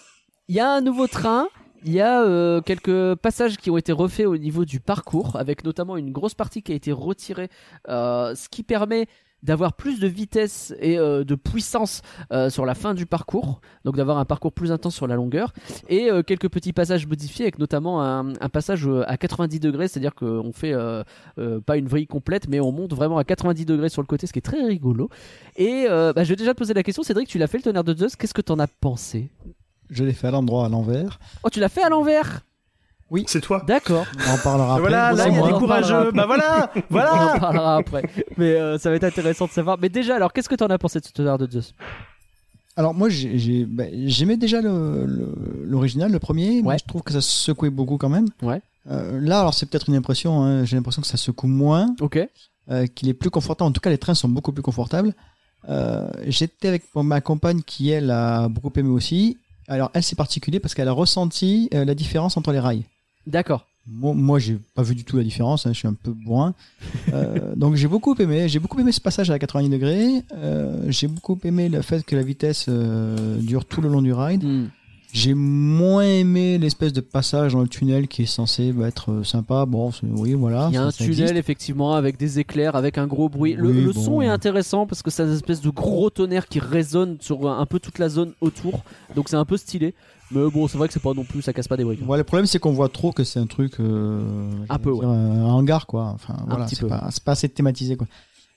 il 0.49 0.57
y 0.57 0.61
a 0.61 0.71
un 0.71 0.83
nouveau 0.83 1.07
train, 1.07 1.49
il 1.85 1.93
y 1.93 2.01
a 2.01 2.23
euh, 2.23 2.63
quelques 2.63 3.15
passages 3.17 3.59
qui 3.59 3.71
ont 3.71 3.77
été 3.77 3.93
refaits 3.93 4.27
au 4.27 4.39
niveau 4.39 4.65
du 4.65 4.81
parcours, 4.81 5.37
avec 5.37 5.65
notamment 5.65 5.97
une 5.97 6.13
grosse 6.13 6.35
partie 6.35 6.63
qui 6.63 6.73
a 6.73 6.75
été 6.75 6.93
retirée, 6.93 7.51
euh, 7.89 8.35
ce 8.35 8.49
qui 8.49 8.63
permet 8.63 9.07
d'avoir 9.43 9.75
plus 9.75 10.01
de 10.01 10.07
vitesse 10.07 10.75
et 10.81 10.99
euh, 10.99 11.23
de 11.23 11.35
puissance 11.35 12.01
sur 12.49 12.65
la 12.65 12.75
fin 12.75 12.95
du 12.95 13.05
parcours, 13.05 13.61
donc 13.85 13.97
d'avoir 13.97 14.17
un 14.17 14.25
parcours 14.25 14.53
plus 14.53 14.73
intense 14.73 14.95
sur 14.95 15.07
la 15.07 15.17
longueur, 15.17 15.53
et 15.91 16.09
quelques 16.27 16.49
petits 16.49 16.73
passages 16.73 17.07
modifiés 17.07 17.45
avec 17.45 17.59
notamment 17.59 18.03
un, 18.03 18.49
passage 18.49 18.89
à 19.07 19.19
90 19.19 19.61
degrés, 19.61 19.87
c'est-à-dire 19.87 20.15
qu'on 20.15 20.53
fait 20.55 20.75
pas 21.67 21.77
une 21.77 21.87
vrille 21.87 22.07
complète, 22.07 22.49
mais 22.49 22.61
on 22.61 22.73
monte 22.73 22.95
vraiment 22.95 23.19
à 23.19 23.25
90 23.25 23.67
degrés 23.67 23.91
sur 23.91 24.01
le 24.01 24.07
côté, 24.07 24.27
ce 24.27 24.33
qui 24.33 24.39
est 24.39 24.43
très 24.43 24.65
rigolo. 24.65 25.11
Et 25.57 25.85
bah, 25.89 26.25
je 26.25 26.31
vais 26.31 26.37
déjà 26.37 26.55
te 26.55 26.59
poser 26.59 26.73
la 26.73 26.83
question, 26.83 27.03
Cédric, 27.03 27.29
tu 27.29 27.37
l'as 27.37 27.47
fait 27.47 27.59
le 27.59 27.65
tonnerre 27.65 27.85
de 27.85 27.95
Zeus, 27.95 28.17
qu'est-ce 28.17 28.35
que 28.35 28.41
t'en 28.41 28.59
as 28.59 28.69
pensé? 28.69 29.31
Je 29.95 30.05
l'ai 30.05 30.13
fait 30.13 30.27
à 30.29 30.31
l'endroit 30.33 30.67
à 30.67 30.69
l'envers. 30.69 31.19
Oh, 31.43 31.51
tu 31.51 31.61
l'as 31.61 31.69
fait 31.69 31.83
à 31.83 31.89
l'envers? 31.89 32.41
C'est 33.27 33.41
toi. 33.41 33.63
D'accord. 33.67 34.07
On 34.29 34.35
en 34.35 34.39
parlera 34.39 34.71
après. 34.75 34.81
voilà, 34.81 35.13
là, 35.13 35.29
il 35.29 35.35
y 35.35 35.37
a 35.37 35.39
moi. 35.39 35.53
des 35.53 35.59
courageux. 35.59 36.11
Bah 36.13 36.27
voilà, 36.27 36.71
On 36.75 36.79
en 36.81 36.83
voilà. 36.91 37.37
parlera 37.39 37.77
après. 37.77 38.03
Mais 38.39 38.55
euh, 38.55 38.77
ça 38.77 38.91
va 38.91 38.97
être 38.97 39.05
intéressant 39.05 39.47
de 39.47 39.53
savoir. 39.53 39.79
Mais 39.81 39.89
déjà, 39.89 40.17
alors, 40.17 40.33
qu'est-ce 40.33 40.49
que 40.49 40.57
t'en 40.57 40.67
as 40.67 40.79
pensé 40.79 40.99
de 40.99 41.05
ce 41.05 41.13
tonnerre 41.13 41.39
de 41.39 41.49
Zeus? 41.49 41.75
Alors 42.77 42.93
moi 42.93 43.09
bah, 43.69 43.85
j'aimais 44.07 44.37
déjà 44.37 44.61
le- 44.61 45.05
le- 45.07 45.63
l'original, 45.65 46.11
le, 46.11 46.19
premier. 46.19 46.61
Moi 46.61 46.73
Ouais. 46.73 46.79
je 46.81 46.85
trouve 46.87 47.03
que 47.03 47.13
ça 47.13 47.21
secouait 47.21 47.71
beaucoup 47.71 47.99
quand 47.99 48.09
même. 48.09 48.27
Ouais. 48.43 48.61
Euh, 48.91 49.21
là 49.21 49.39
alors 49.41 49.55
c'est 49.55 49.67
peut-être 49.67 49.89
une 49.89 49.95
impression. 49.95 50.43
hein, 50.43 50.65
J'ai 50.65 50.75
l'impression 50.75 51.01
que 51.01 51.07
ça 51.07 51.17
secoue 51.17 51.47
moins, 51.47 51.95
Ok. 52.01 52.19
euh, 52.71 52.87
qu'il 52.89 53.09
est 53.09 53.15
plus 53.15 53.31
confortable. 53.31 53.69
En 53.69 53.73
tout 53.73 53.81
cas 53.81 53.91
les 53.91 53.99
trains 53.99 54.15
sont 54.15 54.29
beaucoup 54.29 54.51
plus 54.51 54.63
confortables. 54.63 55.15
Euh, 55.69 56.09
J'étais 56.27 56.67
avec 56.67 56.83
ma 56.97 57.21
compagne 57.21 57.63
qui 57.65 57.91
elle 57.91 58.11
a 58.11 58.49
beaucoup 58.49 58.73
aimé 58.77 58.89
aussi. 58.89 59.39
Alors 59.69 59.91
elle 59.95 60.03
c'est 60.03 60.17
particulier 60.17 60.61
parce 60.61 60.75
qu'elle 60.75 60.89
a 60.89 60.93
ressenti 60.93 61.69
euh, 61.75 61.85
la 61.85 61.95
différence 61.95 62.37
entre 62.37 62.53
les 62.53 62.61
rails. 62.61 62.85
D'accord. 63.27 63.67
Moi, 63.87 64.15
moi 64.15 64.39
j'ai 64.39 64.59
pas 64.75 64.83
vu 64.83 64.95
du 64.95 65.05
tout 65.05 65.17
la 65.17 65.23
différence, 65.23 65.67
hein, 65.67 65.73
je 65.73 65.79
suis 65.79 65.89
un 65.89 65.95
peu 65.95 66.13
bourrin. 66.13 66.55
Euh, 67.13 67.55
donc 67.57 67.75
j'ai 67.75 67.89
beaucoup 67.89 68.15
aimé, 68.15 68.49
j'ai 68.49 68.59
beaucoup 68.59 68.81
aimé 68.81 68.93
ce 68.93 69.01
passage 69.01 69.31
à 69.31 69.39
90 69.39 69.69
degrés. 69.69 70.23
Euh, 70.35 70.85
j'ai 70.89 71.07
beaucoup 71.07 71.39
aimé 71.45 71.69
le 71.69 71.83
fait 71.83 72.05
que 72.05 72.17
la 72.17 72.23
vitesse 72.23 72.69
dure 72.69 73.65
tout 73.65 73.81
le 73.81 73.89
long 73.89 74.03
du 74.03 74.13
ride. 74.13 74.45
Hmm. 74.45 74.69
J'ai 75.15 75.33
moins 75.35 76.03
aimé 76.03 76.59
l'espèce 76.59 76.93
de 76.93 77.01
passage 77.01 77.53
dans 77.53 77.61
le 77.61 77.69
tunnel 77.69 78.09
qui 78.09 78.23
est 78.23 78.27
censé 78.27 78.73
bah, 78.73 78.89
être 78.89 79.13
euh, 79.13 79.23
sympa. 79.23 79.65
Bon, 79.65 79.91
oui, 80.03 80.35
voilà. 80.35 80.67
Il 80.71 80.75
y 80.75 80.77
a 80.77 80.81
ça- 80.81 80.87
un 80.87 80.91
ça 80.91 81.05
tunnel 81.05 81.21
existe. 81.21 81.37
effectivement 81.37 81.95
avec 81.95 82.19
des 82.19 82.41
éclairs, 82.41 82.75
avec 82.75 82.99
un 82.99 83.07
gros 83.07 83.29
bruit. 83.29 83.55
Le, 83.55 83.69
Oui, 83.71 83.81
le 83.85 83.93
bon. 83.93 84.03
son 84.03 84.23
est 84.23 84.27
intéressant 84.27 84.87
parce 84.89 85.03
que 85.03 85.11
c'est 85.13 85.23
une 85.23 85.33
espèce 85.33 85.61
de 85.61 85.71
gros 85.71 86.11
tonnerre 86.11 86.49
qui 86.49 86.59
résonne 86.59 87.17
sur 87.21 87.49
un 87.49 87.65
peu 87.65 87.79
toute 87.79 88.01
la 88.01 88.09
zone 88.09 88.33
autour. 88.41 88.83
Donc 89.15 89.29
c'est 89.29 89.37
un 89.37 89.45
peu 89.45 89.57
stylé. 89.57 89.95
Mais 90.33 90.51
bon, 90.51 90.67
c'est 90.67 90.79
vrai 90.79 90.89
que 90.89 90.95
c'est 90.95 91.03
pas 91.03 91.15
non 91.15 91.23
plus, 91.23 91.43
ça 91.43 91.53
casse 91.53 91.69
pas 91.69 91.77
des 91.77 91.85
briques. 91.85 92.01
Ouais, 92.09 92.19
le 92.19 92.25
problème 92.25 92.47
c'est 92.47 92.59
qu'on 92.59 92.73
voit 92.73 92.89
trop 92.89 93.13
que 93.13 93.23
c'est 93.23 93.39
un 93.39 93.47
truc 93.47 93.75
euh, 93.79 94.21
Un 94.69 94.79
peu, 94.79 94.93
dire, 94.95 95.09
un 95.09 95.45
hangar 95.45 95.87
quoi. 95.87 96.11
Enfin 96.13 96.35
voilà, 96.49 96.65
pas, 96.89 97.09
c'est 97.13 97.23
pas 97.23 97.33
assez 97.33 97.49
thématisé 97.49 97.95
quoi. 97.97 98.09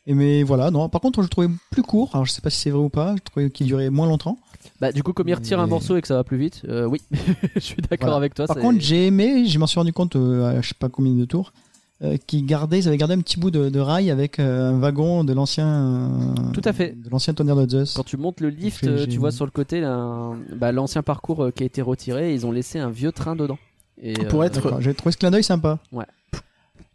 Et 0.09 0.13
mais 0.13 0.41
voilà, 0.43 0.71
non. 0.71 0.87
Par 0.87 1.01
contre, 1.01 1.19
je 1.21 1.25
le 1.25 1.29
trouvais 1.29 1.49
plus 1.69 1.83
court. 1.83 2.09
Alors 2.13 2.25
je 2.25 2.31
sais 2.31 2.41
pas 2.41 2.49
si 2.49 2.57
c'est 2.61 2.69
vrai 2.71 2.81
ou 2.81 2.89
pas. 2.89 3.13
Je 3.17 3.21
trouvais 3.21 3.49
qu'il 3.51 3.67
durait 3.67 3.89
moins 3.89 4.07
longtemps. 4.07 4.39
Bah 4.81 4.91
du 4.91 5.03
coup, 5.03 5.13
comme 5.13 5.27
il 5.27 5.33
retire 5.33 5.59
un 5.59 5.67
morceau 5.67 5.97
et 5.97 6.01
que 6.01 6.07
ça 6.07 6.15
va 6.15 6.23
plus 6.23 6.37
vite, 6.37 6.61
euh, 6.67 6.85
oui, 6.85 7.01
je 7.55 7.59
suis 7.59 7.77
d'accord 7.81 7.97
Voilà. 8.07 8.15
avec 8.17 8.33
toi. 8.35 8.45
Par 8.47 8.57
contre, 8.57 8.79
j'ai 8.81 9.07
aimé, 9.07 9.45
je 9.47 9.57
m'en 9.59 9.67
suis 9.67 9.79
rendu 9.79 9.93
compte 9.93 10.15
euh, 10.15 10.45
à 10.57 10.61
je 10.61 10.67
sais 10.69 10.75
pas 10.79 10.89
combien 10.89 11.13
de 11.13 11.25
tours, 11.25 11.51
euh, 12.03 12.17
qu'ils 12.27 12.45
gardaient, 12.45 12.79
ils 12.79 12.87
avaient 12.87 12.97
gardé 12.97 13.15
un 13.15 13.21
petit 13.21 13.39
bout 13.39 13.49
de, 13.51 13.69
de 13.69 13.79
rail 13.79 14.11
avec 14.11 14.39
euh, 14.39 14.69
un 14.69 14.79
wagon 14.79 15.23
de 15.23 15.33
l'ancien. 15.33 15.67
euh, 15.67 16.51
Tout 16.53 16.61
à 16.63 16.73
fait. 16.73 16.95
De 17.01 17.09
l'ancien 17.09 17.33
tonnerre 17.33 17.55
de 17.55 17.67
Zeus. 17.69 17.93
Quand 17.95 18.03
tu 18.05 18.17
montes 18.17 18.39
le 18.41 18.49
lift, 18.49 18.85
Fait, 18.85 19.07
tu 19.07 19.17
vois 19.17 19.31
sur 19.31 19.45
le 19.45 19.51
côté 19.51 19.81
bah, 19.81 20.71
l'ancien 20.71 21.01
parcours 21.01 21.47
qui 21.55 21.63
a 21.63 21.65
été 21.65 21.81
retiré. 21.81 22.33
Ils 22.33 22.45
ont 22.45 22.51
laissé 22.51 22.77
un 22.79 22.89
vieux 22.91 23.11
train 23.11 23.35
dedans. 23.35 23.57
Et, 24.01 24.13
Pour 24.13 24.43
être- 24.45 24.79
J'ai 24.79 24.93
trouvé 24.93 25.11
ce 25.11 25.17
clin 25.17 25.31
d'œil 25.31 25.43
sympa. 25.43 25.79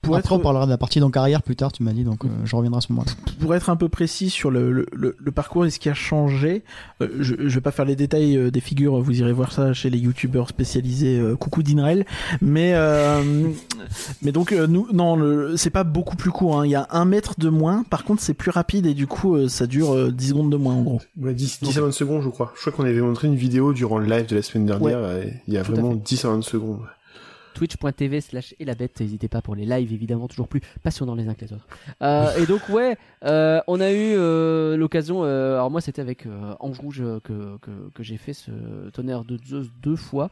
Pour 0.03 0.17
Après, 0.17 0.27
être, 0.27 0.33
on 0.33 0.41
parlera 0.41 0.67
de 0.67 0.71
la 0.71 0.79
partie 0.79 0.99
donc 0.99 1.17
arrière 1.17 1.43
plus 1.43 1.55
tard, 1.55 1.71
tu 1.71 1.85
m'as 1.85 1.93
dit, 1.93 2.03
donc 2.03 2.25
euh, 2.25 2.29
je 2.45 2.57
reviendrai 2.57 2.79
à 2.79 2.81
ce 2.81 2.93
moment-là. 2.93 3.13
pour 3.41 3.55
être 3.55 3.71
un 3.71 3.77
peu 3.77 3.89
précis 3.89 4.31
sur 4.31 4.51
le, 4.51 4.73
le, 4.73 4.87
le- 4.93 5.17
le 5.19 5.31
parcours 5.31 5.65
et 5.65 5.71
ce 5.71 5.79
qui 5.79 5.89
a 5.89 5.95
changé, 5.95 6.65
euh, 7.01 7.09
je, 7.21 7.35
je 7.39 7.55
vais 7.55 7.61
pas 7.61 7.71
faire 7.71 7.85
les 7.85 7.95
détails 7.95 8.37
euh, 8.37 8.51
des 8.51 8.61
figures, 8.61 9.01
vous 9.01 9.21
irez 9.21 9.33
voir 9.33 9.53
ça 9.53 9.73
chez 9.73 9.91
les 9.91 9.99
youtubeurs 9.99 10.49
spécialisés 10.49 11.19
euh, 11.21 11.37
coucou 11.37 11.63
d'Inrel, 11.63 12.05
mais 12.41 12.73
euh, 12.75 13.23
mais 14.23 14.33
donc 14.33 14.53
euh, 14.53 14.67
nous 14.67 14.89
non 14.93 15.17
le- 15.17 15.57
c'est 15.57 15.71
pas 15.71 15.85
beaucoup 15.85 16.17
plus 16.17 16.31
court, 16.31 16.59
hein. 16.61 16.67
il 16.67 16.71
y 16.71 16.75
a 16.75 16.89
un 16.91 17.05
mètre 17.05 17.35
de 17.39 17.49
moins, 17.49 17.85
par 17.89 18.05
contre 18.05 18.23
c'est 18.23 18.35
plus 18.35 18.51
rapide 18.51 18.87
et 18.87 18.95
du 18.95 19.07
coup 19.07 19.37
euh, 19.37 19.49
ça 19.49 19.67
dure 19.69 19.93
euh, 19.95 20.11
10 20.11 20.29
secondes 20.31 20.51
de 20.51 20.57
moins 20.57 20.75
en 20.75 20.83
gros. 20.83 21.01
Ouais, 21.21 21.33
10, 21.35 21.61
10 21.63 21.79
à 21.79 21.81
20 21.83 21.93
secondes, 21.93 22.23
je 22.23 22.29
crois. 22.29 22.53
Je 22.57 22.61
crois 22.61 22.73
qu'on 22.73 22.85
avait 22.85 23.01
montré 23.01 23.29
une 23.29 23.37
vidéo 23.37 23.73
durant 23.73 23.99
le 23.99 24.07
live 24.07 24.27
de 24.27 24.35
la 24.37 24.43
semaine 24.43 24.67
dernière. 24.67 24.99
et 25.19 25.35
Il 25.47 25.55
y 25.55 25.59
a 25.59 25.63
vraiment 25.63 25.93
fait. 25.93 25.99
10 26.05 26.25
à 26.25 26.29
20 26.31 26.43
secondes. 26.43 26.81
twitch.tv 27.53 28.21
slash 28.21 28.55
et 28.59 28.65
la 28.65 28.75
bête. 28.75 29.01
N'hésitez 29.01 29.29
pas 29.29 29.41
pour 29.43 29.55
les 29.55 29.65
lives 29.65 29.93
évidemment 29.93 30.29
toujours 30.29 30.49
plus 30.49 30.61
passionnants 30.83 31.15
les 31.15 31.29
uns 31.29 31.35
que 31.35 31.45
les 31.45 31.53
autres. 31.53 31.67
Euh, 32.03 32.35
et 32.37 32.47
donc 32.47 32.61
ouais 32.69 32.97
euh, 33.25 33.61
on 33.69 33.81
a 33.81 33.91
eu 33.93 34.15
euh, 34.17 34.77
l'occasion 34.77 35.25
euh, 35.25 35.55
alors 35.55 35.71
moi 35.71 35.81
c'était 35.81 36.03
avec 36.03 36.27
euh, 36.27 36.55
Ange 36.61 36.79
Rouge 36.81 37.01
euh, 37.03 37.21
que, 37.23 37.57
que, 37.63 37.71
que 37.95 38.03
j'ai 38.03 38.17
fait 38.17 38.33
ce 38.33 38.51
tonnerre 38.93 39.25
de 39.25 39.39
Zeus 39.47 39.69
deux 39.83 39.97
fois. 39.97 40.31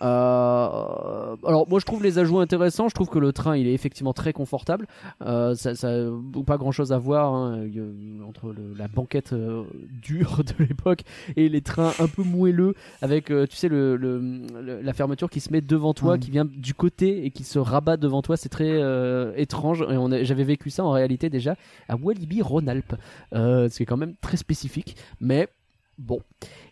Euh, 0.00 1.36
alors 1.46 1.68
moi 1.68 1.78
je 1.80 1.84
trouve 1.86 2.02
les 2.02 2.18
ajouts 2.18 2.38
intéressants. 2.40 2.88
Je 2.88 2.94
trouve 2.94 3.08
que 3.08 3.18
le 3.18 3.32
train 3.32 3.56
il 3.56 3.66
est 3.66 3.74
effectivement 3.74 4.12
très 4.12 4.32
confortable. 4.32 4.86
Euh, 5.24 5.54
ça, 5.54 5.74
ça 5.74 5.88
pas 6.46 6.56
grand 6.58 6.72
chose 6.72 6.92
à 6.92 6.98
voir 6.98 7.32
hein, 7.34 7.64
entre 8.28 8.48
le- 8.52 8.74
la 8.76 8.88
banquette 8.88 9.34
dure 10.02 10.40
de 10.58 10.64
l'époque 10.64 11.02
et 11.36 11.48
les 11.48 11.60
trains 11.60 11.92
un 11.98 12.06
peu 12.08 12.22
moelleux 12.22 12.74
avec 13.00 13.30
euh, 13.30 13.46
tu 13.46 13.56
sais 13.56 13.68
le, 13.68 13.96
le- 13.96 14.80
la 14.82 14.92
fermeture 14.92 15.30
qui 15.30 15.40
se 15.40 15.52
met 15.52 15.60
devant 15.60 15.94
toi 15.94 16.12
Ouais. 16.12 16.18
qui 16.18 16.30
vient 16.32 16.44
du 16.62 16.74
côté 16.74 17.26
et 17.26 17.30
qui 17.30 17.44
se 17.44 17.58
rabat 17.58 17.96
devant 17.96 18.22
toi 18.22 18.36
c'est 18.36 18.48
très 18.48 18.70
euh, 18.70 19.32
étrange. 19.36 19.84
Et 19.90 20.24
j'avais 20.24 20.44
vécu 20.44 20.70
ça 20.70 20.84
en 20.84 20.92
réalité 20.92 21.28
déjà 21.28 21.56
à 21.88 21.96
Walibi 21.96 22.40
Rhône-Alpes. 22.40 22.94
Euh, 23.34 23.68
ce 23.68 23.76
qui 23.76 23.82
est 23.82 23.86
quand 23.86 23.96
même 23.96 24.14
très 24.20 24.36
spécifique 24.36 24.96
mais 25.20 25.48
bon. 25.98 26.20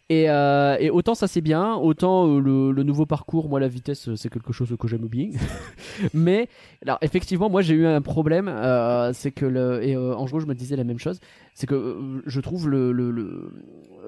Et, 0.09 0.29
euh, 0.29 0.91
autant 0.93 1.15
ça 1.15 1.29
c'est 1.29 1.41
bien, 1.41 1.75
autant 1.77 2.39
le, 2.39 2.83
nouveau 2.83 3.07
parcours, 3.07 3.49
moi 3.49 3.61
la 3.61 3.69
vitesse 3.69 4.15
c'est 4.15 4.29
quelque 4.29 4.53
chose 4.53 4.75
que 4.79 4.89
j'aime 4.89 5.07
bien. 5.07 5.31
Mais 6.15 6.49
alors 6.83 6.99
effectivement 7.01 7.49
moi 7.51 7.63
j'ai 7.63 7.75
eu 7.75 7.87
un 7.87 8.01
problème, 8.01 8.49
c'est 9.13 9.33
que 9.33 9.47
le 9.47 9.85
et 9.85 9.97
en 9.97 10.27
je 10.27 10.47
me 10.47 10.55
disais 10.55 10.77
la 10.77 10.85
même 10.85 10.99
chose, 10.99 11.21
c'est 11.55 11.67
que 11.67 12.23
je 12.27 12.41
trouve 12.41 12.69
le- 12.69 13.53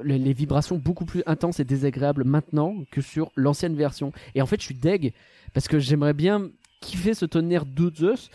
les, 0.02 0.32
vibrations 0.32 0.77
beaucoup 0.77 1.05
plus 1.05 1.23
intenses 1.27 1.60
et 1.60 1.64
désagréables 1.64 2.24
maintenant 2.24 2.77
que 2.90 3.01
sur 3.01 3.31
l'ancienne 3.36 3.77
version. 3.77 4.12
Et 4.35 4.43
en 4.43 4.47
fait 4.47 4.60
je 4.60 4.66
suis 4.66 4.74
deg 4.74 5.12
parce 5.52 5.69
que 5.69 5.78
j'aimerais 5.78 6.14
bien 6.14 6.51
kiffer 6.81 7.14
ce 7.14 7.27
tonnerre 7.27 7.66
de 7.66 7.93
Zeus, 7.94 8.31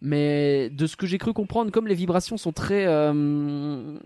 mais 0.00 0.70
de 0.70 0.86
ce 0.86 0.96
que 0.96 1.06
j'ai 1.06 1.18
cru 1.18 1.32
comprendre, 1.32 1.70
comme 1.70 1.86
les 1.86 1.94
vibrations 1.94 2.36
sont 2.36 2.52
très 2.52 2.86
euh, 2.86 3.98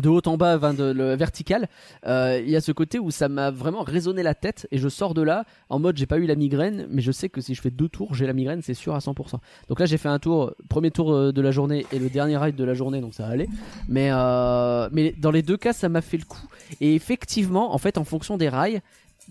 de 0.00 0.08
haut 0.08 0.20
en 0.26 0.36
bas, 0.36 0.58
de, 0.58 1.14
vertical, 1.14 1.68
euh, 2.06 2.40
il 2.42 2.50
y 2.50 2.56
a 2.56 2.60
ce 2.60 2.72
côté 2.72 2.98
où 2.98 3.10
ça 3.10 3.28
m'a 3.28 3.50
vraiment 3.50 3.82
résonné 3.82 4.22
la 4.22 4.34
tête 4.34 4.66
et 4.70 4.78
je 4.78 4.88
sors 4.88 5.14
de 5.14 5.22
là 5.22 5.44
en 5.70 5.78
mode 5.78 5.96
j'ai 5.96 6.06
pas 6.06 6.18
eu 6.18 6.26
la 6.26 6.34
migraine, 6.34 6.86
mais 6.90 7.02
je 7.02 7.12
sais 7.12 7.28
que 7.28 7.40
si 7.40 7.54
je 7.54 7.62
fais 7.62 7.70
deux 7.70 7.88
tours, 7.88 8.14
j'ai 8.14 8.26
la 8.26 8.32
migraine, 8.32 8.60
c'est 8.62 8.74
sûr 8.74 8.94
à 8.94 8.98
100%. 8.98 9.38
Donc 9.68 9.80
là 9.80 9.86
j'ai 9.86 9.96
fait 9.96 10.08
un 10.08 10.18
tour, 10.18 10.54
premier 10.68 10.90
tour 10.90 11.12
euh, 11.12 11.32
de 11.32 11.40
la 11.40 11.50
journée 11.50 11.86
et 11.92 11.98
le 11.98 12.10
dernier 12.10 12.36
ride 12.36 12.56
de 12.56 12.64
la 12.64 12.74
journée, 12.74 13.00
donc 13.00 13.14
ça 13.14 13.26
allait. 13.26 13.48
Mais 13.88 14.10
euh, 14.12 14.88
mais 14.92 15.14
dans 15.16 15.30
les 15.30 15.42
deux 15.42 15.56
cas 15.56 15.72
ça 15.72 15.88
m'a 15.88 16.02
fait 16.02 16.18
le 16.18 16.24
coup. 16.24 16.46
Et 16.80 16.94
effectivement, 16.94 17.74
en 17.74 17.78
fait, 17.78 17.96
en 17.96 18.04
fonction 18.04 18.36
des 18.36 18.48
rails, 18.48 18.80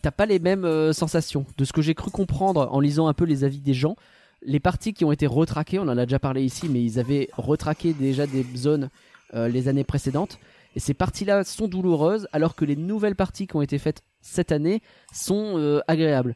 t'as 0.02 0.12
pas 0.12 0.26
les 0.26 0.40
mêmes 0.40 0.94
sensations. 0.94 1.46
De 1.58 1.66
ce 1.66 1.74
que 1.74 1.82
j'ai 1.82 1.94
cru 1.94 2.10
comprendre 2.12 2.70
en 2.72 2.80
lisant 2.80 3.08
un 3.08 3.14
peu 3.14 3.26
les 3.26 3.44
avis 3.44 3.60
des 3.60 3.74
gens, 3.74 3.96
les 4.42 4.60
parties 4.60 4.94
qui 4.94 5.06
ont 5.06 5.12
été 5.12 5.28
retraquées, 5.28 5.80
on 5.80 5.84
en 5.84 5.98
a 5.98 6.06
déjà 6.06 6.20
parlé 6.20 6.44
ici, 6.44 6.70
mais 6.70 6.82
ils 6.82 7.00
avaient 7.00 7.30
retraqué 7.34 7.94
déjà 7.94 8.26
des 8.26 8.46
zones 8.56 8.90
les 9.34 9.68
années 9.68 9.84
précédentes. 9.84 10.40
Et 10.76 10.80
ces 10.80 10.93
parties-là 10.93 11.43
sont 11.43 11.68
douloureuses, 11.68 12.27
alors 12.34 12.56
que 12.56 12.65
les 12.65 12.76
nouvelles 12.76 13.15
parties 13.15 13.47
qui 13.47 13.56
ont 13.56 13.61
été 13.61 13.77
faites 13.77 14.02
cette 14.22 14.52
année 14.52 14.81
sont 15.14 15.53
euh, 15.57 15.80
agréables. 15.88 16.35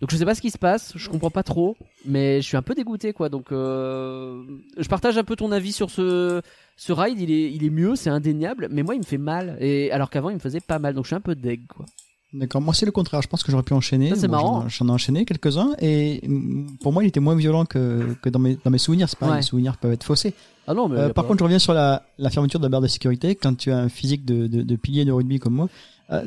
Donc 0.00 0.10
je 0.12 0.16
sais 0.16 0.24
pas 0.24 0.34
ce 0.36 0.40
qui 0.40 0.50
se 0.50 0.58
passe, 0.58 0.92
je 0.94 1.08
comprends 1.08 1.30
pas 1.30 1.42
trop, 1.42 1.76
mais 2.04 2.40
je 2.40 2.46
suis 2.46 2.56
un 2.56 2.62
peu 2.62 2.74
dégoûté 2.76 3.12
quoi. 3.12 3.28
Donc 3.28 3.50
euh, 3.50 4.44
je 4.76 4.88
partage 4.88 5.18
un 5.18 5.24
peu 5.24 5.34
ton 5.36 5.50
avis 5.50 5.72
sur 5.72 5.90
ce 5.90 6.40
ce 6.76 6.92
ride, 6.92 7.18
il 7.20 7.30
est 7.32 7.50
il 7.52 7.64
est 7.64 7.70
mieux, 7.70 7.96
c'est 7.96 8.10
indéniable, 8.10 8.68
mais 8.70 8.82
moi 8.84 8.94
il 8.94 8.98
me 8.98 9.04
fait 9.04 9.18
mal 9.18 9.56
et 9.60 9.90
alors 9.90 10.10
qu'avant 10.10 10.30
il 10.30 10.34
me 10.34 10.40
faisait 10.40 10.60
pas 10.60 10.78
mal. 10.78 10.94
Donc 10.94 11.04
je 11.04 11.08
suis 11.08 11.16
un 11.16 11.20
peu 11.20 11.34
deg 11.34 11.66
quoi. 11.66 11.84
D'accord, 12.32 12.60
moi 12.60 12.74
c'est 12.74 12.86
le 12.86 12.92
contraire. 12.92 13.22
Je 13.22 13.28
pense 13.28 13.42
que 13.42 13.50
j'aurais 13.50 13.62
pu 13.64 13.72
enchaîner. 13.72 14.12
C'est 14.14 14.28
Bon, 14.28 14.32
marrant. 14.36 14.68
J'en 14.68 14.86
ai- 14.86 14.90
enchaîné 14.92 15.24
quelques-uns 15.24 15.74
et 15.80 16.20
mm, 16.28 16.76
pour 16.82 16.92
moi 16.92 17.02
il 17.02 17.08
était 17.08 17.20
moins 17.20 17.34
violent 17.34 17.64
que, 17.64 18.14
que 18.22 18.28
dans, 18.28 18.38
mes, 18.38 18.56
dans 18.62 18.70
mes 18.70 18.78
souvenirs. 18.78 19.08
C'est 19.08 19.18
pas 19.18 19.30
Ouais. 19.30 19.36
les 19.36 19.42
souvenirs 19.42 19.78
peuvent 19.78 19.92
être 19.92 20.04
faussés. 20.04 20.34
Ah 20.70 20.74
non 20.74 20.88
mais 20.88 20.98
Euh, 20.98 21.06
par 21.08 21.24
pas- 21.24 21.28
contre, 21.28 21.38
je 21.38 21.44
reviens 21.44 21.58
sur 21.58 21.72
la, 21.72 22.02
la 22.18 22.28
fermeture 22.30 22.60
de 22.60 22.64
la 22.64 22.68
barre 22.68 22.82
de 22.82 22.86
sécurité. 22.88 23.34
Quand 23.34 23.54
tu 23.56 23.72
as 23.72 23.78
un 23.78 23.88
physique 23.88 24.24
de, 24.24 24.46
de, 24.46 24.62
de 24.62 24.76
pilier 24.76 25.04
de 25.04 25.12
rugby 25.12 25.38
comme 25.38 25.54
moi, 25.54 25.68
ah, 26.10 26.22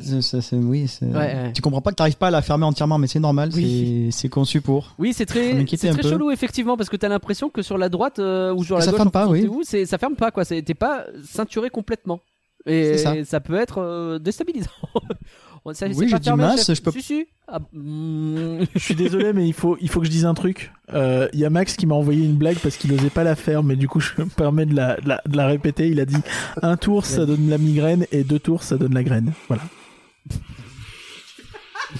oui, 0.52 0.86
Ouais, 1.02 1.10
ouais. 1.12 1.52
tu 1.54 1.60
comprends 1.62 1.80
pas 1.80 1.90
que 1.90 1.96
tu 1.96 2.02
n'arrives 2.02 2.16
pas 2.16 2.28
à 2.28 2.30
la 2.30 2.40
fermer 2.42 2.64
entièrement, 2.64 2.98
mais 2.98 3.06
c'est 3.08 3.18
normal. 3.20 3.50
Oui. 3.54 4.08
c'est- 4.12 4.28
conçu 4.28 4.60
pour. 4.60 4.94
Oui, 4.98 5.12
c'est 5.12 5.28
Ça 5.28 5.34
très, 5.34 5.54
m'inquiétait 5.54 5.76
c'est 5.76 5.88
un 5.88 5.92
très 5.94 6.02
peu. 6.02 6.08
chelou 6.10 6.30
effectivement 6.30 6.76
parce 6.76 6.88
que 6.88 6.96
t'as 6.96 7.08
l'impression 7.08 7.50
que 7.50 7.62
sur 7.62 7.78
la 7.78 7.88
droite 7.88 8.18
euh, 8.18 8.52
ou 8.54 8.62
sur 8.64 8.76
la 8.76 8.82
Ça 8.82 8.90
gauche, 8.90 8.98
ferme 8.98 9.10
pas, 9.10 9.26
oui. 9.28 9.46
où, 9.48 9.62
ça 9.64 9.98
ferme 9.98 10.14
pas 10.16 10.30
quoi. 10.30 10.44
T'es 10.44 10.62
pas 10.74 11.06
ceinturé 11.24 11.70
complètement. 11.70 12.20
Et 12.64 12.96
C'est 12.96 13.24
ça. 13.24 13.40
peut 13.40 13.56
être 13.56 13.78
euh, 13.78 14.18
déstabilisant. 14.20 14.70
Ça- 15.74 15.86
Oui, 15.94 16.08
fermé, 16.08 16.42
mince, 16.42 16.66
chef. 16.66 16.76
je 16.78 16.82
peux- 16.82 16.90
Si, 16.90 17.02
si. 17.02 17.26
Ah, 17.46 17.60
mm, 17.72 18.64
Je 18.74 18.78
suis 18.80 18.94
désolé, 18.96 19.32
mais 19.32 19.46
il 19.46 19.52
faut, 19.52 19.76
il 19.80 19.88
faut 19.88 20.00
que 20.00 20.06
je 20.06 20.10
dise 20.10 20.24
un 20.24 20.34
truc. 20.34 20.72
Euh, 20.92 21.28
Il 21.32 21.38
y 21.40 21.44
a 21.44 21.50
Max 21.50 21.76
qui 21.76 21.86
m'a 21.86 21.94
envoyé 21.94 22.24
une 22.24 22.34
blague 22.36 22.58
parce 22.58 22.76
qu'il 22.76 22.92
osait 22.92 23.10
pas 23.10 23.22
la 23.24 23.36
faire, 23.36 23.62
mais 23.62 23.76
du 23.76 23.86
coup, 23.88 24.00
je 24.00 24.10
me 24.18 24.24
permets 24.26 24.66
de 24.66 24.74
la, 24.74 24.96
de 24.96 25.08
la, 25.08 25.22
de 25.24 25.36
la 25.36 25.46
répéter. 25.46 25.88
Il 25.88 26.00
a 26.00 26.04
dit 26.04 26.16
un 26.62 26.76
tour, 26.76 27.04
ça 27.06 27.24
donne 27.26 27.48
la 27.48 27.58
migraine, 27.58 28.06
et 28.10 28.24
deux 28.24 28.38
tours, 28.40 28.62
ça 28.64 28.76
donne 28.76 28.94
la 28.94 29.04
graine. 29.04 29.32
Voilà. 29.48 29.62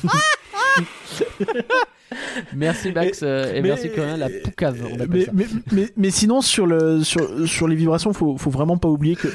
Merci 2.54 2.92
Max 2.92 3.20
euh, 3.22 3.50
et 3.54 3.62
mais- 3.62 3.68
merci 3.68 3.90
Corinne, 3.90 4.18
la 4.20 4.28
poucave. 4.28 4.78
On 4.92 4.98
ça. 4.98 5.04
mais, 5.32 5.88
mais 5.96 6.10
sinon, 6.10 6.40
sur, 6.42 6.66
le, 6.66 7.02
sur, 7.04 7.48
sur 7.48 7.68
les 7.68 7.76
vibrations, 7.76 8.12
faut, 8.12 8.36
faut 8.36 8.50
vraiment 8.50 8.76
pas 8.76 8.88
oublier 8.88 9.16
que 9.16 9.28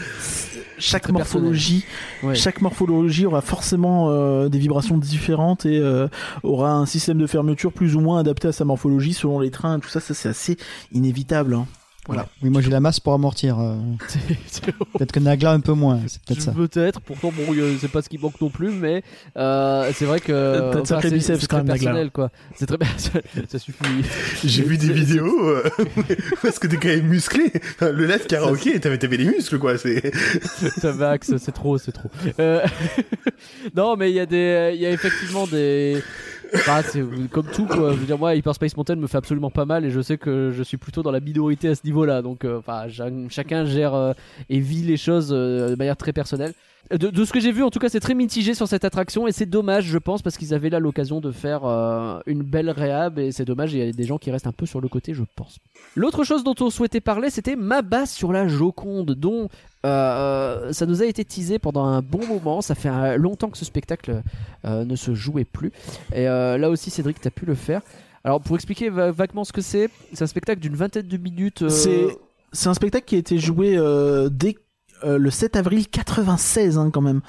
chaque 0.77 1.09
morphologie, 1.09 1.85
Ouais. 2.23 2.35
chaque 2.35 2.61
morphologie 2.61 3.25
aura 3.25 3.41
forcément 3.41 4.09
euh, 4.09 4.49
des 4.49 4.59
vibrations 4.59 4.97
différentes 4.97 5.65
et 5.65 5.79
euh, 5.79 6.07
aura 6.43 6.71
un 6.73 6.85
système 6.85 7.17
de 7.17 7.27
fermeture 7.27 7.71
plus 7.73 7.95
ou 7.95 7.99
moins 7.99 8.19
adapté 8.19 8.47
à 8.47 8.51
sa 8.51 8.65
morphologie 8.65 9.13
selon 9.13 9.39
les 9.39 9.51
trains. 9.51 9.79
Tout 9.79 9.89
ça, 9.89 9.99
ça 9.99 10.13
c'est 10.13 10.29
assez 10.29 10.57
inévitable. 10.91 11.53
hein. 11.55 11.65
Voilà. 12.07 12.27
Oui, 12.41 12.49
moi 12.49 12.61
j'ai 12.61 12.69
la 12.69 12.79
masse 12.79 12.99
pour 12.99 13.13
amortir. 13.13 13.59
euh, 13.59 13.75
Peut-être 14.97 15.11
que 15.11 15.19
Nagla 15.19 15.51
un 15.51 15.59
peu 15.59 15.73
moins. 15.73 15.99
C'est 16.07 16.21
peut-être 16.23 16.41
ça. 16.41 16.51
Peut-être, 16.51 17.01
pourtant 17.01 17.31
bon, 17.35 17.53
c'est 17.79 17.91
pas 17.91 18.01
ce 18.01 18.09
qui 18.09 18.17
manque 18.17 18.39
non 18.41 18.49
plus, 18.49 18.69
mais 18.71 19.03
euh, 19.37 19.91
c'est 19.93 20.05
vrai 20.05 20.19
que 20.19 20.71
T'as 20.83 21.01
c'est- 21.01 21.11
biceps 21.11 21.41
c'est 21.41 21.47
quand 21.47 21.57
très 21.57 21.63
même, 21.63 21.67
Nagla. 21.67 21.83
personnel 21.91 22.11
quoi. 22.11 22.31
C'est 22.55 22.65
très 22.65 22.77
bien, 22.77 22.87
ça, 23.49 23.59
suffit. 23.59 23.83
J'ai 24.47 24.63
vu 24.63 24.77
des 24.77 24.91
vidéos 24.91 25.47
euh, 25.49 25.63
est-ce 26.43 26.59
que 26.59 26.67
t'es 26.67 26.77
quand 26.77 26.87
même 26.87 27.07
musclé. 27.07 27.51
Le 27.81 28.05
live 28.05 28.25
karaoké, 28.27 28.79
t'avais 28.79 28.97
t'avais 28.97 29.17
des 29.17 29.25
muscles 29.25 29.59
quoi. 29.59 29.77
C'est 29.77 30.11
Ça 30.79 30.93
Max, 30.93 31.35
c'est 31.37 31.51
trop, 31.51 31.77
c'est 31.77 31.91
trop. 31.91 32.09
Euh, 32.39 32.65
non, 33.75 33.95
mais 33.97 34.09
il 34.11 34.15
y 34.15 34.19
a 34.19 34.25
des, 34.25 34.71
il 34.75 34.81
y 34.81 34.85
a 34.85 34.91
effectivement 34.91 35.45
des. 35.47 36.01
C'est 36.83 37.03
comme 37.31 37.47
tout 37.47 37.65
quoi. 37.65 37.91
Je 37.93 37.97
veux 37.97 38.05
dire 38.05 38.17
moi, 38.17 38.35
Hyperspace 38.35 38.75
Mountain 38.77 38.95
me 38.95 39.07
fait 39.07 39.17
absolument 39.17 39.49
pas 39.51 39.65
mal 39.65 39.85
et 39.85 39.91
je 39.91 40.01
sais 40.01 40.17
que 40.17 40.51
je 40.51 40.63
suis 40.63 40.77
plutôt 40.77 41.03
dans 41.03 41.11
la 41.11 41.19
minorité 41.19 41.69
à 41.69 41.75
ce 41.75 41.81
niveau-là. 41.85 42.21
Donc, 42.21 42.45
euh, 42.45 42.59
enfin, 42.59 42.87
cha- 42.89 43.09
chacun 43.29 43.65
gère 43.65 43.93
euh, 43.93 44.13
et 44.49 44.59
vit 44.59 44.83
les 44.83 44.97
choses 44.97 45.29
euh, 45.31 45.69
de 45.71 45.75
manière 45.75 45.97
très 45.97 46.13
personnelle. 46.13 46.53
De, 46.91 47.25
ce 47.25 47.33
que 47.33 47.39
j'ai 47.39 47.51
vu, 47.51 47.63
en 47.63 47.69
tout 47.69 47.79
cas, 47.79 47.89
c'est 47.89 47.99
très 47.99 48.13
mitigé 48.13 48.53
sur 48.53 48.67
cette 48.67 48.85
attraction 48.85 49.27
et 49.27 49.31
c'est 49.33 49.45
dommage, 49.45 49.85
je 49.85 49.97
pense, 49.97 50.21
parce 50.21 50.37
qu'ils 50.37 50.53
avaient 50.53 50.69
là 50.69 50.79
l'occasion 50.79 51.19
de 51.19 51.31
faire 51.31 51.65
euh, 51.65 52.19
une 52.27 52.43
belle 52.43 52.69
réhab 52.69 53.19
et 53.19 53.31
c'est 53.33 53.43
dommage. 53.43 53.73
Il 53.73 53.79
y 53.79 53.89
a 53.89 53.91
des 53.91 54.03
gens 54.05 54.17
qui 54.17 54.31
restent 54.31 54.47
un 54.47 54.53
peu 54.53 54.65
sur 54.65 54.79
le 54.79 54.87
côté, 54.87 55.13
je 55.13 55.23
pense. 55.35 55.57
L'autre 55.95 56.23
chose 56.23 56.43
dont 56.45 56.55
on 56.61 56.69
souhaitait 56.69 57.01
parler, 57.01 57.29
c'était 57.29 57.57
ma 57.57 57.81
base 57.81 58.09
sur 58.11 58.31
la 58.31 58.47
Joconde, 58.47 59.11
dont 59.15 59.49
euh, 59.85 60.71
ça 60.71 60.85
nous 60.85 61.01
a 61.01 61.05
été 61.05 61.25
teasé 61.25 61.59
pendant 61.59 61.83
un 61.85 62.01
bon 62.01 62.25
moment. 62.25 62.61
Ça 62.61 62.73
fait 62.75 62.89
euh, 62.89 63.17
longtemps 63.17 63.49
que 63.49 63.57
ce 63.57 63.65
spectacle 63.65 64.21
euh, 64.65 64.85
ne 64.85 64.95
se 64.95 65.13
jouait 65.13 65.45
plus. 65.45 65.71
Et 66.13 66.27
euh, 66.27 66.57
là 66.57 66.69
aussi, 66.69 66.89
Cédric, 66.89 67.19
tu 67.19 67.27
as 67.27 67.31
pu 67.31 67.45
le 67.45 67.55
faire. 67.55 67.81
Alors, 68.23 68.39
pour 68.41 68.55
expliquer 68.55 68.89
va- 68.89 69.11
vaguement 69.11 69.43
ce 69.43 69.51
que 69.53 69.61
c'est, 69.61 69.89
c'est 70.13 70.23
un 70.23 70.27
spectacle 70.27 70.61
d'une 70.61 70.75
vingtaine 70.75 71.07
de 71.07 71.17
minutes. 71.17 71.63
euh, 71.63 71.69
C'est 72.53 72.69
un 72.69 72.73
spectacle 72.73 73.05
qui 73.05 73.15
a 73.15 73.19
été 73.19 73.37
joué 73.39 73.77
euh, 73.77 74.29
dès 74.29 74.55
euh, 75.03 75.17
le 75.17 75.29
7 75.29 75.55
avril 75.55 75.87
96 75.87 76.77
hein, 76.77 76.89
quand 76.91 77.01
même. 77.01 77.21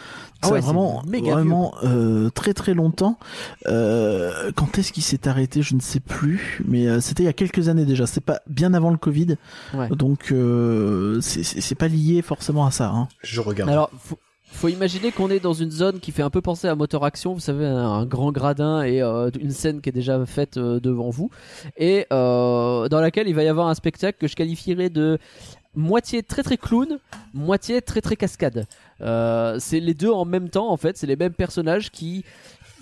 Ah 0.43 0.51
ouais, 0.51 0.61
vraiment, 0.61 1.03
vraiment 1.07 1.75
euh, 1.85 2.31
très 2.31 2.55
très 2.55 2.75
longtemps. 2.75 3.19
Euh, 3.67 4.53
quand 4.55 4.79
est-ce 4.79 4.93
qu'il 4.93 5.03
s'est 5.03 5.27
arrêté 5.29 5.63
Je 5.63 5.75
ne 5.75 5.81
sais 5.81 6.01
plus, 6.01 6.61
mais 6.67 6.87
euh, 6.87 7.01
c'était 7.01 7.25
il 7.25 7.27
y 7.27 7.31
a 7.31 7.33
quelques 7.33 7.69
années 7.69 7.85
déjà. 7.85 8.07
C'est 8.07 8.21
pas 8.25 8.41
bien 8.49 8.73
avant 8.75 8.91
le 8.91 8.99
Covid, 8.99 9.37
Ouais. 9.75 9.89
donc 9.91 10.31
euh, 10.33 11.21
c'est- 11.21 11.75
pas 11.75 11.89
lié 11.89 12.23
forcément 12.23 12.67
à 12.67 12.71
ça. 12.71 12.89
Hein. 12.91 13.09
je 13.23 13.41
regarde. 13.41 13.71
Alors, 13.71 13.91
faut, 13.99 14.19
faut 14.51 14.69
imaginer 14.69 15.13
qu'on 15.13 15.29
est 15.31 15.39
dans 15.41 15.53
une 15.53 15.71
zone 15.71 16.01
qui 16.01 16.11
fait 16.11 16.23
un 16.23 16.31
peu 16.31 16.41
penser 16.41 16.67
à 16.69 16.75
moteur 16.75 17.05
action, 17.05 17.35
vous 17.35 17.41
savez, 17.41 17.67
un, 17.67 17.77
un 17.77 18.07
grand 18.07 18.33
gradin 18.33 18.83
et 18.83 19.03
euh, 19.03 19.31
une 19.41 19.51
scène 19.51 19.81
qui 19.81 19.91
est 19.91 19.93
déjà 19.93 20.25
faite 20.27 20.57
euh, 20.57 20.81
devant 20.81 21.11
vous, 21.11 21.31
et 21.77 22.07
euh, 22.13 22.89
dans 22.89 23.01
laquelle 23.01 23.29
il 23.29 23.35
va 23.35 23.43
y 23.45 23.49
avoir 23.49 23.69
un 23.69 23.75
spectacle 23.75 24.19
que 24.19 24.27
je 24.27 24.35
qualifierais 24.37 24.89
de 24.91 25.19
moitié 25.79 26.23
très 26.25 26.43
très 26.43 26.57
clown, 26.57 26.99
moitié 27.33 27.81
très 27.81 28.01
très 28.01 28.17
cascade. 28.17 28.67
Euh, 29.01 29.59
c'est 29.61 29.79
les 29.79 29.95
deux 29.95 30.11
en 30.11 30.25
même 30.25 30.51
temps 30.51 30.71
en 30.71 30.77
fait, 30.77 30.99
c'est 30.99 31.07
les 31.07 31.17
mêmes 31.17 31.33
personnages 31.33 31.91
qui 31.91 32.25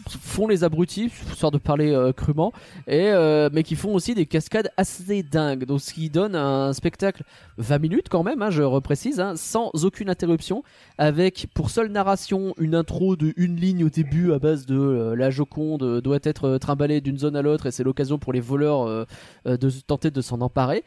font 0.08 0.46
les 0.46 0.64
abrutis, 0.64 1.10
histoire 1.30 1.52
de 1.52 1.58
parler 1.58 1.92
euh, 1.92 2.12
crûment, 2.12 2.52
et 2.86 3.10
euh, 3.10 3.48
mais 3.52 3.62
qui 3.62 3.76
font 3.76 3.94
aussi 3.94 4.14
des 4.14 4.26
cascades 4.26 4.70
assez 4.76 5.22
dingues. 5.22 5.64
Donc 5.64 5.80
ce 5.80 5.92
qui 5.92 6.10
donne 6.10 6.34
un 6.34 6.72
spectacle 6.72 7.22
20 7.58 7.78
minutes 7.78 8.08
quand 8.08 8.22
même, 8.22 8.42
hein, 8.42 8.50
je 8.50 8.62
reprécise, 8.62 9.20
hein, 9.20 9.34
sans 9.36 9.70
aucune 9.84 10.08
interruption, 10.10 10.62
avec 10.98 11.48
pour 11.54 11.70
seule 11.70 11.90
narration 11.90 12.54
une 12.58 12.74
intro 12.74 13.16
de 13.16 13.32
une 13.36 13.56
ligne 13.56 13.84
au 13.84 13.90
début 13.90 14.32
à 14.32 14.38
base 14.38 14.66
de 14.66 14.78
euh, 14.78 15.16
la 15.16 15.30
Joconde 15.30 15.82
euh, 15.82 16.00
doit 16.00 16.18
être 16.22 16.58
trimballée 16.58 17.00
d'une 17.00 17.18
zone 17.18 17.36
à 17.36 17.42
l'autre 17.42 17.66
et 17.66 17.70
c'est 17.70 17.84
l'occasion 17.84 18.18
pour 18.18 18.32
les 18.32 18.40
voleurs 18.40 19.06
de 19.44 19.70
tenter 19.86 20.10
de 20.10 20.20
s'en 20.20 20.40
emparer. 20.40 20.84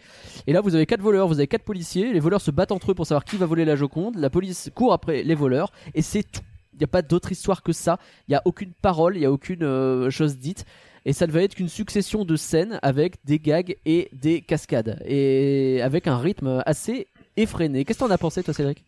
Et 0.48 0.54
là 0.54 0.62
vous 0.62 0.76
avez 0.76 0.86
quatre 0.86 1.02
voleurs, 1.02 1.28
vous 1.28 1.40
avez 1.40 1.48
quatre 1.48 1.64
policiers, 1.64 2.14
les 2.14 2.20
voleurs 2.20 2.42
se 2.42 2.52
battent 2.52 2.72
entre 2.72 2.92
eux 2.92 2.96
pour 2.96 3.06
savoir 3.06 3.24
qui 3.26 3.38
va 3.38 3.46
voler 3.46 3.66
la 3.66 3.76
Joconde, 3.76 4.16
la 4.18 4.30
police 4.30 4.72
court 4.74 4.94
après 4.94 5.24
les 5.24 5.36
voleurs 5.36 5.72
et 5.94 6.02
c'est 6.02 6.24
tout. 6.24 6.49
Il 6.80 6.84
n'y 6.84 6.86
a 6.86 6.88
pas 6.88 7.02
d'autre 7.02 7.32
histoire 7.32 7.62
que 7.62 7.74
ça. 7.74 8.00
Il 8.28 8.32
n'y 8.32 8.36
a 8.36 8.42
aucune 8.46 8.72
parole, 8.72 9.18
il 9.18 9.20
n'y 9.20 9.26
a 9.26 9.32
aucune 9.32 9.64
euh, 9.64 10.10
chose 10.10 10.38
dite. 10.38 10.66
Et 11.06 11.14
ça 11.14 11.28
ne 11.28 11.32
va 11.32 11.44
être 11.44 11.56
qu'une 11.56 11.70
succession 11.70 12.26
de 12.26 12.36
scènes 12.36 12.80
avec 12.82 13.16
des 13.26 13.40
gags 13.40 13.76
et 13.86 14.10
des 14.14 14.42
cascades. 14.42 15.02
Et 15.06 15.82
avec 15.82 16.08
un 16.08 16.18
rythme 16.18 16.62
assez 16.66 17.08
effréné. 17.38 17.86
Qu'est-ce 17.86 18.00
que 18.00 18.06
t'en 18.06 18.12
as 18.12 18.18
pensé, 18.18 18.44
toi, 18.44 18.54
Cédric? 18.54 18.84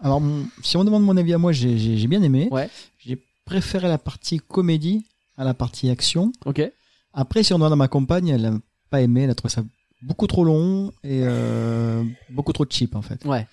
Alors, 0.00 0.22
si 0.62 0.76
on 0.76 0.84
demande 0.84 1.04
mon 1.04 1.16
avis 1.16 1.32
à 1.32 1.38
moi, 1.38 1.52
j'ai 1.52 2.06
bien 2.06 2.22
aimé. 2.22 2.48
Ouais. 2.50 2.68
J'ai 2.98 3.18
préféré 3.44 3.88
la 3.88 3.98
partie 3.98 4.38
comédie 4.38 5.06
à 5.36 5.44
la 5.44 5.54
partie 5.54 5.90
action. 5.90 6.32
Ok. 6.44 6.62
Après, 7.12 7.42
si 7.42 7.52
on 7.52 7.58
demande 7.58 7.72
à 7.72 7.76
ma 7.76 7.88
compagne, 7.88 8.28
elle 8.28 8.42
n'a 8.42 8.58
pas 8.90 9.00
aimé, 9.00 9.22
elle 9.22 9.30
a 9.30 9.34
trouvé 9.34 9.52
ça 9.52 9.64
beaucoup 10.02 10.26
trop 10.26 10.44
long 10.44 10.92
et 11.02 11.22
euh, 11.22 12.04
beaucoup 12.30 12.52
trop 12.52 12.66
cheap 12.68 12.94
en 12.94 13.02
fait. 13.02 13.24
Ouais. 13.24 13.46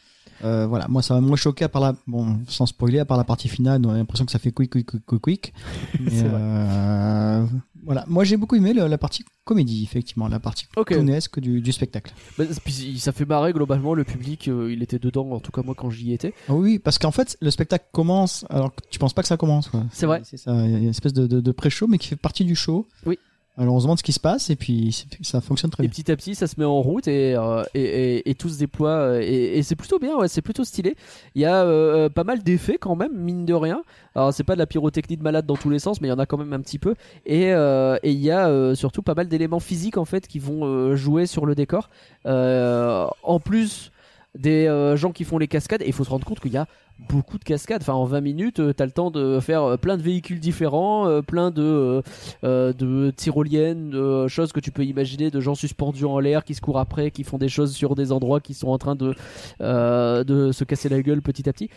Euh, 0.44 0.66
voilà, 0.68 0.88
moi 0.88 1.02
ça 1.02 1.14
m'a 1.16 1.22
moins 1.22 1.36
choqué 1.36 1.66
à 1.66 1.70
part 1.70 1.82
la, 1.82 1.96
bon, 2.08 2.40
sans 2.48 2.66
spoiler, 2.66 3.00
à 3.00 3.06
part 3.06 3.18
la 3.18 3.24
partie 3.24 3.48
finale, 3.50 3.82
on 3.86 3.90
a 3.90 3.98
l'impression 3.98 4.26
que 4.26 4.32
ça 4.32 4.40
fait 4.40 4.52
quick, 4.52 4.72
quick, 4.72 4.86
quick, 4.88 5.06
quick, 5.06 5.22
quick. 5.22 5.54
Mais, 6.00 6.24
euh, 6.24 7.46
voilà, 7.86 8.04
moi 8.08 8.24
j'ai 8.24 8.38
beaucoup 8.38 8.56
aimé 8.56 8.74
la 8.74 8.98
partie 8.98 9.24
comédie, 9.46 9.84
effectivement, 9.84 10.28
la 10.28 10.40
partie 10.40 10.66
Ok. 10.78 10.88
clownesque 10.88 11.40
du, 11.40 11.62
du 11.62 11.72
spectacle. 11.72 12.14
Bah, 12.38 12.46
puis, 12.64 12.98
ça 13.00 13.12
fait 13.12 13.26
marrer 13.26 13.52
globalement 13.54 13.94
le 13.94 14.04
public. 14.04 14.48
euh, 14.48 14.72
il 14.72 14.82
était 14.84 15.00
dedans, 15.00 15.30
en 15.32 15.40
tout 15.40 15.52
cas 15.52 15.62
moi 15.64 15.76
quand 15.78 15.90
j'y 15.90 16.14
étais. 16.14 16.34
Ah 16.48 16.54
oui, 16.54 16.80
parce 16.80 16.98
qu'en 16.98 17.12
fait, 17.12 17.38
le 17.42 17.52
spectacle 17.52 17.86
commence 17.92 18.46
alors 18.50 18.74
que 18.74 18.82
tu 18.90 19.00
penses 19.00 19.14
pas 19.14 19.22
que 19.22 19.28
ça 19.28 19.38
commence. 19.38 19.70
C'est 19.92 20.06
vrai. 20.06 20.22
C'est 20.24 20.38
ça, 20.38 20.54
il 20.66 20.72
y 20.72 20.76
a 20.76 20.78
une 20.80 20.90
espèce 20.90 21.14
de, 21.14 21.28
de, 21.28 21.42
de 21.42 21.52
pré-show, 21.52 21.88
mais 21.88 21.98
qui 21.98 22.08
fait 22.08 22.16
partie 22.16 22.46
du 22.46 22.56
show. 22.56 22.88
Oui. 23.06 23.20
Alors 23.56 23.76
on 23.76 23.80
se 23.80 23.84
demande 23.86 24.00
ce 24.00 24.04
qui 24.04 24.14
se 24.14 24.20
passe 24.20 24.50
et 24.50 24.56
puis 24.56 25.06
ça 25.22 25.40
fonctionne 25.40 25.70
très 25.70 25.84
Et 25.84 25.88
bien. 25.88 25.92
petit 25.94 26.12
à 26.12 26.16
petit, 26.16 26.34
ça 26.34 26.48
se 26.48 26.56
met 26.60 26.66
en 26.66 26.82
route 26.82 27.08
et, 27.08 27.36
euh, 27.36 27.62
et, 27.76 27.84
et, 28.16 28.30
et 28.32 28.34
tout 28.34 28.50
se 28.50 28.58
déploie. 28.58 28.90
euh, 28.90 29.22
Et, 29.22 29.60
et 29.60 29.62
c'est 29.64 29.76
plutôt 29.76 30.00
bien, 30.00 30.18
ouais, 30.18 30.28
c'est 30.28 30.42
plutôt 30.42 30.64
stylé. 30.64 30.96
Il 31.36 31.42
y 31.44 31.46
a 31.46 31.64
euh, 31.64 32.10
pas 32.10 32.24
mal 32.24 32.42
d'effets 32.42 32.80
quand 32.80 32.96
même, 32.96 33.16
mine 33.16 33.46
de 33.46 33.54
rien. 33.54 33.84
Alors, 34.16 34.34
c'est 34.34 34.44
pas 34.44 34.56
de 34.56 34.60
la 34.60 34.66
pyrotechnie 34.66 35.18
de 35.18 35.24
malade 35.24 35.46
dans 35.46 35.56
tous 35.56 35.70
les 35.70 35.78
sens, 35.78 36.02
mais 36.02 36.08
il 36.08 36.12
y 36.12 36.14
en 36.14 36.18
a 36.20 36.26
quand 36.26 36.38
même 36.40 36.54
un 36.54 36.62
petit 36.62 36.80
peu. 36.80 36.96
Et 37.28 37.54
euh, 37.54 37.96
et 38.02 38.12
il 38.12 38.20
y 38.20 38.32
a 38.32 38.48
euh, 38.48 38.74
surtout 38.74 39.04
pas 39.04 39.14
mal 39.14 39.28
d'éléments 39.28 39.60
physiques 39.60 39.98
en 39.98 40.06
fait 40.06 40.28
qui 40.28 40.40
vont 40.40 40.66
euh, 40.66 40.96
jouer 40.96 41.28
sur 41.28 41.46
le 41.46 41.54
décor. 41.54 41.92
Euh, 42.26 43.06
en 43.22 43.40
plus 43.40 43.92
des 44.36 44.66
euh, 44.66 44.96
gens 44.96 45.12
qui 45.12 45.26
font 45.26 45.38
les 45.38 45.48
cascades, 45.48 45.84
et 45.84 45.88
il 45.88 45.94
faut 45.94 46.04
se 46.04 46.10
rendre 46.10 46.26
compte 46.26 46.40
qu'il 46.40 46.54
y 46.54 46.58
a 46.58 46.66
beaucoup 47.10 47.38
de 47.38 47.44
cascades. 47.44 47.82
Enfin, 47.82 47.94
en 47.94 48.06
20 48.06 48.22
minutes, 48.22 48.60
euh, 48.60 48.74
t'as 48.74 48.86
le 48.86 48.92
temps 48.92 49.12
de 49.12 49.40
faire 49.40 49.64
euh, 49.64 49.78
plein 49.78 49.98
de 49.98 50.02
véhicules 50.02 50.40
différents, 50.40 51.08
euh, 51.08 51.22
plein 51.22 51.52
de, 51.52 52.02
euh, 52.44 52.74
de 52.74 53.12
tyroliennes, 53.12 53.90
de 53.90 54.28
choses 54.28 54.52
que 54.54 54.60
tu 54.60 54.72
peux 54.72 54.84
imaginer, 54.86 55.30
de 55.30 55.40
gens 55.40 55.56
suspendus 55.56 56.06
en 56.06 56.20
l'air 56.20 56.44
qui 56.44 56.54
se 56.56 56.62
courent 56.62 56.80
après, 56.80 57.12
qui 57.12 57.24
font 57.24 57.38
des 57.38 57.50
choses 57.50 57.74
sur 57.74 57.96
des 57.96 58.12
endroits 58.12 58.40
qui 58.40 58.54
sont 58.54 58.68
en 58.70 58.78
train 58.78 58.96
de, 58.96 59.14
euh, 59.62 60.24
de 60.24 60.52
se 60.52 60.64
casser 60.64 60.90
la 60.90 61.02
gueule 61.02 61.22
petit 61.22 61.48
à 61.50 61.54
petit. 61.54 61.70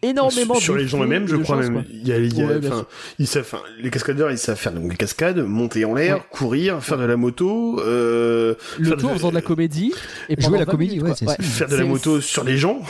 Énormément 0.00 0.54
sur 0.54 0.76
les 0.76 0.86
gens 0.86 1.02
eux-mêmes, 1.02 1.26
je 1.26 1.34
crois 1.36 1.56
même. 1.56 1.84
Il 1.90 2.06
y 2.06 2.12
a, 2.12 2.18
il 2.18 2.32
y 2.38 2.42
a- 2.42 2.46
Ouais, 2.46 2.58
bien 2.60 2.68
enfin, 2.70 2.78
sûr. 2.78 2.86
ils 3.18 3.26
savent, 3.26 3.52
les 3.80 3.90
cascadeurs, 3.90 4.30
ils 4.30 4.38
savent 4.38 4.56
faire 4.56 4.72
donc 4.72 4.88
des 4.88 4.96
cascades, 4.96 5.38
monter 5.38 5.84
en 5.84 5.94
l'air, 5.94 6.16
Ouais. 6.18 6.22
courir, 6.30 6.80
faire 6.84 6.98
de 6.98 7.04
la 7.04 7.16
moto, 7.16 7.80
euh, 7.80 8.54
Le 8.78 8.90
tout 8.96 9.06
en 9.06 9.08
de- 9.08 9.14
faisant 9.14 9.30
de 9.30 9.34
la 9.34 9.40
comédie 9.42 9.92
et 10.28 10.40
Jouer 10.40 10.58
la 10.60 10.64
20 10.66 10.70
comédie, 10.70 10.98
minutes, 11.00 11.20
ouais, 11.22 11.26
ça. 11.26 11.34
faire 11.42 11.68
de 11.68 11.74
la 11.76 11.84
moto 11.84 12.20
sur 12.20 12.44
les 12.44 12.56
gens. 12.58 12.80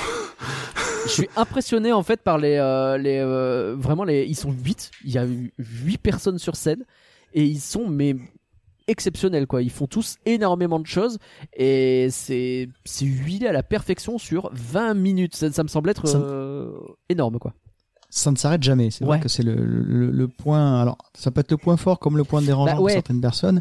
Je 1.08 1.12
suis 1.12 1.28
impressionné 1.36 1.92
en 1.92 2.02
fait 2.02 2.20
par 2.22 2.38
les 2.38 2.56
euh, 2.56 2.96
les 2.98 3.18
euh, 3.18 3.74
vraiment 3.78 4.04
les 4.04 4.24
ils 4.26 4.36
sont 4.36 4.52
8 4.52 4.90
il 5.04 5.10
y 5.12 5.18
a 5.18 5.26
eu 5.26 5.52
8 5.58 5.98
personnes 5.98 6.38
sur 6.38 6.54
scène 6.56 6.84
et 7.34 7.44
ils 7.44 7.60
sont 7.60 7.88
mais 7.88 8.14
exceptionnels 8.86 9.46
quoi 9.46 9.62
ils 9.62 9.70
font 9.70 9.86
tous 9.86 10.16
énormément 10.24 10.78
de 10.80 10.86
choses 10.86 11.18
et 11.54 12.08
c'est 12.10 12.68
c'est 12.84 13.04
huilé 13.04 13.46
à 13.46 13.52
la 13.52 13.62
perfection 13.62 14.16
sur 14.18 14.50
20 14.52 14.94
minutes 14.94 15.36
ça, 15.36 15.52
ça 15.52 15.62
me 15.62 15.68
semble 15.68 15.90
être 15.90 16.04
euh, 16.06 16.70
énorme 17.08 17.38
quoi 17.38 17.52
Ça 18.10 18.30
ne 18.30 18.36
s'arrête 18.36 18.62
jamais. 18.62 18.90
C'est 18.90 19.04
Ouais. 19.04 19.08
vrai 19.16 19.20
que 19.20 19.28
c'est 19.28 19.42
le, 19.42 19.54
le, 19.54 20.10
le 20.10 20.28
point. 20.28 20.80
Alors, 20.80 20.96
ça 21.14 21.30
peut 21.30 21.40
être 21.42 21.50
le 21.50 21.58
point 21.58 21.76
fort 21.76 21.98
comme 21.98 22.16
le 22.16 22.24
point 22.24 22.40
dérangeant 22.40 22.76
Bah 22.76 22.80
ouais. 22.80 22.92
pour 22.94 23.02
certaines 23.02 23.20
personnes. 23.20 23.60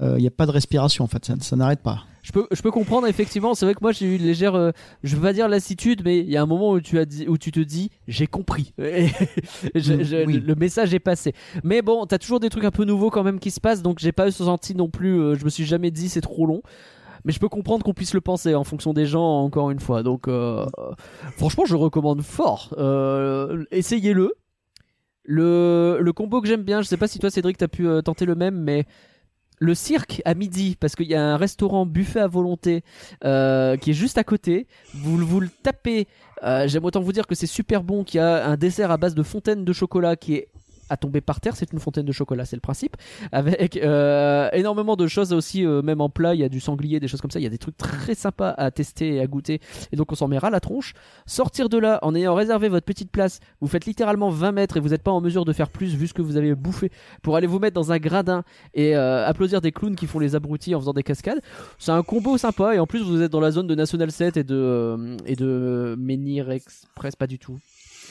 Euh, 0.00 0.14
Il 0.18 0.22
n'y 0.22 0.26
a 0.28 0.30
pas 0.30 0.46
de 0.46 0.50
respiration 0.50 1.04
en 1.04 1.08
fait, 1.08 1.24
ça, 1.24 1.34
ça 1.40 1.56
n'arrête 1.56 1.80
pas. 1.82 2.04
je 2.22 2.32
peux 2.32 2.46
je 2.50 2.62
peux 2.62 2.70
comprendre 2.70 3.06
effectivement. 3.06 3.54
C'est 3.54 3.66
vrai 3.66 3.74
que 3.74 3.80
moi 3.82 3.92
j'ai 3.92 4.06
eu 4.06 4.16
une 4.16 4.22
légère 4.24 4.54
euh, 4.54 4.70
je 5.02 5.14
veux 5.16 5.22
pas 5.22 5.32
dire 5.34 5.46
lassitude 5.48 6.02
mais 6.04 6.20
il 6.20 6.30
y 6.30 6.36
a 6.38 6.42
un 6.42 6.46
moment 6.46 6.70
où 6.72 6.80
tu 6.80 6.98
as 6.98 7.04
dit 7.04 7.26
où 7.28 7.36
tu 7.38 7.50
te 7.52 7.60
dis 7.60 7.90
j'ai 8.08 8.26
compris. 8.26 8.72
Et 8.78 9.08
je- 9.74 9.92
Mm, 9.94 10.02
je- 10.04 10.24
oui. 10.26 10.40
le 10.40 10.54
message 10.54 10.94
est 10.94 10.98
passé. 11.00 11.34
Mais 11.64 11.82
bon 11.82 12.06
t'as 12.06 12.18
toujours 12.18 12.40
des 12.40 12.48
trucs 12.48 12.64
un 12.64 12.70
peu 12.70 12.84
nouveaux 12.84 13.10
quand 13.10 13.22
même 13.24 13.38
qui 13.40 13.50
se 13.50 13.60
passent 13.60 13.82
donc 13.82 13.98
j'ai 13.98 14.12
pas 14.12 14.28
eu 14.28 14.32
ce 14.32 14.44
senti 14.44 14.74
non 14.74 14.88
plus 14.88 15.20
euh, 15.20 15.34
je 15.34 15.44
me 15.44 15.50
suis 15.50 15.64
jamais 15.64 15.90
dit 15.90 16.08
c'est 16.08 16.20
trop 16.22 16.46
long. 16.46 16.62
Mais 17.26 17.32
je 17.32 17.38
peux 17.38 17.50
comprendre 17.50 17.84
qu'on 17.84 17.92
puisse 17.92 18.14
le 18.14 18.22
penser 18.22 18.54
en 18.54 18.64
fonction 18.64 18.94
des 18.94 19.04
gens 19.04 19.42
encore 19.42 19.70
une 19.70 19.80
fois. 19.80 20.02
Donc 20.02 20.26
euh, 20.28 20.64
euh, 20.78 20.92
franchement 21.36 21.64
je 21.66 21.76
recommande 21.76 22.22
fort. 22.22 22.72
Euh, 22.78 23.64
essayez-le. 23.70 24.32
Le, 25.24 25.98
le 26.00 26.12
combo 26.14 26.40
que 26.40 26.48
j'aime 26.48 26.62
bien 26.62 26.80
je 26.80 26.88
sais 26.88 26.96
pas 26.96 27.06
si 27.06 27.18
toi 27.18 27.30
Cédric 27.30 27.58
t'as 27.58 27.68
pu 27.68 27.86
euh, 27.86 28.00
tenter 28.00 28.24
le 28.24 28.34
même 28.34 28.56
mais 28.58 28.86
le 29.60 29.74
cirque 29.74 30.22
à 30.24 30.34
midi 30.34 30.76
parce 30.80 30.96
qu'il 30.96 31.06
y 31.06 31.14
a 31.14 31.22
un 31.22 31.36
restaurant 31.36 31.86
buffet 31.86 32.20
à 32.20 32.26
volonté 32.26 32.82
euh, 33.24 33.76
qui 33.76 33.90
est 33.90 33.94
juste 33.94 34.18
à 34.18 34.24
côté. 34.24 34.66
Vous, 34.94 35.40
le 35.40 35.48
tapez. 35.62 36.08
Euh, 36.42 36.66
J'aime 36.66 36.84
autant 36.84 37.00
vous 37.00 37.12
dire 37.12 37.26
que 37.26 37.34
c'est 37.34 37.46
super 37.46 37.84
bon. 37.84 38.02
Qu'il 38.02 38.18
y 38.18 38.22
a 38.22 38.46
un 38.48 38.56
dessert 38.56 38.90
à 38.90 38.96
base 38.96 39.14
de 39.14 39.22
fontaine 39.22 39.64
de 39.64 39.72
chocolat 39.72 40.16
qui 40.16 40.34
est 40.34 40.48
à 40.90 40.96
tomber 40.96 41.20
par 41.22 41.40
terre. 41.40 41.56
C'est 41.56 41.72
une 41.72 41.80
fontaine 41.80 42.04
de 42.04 42.12
chocolat, 42.12 42.44
c'est 42.44 42.56
le 42.56 42.60
principe. 42.60 42.96
Avec 43.32 43.76
euh, 43.76 44.50
énormément 44.52 44.96
de 44.96 45.06
choses 45.06 45.32
aussi, 45.32 45.64
euh, 45.64 45.80
même 45.80 46.00
en 46.02 46.10
plat. 46.10 46.34
Il 46.34 46.40
y 46.40 46.44
a 46.44 46.48
du 46.48 46.60
sanglier, 46.60 47.00
des 47.00 47.08
choses 47.08 47.22
comme 47.22 47.30
ça. 47.30 47.38
Il 47.38 47.44
y 47.44 47.46
a 47.46 47.50
des 47.50 47.58
trucs 47.58 47.76
très 47.76 48.14
sympas 48.14 48.50
à 48.58 48.70
tester 48.70 49.14
et 49.14 49.20
à 49.20 49.26
goûter. 49.26 49.60
Et 49.92 49.96
donc 49.96 50.12
on 50.12 50.14
s'en 50.14 50.28
met 50.28 50.38
la 50.50 50.60
tronche. 50.60 50.94
Sortir 51.26 51.68
de 51.68 51.78
là 51.78 51.98
en 52.02 52.14
ayant 52.14 52.34
réservé 52.34 52.68
votre 52.68 52.86
petite 52.86 53.10
place. 53.10 53.40
Vous 53.60 53.68
faites 53.68 53.84
littéralement 53.84 54.30
20 54.30 54.52
mètres 54.52 54.76
et 54.76 54.80
vous 54.80 54.90
n'êtes 54.90 55.02
pas 55.02 55.10
en 55.10 55.20
mesure 55.20 55.44
de 55.44 55.52
faire 55.52 55.68
plus 55.68 55.94
vu 55.94 56.06
ce 56.06 56.14
que 56.14 56.22
vous 56.22 56.36
avez 56.36 56.54
bouffé 56.54 56.90
pour 57.22 57.36
aller 57.36 57.46
vous 57.46 57.58
mettre 57.58 57.74
dans 57.74 57.92
un 57.92 57.98
gradin 57.98 58.42
et 58.74 58.96
euh, 58.96 59.26
applaudir 59.26 59.60
des 59.60 59.72
clowns 59.72 59.96
qui 59.96 60.06
font 60.06 60.18
les 60.18 60.34
abrutis 60.34 60.74
en 60.74 60.80
faisant 60.80 60.92
des 60.92 61.02
cascades. 61.02 61.40
C'est 61.78 61.92
un 61.92 62.02
combo 62.02 62.38
sympa 62.38 62.74
et 62.74 62.78
en 62.78 62.86
plus 62.86 63.02
vous 63.02 63.22
êtes 63.22 63.32
dans 63.32 63.40
la 63.40 63.50
zone 63.50 63.66
de 63.66 63.74
National 63.74 64.10
7 64.10 64.36
et 64.36 64.44
de 64.44 65.16
et 65.26 65.36
de 65.36 65.94
Menhir 65.98 66.50
Express 66.50 67.16
pas 67.16 67.26
du 67.26 67.38
tout. 67.38 67.58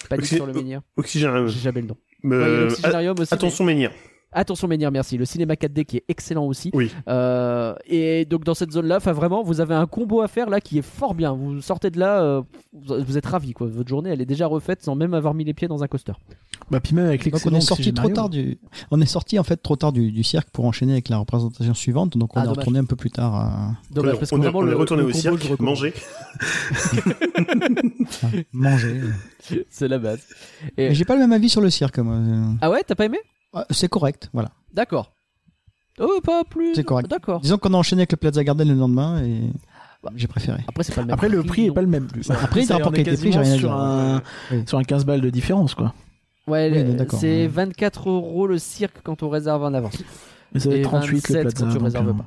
Pas 0.07 0.17
du 0.17 0.21
tout 0.21 0.27
Oxy- 0.27 0.35
sur 0.35 0.45
le 0.45 0.53
Menhir. 0.53 0.81
Oxygène. 0.97 1.47
J'ai 1.47 1.59
jamais 1.59 1.81
le 1.81 1.88
nom. 1.88 1.97
euh, 2.26 2.30
Ouais, 2.30 2.35
euh, 2.45 2.67
aussi. 2.69 2.85
attention, 3.34 3.65
Menhir. 3.65 3.91
Attention 4.31 4.68
Menhir, 4.68 4.91
merci. 4.91 5.18
Le 5.18 5.26
cinéma 5.26 5.56
4D 5.56 5.85
qui 5.85 5.97
est 5.97 6.03
excellent 6.07 6.45
aussi. 6.45 6.69
Oui. 6.73 6.91
Euh, 7.07 7.73
et 7.88 8.26
donc 8.26 8.43
dans 8.43 8.53
cette 8.53 8.72
zone-là, 8.72 8.97
enfin 8.97 9.11
vraiment, 9.11 9.41
vous 9.41 9.60
avez 9.60 9.73
un 9.73 9.88
combo 9.88 10.22
à 10.22 10.27
faire 10.27 10.49
là 10.51 10.61
qui 10.61 10.77
est 10.77 10.84
fort 10.84 11.15
bien. 11.15 11.34
Vous 11.34 11.61
sortez 11.61 11.89
de 11.89 11.99
là, 11.99 12.22
euh, 12.22 12.41
vous 12.73 13.18
êtes 13.18 13.26
ravis 13.26 13.53
quoi. 13.53 13.65
Votre 13.68 13.89
journée, 13.89 14.11
elle 14.11 14.22
est 14.22 14.26
déjà 14.27 14.45
refaite 14.45 14.84
sans 14.84 14.93
même 14.93 15.15
avoir 15.15 15.34
mis 15.34 15.45
les 15.45 15.56
pieds 15.56 15.68
dans 15.68 15.81
un 15.84 15.88
coaster. 15.88 16.14
Bah, 16.69 16.80
puis 16.80 16.93
même 16.93 17.07
avec 17.07 17.23
Donc 17.23 17.34
on 17.34 17.35
l'excellent 17.38 17.57
est 17.57 17.61
sorti 17.61 17.91
trop 17.93 18.10
tard 18.10 18.30
du, 18.30 18.60
on 18.91 19.01
est 19.01 19.07
sorti 19.07 19.39
en 19.39 19.43
fait 19.43 19.57
trop 19.57 19.76
tard 19.76 19.91
du, 19.91 20.11
du 20.11 20.23
cirque 20.23 20.49
pour 20.51 20.65
enchaîner 20.65 20.91
avec 20.93 21.10
la 21.10 21.18
représentation 21.18 21.73
suivante. 21.73 22.15
Donc 22.15 22.35
on 22.35 22.39
Ah, 22.39 22.43
est 22.43 22.45
dommage. 22.45 22.57
retourné 22.60 22.80
un 22.80 22.85
peu 22.85 22.95
plus 22.95 23.10
tard. 23.10 23.34
À... 23.34 23.72
Dommage 23.91 24.19
parce 24.19 24.31
on 24.31 24.38
est, 24.38 24.41
vraiment 24.41 24.60
on 24.60 24.68
est 24.68 24.73
retourné 24.76 25.01
le 25.01 25.10
au 25.10 25.11
combo, 25.11 25.38
cirque, 25.39 25.60
manger. 25.60 25.93
manger. 28.53 29.01
C'est 29.69 29.88
la 29.88 29.97
base. 29.97 30.22
Et- 30.77 30.93
J'ai 30.93 31.06
pas 31.06 31.15
le 31.15 31.22
même 31.22 31.34
avis 31.34 31.49
sur 31.49 31.61
le 31.61 31.69
cirque 31.72 31.97
moi. 31.99 32.19
Ah 32.61 32.69
ouais, 32.69 32.84
t'as 32.85 32.95
pas 32.95 33.06
aimé? 33.06 33.18
C'est 33.71 33.89
correct, 33.89 34.30
voilà. 34.34 34.51
D'accord. 34.73 35.11
Oh, 35.99 36.19
pas 36.23 36.43
plus. 36.43 36.76
C'est 36.76 36.84
correct. 36.84 37.09
D'accord. 37.09 37.41
Disons 37.41 37.57
qu'on 37.57 37.73
a 37.73 37.77
enchaîné 37.77 38.01
avec 38.03 38.11
le 38.11 38.17
Plaza 38.17 38.43
Garden 38.43 38.67
le 38.67 38.73
lendemain 38.76 39.21
et 39.23 39.49
Bah. 40.03 40.11
j'ai 40.15 40.27
préféré. 40.27 40.63
Après, 40.67 40.84
c'est 40.84 40.93
pas 40.95 41.01
le 41.01 41.07
même. 41.07 41.13
Après, 41.13 41.27
le 41.30 41.43
prix 41.43 41.65
est 41.65 41.67
non. 41.69 41.73
pas 41.73 41.81
le 41.81 41.88
même. 41.88 42.07
Après, 42.30 42.63
ça, 42.63 42.76
le 42.76 42.84
rapport 42.84 42.93
qualité-prix, 42.93 43.31
j'ai 43.34 43.39
rien 43.39 43.53
à 43.53 43.57
sur 43.57 43.69
dire. 43.69 43.77
un, 43.77 44.21
Oui. 44.51 44.63
sur 44.65 44.77
un 44.77 44.84
15 44.84 45.03
balles 45.05 45.21
de 45.21 45.30
différence, 45.30 45.76
quoi. 45.76 45.93
Ouais, 46.47 46.71
Oui, 46.71 47.05
c'est 47.19 47.41
ouais. 47.41 47.47
24 47.47 48.09
euros 48.09 48.47
le 48.47 48.57
cirque 48.57 48.97
quand 49.03 49.23
on 49.23 49.30
réserve 49.30 49.63
en 49.63 49.73
avance. 49.73 49.97
Mais 50.53 50.59
ça 50.59 50.69
va 50.69 50.76
Et 50.76 50.80
être 50.80 50.85
38 50.89 51.11
le 51.11 51.19
27 51.19 51.41
Plaza. 51.41 51.57
quand 51.59 51.67
tu 51.69 51.73
donc, 51.77 51.84
réserves 51.84 52.09
euh, 52.09 52.13
pas. 52.13 52.26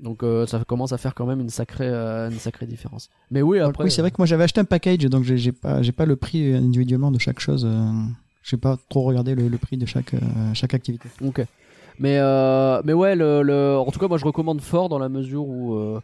Donc 0.00 0.22
euh, 0.22 0.44
ça 0.46 0.62
commence 0.66 0.92
à 0.92 0.98
faire 0.98 1.14
quand 1.14 1.24
même 1.24 1.40
une 1.40 1.48
sacrée, 1.50 1.86
euh, 1.88 2.28
une 2.30 2.38
sacrée 2.38 2.66
différence. 2.66 3.08
Mais 3.30 3.40
oui, 3.42 3.60
après. 3.60 3.84
oui, 3.84 3.90
c'est 3.92 4.00
vrai 4.02 4.10
que 4.10 4.16
moi 4.18 4.26
j'avais 4.26 4.44
acheté 4.44 4.60
un 4.60 4.64
package, 4.64 4.98
donc 5.06 5.22
j'ai 5.22 5.52
pas, 5.52 5.80
j'ai 5.82 5.92
pas 5.92 6.04
le 6.04 6.16
prix 6.16 6.52
individuellement 6.52 7.10
de 7.12 7.18
chaque 7.20 7.38
chose. 7.40 7.64
euh, 7.64 7.90
j'ai 8.44 8.56
pas 8.56 8.76
trop 8.88 9.02
regardé 9.02 9.34
le, 9.34 9.48
le 9.48 9.58
prix 9.58 9.76
de 9.76 9.86
chaque, 9.86 10.14
euh, 10.14 10.20
chaque 10.54 10.74
activité. 10.74 11.08
Ok. 11.24 11.44
Mais, 11.98 12.18
euh, 12.18 12.80
mais 12.84 12.92
ouais, 12.92 13.14
le, 13.16 13.42
le- 13.42 13.76
en 13.78 13.90
tout 13.90 13.98
cas, 13.98 14.08
moi 14.08 14.18
je 14.18 14.24
recommande 14.24 14.60
fort 14.60 14.88
dans 14.88 14.98
la 14.98 15.08
mesure 15.08 15.46
où. 15.46 15.74
Euh, 15.74 16.00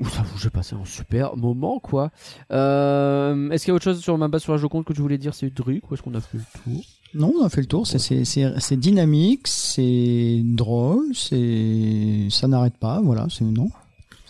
où 0.00 0.08
ça 0.08 0.22
vous, 0.22 0.38
j'ai 0.38 0.48
passé 0.48 0.74
un 0.74 0.84
super 0.86 1.36
moment, 1.36 1.78
quoi. 1.78 2.10
Euh, 2.52 3.50
est-ce 3.50 3.64
qu'il 3.64 3.72
y 3.72 3.72
a 3.72 3.74
autre 3.74 3.84
chose 3.84 4.00
sur 4.00 4.16
ma 4.16 4.28
base 4.28 4.42
sur 4.42 4.52
la 4.52 4.58
Joconde 4.58 4.84
que 4.86 4.94
tu 4.94 5.02
voulais 5.02 5.18
dire, 5.18 5.34
c'est 5.34 5.50
Druc, 5.50 5.90
ou 5.90 5.94
est-ce 5.94 6.02
qu'on 6.02 6.14
a 6.14 6.20
fait 6.22 6.38
le 6.38 6.44
tour? 6.64 6.82
Non, 7.12 7.34
on 7.38 7.44
a 7.44 7.50
fait 7.50 7.60
le 7.60 7.66
tour. 7.66 7.86
C'est- 7.86 7.98
C'est 7.98 8.24
c'est- 8.24 8.76
dynamique, 8.76 9.46
c'est 9.46 10.40
drôle, 10.44 11.04
c'est 11.14 12.28
ça 12.30 12.48
n'arrête 12.48 12.78
pas. 12.78 13.00
Voilà, 13.02 13.26
c'est 13.30 13.44
non. 13.44 13.68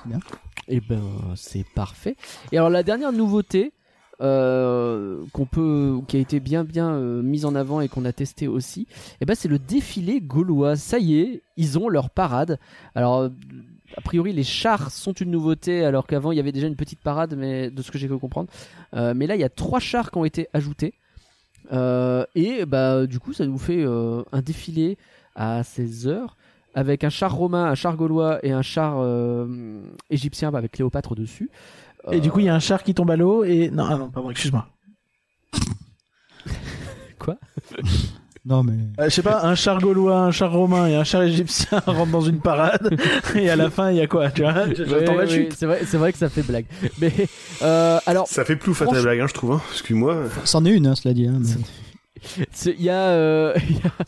C'est 0.03 0.09
bien. 0.09 0.19
Eh 0.66 0.81
ben, 0.81 1.03
c'est 1.37 1.65
parfait. 1.74 2.16
Et 2.53 2.59
alors 2.59 2.70
la 2.70 2.82
dernière 2.82 3.12
nouveauté 3.12 3.73
euh, 4.21 5.25
qu'on 5.33 5.47
peut, 5.47 5.99
qui 6.07 6.19
a 6.19 6.21
été 6.21 6.41
bien 6.41 6.63
bien 6.63 6.91
euh, 6.91 7.23
mise 7.23 7.47
en 7.47 7.55
avant 7.55 7.81
et 7.81 7.89
qu'on 7.89 8.05
a 8.05 8.13
testé 8.13 8.49
aussi, 8.49 8.87
eh 9.23 9.25
ben 9.25 9.35
c'est 9.35 9.49
le 9.49 9.59
défilé 9.59 10.21
gaulois. 10.21 10.77
Ça 10.77 10.99
y 10.99 11.19
est, 11.19 11.43
ils 11.57 11.79
ont 11.79 11.89
leur 11.89 12.11
parade. 12.11 12.59
Alors 12.95 13.21
euh, 13.21 13.29
a 13.97 14.03
priori 14.03 14.35
les 14.35 14.43
chars 14.43 14.91
sont 14.91 15.13
une 15.13 15.31
nouveauté 15.31 15.87
alors 15.87 16.07
qu'avant 16.07 16.33
il 16.33 16.37
y 16.37 16.41
avait 16.41 16.53
déjà 16.53 16.67
une 16.67 16.77
petite 16.77 17.01
parade, 17.01 17.35
mais 17.35 17.71
de 17.71 17.81
ce 17.81 17.91
que 17.91 17.97
j'ai 17.97 18.09
pu 18.09 18.19
comprendre. 18.19 18.51
Mais 18.93 19.27
là 19.27 19.37
il 19.37 19.41
y 19.41 19.45
a 19.45 19.49
trois 19.49 19.81
chars 19.81 20.11
qui 20.11 20.19
ont 20.19 20.27
été 20.27 20.49
ajoutés. 20.53 20.93
Et 21.73 22.67
bah 22.67 23.07
du 23.07 23.19
coup 23.21 23.33
ça 23.33 23.47
nous 23.47 23.59
fait 23.59 23.85
un 23.85 24.43
défilé 24.43 24.99
à 25.35 25.63
16 25.63 26.09
heures 26.09 26.37
avec 26.75 27.03
un 27.03 27.11
char 27.11 27.35
romain, 27.35 27.65
un 27.65 27.75
char 27.75 27.97
gaulois 27.97 28.39
et 28.45 28.53
un 28.53 28.63
char 28.63 29.05
égyptien 30.11 30.53
bah, 30.53 30.59
avec 30.59 30.73
Cléopâtre 30.73 31.15
dessus. 31.15 31.51
Et 32.12 32.20
du 32.20 32.31
coup, 32.31 32.40
il 32.40 32.47
y 32.47 32.48
a 32.48 32.55
un 32.55 32.59
char 32.60 32.82
qui 32.82 32.94
tombe 32.94 33.10
à 33.10 33.16
l'eau 33.16 33.44
et. 33.44 33.70
Non, 33.70 33.85
ah 33.89 33.97
non, 33.97 34.10
pardon, 34.10 34.31
excuse-moi. 34.31 34.66
Non 38.47 38.62
mais 38.62 38.72
Euh, 38.98 39.05
je 39.05 39.10
sais 39.10 39.22
pas, 39.22 39.44
un 39.44 39.55
char 39.55 39.78
gaulois, 39.81 40.18
un 40.20 40.31
char 40.31 40.51
romain 40.51 40.86
et 40.86 40.94
un 40.97 41.05
char 41.05 41.22
égyptien 41.22 41.78
rentrent 41.86 42.10
dans 42.10 42.22
une 42.22 42.40
parade. 42.40 42.97
et 43.35 43.51
à 43.51 43.56
la 43.56 43.68
fin, 43.68 43.90
il 43.90 43.98
y 43.98 44.01
a 44.01 44.06
quoi 44.06 44.31
Tu 44.31 44.40
vois? 44.40 44.64
J'attends 44.72 45.12
la 45.14 45.24
ouais, 45.24 45.28
chute. 45.28 45.52
c'est 45.52 45.66
vrai, 45.66 45.81
c'est 45.86 45.98
vrai 45.98 46.10
que 46.10 46.16
ça 46.18 46.31
fait 46.31 46.43
blague. 46.43 46.64
Mais 46.98 47.12
euh, 47.60 47.98
alors, 48.06 48.27
Ça 48.27 48.47
fait 48.47 48.56
plouf 48.56 48.81
à 48.81 48.86
ta 48.86 48.93
Franchement- 48.93 49.02
blague, 49.02 49.20
hein, 49.20 49.27
je 49.28 49.35
trouve. 49.35 49.52
Hein. 49.52 49.60
Excuse-moi. 49.72 50.22
c'en 50.44 50.64
est 50.64 50.70
une, 50.70 50.86
hein, 50.86 50.94
cela 50.94 51.12
dit. 51.12 51.27
hein, 51.27 51.39
mais- 51.39 52.72
il 52.78 52.82
y 52.82 52.90
a, 52.90 53.09
euh, 53.10 53.55
il 53.68 53.77
y 53.77 53.81
a- 53.81 54.05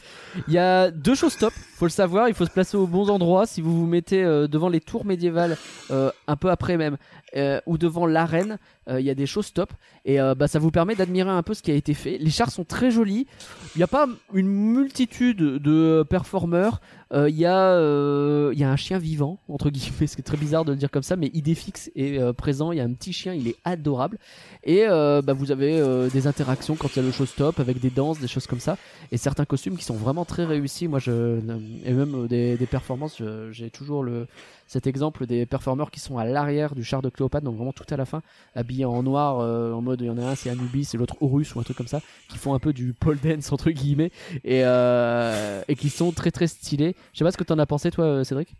il 0.48 0.54
y 0.54 0.58
a 0.58 0.90
deux 0.90 1.14
choses 1.14 1.36
top. 1.36 1.52
Faut 1.76 1.84
le 1.86 1.90
savoir, 1.90 2.28
il 2.28 2.34
faut 2.34 2.46
se 2.46 2.50
placer 2.50 2.76
aux 2.78 2.86
bons 2.86 3.10
endroits. 3.10 3.44
Si 3.46 3.60
vous 3.60 3.78
vous 3.78 3.86
mettez 3.86 4.24
euh, 4.24 4.48
devant 4.48 4.70
les 4.70 4.80
tours 4.80 5.04
médiévales, 5.04 5.58
euh, 5.90 6.10
un 6.26 6.36
peu 6.36 6.50
après 6.50 6.78
même, 6.78 6.96
euh, 7.36 7.60
ou 7.66 7.78
devant 7.78 8.06
l'arène, 8.06 8.58
euh, 8.88 9.00
il 9.00 9.06
y 9.06 9.10
a 9.10 9.14
des 9.14 9.26
choses 9.26 9.52
top. 9.52 9.72
Et 10.04 10.20
euh, 10.20 10.34
bah, 10.34 10.48
ça 10.48 10.58
vous 10.58 10.70
permet 10.70 10.94
d'admirer 10.94 11.30
un 11.30 11.42
peu 11.42 11.54
ce 11.54 11.62
qui 11.62 11.70
a 11.70 11.74
été 11.74 11.94
fait. 11.94 12.18
Les 12.18 12.30
chars 12.30 12.50
sont 12.50 12.64
très 12.64 12.90
jolis. 12.90 13.26
Il 13.74 13.78
n'y 13.78 13.84
a 13.84 13.88
pas 13.88 14.06
une 14.34 14.48
multitude 14.48 15.38
de 15.38 16.04
performeurs. 16.08 16.80
Euh, 17.12 17.28
Il 17.28 17.36
y, 17.36 17.44
a, 17.44 17.72
euh, 17.72 18.52
y 18.56 18.64
a 18.64 18.70
un 18.70 18.76
chien 18.76 18.98
vivant, 18.98 19.38
entre 19.48 19.70
guillemets, 19.70 20.06
ce 20.06 20.16
qui 20.16 20.20
est 20.20 20.24
très 20.24 20.36
bizarre 20.36 20.64
de 20.64 20.72
le 20.72 20.78
dire 20.78 20.90
comme 20.90 21.02
ça, 21.02 21.16
mais 21.16 21.30
Idéfix 21.34 21.90
est 21.94 22.18
euh, 22.18 22.32
présent. 22.32 22.72
Il 22.72 22.78
y 22.78 22.80
a 22.80 22.84
un 22.84 22.92
petit 22.92 23.12
chien, 23.12 23.34
il 23.34 23.48
est 23.48 23.56
adorable. 23.64 24.18
Et 24.64 24.84
euh, 24.88 25.20
bah, 25.22 25.32
vous 25.32 25.50
avez 25.50 25.78
euh, 25.78 26.08
des 26.08 26.26
interactions 26.26 26.76
quand 26.76 26.88
il 26.94 26.96
y 26.96 26.98
a 27.00 27.02
le 27.02 27.12
showstop 27.12 27.60
avec 27.60 27.80
des 27.80 27.90
danses, 27.90 28.18
des 28.18 28.28
choses 28.28 28.46
comme 28.46 28.60
ça. 28.60 28.78
Et 29.10 29.16
certains 29.16 29.44
costumes 29.44 29.76
qui 29.76 29.84
sont 29.84 29.96
vraiment 29.96 30.24
très 30.24 30.44
réussis. 30.44 30.88
Moi, 30.88 30.98
je, 31.00 31.38
et 31.84 31.92
même 31.92 32.14
euh, 32.14 32.28
des, 32.28 32.56
des 32.56 32.66
performances, 32.66 33.20
j'ai 33.50 33.70
toujours 33.70 34.02
le, 34.02 34.26
cet 34.72 34.86
exemple 34.86 35.26
des 35.26 35.44
performeurs 35.44 35.90
qui 35.90 36.00
sont 36.00 36.16
à 36.16 36.24
l'arrière 36.24 36.74
du 36.74 36.82
char 36.82 37.02
de 37.02 37.10
Cléopâtre, 37.10 37.44
donc 37.44 37.56
vraiment 37.56 37.74
tout 37.74 37.84
à 37.90 37.96
la 37.96 38.06
fin, 38.06 38.22
habillés 38.54 38.86
en 38.86 39.02
noir, 39.02 39.40
euh, 39.40 39.72
en 39.72 39.82
mode 39.82 40.00
il 40.00 40.06
y 40.06 40.10
en 40.10 40.16
a 40.16 40.22
un 40.22 40.34
c'est 40.34 40.48
Anubis 40.48 40.88
et 40.94 40.96
l'autre 40.96 41.16
Horus 41.20 41.54
ou 41.54 41.60
un 41.60 41.62
truc 41.62 41.76
comme 41.76 41.86
ça, 41.88 42.00
qui 42.30 42.38
font 42.38 42.54
un 42.54 42.58
peu 42.58 42.72
du 42.72 42.94
pole 42.94 43.18
dance 43.22 43.52
entre 43.52 43.70
guillemets 43.70 44.10
et, 44.44 44.62
euh, 44.64 45.62
et 45.68 45.76
qui 45.76 45.90
sont 45.90 46.10
très 46.12 46.30
très 46.30 46.46
stylés. 46.46 46.96
Je 47.12 47.18
sais 47.18 47.24
pas 47.24 47.30
ce 47.32 47.36
que 47.36 47.44
t'en 47.44 47.58
as 47.58 47.66
pensé 47.66 47.90
toi, 47.90 48.04
euh, 48.04 48.24
Cédric. 48.24 48.54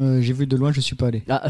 Euh, 0.00 0.20
J'ai 0.22 0.32
vu 0.32 0.46
de 0.46 0.56
loin, 0.56 0.72
je 0.72 0.80
suis 0.80 0.96
pas 0.96 1.08
allé. 1.08 1.22
Ah, 1.28 1.46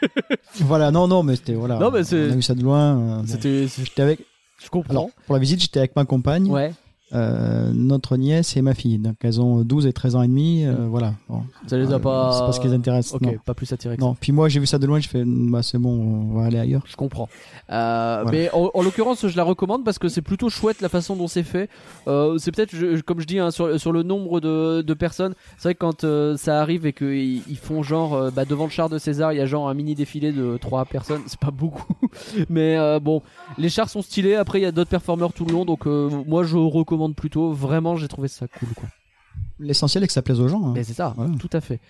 Voilà, 0.60 0.90
non, 0.90 1.06
non, 1.08 1.22
mais 1.22 1.36
c'était 1.36 1.54
voilà. 1.54 1.78
Non, 1.78 1.90
mais 1.90 2.02
c'est- 2.04 2.28
On 2.28 2.32
a 2.32 2.36
vu 2.36 2.42
ça 2.42 2.54
de 2.54 2.62
loin. 2.62 2.98
euh, 2.98 3.22
c'était, 3.26 3.66
J'étais 3.68 4.02
avec. 4.02 4.20
je 4.62 4.68
comprends. 4.70 4.90
Alors, 4.90 5.08
pour 5.26 5.34
la 5.34 5.40
visite, 5.40 5.60
j'étais 5.60 5.80
avec 5.80 5.94
ma 5.96 6.04
compagne, 6.04 6.48
ouais, 6.50 6.72
euh, 7.14 7.70
notre 7.72 8.16
nièce 8.16 8.56
et 8.56 8.62
ma 8.62 8.74
fille. 8.74 8.98
Donc, 8.98 9.14
elles 9.22 9.40
ont 9.40 9.62
12 9.62 9.86
et 9.86 9.92
13 9.92 10.16
ans 10.16 10.22
et 10.22 10.28
demi. 10.28 10.64
euh, 10.64 10.86
voilà. 10.88 11.14
Bon. 11.28 11.42
ça 11.66 11.76
les 11.78 11.92
a 11.92 11.96
Euh, 11.96 11.98
pas. 11.98 12.32
C'est 12.32 12.46
pas 12.46 12.52
ce 12.52 12.60
qui 12.60 12.66
les 12.68 12.74
intéresse. 12.74 13.14
Ok, 13.14 13.22
Non. 13.22 13.34
pas 13.44 13.54
plus 13.54 13.72
attiré 13.72 13.96
que 13.96 14.02
ça. 14.02 14.08
non. 14.08 14.16
Puis 14.20 14.32
moi, 14.32 14.48
j'ai 14.48 14.60
vu 14.60 14.66
ça 14.66 14.78
de 14.78 14.86
loin, 14.86 15.00
je 15.00 15.08
fais, 15.08 15.22
bah, 15.26 15.62
c'est 15.62 15.78
bon, 15.78 15.90
on 16.32 16.38
va 16.38 16.46
aller 16.46 16.58
ailleurs. 16.58 16.82
Je 16.86 16.96
comprends. 16.96 17.28
Euh, 17.70 18.20
Voilà. 18.22 18.30
Mais 18.38 18.50
en, 18.52 18.70
en 18.74 18.82
l'occurrence, 18.82 19.26
je 19.26 19.36
la 19.36 19.44
recommande 19.44 19.84
parce 19.84 19.98
que 19.98 20.08
c'est 20.08 20.22
plutôt 20.22 20.48
chouette 20.48 20.80
la 20.80 20.88
façon 20.88 21.16
dont 21.16 21.28
c'est 21.28 21.42
fait. 21.42 21.68
C'est 22.06 22.52
peut-être, 22.52 23.00
comme 23.02 23.20
je 23.20 23.26
dis, 23.26 23.38
hein, 23.38 23.50
sur, 23.50 23.78
sur 23.80 23.92
le 23.92 24.02
nombre 24.02 24.40
de, 24.40 24.82
de 24.82 24.94
personnes. 24.94 25.34
C'est 25.58 25.68
vrai 25.68 25.74
que 25.74 25.78
quand 25.80 26.04
ça 26.36 26.60
arrive 26.60 26.86
et 26.86 26.92
qu'ils 26.92 27.42
ils 27.48 27.56
font 27.58 27.82
genre 27.82 28.30
bah, 28.32 28.44
devant 28.44 28.64
le 28.64 28.70
char 28.70 28.88
de 28.88 28.98
César, 28.98 29.32
il 29.32 29.36
y 29.36 29.40
a 29.40 29.46
genre 29.46 29.68
un 29.68 29.74
mini 29.74 29.94
défilé 29.94 30.32
de 30.32 30.56
trois 30.60 30.84
personnes. 30.84 31.20
C'est 31.26 31.38
pas 31.38 31.50
beaucoup, 31.50 31.94
mais 32.50 32.76
bon, 33.00 33.22
les 33.58 33.68
chars 33.68 33.88
sont 33.88 34.02
stylés. 34.02 34.34
Après, 34.34 34.58
il 34.60 34.62
y 34.62 34.66
a 34.66 34.72
d'autres 34.72 34.90
performeurs 34.90 35.32
tout 35.32 35.44
le 35.44 35.52
long, 35.52 35.64
donc 35.64 35.86
moi 35.86 36.42
je 36.44 36.56
recommande 36.56 37.03
plutôt. 37.12 37.52
Vraiment, 37.52 37.96
j'ai 37.96 38.08
trouvé 38.08 38.28
ça 38.28 38.48
cool, 38.48 38.70
quoi. 38.74 38.88
L'essentiel 39.58 40.02
est 40.02 40.06
que 40.06 40.12
ça 40.12 40.22
plaise 40.22 40.40
aux 40.40 40.48
gens. 40.48 40.64
hein. 40.68 40.72
Mais 40.74 40.84
c'est 40.84 40.94
ça, 40.94 41.14
tout 41.38 41.50
à 41.52 41.60
fait. 41.60 41.80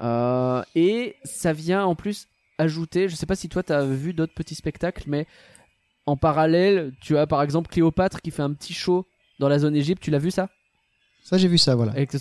Euh, 0.00 0.62
et 0.74 1.16
ça 1.24 1.52
vient 1.52 1.84
en 1.84 1.94
plus 1.94 2.26
ajouter, 2.58 3.08
je 3.08 3.14
sais 3.16 3.26
pas 3.26 3.36
si 3.36 3.48
toi 3.48 3.62
t'as 3.62 3.84
vu 3.84 4.14
d'autres 4.14 4.34
petits 4.34 4.54
spectacles, 4.54 5.04
mais 5.06 5.26
en 6.06 6.16
parallèle, 6.16 6.92
tu 7.00 7.16
as 7.16 7.26
par 7.26 7.42
exemple 7.42 7.70
Cléopâtre 7.70 8.20
qui 8.20 8.30
fait 8.30 8.42
un 8.42 8.52
petit 8.52 8.72
show 8.74 9.06
dans 9.38 9.48
la 9.48 9.58
zone 9.58 9.74
Égypte, 9.76 10.02
tu 10.02 10.10
l'as 10.10 10.18
vu 10.18 10.30
ça? 10.30 10.48
Ça, 11.26 11.38
j'ai 11.38 11.48
vu 11.48 11.56
ça, 11.56 11.74
voilà. 11.74 11.92
Avec- 11.92 12.12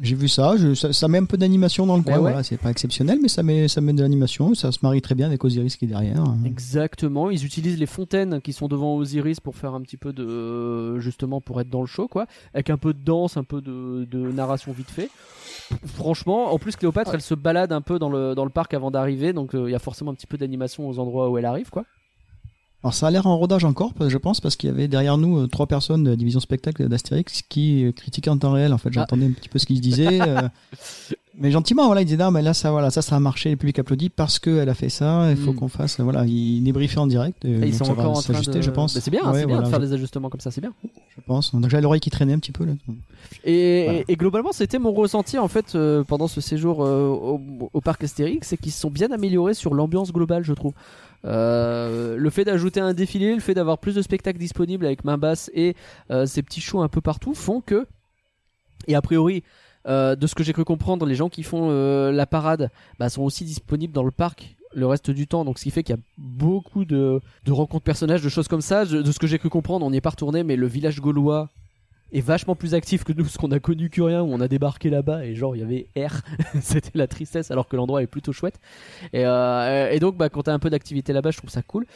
J'ai 0.00 0.14
vu 0.14 0.28
ça, 0.28 0.56
je- 0.56 0.74
ça, 0.74 0.92
ça 0.92 1.08
met 1.08 1.18
un 1.18 1.24
peu 1.24 1.36
d'animation 1.36 1.84
dans 1.84 1.96
le 1.96 2.02
coin. 2.04 2.12
ouais. 2.14 2.20
Voilà, 2.20 2.42
c'est 2.44 2.56
pas 2.58 2.70
exceptionnel, 2.70 3.18
mais 3.20 3.26
ça 3.26 3.42
met, 3.42 3.66
ça 3.66 3.80
met 3.80 3.92
de 3.92 4.00
l'animation. 4.00 4.54
Ça 4.54 4.70
se 4.70 4.78
marie 4.82 5.02
très 5.02 5.16
bien 5.16 5.26
avec 5.26 5.44
Osiris 5.44 5.76
qui 5.76 5.86
est 5.86 5.88
derrière. 5.88 6.22
Exactement, 6.46 7.28
ils 7.30 7.44
utilisent 7.44 7.78
les 7.80 7.86
fontaines 7.86 8.40
qui 8.40 8.52
sont 8.52 8.68
devant 8.68 8.94
Osiris 8.94 9.40
pour 9.40 9.56
faire 9.56 9.74
un 9.74 9.80
petit 9.80 9.96
peu 9.96 10.12
de 10.12 10.98
justement 11.00 11.40
pour 11.40 11.60
être 11.60 11.68
dans 11.70 11.80
le 11.80 11.88
show 11.88 12.06
quoi, 12.06 12.26
avec 12.54 12.70
un 12.70 12.78
peu 12.78 12.94
de 12.94 13.00
danse, 13.04 13.36
un 13.36 13.42
peu 13.44 13.60
de, 13.60 14.06
de 14.08 14.18
narration 14.30 14.70
vite 14.70 14.90
fait. 14.90 15.10
Franchement, 15.84 16.52
en 16.52 16.58
plus 16.58 16.76
Cléopâtre, 16.76 17.14
elle 17.14 17.20
se 17.20 17.34
balade 17.34 17.72
un 17.72 17.80
peu 17.80 17.98
dans 17.98 18.10
le 18.10 18.34
dans 18.34 18.44
le 18.44 18.50
parc 18.50 18.74
avant 18.74 18.90
d'arriver, 18.92 19.32
donc 19.32 19.54
euh, 19.56 19.68
il 19.68 19.72
y 19.72 19.74
a 19.74 19.78
forcément 19.80 20.12
un 20.12 20.14
petit 20.14 20.26
peu 20.28 20.38
d'animation 20.38 20.88
aux 20.88 20.98
endroits 21.00 21.28
où 21.30 21.36
elle 21.38 21.46
arrive 21.46 21.70
quoi. 21.70 21.84
Alors 22.84 22.94
ça 22.94 23.06
a 23.06 23.10
l'air 23.10 23.26
en 23.26 23.38
rodage 23.38 23.64
encore, 23.64 23.92
je 24.00 24.18
pense, 24.18 24.40
parce 24.40 24.56
qu'il 24.56 24.68
y 24.68 24.72
avait 24.72 24.88
derrière 24.88 25.16
nous 25.16 25.38
euh, 25.38 25.46
trois 25.46 25.66
personnes 25.66 26.02
de 26.02 26.10
la 26.10 26.16
division 26.16 26.40
spectacle 26.40 26.88
d'Astérix 26.88 27.42
qui 27.48 27.84
euh, 27.84 27.92
critiquaient 27.92 28.30
en 28.30 28.38
temps 28.38 28.52
réel. 28.52 28.72
En 28.72 28.78
fait, 28.78 28.92
j'entendais 28.92 29.26
un 29.26 29.30
petit 29.30 29.48
peu 29.48 29.58
ce 29.60 29.66
qu'ils 29.66 29.80
disaient. 29.80 30.18
mais 31.38 31.50
gentiment, 31.50 31.86
voilà, 31.86 32.02
ils 32.02 32.04
disaient 32.04 32.18
non, 32.22 32.30
mais 32.30 32.42
là, 32.42 32.52
ça, 32.54 32.70
voilà, 32.70 32.90
ça, 32.90 33.00
ça 33.02 33.16
a 33.16 33.20
marché, 33.20 33.50
le 33.50 33.56
public 33.56 33.78
applaudit 33.78 34.10
parce 34.10 34.38
qu'elle 34.38 34.68
a 34.68 34.74
fait 34.74 34.88
ça. 34.90 35.30
Il 35.30 35.36
faut 35.36 35.52
Mm. 35.52 35.56
qu'on 35.56 35.68
fasse, 35.68 35.98
voilà, 36.00 36.24
ils 36.26 36.62
débriefaient 36.62 36.98
en 36.98 37.06
direct. 37.06 37.44
et 37.44 37.50
Et 37.52 37.66
ils 37.68 37.74
sont 37.74 37.84
ça 37.86 37.94
va 37.94 38.02
encore 38.02 38.10
en 38.18 38.20
train 38.20 38.34
s'ajuster, 38.34 38.58
de. 38.58 38.62
je 38.62 38.70
pense. 38.70 38.94
Bah, 38.94 39.00
c'est 39.02 39.10
bien, 39.10 39.22
Ouais, 39.30 39.40
c'est 39.40 39.46
bien 39.46 39.62
de 39.62 39.66
faire 39.68 39.80
je, 39.80 39.86
des 39.86 39.92
ajustements 39.94 40.28
comme 40.28 40.40
ça, 40.40 40.50
c'est 40.50 40.60
bien. 40.60 40.72
je 40.84 41.20
pense. 41.26 41.54
Donc 41.54 41.68
j'avais 41.70 41.82
l'oreille 41.82 42.00
qui 42.00 42.10
traînait 42.10 42.34
un 42.34 42.38
petit 42.38 42.52
peu 42.52 42.64
là. 42.66 42.72
Et, 43.44 43.84
Voilà. 43.84 44.00
et 44.08 44.16
globalement, 44.16 44.52
c'était 44.52 44.78
mon 44.78 44.92
ressenti 44.92 45.38
en 45.38 45.48
fait 45.48 45.74
euh, 45.74 46.04
pendant 46.04 46.28
ce 46.28 46.40
séjour 46.40 46.84
euh, 46.84 47.06
au, 47.08 47.40
au 47.72 47.80
parc 47.80 48.04
Astérix, 48.04 48.48
c'est 48.48 48.56
qu'ils 48.58 48.72
se 48.72 48.80
sont 48.80 48.90
bien 48.90 49.10
améliorés 49.10 49.54
sur 49.54 49.74
l'ambiance 49.74 50.12
globale, 50.12 50.44
je 50.44 50.52
trouve. 50.52 50.72
Euh, 51.24 52.16
le 52.16 52.30
fait 52.30 52.44
d'ajouter 52.44 52.80
un 52.80 52.94
défilé, 52.94 53.34
le 53.34 53.40
fait 53.40 53.54
d'avoir 53.54 53.78
plus 53.78 53.94
de 53.94 54.02
spectacles 54.02 54.38
disponibles 54.38 54.84
avec 54.84 55.04
main 55.04 55.18
basse 55.18 55.50
et 55.54 55.76
ces 56.26 56.42
petits 56.42 56.60
shows 56.60 56.82
un 56.82 56.88
peu 56.88 57.00
partout 57.00 57.34
font 57.34 57.60
que, 57.60 57.86
et 58.88 58.94
a 58.94 59.02
priori, 59.02 59.42
euh, 59.86 60.16
de 60.16 60.26
ce 60.26 60.34
que 60.34 60.42
j'ai 60.42 60.52
cru 60.52 60.64
comprendre, 60.64 61.06
les 61.06 61.14
gens 61.14 61.28
qui 61.28 61.42
font 61.42 61.68
euh, 61.70 62.12
la 62.12 62.26
parade 62.26 62.70
bah, 62.98 63.08
sont 63.08 63.22
aussi 63.22 63.44
disponibles 63.44 63.92
dans 63.92 64.04
le 64.04 64.10
parc 64.10 64.56
le 64.74 64.86
reste 64.86 65.10
du 65.10 65.26
temps, 65.26 65.44
donc 65.44 65.58
ce 65.58 65.64
qui 65.64 65.70
fait 65.70 65.82
qu'il 65.82 65.94
y 65.94 65.98
a 65.98 66.02
beaucoup 66.16 66.84
de, 66.84 67.20
rencontres 67.48 67.84
personnages, 67.84 68.22
de 68.22 68.28
choses 68.28 68.48
comme 68.48 68.62
ça. 68.62 68.84
De 68.84 69.12
ce 69.12 69.18
que 69.18 69.26
j'ai 69.26 69.38
cru 69.38 69.50
comprendre, 69.50 69.84
on 69.84 69.90
n'y 69.90 69.98
est 69.98 70.00
pas 70.02 70.10
retourné, 70.10 70.44
mais 70.44 70.56
le 70.56 70.66
village 70.66 71.00
gaulois 71.00 71.50
est 72.12 72.20
vachement 72.20 72.54
plus 72.54 72.74
actif 72.74 73.04
que 73.04 73.12
nous, 73.12 73.24
ce 73.26 73.38
qu'on 73.38 73.50
a 73.52 73.58
connu 73.58 73.88
Curien, 73.88 74.22
où 74.22 74.32
on 74.32 74.40
a 74.40 74.48
débarqué 74.48 74.90
là-bas 74.90 75.24
et 75.24 75.34
genre 75.34 75.56
il 75.56 75.60
y 75.60 75.62
avait 75.62 75.88
R, 75.96 76.20
c'était 76.60 76.98
la 76.98 77.06
tristesse, 77.06 77.50
alors 77.50 77.68
que 77.68 77.76
l'endroit 77.76 78.02
est 78.02 78.06
plutôt 78.06 78.32
chouette. 78.32 78.60
Et, 79.12 79.24
euh, 79.26 79.90
et 79.90 79.98
donc, 79.98 80.16
bah, 80.16 80.28
quand 80.28 80.44
t'as 80.44 80.52
un 80.52 80.58
peu 80.58 80.70
d'activité 80.70 81.12
là-bas, 81.12 81.30
je 81.30 81.38
trouve 81.38 81.50
ça 81.50 81.62
cool. 81.62 81.86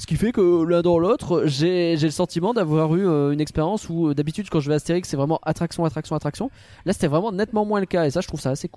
Ce 0.00 0.06
qui 0.06 0.14
fait 0.16 0.30
que 0.32 0.62
l'un 0.64 0.80
dans 0.80 0.98
l'autre, 0.98 1.42
j'ai 1.46 1.96
le 1.96 2.10
sentiment 2.10 2.54
d'avoir 2.54 2.94
eu 2.94 3.06
euh, 3.06 3.32
une 3.32 3.40
expérience 3.40 3.88
où 3.90 4.08
euh, 4.08 4.14
d'habitude 4.14 4.48
quand 4.48 4.60
je 4.60 4.68
vais 4.68 4.74
à 4.74 4.76
Astérix, 4.76 5.08
c'est 5.08 5.16
vraiment 5.16 5.40
attraction, 5.42 5.84
attraction, 5.84 6.14
attraction. 6.14 6.50
Là, 6.86 6.92
c'était 6.92 7.08
vraiment 7.08 7.32
nettement 7.32 7.64
moins 7.64 7.80
le 7.80 7.86
cas 7.86 8.06
et 8.06 8.10
ça, 8.10 8.20
je 8.20 8.28
trouve 8.28 8.40
ça 8.40 8.50
assez 8.50 8.70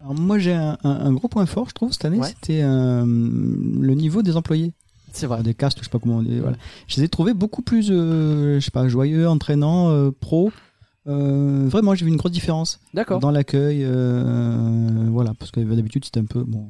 Alors 0.00 0.14
moi 0.14 0.38
j'ai 0.38 0.52
un, 0.54 0.78
un- 0.84 0.90
un 1.06 1.12
gros 1.12 1.26
point 1.26 1.46
fort, 1.46 1.68
je 1.68 1.74
trouve, 1.74 1.92
cette 1.92 2.04
année, 2.04 2.18
Ouais. 2.20 2.28
c'était 2.28 2.62
euh, 2.62 3.04
le 3.04 3.94
niveau 3.94 4.22
des 4.22 4.36
employés. 4.36 4.72
C'est 5.12 5.26
vrai. 5.26 5.42
Des 5.42 5.54
castes, 5.54 5.78
je 5.80 5.84
sais 5.84 5.90
pas 5.90 5.98
comment 5.98 6.18
on 6.18 6.22
dit. 6.22 6.38
Voilà. 6.38 6.56
Je 6.86 6.96
les 6.96 7.04
ai 7.04 7.08
trouvés 7.08 7.34
beaucoup 7.34 7.62
plus, 7.62 7.88
euh, 7.90 8.60
je 8.60 8.64
sais 8.64 8.70
pas, 8.70 8.86
joyeux, 8.88 9.28
entraînants, 9.28 9.88
euh, 9.90 10.10
pro. 10.12 10.52
Euh, 11.08 11.64
vraiment, 11.66 11.94
j'ai 11.96 12.04
vu 12.04 12.10
une 12.12 12.18
grosse 12.18 12.30
différence 12.32 12.78
D'accord. 12.94 13.18
dans 13.18 13.30
l'accueil. 13.32 13.84
voilà, 15.10 15.32
parce 15.38 15.50
que 15.50 15.58
d'habitude 15.60 16.04
c'était 16.04 16.20
un 16.20 16.24
peu 16.26 16.44
bon, 16.44 16.68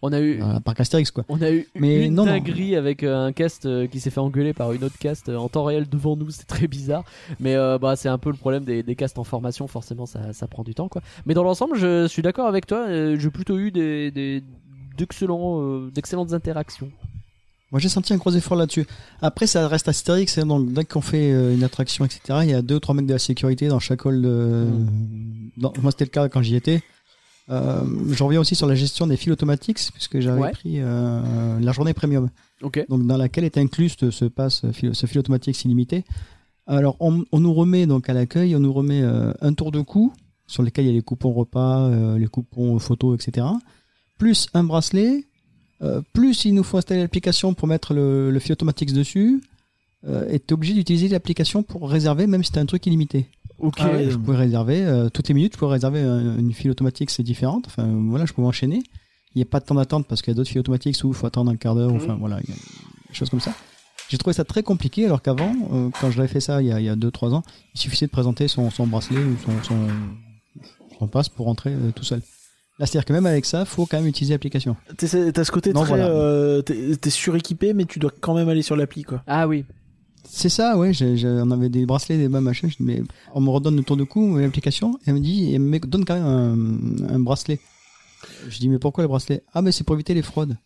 On 0.00 0.12
a 0.12 0.20
eu. 0.20 0.40
à 0.42 0.52
la 0.54 0.60
parc 0.60 0.78
Astérix 0.78 1.10
quoi. 1.10 1.24
On 1.28 1.42
a 1.42 1.50
eu 1.50 1.66
Mais 1.74 2.06
une 2.06 2.14
non, 2.14 2.24
non. 2.24 2.30
dinguerie 2.32 2.76
avec 2.76 3.02
euh, 3.02 3.26
un 3.26 3.32
cast 3.32 3.66
euh, 3.66 3.86
qui 3.88 3.98
s'est 3.98 4.10
fait 4.10 4.20
engueuler 4.20 4.52
par 4.52 4.72
une 4.72 4.84
autre 4.84 4.96
cast 4.98 5.28
euh, 5.28 5.36
en 5.36 5.48
temps 5.48 5.64
réel 5.64 5.88
devant 5.88 6.16
nous, 6.16 6.30
c'est 6.30 6.46
très 6.46 6.68
bizarre. 6.68 7.04
Mais 7.40 7.56
euh, 7.56 7.78
bah, 7.78 7.96
c'est 7.96 8.08
un 8.08 8.18
peu 8.18 8.30
le 8.30 8.36
problème 8.36 8.62
des, 8.64 8.82
des 8.84 8.94
casts 8.94 9.18
en 9.18 9.24
formation, 9.24 9.66
forcément 9.66 10.06
ça, 10.06 10.32
ça 10.32 10.46
prend 10.46 10.62
du 10.62 10.74
temps. 10.74 10.88
quoi. 10.88 11.02
Mais 11.26 11.34
dans 11.34 11.42
l'ensemble, 11.42 11.76
je 11.76 12.06
suis 12.06 12.22
d'accord 12.22 12.46
avec 12.46 12.66
toi, 12.66 12.86
euh, 12.88 13.18
j'ai 13.18 13.30
plutôt 13.30 13.58
eu 13.58 13.70
des, 13.72 14.10
des- 14.12 14.42
d'excellents, 14.96 15.60
euh, 15.62 15.90
d'excellentes 15.92 16.32
interactions. 16.32 16.90
Moi 17.70 17.80
j'ai 17.80 17.88
senti 17.90 18.14
un 18.14 18.16
gros 18.16 18.30
effort 18.30 18.56
là-dessus. 18.56 18.86
Après 19.20 19.46
ça 19.46 19.68
reste 19.68 19.88
Astérix, 19.88 20.38
hein, 20.38 20.46
donc 20.46 20.72
dès 20.72 20.84
qu'on 20.84 21.00
fait 21.02 21.32
euh, 21.32 21.52
une 21.54 21.62
attraction, 21.64 22.04
etc., 22.06 22.20
il 22.44 22.50
y 22.50 22.54
a 22.54 22.62
deux 22.62 22.80
trois 22.80 22.94
mecs 22.94 23.04
de 23.06 23.12
la 23.12 23.18
sécurité 23.18 23.68
dans 23.68 23.78
chaque 23.78 24.06
hall. 24.06 24.22
De... 24.22 24.66
dans- 25.58 25.72
Moi 25.82 25.90
c'était 25.90 26.04
le 26.06 26.10
cas 26.10 26.28
quand 26.30 26.40
j'y 26.40 26.56
étais. 26.56 26.82
Euh, 27.50 27.82
je 28.12 28.22
reviens 28.24 28.40
aussi 28.40 28.54
sur 28.54 28.66
la 28.66 28.74
gestion 28.74 29.06
des 29.06 29.16
fils 29.16 29.32
automatiques, 29.32 29.78
puisque 29.94 30.20
j'avais 30.20 30.40
Ouais. 30.40 30.50
pris 30.50 30.74
euh, 30.80 31.58
la 31.60 31.72
journée 31.72 31.94
premium. 31.94 32.28
Ok. 32.62 32.84
donc 32.88 33.06
dans 33.06 33.16
laquelle 33.16 33.44
est 33.44 33.56
inclus 33.56 33.90
ce, 34.00 34.10
ce 34.10 34.24
pass, 34.24 34.62
ce 34.92 35.06
fil, 35.06 35.18
automatique 35.18 35.64
illimité. 35.64 36.04
Alors 36.66 36.96
on, 37.00 37.24
on 37.32 37.40
nous 37.40 37.54
remet 37.54 37.86
donc 37.86 38.08
à 38.10 38.12
l'accueil, 38.12 38.54
on 38.56 38.60
nous 38.60 38.72
remet 38.72 39.00
euh, 39.00 39.32
un 39.40 39.52
tour 39.54 39.70
de 39.72 39.80
cou 39.80 40.12
sur 40.46 40.62
lesquels 40.62 40.84
il 40.86 40.88
y 40.88 40.90
a 40.90 40.94
les 40.94 41.02
coupons 41.02 41.32
repas, 41.32 41.84
euh, 41.88 42.18
les 42.18 42.26
coupons 42.26 42.78
photos, 42.78 43.14
etc. 43.18 43.46
Plus 44.18 44.48
un 44.54 44.64
bracelet, 44.64 45.24
plus 46.12 46.44
il 46.44 46.54
nous 46.54 46.64
faut 46.64 46.76
installer 46.76 47.00
l'application 47.02 47.54
pour 47.54 47.68
mettre 47.68 47.94
le, 47.94 48.30
le 48.32 48.38
fil 48.40 48.52
automatique 48.52 48.92
dessus. 48.92 49.40
T'es 50.04 50.52
obligé 50.52 50.74
d'utiliser 50.74 51.08
l'application 51.08 51.62
pour 51.62 51.88
réserver, 51.88 52.26
même 52.26 52.42
si 52.42 52.50
t'as 52.50 52.60
un 52.60 52.66
truc 52.66 52.84
illimité. 52.86 53.26
Ok. 53.58 53.76
Ah 53.78 53.90
ouais. 53.90 54.10
Je 54.10 54.16
pouvais 54.16 54.36
réserver 54.36 54.84
euh, 54.84 55.08
toutes 55.08 55.28
les 55.28 55.34
minutes, 55.34 55.54
je 55.54 55.58
pouvais 55.58 55.72
réserver 55.72 56.00
un- 56.00 56.38
une 56.38 56.52
file 56.52 56.70
automatique, 56.70 57.10
c'est 57.10 57.22
différente. 57.22 57.64
Enfin 57.66 57.86
voilà, 58.08 58.24
je 58.26 58.32
pouvais 58.32 58.46
enchaîner. 58.46 58.82
Il 59.34 59.38
n'y 59.38 59.42
a 59.42 59.46
pas 59.46 59.60
de 59.60 59.64
temps 59.66 59.74
d'attente 59.74 60.06
parce 60.08 60.22
qu'il 60.22 60.32
y 60.32 60.34
a 60.34 60.36
d'autres 60.36 60.48
files 60.50 60.60
automatiques 60.60 60.96
où 61.04 61.08
il 61.08 61.14
faut 61.14 61.26
attendre 61.26 61.50
un 61.50 61.56
quart 61.56 61.74
d'heure. 61.74 61.92
Enfin 61.92 62.16
voilà, 62.18 62.38
il 62.44 62.50
y 62.50 62.52
a 62.52 62.56
des 62.56 63.14
choses 63.14 63.30
comme 63.30 63.40
ça. 63.40 63.52
J'ai 64.08 64.16
trouvé 64.16 64.32
ça 64.32 64.44
très 64.44 64.62
compliqué 64.62 65.04
alors 65.04 65.20
qu'avant, 65.20 65.52
euh, 65.72 65.90
quand 66.00 66.10
je 66.10 66.16
l'avais 66.16 66.28
fait 66.32 66.40
ça 66.40 66.62
il 66.62 66.68
y 66.68 66.88
a 66.88 66.96
2-3 66.96 67.34
ans, 67.34 67.42
il 67.74 67.80
suffisait 67.80 68.06
de 68.06 68.10
présenter 68.10 68.48
son, 68.48 68.70
son 68.70 68.86
bracelet 68.86 69.18
ou 69.18 69.36
son, 69.44 69.62
son, 69.62 69.76
son 70.98 71.08
passe 71.08 71.28
pour 71.28 71.46
rentrer 71.46 71.70
euh, 71.72 71.90
tout 71.94 72.04
seul. 72.04 72.20
Là, 72.78 72.86
c'est-à-dire 72.86 73.04
que 73.06 73.12
même 73.12 73.26
avec 73.26 73.44
ça, 73.44 73.64
faut 73.64 73.86
quand 73.86 73.96
même 73.98 74.06
utiliser 74.06 74.34
l'application. 74.34 74.76
T'as 74.96 75.08
ce 75.44 75.50
côté 75.50 75.72
Non, 75.72 75.80
très. 75.80 75.88
voilà. 75.88 76.06
euh, 76.06 76.62
T'es 76.62 76.96
t'es 76.96 77.10
suréquipé, 77.10 77.74
mais 77.74 77.84
tu 77.86 77.98
dois 77.98 78.12
quand 78.20 78.34
même 78.34 78.48
aller 78.48 78.62
sur 78.62 78.76
l'appli, 78.76 79.02
quoi. 79.02 79.22
Ah 79.26 79.48
oui. 79.48 79.64
C'est 80.30 80.48
ça, 80.48 80.76
ouais. 80.76 80.92
on 81.24 81.50
avait 81.50 81.68
des 81.68 81.86
bracelets, 81.86 82.18
des 82.18 82.28
dis, 82.28 82.76
Mais 82.80 83.02
on 83.34 83.40
me 83.40 83.50
redonne 83.50 83.76
le 83.76 83.82
tour 83.82 83.96
de 83.96 84.04
cou, 84.04 84.36
l'application, 84.38 84.96
et 84.98 85.08
elle 85.10 85.14
me 85.14 85.20
dit, 85.20 85.52
elle 85.54 85.60
me 85.60 85.78
donne 85.80 86.04
quand 86.04 86.14
même 86.14 87.02
un, 87.08 87.14
un 87.14 87.18
bracelet. 87.18 87.58
Je 88.48 88.58
dis, 88.58 88.68
mais 88.68 88.78
pourquoi 88.78 89.02
le 89.04 89.08
bracelet? 89.08 89.42
Ah, 89.54 89.62
mais 89.62 89.72
c'est 89.72 89.84
pour 89.84 89.94
éviter 89.96 90.14
les 90.14 90.22
fraudes. 90.22 90.56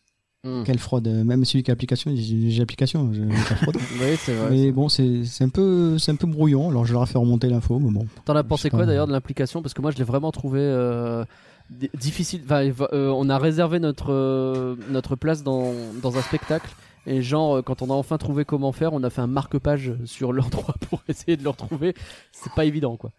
Hmm. 0.44 0.64
Quelle 0.64 0.78
fraude? 0.78 1.06
Même 1.06 1.44
celui 1.44 1.62
qui 1.62 1.70
a 1.70 1.74
dit, 2.14 2.50
j'ai 2.50 2.58
l'application, 2.58 3.12
j'ai 3.12 3.24
fraude. 3.30 3.76
Oui, 4.00 4.16
c'est 4.18 4.34
vrai. 4.34 4.50
mais 4.50 4.72
bon, 4.72 4.88
c'est 4.88 5.22
un 5.44 5.48
peu, 5.48 5.98
c'est 5.98 6.10
un 6.10 6.16
peu 6.16 6.26
brouillon. 6.26 6.68
Alors 6.68 6.84
je 6.84 6.92
leur 6.92 7.04
ai 7.04 7.06
fait 7.06 7.18
remonter 7.18 7.48
l'info, 7.48 7.78
bon. 7.78 8.06
T'en 8.24 8.34
as 8.34 8.42
pensé 8.42 8.68
quoi 8.68 8.84
d'ailleurs 8.84 9.06
de 9.06 9.12
l'implication 9.12 9.62
Parce 9.62 9.72
que 9.72 9.80
moi 9.80 9.92
je 9.92 9.98
l'ai 9.98 10.04
vraiment 10.04 10.32
trouvé 10.32 10.58
euh, 10.60 11.24
di- 11.70 11.90
difficile. 11.96 12.40
Enfin, 12.44 12.68
euh, 12.92 13.10
on 13.16 13.28
a 13.30 13.38
réservé 13.38 13.78
notre, 13.78 14.12
euh, 14.12 14.74
notre 14.90 15.14
place 15.14 15.44
dans, 15.44 15.72
dans 16.02 16.18
un 16.18 16.22
spectacle. 16.22 16.68
Et 17.06 17.20
genre, 17.22 17.56
euh, 17.56 17.62
quand 17.62 17.82
on 17.82 17.90
a 17.90 17.94
enfin 17.94 18.16
trouvé 18.18 18.44
comment 18.44 18.72
faire, 18.72 18.92
on 18.92 19.02
a 19.02 19.10
fait 19.10 19.20
un 19.22 19.26
marque-page 19.26 19.94
sur 20.04 20.32
l'endroit 20.32 20.74
pour 20.88 21.02
essayer 21.08 21.36
de 21.36 21.42
le 21.42 21.48
retrouver. 21.50 21.94
C'est 22.32 22.52
pas 22.52 22.64
évident 22.64 22.96
quoi. 22.96 23.10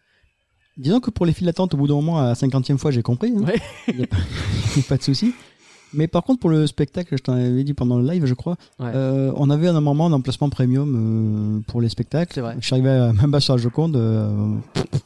Disons 0.78 1.00
que 1.00 1.12
pour 1.12 1.26
les 1.26 1.34
files 1.34 1.46
d'attente, 1.46 1.74
au 1.76 1.78
bout 1.78 1.88
d'un 1.88 1.94
moment, 1.96 2.18
à 2.20 2.28
la 2.30 2.36
cinquantième 2.36 2.78
fois, 2.80 2.90
j'ai 2.92 3.04
compris. 3.04 3.32
hein. 3.38 3.44
Ouais. 3.44 3.62
Il 3.90 3.98
n'y 3.98 4.04
a, 4.04 4.08
pas- 4.08 4.18
il 4.76 4.82
y 4.82 4.86
a 4.86 4.88
pas 4.90 4.98
de 4.98 5.04
souci. 5.04 5.34
Mais 5.96 6.08
par 6.08 6.24
contre, 6.24 6.40
pour 6.40 6.50
le 6.50 6.66
spectacle, 6.66 7.16
je 7.16 7.22
t'en 7.22 7.34
avais 7.34 7.64
dit 7.64 7.76
pendant 7.76 8.00
le 8.00 8.10
live, 8.10 8.26
je 8.26 8.34
crois, 8.34 8.56
Ouais. 8.80 8.88
euh, 8.96 9.32
on 9.36 9.52
avait 9.52 9.68
un 9.68 9.80
moment 9.80 10.10
d'emplacement 10.10 10.50
premium 10.50 11.60
euh, 11.60 11.62
pour 11.68 11.80
les 11.82 11.90
spectacles. 11.90 12.32
C'est 12.34 12.42
vrai. 12.42 12.56
Je 12.60 12.66
suis 12.66 12.74
arrivé 12.74 12.90
à, 12.90 13.14
même 13.22 13.30
pas 13.30 13.40
sur 13.40 13.56
la 13.56 13.62
Joconde. 13.62 13.96
euh, 13.96 14.56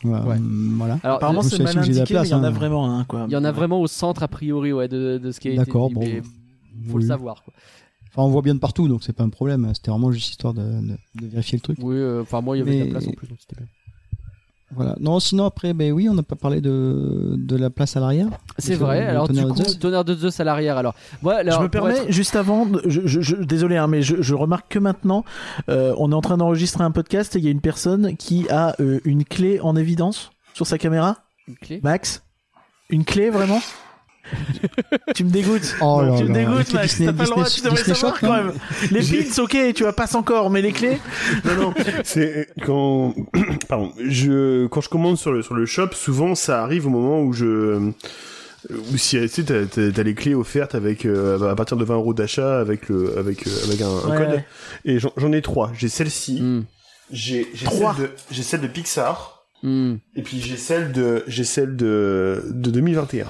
voilà. 0.03 0.25
Ouais. 0.25 0.37
voilà. 0.77 0.99
Alors, 1.03 1.17
Apparemment, 1.17 1.41
c'est 1.41 1.61
mal 1.61 1.77
indiqué, 1.79 2.13
mais 2.13 2.21
il 2.27 2.29
y 2.29 2.33
en 2.33 2.43
a 2.43 2.47
hein. 2.47 2.51
vraiment 2.51 2.89
un, 2.99 3.03
quoi. 3.03 3.25
il 3.27 3.33
y 3.33 3.35
en 3.35 3.43
a 3.43 3.51
vraiment 3.51 3.81
au 3.81 3.87
centre 3.87 4.23
a 4.23 4.29
priori 4.29 4.71
ouais, 4.71 4.87
de, 4.87 5.17
de 5.21 5.31
ce 5.33 5.41
qui 5.41 5.49
a 5.49 5.51
été 5.51 5.57
D'accord, 5.57 5.89
bon. 5.89 5.99
mais 5.99 6.21
faut 6.89 6.99
le 6.99 7.05
savoir. 7.05 7.43
Quoi. 7.43 7.53
Enfin, 8.17 8.27
on 8.27 8.31
voit 8.31 8.41
bien 8.41 8.55
de 8.55 8.59
partout, 8.59 8.87
donc 8.87 9.03
c'est 9.03 9.13
pas 9.13 9.23
un 9.23 9.29
problème. 9.29 9.69
C'était 9.75 9.91
vraiment 9.91 10.11
juste 10.11 10.29
histoire 10.31 10.53
de, 10.55 10.61
de- 10.63 10.97
de 11.21 11.27
vérifier 11.27 11.57
le 11.57 11.61
truc. 11.61 11.77
Oui, 11.81 11.95
euh, 11.95 12.23
enfin 12.23 12.41
moi 12.41 12.57
il 12.57 12.59
y 12.59 12.61
avait 12.63 12.71
de 12.71 12.77
Mais- 12.79 12.85
la 12.85 12.91
place 12.99 13.07
en 13.07 13.11
plus, 13.11 13.27
donc 13.27 13.37
c'était 13.39 13.57
bien. 13.57 13.67
Voilà. 14.75 14.95
Non, 14.99 15.21
sinon 15.21 15.45
après, 15.45 15.71
ben 15.73 15.93
oui, 15.93 16.09
on 16.09 16.13
n'a 16.13 16.23
pas 16.23 16.35
parlé 16.35 16.59
de, 16.59 17.35
de 17.37 17.55
la 17.55 17.69
place 17.69 17.95
à 17.95 18.01
l'arrière. 18.01 18.27
C'est 18.57 18.75
vrai. 18.75 19.01
le 19.03 19.09
Alors 19.11 19.29
du 19.29 19.41
coup, 19.45 19.63
tonnerre 19.79 20.03
de 20.03 20.13
Zeus 20.13 20.37
à 20.41 20.43
l'arrière. 20.43 20.75
Alors, 20.77 20.93
moi, 21.21 21.35
alors, 21.35 21.59
je 21.59 21.63
me 21.63 21.69
permets, 21.69 21.95
être- 21.99 22.11
juste 22.11 22.35
avant, 22.35 22.67
je, 22.85 22.99
je- 23.07 23.21
je- 23.21 23.35
désolé, 23.37 23.77
hein, 23.77 23.87
mais 23.87 24.01
je, 24.01 24.21
je 24.21 24.33
remarque 24.35 24.65
que 24.69 24.79
maintenant, 24.79 25.23
euh, 25.69 25.93
on 25.97 26.11
est 26.11 26.15
en 26.15 26.19
train 26.21 26.35
d'enregistrer 26.35 26.83
un 26.83 26.91
podcast 26.91 27.35
et 27.37 27.39
il 27.39 27.45
y 27.45 27.47
a 27.47 27.51
une 27.51 27.61
personne 27.61 28.17
qui 28.17 28.45
a 28.49 28.75
euh, 28.81 28.99
une 29.05 29.23
clé 29.23 29.61
en 29.61 29.75
évidence 29.77 30.31
sur 30.53 30.67
sa 30.67 30.77
caméra. 30.77 31.15
Une 31.47 31.55
clé? 31.55 31.79
Max? 31.81 32.23
Une 32.89 33.05
clé, 33.05 33.29
vraiment? 33.29 33.61
Tu 35.15 35.23
me 35.23 35.29
dégoûtes. 35.29 35.75
Oh 35.81 36.01
là 36.01 36.15
tu 36.17 36.23
me 36.25 36.33
dégoûtes, 36.33 36.73
Max. 36.73 36.93
Disney- 36.97 37.05
T'as 37.07 37.13
pas 37.13 37.23
le 37.23 37.29
droit, 37.29 37.45
tu 37.45 37.61
devrais 37.61 37.77
savoir 37.83 38.15
Shop, 38.17 38.25
quand 38.27 38.35
même. 38.35 38.51
Les 38.91 39.01
pins, 39.01 39.43
ok, 39.43 39.57
tu 39.73 39.83
vas 39.83 39.93
passes 39.93 40.15
encore, 40.15 40.49
mais 40.49 40.61
les 40.61 40.71
clés 40.71 40.97
Non, 41.45 41.55
non, 41.55 41.73
c'est 42.03 42.49
quand, 42.65 43.13
pardon, 43.69 43.91
je, 44.05 44.67
quand 44.67 44.81
je 44.81 44.89
commande 44.89 45.17
sur 45.17 45.31
le, 45.31 45.41
sur 45.41 45.55
le 45.55 45.65
shop, 45.65 45.89
souvent 45.93 46.35
ça 46.35 46.61
arrive 46.63 46.87
au 46.87 46.89
moment 46.89 47.21
où 47.21 47.33
je, 47.33 47.91
ou 48.69 48.97
si 48.97 49.17
tu 49.19 49.27
sais, 49.27 49.43
t'as, 49.43 50.03
les 50.03 50.13
clés 50.13 50.35
offertes 50.35 50.75
avec 50.75 51.05
euh, 51.05 51.49
à 51.49 51.55
partir 51.55 51.77
de 51.77 51.85
20 51.85 51.95
euros 51.95 52.13
d'achat 52.13 52.59
avec 52.59 52.89
le 52.89 53.17
avec 53.17 53.47
euh, 53.47 53.51
avec 53.65 53.81
un, 53.81 53.87
un 53.87 54.09
Ouais, 54.09 54.17
code 54.17 54.29
ouais. 54.35 54.45
et 54.85 54.99
j'en, 54.99 55.11
j'en 55.17 55.31
ai 55.31 55.41
trois. 55.41 55.71
J'ai 55.77 55.89
celle-ci, 55.89 56.41
Hmm. 56.41 56.63
j'ai 57.11 57.47
j'ai 57.53 57.65
Trois. 57.65 57.93
celle 57.95 58.03
de 58.07 58.11
j'ai 58.31 58.43
celle 58.43 58.61
de 58.61 58.67
Pixar 58.67 59.33
Hmm. 59.63 59.95
et 60.15 60.21
puis 60.21 60.39
j'ai 60.39 60.55
celle 60.57 60.91
de 60.91 61.23
j'ai 61.27 61.43
celle 61.43 61.75
de 61.75 62.43
de 62.51 62.69
2021 62.69 63.25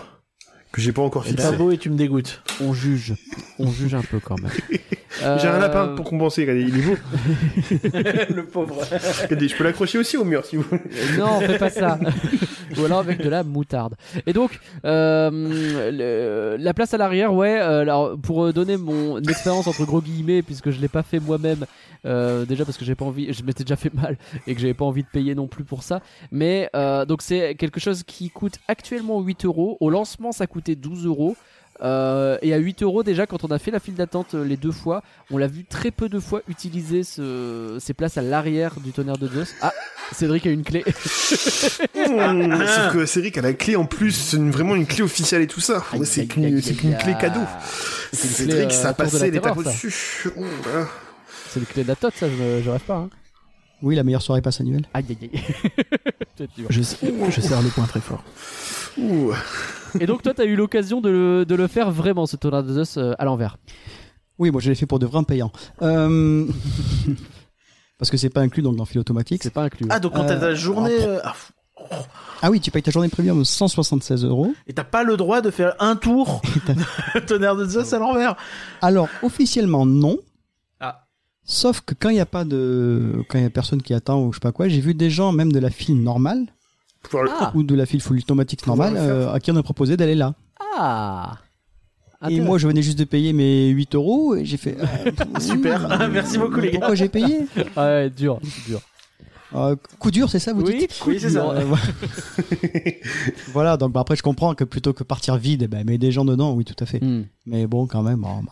que 0.78 0.82
j'ai 0.84 0.92
pas 0.94 1.02
encore 1.02 1.24
C'est 1.24 1.32
fixée. 1.32 1.50
pas 1.50 1.58
beau 1.58 1.72
et 1.72 1.78
tu 1.78 1.90
me 1.90 1.98
dégoûtes. 1.98 2.42
On 2.64 2.72
juge. 2.74 3.16
On 3.60 3.70
juge 3.72 3.96
un 3.96 4.02
peu 4.02 4.20
quand 4.20 4.40
même. 4.42 4.52
J'ai 5.20 5.48
un 5.48 5.54
Euh, 5.56 5.60
lapin 5.60 5.88
pour 5.96 6.06
compenser, 6.06 6.42
regardez, 6.42 6.62
il 6.62 6.78
est 6.78 6.82
beau. 6.84 6.96
le 8.36 8.46
pauvre. 8.46 8.78
Regardez, 9.24 9.48
je 9.48 9.56
peux 9.56 9.64
l'accrocher 9.64 9.98
aussi 9.98 10.16
au 10.16 10.24
mur 10.24 10.46
si 10.46 10.58
vous 10.58 10.62
voulez. 10.70 10.82
Non, 11.18 11.40
fais 11.40 11.58
pas 11.58 11.72
ça. 11.72 11.98
Ou 12.78 12.86
alors 12.86 13.00
avec 13.00 13.20
de 13.24 13.30
la 13.30 13.44
moutarde. 13.44 13.96
Et 14.28 14.34
donc, 14.34 14.60
euh, 14.86 15.32
le- 15.92 16.64
la 16.64 16.74
place 16.76 16.94
à 16.94 16.98
l'arrière, 16.98 17.34
ouais. 17.34 17.60
euh, 17.60 17.82
alors, 17.82 18.16
pour 18.20 18.46
euh, 18.46 18.54
donner 18.54 18.78
mon 18.78 19.20
expérience 19.22 19.66
entre 19.66 19.86
gros 19.86 20.02
guillemets, 20.02 20.44
puisque 20.44 20.70
je 20.70 20.80
l'ai 20.80 20.88
pas 20.88 21.02
fait 21.04 21.20
moi-même, 21.20 21.66
euh, 22.06 22.46
déjà 22.46 22.66
parce 22.66 22.78
que 22.78 22.86
j'ai 22.86 22.96
pas 22.96 23.06
envie, 23.06 23.34
je 23.34 23.44
m'étais 23.44 23.64
déjà 23.64 23.76
fait 23.76 23.94
mal 23.94 24.18
et 24.46 24.54
que 24.56 24.62
j'avais 24.62 24.74
pas 24.74 24.86
envie 24.86 25.04
de 25.04 25.08
payer 25.10 25.36
non 25.36 25.48
plus 25.48 25.64
pour 25.64 25.84
ça. 25.84 26.02
Mais 26.32 26.70
euh, 26.76 27.06
donc 27.06 27.22
c'est 27.22 27.56
quelque 27.56 27.80
chose 27.80 28.04
qui 28.04 28.30
coûte 28.30 28.56
actuellement 28.68 29.22
8 29.22 29.46
euros. 29.46 29.78
Au 29.80 29.90
lancement, 29.90 30.32
ça 30.32 30.48
coûtait 30.48 30.76
12 30.76 31.06
euros. 31.06 31.36
Euh, 31.84 32.40
et 32.42 32.56
à 32.56 32.58
8 32.58 32.82
euros 32.82 33.04
déjà 33.04 33.28
quand 33.28 33.44
on 33.44 33.50
a 33.50 33.60
fait 33.60 33.70
la 33.70 33.80
file 33.80 33.94
d'attente 33.94 34.34
euh, 34.34 34.44
les 34.44 34.58
deux 34.58 34.72
fois 34.72 35.04
on 35.30 35.38
l'a 35.38 35.46
vu 35.46 35.64
très 35.64 35.92
peu 35.92 36.10
de 36.10 36.20
fois 36.20 36.42
utiliser 36.48 37.04
ce, 37.04 37.78
ces 37.80 37.94
places 37.94 38.18
à 38.18 38.24
l'arrière 38.24 38.80
du 38.80 38.92
tonnerre 38.92 39.20
de 39.20 39.28
Zeus 39.28 39.54
ah 39.62 39.72
Cédric 40.12 40.48
a 40.48 40.50
une 40.50 40.64
clé 40.64 40.84
Mmh, 40.88 42.66
Sauf 42.68 42.94
que 42.94 43.06
Cédric 43.06 43.38
a 43.38 43.42
la 43.42 43.54
clé 43.54 43.76
en 43.76 43.86
plus, 43.86 44.12
c'est 44.12 44.38
une- 44.38 44.50
vraiment 44.52 44.76
une 44.76 44.88
clé 44.88 45.04
officielle 45.04 45.42
et 45.44 45.48
tout 45.48 45.60
ça. 45.62 45.84
C'est 46.04 46.26
qu'une 46.26 46.62
clé 46.62 47.16
cadeau. 47.20 47.42
C'est 48.12 48.28
une 48.28 48.34
clé, 48.34 48.46
Cédric, 48.46 48.68
euh, 48.68 48.74
ça 48.74 48.90
a 48.90 48.94
tour 48.94 49.06
de 49.06 49.12
la 49.12 49.20
passé 49.20 49.32
l'étape 49.32 49.58
C'est 51.50 51.60
une 51.60 51.66
clé 51.66 51.84
de 51.84 51.88
la 51.88 51.96
tote, 51.96 52.14
ça, 52.16 52.28
je, 52.30 52.36
me- 52.36 52.62
je 52.62 52.70
rêve 52.70 52.82
pas. 52.82 52.98
Hein. 52.98 53.10
Oui, 53.82 53.96
la 53.96 54.04
meilleure 54.04 54.22
soirée 54.22 54.42
passe 54.42 54.60
annuelle. 54.60 54.88
Aïe 54.94 55.06
aïe 55.10 55.18
aïe. 55.22 55.42
Peut-être. 56.36 56.52
Je, 56.70 56.82
je 56.82 57.42
serre 57.42 57.62
le 57.62 57.70
point 57.70 57.86
très 57.86 58.00
fort. 58.02 58.24
Ouh. 58.98 59.32
Et 60.00 60.06
donc, 60.08 60.24
toi, 60.24 60.34
t'as 60.34 60.46
eu 60.46 60.56
l'occasion 60.56 61.00
de 61.02 61.10
le, 61.10 61.46
de 61.46 61.56
le 61.56 61.68
faire 61.68 61.92
vraiment, 61.92 62.26
ce 62.26 62.36
tonnerre 62.38 62.64
de 62.64 62.74
Zeus 62.74 62.98
euh, 62.98 63.14
à 63.20 63.26
l'envers. 63.26 63.58
Oui, 64.40 64.52
moi 64.52 64.62
je 64.62 64.70
l'ai 64.70 64.76
fait 64.76 64.86
pour 64.86 65.00
de 65.00 65.06
vrai 65.08 65.18
en 65.20 65.24
payant. 65.24 65.52
Euh, 65.82 66.46
Parce 67.98 68.12
que 68.12 68.18
c'est 68.18 68.30
pas 68.30 68.42
inclus 68.42 68.62
donc 68.62 68.76
dans 68.76 68.86
fil 68.86 69.00
automatique. 69.00 69.42
C'est 69.44 69.54
pas 69.54 69.64
inclus. 69.64 69.88
Ah, 69.90 70.00
donc 70.00 70.14
quand 70.14 70.26
t'as 70.26 70.36
Euh, 70.36 70.40
ta 70.40 70.56
journée. 70.56 70.94
euh, 71.02 71.20
ah, 71.24 71.34
Ah 72.44 72.52
oui, 72.52 72.60
tu 72.60 72.70
payes 72.70 72.84
ta 72.84 72.92
journée 72.92 73.10
premium 73.10 73.44
176 73.44 74.24
euros. 74.26 74.54
et 74.68 74.74
t'as 74.74 74.84
pas 74.84 75.04
le 75.04 75.18
droit 75.18 75.42
de 75.42 75.50
faire 75.50 75.74
un 75.80 75.96
tour 75.96 76.42
tonnerre 77.28 77.56
de 77.56 77.66
Zeus 77.66 77.92
à 77.94 78.00
l'envers. 78.00 78.36
Alors 78.82 79.08
officiellement 79.24 79.86
non. 79.88 80.18
Ah. 81.48 81.50
Sauf 81.50 81.82
que 81.82 81.94
quand 81.98 82.10
il 82.10 82.16
n'y 82.16 82.20
a 82.20 82.26
pas 82.26 82.44
de, 82.44 83.24
quand 83.30 83.38
il 83.38 83.44
y 83.44 83.48
a 83.48 83.50
personne 83.50 83.82
qui 83.82 83.94
attend 83.94 84.22
ou 84.22 84.32
je 84.34 84.38
sais 84.38 84.42
pas 84.42 84.52
quoi, 84.52 84.68
j'ai 84.68 84.82
vu 84.82 84.94
des 84.94 85.10
gens 85.10 85.32
même 85.32 85.52
de 85.52 85.60
la 85.60 85.70
file 85.70 86.02
normale 86.02 86.46
Ah, 87.14 87.52
ou 87.56 87.64
de 87.64 87.74
la 87.74 87.86
file 87.86 88.02
full 88.02 88.18
automatique 88.18 88.68
normale 88.68 88.96
euh, 88.98 89.32
à 89.32 89.40
qui 89.40 89.52
on 89.52 89.56
a 89.56 89.64
proposé 89.64 89.96
d'aller 89.98 90.16
là. 90.16 90.34
ah. 90.78 91.38
Et 92.30 92.42
moi 92.42 92.58
je 92.58 92.68
venais 92.68 92.82
juste 92.82 92.98
de 93.00 93.04
payer 93.06 93.32
mes 93.32 93.68
8 93.70 93.96
euros 93.96 94.36
et 94.36 94.44
j'ai 94.44 94.58
fait. 94.58 94.76
euh, 94.80 95.12
Super. 95.40 96.10
Merci 96.12 96.38
beaucoup, 96.38 96.60
les 96.60 96.72
gars. 96.72 96.80
Pourquoi 96.80 96.96
j'ai 96.96 97.10
payé? 97.10 97.46
Ah 97.76 97.86
ouais, 97.86 98.10
dur, 98.10 98.40
dur. 98.68 98.82
Euh, 99.56 99.76
coup 100.00 100.12
dur, 100.12 100.30
c'est 100.30 100.40
ça, 100.40 100.52
vous 100.52 100.64
Oui, 100.64 100.80
dites? 100.80 101.00
Oui, 101.08 101.18
c'est 101.22 101.30
ça. 101.30 101.48
Euh, 101.52 101.64
voilà. 103.54 103.78
donc 103.78 103.92
bah, 103.94 104.02
après 104.02 104.16
je 104.16 104.24
comprends 104.24 104.54
que 104.56 104.64
plutôt 104.64 104.94
que 104.94 105.04
partir 105.04 105.38
vide, 105.38 105.62
eh 105.64 105.68
ben, 105.68 105.86
mettre 105.86 106.00
des 106.02 106.12
gens 106.12 106.26
dedans, 106.26 106.54
oui, 106.54 106.66
tout 106.66 106.76
à 106.80 106.86
fait. 106.86 107.02
Hmm. 107.02 107.26
Mais 107.46 107.68
bon, 107.68 107.88
quand 107.88 108.02
même, 108.04 108.20
bon, 108.22 108.44
bah, 108.44 108.52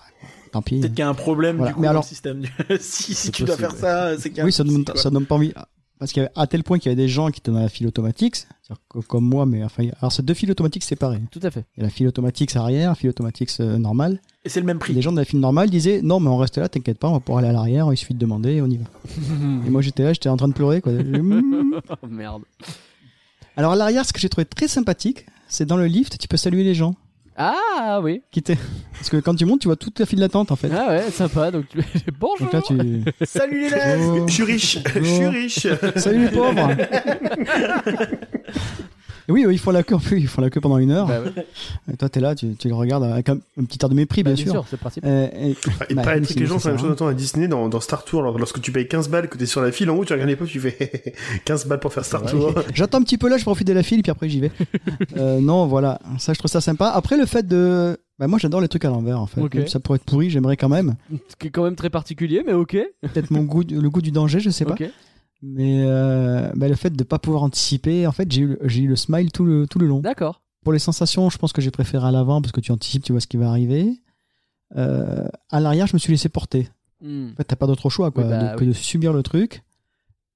tant 0.55 0.61
pis. 0.61 0.79
Peut-être 0.79 0.91
qu'il 0.93 0.99
y 0.99 1.03
a 1.03 1.09
un 1.09 1.13
problème 1.13 1.57
Voilà. 1.57 1.71
du 1.71 1.75
coup, 1.75 1.81
Mais 1.81 1.87
dans 1.87 1.91
alors- 1.91 2.03
le 2.03 2.07
système. 2.07 2.41
du- 2.41 2.51
si 2.79 3.31
tu 3.31 3.43
dois 3.43 3.57
faire 3.57 3.75
ça, 3.75 4.17
c'est 4.17 4.29
qu'il 4.29 4.37
y 4.37 4.41
a 4.41 4.43
un 4.43 4.45
Oui, 4.45 4.51
ça 4.51 4.63
souci, 4.63 4.75
donne, 4.75 4.85
quoi. 4.85 4.95
ça 4.97 5.09
donne 5.09 5.25
pas 5.25 5.35
envie. 5.35 5.53
Parce 5.97 6.11
qu'à 6.11 6.29
à 6.35 6.45
tel 6.45 6.61
point 6.63 6.77
qu'il 6.77 6.91
y 6.91 6.93
avait 6.93 7.01
des 7.01 7.07
gens 7.07 7.29
qui 7.31 7.39
étaient 7.39 7.51
dans 7.51 7.59
la 7.59 7.69
file 7.69 7.87
automatique, 7.87 8.35
c'est-à-dire 8.35 8.81
que- 8.89 8.99
comme 8.99 9.23
moi, 9.23 9.45
mais 9.45 9.63
enfin, 9.63 9.87
alors 10.01 10.11
c'est 10.11 10.25
deux 10.25 10.33
files 10.33 10.51
automatiques 10.51 10.83
séparées. 10.83 11.21
Tout 11.31 11.39
à 11.41 11.49
fait. 11.51 11.63
Il 11.77 11.79
y 11.79 11.83
a 11.83 11.85
la 11.85 11.89
file 11.89 12.07
automatique 12.07 12.53
arrière, 12.57 12.89
la 12.89 12.95
file 12.95 13.09
automatique 13.11 13.49
euh, 13.61 13.77
normale. 13.77 14.19
Et 14.43 14.49
c'est 14.49 14.59
le 14.59 14.65
même 14.65 14.77
prix. 14.79 14.93
Les 14.93 15.01
gens 15.01 15.13
de 15.13 15.17
la 15.17 15.23
file 15.25 15.39
normale 15.39 15.69
disaient 15.69 16.01
non, 16.03 16.19
mais 16.19 16.29
on 16.29 16.35
reste 16.37 16.57
là, 16.57 16.67
t'inquiète 16.67 16.99
pas, 16.99 17.07
on 17.07 17.13
va 17.13 17.19
pouvoir 17.21 17.39
aller 17.39 17.47
à 17.47 17.53
l'arrière, 17.53 17.87
il 17.93 17.97
suffit 17.97 18.13
de 18.13 18.19
demander, 18.19 18.61
on 18.61 18.67
y 18.69 18.77
va. 18.77 18.83
Et 19.65 19.69
moi 19.69 19.81
j'étais 19.81 20.03
là, 20.03 20.11
j'étais 20.11 20.27
en 20.29 20.35
train 20.37 20.49
de 20.49 20.53
pleurer. 20.53 20.81
Quoi. 20.81 20.91
Mm. 20.91 21.75
Oh 22.03 22.07
merde. 22.07 22.41
Alors 23.57 23.71
à 23.71 23.75
l'arrière, 23.77 24.05
ce 24.05 24.11
que 24.11 24.19
j'ai 24.19 24.27
trouvé 24.29 24.43
très 24.45 24.67
sympathique, 24.67 25.25
c'est 25.47 25.65
dans 25.65 25.77
le 25.77 25.85
lift, 25.85 26.17
tu 26.17 26.27
peux 26.27 26.37
saluer 26.37 26.63
les 26.65 26.73
gens. 26.75 26.95
Ah 27.37 27.99
oui. 28.01 28.21
Qui 28.31 28.39
étaient... 28.39 28.57
Parce 28.93 29.09
que 29.09 29.17
quand 29.17 29.35
tu 29.35 29.45
montes, 29.45 29.59
tu 29.61 29.67
vois 29.67 29.75
toute 29.75 29.99
la 29.99 30.05
file 30.05 30.19
d'attente 30.19 30.51
en 30.51 30.55
fait. 30.55 30.69
Ah 30.71 30.87
ouais, 30.87 31.11
sympa. 31.11 31.51
Donc 31.51 31.67
tu... 31.67 31.79
bonjour. 32.19 32.49
Donc 32.49 32.53
là, 32.53 32.61
tu. 32.61 33.03
Salut 33.25 33.69
les 33.69 33.75
Oh. 33.97 34.25
Je 34.27 34.33
suis 34.33 34.43
riche, 34.43 34.79
je 34.95 35.03
suis 35.03 35.27
riche. 35.27 35.67
Salut 35.97 36.25
les 36.25 36.31
pauvres 36.31 36.69
Oui, 39.27 39.45
ils 39.49 39.57
font 39.59 39.71
la 39.71 39.83
queue, 39.83 39.95
en 39.95 39.99
plus, 39.99 40.19
ils 40.19 40.27
font 40.27 40.41
la 40.41 40.49
queue 40.49 40.61
pendant 40.61 40.77
une 40.77 40.91
heure. 40.91 41.07
Bah 41.07 41.19
ouais. 41.21 41.45
Et 41.91 41.97
toi, 41.97 42.09
t'es 42.09 42.19
là, 42.19 42.35
tu, 42.35 42.55
tu 42.55 42.67
les 42.67 42.73
regardes 42.73 43.03
avec 43.03 43.27
un, 43.29 43.37
un 43.59 43.63
petit 43.63 43.79
air 43.81 43.89
de 43.89 43.95
mépris, 43.95 44.23
Bah, 44.23 44.33
bien, 44.33 44.43
sûr. 44.51 44.63
c'est 44.69 44.73
le 44.75 44.77
principe. 44.79 45.03
Euh, 45.05 45.27
et- 45.33 45.51
Et 45.89 45.95
Bah, 45.95 46.03
que 46.19 46.39
les 46.39 46.45
gens 46.45 46.59
font 46.59 46.69
la 46.69 46.73
même 46.75 46.81
chose 46.81 46.91
autant 46.91 47.07
à 47.07 47.13
Disney 47.13 47.47
dans, 47.47 47.67
dans 47.69 47.79
Star 47.79 48.03
Tour. 48.03 48.21
Alors, 48.21 48.37
lorsque 48.37 48.61
tu 48.61 48.71
payes 48.71 48.87
15 48.87 49.09
balles, 49.09 49.29
que 49.29 49.37
t'es 49.37 49.45
sur 49.45 49.61
la 49.61 49.71
file 49.71 49.89
en 49.89 49.95
haut, 49.97 50.05
tu 50.05 50.13
regardes 50.13 50.29
les 50.29 50.35
poches, 50.35 50.51
tu 50.51 50.59
fais 50.59 51.13
15 51.45 51.65
balles 51.67 51.79
pour 51.79 51.93
faire 51.93 52.05
Star 52.05 52.23
Tour. 52.23 52.53
J'attends 52.73 52.99
un 52.99 53.03
petit 53.03 53.17
peu 53.17 53.29
là, 53.29 53.37
je 53.37 53.43
profite 53.43 53.67
de 53.67 53.73
la 53.73 53.83
file, 53.83 54.01
puis 54.03 54.11
après 54.11 54.29
j'y 54.29 54.39
vais. 54.41 54.51
Euh, 55.17 55.39
non, 55.39 55.65
voilà, 55.67 55.99
ça 56.19 56.33
je 56.33 56.39
trouve 56.39 56.51
ça 56.51 56.61
sympa. 56.61 56.89
Après 56.89 57.17
le 57.17 57.25
fait 57.25 57.47
de, 57.47 57.97
bah, 58.19 58.27
moi 58.27 58.39
j'adore 58.39 58.61
les 58.61 58.67
trucs 58.67 58.85
à 58.85 58.89
l'envers 58.89 59.19
en 59.19 59.25
fait. 59.27 59.41
Ok. 59.41 59.55
Même 59.55 59.65
si 59.65 59.71
Ça 59.71 59.79
pourrait 59.79 59.97
être 59.97 60.05
pourri, 60.05 60.29
j'aimerais 60.29 60.57
quand 60.57 60.69
même. 60.69 60.95
Ce 61.29 61.35
qui 61.35 61.47
est 61.47 61.51
quand 61.51 61.63
même 61.63 61.75
très 61.75 61.89
particulier, 61.89 62.43
mais 62.45 62.53
ok. 62.53 62.77
Peut-être 63.01 63.31
mon 63.31 63.43
goût, 63.43 63.63
le 63.69 63.89
goût 63.89 64.01
du 64.01 64.11
danger, 64.11 64.39
je 64.39 64.49
sais 64.49 64.65
pas. 64.65 64.73
Ok. 64.73 64.83
Mais 65.43 65.83
euh, 65.85 66.51
bah, 66.55 66.67
le 66.67 66.75
fait 66.75 66.89
de 66.91 67.03
pas 67.03 67.19
pouvoir 67.19 67.43
anticiper, 67.43 68.07
en 68.07 68.11
fait, 68.11 68.31
j'ai 68.31 68.41
eu, 68.41 68.57
eu 68.63 68.87
le 68.87 68.95
smile 68.95 69.31
tout 69.31 69.45
le 69.45 69.67
tout 69.67 69.79
le 69.79 69.85
long. 69.87 69.99
D'accord. 69.99 70.41
Pour 70.63 70.73
les 70.73 70.79
sensations, 70.79 71.29
je 71.29 71.37
pense 71.37 71.53
que 71.53 71.61
j'ai 71.61 71.71
préféré 71.71 72.07
à 72.07 72.11
l'avant 72.11 72.41
parce 72.41 72.51
que 72.51 72.61
tu 72.61 72.71
anticipes, 72.71 73.03
tu 73.03 73.11
vois 73.11 73.21
ce 73.21 73.27
qui 73.27 73.37
va 73.37 73.49
arriver. 73.49 74.01
Euh, 74.75 75.27
à 75.51 75.59
l'arrière, 75.59 75.87
je 75.87 75.93
me 75.93 75.99
suis 75.99 76.11
laissé 76.11 76.29
porter. 76.29 76.69
Hmm. 77.01 77.29
En 77.33 77.35
fait, 77.35 77.43
t'as 77.43 77.55
pas 77.55 77.67
d'autre 77.67 77.89
choix 77.89 78.09
quoi, 78.11 78.23
Oui, 78.23 78.29
bah, 78.29 78.53
de- 78.53 78.59
que 78.59 78.65
de 78.65 78.71
subir 78.73 79.13
le 79.13 79.21
truc. 79.21 79.63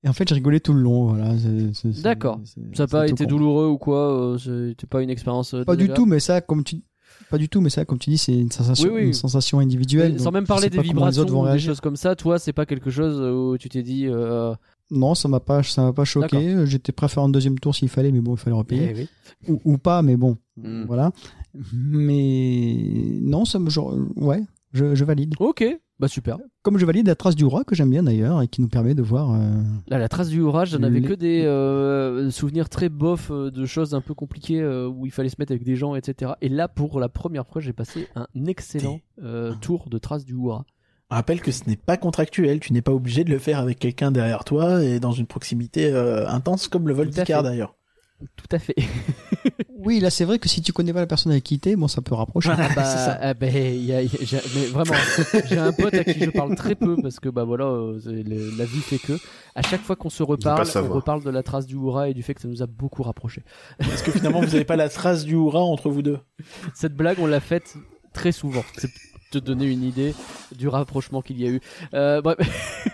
Et 0.04 0.08
en 0.10 0.14
fait, 0.14 0.28
j'ai 0.30 0.36
rigolé 0.36 0.60
tout 0.60 0.74
le 0.74 0.82
long. 0.82 1.06
Voilà. 1.08 1.34
D'accord. 2.04 2.40
Ça 2.74 2.84
n'a 2.84 2.88
pas 2.88 3.08
été 3.08 3.26
con. 3.26 3.30
douloureux 3.30 3.68
ou 3.68 3.78
quoi 3.78 4.14
euh, 4.36 4.38
C'était 4.38 4.88
pas 4.88 5.02
une 5.02 5.10
expérience. 5.10 5.54
euh, 5.56 5.64
Pas 5.66 5.76
du 5.76 5.90
tout, 5.90 6.06
mais 6.06 6.20
ça, 6.20 6.42
comme 6.42 6.64
tu 6.64 6.82
pas 7.30 7.38
du 7.38 7.50
tout, 7.50 7.60
mais 7.62 7.70
ça, 7.70 7.86
comme 7.86 8.00
tu 8.00 8.10
dis, 8.10 8.18
c'est 8.18 8.34
une 8.34 8.50
sensation, 8.52 8.90
Oui, 8.90 9.02
oui. 9.02 9.08
une 9.08 9.14
sensation 9.14 9.60
individuelle. 9.60 10.20
Sans 10.20 10.32
même 10.32 10.48
parler 10.48 10.70
des 10.70 10.82
vibrations 10.82 11.24
ou 11.26 11.48
des 11.48 11.60
choses 11.60 11.82
comme 11.82 11.96
ça, 11.96 12.16
toi, 12.16 12.40
c'est 12.40 12.54
pas 12.54 12.66
quelque 12.66 12.90
chose 12.90 13.20
où 13.20 13.58
tu 13.58 13.68
t'es 13.70 13.84
dit. 13.84 14.06
euh, 14.08 14.54
Non, 14.92 15.14
ça 15.16 15.28
m'a 15.28 15.40
pas, 15.40 15.62
ça 15.64 15.84
m'a 15.84 15.94
pas 15.94 16.04
choqué. 16.06 16.66
J'étais 16.66 16.92
prêt 16.92 17.06
à 17.06 17.08
faire 17.10 17.24
un 17.24 17.30
deuxième 17.30 17.60
tour 17.60 17.76
s'il 17.76 17.90
fallait, 17.90 18.12
mais 18.12 18.22
bon, 18.22 18.34
il 18.36 18.40
fallait 18.40 18.56
repayer 18.56 18.94
eh 18.96 19.00
oui. 19.02 19.08
ou, 19.48 19.74
ou 19.74 19.78
pas, 19.78 20.02
mais 20.02 20.18
bon, 20.18 20.38
Hmm. 20.58 20.84
voilà. 20.88 21.12
Mais 22.00 23.20
non, 23.22 23.46
ça 23.46 23.60
me, 23.60 23.70
genre, 23.70 23.96
ouais, 24.16 24.42
je, 24.74 24.96
je 24.96 25.06
valide. 25.06 25.36
Ok, 25.40 25.64
bah 26.00 26.08
super. 26.08 26.38
Comme 26.64 26.78
je 26.78 26.86
valide 26.86 27.08
la 27.08 27.16
trace 27.16 27.36
du 27.36 27.46
roi 27.46 27.64
que 27.64 27.76
j'aime 27.76 27.90
bien 27.90 28.04
d'ailleurs 28.04 28.42
et 28.42 28.48
qui 28.48 28.62
nous 28.62 28.68
permet 28.68 28.94
de 28.96 29.02
voir. 29.02 29.34
euh, 29.34 29.62
Là, 29.88 29.98
la 29.98 30.10
trace 30.10 30.30
du 30.30 30.42
orage, 30.42 30.72
j'en 30.72 30.84
avais 30.84 31.00
Les- 31.00 31.08
que 31.08 31.14
des 31.14 31.44
euh, 31.46 32.30
souvenirs 32.32 32.70
très 32.70 32.90
bof 32.90 33.30
euh, 33.32 33.52
de 33.52 33.66
choses 33.66 33.94
un 33.96 34.02
peu 34.02 34.14
compliquées 34.14 34.62
euh, 34.62 34.88
où 34.88 35.06
il 35.06 35.12
fallait 35.12 35.30
se 35.30 35.36
mettre 35.40 35.52
avec 35.52 35.64
des 35.64 35.76
gens, 35.76 35.96
etc. 35.96 36.34
Et 36.42 36.50
là, 36.50 36.68
pour 36.68 37.00
la 37.00 37.10
première 37.10 37.48
fois, 37.48 37.62
j'ai 37.62 37.74
passé 37.74 38.08
un 38.16 38.28
excellent 38.46 39.00
tour 39.62 39.90
de 39.90 39.98
trace 39.98 40.26
du 40.26 40.34
Oura. 40.34 40.66
Rappelle 41.10 41.42
que 41.42 41.52
ce 41.52 41.64
n'est 41.68 41.76
pas 41.76 41.98
contractuel, 41.98 42.60
tu 42.60 42.72
n'es 42.72 42.82
pas 42.84 42.92
obligé 42.92 43.24
de 43.24 43.32
le 43.32 43.40
faire 43.40 43.60
avec 43.60 43.80
quelqu'un 43.80 44.12
derrière 44.12 44.44
toi 44.44 44.84
et 44.84 45.00
dans 45.00 45.12
une 45.12 45.26
proximité 45.26 45.92
euh, 45.92 46.28
intense 46.30 46.68
comme 46.68 46.88
le 46.88 46.94
vol 46.94 47.12
fait. 47.12 47.26
d'ailleurs. 47.44 47.76
Tout 48.36 48.48
à 48.56 48.60
fait. 48.60 48.76
Oui, 49.82 50.02
là, 50.02 50.10
c'est 50.10 50.26
vrai 50.26 50.40
que 50.40 50.50
si 50.50 50.62
tu 50.62 50.74
connais 50.74 50.92
pas 50.92 51.00
la 51.00 51.08
personne 51.08 51.32
avec 51.32 51.46
qui 51.46 51.58
t'es, 51.58 51.78
bon, 51.78 51.88
ça 51.88 52.02
peut 52.02 52.14
rapprocher. 52.14 52.50
Ah 52.52 52.68
bah, 52.76 52.84
C'est 52.84 52.98
ça. 52.98 53.18
ah 53.22 53.34
bah, 53.34 53.48
il 53.48 53.86
y 53.86 53.94
a- 53.94 54.02
il 54.02 54.12
y 54.12 54.16
a- 54.18 54.20
j'ai- 54.26 54.42
mais 54.54 54.66
vraiment, 54.66 54.94
j'ai 55.46 55.58
un 55.58 55.72
pote 55.72 55.94
à 55.94 56.04
qui 56.04 56.20
je 56.20 56.30
parle 56.30 56.54
très 56.56 56.76
peu 56.76 56.98
parce 57.02 57.22
que 57.22 57.30
bah 57.30 57.46
voilà, 57.46 57.64
euh, 57.64 57.98
le- 58.06 58.58
la 58.58 58.66
vie 58.66 58.82
fait 58.82 58.98
que 58.98 59.14
à 59.56 59.62
chaque 59.62 59.80
fois 59.82 59.96
qu'on 59.96 60.10
se 60.10 60.22
reparle, 60.22 60.68
on 60.76 60.94
reparle 60.94 61.24
de 61.24 61.30
la 61.30 61.44
trace 61.44 61.66
du 61.66 61.76
Oura 61.76 62.10
et 62.10 62.14
du 62.14 62.22
fait 62.24 62.34
que 62.34 62.42
ça 62.42 62.50
nous 62.50 62.62
a 62.62 62.68
beaucoup 62.68 63.04
rapprochés. 63.04 63.44
Parce 63.78 64.02
que 64.02 64.12
finalement, 64.12 64.42
vous 64.42 64.48
n'avez 64.48 64.66
pas 64.66 64.76
la 64.76 64.90
trace 64.90 65.24
du 65.24 65.36
hurrah 65.36 65.62
entre 65.62 65.90
vous 65.90 66.02
deux? 66.02 66.20
Cette 66.76 66.96
blague, 66.96 67.18
on 67.22 67.26
l'a 67.26 67.40
faite 67.40 67.76
très 68.14 68.34
souvent. 68.34 68.66
Te 69.32 69.38
donner 69.38 69.66
une 69.68 69.84
idée 69.84 70.16
du 70.56 70.68
rapprochement 70.68 71.22
qu'il 71.22 71.40
y 71.40 71.46
a 71.46 71.50
eu. 71.50 71.62
Euh, 71.94 72.22
bref. 72.22 72.38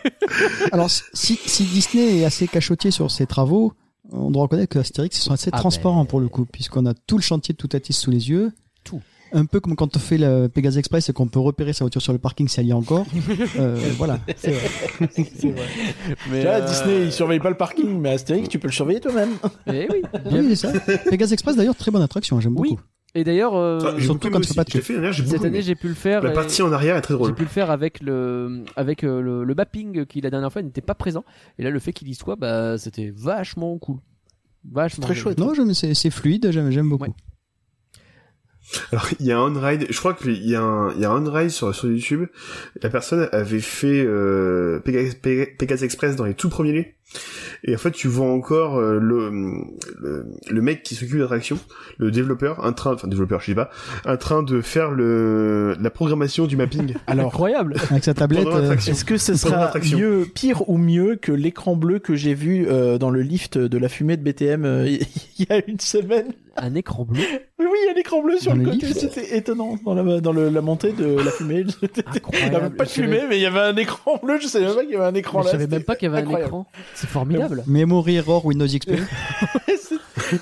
Alors, 0.74 0.90
si, 0.90 1.36
si 1.46 1.64
Disney 1.64 2.18
est 2.20 2.26
assez 2.26 2.48
cachotier 2.48 2.92
sur 2.92 3.10
ses 3.10 3.26
travaux, 3.26 3.74
on 4.12 4.32
doit 4.32 4.44
reconnaître 4.44 4.74
que 4.74 4.80
Astérix, 4.80 5.18
ils 5.18 5.22
sont 5.22 5.32
assez 5.34 5.50
Ah 5.54 5.58
transparents 5.58 6.02
ben. 6.02 6.06
pour 6.08 6.20
le 6.20 6.28
coup, 6.28 6.46
puisqu'on 6.46 6.86
a 6.86 6.94
tout 6.94 7.18
le 7.18 7.24
chantier 7.24 7.54
de 7.54 7.58
Toutatis 7.58 7.94
sous 7.94 8.12
les 8.12 8.30
yeux. 8.30 8.52
Tout. 8.84 9.02
Un 9.34 9.46
peu 9.46 9.60
comme 9.60 9.76
quand 9.76 9.96
on 9.98 10.00
fait 10.00 10.18
le 10.18 10.48
Pegasus 10.48 10.78
Express 10.80 11.10
et 11.10 11.14
qu'on 11.14 11.28
peut 11.28 11.40
repérer 11.40 11.74
sa 11.74 11.84
voiture 11.84 12.02
sur 12.02 12.14
le 12.14 12.20
parking 12.20 12.48
si 12.48 12.60
elle 12.60 12.68
y 12.68 12.70
est 12.70 12.74
encore. 12.74 13.06
Euh, 13.58 13.78
voilà. 13.98 14.20
C'est 14.36 14.52
vrai. 14.52 14.70
Mais, 15.00 15.08
Tu 15.08 15.48
vois, 16.42 16.52
euh, 16.56 16.68
Disney, 16.68 17.06
il 17.06 17.12
surveille 17.12 17.40
pas 17.40 17.50
le 17.50 17.58
parking, 17.58 18.00
mais 18.00 18.10
Astérix, 18.12 18.50
tu 18.50 18.60
peux 18.60 18.68
le 18.68 18.74
surveiller 18.74 19.00
toi-même. 19.00 19.32
eh 19.68 19.88
oui, 19.92 20.02
bien 20.30 20.44
Oui, 20.44 20.56
ça. 20.58 20.72
Pegasus 21.10 21.34
Express, 21.34 21.56
d'ailleurs, 21.56 21.76
très 21.76 21.92
bonne 21.92 22.02
attraction, 22.02 22.40
j'aime 22.42 22.58
Oui. 22.58 22.72
beaucoup. 22.72 22.82
Et 23.18 23.24
d'ailleurs, 23.24 23.56
euh, 23.56 23.80
j'ai 23.98 24.04
surtout 24.06 24.28
fais 24.30 24.36
aussi. 24.38 24.54
pas 24.56 24.64
de 24.66 24.70
fait 24.82 24.94
l'année, 24.94 25.12
j'ai 25.14 25.24
cette 25.24 25.34
beaucoup 25.36 25.46
année, 25.46 25.62
j'ai 25.62 25.76
pu 25.76 25.88
le 25.88 25.94
faire. 25.94 26.22
La 26.22 26.32
partie 26.32 26.62
en 26.62 26.72
arrière 26.74 26.98
est 26.98 27.02
très 27.02 27.14
J'ai 27.14 27.18
drôle. 27.18 27.34
pu 27.34 27.44
le 27.44 27.48
faire 27.48 27.72
avec 27.72 28.02
le 28.02 28.64
avec 28.76 29.04
euh, 29.06 29.22
le, 29.22 29.44
le 29.46 29.56
mapping 29.56 30.06
qui 30.06 30.20
la 30.22 30.30
dernière 30.30 30.52
fois 30.52 30.62
n'était 30.62 30.82
pas 30.82 30.96
présent 30.96 31.24
et 31.58 31.64
là 31.64 31.70
le 31.70 31.80
fait 31.80 31.94
qu'il 31.94 32.10
y 32.10 32.14
soit 32.14 32.36
bah 32.36 32.78
c'était 32.78 33.14
vachement 33.16 33.78
cool 33.78 33.98
vachement 34.70 35.06
Très 35.06 35.16
chouette. 35.16 35.38
Non, 35.40 35.54
j'aime- 35.54 35.74
c'est 35.74 35.94
c'est 35.94 36.10
fluide, 36.12 36.52
j'aime 36.52 36.72
j'aime 36.72 36.90
beaucoup. 36.90 37.06
Ouais. 37.06 37.14
Alors, 38.92 39.08
il 39.20 39.26
y 39.28 39.32
a 39.32 39.38
un 39.38 39.56
on-ride, 39.56 39.86
je 39.92 40.00
crois 40.00 40.16
qu'il 40.16 40.44
y 40.48 40.56
a 40.56 40.62
un, 40.62 40.92
il 40.96 41.00
y 41.00 41.06
a 41.06 41.12
un 41.12 41.24
on-ride 41.24 41.52
sur, 41.52 41.74
sur 41.76 41.88
YouTube. 41.88 42.26
La 42.82 42.90
personne 42.90 43.30
avait 43.32 43.60
fait 43.60 44.04
euh, 44.04 44.80
Pegasus, 44.80 45.18
Pegasus 45.22 45.86
Express 45.86 46.16
dans 46.16 46.26
les 46.26 46.34
tout 46.34 46.50
premiers 46.50 46.72
lieux. 46.74 46.86
Et 47.64 47.74
en 47.74 47.78
fait, 47.78 47.92
tu 47.92 48.08
vois 48.08 48.28
encore 48.32 48.78
euh, 48.78 49.00
le, 49.00 49.30
le, 50.00 50.26
le 50.50 50.62
mec 50.62 50.84
qui 50.84 50.96
s'occupe 50.96 51.16
de 51.16 51.22
l'attraction, 51.22 51.58
le 51.98 52.12
développeur, 52.12 52.66
un 52.66 52.74
train, 52.74 52.94
enfin 52.94 53.08
développeur, 53.08 53.40
je 53.42 53.48
sais 53.48 53.56
pas, 53.56 53.70
un 54.06 54.18
train 54.18 54.44
de 54.44 54.62
faire 54.62 54.92
le 54.92 55.76
la 55.80 55.90
programmation 55.90 56.46
du 56.48 56.58
mapping. 56.58 56.94
Alors, 57.08 57.28
incroyable 57.28 57.76
Avec 57.92 58.04
sa 58.04 58.14
tablette. 58.14 58.48
Euh, 58.48 58.74
est-ce 58.74 59.06
que 59.06 59.18
ce 59.18 59.36
sera 59.36 59.72
mieux, 59.96 60.26
pire 60.34 60.68
ou 60.70 60.78
mieux 60.78 61.16
que 61.16 61.32
l'écran 61.32 61.76
bleu 61.76 62.00
que 62.00 62.16
j'ai 62.16 62.34
vu 62.34 62.68
euh, 62.68 62.98
dans 62.98 63.10
le 63.10 63.22
lift 63.22 63.58
de 63.58 63.78
la 63.78 63.90
fumée 63.90 64.18
de 64.18 64.24
BTM 64.24 64.66
euh, 64.66 64.88
il 65.40 65.46
y 65.50 65.52
a 65.54 65.62
une 65.68 65.80
semaine? 65.80 66.28
Un 66.58 66.76
écran 66.76 67.04
bleu? 67.06 67.22
Oui, 67.58 67.68
oui, 67.72 67.78
il 67.84 67.88
y 67.88 67.90
a 67.90 67.94
l'écran 67.94 68.22
bleu 68.22 68.38
sur 68.38 68.52
Dans 68.52 68.58
le 68.58 68.66
côté, 68.66 68.86
lift? 68.86 69.00
C'était 69.00 69.38
étonnant 69.38 69.78
dans 69.86 69.94
la, 69.94 70.20
dans 70.20 70.34
le- 70.34 70.50
la 70.50 70.62
montée 70.62 70.92
de 70.92 71.16
la 71.16 71.32
fumée. 71.32 71.64
Il 72.34 72.52
y 72.52 72.54
avait 72.54 72.70
pas 72.70 72.84
de 72.84 72.90
Je 72.90 72.96
savais- 72.96 73.08
fumée, 73.08 73.22
mais 73.30 73.38
il 73.38 73.42
y 73.44 73.46
avait 73.46 73.60
un 73.62 73.76
écran 73.78 74.20
bleu, 74.22 74.40
je 74.42 74.48
savais 74.48 74.66
même 74.66 74.74
pas 74.76 74.84
qu'il 74.84 74.92
y 74.92 74.96
avait 74.98 75.06
un 75.06 75.14
écran 75.16 75.38
mais 75.40 75.44
je 75.44 75.46
là. 75.48 75.52
savais 75.54 75.68
même 75.68 75.84
pas 75.84 75.96
qu'il 75.96 76.10
y 76.10 76.12
avait 76.12 76.18
un 76.18 76.22
incroyable. 76.24 76.48
écran 76.50 76.68
c'est 76.96 77.08
formidable 77.08 77.64
Memory 77.68 78.16
Error 78.16 78.46
Windows 78.46 78.66
XP. 78.68 78.92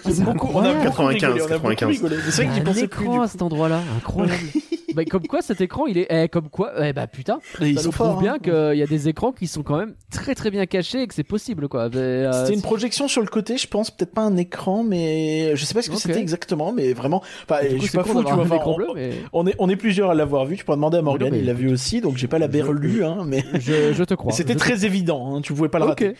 C'est 0.05 0.23
beaucoup, 0.23 0.47
on 0.53 0.61
a 0.61 0.69
incroyable. 0.69 0.85
beaucoup 0.85 1.01
rigolé, 1.05 1.19
95, 1.19 1.41
on 1.41 1.45
a 1.45 1.57
beaucoup 1.57 1.69
95. 1.75 1.89
rigolé. 1.89 2.15
Mais 2.15 2.31
c'est 2.31 2.43
vrai 2.43 2.45
que 2.45 2.53
j'y 2.53 2.59
un 2.61 2.63
pensais 2.63 2.87
plus. 2.87 3.27
cet 3.27 3.41
endroit-là 3.41 3.81
incroyable 3.97 4.39
bah, 4.95 5.03
comme 5.05 5.25
quoi 5.27 5.41
cet 5.41 5.61
écran 5.61 5.85
il 5.87 5.97
est 5.97 6.07
eh, 6.09 6.27
comme 6.29 6.49
quoi 6.49 6.71
eh 6.85 6.93
bah 6.93 7.07
putain. 7.07 7.39
Et 7.61 7.69
ils 7.69 7.75
ça 7.75 7.81
sont 7.83 7.87
nous 7.89 7.91
prouve 7.93 8.07
forts, 8.07 8.21
bien 8.21 8.35
hein. 8.35 8.39
qu'il 8.39 8.77
y 8.77 8.83
a 8.83 8.87
des 8.87 9.07
écrans 9.09 9.31
qui 9.31 9.47
sont 9.47 9.63
quand 9.63 9.77
même 9.77 9.95
très 10.11 10.35
très 10.35 10.51
bien 10.51 10.65
cachés 10.65 11.01
et 11.01 11.07
que 11.07 11.13
c'est 11.13 11.23
possible 11.23 11.67
quoi. 11.67 11.89
Mais, 11.89 11.97
euh, 11.97 12.31
C'était 12.43 12.53
une 12.55 12.61
projection 12.61 13.07
sur 13.07 13.21
le 13.21 13.27
côté, 13.27 13.57
je 13.57 13.67
pense, 13.67 13.91
peut-être 13.91 14.13
pas 14.13 14.21
un 14.21 14.37
écran, 14.37 14.83
mais 14.83 15.55
je 15.55 15.65
sais 15.65 15.73
pas 15.73 15.81
ce 15.81 15.89
que 15.89 15.97
c'était 15.97 16.19
exactement, 16.19 16.71
mais 16.73 16.93
vraiment, 16.93 17.21
enfin, 17.43 17.59
je 17.69 17.77
suis 17.77 17.97
pas 17.97 18.03
fou, 18.03 18.23
tu 18.23 18.33
vois, 18.33 18.43
enfin, 18.43 18.59
on- 18.65 18.75
bleu 18.75 18.87
mais 18.95 19.11
on 19.33 19.47
est, 19.47 19.55
on 19.59 19.69
est 19.69 19.75
plusieurs 19.75 20.09
à 20.11 20.15
l'avoir 20.15 20.45
vu, 20.45 20.57
tu 20.57 20.65
pourras 20.65 20.77
demander 20.77 20.97
à 20.97 21.01
Morgan, 21.01 21.29
mais 21.31 21.39
il 21.39 21.45
l'a 21.45 21.53
vu 21.53 21.71
aussi, 21.71 22.01
donc 22.01 22.17
j'ai 22.17 22.27
pas 22.27 22.39
la 22.39 22.47
berlue, 22.47 23.03
hein, 23.03 23.23
mais 23.25 23.43
je, 23.59 23.93
je 23.93 24.03
te 24.03 24.13
crois 24.13 24.31
mais 24.31 24.35
c'était 24.37 24.53
te 24.53 24.59
très 24.59 24.85
évident, 24.85 25.35
hein, 25.35 25.41
tu 25.41 25.53
pouvais 25.53 25.69
pas 25.69 25.79
le 25.79 25.85
rater. 25.85 26.15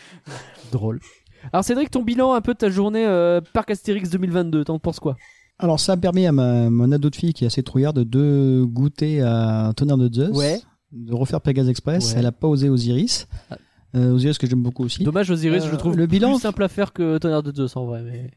Drôle. 0.72 1.00
Alors 1.52 1.64
Cédric, 1.64 1.92
ton 1.92 2.04
bilan 2.04 2.34
un 2.34 2.42
peu 2.42 2.54
de 2.54 2.58
ta 2.58 2.70
journée 2.70 3.06
euh, 3.06 3.42
Parc 3.54 3.72
Astérix 3.72 4.10
2022, 4.10 4.64
t'en 4.64 4.80
penses 4.80 5.00
quoi? 5.00 5.18
Alors, 5.60 5.80
ça 5.80 5.94
a 5.94 5.98
permis 5.98 6.26
à 6.26 6.32
ma, 6.32 6.70
mon 6.70 6.92
ado 6.92 7.10
de 7.10 7.16
fille 7.16 7.34
qui 7.34 7.44
est 7.44 7.48
assez 7.48 7.64
trouillarde 7.64 8.00
de 8.00 8.64
goûter 8.66 9.22
à 9.22 9.72
Tonnerre 9.76 9.98
de 9.98 10.14
Zeus. 10.14 10.36
Ouais. 10.36 10.60
De 10.92 11.14
refaire 11.14 11.42
Pegasus 11.42 11.70
Express. 11.70 12.12
Ouais. 12.14 12.20
Elle 12.20 12.26
a 12.26 12.32
pas 12.32 12.48
osé 12.48 12.70
Osiris. 12.70 13.28
Ah. 13.50 13.58
Euh, 13.96 14.12
Osiris 14.14 14.38
que 14.38 14.48
j'aime 14.48 14.62
beaucoup 14.64 14.84
aussi. 14.84 15.04
Dommage 15.04 15.30
Osiris, 15.30 15.64
Euh, 15.64 15.68
je 15.68 15.72
le 15.72 15.78
trouve 15.78 15.96
le 15.98 16.08
bilan- 16.08 16.32
plus 16.34 16.42
simple 16.42 16.64
à 16.64 16.68
faire 16.68 16.92
que 16.94 17.18
Tonnerre 17.20 17.44
de 17.44 17.52
Zeus 17.56 17.76
en 17.78 17.86
vrai, 17.86 18.02
mais 18.04 18.32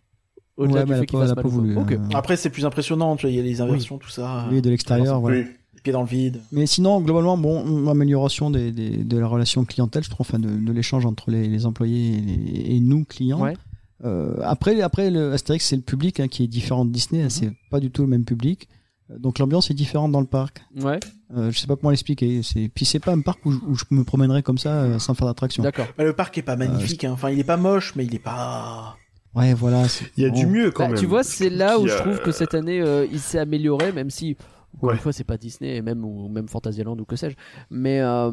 au-delà 0.57 0.81
Ouais, 0.81 0.85
du 0.87 0.93
fait 0.93 1.07
qu'il 1.07 1.19
pas, 1.19 1.35
fasse 1.35 1.45
voulu. 1.45 1.77
Hein. 1.77 1.87
Après, 2.15 2.37
c'est 2.37 2.51
plus 2.51 2.65
impressionnant, 2.65 3.17
tu 3.17 3.23
vois, 3.27 3.31
il 3.31 3.37
y 3.37 3.41
a 3.41 3.43
les 3.43 3.61
inversions, 3.61 3.99
tout 3.99 4.09
ça. 4.11 4.47
Oui, 4.51 4.61
de 4.63 4.71
l'extérieur, 4.71 5.21
voilà. 5.21 5.45
Pied 5.83 5.93
dans 5.93 6.03
le 6.03 6.09
vide. 6.09 6.41
Mais 6.53 6.67
sinon, 6.67 7.01
globalement, 7.01 7.37
bon, 7.39 7.87
amélioration 7.89 8.51
des, 8.51 8.73
des- 8.73 9.05
de 9.05 9.19
la 9.19 9.27
relation 9.29 9.65
clientèle, 9.65 10.03
je 10.03 10.11
trouve, 10.11 10.27
enfin, 10.29 10.39
de, 10.39 10.49
de 10.49 10.73
l'échange 10.73 11.07
entre 11.07 11.31
les, 11.31 11.47
les 11.49 11.65
employés 11.67 12.17
et, 12.17 12.21
les- 12.21 12.77
et 12.77 12.81
nous, 12.81 13.05
clients. 13.05 13.41
Ouais. 13.41 13.55
Euh, 14.07 14.37
après, 14.43 14.81
après, 14.81 15.11
le 15.11 15.33
Astérix, 15.33 15.67
c'est 15.67 15.77
le 15.77 15.83
public 15.83 16.21
hein, 16.21 16.29
qui 16.29 16.45
est 16.45 16.47
différent 16.49 16.85
de 16.85 16.91
Disney, 16.93 17.21
Mhm. 17.21 17.27
hein, 17.27 17.31
c'est 17.31 17.53
pas 17.71 17.81
du 17.81 17.91
tout 17.91 18.03
le 18.03 18.09
même 18.09 18.25
public. 18.25 18.69
Euh, 19.11 19.19
Donc 19.19 19.39
l'ambiance 19.39 19.71
est 19.71 19.75
différente 19.75 20.13
dans 20.13 20.21
le 20.21 20.27
parc. 20.27 20.63
Ouais, 20.81 21.01
Euh, 21.37 21.51
je 21.51 21.59
sais 21.59 21.67
pas 21.67 21.77
comment 21.77 21.91
l'expliquer. 21.91 22.43
C'est 22.43 22.69
puis 22.73 22.85
c'est 22.85 23.01
pas 23.01 23.13
un 23.13 23.21
parc 23.21 23.45
où 23.45 23.51
je, 23.53 23.59
où 23.67 23.75
je 23.75 23.85
me 23.91 24.05
promènerais 24.05 24.43
comme 24.43 24.59
ça 24.59 24.83
euh, 24.83 24.99
sans 25.01 25.15
faire 25.15 25.27
d'attraction. 25.27 25.63
d'accord. 25.63 25.87
Bah, 25.99 26.05
le 26.05 26.13
parc 26.13 26.39
est 26.39 26.43
pas 26.43 26.57
magnifique, 26.57 27.05
hein. 27.05 27.13
enfin 27.13 27.31
il 27.31 27.39
est 27.41 27.45
pas 27.45 27.57
moche, 27.57 27.95
mais 27.97 28.05
il 28.05 28.15
est 28.15 28.19
pas. 28.21 28.97
Ouais, 29.35 29.53
voilà. 29.53 29.83
Il 30.17 30.23
y 30.23 30.27
a 30.27 30.31
du 30.31 30.47
mieux 30.47 30.71
quand 30.71 30.85
Bah, 30.85 30.91
même. 30.91 30.99
tu 30.99 31.07
vois, 31.07 31.23
c'est 31.25 31.51
là 31.51 31.79
où 31.79 31.87
je 31.87 31.95
trouve 31.97 32.21
que 32.21 32.31
cette 32.33 32.55
année 32.55 32.81
euh, 32.81 33.07
il 33.13 33.19
s'est 33.21 33.39
amélioré, 33.41 33.93
même 33.93 34.09
si 34.11 34.37
encore 34.75 34.89
Ouais. 34.91 34.95
une 34.95 35.01
fois 35.01 35.13
c'est 35.13 35.25
pas 35.25 35.37
Disney, 35.37 35.77
et 35.77 35.83
même 35.83 36.05
ou 36.05 36.29
même 36.29 36.49
Fantasyland 36.49 36.97
ou 36.99 37.05
que 37.05 37.17
sais-je. 37.17 37.35
Mais 37.71 38.01
euh, 38.01 38.31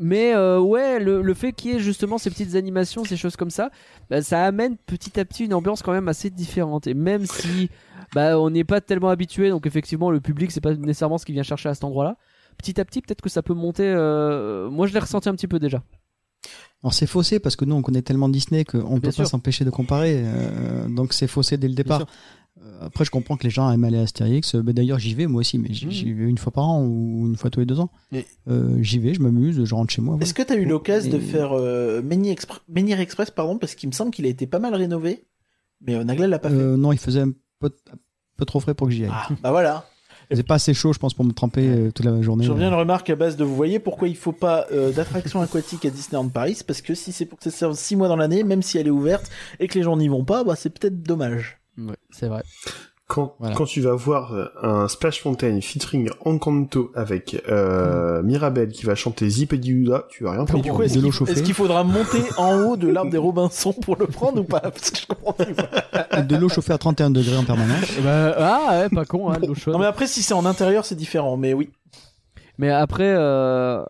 mais 0.00 0.34
euh, 0.34 0.58
ouais, 0.58 0.98
le, 0.98 1.22
le 1.22 1.34
fait 1.34 1.52
qu'il 1.52 1.70
y 1.70 1.74
ait 1.74 1.78
justement 1.78 2.18
ces 2.18 2.30
petites 2.30 2.56
animations, 2.56 3.04
ces 3.04 3.16
choses 3.16 3.36
comme 3.36 3.50
ça, 3.50 3.70
bah, 4.10 4.22
ça 4.22 4.44
amène 4.44 4.76
petit 4.76 5.20
à 5.20 5.24
petit 5.24 5.44
une 5.44 5.54
ambiance 5.54 5.82
quand 5.82 5.92
même 5.92 6.08
assez 6.08 6.30
différente. 6.30 6.86
Et 6.88 6.94
même 6.94 7.26
si 7.26 7.70
bah, 8.14 8.40
on 8.40 8.50
n'est 8.50 8.64
pas 8.64 8.80
tellement 8.80 9.10
habitué, 9.10 9.50
donc 9.50 9.66
effectivement 9.66 10.10
le 10.10 10.20
public 10.20 10.50
c'est 10.50 10.60
pas 10.60 10.74
nécessairement 10.74 11.18
ce 11.18 11.24
qu'il 11.26 11.34
vient 11.34 11.44
chercher 11.44 11.68
à 11.68 11.74
cet 11.74 11.84
endroit-là. 11.84 12.16
Petit 12.58 12.80
à 12.80 12.84
petit, 12.84 13.00
peut-être 13.00 13.22
que 13.22 13.30
ça 13.30 13.42
peut 13.42 13.54
monter. 13.54 13.84
euh, 13.86 14.68
Moi, 14.68 14.86
je 14.86 14.92
l'ai 14.92 14.98
ressenti 14.98 15.28
un 15.28 15.34
petit 15.34 15.46
peu 15.48 15.58
déjà. 15.58 15.82
Alors 16.82 16.94
c'est 16.94 17.06
faussé 17.06 17.38
parce 17.38 17.54
que 17.56 17.66
nous 17.66 17.74
on 17.76 17.82
connaît 17.82 18.00
tellement 18.02 18.28
Disney 18.30 18.64
qu'on 18.64 18.78
Bien 18.98 19.10
peut 19.10 19.12
pas 19.16 19.24
s'empêcher 19.26 19.64
de 19.66 19.70
comparer. 19.70 20.22
euh, 20.24 20.88
donc 20.88 21.12
c'est 21.12 21.26
faussé 21.26 21.58
dès 21.58 21.68
le 21.68 21.74
Bien 21.74 21.84
départ. 21.84 22.06
Euh, 22.62 22.78
Après 22.86 23.04
je 23.04 23.10
comprends 23.10 23.36
que 23.36 23.44
les 23.44 23.50
gens 23.50 23.70
aiment 23.70 23.84
aller 23.84 23.98
à 23.98 24.02
Astérix. 24.02 24.54
Euh, 24.54 24.62
bah, 24.62 24.72
D'ailleurs 24.72 24.98
j'y 24.98 25.14
vais 25.14 25.26
moi 25.26 25.40
aussi, 25.40 25.58
mais 25.58 25.72
j'y 25.72 25.86
Mhm. 25.86 25.92
j'y 25.92 26.12
vais 26.12 26.24
une 26.24 26.38
fois 26.38 26.52
par 26.52 26.68
an 26.68 26.82
ou 26.84 27.26
une 27.26 27.36
fois 27.36 27.48
tous 27.50 27.60
les 27.60 27.66
deux 27.66 27.80
ans. 27.80 27.90
Mais- 28.12 28.26
Euh, 28.48 28.76
j'y 28.82 28.98
vais, 28.98 29.14
je 29.14 29.20
m'amuse, 29.20 29.64
je 29.64 29.74
rentre 29.74 29.92
chez 29.92 30.02
moi. 30.02 30.18
Est-ce 30.20 30.34
que 30.34 30.42
tu 30.42 30.52
as 30.52 30.56
eu 30.56 30.64
l'occasion 30.66 31.10
de 31.12 31.18
faire 31.18 31.52
euh, 31.52 32.02
Menhir 32.02 32.34
Expre- 32.34 32.60
Menhir 32.68 33.00
Express, 33.00 33.30
pardon, 33.30 33.56
parce 33.58 33.74
qu'il 33.74 33.88
me 33.88 33.94
semble 33.94 34.10
qu'il 34.10 34.26
a 34.26 34.28
été 34.28 34.46
pas 34.46 34.58
mal 34.58 34.74
rénové, 34.74 35.24
mais 35.80 35.94
euh, 35.94 36.04
Nagla 36.04 36.26
l'a 36.26 36.38
pas 36.38 36.50
fait? 36.50 36.54
Euh, 36.56 36.76
non, 36.76 36.92
il 36.92 36.98
faisait 36.98 37.20
un 37.20 37.30
peu, 37.60 37.70
un 37.92 37.96
peu 38.36 38.44
trop 38.44 38.60
frais 38.60 38.74
pour 38.74 38.88
que 38.88 38.92
j'y 38.92 39.04
aille. 39.04 39.10
Ah, 39.12 39.28
bah 39.42 39.50
voilà. 39.52 39.86
Il 40.30 40.34
faisait 40.34 40.42
pas 40.44 40.54
assez 40.54 40.74
chaud, 40.74 40.92
je 40.92 40.98
pense, 40.98 41.12
pour 41.14 41.24
me 41.24 41.32
tremper 41.32 41.90
toute 41.92 42.04
la 42.06 42.22
journée. 42.22 42.44
Je 42.44 42.52
reviens 42.52 42.66
à 42.68 42.70
une 42.70 42.76
remarque 42.78 43.10
à 43.10 43.16
base 43.16 43.36
de 43.36 43.42
vous 43.42 43.56
voyez 43.56 43.80
pourquoi 43.80 44.06
il 44.06 44.16
faut 44.16 44.30
pas 44.32 44.66
euh, 44.70 44.92
d'attraction 44.92 45.40
aquatique 45.40 45.84
à 45.86 45.90
Disneyland 45.90 46.28
Paris, 46.28 46.54
c'est 46.56 46.66
parce 46.66 46.82
que 46.82 46.94
si 46.94 47.10
c'est 47.10 47.26
pour 47.26 47.38
que 47.38 47.44
ça 47.44 47.50
serve 47.50 47.74
6 47.74 47.96
mois 47.96 48.06
dans 48.06 48.14
l'année, 48.16 48.44
même 48.44 48.62
si 48.62 48.78
elle 48.78 48.86
est 48.86 48.90
ouverte 48.90 49.28
et 49.58 49.66
que 49.66 49.76
les 49.76 49.82
gens 49.82 49.96
n'y 49.96 50.06
vont 50.08 50.24
pas, 50.24 50.44
bah 50.44 50.54
c'est 50.56 50.70
peut-être 50.70 51.02
dommage. 51.02 51.59
Ouais, 51.78 51.96
c'est 52.10 52.28
vrai. 52.28 52.42
Quand, 53.06 53.34
Voilà. 53.40 53.56
quand 53.56 53.64
tu 53.64 53.80
vas 53.80 53.94
voir 53.94 54.34
euh, 54.34 54.44
un 54.62 54.86
Splash 54.86 55.24
Mountain 55.24 55.60
featuring 55.60 56.10
Encanto 56.24 56.92
avec 56.94 57.42
euh, 57.48 58.22
Mirabelle 58.22 58.68
qui 58.68 58.86
va 58.86 58.94
chanter 58.94 59.28
Zip 59.28 59.52
et 59.52 59.58
Diouda, 59.58 60.06
tu 60.10 60.22
vas 60.22 60.30
rien 60.30 60.40
Mais 60.42 60.46
comprendre. 60.46 60.62
du 60.64 60.70
coup, 60.70 60.82
est-ce 60.84 60.94
de 60.94 61.00
l'eau 61.00 61.08
qu'il 61.08 61.12
chauffée. 61.18 61.32
est-ce 61.32 61.42
qu'il 61.42 61.54
faudra 61.54 61.82
monter 61.82 62.22
en 62.38 62.60
haut 62.62 62.76
de 62.76 62.86
l'arbre 62.86 63.10
des 63.10 63.18
Robinson 63.18 63.72
pour 63.72 63.96
le 63.96 64.06
prendre 64.06 64.40
ou 64.40 64.44
pas? 64.44 64.60
Parce 64.60 64.92
que 64.92 64.98
je 65.00 65.06
comprends 65.08 65.34
de 66.22 66.36
l'eau 66.36 66.48
chauffée 66.48 66.72
à 66.72 66.78
31 66.78 67.10
degrés 67.10 67.36
en 67.36 67.42
permanence. 67.44 67.84
Bah, 68.04 68.34
ah 68.38 68.80
ouais, 68.82 68.88
pas 68.90 69.04
con, 69.04 69.28
hein, 69.28 69.38
de 69.40 69.46
l'eau 69.48 69.54
chaude. 69.56 69.72
Non 69.74 69.80
mais 69.80 69.86
après 69.86 70.06
si 70.06 70.22
c'est 70.22 70.34
en 70.34 70.46
intérieur 70.46 70.84
c'est 70.84 70.94
différent, 70.94 71.36
mais 71.36 71.52
oui. 71.52 71.68
Mais 72.58 72.68
après, 72.70 73.14
euh, 73.16 73.82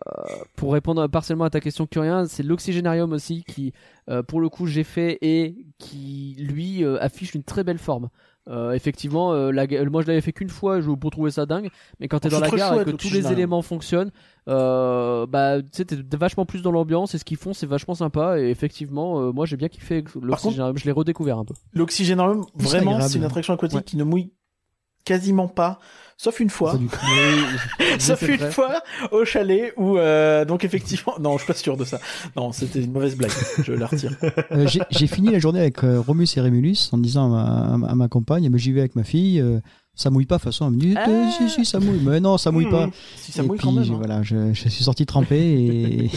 pour 0.55 0.71
répondre 0.71 1.05
partiellement 1.07 1.43
à 1.43 1.49
ta 1.49 1.59
question, 1.59 1.85
Curien, 1.87 2.25
c'est 2.27 2.41
l'oxygénarium 2.41 3.11
aussi 3.11 3.43
qui, 3.45 3.73
euh, 3.73 4.00
pour 4.27 4.41
le 4.41 4.49
coup, 4.49 4.65
j'ai 4.67 4.83
fait 4.83 5.17
et 5.21 5.55
qui, 5.77 6.35
lui, 6.39 6.83
euh, 6.83 7.01
affiche 7.01 7.33
une 7.35 7.43
très 7.43 7.63
belle 7.63 7.77
forme. 7.77 8.09
Euh, 8.49 8.71
effectivement, 8.71 9.33
euh, 9.33 9.51
la, 9.51 9.67
moi 9.85 10.01
je 10.01 10.07
l'avais 10.07 10.19
fait 10.21 10.33
qu'une 10.33 10.49
fois, 10.49 10.81
je 10.81 10.89
pour 10.89 11.11
trouver 11.11 11.29
ça 11.29 11.45
dingue. 11.45 11.69
Mais 11.99 12.07
quand 12.07 12.19
t'es 12.19 12.29
Oh, 12.29 12.31
dans 12.31 12.39
la 12.39 12.49
gare 12.49 12.81
et 12.81 12.85
que 12.85 12.89
tous 12.91 13.13
les 13.13 13.31
éléments 13.31 13.61
fonctionnent, 13.61 14.09
euh, 14.49 15.27
bah 15.27 15.61
tu 15.61 15.85
t'es 15.85 15.95
vachement 16.17 16.45
plus 16.47 16.63
dans 16.63 16.71
l'ambiance 16.71 17.13
et 17.13 17.19
ce 17.19 17.23
qu'ils 17.23 17.37
font, 17.37 17.53
c'est 17.53 17.67
vachement 17.67 17.93
sympa. 17.93 18.39
Et 18.39 18.49
effectivement, 18.49 19.21
euh, 19.21 19.31
moi 19.31 19.45
j'ai 19.45 19.57
bien 19.57 19.67
kiffé 19.69 20.03
l'oxygénarium. 20.19 20.75
Je 20.75 20.85
l'ai 20.85 20.91
redécouvert 20.91 21.37
un 21.37 21.45
peu. 21.45 21.53
L'oxygénarium, 21.73 22.43
vraiment, 22.55 22.99
c'est 23.01 23.19
une 23.19 23.25
attraction 23.25 23.53
aquatique 23.53 23.77
Ouais. 23.77 23.83
qui 23.83 23.97
ne 23.97 24.03
mouille 24.03 24.31
quasiment 25.05 25.47
pas, 25.47 25.79
sauf 26.23 26.39
une 26.39 26.49
fois. 26.49 26.73
Pas 26.73 26.77
du. 26.77 26.87
Sauf 27.99 28.21
une 28.21 28.35
vrai. 28.37 28.51
fois 28.51 28.81
au 29.11 29.25
chalet 29.25 29.73
où 29.77 29.97
euh, 29.97 30.45
donc 30.45 30.63
effectivement 30.63 31.15
non 31.19 31.33
je 31.37 31.43
suis 31.43 31.47
pas 31.53 31.57
sûr 31.57 31.77
de 31.77 31.83
ça 31.85 31.99
non 32.35 32.51
c'était 32.51 32.79
une 32.81 32.91
mauvaise 32.91 33.15
blague 33.15 33.31
je 33.63 33.73
la 33.73 33.87
retire 33.87 34.15
Euh, 34.51 34.67
j'ai- 34.67 35.07
fini 35.07 35.31
la 35.31 35.39
journée 35.39 35.59
avec 35.59 35.83
euh, 35.83 35.99
Romus 35.99 36.27
et 36.37 36.41
Rémulus 36.41 36.89
en 36.91 36.97
disant 36.97 37.33
à 37.35 37.77
ma, 37.77 37.87
à 37.87 37.95
ma 37.95 38.07
compagne, 38.07 38.47
mais 38.49 38.57
j'y 38.59 38.71
vais 38.71 38.81
avec 38.81 38.95
ma 38.95 39.03
fille, 39.03 39.39
euh, 39.41 39.59
ça 39.95 40.09
mouille 40.09 40.25
pas, 40.25 40.35
de 40.37 40.41
toute 40.41 40.51
façon, 40.51 40.67
elle 40.67 40.73
me 40.73 40.79
dit, 40.79 40.93
Ah. 40.97 41.07
Si, 41.37 41.49
si, 41.49 41.65
ça 41.65 41.79
mouille, 41.79 41.99
mais 42.03 42.19
non, 42.19 42.37
ça 42.37 42.51
mouille 42.51 42.69
pas. 42.69 42.87
Si 43.17 43.31
ça 43.31 43.43
et 43.43 43.47
mouille 43.47 43.57
puis, 43.57 43.65
quand 43.67 43.71
même 43.73 43.83
j'ai- 43.83 43.91
hein. 43.93 43.97
voilà, 43.97 44.23
je, 44.23 44.53
je 44.53 44.69
suis 44.69 44.83
sorti 44.83 45.05
trempé 45.05 45.37
et 45.39 46.09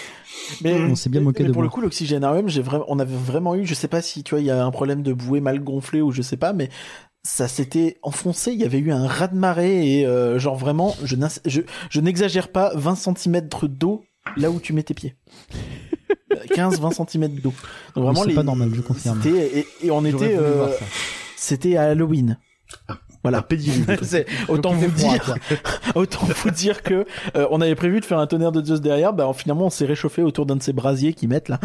mais 0.62 0.80
on 0.80 0.94
s'est 0.94 1.08
bien 1.10 1.20
moqué 1.20 1.42
mais 1.42 1.48
de 1.48 1.52
pour 1.52 1.62
moi. 1.62 1.66
le 1.66 1.70
coup 1.70 1.80
l'oxygénarium 1.80 2.48
j'ai 2.48 2.62
vraiment 2.62 2.84
on 2.88 2.98
avait 2.98 3.14
vraiment 3.16 3.54
eu 3.54 3.64
je 3.66 3.74
sais 3.74 3.88
pas 3.88 4.02
si 4.02 4.22
tu 4.22 4.34
vois 4.34 4.40
il 4.40 4.46
y 4.46 4.50
a 4.50 4.64
un 4.64 4.70
problème 4.70 5.02
de 5.02 5.12
bouée 5.12 5.40
mal 5.40 5.60
gonflée 5.60 6.02
ou 6.02 6.10
je 6.12 6.20
sais 6.20 6.36
pas 6.36 6.52
mais 6.52 6.68
ça 7.24 7.46
s'était 7.48 7.98
enfoncé 8.02 8.52
il 8.52 8.58
y 8.60 8.64
avait 8.64 8.78
eu 8.78 8.90
un 8.92 9.06
raz 9.06 9.28
de 9.28 9.36
marée 9.36 10.00
et 10.00 10.06
euh, 10.06 10.38
genre 10.38 10.56
vraiment 10.56 10.96
je 11.04 11.14
n'ins- 11.16 11.28
je, 11.46 11.60
je 11.90 12.00
n'exagère 12.00 12.48
pas 12.48 12.72
20 12.74 12.96
cm 12.96 13.48
d'eau 13.68 14.02
là 14.36 14.50
où 14.50 14.58
tu 14.60 14.72
mets 14.72 14.82
tes 14.82 14.94
pieds. 14.94 15.14
15-20 16.56 17.08
cm 17.10 17.28
d'eau. 17.40 17.52
Donc 17.94 18.04
vraiment 18.04 18.22
c'est 18.22 18.28
les- 18.30 18.34
pas 18.34 18.42
normal, 18.42 18.70
je 18.74 18.80
confirme. 18.80 19.20
c'était 19.22 19.58
et, 19.60 19.66
et 19.86 19.90
on 19.90 20.04
était 20.04 20.36
euh, 20.38 20.66
c'était 21.36 21.76
à 21.76 21.84
Halloween. 21.90 22.38
Voilà. 23.22 23.40
pédiluve. 23.42 23.98
C'est- 24.02 24.26
autant 24.48 24.72
vous 24.72 24.88
dire, 24.90 25.36
autant 25.94 26.26
vous 26.42 26.50
dire 26.50 26.82
que 26.82 27.06
euh, 27.36 27.46
on 27.52 27.60
avait 27.60 27.76
prévu 27.76 28.00
de 28.00 28.04
faire 28.04 28.18
un 28.18 28.26
tonnerre 28.26 28.50
de 28.50 28.64
Zeus 28.64 28.80
derrière, 28.80 29.12
bah 29.12 29.30
finalement 29.36 29.66
on 29.66 29.70
s'est 29.70 29.84
réchauffé 29.86 30.22
autour 30.22 30.44
d'un 30.46 30.56
de 30.56 30.62
ces 30.62 30.72
brasiers 30.72 31.12
qu'ils 31.14 31.28
mettent 31.28 31.48
là. 31.48 31.60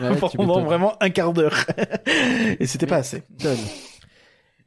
Ouais, 0.00 0.16
pendant 0.34 0.64
vraiment 0.64 0.94
un 1.00 1.10
quart 1.10 1.32
d'heure. 1.32 1.54
Et 2.58 2.66
c'était 2.66 2.86
pas 2.86 2.96
assez. 2.96 3.22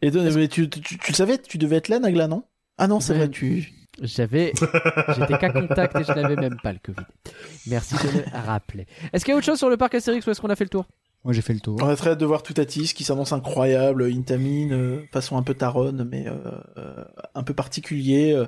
Et 0.01 0.11
donc, 0.11 0.23
mais 0.33 0.47
tu, 0.47 0.69
tu, 0.69 0.81
tu 0.81 1.11
le 1.11 1.15
savais, 1.15 1.37
tu 1.37 1.57
devais 1.57 1.77
être 1.77 1.87
là 1.89 1.99
Nagla 1.99 2.27
non? 2.27 2.43
Ah 2.77 2.87
non 2.87 2.99
c'est 2.99 3.13
Ouais. 3.13 3.19
vrai 3.19 3.29
tu. 3.29 3.73
J'avais, 4.01 4.53
j'étais 5.17 5.37
qu'à 5.37 5.49
contact 5.51 5.93
et 5.99 6.03
je 6.05 6.13
n'avais 6.13 6.37
même 6.37 6.55
pas 6.63 6.71
le 6.71 6.79
Covid. 6.81 7.05
Merci 7.67 7.95
de 7.95 8.19
le 8.19 8.23
rappeler. 8.45 8.87
Est-ce 9.11 9.25
qu'il 9.25 9.33
y 9.33 9.35
a 9.35 9.37
autre 9.37 9.45
chose 9.45 9.57
sur 9.57 9.69
le 9.69 9.75
parc 9.75 9.93
Astérix 9.95 10.25
ou 10.25 10.29
est-ce 10.31 10.39
qu'on 10.39 10.49
a 10.49 10.55
fait 10.55 10.63
le 10.63 10.69
tour? 10.69 10.85
Moi, 11.25 11.33
j'ai 11.33 11.41
fait 11.41 11.53
le 11.53 11.59
tour. 11.59 11.77
On 11.81 11.87
a 11.89 11.97
très 11.97 12.11
hâte 12.11 12.19
de 12.19 12.25
voir 12.25 12.41
Toutatis 12.43 12.93
qui 12.93 13.03
s'annonce 13.03 13.33
incroyable, 13.33 14.05
Intamine, 14.09 14.71
euh, 14.71 15.01
façon 15.11 15.35
un 15.37 15.43
peu 15.43 15.53
taronne 15.53 16.07
mais 16.09 16.27
euh, 16.27 16.35
euh, 16.77 17.03
un 17.35 17.43
peu 17.43 17.53
particulier, 17.53 18.31
euh, 18.31 18.45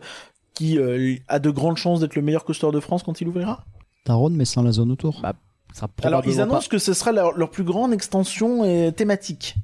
qui 0.53 0.77
euh, 0.79 1.15
a 1.27 1.39
de 1.39 1.49
grandes 1.49 1.75
chances 1.77 1.99
d'être 1.99 2.15
le 2.15 2.21
meilleur 2.21 2.45
coaster 2.45 2.71
de 2.71 2.79
France 2.79 3.03
quand 3.03 3.19
il 3.19 3.27
ouvrira? 3.27 3.65
Taron, 4.05 4.29
mais 4.29 4.45
sans 4.45 4.63
la 4.63 4.71
zone 4.71 4.89
autour. 4.91 5.19
Bah, 5.21 5.33
Ça 5.73 5.89
Alors 6.03 6.25
ils 6.25 6.39
annoncent 6.39 6.69
que 6.69 6.77
ce 6.77 6.93
sera 6.93 7.11
leur, 7.11 7.37
leur 7.37 7.49
plus 7.49 7.65
grande 7.65 7.91
extension 7.91 8.63
euh, 8.63 8.91
thématique. 8.91 9.55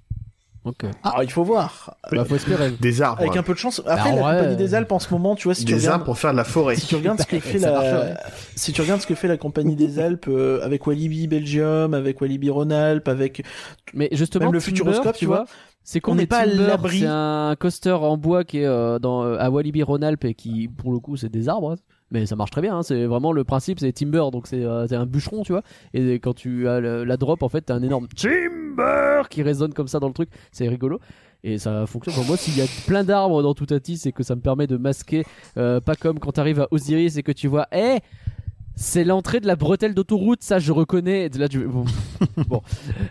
Ok. 0.68 0.84
Alors 1.04 1.24
il 1.24 1.32
faut 1.32 1.44
voir. 1.44 1.96
Bah, 2.12 2.26
faut 2.26 2.36
espérer. 2.36 2.72
Des 2.80 3.02
arbres. 3.02 3.22
Avec 3.22 3.38
un 3.38 3.44
peu 3.44 3.54
de 3.54 3.58
chance. 3.58 3.82
Après 3.86 4.12
Bah, 4.12 4.16
la 4.16 4.26
ouais. 4.28 4.38
compagnie 4.38 4.56
des 4.58 4.76
Alpes 4.76 4.92
en 4.92 5.00
ce 5.00 5.14
moment, 5.14 5.36
tu 5.36 5.48
vois, 5.48 5.56
si 5.56 5.64
tu 5.66 5.72
Des 5.74 5.78
regardes, 5.80 5.94
arbres 5.94 6.06
pour 6.06 6.18
faire 6.18 6.32
de 6.32 6.38
la 6.38 6.44
forêt. 6.44 6.76
si 6.76 6.88
tu 6.88 6.96
regardes 6.96 7.20
ce 7.22 7.26
que 7.26 7.40
fait 7.40 7.60
la, 7.60 8.18
si 8.56 8.74
tu 8.74 8.82
regardes 8.82 9.02
ce 9.02 9.08
que 9.08 9.16
fait 9.16 9.28
la 9.28 9.38
compagnie 9.38 9.76
des 9.76 10.00
Alpes 10.00 10.26
euh, 10.28 10.60
avec 10.64 10.86
Walibi 10.88 11.28
Belgium, 11.28 11.94
avec 11.94 12.20
Walibi 12.22 12.50
Rhône-Alpes, 12.50 13.08
avec 13.08 13.44
Mais 13.94 14.10
justement, 14.12 14.46
Même 14.46 14.54
le 14.54 14.60
Timber, 14.60 14.66
Futuroscope, 14.78 15.14
tu 15.14 15.20
tu 15.20 15.26
vois, 15.26 15.46
c'est 15.84 16.00
on 16.00 16.02
qu'on 16.12 16.16
n'est 16.16 16.24
est 16.24 16.28
pas 16.28 16.40
à 16.40 16.46
l'abri. 16.46 17.00
C'est 17.00 17.06
un 17.08 17.56
coaster 17.58 17.92
en 17.94 18.18
bois 18.18 18.44
qui 18.44 18.60
est 18.60 18.66
euh, 18.66 19.00
dans, 19.00 19.24
euh, 19.24 19.38
à 19.40 19.50
Walibi 19.50 19.84
Rhône-Alpes 19.84 20.26
et 20.26 20.34
qui, 20.34 20.68
pour 20.68 20.92
le 20.92 21.00
coup, 21.00 21.16
c'est 21.16 21.30
des 21.30 21.48
arbres. 21.48 21.72
hein. 21.72 21.76
Mais 22.12 22.26
ça 22.26 22.36
marche 22.38 22.52
très 22.52 22.62
bien. 22.62 22.78
hein. 22.78 22.84
C'est 22.84 23.06
vraiment 23.06 23.32
le 23.34 23.44
principe, 23.44 23.80
c'est 23.82 23.92
Timber, 23.92 24.24
donc 24.32 24.48
c'est 24.48 24.64
euh, 24.64 24.86
un 24.92 25.06
bûcheron, 25.06 25.44
tu 25.44 25.52
vois. 25.52 25.62
Et 25.94 26.20
quand 26.20 26.34
tu 26.34 26.68
as 26.68 26.80
le- 26.80 27.04
la 27.04 27.18
drop, 27.18 27.44
en 27.44 27.50
fait, 27.50 27.62
t'as 27.62 27.76
un 27.76 27.84
énorme 27.84 28.08
Timber 28.16 28.50
qui 29.30 29.44
résonne 29.44 29.74
comme 29.74 29.88
ça 29.88 30.00
dans 30.00 30.08
le 30.08 30.14
truc. 30.14 30.30
C'est 30.52 30.68
rigolo. 30.68 31.00
Et 31.44 31.58
ça 31.60 31.86
fonctionne. 31.86 32.16
Pour 32.16 32.26
moi, 32.26 32.36
s'il 32.38 32.58
y 32.58 32.62
a 32.62 32.66
plein 32.88 33.04
d'arbres 33.04 33.44
dans 33.44 33.54
Toutatis 33.54 34.02
et 34.06 34.12
que 34.12 34.24
ça 34.24 34.36
me 34.36 34.42
permet 34.42 34.68
de 34.68 34.78
masquer, 34.78 35.24
euh, 35.58 35.80
pas 35.80 35.96
comme 35.96 36.20
quand 36.20 36.32
t'arrives 36.32 36.62
à 36.62 36.68
Osiris 36.72 37.16
et 37.18 37.24
que 37.24 37.32
tu 37.32 37.48
vois, 37.48 37.68
eh, 37.72 38.00
c'est 38.76 39.04
l'entrée 39.04 39.40
de 39.40 39.48
la 39.48 39.56
bretelle 39.56 39.94
d'autoroute, 39.94 40.42
ça 40.42 40.58
je 40.60 40.72
reconnais. 40.72 41.30
Là, 41.30 41.48
tu... 41.48 41.60
bon, 41.68 41.86
bon. 42.48 42.62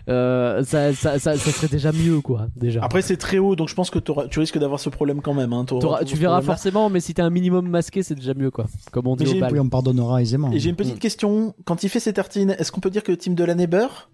Euh, 0.09 0.63
ça, 0.63 0.93
ça, 0.93 1.19
ça, 1.19 1.35
ça 1.37 1.51
serait 1.51 1.67
déjà 1.69 1.91
mieux, 1.93 2.19
quoi. 2.21 2.47
Déjà. 2.55 2.83
après 2.83 3.01
c'est 3.01 3.17
très 3.17 3.37
haut, 3.37 3.55
donc 3.55 3.69
je 3.69 3.75
pense 3.75 3.89
que 3.89 3.99
tu 3.99 4.39
risques 4.39 4.57
d'avoir 4.59 4.79
ce 4.79 4.89
problème 4.89 5.21
quand 5.21 5.33
même. 5.33 5.53
Hein, 5.53 5.65
tu 6.05 6.15
verras 6.17 6.41
forcément, 6.41 6.89
mais 6.89 6.99
si 6.99 7.13
t'es 7.13 7.21
un 7.21 7.29
minimum 7.29 7.67
masqué, 7.69 8.03
c'est 8.03 8.15
déjà 8.15 8.33
mieux, 8.33 8.51
quoi. 8.51 8.65
Comme 8.91 9.07
on 9.07 9.15
dit 9.15 9.25
au 9.25 9.39
bal. 9.39 9.51
Oui, 9.53 9.59
on 9.59 9.69
pardonnera 9.69 10.21
aisément. 10.21 10.51
Et 10.51 10.59
j'ai 10.59 10.69
une 10.69 10.75
petite 10.75 10.95
Mm. 10.95 10.99
question. 10.99 11.55
Quand 11.65 11.83
il 11.83 11.89
fait 11.89 11.99
ses 12.01 12.13
tartines, 12.13 12.55
est-ce 12.59 12.71
qu'on 12.73 12.81
peut 12.81 12.89
dire 12.89 13.03
que 13.03 13.11
le 13.11 13.17
team 13.17 13.35
de 13.35 13.43
l'année 13.45 13.67
beurre? 13.67 14.09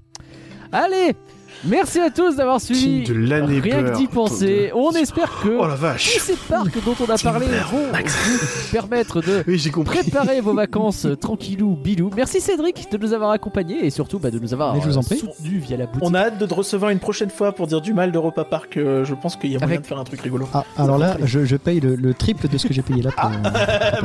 Allez 0.71 1.15
Merci 1.65 1.99
à 2.01 2.09
tous 2.09 2.35
d'avoir 2.35 2.59
suivi. 2.59 3.03
Team 3.03 3.15
de 3.23 3.29
l'année 3.29 3.59
Rien 3.61 3.83
que 3.83 3.95
d'y 3.97 4.07
penser. 4.07 4.71
On 4.75 4.91
espère 4.91 5.31
que 5.41 5.47
Oh 5.57 5.65
la 5.65 5.75
tous 5.75 5.81
vache. 5.81 6.17
ces 6.19 6.35
parcs 6.35 6.83
dont 6.83 6.95
on 6.99 7.09
a 7.09 7.17
parlé 7.17 7.45
vont 7.71 7.77
vous 7.87 8.71
permettre 8.71 9.21
de 9.21 9.43
Oui, 9.47 9.57
j'ai 9.57 9.69
compris. 9.71 9.99
préparer 9.99 10.41
vos 10.41 10.53
vacances 10.63 11.05
euh, 11.05 11.15
tranquillou 11.15 11.75
bilou. 11.81 12.09
Merci 12.17 12.41
Cédric 12.41 12.91
de 12.91 12.97
nous 12.97 13.13
avoir 13.13 13.31
accompagnés 13.31 13.85
et 13.85 13.89
surtout 13.91 14.19
bah, 14.19 14.29
de 14.29 14.39
nous 14.39 14.53
avoir 14.53 14.75
je 14.81 14.87
vous 14.87 14.97
en 14.97 15.01
euh, 15.01 15.03
prie. 15.03 15.23
via 15.41 15.77
la 15.77 15.85
boutique. 15.85 16.03
On 16.03 16.13
a 16.13 16.19
hâte 16.19 16.37
de 16.37 16.45
te 16.45 16.53
recevoir 16.53 16.91
une 16.91 16.99
prochaine 16.99 17.29
fois 17.29 17.53
pour 17.53 17.67
dire 17.67 17.79
du 17.79 17.93
mal 17.93 18.11
d'Europa 18.11 18.43
Park. 18.43 18.75
euh, 18.75 19.05
je 19.05 19.13
pense 19.13 19.37
qu'il 19.37 19.51
y 19.51 19.55
a 19.55 19.59
moyen 19.59 19.73
Avec- 19.75 19.81
de 19.83 19.87
faire 19.87 19.99
un 19.99 20.03
truc 20.03 20.19
rigolo. 20.19 20.47
Ah, 20.53 20.65
alors 20.77 20.97
là, 20.97 21.15
je, 21.23 21.45
je 21.45 21.55
paye 21.55 21.79
le, 21.79 21.95
le 21.95 22.13
triple 22.13 22.49
de 22.49 22.57
ce 22.57 22.67
que 22.67 22.73
j'ai 22.73 22.81
payé 22.81 23.01
là. 23.01 23.11
Pour, 23.11 23.29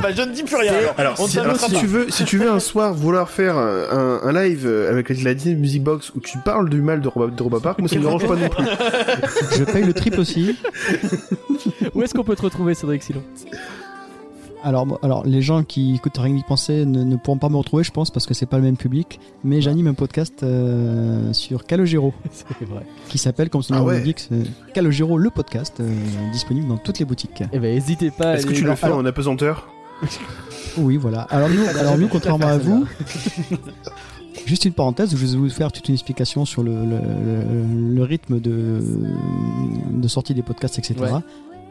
bah, 0.01 0.09
je 0.17 0.23
ne 0.23 0.33
dis 0.33 0.45
plus 0.45 0.57
rien. 0.57 0.73
Alors, 0.97 1.15
On 1.19 1.27
si, 1.27 1.41
alors, 1.41 1.57
tu 1.59 1.87
veux, 1.87 2.07
si 2.11 2.25
tu 2.25 2.39
veux 2.39 2.51
un 2.51 2.61
soir 2.61 2.95
vouloir 2.95 3.29
faire 3.31 3.57
un, 3.59 4.21
un 4.23 4.33
live 4.33 4.65
euh, 4.65 4.91
avec 4.93 5.09
la 5.09 5.35
Disney 5.35 5.57
Music 5.57 5.83
Box 5.83 6.13
où 6.15 6.21
tu 6.21 6.39
parles 6.39 6.71
du 6.71 6.81
mal 6.83 7.01
de 7.01 7.09
Roba, 7.09 7.27
de 7.49 7.55
Roba 7.55 7.61
Park, 7.63 7.79
moi 7.79 7.89
ça 7.89 7.97
me 7.97 8.01
dérange 8.03 8.27
pas 8.27 8.37
non 8.37 8.49
plus. 8.49 8.65
je 9.59 9.65
paye 9.65 9.85
le 9.85 9.93
triple 9.95 10.21
aussi. 10.21 10.57
Où 11.95 12.03
est-ce 12.03 12.15
qu'on 12.15 12.25
peut 12.25 12.37
te 12.37 12.43
retrouver 12.43 12.75
Cédric 12.75 13.03
sinon 13.03 13.23
Alors, 14.63 14.99
alors 15.03 15.25
les 15.27 15.41
gens 15.43 15.63
qui 15.63 15.95
écoutent 15.95 16.19
rien 16.19 16.35
d'y 16.35 16.43
penser 16.43 16.85
ne, 16.85 17.03
ne 17.05 17.17
pourront 17.17 17.39
pas 17.39 17.49
me 17.49 17.57
retrouver, 17.57 17.85
je 17.85 17.91
pense, 17.91 18.11
parce 18.11 18.27
que 18.27 18.35
c'est 18.35 18.47
pas 18.47 18.57
le 18.59 18.65
même 18.65 18.77
public. 18.77 19.19
Mais 19.45 19.61
j'anime 19.61 19.87
un 19.89 19.95
podcast 19.95 20.43
euh, 20.43 21.33
sur 21.33 21.65
Calogero 21.65 22.13
C'est 22.31 22.65
vrai. 22.69 22.85
qui 23.09 23.19
s'appelle, 23.19 23.51
comme 23.51 23.63
son 23.63 23.75
Ah 23.75 23.79
nom 23.79 23.85
ouais. 23.87 23.99
l'indique, 23.99 24.29
Calogero 24.75 25.19
le 25.19 25.31
podcast, 25.31 25.75
euh, 25.81 25.89
disponible 26.33 26.69
dans 26.69 26.77
toutes 26.79 26.99
les 26.99 27.05
boutiques. 27.05 27.43
Eh 27.53 27.59
ben 27.59 27.75
n'hésitez 27.75 28.11
pas. 28.11 28.35
Est-ce 28.35 28.47
que 28.47 28.53
tu 28.53 28.61
le 28.63 28.67
Alors, 28.69 28.79
fais 28.79 28.91
en 28.93 29.05
apesanteur? 29.05 29.69
Oui, 30.77 30.97
voilà. 30.97 31.23
Alors 31.23 31.49
nous, 31.49 31.65
alors 31.81 31.99
nous 31.99 32.09
contrairement 32.09 32.47
à 32.47 32.59
vous, 32.59 32.87
juste 34.47 34.65
une 34.65 34.73
parenthèse, 34.73 35.11
je 35.11 35.17
vais 35.17 35.37
vous 35.37 35.51
faire 35.51 35.73
toute 35.73 35.89
une 35.89 35.95
explication 35.95 36.45
sur 36.45 36.63
le, 36.63 36.73
le, 37.95 38.03
rythme 38.03 38.41
de, 38.41 38.81
sortie 40.09 40.35
des 40.35 40.43
podcasts, 40.43 40.79
etc. 40.79 40.95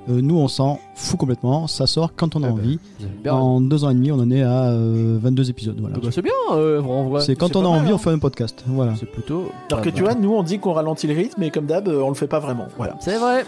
Euh, 0.09 0.21
nous, 0.21 0.37
on 0.37 0.47
s'en 0.47 0.79
fout 0.95 1.19
complètement. 1.19 1.67
Ça 1.67 1.85
sort 1.87 2.11
quand 2.15 2.35
on 2.35 2.43
a 2.43 2.47
Eh 2.47 2.51
ben, 2.51 2.57
envie. 2.57 2.79
bien. 3.23 3.33
En 3.33 3.59
deux 3.61 3.83
ans 3.83 3.89
et 3.89 3.93
demi, 3.93 4.11
on 4.11 4.15
en 4.19 4.31
est 4.31 4.41
à 4.41 4.69
euh, 4.71 5.17
22 5.21 5.49
épisodes. 5.49 5.77
Voilà. 5.79 5.95
Ah 5.97 6.01
bah, 6.03 6.09
c'est 6.11 6.21
bien 6.21 6.31
euh, 6.51 6.81
en 6.81 7.09
vrai. 7.09 7.21
c'est 7.21 7.35
quand 7.35 7.55
on 7.55 7.59
a 7.59 7.63
pas 7.63 7.69
mal, 7.71 7.79
envie, 7.81 7.91
hein. 7.91 7.95
on 7.95 7.97
fait 7.97 8.09
un 8.11 8.19
podcast. 8.19 8.63
Voilà. 8.67 8.93
C'est 8.97 9.05
plutôt. 9.11 9.45
Alors 9.71 9.83
que 9.83 9.89
tu 9.89 10.03
vois, 10.03 10.15
nous 10.15 10.33
on 10.33 10.43
dit 10.43 10.59
qu'on 10.59 10.73
ralentit 10.73 11.07
le 11.07 11.13
rythme, 11.13 11.43
et 11.43 11.51
comme 11.51 11.65
d'hab, 11.65 11.87
euh, 11.87 12.01
on 12.01 12.09
le 12.09 12.15
fait 12.15 12.27
pas 12.27 12.39
vraiment. 12.39 12.67
Voilà. 12.77 12.95
C'est 13.01 13.17
vrai. 13.17 13.45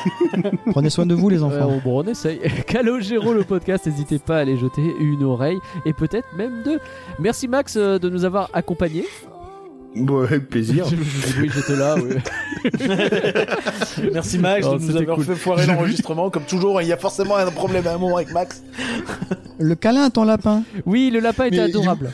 Prenez 0.72 0.90
soin 0.90 1.06
de 1.06 1.14
vous, 1.14 1.28
les 1.28 1.38
Ouais, 1.38 1.44
enfants. 1.44 1.70
on, 1.70 1.78
bon, 1.88 2.02
on 2.02 2.06
essaye. 2.08 2.40
Calogero 2.66 3.32
le 3.32 3.44
podcast, 3.44 3.86
n'hésitez 3.86 4.18
pas 4.18 4.36
à 4.36 4.40
aller 4.40 4.56
jeter 4.56 4.82
une 5.00 5.22
oreille 5.24 5.58
et 5.86 5.92
peut-être 5.92 6.26
même 6.36 6.62
deux. 6.64 6.78
Merci 7.18 7.48
Max 7.48 7.76
euh, 7.76 7.98
de 7.98 8.08
nous 8.08 8.24
avoir 8.24 8.48
accompagnés. 8.52 9.04
Bon, 9.94 10.22
avec 10.24 10.48
plaisir. 10.48 10.86
oui, 11.40 11.50
j'étais 11.54 11.76
là. 11.76 11.96
oui. 11.96 12.14
Merci 14.12 14.38
Max 14.38 14.66
de 14.66 14.78
nous 14.78 14.96
avoir 14.96 15.16
cool. 15.16 15.24
fait 15.26 15.34
foirer 15.34 15.66
l'enregistrement. 15.66 16.30
Comme 16.30 16.44
toujours, 16.44 16.80
il 16.80 16.88
y 16.88 16.92
a 16.92 16.96
forcément 16.96 17.36
un 17.36 17.50
problème 17.50 17.86
à 17.86 17.92
un 17.94 17.98
moment 17.98 18.16
avec 18.16 18.32
Max. 18.32 18.62
Le 19.58 19.74
câlin 19.74 20.04
à 20.04 20.10
ton 20.10 20.24
lapin. 20.24 20.62
Oui, 20.86 21.10
le 21.12 21.20
lapin 21.20 21.44
était 21.44 21.56
Mais 21.56 21.62
adorable. 21.64 22.10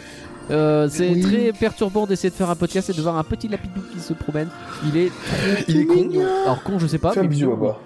Euh, 0.50 0.88
c'est 0.90 1.10
Oui. 1.10 1.20
très 1.20 1.52
perturbant 1.52 2.06
d'essayer 2.06 2.30
de 2.30 2.34
faire 2.34 2.48
un 2.50 2.56
podcast 2.56 2.88
et 2.90 2.94
de 2.94 3.02
voir 3.02 3.16
un 3.18 3.24
petit 3.24 3.48
lapidou 3.48 3.80
qui 3.92 4.00
se 4.00 4.14
promène. 4.14 4.48
Il 4.86 4.96
est 4.96 5.08
trop 5.10 5.64
Il 5.68 5.76
est 5.80 5.84
con. 5.86 6.08
Alors 6.44 6.62
con, 6.62 6.78
je 6.78 6.86
sais 6.86 6.98
pas. 6.98 7.12
Fais 7.12 7.20
un 7.20 7.24
mais 7.24 7.28
bisou 7.28 7.52
à 7.52 7.56
moi. 7.56 7.82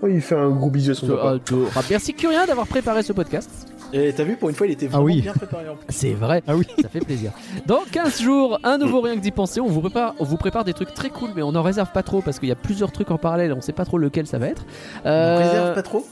Oh, 0.00 0.06
il 0.06 0.20
fait 0.20 0.36
un 0.36 0.50
gros 0.50 0.70
bisou 0.70 0.92
à 0.92 0.94
son 0.94 1.08
papa. 1.08 1.30
adorable. 1.32 1.86
Merci 1.90 2.14
Curien 2.14 2.46
d'avoir 2.46 2.68
préparé 2.68 3.02
ce 3.02 3.12
podcast. 3.12 3.50
Et 3.92 4.12
t'as 4.12 4.24
vu, 4.24 4.36
pour 4.36 4.48
une 4.50 4.54
fois, 4.54 4.66
il 4.66 4.72
était 4.72 4.86
vraiment 4.86 5.02
Ah 5.02 5.04
oui. 5.06 5.22
bien 5.22 5.32
préparé 5.32 5.68
en 5.68 5.74
plus. 5.76 5.86
C'est 5.88 6.12
vrai. 6.12 6.42
Ah 6.46 6.54
oui. 6.56 6.66
Ça 6.82 6.88
fait 6.88 7.00
plaisir. 7.00 7.32
Dans 7.66 7.80
15 7.90 8.20
jours, 8.20 8.58
un 8.62 8.76
nouveau 8.78 9.00
rien 9.00 9.14
que 9.16 9.20
d'y 9.20 9.30
penser. 9.30 9.60
On 9.60 9.66
vous 9.68 9.80
prépare, 9.80 10.14
on 10.18 10.24
vous 10.24 10.36
prépare 10.36 10.64
des 10.64 10.74
trucs 10.74 10.92
très 10.94 11.08
cool, 11.10 11.30
mais 11.34 11.42
on 11.42 11.52
n'en 11.52 11.62
réserve 11.62 11.90
pas 11.92 12.02
trop 12.02 12.20
parce 12.20 12.38
qu'il 12.38 12.48
y 12.48 12.52
a 12.52 12.56
plusieurs 12.56 12.92
trucs 12.92 13.10
en 13.10 13.18
parallèle. 13.18 13.50
et 13.50 13.54
On 13.54 13.60
sait 13.60 13.72
pas 13.72 13.84
trop 13.84 13.96
lequel 13.98 14.26
ça 14.26 14.38
va 14.38 14.46
être. 14.48 14.64
On 15.04 15.08
Euh, 15.08 15.38
réserve 15.38 15.74
pas 15.74 15.82
trop. 15.82 16.06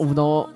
on 0.00 0.16
en 0.18 0.46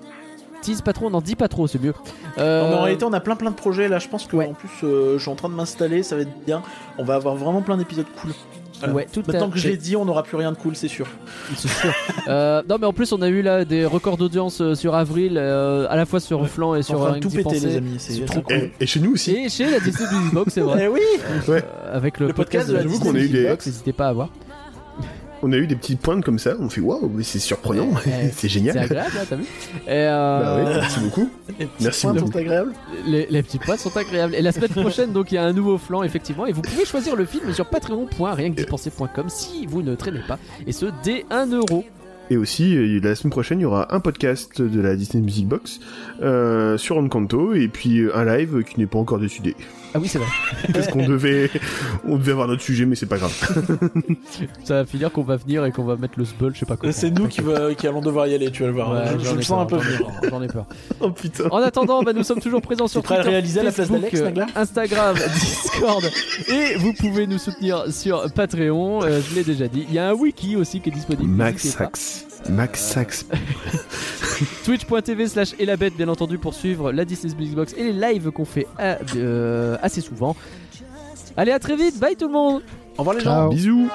tease 0.61 0.81
pas 0.81 0.91
trop, 0.91 1.05
on 1.05 1.11
n'en 1.11 1.21
dit 1.21 1.35
pas 1.35 1.47
trop, 1.47 1.67
c'est 1.67 1.81
mieux. 1.81 1.93
Euh, 2.39 2.77
en 2.77 2.81
réalité, 2.83 3.05
on 3.05 3.13
a 3.13 3.19
plein 3.19 3.35
plein 3.35 3.51
de 3.51 3.55
projets 3.55 3.87
là. 3.87 3.99
Je 3.99 4.07
pense 4.09 4.25
que 4.27 4.35
Ouais. 4.35 4.47
en 4.47 4.53
plus, 4.53 4.69
euh, 4.83 5.13
je 5.17 5.21
suis 5.21 5.31
en 5.31 5.35
train 5.35 5.49
de 5.49 5.53
m'installer, 5.53 6.03
ça 6.03 6.15
va 6.15 6.23
être 6.23 6.43
bien. 6.45 6.61
On 6.97 7.03
va 7.05 7.15
avoir 7.15 7.35
vraiment 7.35 7.61
plein 7.61 7.77
d'épisodes 7.77 8.07
cool. 8.21 8.31
Voilà. 8.79 8.93
Ouais, 8.93 9.07
tout 9.11 9.23
Maintenant 9.25 9.47
à 9.47 9.51
que 9.51 9.57
je 9.57 9.63
fait. 9.63 9.69
l'ai 9.69 9.77
dit, 9.77 9.95
on 9.95 10.05
n'aura 10.05 10.23
plus 10.23 10.37
rien 10.37 10.51
de 10.51 10.57
cool, 10.57 10.75
c'est 10.75 10.87
sûr. 10.87 11.07
C'est 11.55 11.67
sûr. 11.67 11.93
Euh, 12.27 12.61
non, 12.69 12.77
mais 12.79 12.85
en 12.85 12.93
plus, 12.93 13.11
on 13.11 13.21
a 13.21 13.27
eu 13.27 13.41
là 13.41 13.65
des 13.65 13.85
records 13.85 14.17
d'audience 14.17 14.61
euh, 14.61 14.75
sur 14.75 14.93
avril, 14.95 15.33
euh, 15.37 15.87
à 15.89 15.95
la 15.95 16.05
fois 16.05 16.19
sur 16.19 16.41
Ouais. 16.41 16.47
Flan 16.47 16.75
et 16.75 16.83
sur 16.83 16.95
en 16.95 16.97
train 17.05 17.11
Rien 17.13 17.19
de 17.21 17.25
que 17.27 17.37
tout 17.37 17.43
penser. 17.43 17.59
les 17.59 17.75
amis. 17.77 17.95
C'est 17.97 18.25
trop 18.25 18.41
cool. 18.41 18.55
Et, 18.55 18.71
et 18.81 18.85
chez 18.85 18.99
nous 18.99 19.13
aussi. 19.13 19.35
Et 19.35 19.49
chez 19.49 19.69
la 19.69 19.79
Disney 19.79 20.07
Box, 20.33 20.53
c'est 20.53 20.61
vrai. 20.61 20.83
Eh 20.85 20.87
oui 20.87 21.01
Ouais. 21.47 21.63
Euh, 21.63 21.95
avec 21.97 22.19
le, 22.19 22.27
Le 22.27 22.33
podcast 22.33 22.69
de 22.69 22.73
la 22.75 22.83
Disney 22.83 23.47
Box, 23.49 23.65
n'hésitez 23.65 23.93
pas 23.93 24.07
à 24.09 24.13
voir. 24.13 24.29
On 25.43 25.51
a 25.51 25.57
eu 25.57 25.67
des 25.67 25.75
petites 25.75 25.99
pointes 26.01 26.23
comme 26.25 26.39
ça. 26.39 26.55
On 26.59 26.67
fait 26.69 26.81
waouh, 26.81 27.11
mais 27.13 27.23
c'est 27.23 27.37
surprenant. 27.39 27.87
Ouais, 27.89 28.01
c'est 28.05 28.31
C'est 28.39 28.49
génial. 28.49 28.77
agréable, 28.77 29.11
là, 29.15 29.21
t'as 29.29 29.35
vu 29.35 29.43
Et, 29.43 29.47
euh, 29.89 30.39
Bah 30.41 30.63
oui, 30.65 30.71
merci 30.75 30.99
beaucoup. 30.99 31.29
Les 31.59 31.65
petits 31.67 31.83
Merci 31.83 32.01
points 32.01 32.13
beaucoup. 32.15 32.31
sont 32.31 32.37
agréables. 32.39 32.73
les, 33.05 33.27
les 33.29 33.43
petits 33.43 33.59
points 33.59 33.77
sont 33.77 33.95
agréables. 33.95 34.33
Et 34.35 34.41
la 34.41 34.51
semaine 34.51 34.69
prochaine, 34.69 35.11
donc, 35.13 35.31
il 35.31 35.35
y 35.35 35.37
a 35.37 35.43
un 35.43 35.53
nouveau 35.53 35.77
flanc, 35.77 36.01
effectivement. 36.03 36.45
Et 36.47 36.51
vous 36.53 36.61
pouvez 36.63 36.85
choisir 36.85 37.15
le 37.15 37.25
film 37.25 37.53
sur 37.53 37.65
patreon.rienquedipenser.com 37.67 39.25
si 39.29 39.65
vous 39.67 39.81
ne 39.81 39.95
traînez 39.95 40.21
pas. 40.27 40.39
Et 40.65 40.71
ce, 40.71 40.87
dès 41.03 41.25
1 41.29 41.47
euro. 41.51 41.83
Et 42.29 42.35
aussi, 42.35 42.75
euh, 42.75 42.99
la 43.01 43.15
semaine 43.15 43.31
prochaine, 43.31 43.59
il 43.59 43.63
y 43.63 43.65
aura 43.65 43.93
un 43.95 43.99
podcast 44.01 44.61
de 44.61 44.81
la 44.81 44.95
Disney 44.97 45.23
Music 45.23 45.47
Box 45.47 45.79
euh, 46.21 46.77
sur 46.77 46.97
Encanto 46.97 47.53
et 47.53 47.69
puis 47.69 48.01
un 48.13 48.25
live 48.25 48.63
qui 48.63 48.79
n'est 48.79 48.85
pas 48.87 48.99
encore 48.99 49.19
décidé. 49.19 49.55
Ah 49.97 49.99
oui, 49.99 50.07
c'est 50.07 50.19
vrai. 50.19 50.27
Parce 50.73 50.87
qu'on 50.87 51.05
devait, 51.07 51.49
on 52.07 52.17
devait 52.17 52.33
avoir 52.33 52.47
notre 52.47 52.61
sujet, 52.61 52.85
mais 52.85 52.95
c'est 52.95 53.07
pas 53.07 53.17
grave. 53.17 53.33
Ça 54.63 54.75
va 54.75 54.85
finir 54.85 55.11
qu'on 55.11 55.23
va 55.23 55.37
venir 55.37 55.65
et 55.65 55.71
qu'on 55.71 55.83
va 55.85 55.95
mettre 55.95 56.13
le 56.19 56.25
sbul, 56.25 56.51
je 56.53 56.59
sais 56.59 56.65
pas 56.67 56.77
comment. 56.77 56.93
C'est 56.93 57.09
nous 57.09 57.27
qui, 57.27 57.41
va- 57.41 57.73
qui 57.73 57.87
allons 57.87 58.01
devoir 58.01 58.27
y 58.27 58.35
aller, 58.35 58.51
tu 58.51 58.61
vas 58.61 58.67
le 58.67 58.73
voir. 58.75 58.91
Ouais, 58.91 59.19
je 59.19 59.25
je 59.29 59.35
le 59.35 59.41
sens 59.41 59.63
un 59.63 59.65
peu 59.65 59.77
venir. 59.77 60.07
j'en 60.29 60.41
ai 60.41 60.47
peur. 60.47 60.65
Oh 60.99 61.09
putain. 61.11 61.45
En 61.51 61.57
attendant, 61.57 62.03
bah, 62.03 62.13
nous 62.13 62.23
sommes 62.23 62.39
toujours 62.41 62.61
présents 62.61 62.87
sur 62.87 63.01
prêt 63.03 63.15
à 63.15 63.17
le 63.19 63.23
Twitter, 63.23 63.33
réaliser 63.35 63.59
à 63.59 63.63
la 63.63 63.71
place 63.71 63.87
Facebook, 63.87 64.11
d'Alex, 64.11 64.37
euh, 64.55 64.59
Instagram, 64.61 65.15
Discord, 65.39 66.03
et 66.49 66.75
vous 66.77 66.93
pouvez 66.93 67.25
nous 67.27 67.37
soutenir 67.37 67.85
sur 67.91 68.31
Patreon. 68.33 69.03
euh, 69.03 69.19
je 69.27 69.35
l'ai 69.35 69.43
déjà 69.43 69.67
dit. 69.67 69.85
Il 69.89 69.93
y 69.95 69.99
a 69.99 70.09
un 70.09 70.13
wiki 70.13 70.55
aussi 70.55 70.79
qui 70.81 70.89
est 70.89 70.93
disponible. 70.93 71.29
Max. 71.29 71.77
Max 72.49 72.81
Sax. 72.81 73.25
Twitch.tv 74.63 75.27
slash 75.27 75.53
Elabette, 75.59 75.95
bien 75.95 76.07
entendu, 76.07 76.37
pour 76.37 76.53
suivre 76.53 76.91
la 76.91 77.05
Disney 77.05 77.33
Music 77.35 77.55
Box 77.55 77.73
et 77.77 77.91
les 77.91 77.93
lives 77.93 78.31
qu'on 78.31 78.45
fait 78.45 78.67
euh, 78.79 78.95
euh, 79.15 79.77
assez 79.81 80.01
souvent. 80.01 80.35
Allez, 81.35 81.51
à 81.51 81.59
très 81.59 81.75
vite. 81.75 81.99
Bye 81.99 82.15
tout 82.15 82.27
le 82.27 82.33
monde. 82.33 82.61
Au 82.97 82.99
revoir 82.99 83.15
les 83.15 83.23
gens. 83.23 83.47
Bisous. 83.49 83.89